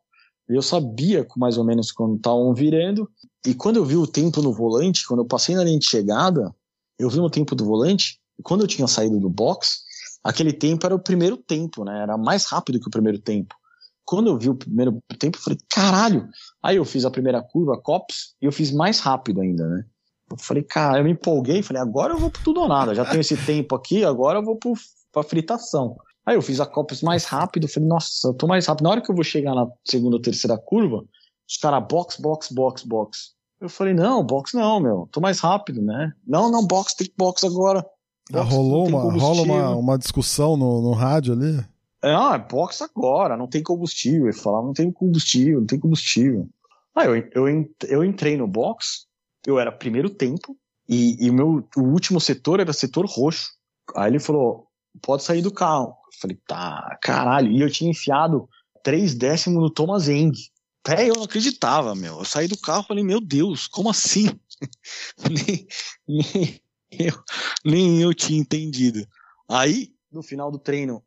Eu 0.49 0.63
sabia 0.63 1.27
mais 1.37 1.59
ou 1.59 1.65
menos 1.65 1.93
quando 1.93 2.17
estavam 2.17 2.55
virando. 2.55 3.11
E 3.47 3.55
quando 3.55 3.77
eu 3.77 3.85
vi 3.85 3.97
o 3.97 4.07
tempo 4.07 4.41
no 4.41 4.53
volante, 4.53 5.07
quando 5.07 5.21
eu 5.21 5.27
passei 5.27 5.55
na 5.55 5.65
linha 5.65 5.79
de 5.79 5.87
chegada, 5.87 6.55
eu 6.99 7.09
vi 7.09 7.19
o 7.21 7.31
tempo 7.31 7.55
do 7.55 7.65
volante. 7.65 8.21
E 8.39 8.43
quando 8.43 8.63
eu 8.63 8.69
tinha 8.69 8.87
saído 8.87 9.19
do 9.19 9.29
box, 9.29 9.83
aquele 10.23 10.53
tempo 10.53 10.87
era 10.87 10.95
o 10.95 11.03
primeiro 11.03 11.37
tempo, 11.37 11.85
né? 11.85 12.03
Era 12.03 12.17
mais 12.17 12.45
rápido 12.47 12.81
que 12.81 12.89
o 12.89 12.91
primeiro 12.91 13.19
tempo. 13.19 13.55
Quando 14.05 14.29
eu 14.29 14.39
vi 14.39 14.51
o 14.51 14.55
primeiro 14.55 15.03
tempo, 15.19 15.39
eu 15.39 15.43
falei, 15.43 15.59
caralho! 15.71 16.29
Aí 16.63 16.77
eu 16.77 16.85
fiz 16.85 17.05
a 17.05 17.11
primeira 17.11 17.43
curva, 17.43 17.81
COPS, 17.81 18.35
e 18.41 18.47
eu 18.47 18.53
fiz 18.53 18.73
mais 18.73 19.01
rápido 19.01 19.41
ainda, 19.41 19.67
né? 19.67 19.85
Eu 20.31 20.37
falei, 20.39 20.63
cara, 20.63 20.99
eu 20.99 21.05
me 21.05 21.13
empolguei, 21.13 21.63
falei, 21.63 21.83
agora 21.83 22.15
eu 22.15 22.19
vou 22.19 22.31
pro 22.31 22.43
tudo 22.43 22.61
ou 22.61 22.69
nada. 22.69 22.95
Já 22.95 23.05
tenho 23.05 23.21
esse 23.21 23.37
tempo 23.37 23.75
aqui, 23.75 24.05
agora 24.05 24.39
eu 24.39 24.45
vou 24.45 24.57
pro, 24.57 24.73
pra 25.13 25.23
fritação. 25.23 25.97
Aí 26.25 26.37
eu 26.37 26.43
fiz 26.43 26.61
a 26.61 26.67
Copas 26.67 27.03
mais 27.03 27.25
rápido, 27.25 27.69
falei, 27.69 27.89
nossa, 27.89 28.29
eu 28.29 28.35
tô 28.35 28.47
mais 28.47 28.67
rápido. 28.67 28.85
Na 28.85 28.91
hora 28.91 29.01
que 29.01 29.11
eu 29.11 29.15
vou 29.15 29.25
chegar 29.25 29.55
na 29.55 29.67
segunda 29.85 30.17
ou 30.17 30.23
terceira 30.23 30.57
curva, 30.57 31.05
os 31.49 31.57
caras 31.57 31.85
box, 31.89 32.21
box, 32.21 32.53
box, 32.53 32.85
box. 32.85 33.33
Eu 33.61 33.69
falei, 33.69 33.93
não, 33.93 34.25
box 34.25 34.55
não, 34.55 34.81
meu, 34.81 35.09
tô 35.13 35.21
mais 35.21 35.39
rápido, 35.41 35.83
né? 35.83 36.13
Não, 36.27 36.51
não, 36.51 36.67
box, 36.67 36.97
tem 36.97 37.09
box 37.17 37.45
agora. 37.45 37.85
Ah, 38.33 38.39
box, 38.39 38.55
rolou 38.55 38.89
uma, 38.89 39.03
rola 39.03 39.43
uma, 39.43 39.71
uma 39.77 39.99
discussão 39.99 40.57
no, 40.57 40.81
no 40.81 40.93
rádio 40.93 41.35
ali? 41.35 41.65
É, 42.03 42.13
ah, 42.13 42.37
box 42.37 42.83
agora, 42.83 43.37
não 43.37 43.47
tem 43.47 43.63
combustível. 43.63 44.27
Ele 44.27 44.33
falava, 44.33 44.67
não 44.67 44.73
tem 44.73 44.91
combustível, 44.91 45.61
não 45.61 45.67
tem 45.67 45.79
combustível. 45.79 46.49
Aí 46.95 47.07
eu, 47.07 47.17
eu, 47.47 47.75
eu 47.89 48.05
entrei 48.05 48.37
no 48.37 48.47
box, 48.47 49.07
eu 49.47 49.59
era 49.59 49.71
primeiro 49.73 50.11
tempo, 50.11 50.57
e, 50.89 51.25
e 51.25 51.31
o 51.31 51.33
meu 51.33 51.69
o 51.77 51.83
último 51.83 52.21
setor 52.21 52.61
era 52.61 52.73
setor 52.73 53.07
roxo. 53.07 53.53
Aí 53.97 54.11
ele 54.11 54.21
falou, 54.21 54.67
pode 55.01 55.23
sair 55.23 55.43
do 55.43 55.53
carro. 55.53 55.89
Eu 55.89 56.21
falei, 56.21 56.39
tá, 56.47 56.99
caralho. 57.01 57.51
E 57.51 57.61
eu 57.61 57.71
tinha 57.71 57.91
enfiado 57.91 58.49
três 58.83 59.15
décimos 59.15 59.63
no 59.63 59.71
Thomas 59.71 60.09
Eng. 60.09 60.33
Até 60.85 61.09
eu 61.09 61.15
não 61.15 61.25
acreditava, 61.25 61.95
meu. 61.95 62.19
Eu 62.19 62.25
saí 62.25 62.49
do 62.49 62.59
carro 62.59 62.83
e 62.83 62.89
falei, 62.89 63.05
meu 63.05 63.21
Deus, 63.21 63.69
como 63.69 63.89
assim? 63.89 64.27
nem, 65.31 65.69
nem, 66.09 66.61
eu, 66.91 67.23
nem 67.65 68.03
eu 68.03 68.13
tinha 68.13 68.41
entendido. 68.41 69.07
Aí, 69.49 69.93
no 70.11 70.23
final 70.23 70.51
do 70.51 70.59
treino, 70.59 71.03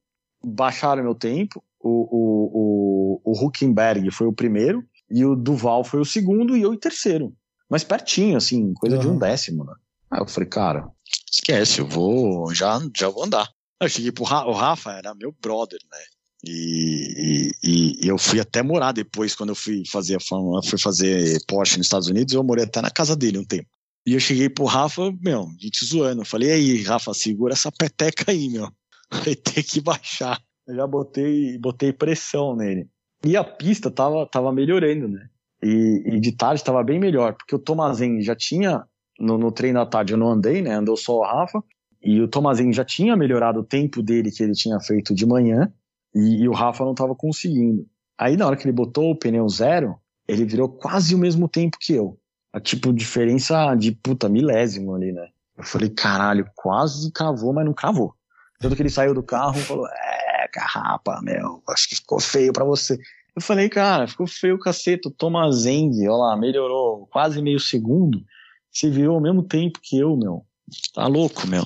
baixaram 0.46 1.04
meu 1.04 1.16
tempo. 1.16 1.64
O, 1.80 1.90
o, 1.90 3.22
o, 3.24 3.32
o 3.32 3.46
Huckenberg 3.46 4.10
foi 4.12 4.28
o 4.28 4.34
primeiro, 4.34 4.84
e 5.10 5.24
o 5.24 5.36
Duval 5.36 5.84
foi 5.84 6.00
o 6.00 6.06
segundo, 6.06 6.58
e 6.58 6.62
eu 6.62 6.74
em 6.74 6.80
terceiro. 6.80 7.34
Mas 7.70 7.84
pertinho, 7.84 8.38
assim, 8.38 8.74
coisa 8.74 8.96
uhum. 8.96 9.02
de 9.02 9.08
um 9.08 9.18
décimo, 9.18 9.64
né? 9.64 9.74
Aí 10.12 10.20
eu 10.20 10.28
falei, 10.28 10.50
cara, 10.50 10.88
esquece, 11.32 11.80
eu 11.80 11.88
vou, 11.88 12.54
já, 12.54 12.80
já 12.96 13.10
vou 13.10 13.24
andar. 13.24 13.50
Eu 13.82 13.90
cheguei 13.90 14.12
pro 14.12 14.24
Rafa, 14.24 14.48
o 14.48 14.54
Rafa 14.54 14.92
era 14.94 15.14
meu 15.16 15.36
brother, 15.42 15.80
né? 15.92 16.00
E, 16.48 17.52
e, 17.64 18.06
e, 18.06 18.08
eu 18.08 18.18
fui 18.18 18.40
até 18.40 18.62
morar 18.62 18.92
depois, 18.92 19.36
quando 19.36 19.50
eu 19.50 19.56
fui 19.56 19.84
fazer 19.88 20.16
a 20.16 20.62
fui 20.64 20.78
fazer 20.78 21.44
Porsche 21.48 21.78
nos 21.78 21.88
Estados 21.88 22.08
Unidos, 22.08 22.34
eu 22.34 22.44
morei 22.44 22.66
até 22.66 22.82
na 22.82 22.92
casa 22.92 23.16
dele 23.16 23.40
um 23.40 23.44
tempo. 23.44 23.68
E 24.06 24.14
eu 24.14 24.20
cheguei 24.20 24.48
pro 24.48 24.66
Rafa, 24.66 25.12
meu, 25.20 25.50
gente 25.60 25.84
zoando. 25.84 26.22
Eu 26.22 26.26
falei, 26.26 26.52
aí, 26.52 26.84
Rafa, 26.84 27.14
segura 27.14 27.54
essa 27.54 27.72
peteca 27.72 28.32
aí, 28.32 28.50
meu. 28.50 28.72
Vai 29.24 29.36
ter 29.36 29.64
que 29.64 29.82
baixar. 29.82 30.40
Eu 30.68 30.76
já 30.76 30.88
botei, 30.88 31.58
botei 31.58 31.94
pressão 31.94 32.56
nele. 32.56 32.88
E 33.24 33.36
a 33.38 33.44
pista 33.44 33.90
tava, 33.90 34.26
tava 34.28 34.52
melhorando, 34.52 35.08
né? 35.08 35.28
E, 35.64 36.04
e 36.06 36.20
de 36.20 36.32
tarde 36.32 36.64
tava 36.64 36.84
bem 36.84 37.00
melhor, 37.00 37.34
porque 37.34 37.56
o 37.56 37.60
Tomazen 37.60 38.22
já 38.22 38.36
tinha, 38.36 38.84
no, 39.20 39.38
no 39.38 39.52
treino 39.52 39.80
da 39.80 39.86
tarde 39.86 40.14
eu 40.14 40.18
não 40.18 40.30
andei, 40.30 40.62
né? 40.62 40.76
Andou 40.76 40.98
só 40.98 41.20
o 41.20 41.24
Rafa. 41.24 41.64
E 42.04 42.22
o 42.22 42.28
Tomazinho 42.28 42.72
já 42.72 42.86
tinha 42.86 43.16
melhorado 43.16 43.62
o 43.62 43.64
tempo 43.64 44.04
dele 44.04 44.32
que 44.32 44.44
ele 44.44 44.54
tinha 44.54 44.80
feito 44.80 45.14
de 45.16 45.26
manhã 45.26 45.72
e, 46.14 46.44
e 46.44 46.48
o 46.48 46.54
Rafa 46.54 46.84
não 46.84 46.92
estava 46.92 47.16
conseguindo. 47.16 47.88
Aí 48.18 48.38
na 48.38 48.46
hora 48.46 48.56
que 48.56 48.64
ele 48.64 48.72
botou 48.72 49.12
o 49.12 49.16
pneu 49.16 49.50
zero, 49.50 49.96
ele 50.28 50.46
virou 50.46 50.70
quase 50.70 51.16
o 51.16 51.18
mesmo 51.18 51.50
tempo 51.50 51.78
que 51.80 51.94
eu. 51.94 52.18
A 52.54 52.60
tipo 52.60 52.94
diferença 52.94 53.76
de 53.76 53.92
puta 53.92 54.30
milésimo 54.30 54.96
ali, 54.96 55.12
né? 55.12 55.28
Eu 55.58 55.64
falei, 55.64 55.90
caralho, 55.90 56.50
quase 56.56 57.12
cravou, 57.12 57.52
mas 57.54 57.66
não 57.66 57.74
cravou. 57.74 58.15
Tanto 58.60 58.76
que 58.76 58.82
ele 58.82 58.90
saiu 58.90 59.14
do 59.14 59.24
carro 59.24 59.58
e 59.58 59.64
falou, 59.64 59.88
é, 59.88 60.48
carrapa, 60.52 61.20
meu, 61.22 61.62
acho 61.70 61.90
que 61.90 61.96
ficou 61.96 62.20
feio 62.20 62.54
para 62.54 62.64
você. 62.64 62.98
Eu 63.36 63.42
falei, 63.42 63.68
cara, 63.68 64.08
ficou 64.08 64.26
feio 64.26 64.56
o 64.56 64.60
cacete, 64.60 65.08
o 65.08 65.12
Tomazeng, 65.12 65.92
olha 66.08 66.18
lá, 66.18 66.38
melhorou 66.38 67.06
quase 67.08 67.42
meio 67.42 67.60
segundo. 67.60 68.24
Você 68.72 68.90
virou 68.90 69.18
o 69.18 69.22
mesmo 69.22 69.44
tempo 69.44 69.80
que 69.82 69.98
eu, 69.98 70.16
meu. 70.16 70.46
Tá 70.94 71.08
louco, 71.08 71.46
meu. 71.48 71.64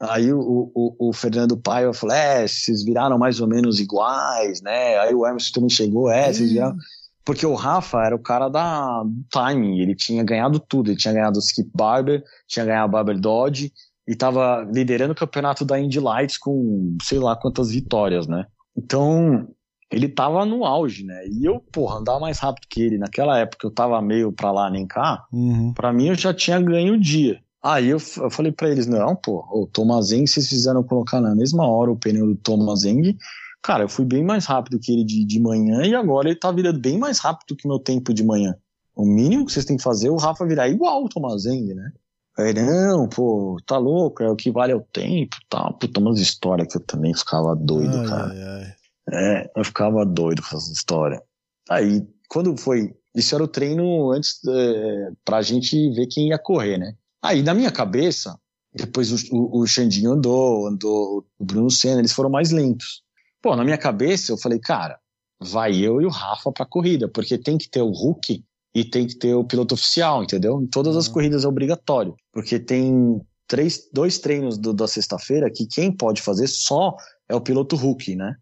Aí 0.00 0.32
o, 0.32 0.70
o, 0.74 1.08
o 1.08 1.12
Fernando 1.12 1.56
Paiva 1.56 1.94
falou: 1.94 2.14
é, 2.14 2.46
vocês 2.46 2.84
viraram 2.84 3.18
mais 3.18 3.40
ou 3.40 3.46
menos 3.46 3.80
iguais, 3.80 4.60
né? 4.60 4.98
Aí 4.98 5.14
o 5.14 5.26
Emerson 5.26 5.52
também 5.54 5.70
chegou, 5.70 6.10
é, 6.10 6.32
vocês 6.32 6.50
viraram. 6.50 6.76
Porque 7.24 7.46
o 7.46 7.54
Rafa 7.54 8.04
era 8.04 8.16
o 8.16 8.18
cara 8.18 8.48
da 8.48 9.04
timing, 9.30 9.78
ele 9.78 9.94
tinha 9.94 10.24
ganhado 10.24 10.58
tudo, 10.58 10.90
ele 10.90 10.98
tinha 10.98 11.14
ganhado 11.14 11.38
o 11.38 11.42
Skip 11.42 11.70
Barber, 11.72 12.22
tinha 12.48 12.64
ganhado 12.64 12.84
a 12.84 12.88
Barber 12.88 13.20
Dodge 13.20 13.72
e 14.12 14.14
tava 14.14 14.68
liderando 14.70 15.12
o 15.12 15.16
campeonato 15.16 15.64
da 15.64 15.80
Indy 15.80 15.98
Lights 15.98 16.36
com 16.36 16.98
sei 17.02 17.18
lá 17.18 17.34
quantas 17.34 17.70
vitórias, 17.70 18.26
né? 18.26 18.44
Então, 18.76 19.48
ele 19.90 20.06
tava 20.06 20.44
no 20.44 20.66
auge, 20.66 21.02
né? 21.02 21.26
E 21.26 21.46
eu, 21.46 21.60
porra, 21.72 21.96
andava 21.96 22.20
mais 22.20 22.38
rápido 22.38 22.66
que 22.68 22.82
ele. 22.82 22.98
Naquela 22.98 23.38
época 23.38 23.66
eu 23.66 23.70
tava 23.70 24.00
meio 24.02 24.30
pra 24.30 24.52
lá 24.52 24.68
nem 24.68 24.86
cá, 24.86 25.24
uhum. 25.32 25.72
pra 25.72 25.94
mim 25.94 26.08
eu 26.08 26.14
já 26.14 26.34
tinha 26.34 26.60
ganho 26.60 26.94
o 26.94 27.00
dia. 27.00 27.40
Aí 27.64 27.88
eu, 27.88 27.96
eu 28.18 28.30
falei 28.30 28.52
para 28.52 28.68
eles, 28.68 28.86
não, 28.86 29.16
pô, 29.16 29.46
o 29.50 29.66
Tomazeng, 29.66 30.26
vocês 30.26 30.46
fizeram 30.46 30.82
colocar 30.82 31.18
na 31.18 31.34
mesma 31.34 31.66
hora 31.66 31.90
o 31.90 31.96
pneu 31.96 32.26
do 32.26 32.36
Tomazeng. 32.36 33.16
Cara, 33.62 33.84
eu 33.84 33.88
fui 33.88 34.04
bem 34.04 34.22
mais 34.22 34.44
rápido 34.44 34.78
que 34.78 34.92
ele 34.92 35.04
de, 35.04 35.24
de 35.24 35.40
manhã 35.40 35.86
e 35.86 35.94
agora 35.94 36.28
ele 36.28 36.38
tá 36.38 36.52
virando 36.52 36.78
bem 36.78 36.98
mais 36.98 37.18
rápido 37.18 37.56
que 37.56 37.66
o 37.66 37.70
meu 37.70 37.78
tempo 37.78 38.12
de 38.12 38.22
manhã. 38.22 38.54
O 38.94 39.06
mínimo 39.06 39.46
que 39.46 39.52
vocês 39.52 39.64
têm 39.64 39.78
que 39.78 39.82
fazer 39.82 40.08
é 40.08 40.10
o 40.10 40.16
Rafa 40.16 40.44
virar 40.44 40.68
igual 40.68 41.02
o 41.02 41.08
Tomazeng, 41.08 41.72
né? 41.72 41.92
Aí, 42.38 42.54
não, 42.54 43.08
pô, 43.08 43.58
tá 43.66 43.76
louco, 43.76 44.22
é 44.22 44.30
o 44.30 44.36
que 44.36 44.50
vale 44.50 44.72
é 44.72 44.76
o 44.76 44.80
tempo 44.80 45.36
tal. 45.50 45.76
Puta, 45.78 46.00
umas 46.00 46.18
histórias 46.18 46.68
que 46.68 46.78
eu 46.78 46.84
também 46.84 47.14
ficava 47.14 47.54
doido, 47.54 47.98
ai, 47.98 48.06
cara. 48.06 48.32
Ai, 48.32 48.42
ai. 48.42 48.74
É, 49.10 49.50
eu 49.56 49.64
ficava 49.64 50.04
doido 50.06 50.40
com 50.40 50.48
essas 50.48 50.68
histórias. 50.68 51.20
Aí, 51.68 52.06
quando 52.28 52.56
foi 52.56 52.94
isso 53.14 53.34
era 53.34 53.44
o 53.44 53.48
treino 53.48 54.10
antes 54.10 54.40
é, 54.48 55.10
pra 55.24 55.42
gente 55.42 55.90
ver 55.90 56.06
quem 56.06 56.28
ia 56.28 56.38
correr, 56.38 56.78
né? 56.78 56.94
Aí 57.22 57.42
na 57.42 57.54
minha 57.54 57.70
cabeça, 57.70 58.38
depois 58.74 59.12
o, 59.12 59.36
o, 59.36 59.60
o 59.60 59.66
Xandinho 59.66 60.12
andou, 60.12 60.66
andou 60.66 61.26
o 61.38 61.44
Bruno 61.44 61.70
Senna, 61.70 62.00
eles 62.00 62.12
foram 62.12 62.30
mais 62.30 62.50
lentos. 62.50 63.02
Pô, 63.42 63.54
na 63.54 63.64
minha 63.64 63.78
cabeça 63.78 64.32
eu 64.32 64.38
falei, 64.38 64.58
cara, 64.58 64.98
vai 65.40 65.76
eu 65.76 66.00
e 66.00 66.06
o 66.06 66.10
Rafa 66.10 66.50
pra 66.50 66.64
corrida, 66.64 67.08
porque 67.08 67.36
tem 67.36 67.58
que 67.58 67.68
ter 67.68 67.82
o 67.82 67.90
Hulk 67.90 68.42
e 68.74 68.84
tem 68.84 69.06
que 69.06 69.16
ter 69.16 69.34
o 69.34 69.44
piloto 69.44 69.74
oficial, 69.74 70.22
entendeu? 70.22 70.60
Em 70.62 70.66
todas 70.66 70.96
as 70.96 71.06
uhum. 71.06 71.14
corridas 71.14 71.44
é 71.44 71.48
obrigatório, 71.48 72.14
porque 72.32 72.58
tem 72.58 73.20
três, 73.46 73.88
dois 73.92 74.18
treinos 74.18 74.56
do, 74.56 74.72
da 74.72 74.88
sexta-feira 74.88 75.50
que 75.50 75.66
quem 75.66 75.94
pode 75.94 76.22
fazer 76.22 76.46
só 76.46 76.96
é 77.28 77.34
o 77.34 77.40
piloto 77.40 77.76
Hulk, 77.76 78.16
né? 78.16 78.36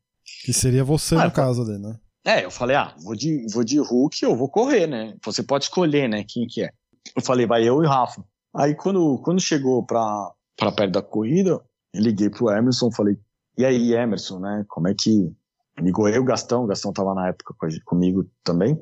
Que 0.45 0.53
seria 0.53 0.85
você 0.85 1.17
ah, 1.17 1.25
no 1.25 1.33
caso 1.33 1.63
ali, 1.63 1.79
né? 1.79 1.99
É, 2.25 2.45
eu 2.45 2.51
falei, 2.51 2.77
ah, 2.77 2.95
vou 3.03 3.17
de, 3.17 3.45
vou 3.53 3.65
de 3.65 3.79
Hulk, 3.79 4.23
eu 4.23 4.37
vou 4.37 4.49
correr, 4.49 4.87
né? 4.87 5.17
Você 5.25 5.43
pode 5.43 5.65
escolher, 5.65 6.09
né, 6.09 6.25
quem 6.27 6.47
que 6.47 6.63
é. 6.63 6.71
Eu 7.17 7.23
falei, 7.23 7.47
vai 7.47 7.69
eu 7.69 7.83
e 7.83 7.87
o 7.87 7.89
Rafa. 7.89 8.23
Aí 8.55 8.75
quando, 8.75 9.19
quando 9.25 9.41
chegou 9.41 9.85
pra, 9.85 10.31
pra 10.57 10.71
perto 10.71 10.93
da 10.93 11.03
corrida, 11.03 11.61
eu 11.93 12.03
liguei 12.03 12.31
pro 12.31 12.51
Emerson, 12.51 12.91
falei, 12.91 13.17
e 13.59 13.65
aí, 13.65 13.95
Emerson, 13.95 14.39
né, 14.39 14.65
como 14.69 14.89
é 14.89 14.95
que... 14.95 15.31
Ligou 15.79 16.09
eu 16.09 16.21
o 16.21 16.25
Gastão, 16.25 16.65
o 16.65 16.67
Gastão 16.67 16.93
tava 16.93 17.15
na 17.15 17.29
época 17.29 17.55
comigo 17.87 18.29
também. 18.45 18.79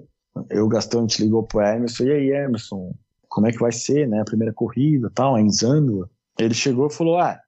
Eu 0.50 0.66
o 0.66 0.68
Gastão, 0.68 1.02
gente 1.02 1.22
ligou 1.22 1.42
pro 1.42 1.60
Emerson, 1.60 2.04
e 2.04 2.12
aí, 2.12 2.30
Emerson, 2.30 2.94
como 3.28 3.46
é 3.46 3.52
que 3.52 3.58
vai 3.58 3.72
ser, 3.72 4.08
né, 4.08 4.20
a 4.20 4.24
primeira 4.24 4.52
corrida 4.52 5.10
tal, 5.14 5.38
em 5.38 5.50
Zandvoort. 5.50 6.10
Ele 6.38 6.54
chegou 6.54 6.86
e 6.86 6.92
falou, 6.92 7.18
ah, 7.18 7.38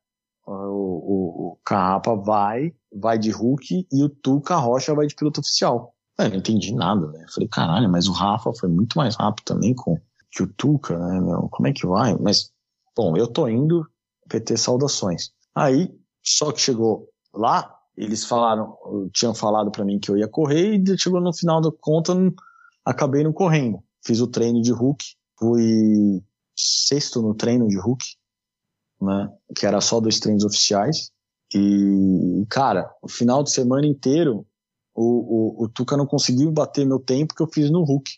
o, 0.47 0.53
o, 0.53 1.49
o 1.49 1.59
Carrapa 1.65 2.15
vai, 2.15 2.73
vai 2.93 3.19
de 3.19 3.31
Hulk 3.31 3.87
e 3.91 4.03
o 4.03 4.09
Tuca 4.09 4.57
Rocha 4.57 4.95
vai 4.95 5.07
de 5.07 5.15
piloto 5.15 5.41
oficial. 5.41 5.95
Eu 6.19 6.31
não 6.31 6.37
entendi 6.37 6.75
nada, 6.75 7.07
né? 7.07 7.25
Falei, 7.33 7.49
caralho, 7.49 7.89
mas 7.89 8.07
o 8.07 8.13
Rafa 8.13 8.53
foi 8.53 8.69
muito 8.69 8.99
mais 8.99 9.17
rápido 9.17 9.45
também 9.45 9.75
com, 9.75 9.97
que 10.31 10.43
o 10.43 10.47
Tuca, 10.47 10.99
né, 10.99 11.21
meu? 11.21 11.49
Como 11.51 11.69
é 11.69 11.73
que 11.73 11.87
vai? 11.87 12.17
Mas, 12.19 12.53
bom, 12.97 13.17
eu 13.17 13.27
tô 13.27 13.49
indo, 13.49 13.87
PT 14.29 14.57
saudações. 14.57 15.33
Aí, 15.55 15.91
só 16.23 16.53
que 16.53 16.61
chegou 16.61 17.09
lá, 17.33 17.75
eles 17.97 18.25
falaram, 18.25 18.77
tinham 19.13 19.35
falado 19.35 19.71
para 19.71 19.85
mim 19.85 19.99
que 19.99 20.11
eu 20.11 20.17
ia 20.17 20.29
correr 20.29 20.77
e 20.77 20.99
chegou 20.99 21.21
no 21.21 21.33
final 21.33 21.61
da 21.61 21.71
conta, 21.81 22.15
acabei 22.91 23.23
não 23.23 23.33
correndo. 23.33 23.83
Fiz 24.05 24.21
o 24.21 24.27
treino 24.27 24.61
de 24.61 24.73
Hulk, 24.73 25.05
fui 25.39 26.23
sexto 26.57 27.23
no 27.23 27.35
treino 27.35 27.69
de 27.69 27.79
Hulk, 27.79 28.05
né? 29.01 29.33
Que 29.57 29.67
era 29.67 29.81
só 29.81 30.01
dois 30.01 30.19
treinos 30.19 30.45
oficiais. 30.45 31.11
E, 31.55 32.47
cara, 32.49 32.91
o 33.03 33.09
final 33.09 33.43
de 33.43 33.51
semana 33.51 33.87
inteiro, 33.87 34.47
o, 34.95 35.63
o, 35.63 35.65
o 35.65 35.69
Tuca 35.69 35.97
não 35.97 36.07
conseguiu 36.07 36.51
bater 36.51 36.87
meu 36.87 36.99
tempo 36.99 37.35
que 37.35 37.43
eu 37.43 37.49
fiz 37.49 37.71
no 37.71 37.85
Hulk. 37.85 38.11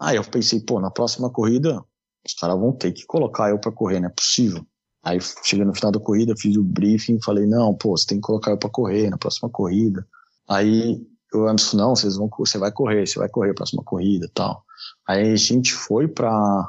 Aí 0.00 0.16
eu 0.16 0.24
pensei, 0.24 0.60
pô, 0.60 0.80
na 0.80 0.90
próxima 0.90 1.30
corrida, 1.30 1.84
os 2.26 2.34
caras 2.34 2.58
vão 2.58 2.72
ter 2.72 2.92
que 2.92 3.04
colocar 3.06 3.50
eu 3.50 3.58
para 3.58 3.72
correr, 3.72 4.00
não 4.00 4.08
é 4.08 4.12
possível. 4.12 4.66
Aí 5.02 5.18
cheguei 5.44 5.64
no 5.64 5.74
final 5.74 5.92
da 5.92 6.00
corrida, 6.00 6.34
fiz 6.36 6.56
o 6.56 6.62
briefing, 6.62 7.20
falei, 7.22 7.46
não, 7.46 7.74
pô, 7.74 7.96
você 7.96 8.06
tem 8.06 8.18
que 8.18 8.26
colocar 8.26 8.50
eu 8.50 8.58
para 8.58 8.70
correr 8.70 9.08
na 9.08 9.18
próxima 9.18 9.48
corrida. 9.48 10.06
Aí 10.48 11.00
o 11.34 11.46
Emerson, 11.46 11.76
não, 11.76 11.94
vocês 11.94 12.16
vão, 12.16 12.28
você 12.38 12.58
vai 12.58 12.72
correr, 12.72 13.06
você 13.06 13.18
vai 13.18 13.28
correr 13.28 13.48
na 13.48 13.54
próxima 13.54 13.82
corrida 13.84 14.30
tal. 14.34 14.64
Aí 15.06 15.32
a 15.32 15.36
gente 15.36 15.72
foi 15.72 16.08
para 16.08 16.68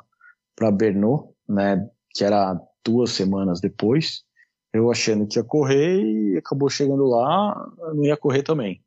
para 0.55 0.69
Bernot, 0.69 1.29
né, 1.47 1.89
que 2.13 2.23
era 2.23 2.59
duas 2.85 3.11
semanas 3.11 3.59
depois, 3.59 4.23
eu 4.73 4.91
achando 4.91 5.27
que 5.27 5.37
ia 5.37 5.43
correr 5.43 6.01
e 6.01 6.37
acabou 6.37 6.69
chegando 6.69 7.03
lá, 7.05 7.55
não 7.93 8.03
ia 8.03 8.15
correr 8.15 8.43
também. 8.43 8.81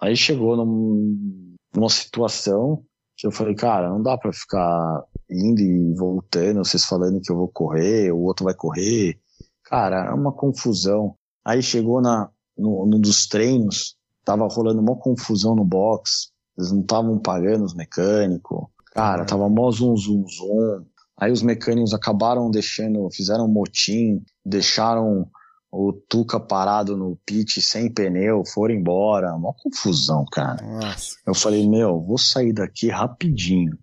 Aí 0.00 0.16
chegou 0.16 0.56
num, 0.56 1.54
numa 1.74 1.88
situação 1.88 2.84
que 3.16 3.26
eu 3.26 3.30
falei, 3.30 3.54
cara, 3.54 3.90
não 3.90 4.02
dá 4.02 4.16
para 4.16 4.32
ficar 4.32 5.04
indo 5.30 5.60
e 5.60 5.94
voltando, 5.94 6.64
vocês 6.64 6.84
falando 6.84 7.20
que 7.20 7.30
eu 7.30 7.36
vou 7.36 7.48
correr, 7.48 8.12
o 8.12 8.20
outro 8.20 8.44
vai 8.44 8.54
correr. 8.54 9.18
Cara, 9.64 10.06
é 10.06 10.10
uma 10.12 10.32
confusão. 10.32 11.14
Aí 11.44 11.62
chegou 11.62 12.00
na, 12.00 12.30
no, 12.56 12.86
num 12.86 13.00
dos 13.00 13.26
treinos, 13.26 13.96
tava 14.30 14.46
rolando 14.46 14.80
uma 14.80 14.94
confusão 14.94 15.56
no 15.56 15.64
box, 15.64 16.30
eles 16.56 16.70
não 16.70 16.82
estavam 16.82 17.18
pagando 17.18 17.64
os 17.64 17.74
mecânicos. 17.74 18.64
Cara, 18.92 19.24
tava 19.24 19.48
mó 19.48 19.70
zum, 19.72 19.96
zum, 19.96 20.24
zum. 20.28 20.84
Aí 21.16 21.32
os 21.32 21.42
mecânicos 21.42 21.92
acabaram 21.92 22.48
deixando, 22.50 23.08
fizeram 23.12 23.46
um 23.46 23.52
motim, 23.52 24.22
deixaram 24.44 25.28
o 25.70 25.92
Tuca 25.92 26.38
parado 26.38 26.96
no 26.96 27.18
pit 27.26 27.60
sem 27.60 27.92
pneu, 27.92 28.44
foram 28.44 28.74
embora. 28.74 29.34
Uma 29.34 29.52
confusão, 29.52 30.24
cara. 30.30 30.62
Nossa. 30.62 31.16
Eu 31.26 31.34
falei, 31.34 31.68
meu, 31.68 32.00
vou 32.00 32.18
sair 32.18 32.52
daqui 32.52 32.88
rapidinho. 32.88 33.76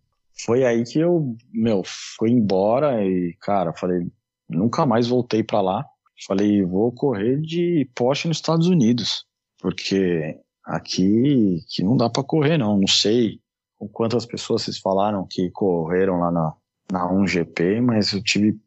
Foi 0.45 0.63
aí 0.63 0.83
que 0.83 0.99
eu, 0.99 1.35
meu, 1.51 1.83
fui 2.17 2.31
embora 2.31 3.03
e, 3.03 3.35
cara, 3.41 3.73
falei, 3.73 4.07
nunca 4.49 4.85
mais 4.85 5.07
voltei 5.07 5.43
para 5.43 5.61
lá. 5.61 5.85
Falei, 6.25 6.63
vou 6.63 6.91
correr 6.91 7.39
de 7.41 7.89
Porsche 7.93 8.27
nos 8.27 8.37
Estados 8.37 8.67
Unidos, 8.67 9.26
porque 9.59 10.39
aqui 10.63 11.63
que 11.69 11.83
não 11.83 11.95
dá 11.95 12.09
para 12.09 12.23
correr 12.23 12.57
não. 12.57 12.77
Não 12.77 12.87
sei 12.87 13.39
com 13.77 13.87
quantas 13.87 14.25
pessoas 14.25 14.63
vocês 14.63 14.77
falaram 14.77 15.25
que 15.29 15.49
correram 15.51 16.19
lá 16.19 16.31
na, 16.31 16.53
na 16.91 17.07
1GP, 17.09 17.81
mas 17.81 18.11
eu 18.11 18.21
tive 18.21 18.59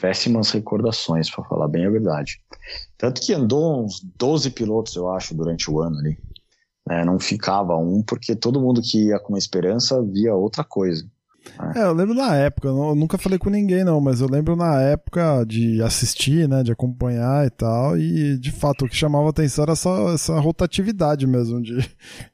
péssimas 0.00 0.50
recordações, 0.50 1.30
para 1.30 1.44
falar 1.44 1.68
bem 1.68 1.86
a 1.86 1.90
verdade. 1.90 2.40
Tanto 2.96 3.20
que 3.20 3.32
andou 3.32 3.84
uns 3.84 4.00
12 4.16 4.50
pilotos, 4.50 4.96
eu 4.96 5.10
acho, 5.10 5.34
durante 5.34 5.70
o 5.70 5.80
ano 5.80 5.98
ali. 5.98 6.18
É, 6.88 7.04
não 7.04 7.20
ficava 7.20 7.76
um, 7.76 8.02
porque 8.02 8.34
todo 8.34 8.60
mundo 8.60 8.82
que 8.82 9.06
ia 9.06 9.18
com 9.20 9.28
uma 9.28 9.38
esperança 9.38 10.02
via 10.02 10.34
outra 10.34 10.64
coisa. 10.64 11.08
É, 11.74 11.82
eu 11.82 11.92
lembro 11.92 12.14
na 12.14 12.34
época, 12.36 12.68
eu 12.68 12.94
nunca 12.94 13.18
falei 13.18 13.38
com 13.38 13.50
ninguém 13.50 13.84
não, 13.84 14.00
mas 14.00 14.20
eu 14.20 14.28
lembro 14.28 14.56
na 14.56 14.80
época 14.80 15.44
de 15.44 15.82
assistir, 15.82 16.48
né, 16.48 16.62
de 16.62 16.72
acompanhar 16.72 17.46
e 17.46 17.50
tal, 17.50 17.98
e 17.98 18.38
de 18.38 18.50
fato 18.50 18.84
o 18.84 18.88
que 18.88 18.96
chamava 18.96 19.28
atenção 19.28 19.64
era 19.64 19.72
essa, 19.72 19.90
essa 20.14 20.38
rotatividade 20.38 21.26
mesmo 21.26 21.60
de, 21.60 21.78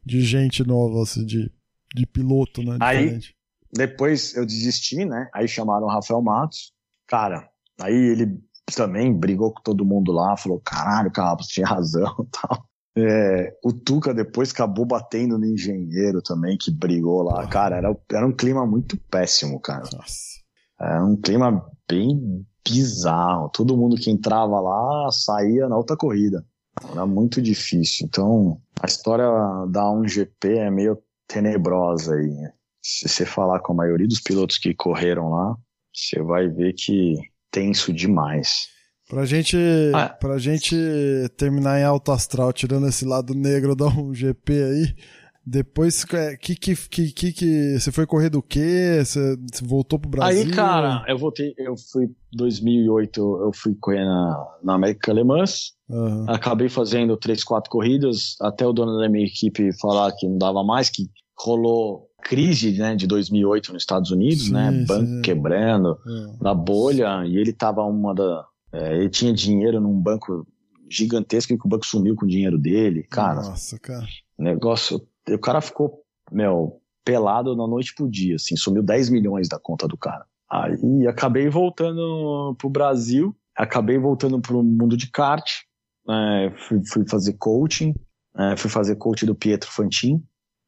de 0.04 0.20
gente 0.20 0.66
nova, 0.66 1.02
assim, 1.02 1.24
de, 1.24 1.50
de 1.94 2.06
piloto, 2.06 2.62
né, 2.62 2.78
diferente. 2.78 3.28
Aí, 3.28 3.38
depois 3.72 4.34
eu 4.34 4.46
desisti, 4.46 5.04
né? 5.04 5.28
Aí 5.34 5.46
chamaram 5.46 5.86
o 5.86 5.90
Rafael 5.90 6.22
Matos. 6.22 6.72
Cara, 7.06 7.48
aí 7.80 7.94
ele 7.94 8.40
também 8.74 9.12
brigou 9.12 9.52
com 9.52 9.62
todo 9.62 9.84
mundo 9.84 10.12
lá, 10.12 10.36
falou: 10.36 10.60
caralho, 10.60 11.10
Carlos, 11.10 11.46
tinha 11.48 11.66
razão 11.66 12.14
tal. 12.32 12.67
É, 13.00 13.56
o 13.64 13.72
Tuca 13.72 14.14
depois 14.14 14.50
acabou 14.50 14.84
batendo 14.84 15.38
no 15.38 15.46
engenheiro 15.46 16.22
também, 16.22 16.56
que 16.56 16.70
brigou 16.70 17.22
lá. 17.22 17.34
Porra. 17.34 17.48
Cara, 17.48 17.76
era, 17.76 17.96
era 18.12 18.26
um 18.26 18.32
clima 18.32 18.66
muito 18.66 18.96
péssimo, 19.10 19.60
cara. 19.60 19.84
Nossa. 19.92 20.38
Era 20.80 21.04
um 21.04 21.16
clima 21.16 21.64
bem 21.88 22.46
bizarro. 22.66 23.48
Todo 23.50 23.76
mundo 23.76 23.96
que 23.96 24.10
entrava 24.10 24.60
lá 24.60 25.10
saía 25.10 25.68
na 25.68 25.76
outra 25.76 25.96
corrida. 25.96 26.44
Era 26.92 27.06
muito 27.06 27.42
difícil. 27.42 28.06
Então, 28.06 28.60
a 28.80 28.86
história 28.86 29.26
da 29.68 29.84
1GP 29.84 30.56
é 30.58 30.70
meio 30.70 30.98
tenebrosa 31.26 32.14
aí. 32.14 32.50
Se 32.80 33.08
você 33.08 33.26
falar 33.26 33.60
com 33.60 33.72
a 33.72 33.76
maioria 33.76 34.06
dos 34.06 34.20
pilotos 34.20 34.58
que 34.58 34.74
correram 34.74 35.30
lá, 35.30 35.56
você 35.92 36.22
vai 36.22 36.48
ver 36.48 36.74
que 36.74 37.16
tenso 37.50 37.92
demais. 37.92 38.68
Pra 39.08 39.24
gente, 39.24 39.56
ah. 39.94 40.10
pra 40.10 40.38
gente 40.38 40.76
terminar 41.36 41.80
em 41.80 41.84
alto 41.84 42.12
astral, 42.12 42.52
tirando 42.52 42.86
esse 42.86 43.06
lado 43.06 43.34
negro 43.34 43.74
da 43.74 43.86
um 43.88 44.14
GP 44.14 44.52
aí, 44.52 44.94
depois, 45.50 46.04
é, 46.12 46.36
que, 46.36 46.54
que, 46.54 46.76
que, 46.76 47.10
que, 47.10 47.32
que 47.32 47.78
você 47.78 47.90
foi 47.90 48.04
correr 48.04 48.28
do 48.28 48.42
quê? 48.42 49.00
Você, 49.02 49.34
você 49.50 49.64
voltou 49.64 49.98
pro 49.98 50.10
Brasil? 50.10 50.42
Aí, 50.42 50.50
cara, 50.50 51.02
eu 51.08 51.16
voltei, 51.16 51.54
eu 51.56 51.74
fui 51.90 52.10
2008, 52.34 53.18
eu 53.18 53.50
fui 53.54 53.74
correr 53.80 54.04
na, 54.04 54.46
na 54.62 54.74
América 54.74 55.10
Alemã, 55.10 55.42
uhum. 55.88 56.26
acabei 56.28 56.68
fazendo 56.68 57.16
três, 57.16 57.42
quatro 57.42 57.70
corridas, 57.70 58.36
até 58.42 58.66
o 58.66 58.74
dono 58.74 58.98
da 58.98 59.08
minha 59.08 59.24
equipe 59.24 59.72
falar 59.80 60.12
que 60.12 60.28
não 60.28 60.36
dava 60.36 60.62
mais, 60.62 60.90
que 60.90 61.08
rolou 61.34 62.10
crise 62.22 62.76
né, 62.76 62.94
de 62.94 63.06
2008 63.06 63.72
nos 63.72 63.82
Estados 63.82 64.10
Unidos, 64.10 64.46
sim, 64.46 64.52
né, 64.52 64.84
banco 64.86 65.06
sim. 65.06 65.22
quebrando, 65.22 65.96
é. 66.06 66.44
na 66.44 66.52
bolha, 66.52 67.24
e 67.24 67.38
ele 67.38 67.54
tava 67.54 67.82
uma 67.84 68.14
da, 68.14 68.44
é, 68.72 68.96
ele 68.96 69.08
tinha 69.08 69.32
dinheiro 69.32 69.80
num 69.80 69.98
banco 69.98 70.46
gigantesco 70.90 71.52
e 71.52 71.56
o 71.56 71.68
banco 71.68 71.86
sumiu 71.86 72.14
com 72.14 72.24
o 72.24 72.28
dinheiro 72.28 72.58
dele, 72.58 73.02
cara. 73.04 73.42
Nossa, 73.42 73.78
cara. 73.78 74.06
Negócio, 74.38 75.06
o 75.28 75.38
cara 75.38 75.60
ficou, 75.60 76.02
meu, 76.30 76.80
pelado 77.04 77.56
na 77.56 77.66
noite 77.66 77.94
pro 77.94 78.10
dia, 78.10 78.36
assim, 78.36 78.56
sumiu 78.56 78.82
10 78.82 79.10
milhões 79.10 79.48
da 79.48 79.58
conta 79.58 79.86
do 79.86 79.96
cara. 79.96 80.24
Aí 80.50 81.06
acabei 81.06 81.48
voltando 81.48 82.54
pro 82.58 82.70
Brasil, 82.70 83.36
acabei 83.54 83.98
voltando 83.98 84.40
pro 84.40 84.62
mundo 84.62 84.96
de 84.96 85.10
kart, 85.10 85.44
é, 86.08 86.52
fui, 86.56 86.80
fui, 86.86 87.08
fazer 87.08 87.34
coaching, 87.34 87.94
é, 88.36 88.56
fui 88.56 88.70
fazer 88.70 88.96
coaching 88.96 89.26
do 89.26 89.34
Pietro 89.34 89.70
Fantin, 89.70 90.22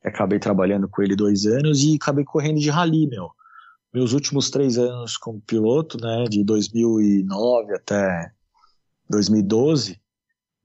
acabei 0.05 0.39
trabalhando 0.39 0.89
com 0.89 1.03
ele 1.03 1.17
dois 1.17 1.47
anos 1.47 1.83
e 1.83 1.97
acabei 1.97 2.25
correndo 2.25 2.61
de 2.61 2.69
rally, 2.69 3.07
meu. 3.07 3.31
Meus 3.93 4.13
últimos 4.13 4.51
três 4.51 4.79
anos 4.79 5.17
como 5.17 5.41
piloto, 5.41 5.99
né, 6.01 6.25
de 6.29 6.45
2009 6.45 7.75
até 7.75 8.31
2012, 9.09 10.01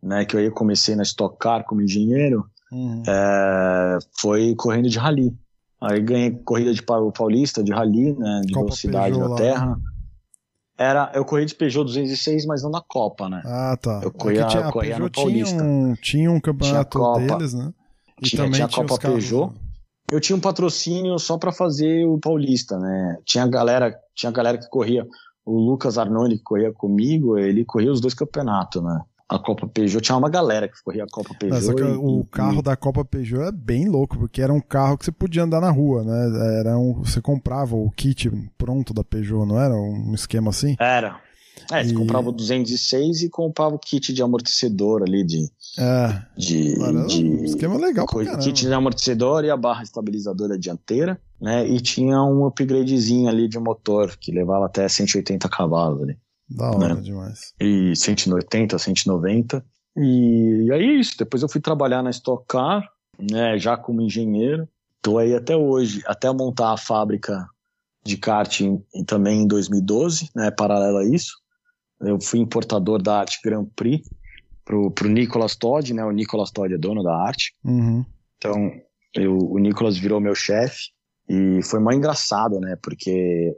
né, 0.02 0.26
que 0.26 0.36
eu 0.36 0.40
aí 0.40 0.52
comecei 0.52 0.96
na 0.96 1.04
Stock 1.04 1.38
Car 1.40 1.66
como 1.66 1.82
engenheiro, 1.82 2.46
uhum. 2.72 3.02
é, 3.08 3.98
foi 4.20 4.54
correndo 4.56 4.90
de 4.90 5.00
rally. 5.00 5.36
Aí 5.82 6.02
ganhei 6.02 6.32
corrida 6.32 6.74
de 6.74 6.82
paulista, 6.82 7.64
de 7.64 7.72
rally, 7.72 8.14
né? 8.14 8.42
De 8.46 8.54
Copa 8.54 8.66
velocidade 8.66 9.16
Peugeot 9.16 9.30
da 9.30 9.36
terra. 9.36 9.66
Lá, 9.66 9.76
né? 9.76 9.84
Era, 10.78 11.12
eu 11.14 11.24
corri 11.24 11.46
de 11.46 11.56
Peugeot 11.56 11.86
206, 11.86 12.46
mas 12.46 12.64
não 12.64 12.70
na 12.70 12.82
Copa, 12.82 13.30
né? 13.30 13.42
Ah, 13.46 13.78
tá. 13.82 14.02
Eu 14.04 14.12
corria, 14.12 14.42
é 14.42 14.48
tinha, 14.48 14.64
eu 14.64 14.72
corria 14.72 15.00
no 15.00 15.10
Paulista. 15.10 15.58
Tinha 15.58 15.64
um, 15.64 15.96
tinha 15.96 16.32
um 16.32 16.40
campeonato 16.40 17.00
tinha 17.00 17.28
deles, 17.28 17.54
né? 17.54 17.74
E 18.22 18.26
tinha, 18.28 18.44
também 18.44 18.54
tinha 18.56 18.66
a 18.66 18.70
Copa 18.70 19.00
Peugeot. 19.00 19.48
Carros, 19.48 19.54
né? 19.54 19.65
Eu 20.12 20.20
tinha 20.20 20.36
um 20.36 20.42
patrocínio 20.42 21.18
só 21.18 21.38
para 21.38 21.52
fazer 21.52 22.06
o 22.06 22.20
Paulista, 22.20 22.78
né? 22.78 23.18
Tinha 23.26 23.48
galera, 23.48 23.96
tinha 24.14 24.32
galera 24.32 24.58
que 24.58 24.70
corria. 24.70 25.08
O 25.46 25.60
Lucas 25.60 25.98
Arnone 25.98 26.38
que 26.38 26.44
corria 26.44 26.72
comigo, 26.72 27.38
ele 27.38 27.66
corria 27.66 27.92
os 27.92 28.02
dois 28.02 28.14
campeonatos, 28.14 28.84
né? 28.84 29.02
a 29.28 29.40
Copa 29.40 29.68
Peugeot. 29.68 30.02
Tinha 30.02 30.18
uma 30.18 30.30
galera 30.30 30.68
que 30.68 30.82
corria 30.84 31.04
a 31.04 31.08
Copa 31.08 31.34
Peugeot. 31.38 31.60
Mas, 31.60 31.68
e, 31.68 31.98
o 31.98 32.24
carro 32.26 32.60
e... 32.60 32.64
da 32.64 32.76
Copa 32.76 33.04
Peugeot 33.04 33.48
é 33.48 33.52
bem 33.52 33.88
louco, 33.88 34.18
porque 34.18 34.42
era 34.42 34.54
um 34.54 34.62
carro 34.62 34.98
que 34.98 35.06
você 35.06 35.12
podia 35.12 35.44
andar 35.44 35.60
na 35.60 35.72
rua, 35.72 36.04
né? 36.04 36.60
Era 36.60 36.78
um, 36.78 36.94
você 36.94 37.22
comprava 37.22 37.76
o 37.76 37.90
kit 37.92 38.30
pronto 38.58 38.94
da 38.94 39.04
Peugeot, 39.04 39.46
não 39.46 39.60
era 39.60 39.74
um 39.74 40.14
esquema 40.14 40.50
assim? 40.50 40.76
Era. 40.80 41.20
É, 41.72 41.84
você 41.84 41.92
e... 41.92 41.94
comprava 41.94 42.30
o 42.30 42.32
206 42.32 43.24
e 43.24 43.30
comprava 43.30 43.76
o 43.76 43.80
kit 43.80 44.14
de 44.14 44.22
amortecedor 44.22 45.04
ali 45.04 45.24
de. 45.24 45.50
É. 45.78 46.22
De, 46.38 46.76
de 47.08 47.26
um 47.26 47.44
esquema 47.44 47.78
legal 47.78 48.06
coisa, 48.06 48.38
Kit 48.38 48.66
de 48.66 48.74
amortecedor 48.74 49.44
e 49.44 49.50
a 49.50 49.58
barra 49.58 49.84
estabilizadora 49.84 50.58
dianteira, 50.58 51.20
né? 51.42 51.68
E 51.68 51.80
tinha 51.82 52.22
um 52.24 52.46
upgradezinho 52.46 53.28
ali 53.28 53.48
de 53.48 53.60
motor 53.60 54.16
que 54.18 54.32
levava 54.32 54.66
até 54.66 54.88
180 54.88 55.50
cavalos 55.50 56.04
ali. 56.04 56.18
Da 56.50 56.72
hora 56.72 56.96
né? 56.96 57.02
demais. 57.02 57.54
E 57.60 57.96
180, 57.96 58.78
190. 58.78 59.66
E, 59.98 60.66
e 60.68 60.72
aí 60.72 60.84
é 60.84 61.00
isso. 61.00 61.16
Depois 61.18 61.42
eu 61.42 61.50
fui 61.50 61.62
trabalhar 61.62 62.04
na 62.04 62.10
Stock 62.10 62.46
Car, 62.48 62.88
né, 63.20 63.58
já 63.58 63.76
como 63.78 64.02
engenheiro. 64.02 64.68
Tô 65.02 65.18
aí 65.18 65.34
até 65.34 65.56
hoje, 65.56 66.02
até 66.06 66.32
montar 66.32 66.74
a 66.74 66.78
fábrica 66.78 67.48
de 68.04 68.18
kart 68.18 68.62
também 69.08 69.42
em 69.42 69.48
2012, 69.48 70.30
né, 70.36 70.52
paralelo 70.52 70.98
a 70.98 71.06
isso. 71.06 71.38
Eu 72.10 72.20
fui 72.20 72.40
importador 72.40 73.02
da 73.02 73.20
Arte 73.20 73.40
Grand 73.44 73.66
Prix 73.76 74.08
pro, 74.64 74.92
pro 74.92 75.10
Nicolas 75.10 75.56
Todd, 75.56 75.94
né? 75.94 76.04
O 76.04 76.12
Nicolas 76.12 76.52
Todd 76.52 76.74
é 76.74 76.78
dono 76.78 77.04
da 77.04 77.16
arte. 77.16 77.54
Uhum. 77.64 78.06
Então, 78.38 78.72
eu, 79.14 79.38
o 79.38 79.60
Nicolas 79.60 79.98
virou 79.98 80.20
meu 80.20 80.36
chefe 80.36 80.90
e 81.30 81.62
foi 81.64 81.80
mais 81.80 81.98
engraçado, 81.98 82.60
né? 82.60 82.78
Porque 82.82 83.56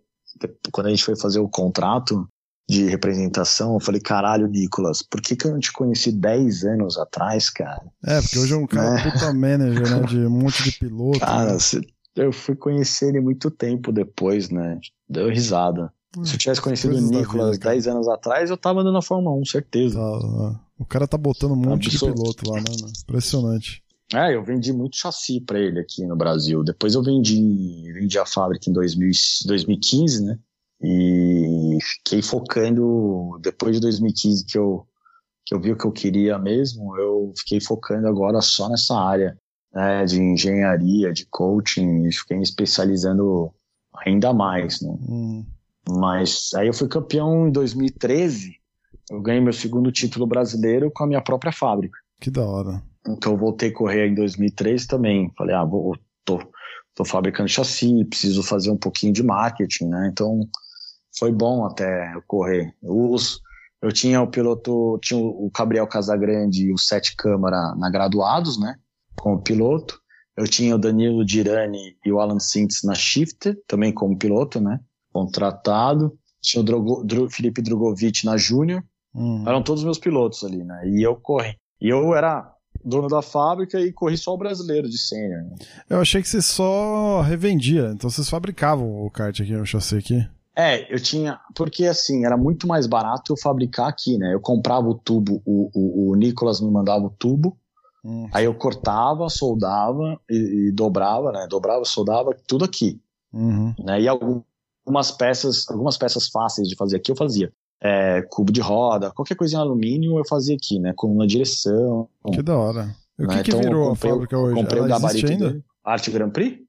quando 0.72 0.88
a 0.88 0.90
gente 0.90 1.04
foi 1.04 1.16
fazer 1.16 1.40
o 1.40 1.50
contrato, 1.50 2.28
de 2.70 2.86
representação, 2.86 3.76
eu 3.76 3.80
falei, 3.80 4.02
caralho, 4.02 4.48
Nicolas, 4.48 5.02
por 5.02 5.22
que, 5.22 5.36
que 5.38 5.48
eu 5.48 5.52
não 5.52 5.60
te 5.60 5.72
conheci 5.72 6.12
10 6.12 6.66
anos 6.66 6.98
atrás, 6.98 7.50
cara? 7.50 7.82
É, 8.06 8.20
porque 8.20 8.40
hoje 8.40 8.54
é 8.54 8.58
um 8.58 8.68
cara 8.68 8.94
né? 8.94 9.10
puta 9.10 9.34
manager, 9.34 9.90
né? 9.90 10.06
De 10.06 10.18
um 10.18 10.30
monte 10.44 10.64
de 10.64 10.78
piloto. 10.78 11.20
Cara, 11.20 11.54
né? 11.54 11.60
eu 12.18 12.34
fui 12.34 12.56
conhecer 12.56 13.10
ele 13.10 13.22
muito 13.22 13.50
tempo 13.50 13.92
depois, 13.92 14.50
né? 14.50 14.80
Deu 15.08 15.30
risada. 15.30 15.94
Se 16.26 16.34
eu 16.34 16.38
tivesse 16.38 16.62
conhecido 16.62 16.96
o 16.96 17.02
Nicolas 17.02 17.52
vida, 17.52 17.70
10 17.70 17.88
anos 17.88 18.08
atrás, 18.08 18.50
eu 18.50 18.58
tava 18.58 18.82
andando 18.82 18.94
na 18.94 19.02
Fórmula 19.02 19.36
1, 19.38 19.46
certeza. 19.46 20.00
Tá, 20.00 20.62
o 20.80 20.86
cara 20.86 21.08
tá 21.08 21.18
botando 21.18 21.52
um 21.52 21.56
monte 21.56 21.88
Absoluto. 21.88 22.16
de 22.16 22.22
piloto 22.22 22.50
lá, 22.52 22.58
né? 22.58 22.92
Impressionante. 23.04 23.84
É, 24.14 24.36
eu 24.36 24.44
vendi 24.44 24.72
muito 24.72 24.96
chassi 24.96 25.42
para 25.42 25.60
ele 25.60 25.80
aqui 25.80 26.06
no 26.06 26.16
Brasil. 26.16 26.64
Depois 26.64 26.96
eu 26.96 27.04
vendi, 27.04 27.92
vendi 27.94 28.18
a 28.18 28.26
fábrica 28.26 28.70
em 28.70 28.74
2000, 28.74 29.12
2015, 29.46 30.24
né? 30.24 30.40
E 30.82 31.78
fiquei 31.82 32.22
focando, 32.22 33.38
depois 33.42 33.76
de 33.76 33.82
2015 33.82 34.46
que 34.46 34.58
eu, 34.58 34.88
que 35.46 35.54
eu 35.54 35.60
vi 35.60 35.72
o 35.72 35.78
que 35.78 35.86
eu 35.86 35.92
queria 35.92 36.38
mesmo, 36.38 36.96
eu 36.98 37.34
fiquei 37.38 37.60
focando 37.60 38.08
agora 38.08 38.40
só 38.42 38.70
nessa 38.70 38.96
área 38.96 39.38
né, 39.74 40.06
de 40.06 40.22
engenharia, 40.22 41.12
de 41.12 41.26
coaching, 41.26 42.06
e 42.06 42.14
fiquei 42.14 42.38
me 42.38 42.44
especializando 42.44 43.52
ainda 44.06 44.32
mais, 44.34 44.82
né? 44.82 44.96
Hum. 45.10 45.46
Mas 45.90 46.52
aí 46.56 46.68
eu 46.68 46.74
fui 46.74 46.88
campeão 46.88 47.48
em 47.48 47.52
2013, 47.52 48.56
eu 49.10 49.22
ganhei 49.22 49.42
meu 49.42 49.54
segundo 49.54 49.92
título 49.92 50.28
brasileiro 50.28 50.92
com 50.92 51.04
a 51.04 51.08
minha 51.08 51.22
própria 51.22 51.52
fábrica. 51.52 51.98
Que 52.20 52.30
da 52.30 52.46
hora. 52.46 52.84
Então 53.08 53.34
eu 53.34 53.38
voltei 53.38 53.70
a 53.70 53.74
correr 53.74 54.08
em 54.08 54.16
2013 54.16 54.88
também. 54.88 55.32
Falei, 55.38 55.56
ah, 55.56 55.64
vou, 55.64 55.98
tô, 56.26 56.40
tô 56.94 57.06
fabricando 57.06 57.48
chassi, 57.48 58.04
preciso 58.06 58.44
fazer 58.44 58.70
um 58.70 58.78
pouquinho 58.78 59.14
de 59.14 59.24
marketing, 59.24 59.86
né? 59.86 60.10
Então 60.12 60.48
foi 61.18 61.32
bom 61.32 61.66
até 61.66 62.14
correr. 62.28 62.74
Os, 62.82 63.40
eu 63.82 63.92
tinha 63.92 64.22
o 64.22 64.28
piloto, 64.28 65.00
tinha 65.02 65.20
o 65.20 65.50
Gabriel 65.56 65.88
Casagrande 65.88 66.66
e 66.66 66.74
o 66.74 66.78
Sete 66.78 67.16
Câmara 67.16 67.74
na 67.76 67.90
graduados, 67.90 68.60
né? 68.60 68.76
Como 69.16 69.42
piloto. 69.42 70.02
Eu 70.36 70.46
tinha 70.48 70.76
o 70.76 70.80
Danilo 70.80 71.26
Dirani 71.26 71.98
e 72.06 72.12
o 72.12 72.20
Alan 72.20 72.40
Sintz 72.40 72.84
na 72.84 72.94
Shifter, 72.94 73.58
também 73.68 73.92
como 73.92 74.18
piloto, 74.18 74.60
né? 74.60 74.80
Contratado. 75.18 76.18
Tinha 76.40 76.62
o 76.62 76.64
Drogo, 76.64 77.04
Dro, 77.04 77.30
Felipe 77.30 77.62
Drogovic 77.62 78.24
na 78.24 78.38
Júnior. 78.38 78.84
Uhum. 79.16 79.44
Eram 79.48 79.64
todos 79.64 79.84
meus 79.84 79.98
pilotos 79.98 80.44
ali, 80.44 80.64
né? 80.64 80.88
E 80.88 81.02
eu 81.02 81.16
corri. 81.16 81.56
E 81.82 81.90
eu 81.90 82.14
era 82.14 82.54
dono 82.86 83.08
da 83.08 83.24
fábrica 83.24 83.80
e 83.80 83.92
corri 83.92 84.16
só 84.16 84.34
o 84.34 84.38
brasileiro 84.38 84.88
de 84.88 84.98
sênior. 84.98 85.44
Né? 85.44 85.56
Eu 85.90 86.02
achei 86.02 86.22
que 86.22 86.30
você 86.30 86.42
só 86.42 87.22
revendia, 87.22 87.92
então 87.94 88.10
vocês 88.10 88.30
fabricavam 88.30 89.06
o 89.06 89.10
kart 89.10 89.40
aqui, 89.40 89.56
o 89.56 89.66
chassi 89.66 89.98
aqui. 89.98 90.28
É, 90.56 90.94
eu 90.94 91.00
tinha. 91.00 91.40
Porque 91.56 91.86
assim, 91.86 92.26
era 92.26 92.38
muito 92.38 92.68
mais 92.68 92.86
barato 92.86 93.34
eu 93.34 93.38
fabricar 93.38 93.88
aqui, 93.88 94.18
né? 94.18 94.34
Eu 94.34 94.40
comprava 94.40 94.88
o 94.88 94.96
tubo, 94.96 95.42
o, 95.46 95.70
o, 95.74 96.12
o 96.12 96.16
Nicolas 96.16 96.62
me 96.62 96.70
mandava 96.70 97.06
o 97.06 97.10
tubo, 97.10 97.58
hum. 98.06 98.28
aí 98.32 98.46
eu 98.46 98.54
cortava, 98.54 99.30
soldava 99.30 100.20
e, 100.30 100.68
e, 100.68 100.72
dobrava, 100.72 101.32
né? 101.32 101.48
Dobrava, 101.50 101.84
soldava, 101.86 102.36
tudo 102.48 102.66
aqui. 102.66 103.00
Uhum. 103.34 103.74
Né? 103.80 104.02
E 104.02 104.08
algumas 104.88 105.12
peças, 105.12 105.70
algumas 105.70 105.98
peças 105.98 106.30
fáceis 106.30 106.70
de 106.70 106.76
fazer 106.76 106.96
aqui 106.96 107.12
eu 107.12 107.16
fazia. 107.16 107.52
É, 107.80 108.24
cubo 108.24 108.52
de 108.52 108.62
roda, 108.62 109.12
qualquer 109.12 109.36
coisa 109.36 109.56
em 109.56 109.60
alumínio 109.60 110.18
eu 110.18 110.26
fazia 110.28 110.56
aqui, 110.56 110.80
né? 110.80 110.94
Com 110.96 111.12
uma 111.12 111.28
direção. 111.28 112.10
Que 112.32 112.42
da 112.42 112.58
hora. 112.58 112.96
E 113.20 113.24
o 113.24 113.28
né? 113.28 113.38
que, 113.38 113.44
que 113.44 113.50
então, 113.52 113.62
virou 113.62 113.90
comprei, 113.90 114.10
a 114.10 114.14
fábrica 114.14 114.38
hoje? 114.38 114.56
Comprei 114.56 114.80
Ela 114.80 114.88
o 114.88 114.90
gabarito 114.90 115.32
ainda? 115.32 115.50
Dele. 115.50 115.64
Arte 115.84 116.12
Grand 116.12 116.30
Prix? 116.32 116.60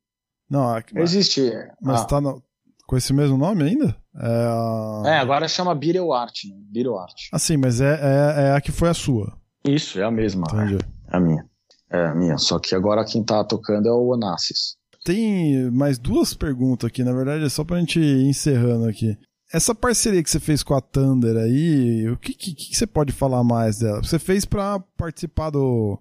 Não, 0.51 0.83
existe. 0.97 1.51
Mas 1.81 2.03
ah. 2.03 2.05
tá 2.05 2.21
no, 2.21 2.43
com 2.87 2.97
esse 2.97 3.13
mesmo 3.13 3.39
nome 3.39 3.65
ainda? 3.65 3.97
É, 4.17 4.27
a... 4.27 5.03
é 5.07 5.19
agora 5.19 5.47
chama 5.47 5.75
Beetle 5.75 6.13
Art, 6.13 6.45
né? 6.45 6.57
Beetle 6.71 6.99
Art. 6.99 7.29
Ah, 7.33 7.39
sim, 7.39 7.57
mas 7.57 7.81
é, 7.81 7.95
é, 7.95 8.43
é, 8.49 8.53
a 8.53 8.61
que 8.61 8.73
foi 8.73 8.89
a 8.89 8.95
sua. 8.95 9.37
Isso, 9.65 9.99
é 9.99 10.05
a 10.05 10.11
mesma. 10.11 10.47
Entendi. 10.53 10.79
É 11.11 11.17
a 11.17 11.21
minha. 11.21 11.47
É 11.91 12.07
a 12.07 12.15
minha. 12.15 12.37
Só 12.39 12.59
que 12.59 12.75
agora 12.75 13.05
quem 13.05 13.23
tá 13.23 13.45
tocando 13.45 13.89
é 13.89 13.93
o 13.93 14.09
Onassis. 14.09 14.77
Tem 15.05 15.70
mais 15.70 15.99
duas 15.99 16.35
perguntas 16.35 16.89
aqui, 16.89 17.02
na 17.02 17.12
verdade 17.12 17.44
é 17.44 17.49
só 17.49 17.65
pra 17.65 17.78
gente 17.78 17.99
ir 18.01 18.27
encerrando 18.27 18.86
aqui. 18.86 19.17
Essa 19.52 19.75
parceria 19.75 20.23
que 20.23 20.31
você 20.31 20.39
fez 20.39 20.62
com 20.62 20.75
a 20.75 20.81
Thunder 20.81 21.36
aí, 21.36 22.09
o 22.10 22.18
que, 22.18 22.35
que, 22.35 22.55
que 22.55 22.77
você 22.77 22.86
pode 22.86 23.12
falar 23.12 23.43
mais 23.43 23.78
dela? 23.78 24.02
Você 24.02 24.18
fez 24.18 24.44
para 24.44 24.78
participar 24.97 25.51
do 25.51 25.99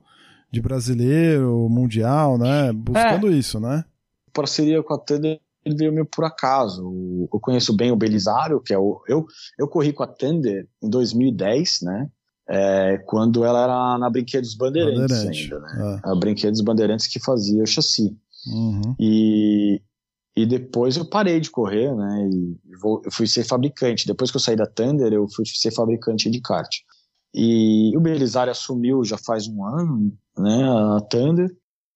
de 0.52 0.62
brasileiro, 0.62 1.68
mundial, 1.70 2.38
né? 2.38 2.72
Buscando 2.74 3.28
é. 3.28 3.32
isso, 3.32 3.60
né? 3.60 3.84
Parceria 4.34 4.82
com 4.84 4.94
a 4.94 4.98
Thunder 4.98 5.40
ele 5.68 5.76
veio 5.76 5.92
meio 5.92 6.06
por 6.06 6.24
acaso. 6.24 6.82
Eu 7.32 7.40
conheço 7.40 7.76
bem 7.76 7.92
o 7.92 7.96
Belisário, 7.96 8.62
que 8.62 8.74
é 8.74 8.78
o. 8.78 9.02
Eu, 9.08 9.26
eu 9.60 9.68
corri 9.68 9.92
com 9.92 10.04
a 10.04 10.08
Thunder 10.08 10.68
em 10.82 10.90
2010, 10.90 11.80
né? 11.84 12.10
É, 12.50 12.98
quando 13.06 13.44
ela 13.44 13.64
era 13.64 13.98
na 13.98 14.10
Brinquedos 14.10 14.56
Bandeirantes 14.56 15.18
Bandeirante. 15.18 15.54
ainda, 15.54 15.60
né? 15.60 16.02
É. 16.06 16.10
A 16.10 16.16
Brinquedos 16.16 16.62
Bandeirantes 16.62 17.08
que 17.08 17.20
fazia 17.20 17.62
o 17.62 17.68
chassi. 17.68 18.18
Uhum. 18.52 18.96
E, 19.00 19.82
e 20.36 20.46
depois 20.46 20.98
eu 20.98 21.06
parei 21.06 21.40
de 21.40 21.50
correr, 21.50 21.94
né? 21.96 22.30
E 22.32 22.76
vou, 22.82 23.02
eu 23.04 23.12
fui 23.12 23.28
ser 23.28 23.44
fabricante. 23.44 24.08
Depois 24.08 24.32
que 24.32 24.38
eu 24.38 24.42
saí 24.42 24.56
da 24.56 24.66
Thunder, 24.66 25.12
eu 25.12 25.28
fui 25.30 25.46
ser 25.46 25.72
fabricante 25.74 26.30
de 26.30 26.42
kart. 26.42 26.70
E 27.34 27.96
o 27.96 28.02
Belisário 28.02 28.52
assumiu 28.52 29.04
já 29.04 29.18
faz 29.18 29.48
um 29.48 29.64
ano, 29.66 30.14
né? 30.38 30.64
A 30.64 31.02
Thunder. 31.02 31.50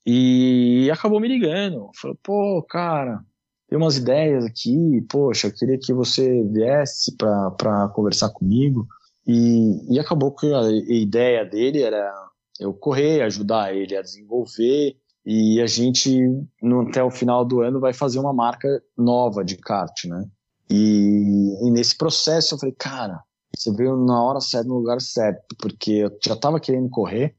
E 0.06 0.90
acabou 0.92 1.20
me 1.20 1.28
ligando. 1.28 1.90
Falou, 1.96 2.18
pô, 2.24 2.66
cara, 2.68 3.24
tem 3.70 3.78
umas 3.78 3.98
ideias 3.98 4.44
aqui, 4.44 5.02
poxa, 5.10 5.48
eu 5.48 5.54
queria 5.54 5.80
que 5.80 5.94
você 5.94 6.44
viesse 6.44 7.16
para 7.16 7.90
conversar 7.96 8.30
comigo. 8.30 8.88
E, 9.26 9.96
e 9.96 10.00
acabou 10.00 10.34
que 10.34 10.52
a 10.54 10.70
ideia 10.90 11.46
dele 11.46 11.82
era 11.82 12.12
eu 12.60 12.74
correr, 12.74 13.22
ajudar 13.22 13.76
ele 13.76 13.96
a 13.96 14.02
desenvolver, 14.02 14.98
e 15.26 15.62
a 15.62 15.68
gente, 15.68 16.20
no, 16.62 16.82
até 16.82 17.04
o 17.04 17.12
final 17.12 17.46
do 17.46 17.62
ano, 17.62 17.80
vai 17.80 17.94
fazer 17.94 18.20
uma 18.20 18.34
marca 18.34 18.68
nova 18.98 19.44
de 19.44 19.58
kart, 19.58 20.06
né? 20.06 20.26
E, 20.70 21.58
e, 21.62 21.72
nesse 21.72 21.98
processo 21.98 22.56
eu 22.56 22.60
falei, 22.60 22.74
cara, 22.78 23.22
você 23.56 23.72
veio 23.72 23.98
na 23.98 24.24
hora 24.24 24.40
certa, 24.40 24.68
no 24.68 24.76
lugar 24.78 25.02
certo, 25.02 25.56
porque 25.60 25.92
eu 25.92 26.18
já 26.26 26.34
estava 26.34 26.60
querendo 26.60 26.90
correr, 26.90 27.36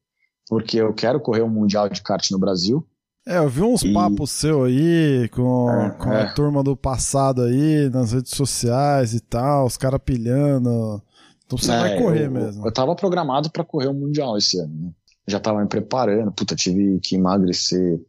porque 0.49 0.77
eu 0.77 0.93
quero 0.93 1.20
correr 1.20 1.43
um 1.43 1.49
Mundial 1.49 1.89
de 1.89 2.02
kart 2.02 2.31
no 2.31 2.39
Brasil, 2.39 2.86
é, 3.27 3.39
eu 3.39 3.49
vi 3.49 3.62
uns 3.62 3.83
e... 3.83 3.93
papos 3.93 4.31
seu 4.33 4.65
aí 4.65 5.28
com, 5.28 5.70
é, 5.70 5.91
com 5.91 6.11
a 6.11 6.20
é. 6.20 6.33
turma 6.33 6.62
do 6.62 6.77
passado 6.77 7.43
aí, 7.43 7.89
nas 7.89 8.12
redes 8.12 8.33
sociais 8.33 9.15
e 9.15 9.20
tal, 9.20 9.67
os 9.67 9.77
caras 9.77 10.01
pilhando. 10.05 11.01
Então 11.47 11.57
você 11.57 11.70
é, 11.70 11.78
vai 11.78 11.99
correr 11.99 12.27
eu, 12.27 12.31
mesmo. 12.31 12.67
Eu 12.67 12.73
tava 12.73 12.97
programado 12.97 13.49
para 13.51 13.65
correr 13.65 13.86
o 13.86 13.94
Mundial 13.94 14.36
esse 14.36 14.59
ano, 14.59 14.75
né? 14.75 14.91
Já 15.26 15.39
tava 15.39 15.60
me 15.60 15.68
preparando, 15.68 16.33
puta, 16.33 16.57
tive 16.57 16.99
que 17.01 17.17
emagrecer 17.17 18.01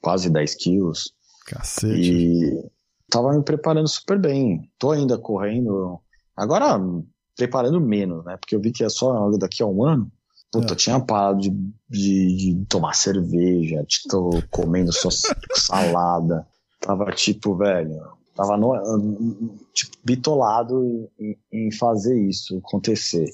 quase 0.00 0.30
10 0.30 0.54
quilos. 0.56 1.12
Cacete. 1.46 2.12
E 2.12 2.70
tava 3.10 3.32
me 3.32 3.42
preparando 3.42 3.88
super 3.88 4.18
bem. 4.18 4.70
Tô 4.78 4.92
ainda 4.92 5.18
correndo. 5.18 6.00
Agora, 6.36 6.80
preparando 7.36 7.80
menos, 7.80 8.24
né? 8.24 8.36
Porque 8.36 8.54
eu 8.54 8.60
vi 8.60 8.70
que 8.72 8.84
é 8.84 8.88
só 8.88 9.30
daqui 9.32 9.62
a 9.62 9.66
um 9.66 9.84
ano. 9.84 10.10
Puta, 10.52 10.68
É. 10.68 10.70
eu 10.72 10.76
tinha 10.76 11.00
parado 11.00 11.40
de, 11.40 11.50
de, 11.88 12.36
de 12.36 12.64
tomar 12.66 12.94
cerveja, 12.94 13.84
tô 14.08 14.42
comendo 14.50 14.92
só 14.92 15.08
salada. 15.56 16.46
Tava 16.78 17.10
tipo, 17.12 17.56
velho, 17.56 18.00
tava 18.34 18.56
no, 18.56 18.74
tipo, 19.72 19.96
bitolado 20.04 21.08
em, 21.18 21.36
em 21.50 21.72
fazer 21.72 22.20
isso 22.28 22.58
acontecer. 22.58 23.30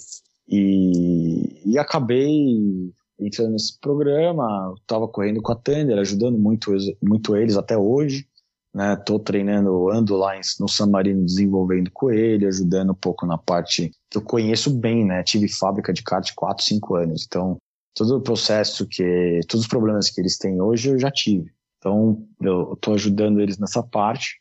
E, 0.49 1.61
e 1.65 1.79
acabei 1.79 2.93
entrando 3.19 3.53
nesse 3.53 3.79
programa, 3.81 4.75
tava 4.87 5.09
correndo 5.09 5.43
com 5.43 5.53
a 5.53 5.57
Tender, 5.57 5.99
ajudando 5.99 6.39
muito, 6.39 6.73
eles- 6.73 6.97
muito 7.03 7.37
eles 7.37 7.57
até 7.57 7.77
hoje. 7.77 8.27
Né, 8.75 8.95
tô 8.97 9.19
treinando, 9.19 9.89
ando 9.91 10.15
lá 10.15 10.37
em- 10.37 10.43
no 10.61 10.69
San 10.69 10.87
Marino 10.89 11.25
desenvolvendo 11.25 11.91
com 11.91 12.11
ele, 12.11 12.47
ajudando 12.47 12.91
um 12.91 12.95
pouco 12.95 13.27
na 13.27 13.39
parte 13.39 13.91
que 14.11 14.19
eu 14.19 14.23
conheço 14.23 14.71
bem, 14.71 15.07
né? 15.07 15.23
Tive 15.23 15.49
fábrica 15.49 15.91
de 15.93 16.03
kart 16.03 16.31
4, 16.37 16.63
5 16.65 16.95
anos, 16.95 17.25
então 17.27 17.57
todo 17.95 18.19
o 18.19 18.21
processo 18.21 18.87
que, 18.87 19.41
todos 19.49 19.65
os 19.65 19.69
problemas 19.69 20.11
que 20.11 20.21
eles 20.21 20.37
têm 20.37 20.61
hoje 20.61 20.91
eu 20.91 20.99
já 20.99 21.11
tive. 21.11 21.51
Então 21.79 22.23
eu 22.43 22.77
tô 22.81 22.93
ajudando 22.93 23.41
eles 23.41 23.59
nessa 23.59 23.83
parte 23.83 24.39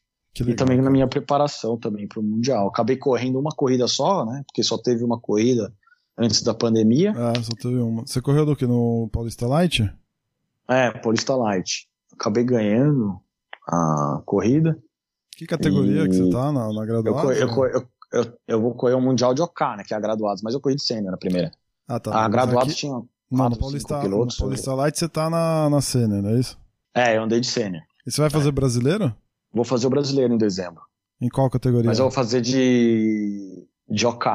e 0.52 0.54
também 0.54 0.80
na 0.82 0.92
minha 0.92 1.08
preparação 1.08 1.78
também 1.78 2.06
para 2.06 2.20
o 2.20 2.24
mundial. 2.24 2.68
Acabei 2.68 2.98
correndo 2.98 3.40
uma 3.40 3.52
corrida 3.56 3.88
só, 3.88 4.26
né? 4.26 4.44
Porque 4.46 4.62
só 4.62 4.78
teve 4.78 5.04
uma 5.06 5.20
corrida 5.20 5.74
antes 6.18 6.42
da 6.42 6.54
pandemia. 6.54 7.14
Ah, 7.16 7.34
só 7.44 7.52
teve 7.60 7.78
uma. 7.78 8.06
Você 8.06 8.22
correu 8.22 8.46
do 8.46 8.56
que? 8.56 8.66
No 8.66 9.10
Paulista 9.12 9.46
Light? 9.48 9.90
É, 10.70 10.92
Paulista 10.92 11.36
Light. 11.36 11.88
Acabei 12.14 12.44
ganhando 12.44 13.20
a 13.68 14.22
corrida. 14.26 14.78
Que 15.36 15.46
categoria 15.46 16.04
E- 16.04 16.10
que 16.10 16.16
você 16.16 16.30
tá 16.30 16.52
na, 16.52 16.74
na 16.74 16.82
Eu, 16.82 16.86
graduada? 17.04 17.34
eu, 17.34 17.48
co- 17.54 17.66
eu, 17.68 17.88
eu, 18.12 18.34
eu 18.48 18.62
vou 18.62 18.74
correr 18.74 18.96
o 18.96 19.02
Mundial 19.02 19.34
de 19.34 19.42
OK, 19.42 19.66
né? 19.78 19.84
Que 19.86 19.94
é 19.94 19.98
a 19.98 20.00
graduados, 20.00 20.42
mas 20.42 20.54
eu 20.54 20.60
corri 20.62 20.76
de 20.76 20.84
sênior 20.84 21.12
na 21.12 21.18
primeira. 21.18 21.52
Ah, 21.88 22.00
tá. 22.00 22.12
a 22.12 22.24
Mas 22.24 22.32
graduados 22.32 22.72
aqui- 22.74 22.80
tinha. 22.82 22.94
Não, 22.94 23.06
no 23.30 23.38
quatro, 23.50 23.60
Paulista, 23.60 24.00
pilotos, 24.00 24.36
no 24.38 24.46
Paulista 24.46 24.74
Light 24.74 24.98
você 24.98 25.10
tá 25.10 25.30
na, 25.30 25.70
na 25.70 25.82
cena, 25.82 26.22
não 26.22 26.30
é 26.30 26.40
isso? 26.40 26.58
É, 26.96 27.18
eu 27.18 27.24
andei 27.24 27.42
de 27.42 27.48
sênior. 27.48 27.84
E 28.06 28.12
você 28.12 28.22
vai 28.22 28.30
fazer 28.30 28.52
brasileiro? 28.52 29.14
Vou 29.54 29.66
fazer 29.66 29.86
o 29.88 29.90
brasileiro 29.90 30.34
em 30.34 30.38
dezembro. 30.38 30.82
Em 31.20 31.28
qual 31.28 31.50
categoria? 31.50 31.88
Mas 31.88 32.00
eu 32.00 32.06
vou 32.06 32.12
fazer 32.12 32.40
de. 32.42 33.68
de 33.90 34.06
OK, 34.08 34.32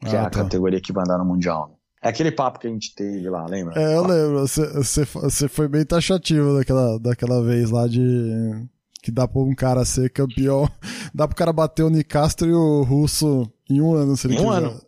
que 0.00 0.14
é 0.14 0.18
Ah, 0.18 0.26
a 0.26 0.30
tá. 0.30 0.42
categoria 0.42 0.80
que 0.80 0.92
vai 0.92 1.04
andar 1.04 1.18
no 1.18 1.24
Mundial. 1.24 1.78
É 2.02 2.08
aquele 2.08 2.30
papo 2.30 2.58
que 2.58 2.66
a 2.66 2.70
gente 2.70 2.94
teve 2.94 3.28
lá, 3.28 3.46
lembra? 3.46 3.80
É, 3.80 3.96
eu 3.96 4.02
lembro. 4.06 4.40
Você, 4.46 5.48
foi 5.48 5.66
bem 5.66 5.84
taxativo 5.84 6.56
daquela, 6.56 6.98
daquela 7.00 7.42
vez 7.42 7.70
lá 7.70 7.86
de. 7.88 8.66
Que 9.02 9.10
dá 9.10 9.26
pra 9.26 9.40
um 9.40 9.54
cara 9.54 9.84
ser 9.84 10.10
campeão. 10.10 10.68
Dá 11.14 11.26
pro 11.28 11.36
cara 11.36 11.52
bater 11.52 11.82
o 11.84 11.88
Nicastro 11.90 12.48
e 12.48 12.52
o 12.52 12.82
Russo 12.82 13.50
em 13.70 13.80
um 13.80 13.94
ano, 13.94 14.16
se 14.16 14.26
ele 14.26 14.34
Em 14.36 14.40
um 14.40 14.44
quiser. 14.48 14.56
ano. 14.64 14.80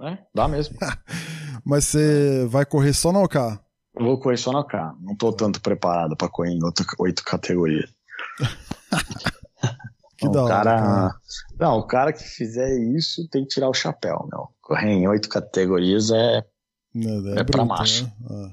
É, 0.00 0.18
dá 0.34 0.48
mesmo. 0.48 0.76
Mas 1.64 1.84
você 1.86 2.46
vai 2.48 2.64
correr 2.66 2.92
só 2.92 3.12
no 3.12 3.22
OK. 3.22 3.40
Vou 3.98 4.18
correr 4.18 4.36
só 4.38 4.50
na 4.52 4.60
OK. 4.60 4.78
Não 5.00 5.14
tô 5.14 5.32
tanto 5.32 5.60
preparado 5.60 6.16
pra 6.16 6.28
correr 6.28 6.50
em 6.52 6.62
outra, 6.64 6.84
oito 6.98 7.22
categorias. 7.24 7.88
Que 10.16 10.26
o 10.26 10.30
da 10.30 10.44
hora, 10.44 10.54
cara... 10.54 10.80
cara. 10.80 11.14
Não, 11.58 11.78
o 11.78 11.86
cara 11.86 12.12
que 12.12 12.22
fizer 12.22 12.68
isso 12.96 13.28
tem 13.28 13.42
que 13.42 13.48
tirar 13.48 13.68
o 13.68 13.74
chapéu, 13.74 14.26
meu. 14.30 14.48
Correr 14.60 14.90
em 14.90 15.06
oito 15.08 15.28
categorias 15.28 16.10
é. 16.10 16.38
É, 16.94 17.40
É 17.40 17.44
pra 17.44 17.64
macho. 17.64 18.04
Né? 18.04 18.12
Ah. 18.30 18.52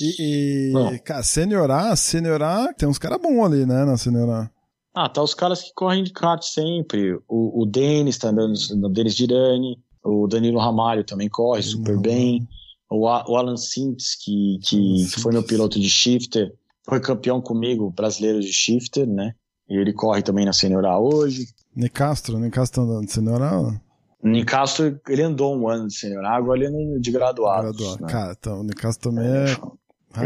E, 0.00 0.68
e 0.68 0.72
Não. 0.72 0.96
cara, 0.98 1.22
Senior 1.22 1.70
A, 1.70 1.96
Senior 1.96 2.42
A, 2.42 2.72
tem 2.74 2.88
uns 2.88 2.98
caras 2.98 3.20
bons 3.20 3.44
ali, 3.44 3.66
né, 3.66 3.84
na 3.84 3.96
Senior 3.96 4.30
A. 4.30 4.50
Ah, 4.94 5.08
tá 5.08 5.22
os 5.22 5.34
caras 5.34 5.62
que 5.62 5.72
correm 5.74 6.04
de 6.04 6.12
kart 6.12 6.42
sempre. 6.42 7.14
O, 7.28 7.62
o 7.62 7.66
Denis 7.66 8.18
tá 8.18 8.28
andando 8.28 8.54
no 8.76 8.88
Denis 8.88 9.14
Dirani. 9.14 9.78
O 10.04 10.26
Danilo 10.26 10.58
Ramalho 10.58 11.04
também 11.04 11.28
corre 11.28 11.62
super 11.62 11.94
Não. 11.94 12.02
bem. 12.02 12.46
O, 12.88 13.06
o 13.06 13.36
Alan 13.36 13.56
Sintz, 13.56 14.16
que, 14.22 14.58
que, 14.62 15.06
que 15.06 15.20
foi 15.20 15.32
meu 15.32 15.44
piloto 15.44 15.78
de 15.78 15.88
shifter, 15.88 16.52
foi 16.84 17.00
campeão 17.00 17.40
comigo, 17.40 17.90
brasileiro 17.90 18.40
de 18.40 18.52
shifter, 18.52 19.06
né? 19.06 19.34
E 19.70 19.76
ele 19.76 19.92
corre 19.92 20.20
também 20.20 20.44
na 20.44 20.52
Senior 20.52 20.84
A 20.84 20.98
hoje. 20.98 21.46
Nicastro, 21.74 22.36
Nicastro 22.38 22.82
tá 22.82 22.90
andando 22.90 23.06
de 23.06 23.12
Senior 23.12 23.40
A? 23.40 23.80
Nicastro, 24.22 25.00
ele 25.08 25.22
andou 25.22 25.56
um 25.56 25.68
ano 25.68 25.86
de 25.86 25.94
Senior 25.94 26.24
A, 26.24 26.36
agora 26.36 26.58
ele 26.58 26.66
anda 26.66 27.00
de 27.00 27.10
graduado. 27.12 27.62
Graduado. 27.62 28.02
né? 28.02 28.08
Cara, 28.12 28.36
então, 28.38 28.60
o 28.60 28.64
Nicastro 28.64 29.10
também 29.10 29.26
é. 29.26 29.56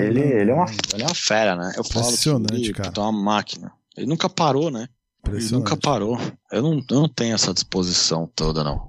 Ele, 0.01 0.21
ele, 0.21 0.51
é 0.51 0.55
uma, 0.55 0.65
ele 0.95 1.03
é 1.03 1.07
uma 1.07 1.15
fera, 1.15 1.55
né? 1.55 1.75
Eu 1.77 1.85
falo 1.85 2.07
Impressionante, 2.07 2.55
que 2.55 2.67
ele 2.69 2.73
cara. 2.73 2.93
É 2.97 3.01
uma 3.01 3.13
máquina. 3.13 3.71
Ele 3.95 4.07
nunca 4.07 4.31
parou, 4.31 4.71
né? 4.71 4.89
Nunca 5.53 5.77
parou. 5.77 6.19
Eu 6.53 6.63
não, 6.63 6.73
eu 6.91 7.01
não 7.01 7.09
tenho 7.09 7.35
essa 7.35 7.53
disposição 7.53 8.31
toda, 8.35 8.63
não. 8.63 8.87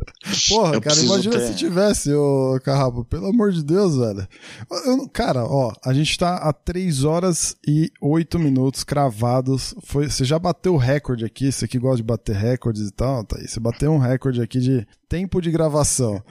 Porra, 0.49 0.75
Eu 0.75 0.81
cara, 0.81 0.99
imagina 0.99 1.37
ter. 1.37 1.47
se 1.47 1.55
tivesse, 1.55 2.13
ô 2.13 2.59
Carrapa. 2.63 3.03
Pelo 3.05 3.27
amor 3.27 3.51
de 3.51 3.63
Deus, 3.63 3.97
velho. 3.97 4.27
Eu 4.85 5.09
cara, 5.09 5.43
ó, 5.45 5.73
a 5.83 5.93
gente 5.93 6.17
tá 6.17 6.37
a 6.37 6.53
3 6.53 7.03
horas 7.03 7.55
e 7.67 7.91
8 8.01 8.37
minutos 8.37 8.83
cravados. 8.83 9.73
Foi, 9.83 10.09
você 10.09 10.23
já 10.25 10.37
bateu 10.37 10.73
o 10.75 10.77
recorde 10.77 11.25
aqui, 11.25 11.51
você 11.51 11.67
que 11.67 11.79
gosta 11.79 11.97
de 11.97 12.03
bater 12.03 12.35
recordes 12.35 12.87
e 12.87 12.91
tal, 12.91 13.23
tá 13.23 13.37
aí. 13.39 13.47
Você 13.47 13.59
bateu 13.59 13.91
um 13.91 13.97
recorde 13.97 14.41
aqui 14.41 14.59
de 14.59 14.87
tempo 15.09 15.41
de 15.41 15.51
gravação. 15.51 16.21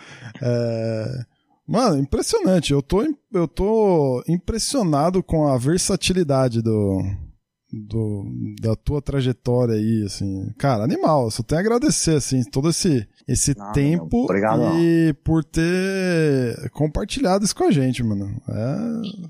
É, 0.40 1.24
Mano, 1.66 1.98
impressionante. 1.98 2.72
Eu 2.72 2.82
tô, 2.82 3.02
eu 3.32 3.48
tô 3.48 4.22
impressionado 4.28 5.22
com 5.22 5.48
a 5.48 5.56
versatilidade 5.56 6.60
do, 6.60 7.02
do, 7.86 8.24
da 8.60 8.74
tua 8.76 9.02
trajetória 9.02 9.74
aí, 9.74 10.02
assim. 10.04 10.50
Cara, 10.58 10.84
animal. 10.84 11.30
Só 11.30 11.42
tenho 11.42 11.58
a 11.60 11.64
agradecer, 11.64 12.16
assim, 12.16 12.42
todo 12.44 12.70
esse, 12.70 13.06
esse 13.26 13.56
Nada, 13.56 13.72
tempo 13.72 14.16
meu. 14.16 14.24
Obrigado, 14.24 14.62
e 14.78 15.12
por 15.24 15.42
ter 15.44 16.70
compartilhado 16.70 17.44
isso 17.44 17.54
com 17.56 17.64
a 17.64 17.70
gente, 17.70 18.02
mano. 18.02 18.34
É 18.48 18.76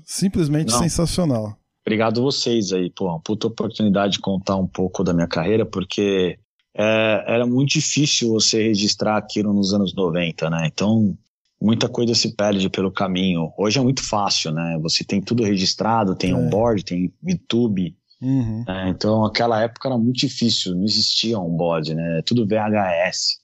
simplesmente 0.03 0.71
Não. 0.71 0.79
sensacional. 0.79 1.57
Obrigado 1.85 2.21
vocês 2.21 2.71
aí, 2.73 2.89
pô. 2.89 3.05
Uma 3.05 3.19
puta 3.19 3.47
oportunidade 3.47 4.13
de 4.13 4.19
contar 4.19 4.55
um 4.55 4.67
pouco 4.67 5.03
da 5.03 5.13
minha 5.13 5.27
carreira, 5.27 5.65
porque 5.65 6.37
é, 6.75 7.23
era 7.27 7.45
muito 7.45 7.69
difícil 7.73 8.31
você 8.31 8.63
registrar 8.63 9.17
aquilo 9.17 9.53
nos 9.53 9.73
anos 9.73 9.93
90, 9.93 10.49
né? 10.49 10.67
Então, 10.73 11.15
muita 11.61 11.87
coisa 11.87 12.15
se 12.15 12.35
perde 12.35 12.69
pelo 12.69 12.91
caminho. 12.91 13.51
Hoje 13.57 13.77
é 13.77 13.81
muito 13.83 14.03
fácil, 14.03 14.51
né? 14.51 14.79
Você 14.81 15.03
tem 15.03 15.21
tudo 15.21 15.43
registrado, 15.43 16.15
tem 16.15 16.31
É. 16.31 16.35
onboard, 16.35 16.83
tem 16.83 17.13
YouTube. 17.23 17.95
Uhum. 18.21 18.63
né? 18.67 18.89
Então, 18.89 19.25
aquela 19.25 19.61
época 19.61 19.87
era 19.89 19.97
muito 19.97 20.17
difícil, 20.17 20.75
não 20.75 20.83
existia 20.83 21.39
onboard, 21.39 21.93
né? 21.93 22.21
Tudo 22.25 22.47
VHS. 22.47 23.39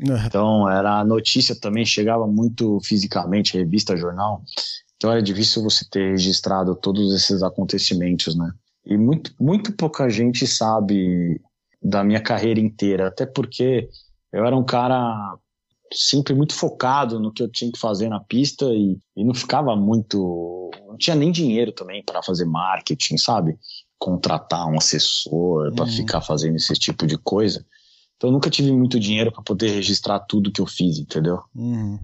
É, 0.00 0.26
Então, 0.26 0.68
era 0.70 1.00
a 1.00 1.04
notícia 1.04 1.58
também 1.58 1.84
chegava 1.84 2.26
muito 2.26 2.78
fisicamente, 2.80 3.56
revista, 3.56 3.96
jornal. 3.96 4.42
Então, 4.96 5.10
era 5.10 5.22
difícil 5.22 5.62
você 5.62 5.86
ter 5.90 6.10
registrado 6.12 6.74
todos 6.74 7.14
esses 7.14 7.42
acontecimentos, 7.42 8.36
né? 8.36 8.50
E 8.84 8.96
muito, 8.96 9.32
muito 9.40 9.72
pouca 9.72 10.08
gente 10.08 10.46
sabe 10.46 11.40
da 11.82 12.04
minha 12.04 12.20
carreira 12.20 12.60
inteira, 12.60 13.08
até 13.08 13.26
porque 13.26 13.88
eu 14.32 14.44
era 14.44 14.56
um 14.56 14.64
cara 14.64 15.36
sempre 15.92 16.34
muito 16.34 16.54
focado 16.54 17.20
no 17.20 17.32
que 17.32 17.42
eu 17.42 17.50
tinha 17.50 17.70
que 17.70 17.78
fazer 17.78 18.08
na 18.08 18.20
pista 18.20 18.66
e, 18.66 18.98
e 19.16 19.24
não 19.24 19.34
ficava 19.34 19.76
muito. 19.76 20.70
Não 20.86 20.96
tinha 20.96 21.16
nem 21.16 21.30
dinheiro 21.30 21.72
também 21.72 22.02
para 22.04 22.22
fazer 22.22 22.44
marketing, 22.44 23.18
sabe? 23.18 23.58
Contratar 23.98 24.66
um 24.66 24.76
assessor 24.78 25.72
para 25.74 25.84
Uhum. 25.84 25.90
ficar 25.90 26.20
fazendo 26.20 26.56
esse 26.56 26.74
tipo 26.74 27.06
de 27.06 27.16
coisa. 27.16 27.64
Então 28.16 28.30
eu 28.30 28.32
nunca 28.32 28.50
tive 28.50 28.72
muito 28.72 28.98
dinheiro 29.00 29.30
para 29.32 29.42
poder 29.42 29.70
registrar 29.70 30.20
tudo 30.20 30.50
que 30.52 30.60
eu 30.60 30.66
fiz, 30.66 30.98
entendeu? 30.98 31.40
uhum. 31.54 31.98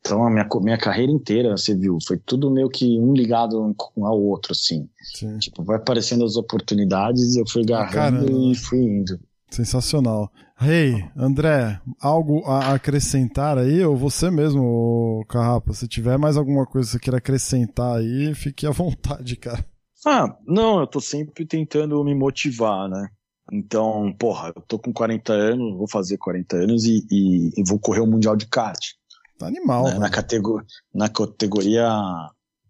Então 0.00 0.26
a 0.26 0.30
minha, 0.30 0.48
minha 0.62 0.78
carreira 0.78 1.12
inteira, 1.12 1.54
você 1.54 1.74
viu, 1.74 1.98
foi 2.06 2.16
tudo 2.16 2.50
meio 2.50 2.70
que 2.70 2.98
um 2.98 3.12
ligado 3.12 3.74
ao 3.98 4.18
outro, 4.18 4.52
assim. 4.52 4.88
Sim. 5.14 5.38
Tipo, 5.38 5.62
vai 5.62 5.76
aparecendo 5.76 6.24
as 6.24 6.36
oportunidades, 6.36 7.36
eu 7.36 7.44
fui 7.46 7.62
agarrando 7.62 7.92
caramba, 8.24 8.32
né? 8.46 8.52
e 8.52 8.54
fui 8.54 8.78
indo. 8.78 9.20
Sensacional. 9.50 10.32
Hey, 10.58 11.04
André, 11.16 11.78
algo 12.00 12.42
a 12.46 12.72
acrescentar 12.74 13.58
aí? 13.58 13.84
Ou 13.84 13.94
você 13.96 14.30
mesmo, 14.30 15.22
Carrapa? 15.28 15.74
Se 15.74 15.86
tiver 15.86 16.16
mais 16.18 16.36
alguma 16.38 16.64
coisa 16.64 16.86
que 16.88 16.92
você 16.92 16.98
queira 16.98 17.18
acrescentar 17.18 17.98
aí, 17.98 18.34
fique 18.34 18.66
à 18.66 18.70
vontade, 18.70 19.36
cara. 19.36 19.62
Ah, 20.06 20.36
não, 20.46 20.80
eu 20.80 20.86
tô 20.86 21.00
sempre 21.00 21.44
tentando 21.44 22.02
me 22.04 22.14
motivar, 22.14 22.88
né? 22.88 23.08
Então, 23.52 24.14
porra, 24.18 24.52
eu 24.54 24.62
tô 24.62 24.78
com 24.78 24.92
40 24.92 25.32
anos, 25.32 25.76
vou 25.76 25.88
fazer 25.88 26.16
40 26.18 26.56
anos 26.56 26.84
e, 26.84 27.04
e- 27.10 27.50
e 27.56 27.64
vou 27.66 27.78
correr 27.78 28.00
o 28.00 28.06
Mundial 28.06 28.36
de 28.36 28.46
Kart. 28.46 28.92
Tá 29.38 29.46
animal, 29.46 29.84
né? 29.84 29.98
na, 29.98 30.08
catego- 30.10 30.62
na 30.94 31.08
categoria 31.08 31.88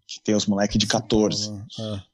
que 0.07 0.21
tem 0.23 0.35
os 0.35 0.45
moleques 0.45 0.77
de 0.77 0.87
14. 0.87 1.49
É. 1.79 2.11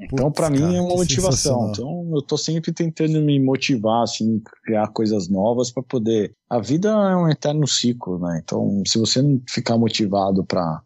Então, 0.00 0.30
pra 0.32 0.48
mim, 0.50 0.60
cara, 0.60 0.74
é 0.76 0.80
uma 0.80 0.94
motivação. 0.96 1.70
Então, 1.70 2.10
eu 2.14 2.22
tô 2.22 2.36
sempre 2.38 2.72
tentando 2.72 3.20
me 3.20 3.38
motivar, 3.38 4.02
assim, 4.02 4.40
criar 4.64 4.88
coisas 4.88 5.28
novas 5.28 5.70
pra 5.70 5.82
poder. 5.82 6.34
A 6.48 6.58
vida 6.58 6.88
é 6.88 7.16
um 7.16 7.28
eterno 7.28 7.66
ciclo, 7.66 8.18
né? 8.18 8.40
Então, 8.42 8.82
se 8.86 8.98
você 8.98 9.20
não 9.20 9.40
ficar 9.48 9.76
motivado 9.76 10.44
para 10.44 10.82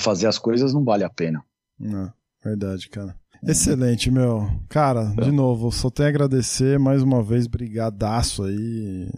fazer 0.00 0.26
as 0.26 0.38
coisas, 0.38 0.72
não 0.74 0.84
vale 0.84 1.04
a 1.04 1.10
pena. 1.10 1.44
Não, 1.78 2.12
verdade, 2.44 2.88
cara. 2.88 3.14
Excelente, 3.46 4.10
meu. 4.10 4.48
Cara, 4.68 5.04
de 5.22 5.30
novo, 5.30 5.70
só 5.70 5.90
tenho 5.90 6.08
a 6.08 6.10
agradecer 6.10 6.78
mais 6.78 7.02
uma 7.02 7.22
vez, 7.22 7.46
brigadaço 7.46 8.42
aí. 8.44 9.08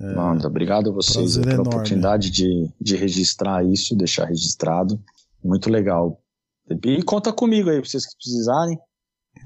É, 0.00 0.14
Manda, 0.14 0.46
obrigado 0.48 0.90
a 0.90 0.92
vocês 0.92 1.38
pela 1.38 1.52
enorme. 1.52 1.68
oportunidade 1.68 2.30
de, 2.30 2.68
de 2.80 2.96
registrar 2.96 3.64
isso, 3.64 3.96
deixar 3.96 4.26
registrado. 4.26 5.00
Muito 5.42 5.70
legal. 5.70 6.20
E 6.84 7.02
conta 7.02 7.32
comigo 7.32 7.70
aí, 7.70 7.80
pra 7.80 7.88
vocês 7.88 8.04
que 8.04 8.16
precisarem. 8.16 8.76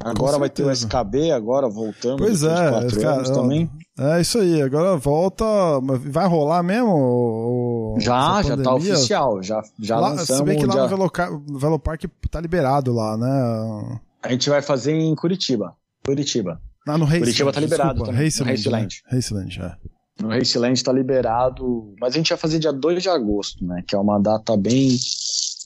Agora 0.02 0.38
vai 0.38 0.48
ter 0.48 0.64
o 0.64 0.70
SKB, 0.70 1.32
agora 1.32 1.68
voltamos. 1.68 2.20
Pois 2.20 2.42
é, 2.42 2.54
cara, 3.02 3.24
também. 3.32 3.70
É 3.98 4.20
isso 4.20 4.38
aí, 4.38 4.62
agora 4.62 4.96
volta. 4.96 5.44
Vai 5.82 6.26
rolar 6.26 6.62
mesmo? 6.62 6.90
O, 6.90 7.69
já, 7.98 8.42
já 8.42 8.56
tá 8.56 8.74
oficial. 8.74 9.42
Já, 9.42 9.62
já 9.78 9.98
lá, 9.98 10.10
lançamos. 10.10 10.38
Se 10.38 10.44
bem 10.44 10.58
que 10.58 10.66
lá 10.66 10.88
já... 10.88 11.30
no 11.30 11.58
Velopark 11.58 12.04
tá 12.30 12.40
liberado 12.40 12.92
lá, 12.92 13.16
né? 13.16 14.00
A 14.22 14.30
gente 14.30 14.48
vai 14.48 14.62
fazer 14.62 14.92
em 14.92 15.14
Curitiba. 15.14 15.74
Curitiba. 16.04 16.60
Ah, 16.86 16.96
no 16.96 17.04
Raceland, 17.04 17.24
Curitiba 17.24 17.52
tá 17.52 17.60
liberado 17.60 17.90
desculpa, 17.90 18.12
também. 18.12 18.26
Raceland. 18.26 19.02
Raceland, 19.06 19.60
é. 19.60 19.76
No 20.22 20.28
Raceland 20.28 20.82
tá 20.82 20.92
liberado. 20.92 21.94
Mas 22.00 22.14
a 22.14 22.16
gente 22.16 22.28
vai 22.28 22.38
fazer 22.38 22.58
dia 22.58 22.72
2 22.72 23.02
de 23.02 23.08
agosto, 23.08 23.64
né? 23.64 23.82
Que 23.86 23.94
é 23.94 23.98
uma 23.98 24.18
data 24.18 24.56
bem, 24.56 24.96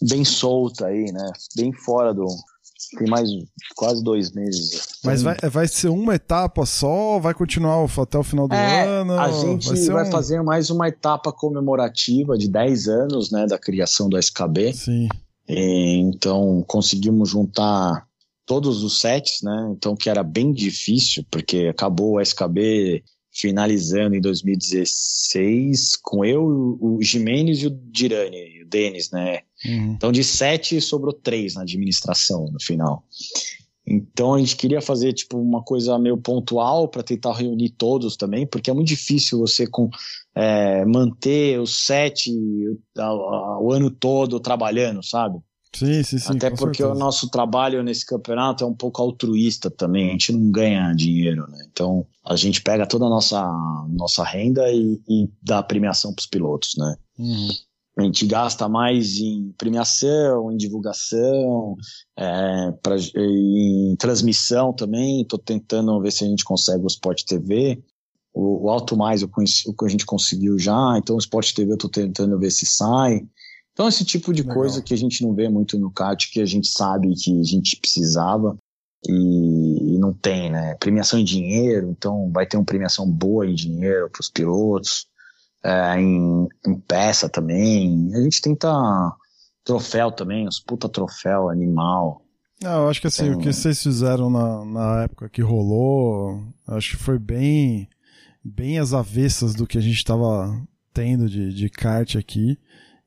bem 0.08 0.24
solta 0.24 0.86
aí, 0.86 1.10
né? 1.12 1.30
Bem 1.56 1.72
fora 1.72 2.12
do, 2.14 2.26
tem 2.96 3.08
mais 3.08 3.28
quase 3.76 4.02
dois 4.02 4.32
meses. 4.32 4.98
Mas 5.04 5.22
vai, 5.22 5.36
vai 5.50 5.68
ser 5.68 5.88
uma 5.88 6.14
etapa 6.14 6.64
só? 6.66 7.18
Vai 7.18 7.34
continuar 7.34 7.84
até 7.98 8.18
o 8.18 8.22
final 8.22 8.48
do 8.48 8.54
é, 8.54 8.84
ano? 8.84 9.18
A 9.18 9.30
gente 9.30 9.68
vai, 9.68 9.84
vai 9.86 10.08
um... 10.08 10.10
fazer 10.10 10.42
mais 10.42 10.70
uma 10.70 10.88
etapa 10.88 11.32
comemorativa 11.32 12.36
de 12.36 12.48
10 12.48 12.88
anos 12.88 13.30
né, 13.30 13.46
da 13.46 13.58
criação 13.58 14.08
do 14.08 14.18
SKB. 14.18 14.72
Sim. 14.72 15.08
E, 15.48 15.98
então 15.98 16.64
conseguimos 16.66 17.30
juntar 17.30 18.06
todos 18.46 18.82
os 18.82 19.00
sets, 19.00 19.42
né? 19.42 19.72
Então 19.76 19.96
que 19.96 20.08
era 20.08 20.22
bem 20.22 20.52
difícil, 20.52 21.24
porque 21.30 21.68
acabou 21.70 22.14
o 22.14 22.20
SKB 22.20 23.02
finalizando 23.34 24.14
em 24.14 24.20
2016 24.20 25.96
com 25.96 26.24
eu, 26.24 26.78
o 26.80 26.98
Jimenez 27.02 27.58
e 27.62 27.66
o 27.66 27.70
Dirani, 27.70 28.62
o 28.62 28.66
Denis, 28.68 29.10
né? 29.10 29.40
Uhum. 29.66 29.94
Então 29.96 30.12
de 30.12 30.22
sete 30.22 30.80
sobrou 30.80 31.12
três 31.12 31.54
na 31.54 31.62
administração 31.62 32.46
no 32.52 32.62
final. 32.62 33.04
Então 33.86 34.34
a 34.34 34.38
gente 34.38 34.56
queria 34.56 34.80
fazer 34.80 35.12
tipo 35.12 35.36
uma 35.36 35.62
coisa 35.62 35.98
meio 35.98 36.16
pontual 36.16 36.88
para 36.88 37.02
tentar 37.02 37.34
reunir 37.34 37.70
todos 37.70 38.16
também, 38.16 38.46
porque 38.46 38.70
é 38.70 38.74
muito 38.74 38.88
difícil 38.88 39.40
você 39.40 39.66
com, 39.66 39.90
é, 40.34 40.84
manter 40.84 41.60
os 41.60 41.84
sete 41.84 42.30
o, 42.96 43.64
o 43.66 43.72
ano 43.72 43.90
todo 43.90 44.40
trabalhando, 44.40 45.02
sabe? 45.02 45.38
Sim, 45.74 46.02
sim, 46.02 46.18
sim. 46.18 46.36
Até 46.36 46.50
porque 46.50 46.82
certeza. 46.82 46.92
o 46.92 46.98
nosso 46.98 47.28
trabalho 47.28 47.82
nesse 47.82 48.06
campeonato 48.06 48.64
é 48.64 48.66
um 48.66 48.74
pouco 48.74 49.02
altruísta 49.02 49.70
também. 49.70 50.08
A 50.08 50.12
gente 50.12 50.32
não 50.32 50.50
ganha 50.50 50.92
dinheiro, 50.94 51.48
né? 51.50 51.66
Então 51.70 52.06
a 52.24 52.36
gente 52.36 52.62
pega 52.62 52.86
toda 52.86 53.06
a 53.06 53.10
nossa, 53.10 53.42
nossa 53.90 54.24
renda 54.24 54.70
e, 54.70 55.00
e 55.08 55.28
dá 55.42 55.62
premiação 55.62 56.14
para 56.14 56.22
os 56.22 56.26
pilotos, 56.26 56.74
né? 56.76 56.96
Uhum. 57.18 57.48
A 57.96 58.02
gente 58.02 58.26
gasta 58.26 58.68
mais 58.68 59.18
em 59.18 59.52
premiação, 59.56 60.50
em 60.50 60.56
divulgação, 60.56 61.76
é, 62.16 62.72
pra, 62.82 62.96
em 63.16 63.94
transmissão 63.96 64.72
também. 64.72 65.22
Estou 65.22 65.38
tentando 65.38 66.00
ver 66.00 66.10
se 66.10 66.24
a 66.24 66.26
gente 66.26 66.44
consegue 66.44 66.82
o 66.82 66.88
Sport 66.88 67.22
TV. 67.24 67.82
O, 68.32 68.66
o 68.66 68.70
Alto 68.70 68.96
Mais 68.96 69.22
o 69.22 69.28
que 69.28 69.84
a 69.84 69.88
gente 69.88 70.04
conseguiu 70.04 70.58
já, 70.58 70.96
então 70.98 71.14
o 71.14 71.20
Sport 71.20 71.52
TV 71.52 71.70
eu 71.70 71.74
estou 71.76 71.90
tentando 71.90 72.36
ver 72.36 72.50
se 72.50 72.66
sai. 72.66 73.24
Então, 73.74 73.88
esse 73.88 74.04
tipo 74.04 74.32
de 74.32 74.42
Legal. 74.42 74.56
coisa 74.56 74.80
que 74.80 74.94
a 74.94 74.96
gente 74.96 75.22
não 75.22 75.34
vê 75.34 75.48
muito 75.48 75.76
no 75.78 75.90
kart, 75.90 76.30
que 76.30 76.40
a 76.40 76.46
gente 76.46 76.68
sabe 76.68 77.12
que 77.14 77.40
a 77.40 77.42
gente 77.42 77.76
precisava 77.76 78.56
e, 79.06 79.94
e, 79.94 79.98
não 79.98 80.14
tem, 80.14 80.50
né? 80.50 80.76
Premiação 80.76 81.18
em 81.18 81.24
dinheiro, 81.24 81.90
então 81.90 82.30
vai 82.32 82.46
ter 82.46 82.56
uma 82.56 82.64
premiação 82.64 83.10
boa 83.10 83.46
em 83.46 83.54
dinheiro 83.54 84.08
para 84.08 84.20
os 84.20 84.30
pilotos, 84.30 85.06
é, 85.62 86.00
em, 86.00 86.48
em, 86.66 86.80
peça 86.86 87.28
também. 87.28 88.14
A 88.14 88.20
gente 88.20 88.40
tenta 88.40 88.70
troféu 89.64 90.12
também, 90.12 90.46
os 90.46 90.60
puta 90.60 90.88
troféu 90.88 91.50
animal. 91.50 92.22
Não, 92.62 92.84
eu 92.84 92.88
acho 92.88 93.00
que 93.00 93.08
assim, 93.08 93.24
tem... 93.24 93.34
o 93.34 93.38
que 93.38 93.52
vocês 93.52 93.82
fizeram 93.82 94.30
na, 94.30 94.64
na 94.64 95.02
época 95.02 95.28
que 95.28 95.42
rolou, 95.42 96.40
acho 96.68 96.96
que 96.96 97.02
foi 97.02 97.18
bem, 97.18 97.88
bem 98.42 98.78
as 98.78 98.94
avessas 98.94 99.52
do 99.52 99.66
que 99.66 99.76
a 99.76 99.80
gente 99.80 99.96
estava 99.96 100.56
tendo 100.92 101.28
de, 101.28 101.52
de 101.52 101.68
kart 101.68 102.14
aqui. 102.14 102.56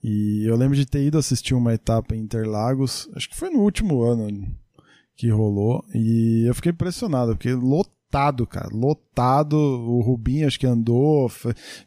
E 0.09 0.45
eu 0.47 0.55
lembro 0.55 0.77
de 0.77 0.85
ter 0.85 1.03
ido 1.03 1.17
assistir 1.17 1.53
uma 1.53 1.73
etapa 1.73 2.15
em 2.15 2.21
Interlagos, 2.21 3.09
acho 3.13 3.29
que 3.29 3.35
foi 3.35 3.49
no 3.49 3.59
último 3.59 4.03
ano 4.03 4.47
que 5.17 5.29
rolou, 5.29 5.83
e 5.93 6.45
eu 6.47 6.55
fiquei 6.55 6.71
impressionado, 6.71 7.35
porque 7.35 7.51
lotado, 7.51 8.47
cara, 8.47 8.69
lotado. 8.71 9.57
O 9.57 9.99
Rubinho 9.99 10.47
acho 10.47 10.57
que 10.57 10.65
andou, 10.65 11.29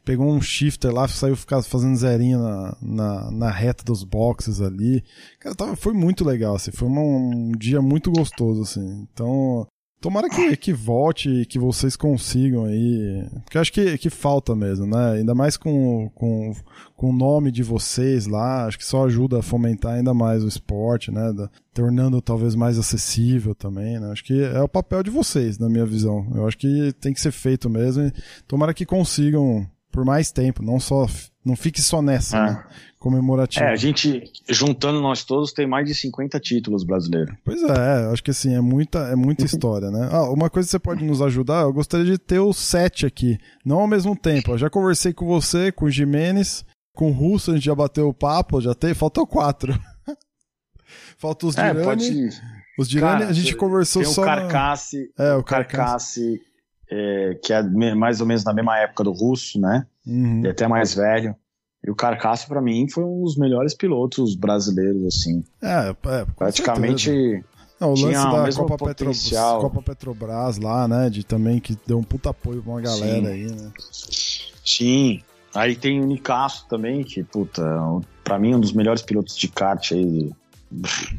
pegou 0.05 0.31
um 0.31 0.43
shifter 0.43 0.93
lá, 0.93 1.09
saiu 1.09 1.35
ficar 1.35 1.63
fazendo 1.63 1.97
zerinho 1.97 2.41
na, 2.41 2.77
na, 2.83 3.31
na 3.31 3.51
reta 3.51 3.83
dos 3.83 4.05
boxes 4.05 4.61
ali. 4.61 5.03
Cara, 5.39 5.55
tava, 5.55 5.75
foi 5.75 5.95
muito 5.95 6.23
legal, 6.23 6.57
assim, 6.57 6.73
foi 6.73 6.89
um 6.89 7.53
dia 7.53 7.81
muito 7.81 8.11
gostoso, 8.13 8.61
assim. 8.61 9.07
Então, 9.11 9.67
Tomara 10.01 10.31
que, 10.31 10.57
que 10.57 10.73
volte 10.73 11.29
e 11.29 11.45
que 11.45 11.59
vocês 11.59 11.95
consigam 11.95 12.65
aí. 12.65 13.23
Porque 13.45 13.59
acho 13.59 13.71
que, 13.71 13.99
que 13.99 14.09
falta 14.09 14.57
mesmo, 14.57 14.87
né? 14.87 15.13
Ainda 15.19 15.35
mais 15.35 15.59
com, 15.59 16.11
com, 16.15 16.55
com 16.97 17.11
o 17.11 17.13
nome 17.13 17.51
de 17.51 17.63
vocês 17.63 18.27
lá, 18.27 18.65
acho 18.65 18.79
que 18.79 18.85
só 18.85 19.05
ajuda 19.05 19.41
a 19.41 19.43
fomentar 19.43 19.93
ainda 19.93 20.15
mais 20.15 20.43
o 20.43 20.49
esporte, 20.49 21.11
né? 21.11 21.33
Da, 21.35 21.51
tornando 21.75 22.23
talvez 22.23 22.55
mais 22.55 22.79
acessível 22.79 23.55
também, 23.55 24.01
né? 24.01 24.11
Acho 24.11 24.25
que 24.25 24.43
é 24.43 24.63
o 24.63 24.69
papel 24.69 25.03
de 25.03 25.11
vocês, 25.11 25.59
na 25.59 25.69
minha 25.69 25.85
visão. 25.85 26.27
Eu 26.35 26.47
acho 26.47 26.57
que 26.57 26.95
tem 26.99 27.13
que 27.13 27.21
ser 27.21 27.33
feito 27.33 27.69
mesmo. 27.69 28.05
E 28.05 28.13
tomara 28.49 28.73
que 28.73 28.87
consigam 28.87 29.69
por 29.91 30.05
mais 30.05 30.31
tempo, 30.31 30.63
não 30.63 30.79
só 30.79 31.07
não 31.45 31.57
fique 31.57 31.81
só 31.81 32.03
nessa, 32.03 32.37
é. 32.37 32.41
né? 32.47 32.65
Comemorativa. 32.99 33.65
É, 33.65 33.71
a 33.71 33.77
gente, 33.77 34.31
juntando 34.49 35.01
nós 35.01 35.25
todos, 35.25 35.53
tem 35.53 35.67
mais 35.67 35.87
de 35.87 35.95
50 35.95 36.39
títulos 36.39 36.85
brasileiros. 36.85 37.35
Pois 37.43 37.63
é, 37.63 38.11
acho 38.13 38.23
que 38.23 38.31
assim, 38.31 38.55
é 38.55 38.61
muita, 38.61 38.99
é 39.09 39.17
muita 39.17 39.45
história, 39.47 39.91
né? 39.91 40.09
Ah, 40.13 40.31
uma 40.31 40.51
coisa 40.51 40.67
que 40.67 40.71
você 40.73 40.79
pode 40.79 41.03
nos 41.03 41.23
ajudar, 41.23 41.63
eu 41.63 41.73
gostaria 41.73 42.05
de 42.05 42.19
ter 42.19 42.41
os 42.41 42.59
sete 42.59 43.07
aqui, 43.07 43.39
não 43.65 43.81
ao 43.81 43.87
mesmo 43.87 44.15
tempo. 44.15 44.53
Eu 44.53 44.59
já 44.59 44.69
conversei 44.69 45.15
com 45.15 45.27
você, 45.27 45.73
com 45.73 45.87
o 45.87 45.91
Jimenez, 45.91 46.63
com 46.95 47.09
o 47.09 47.13
Russo, 47.13 47.53
a 47.53 47.55
gente 47.55 47.65
já 47.65 47.75
bateu 47.75 48.07
o 48.07 48.15
papo, 48.15 48.61
já 48.61 48.75
tem, 48.75 48.93
faltam 48.93 49.25
quatro. 49.25 49.79
Falta 51.17 51.47
os 51.47 51.55
Dirani. 51.55 51.81
É, 51.81 51.85
pode... 51.85 52.31
Os 52.79 52.89
Dirani, 52.89 53.19
Cara, 53.21 53.31
a 53.31 53.33
gente 53.33 53.55
conversou 53.55 54.03
tem 54.03 54.13
só. 54.13 54.23
O 54.23 54.25
Carcasse, 54.25 55.13
na... 55.17 55.25
é, 55.25 55.35
o 55.35 55.43
Carcasse, 55.43 56.41
é, 56.91 57.39
que 57.43 57.53
é 57.53 57.63
mais 57.95 58.21
ou 58.21 58.27
menos 58.27 58.45
na 58.45 58.53
mesma 58.53 58.79
época 58.79 59.05
do 59.05 59.13
Russo, 59.13 59.61
né? 59.61 59.87
Uhum. 60.07 60.39
Ele 60.39 60.49
é 60.49 60.51
até 60.51 60.67
mais 60.67 60.95
velho. 60.95 61.35
E 61.85 61.91
o 61.91 61.95
Carcasso, 61.95 62.47
para 62.47 62.61
mim, 62.61 62.89
foi 62.89 63.05
um 63.05 63.23
dos 63.23 63.37
melhores 63.37 63.75
pilotos 63.75 64.35
brasileiros, 64.35 65.07
assim. 65.07 65.43
É, 65.63 65.91
é 65.91 66.27
praticamente. 66.37 67.43
Não, 67.81 67.95
o 67.95 67.99
lance 67.99 68.13
da 68.13 68.63
Copa, 68.63 68.87
Petrobras, 68.87 69.31
Copa 69.31 69.83
Petrobras 69.83 70.59
lá, 70.59 70.87
né? 70.87 71.09
De 71.09 71.25
também 71.25 71.59
que 71.59 71.79
deu 71.87 71.99
um 71.99 72.03
puta 72.03 72.29
apoio 72.29 72.63
pra 72.63 72.73
uma 72.73 72.81
galera 72.83 73.29
Sim. 73.29 73.33
aí, 73.33 73.47
né? 73.47 73.73
Sim. 74.63 75.23
Aí 75.55 75.75
tem 75.75 76.01
o 76.01 76.07
Nicasso 76.07 76.67
também, 76.69 77.03
que, 77.03 77.25
puta, 77.25 77.63
pra 78.23 78.39
mim, 78.39 78.53
é 78.53 78.57
um 78.57 78.61
dos 78.61 78.73
melhores 78.73 79.01
pilotos 79.01 79.35
de 79.37 79.49
kart 79.49 79.93
aí, 79.93 80.31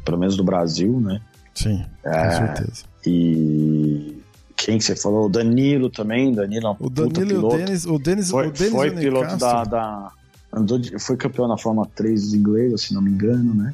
pelo 0.06 0.19
menos 0.19 0.38
do 0.38 0.43
Brasil, 0.43 1.01
né? 1.01 1.19
Sim, 1.56 1.83
é, 2.03 2.25
com 2.25 2.32
certeza. 2.32 2.83
E 3.06 4.20
quem 4.65 4.77
que 4.77 4.83
você 4.83 4.95
falou? 4.95 5.25
O 5.25 5.30
Danilo 5.30 5.90
também, 5.90 6.33
Danilo 6.33 6.67
é 6.67 6.75
o 6.80 6.90
Danilo 6.90 7.27
piloto. 7.27 7.56
O 7.56 7.57
Denis, 7.57 7.85
o 7.85 7.99
Denis, 7.99 8.30
foi, 8.30 8.48
o 8.48 8.51
Denis 8.51 8.72
foi 8.72 8.91
piloto 8.91 9.38
da, 9.38 9.64
da 9.64 10.11
andou 10.53 10.77
de, 10.77 10.99
foi 10.99 11.17
campeão 11.17 11.48
na 11.48 11.57
Fórmula 11.57 11.88
3 11.95 12.33
inglesa, 12.33 12.77
se 12.77 12.93
não 12.93 13.01
me 13.01 13.09
engano, 13.09 13.53
né? 13.53 13.73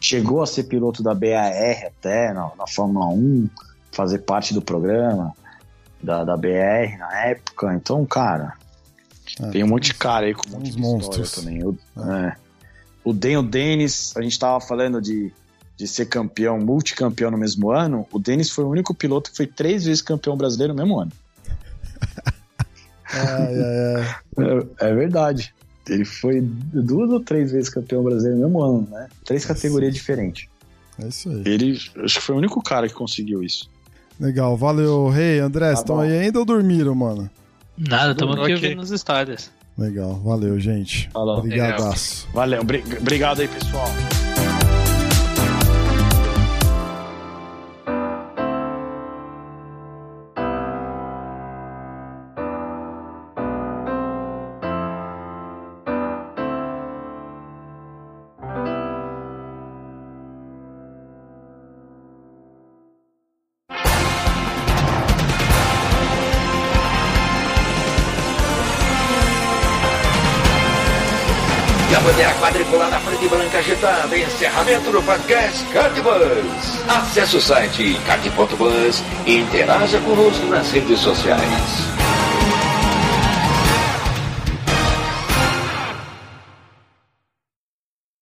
Chegou 0.00 0.42
a 0.42 0.46
ser 0.46 0.64
piloto 0.64 1.02
da 1.02 1.12
BAR 1.14 1.50
até, 1.86 2.32
na, 2.32 2.50
na 2.56 2.66
Fórmula 2.66 3.06
1, 3.08 3.48
fazer 3.90 4.20
parte 4.20 4.54
do 4.54 4.62
programa 4.62 5.34
da, 6.00 6.24
da 6.24 6.36
BR 6.36 6.96
na 6.98 7.26
época. 7.26 7.74
Então, 7.74 8.06
cara, 8.06 8.54
é, 9.40 9.50
tem 9.50 9.64
um 9.64 9.68
monte 9.68 9.86
de 9.86 9.94
cara 9.94 10.26
aí 10.26 10.34
com 10.34 10.48
um 10.48 10.52
monte 10.52 10.70
de 10.70 10.78
monstros 10.78 11.32
também. 11.32 11.64
O, 11.64 11.76
é. 11.96 12.26
É. 12.28 12.36
o 13.02 13.12
Den, 13.12 13.38
o 13.38 13.42
Denis, 13.42 14.16
a 14.16 14.22
gente 14.22 14.38
tava 14.38 14.60
falando 14.60 15.02
de, 15.02 15.32
de 15.78 15.86
ser 15.86 16.06
campeão, 16.06 16.58
multicampeão 16.58 17.30
no 17.30 17.38
mesmo 17.38 17.70
ano. 17.70 18.04
O 18.12 18.18
Denis 18.18 18.50
foi 18.50 18.64
o 18.64 18.68
único 18.68 18.92
piloto 18.92 19.30
que 19.30 19.36
foi 19.36 19.46
três 19.46 19.84
vezes 19.84 20.02
campeão 20.02 20.36
brasileiro 20.36 20.74
no 20.74 20.82
mesmo 20.82 20.98
ano. 20.98 21.12
ai, 23.14 23.54
ai, 23.54 23.94
ai. 23.96 24.66
É, 24.80 24.88
é 24.88 24.94
verdade. 24.94 25.54
Ele 25.88 26.04
foi 26.04 26.40
duas 26.42 27.10
ou 27.10 27.20
três 27.20 27.52
vezes 27.52 27.70
campeão 27.70 28.02
brasileiro 28.02 28.36
no 28.36 28.44
mesmo 28.44 28.60
ano, 28.60 28.88
né? 28.90 29.08
Três 29.24 29.44
categorias 29.44 29.94
diferentes. 29.94 30.48
É 31.00 31.06
isso 31.06 31.30
aí. 31.30 31.42
Ele, 31.46 31.80
acho 32.04 32.18
que 32.18 32.20
foi 32.20 32.34
o 32.34 32.38
único 32.38 32.60
cara 32.60 32.88
que 32.88 32.94
conseguiu 32.94 33.42
isso. 33.42 33.70
Legal, 34.18 34.56
valeu. 34.56 35.08
Rei, 35.08 35.36
hey, 35.36 35.38
André, 35.38 35.72
estão 35.72 35.98
tá 35.98 36.02
aí 36.02 36.18
ainda 36.18 36.40
ou 36.40 36.44
dormiram, 36.44 36.92
mano? 36.92 37.30
Nada, 37.78 38.10
estamos 38.10 38.36
aqui 38.40 38.52
ouvindo 38.52 38.82
as 38.82 38.90
histórias. 38.90 39.48
Legal, 39.78 40.16
valeu, 40.16 40.58
gente. 40.58 41.08
Falou. 41.10 41.38
Obrigadaço. 41.38 42.26
Valeu, 42.34 42.60
obrigado 42.60 43.40
aí, 43.40 43.46
pessoal. 43.46 43.86
Cardbus. 75.72 76.88
Acesse 76.88 77.36
o 77.36 77.40
site 77.40 77.98
card.bus 78.06 79.02
e 79.26 79.38
interaja 79.38 79.98
conosco 80.00 80.46
nas 80.46 80.70
redes 80.70 81.00
sociais. 81.00 82.07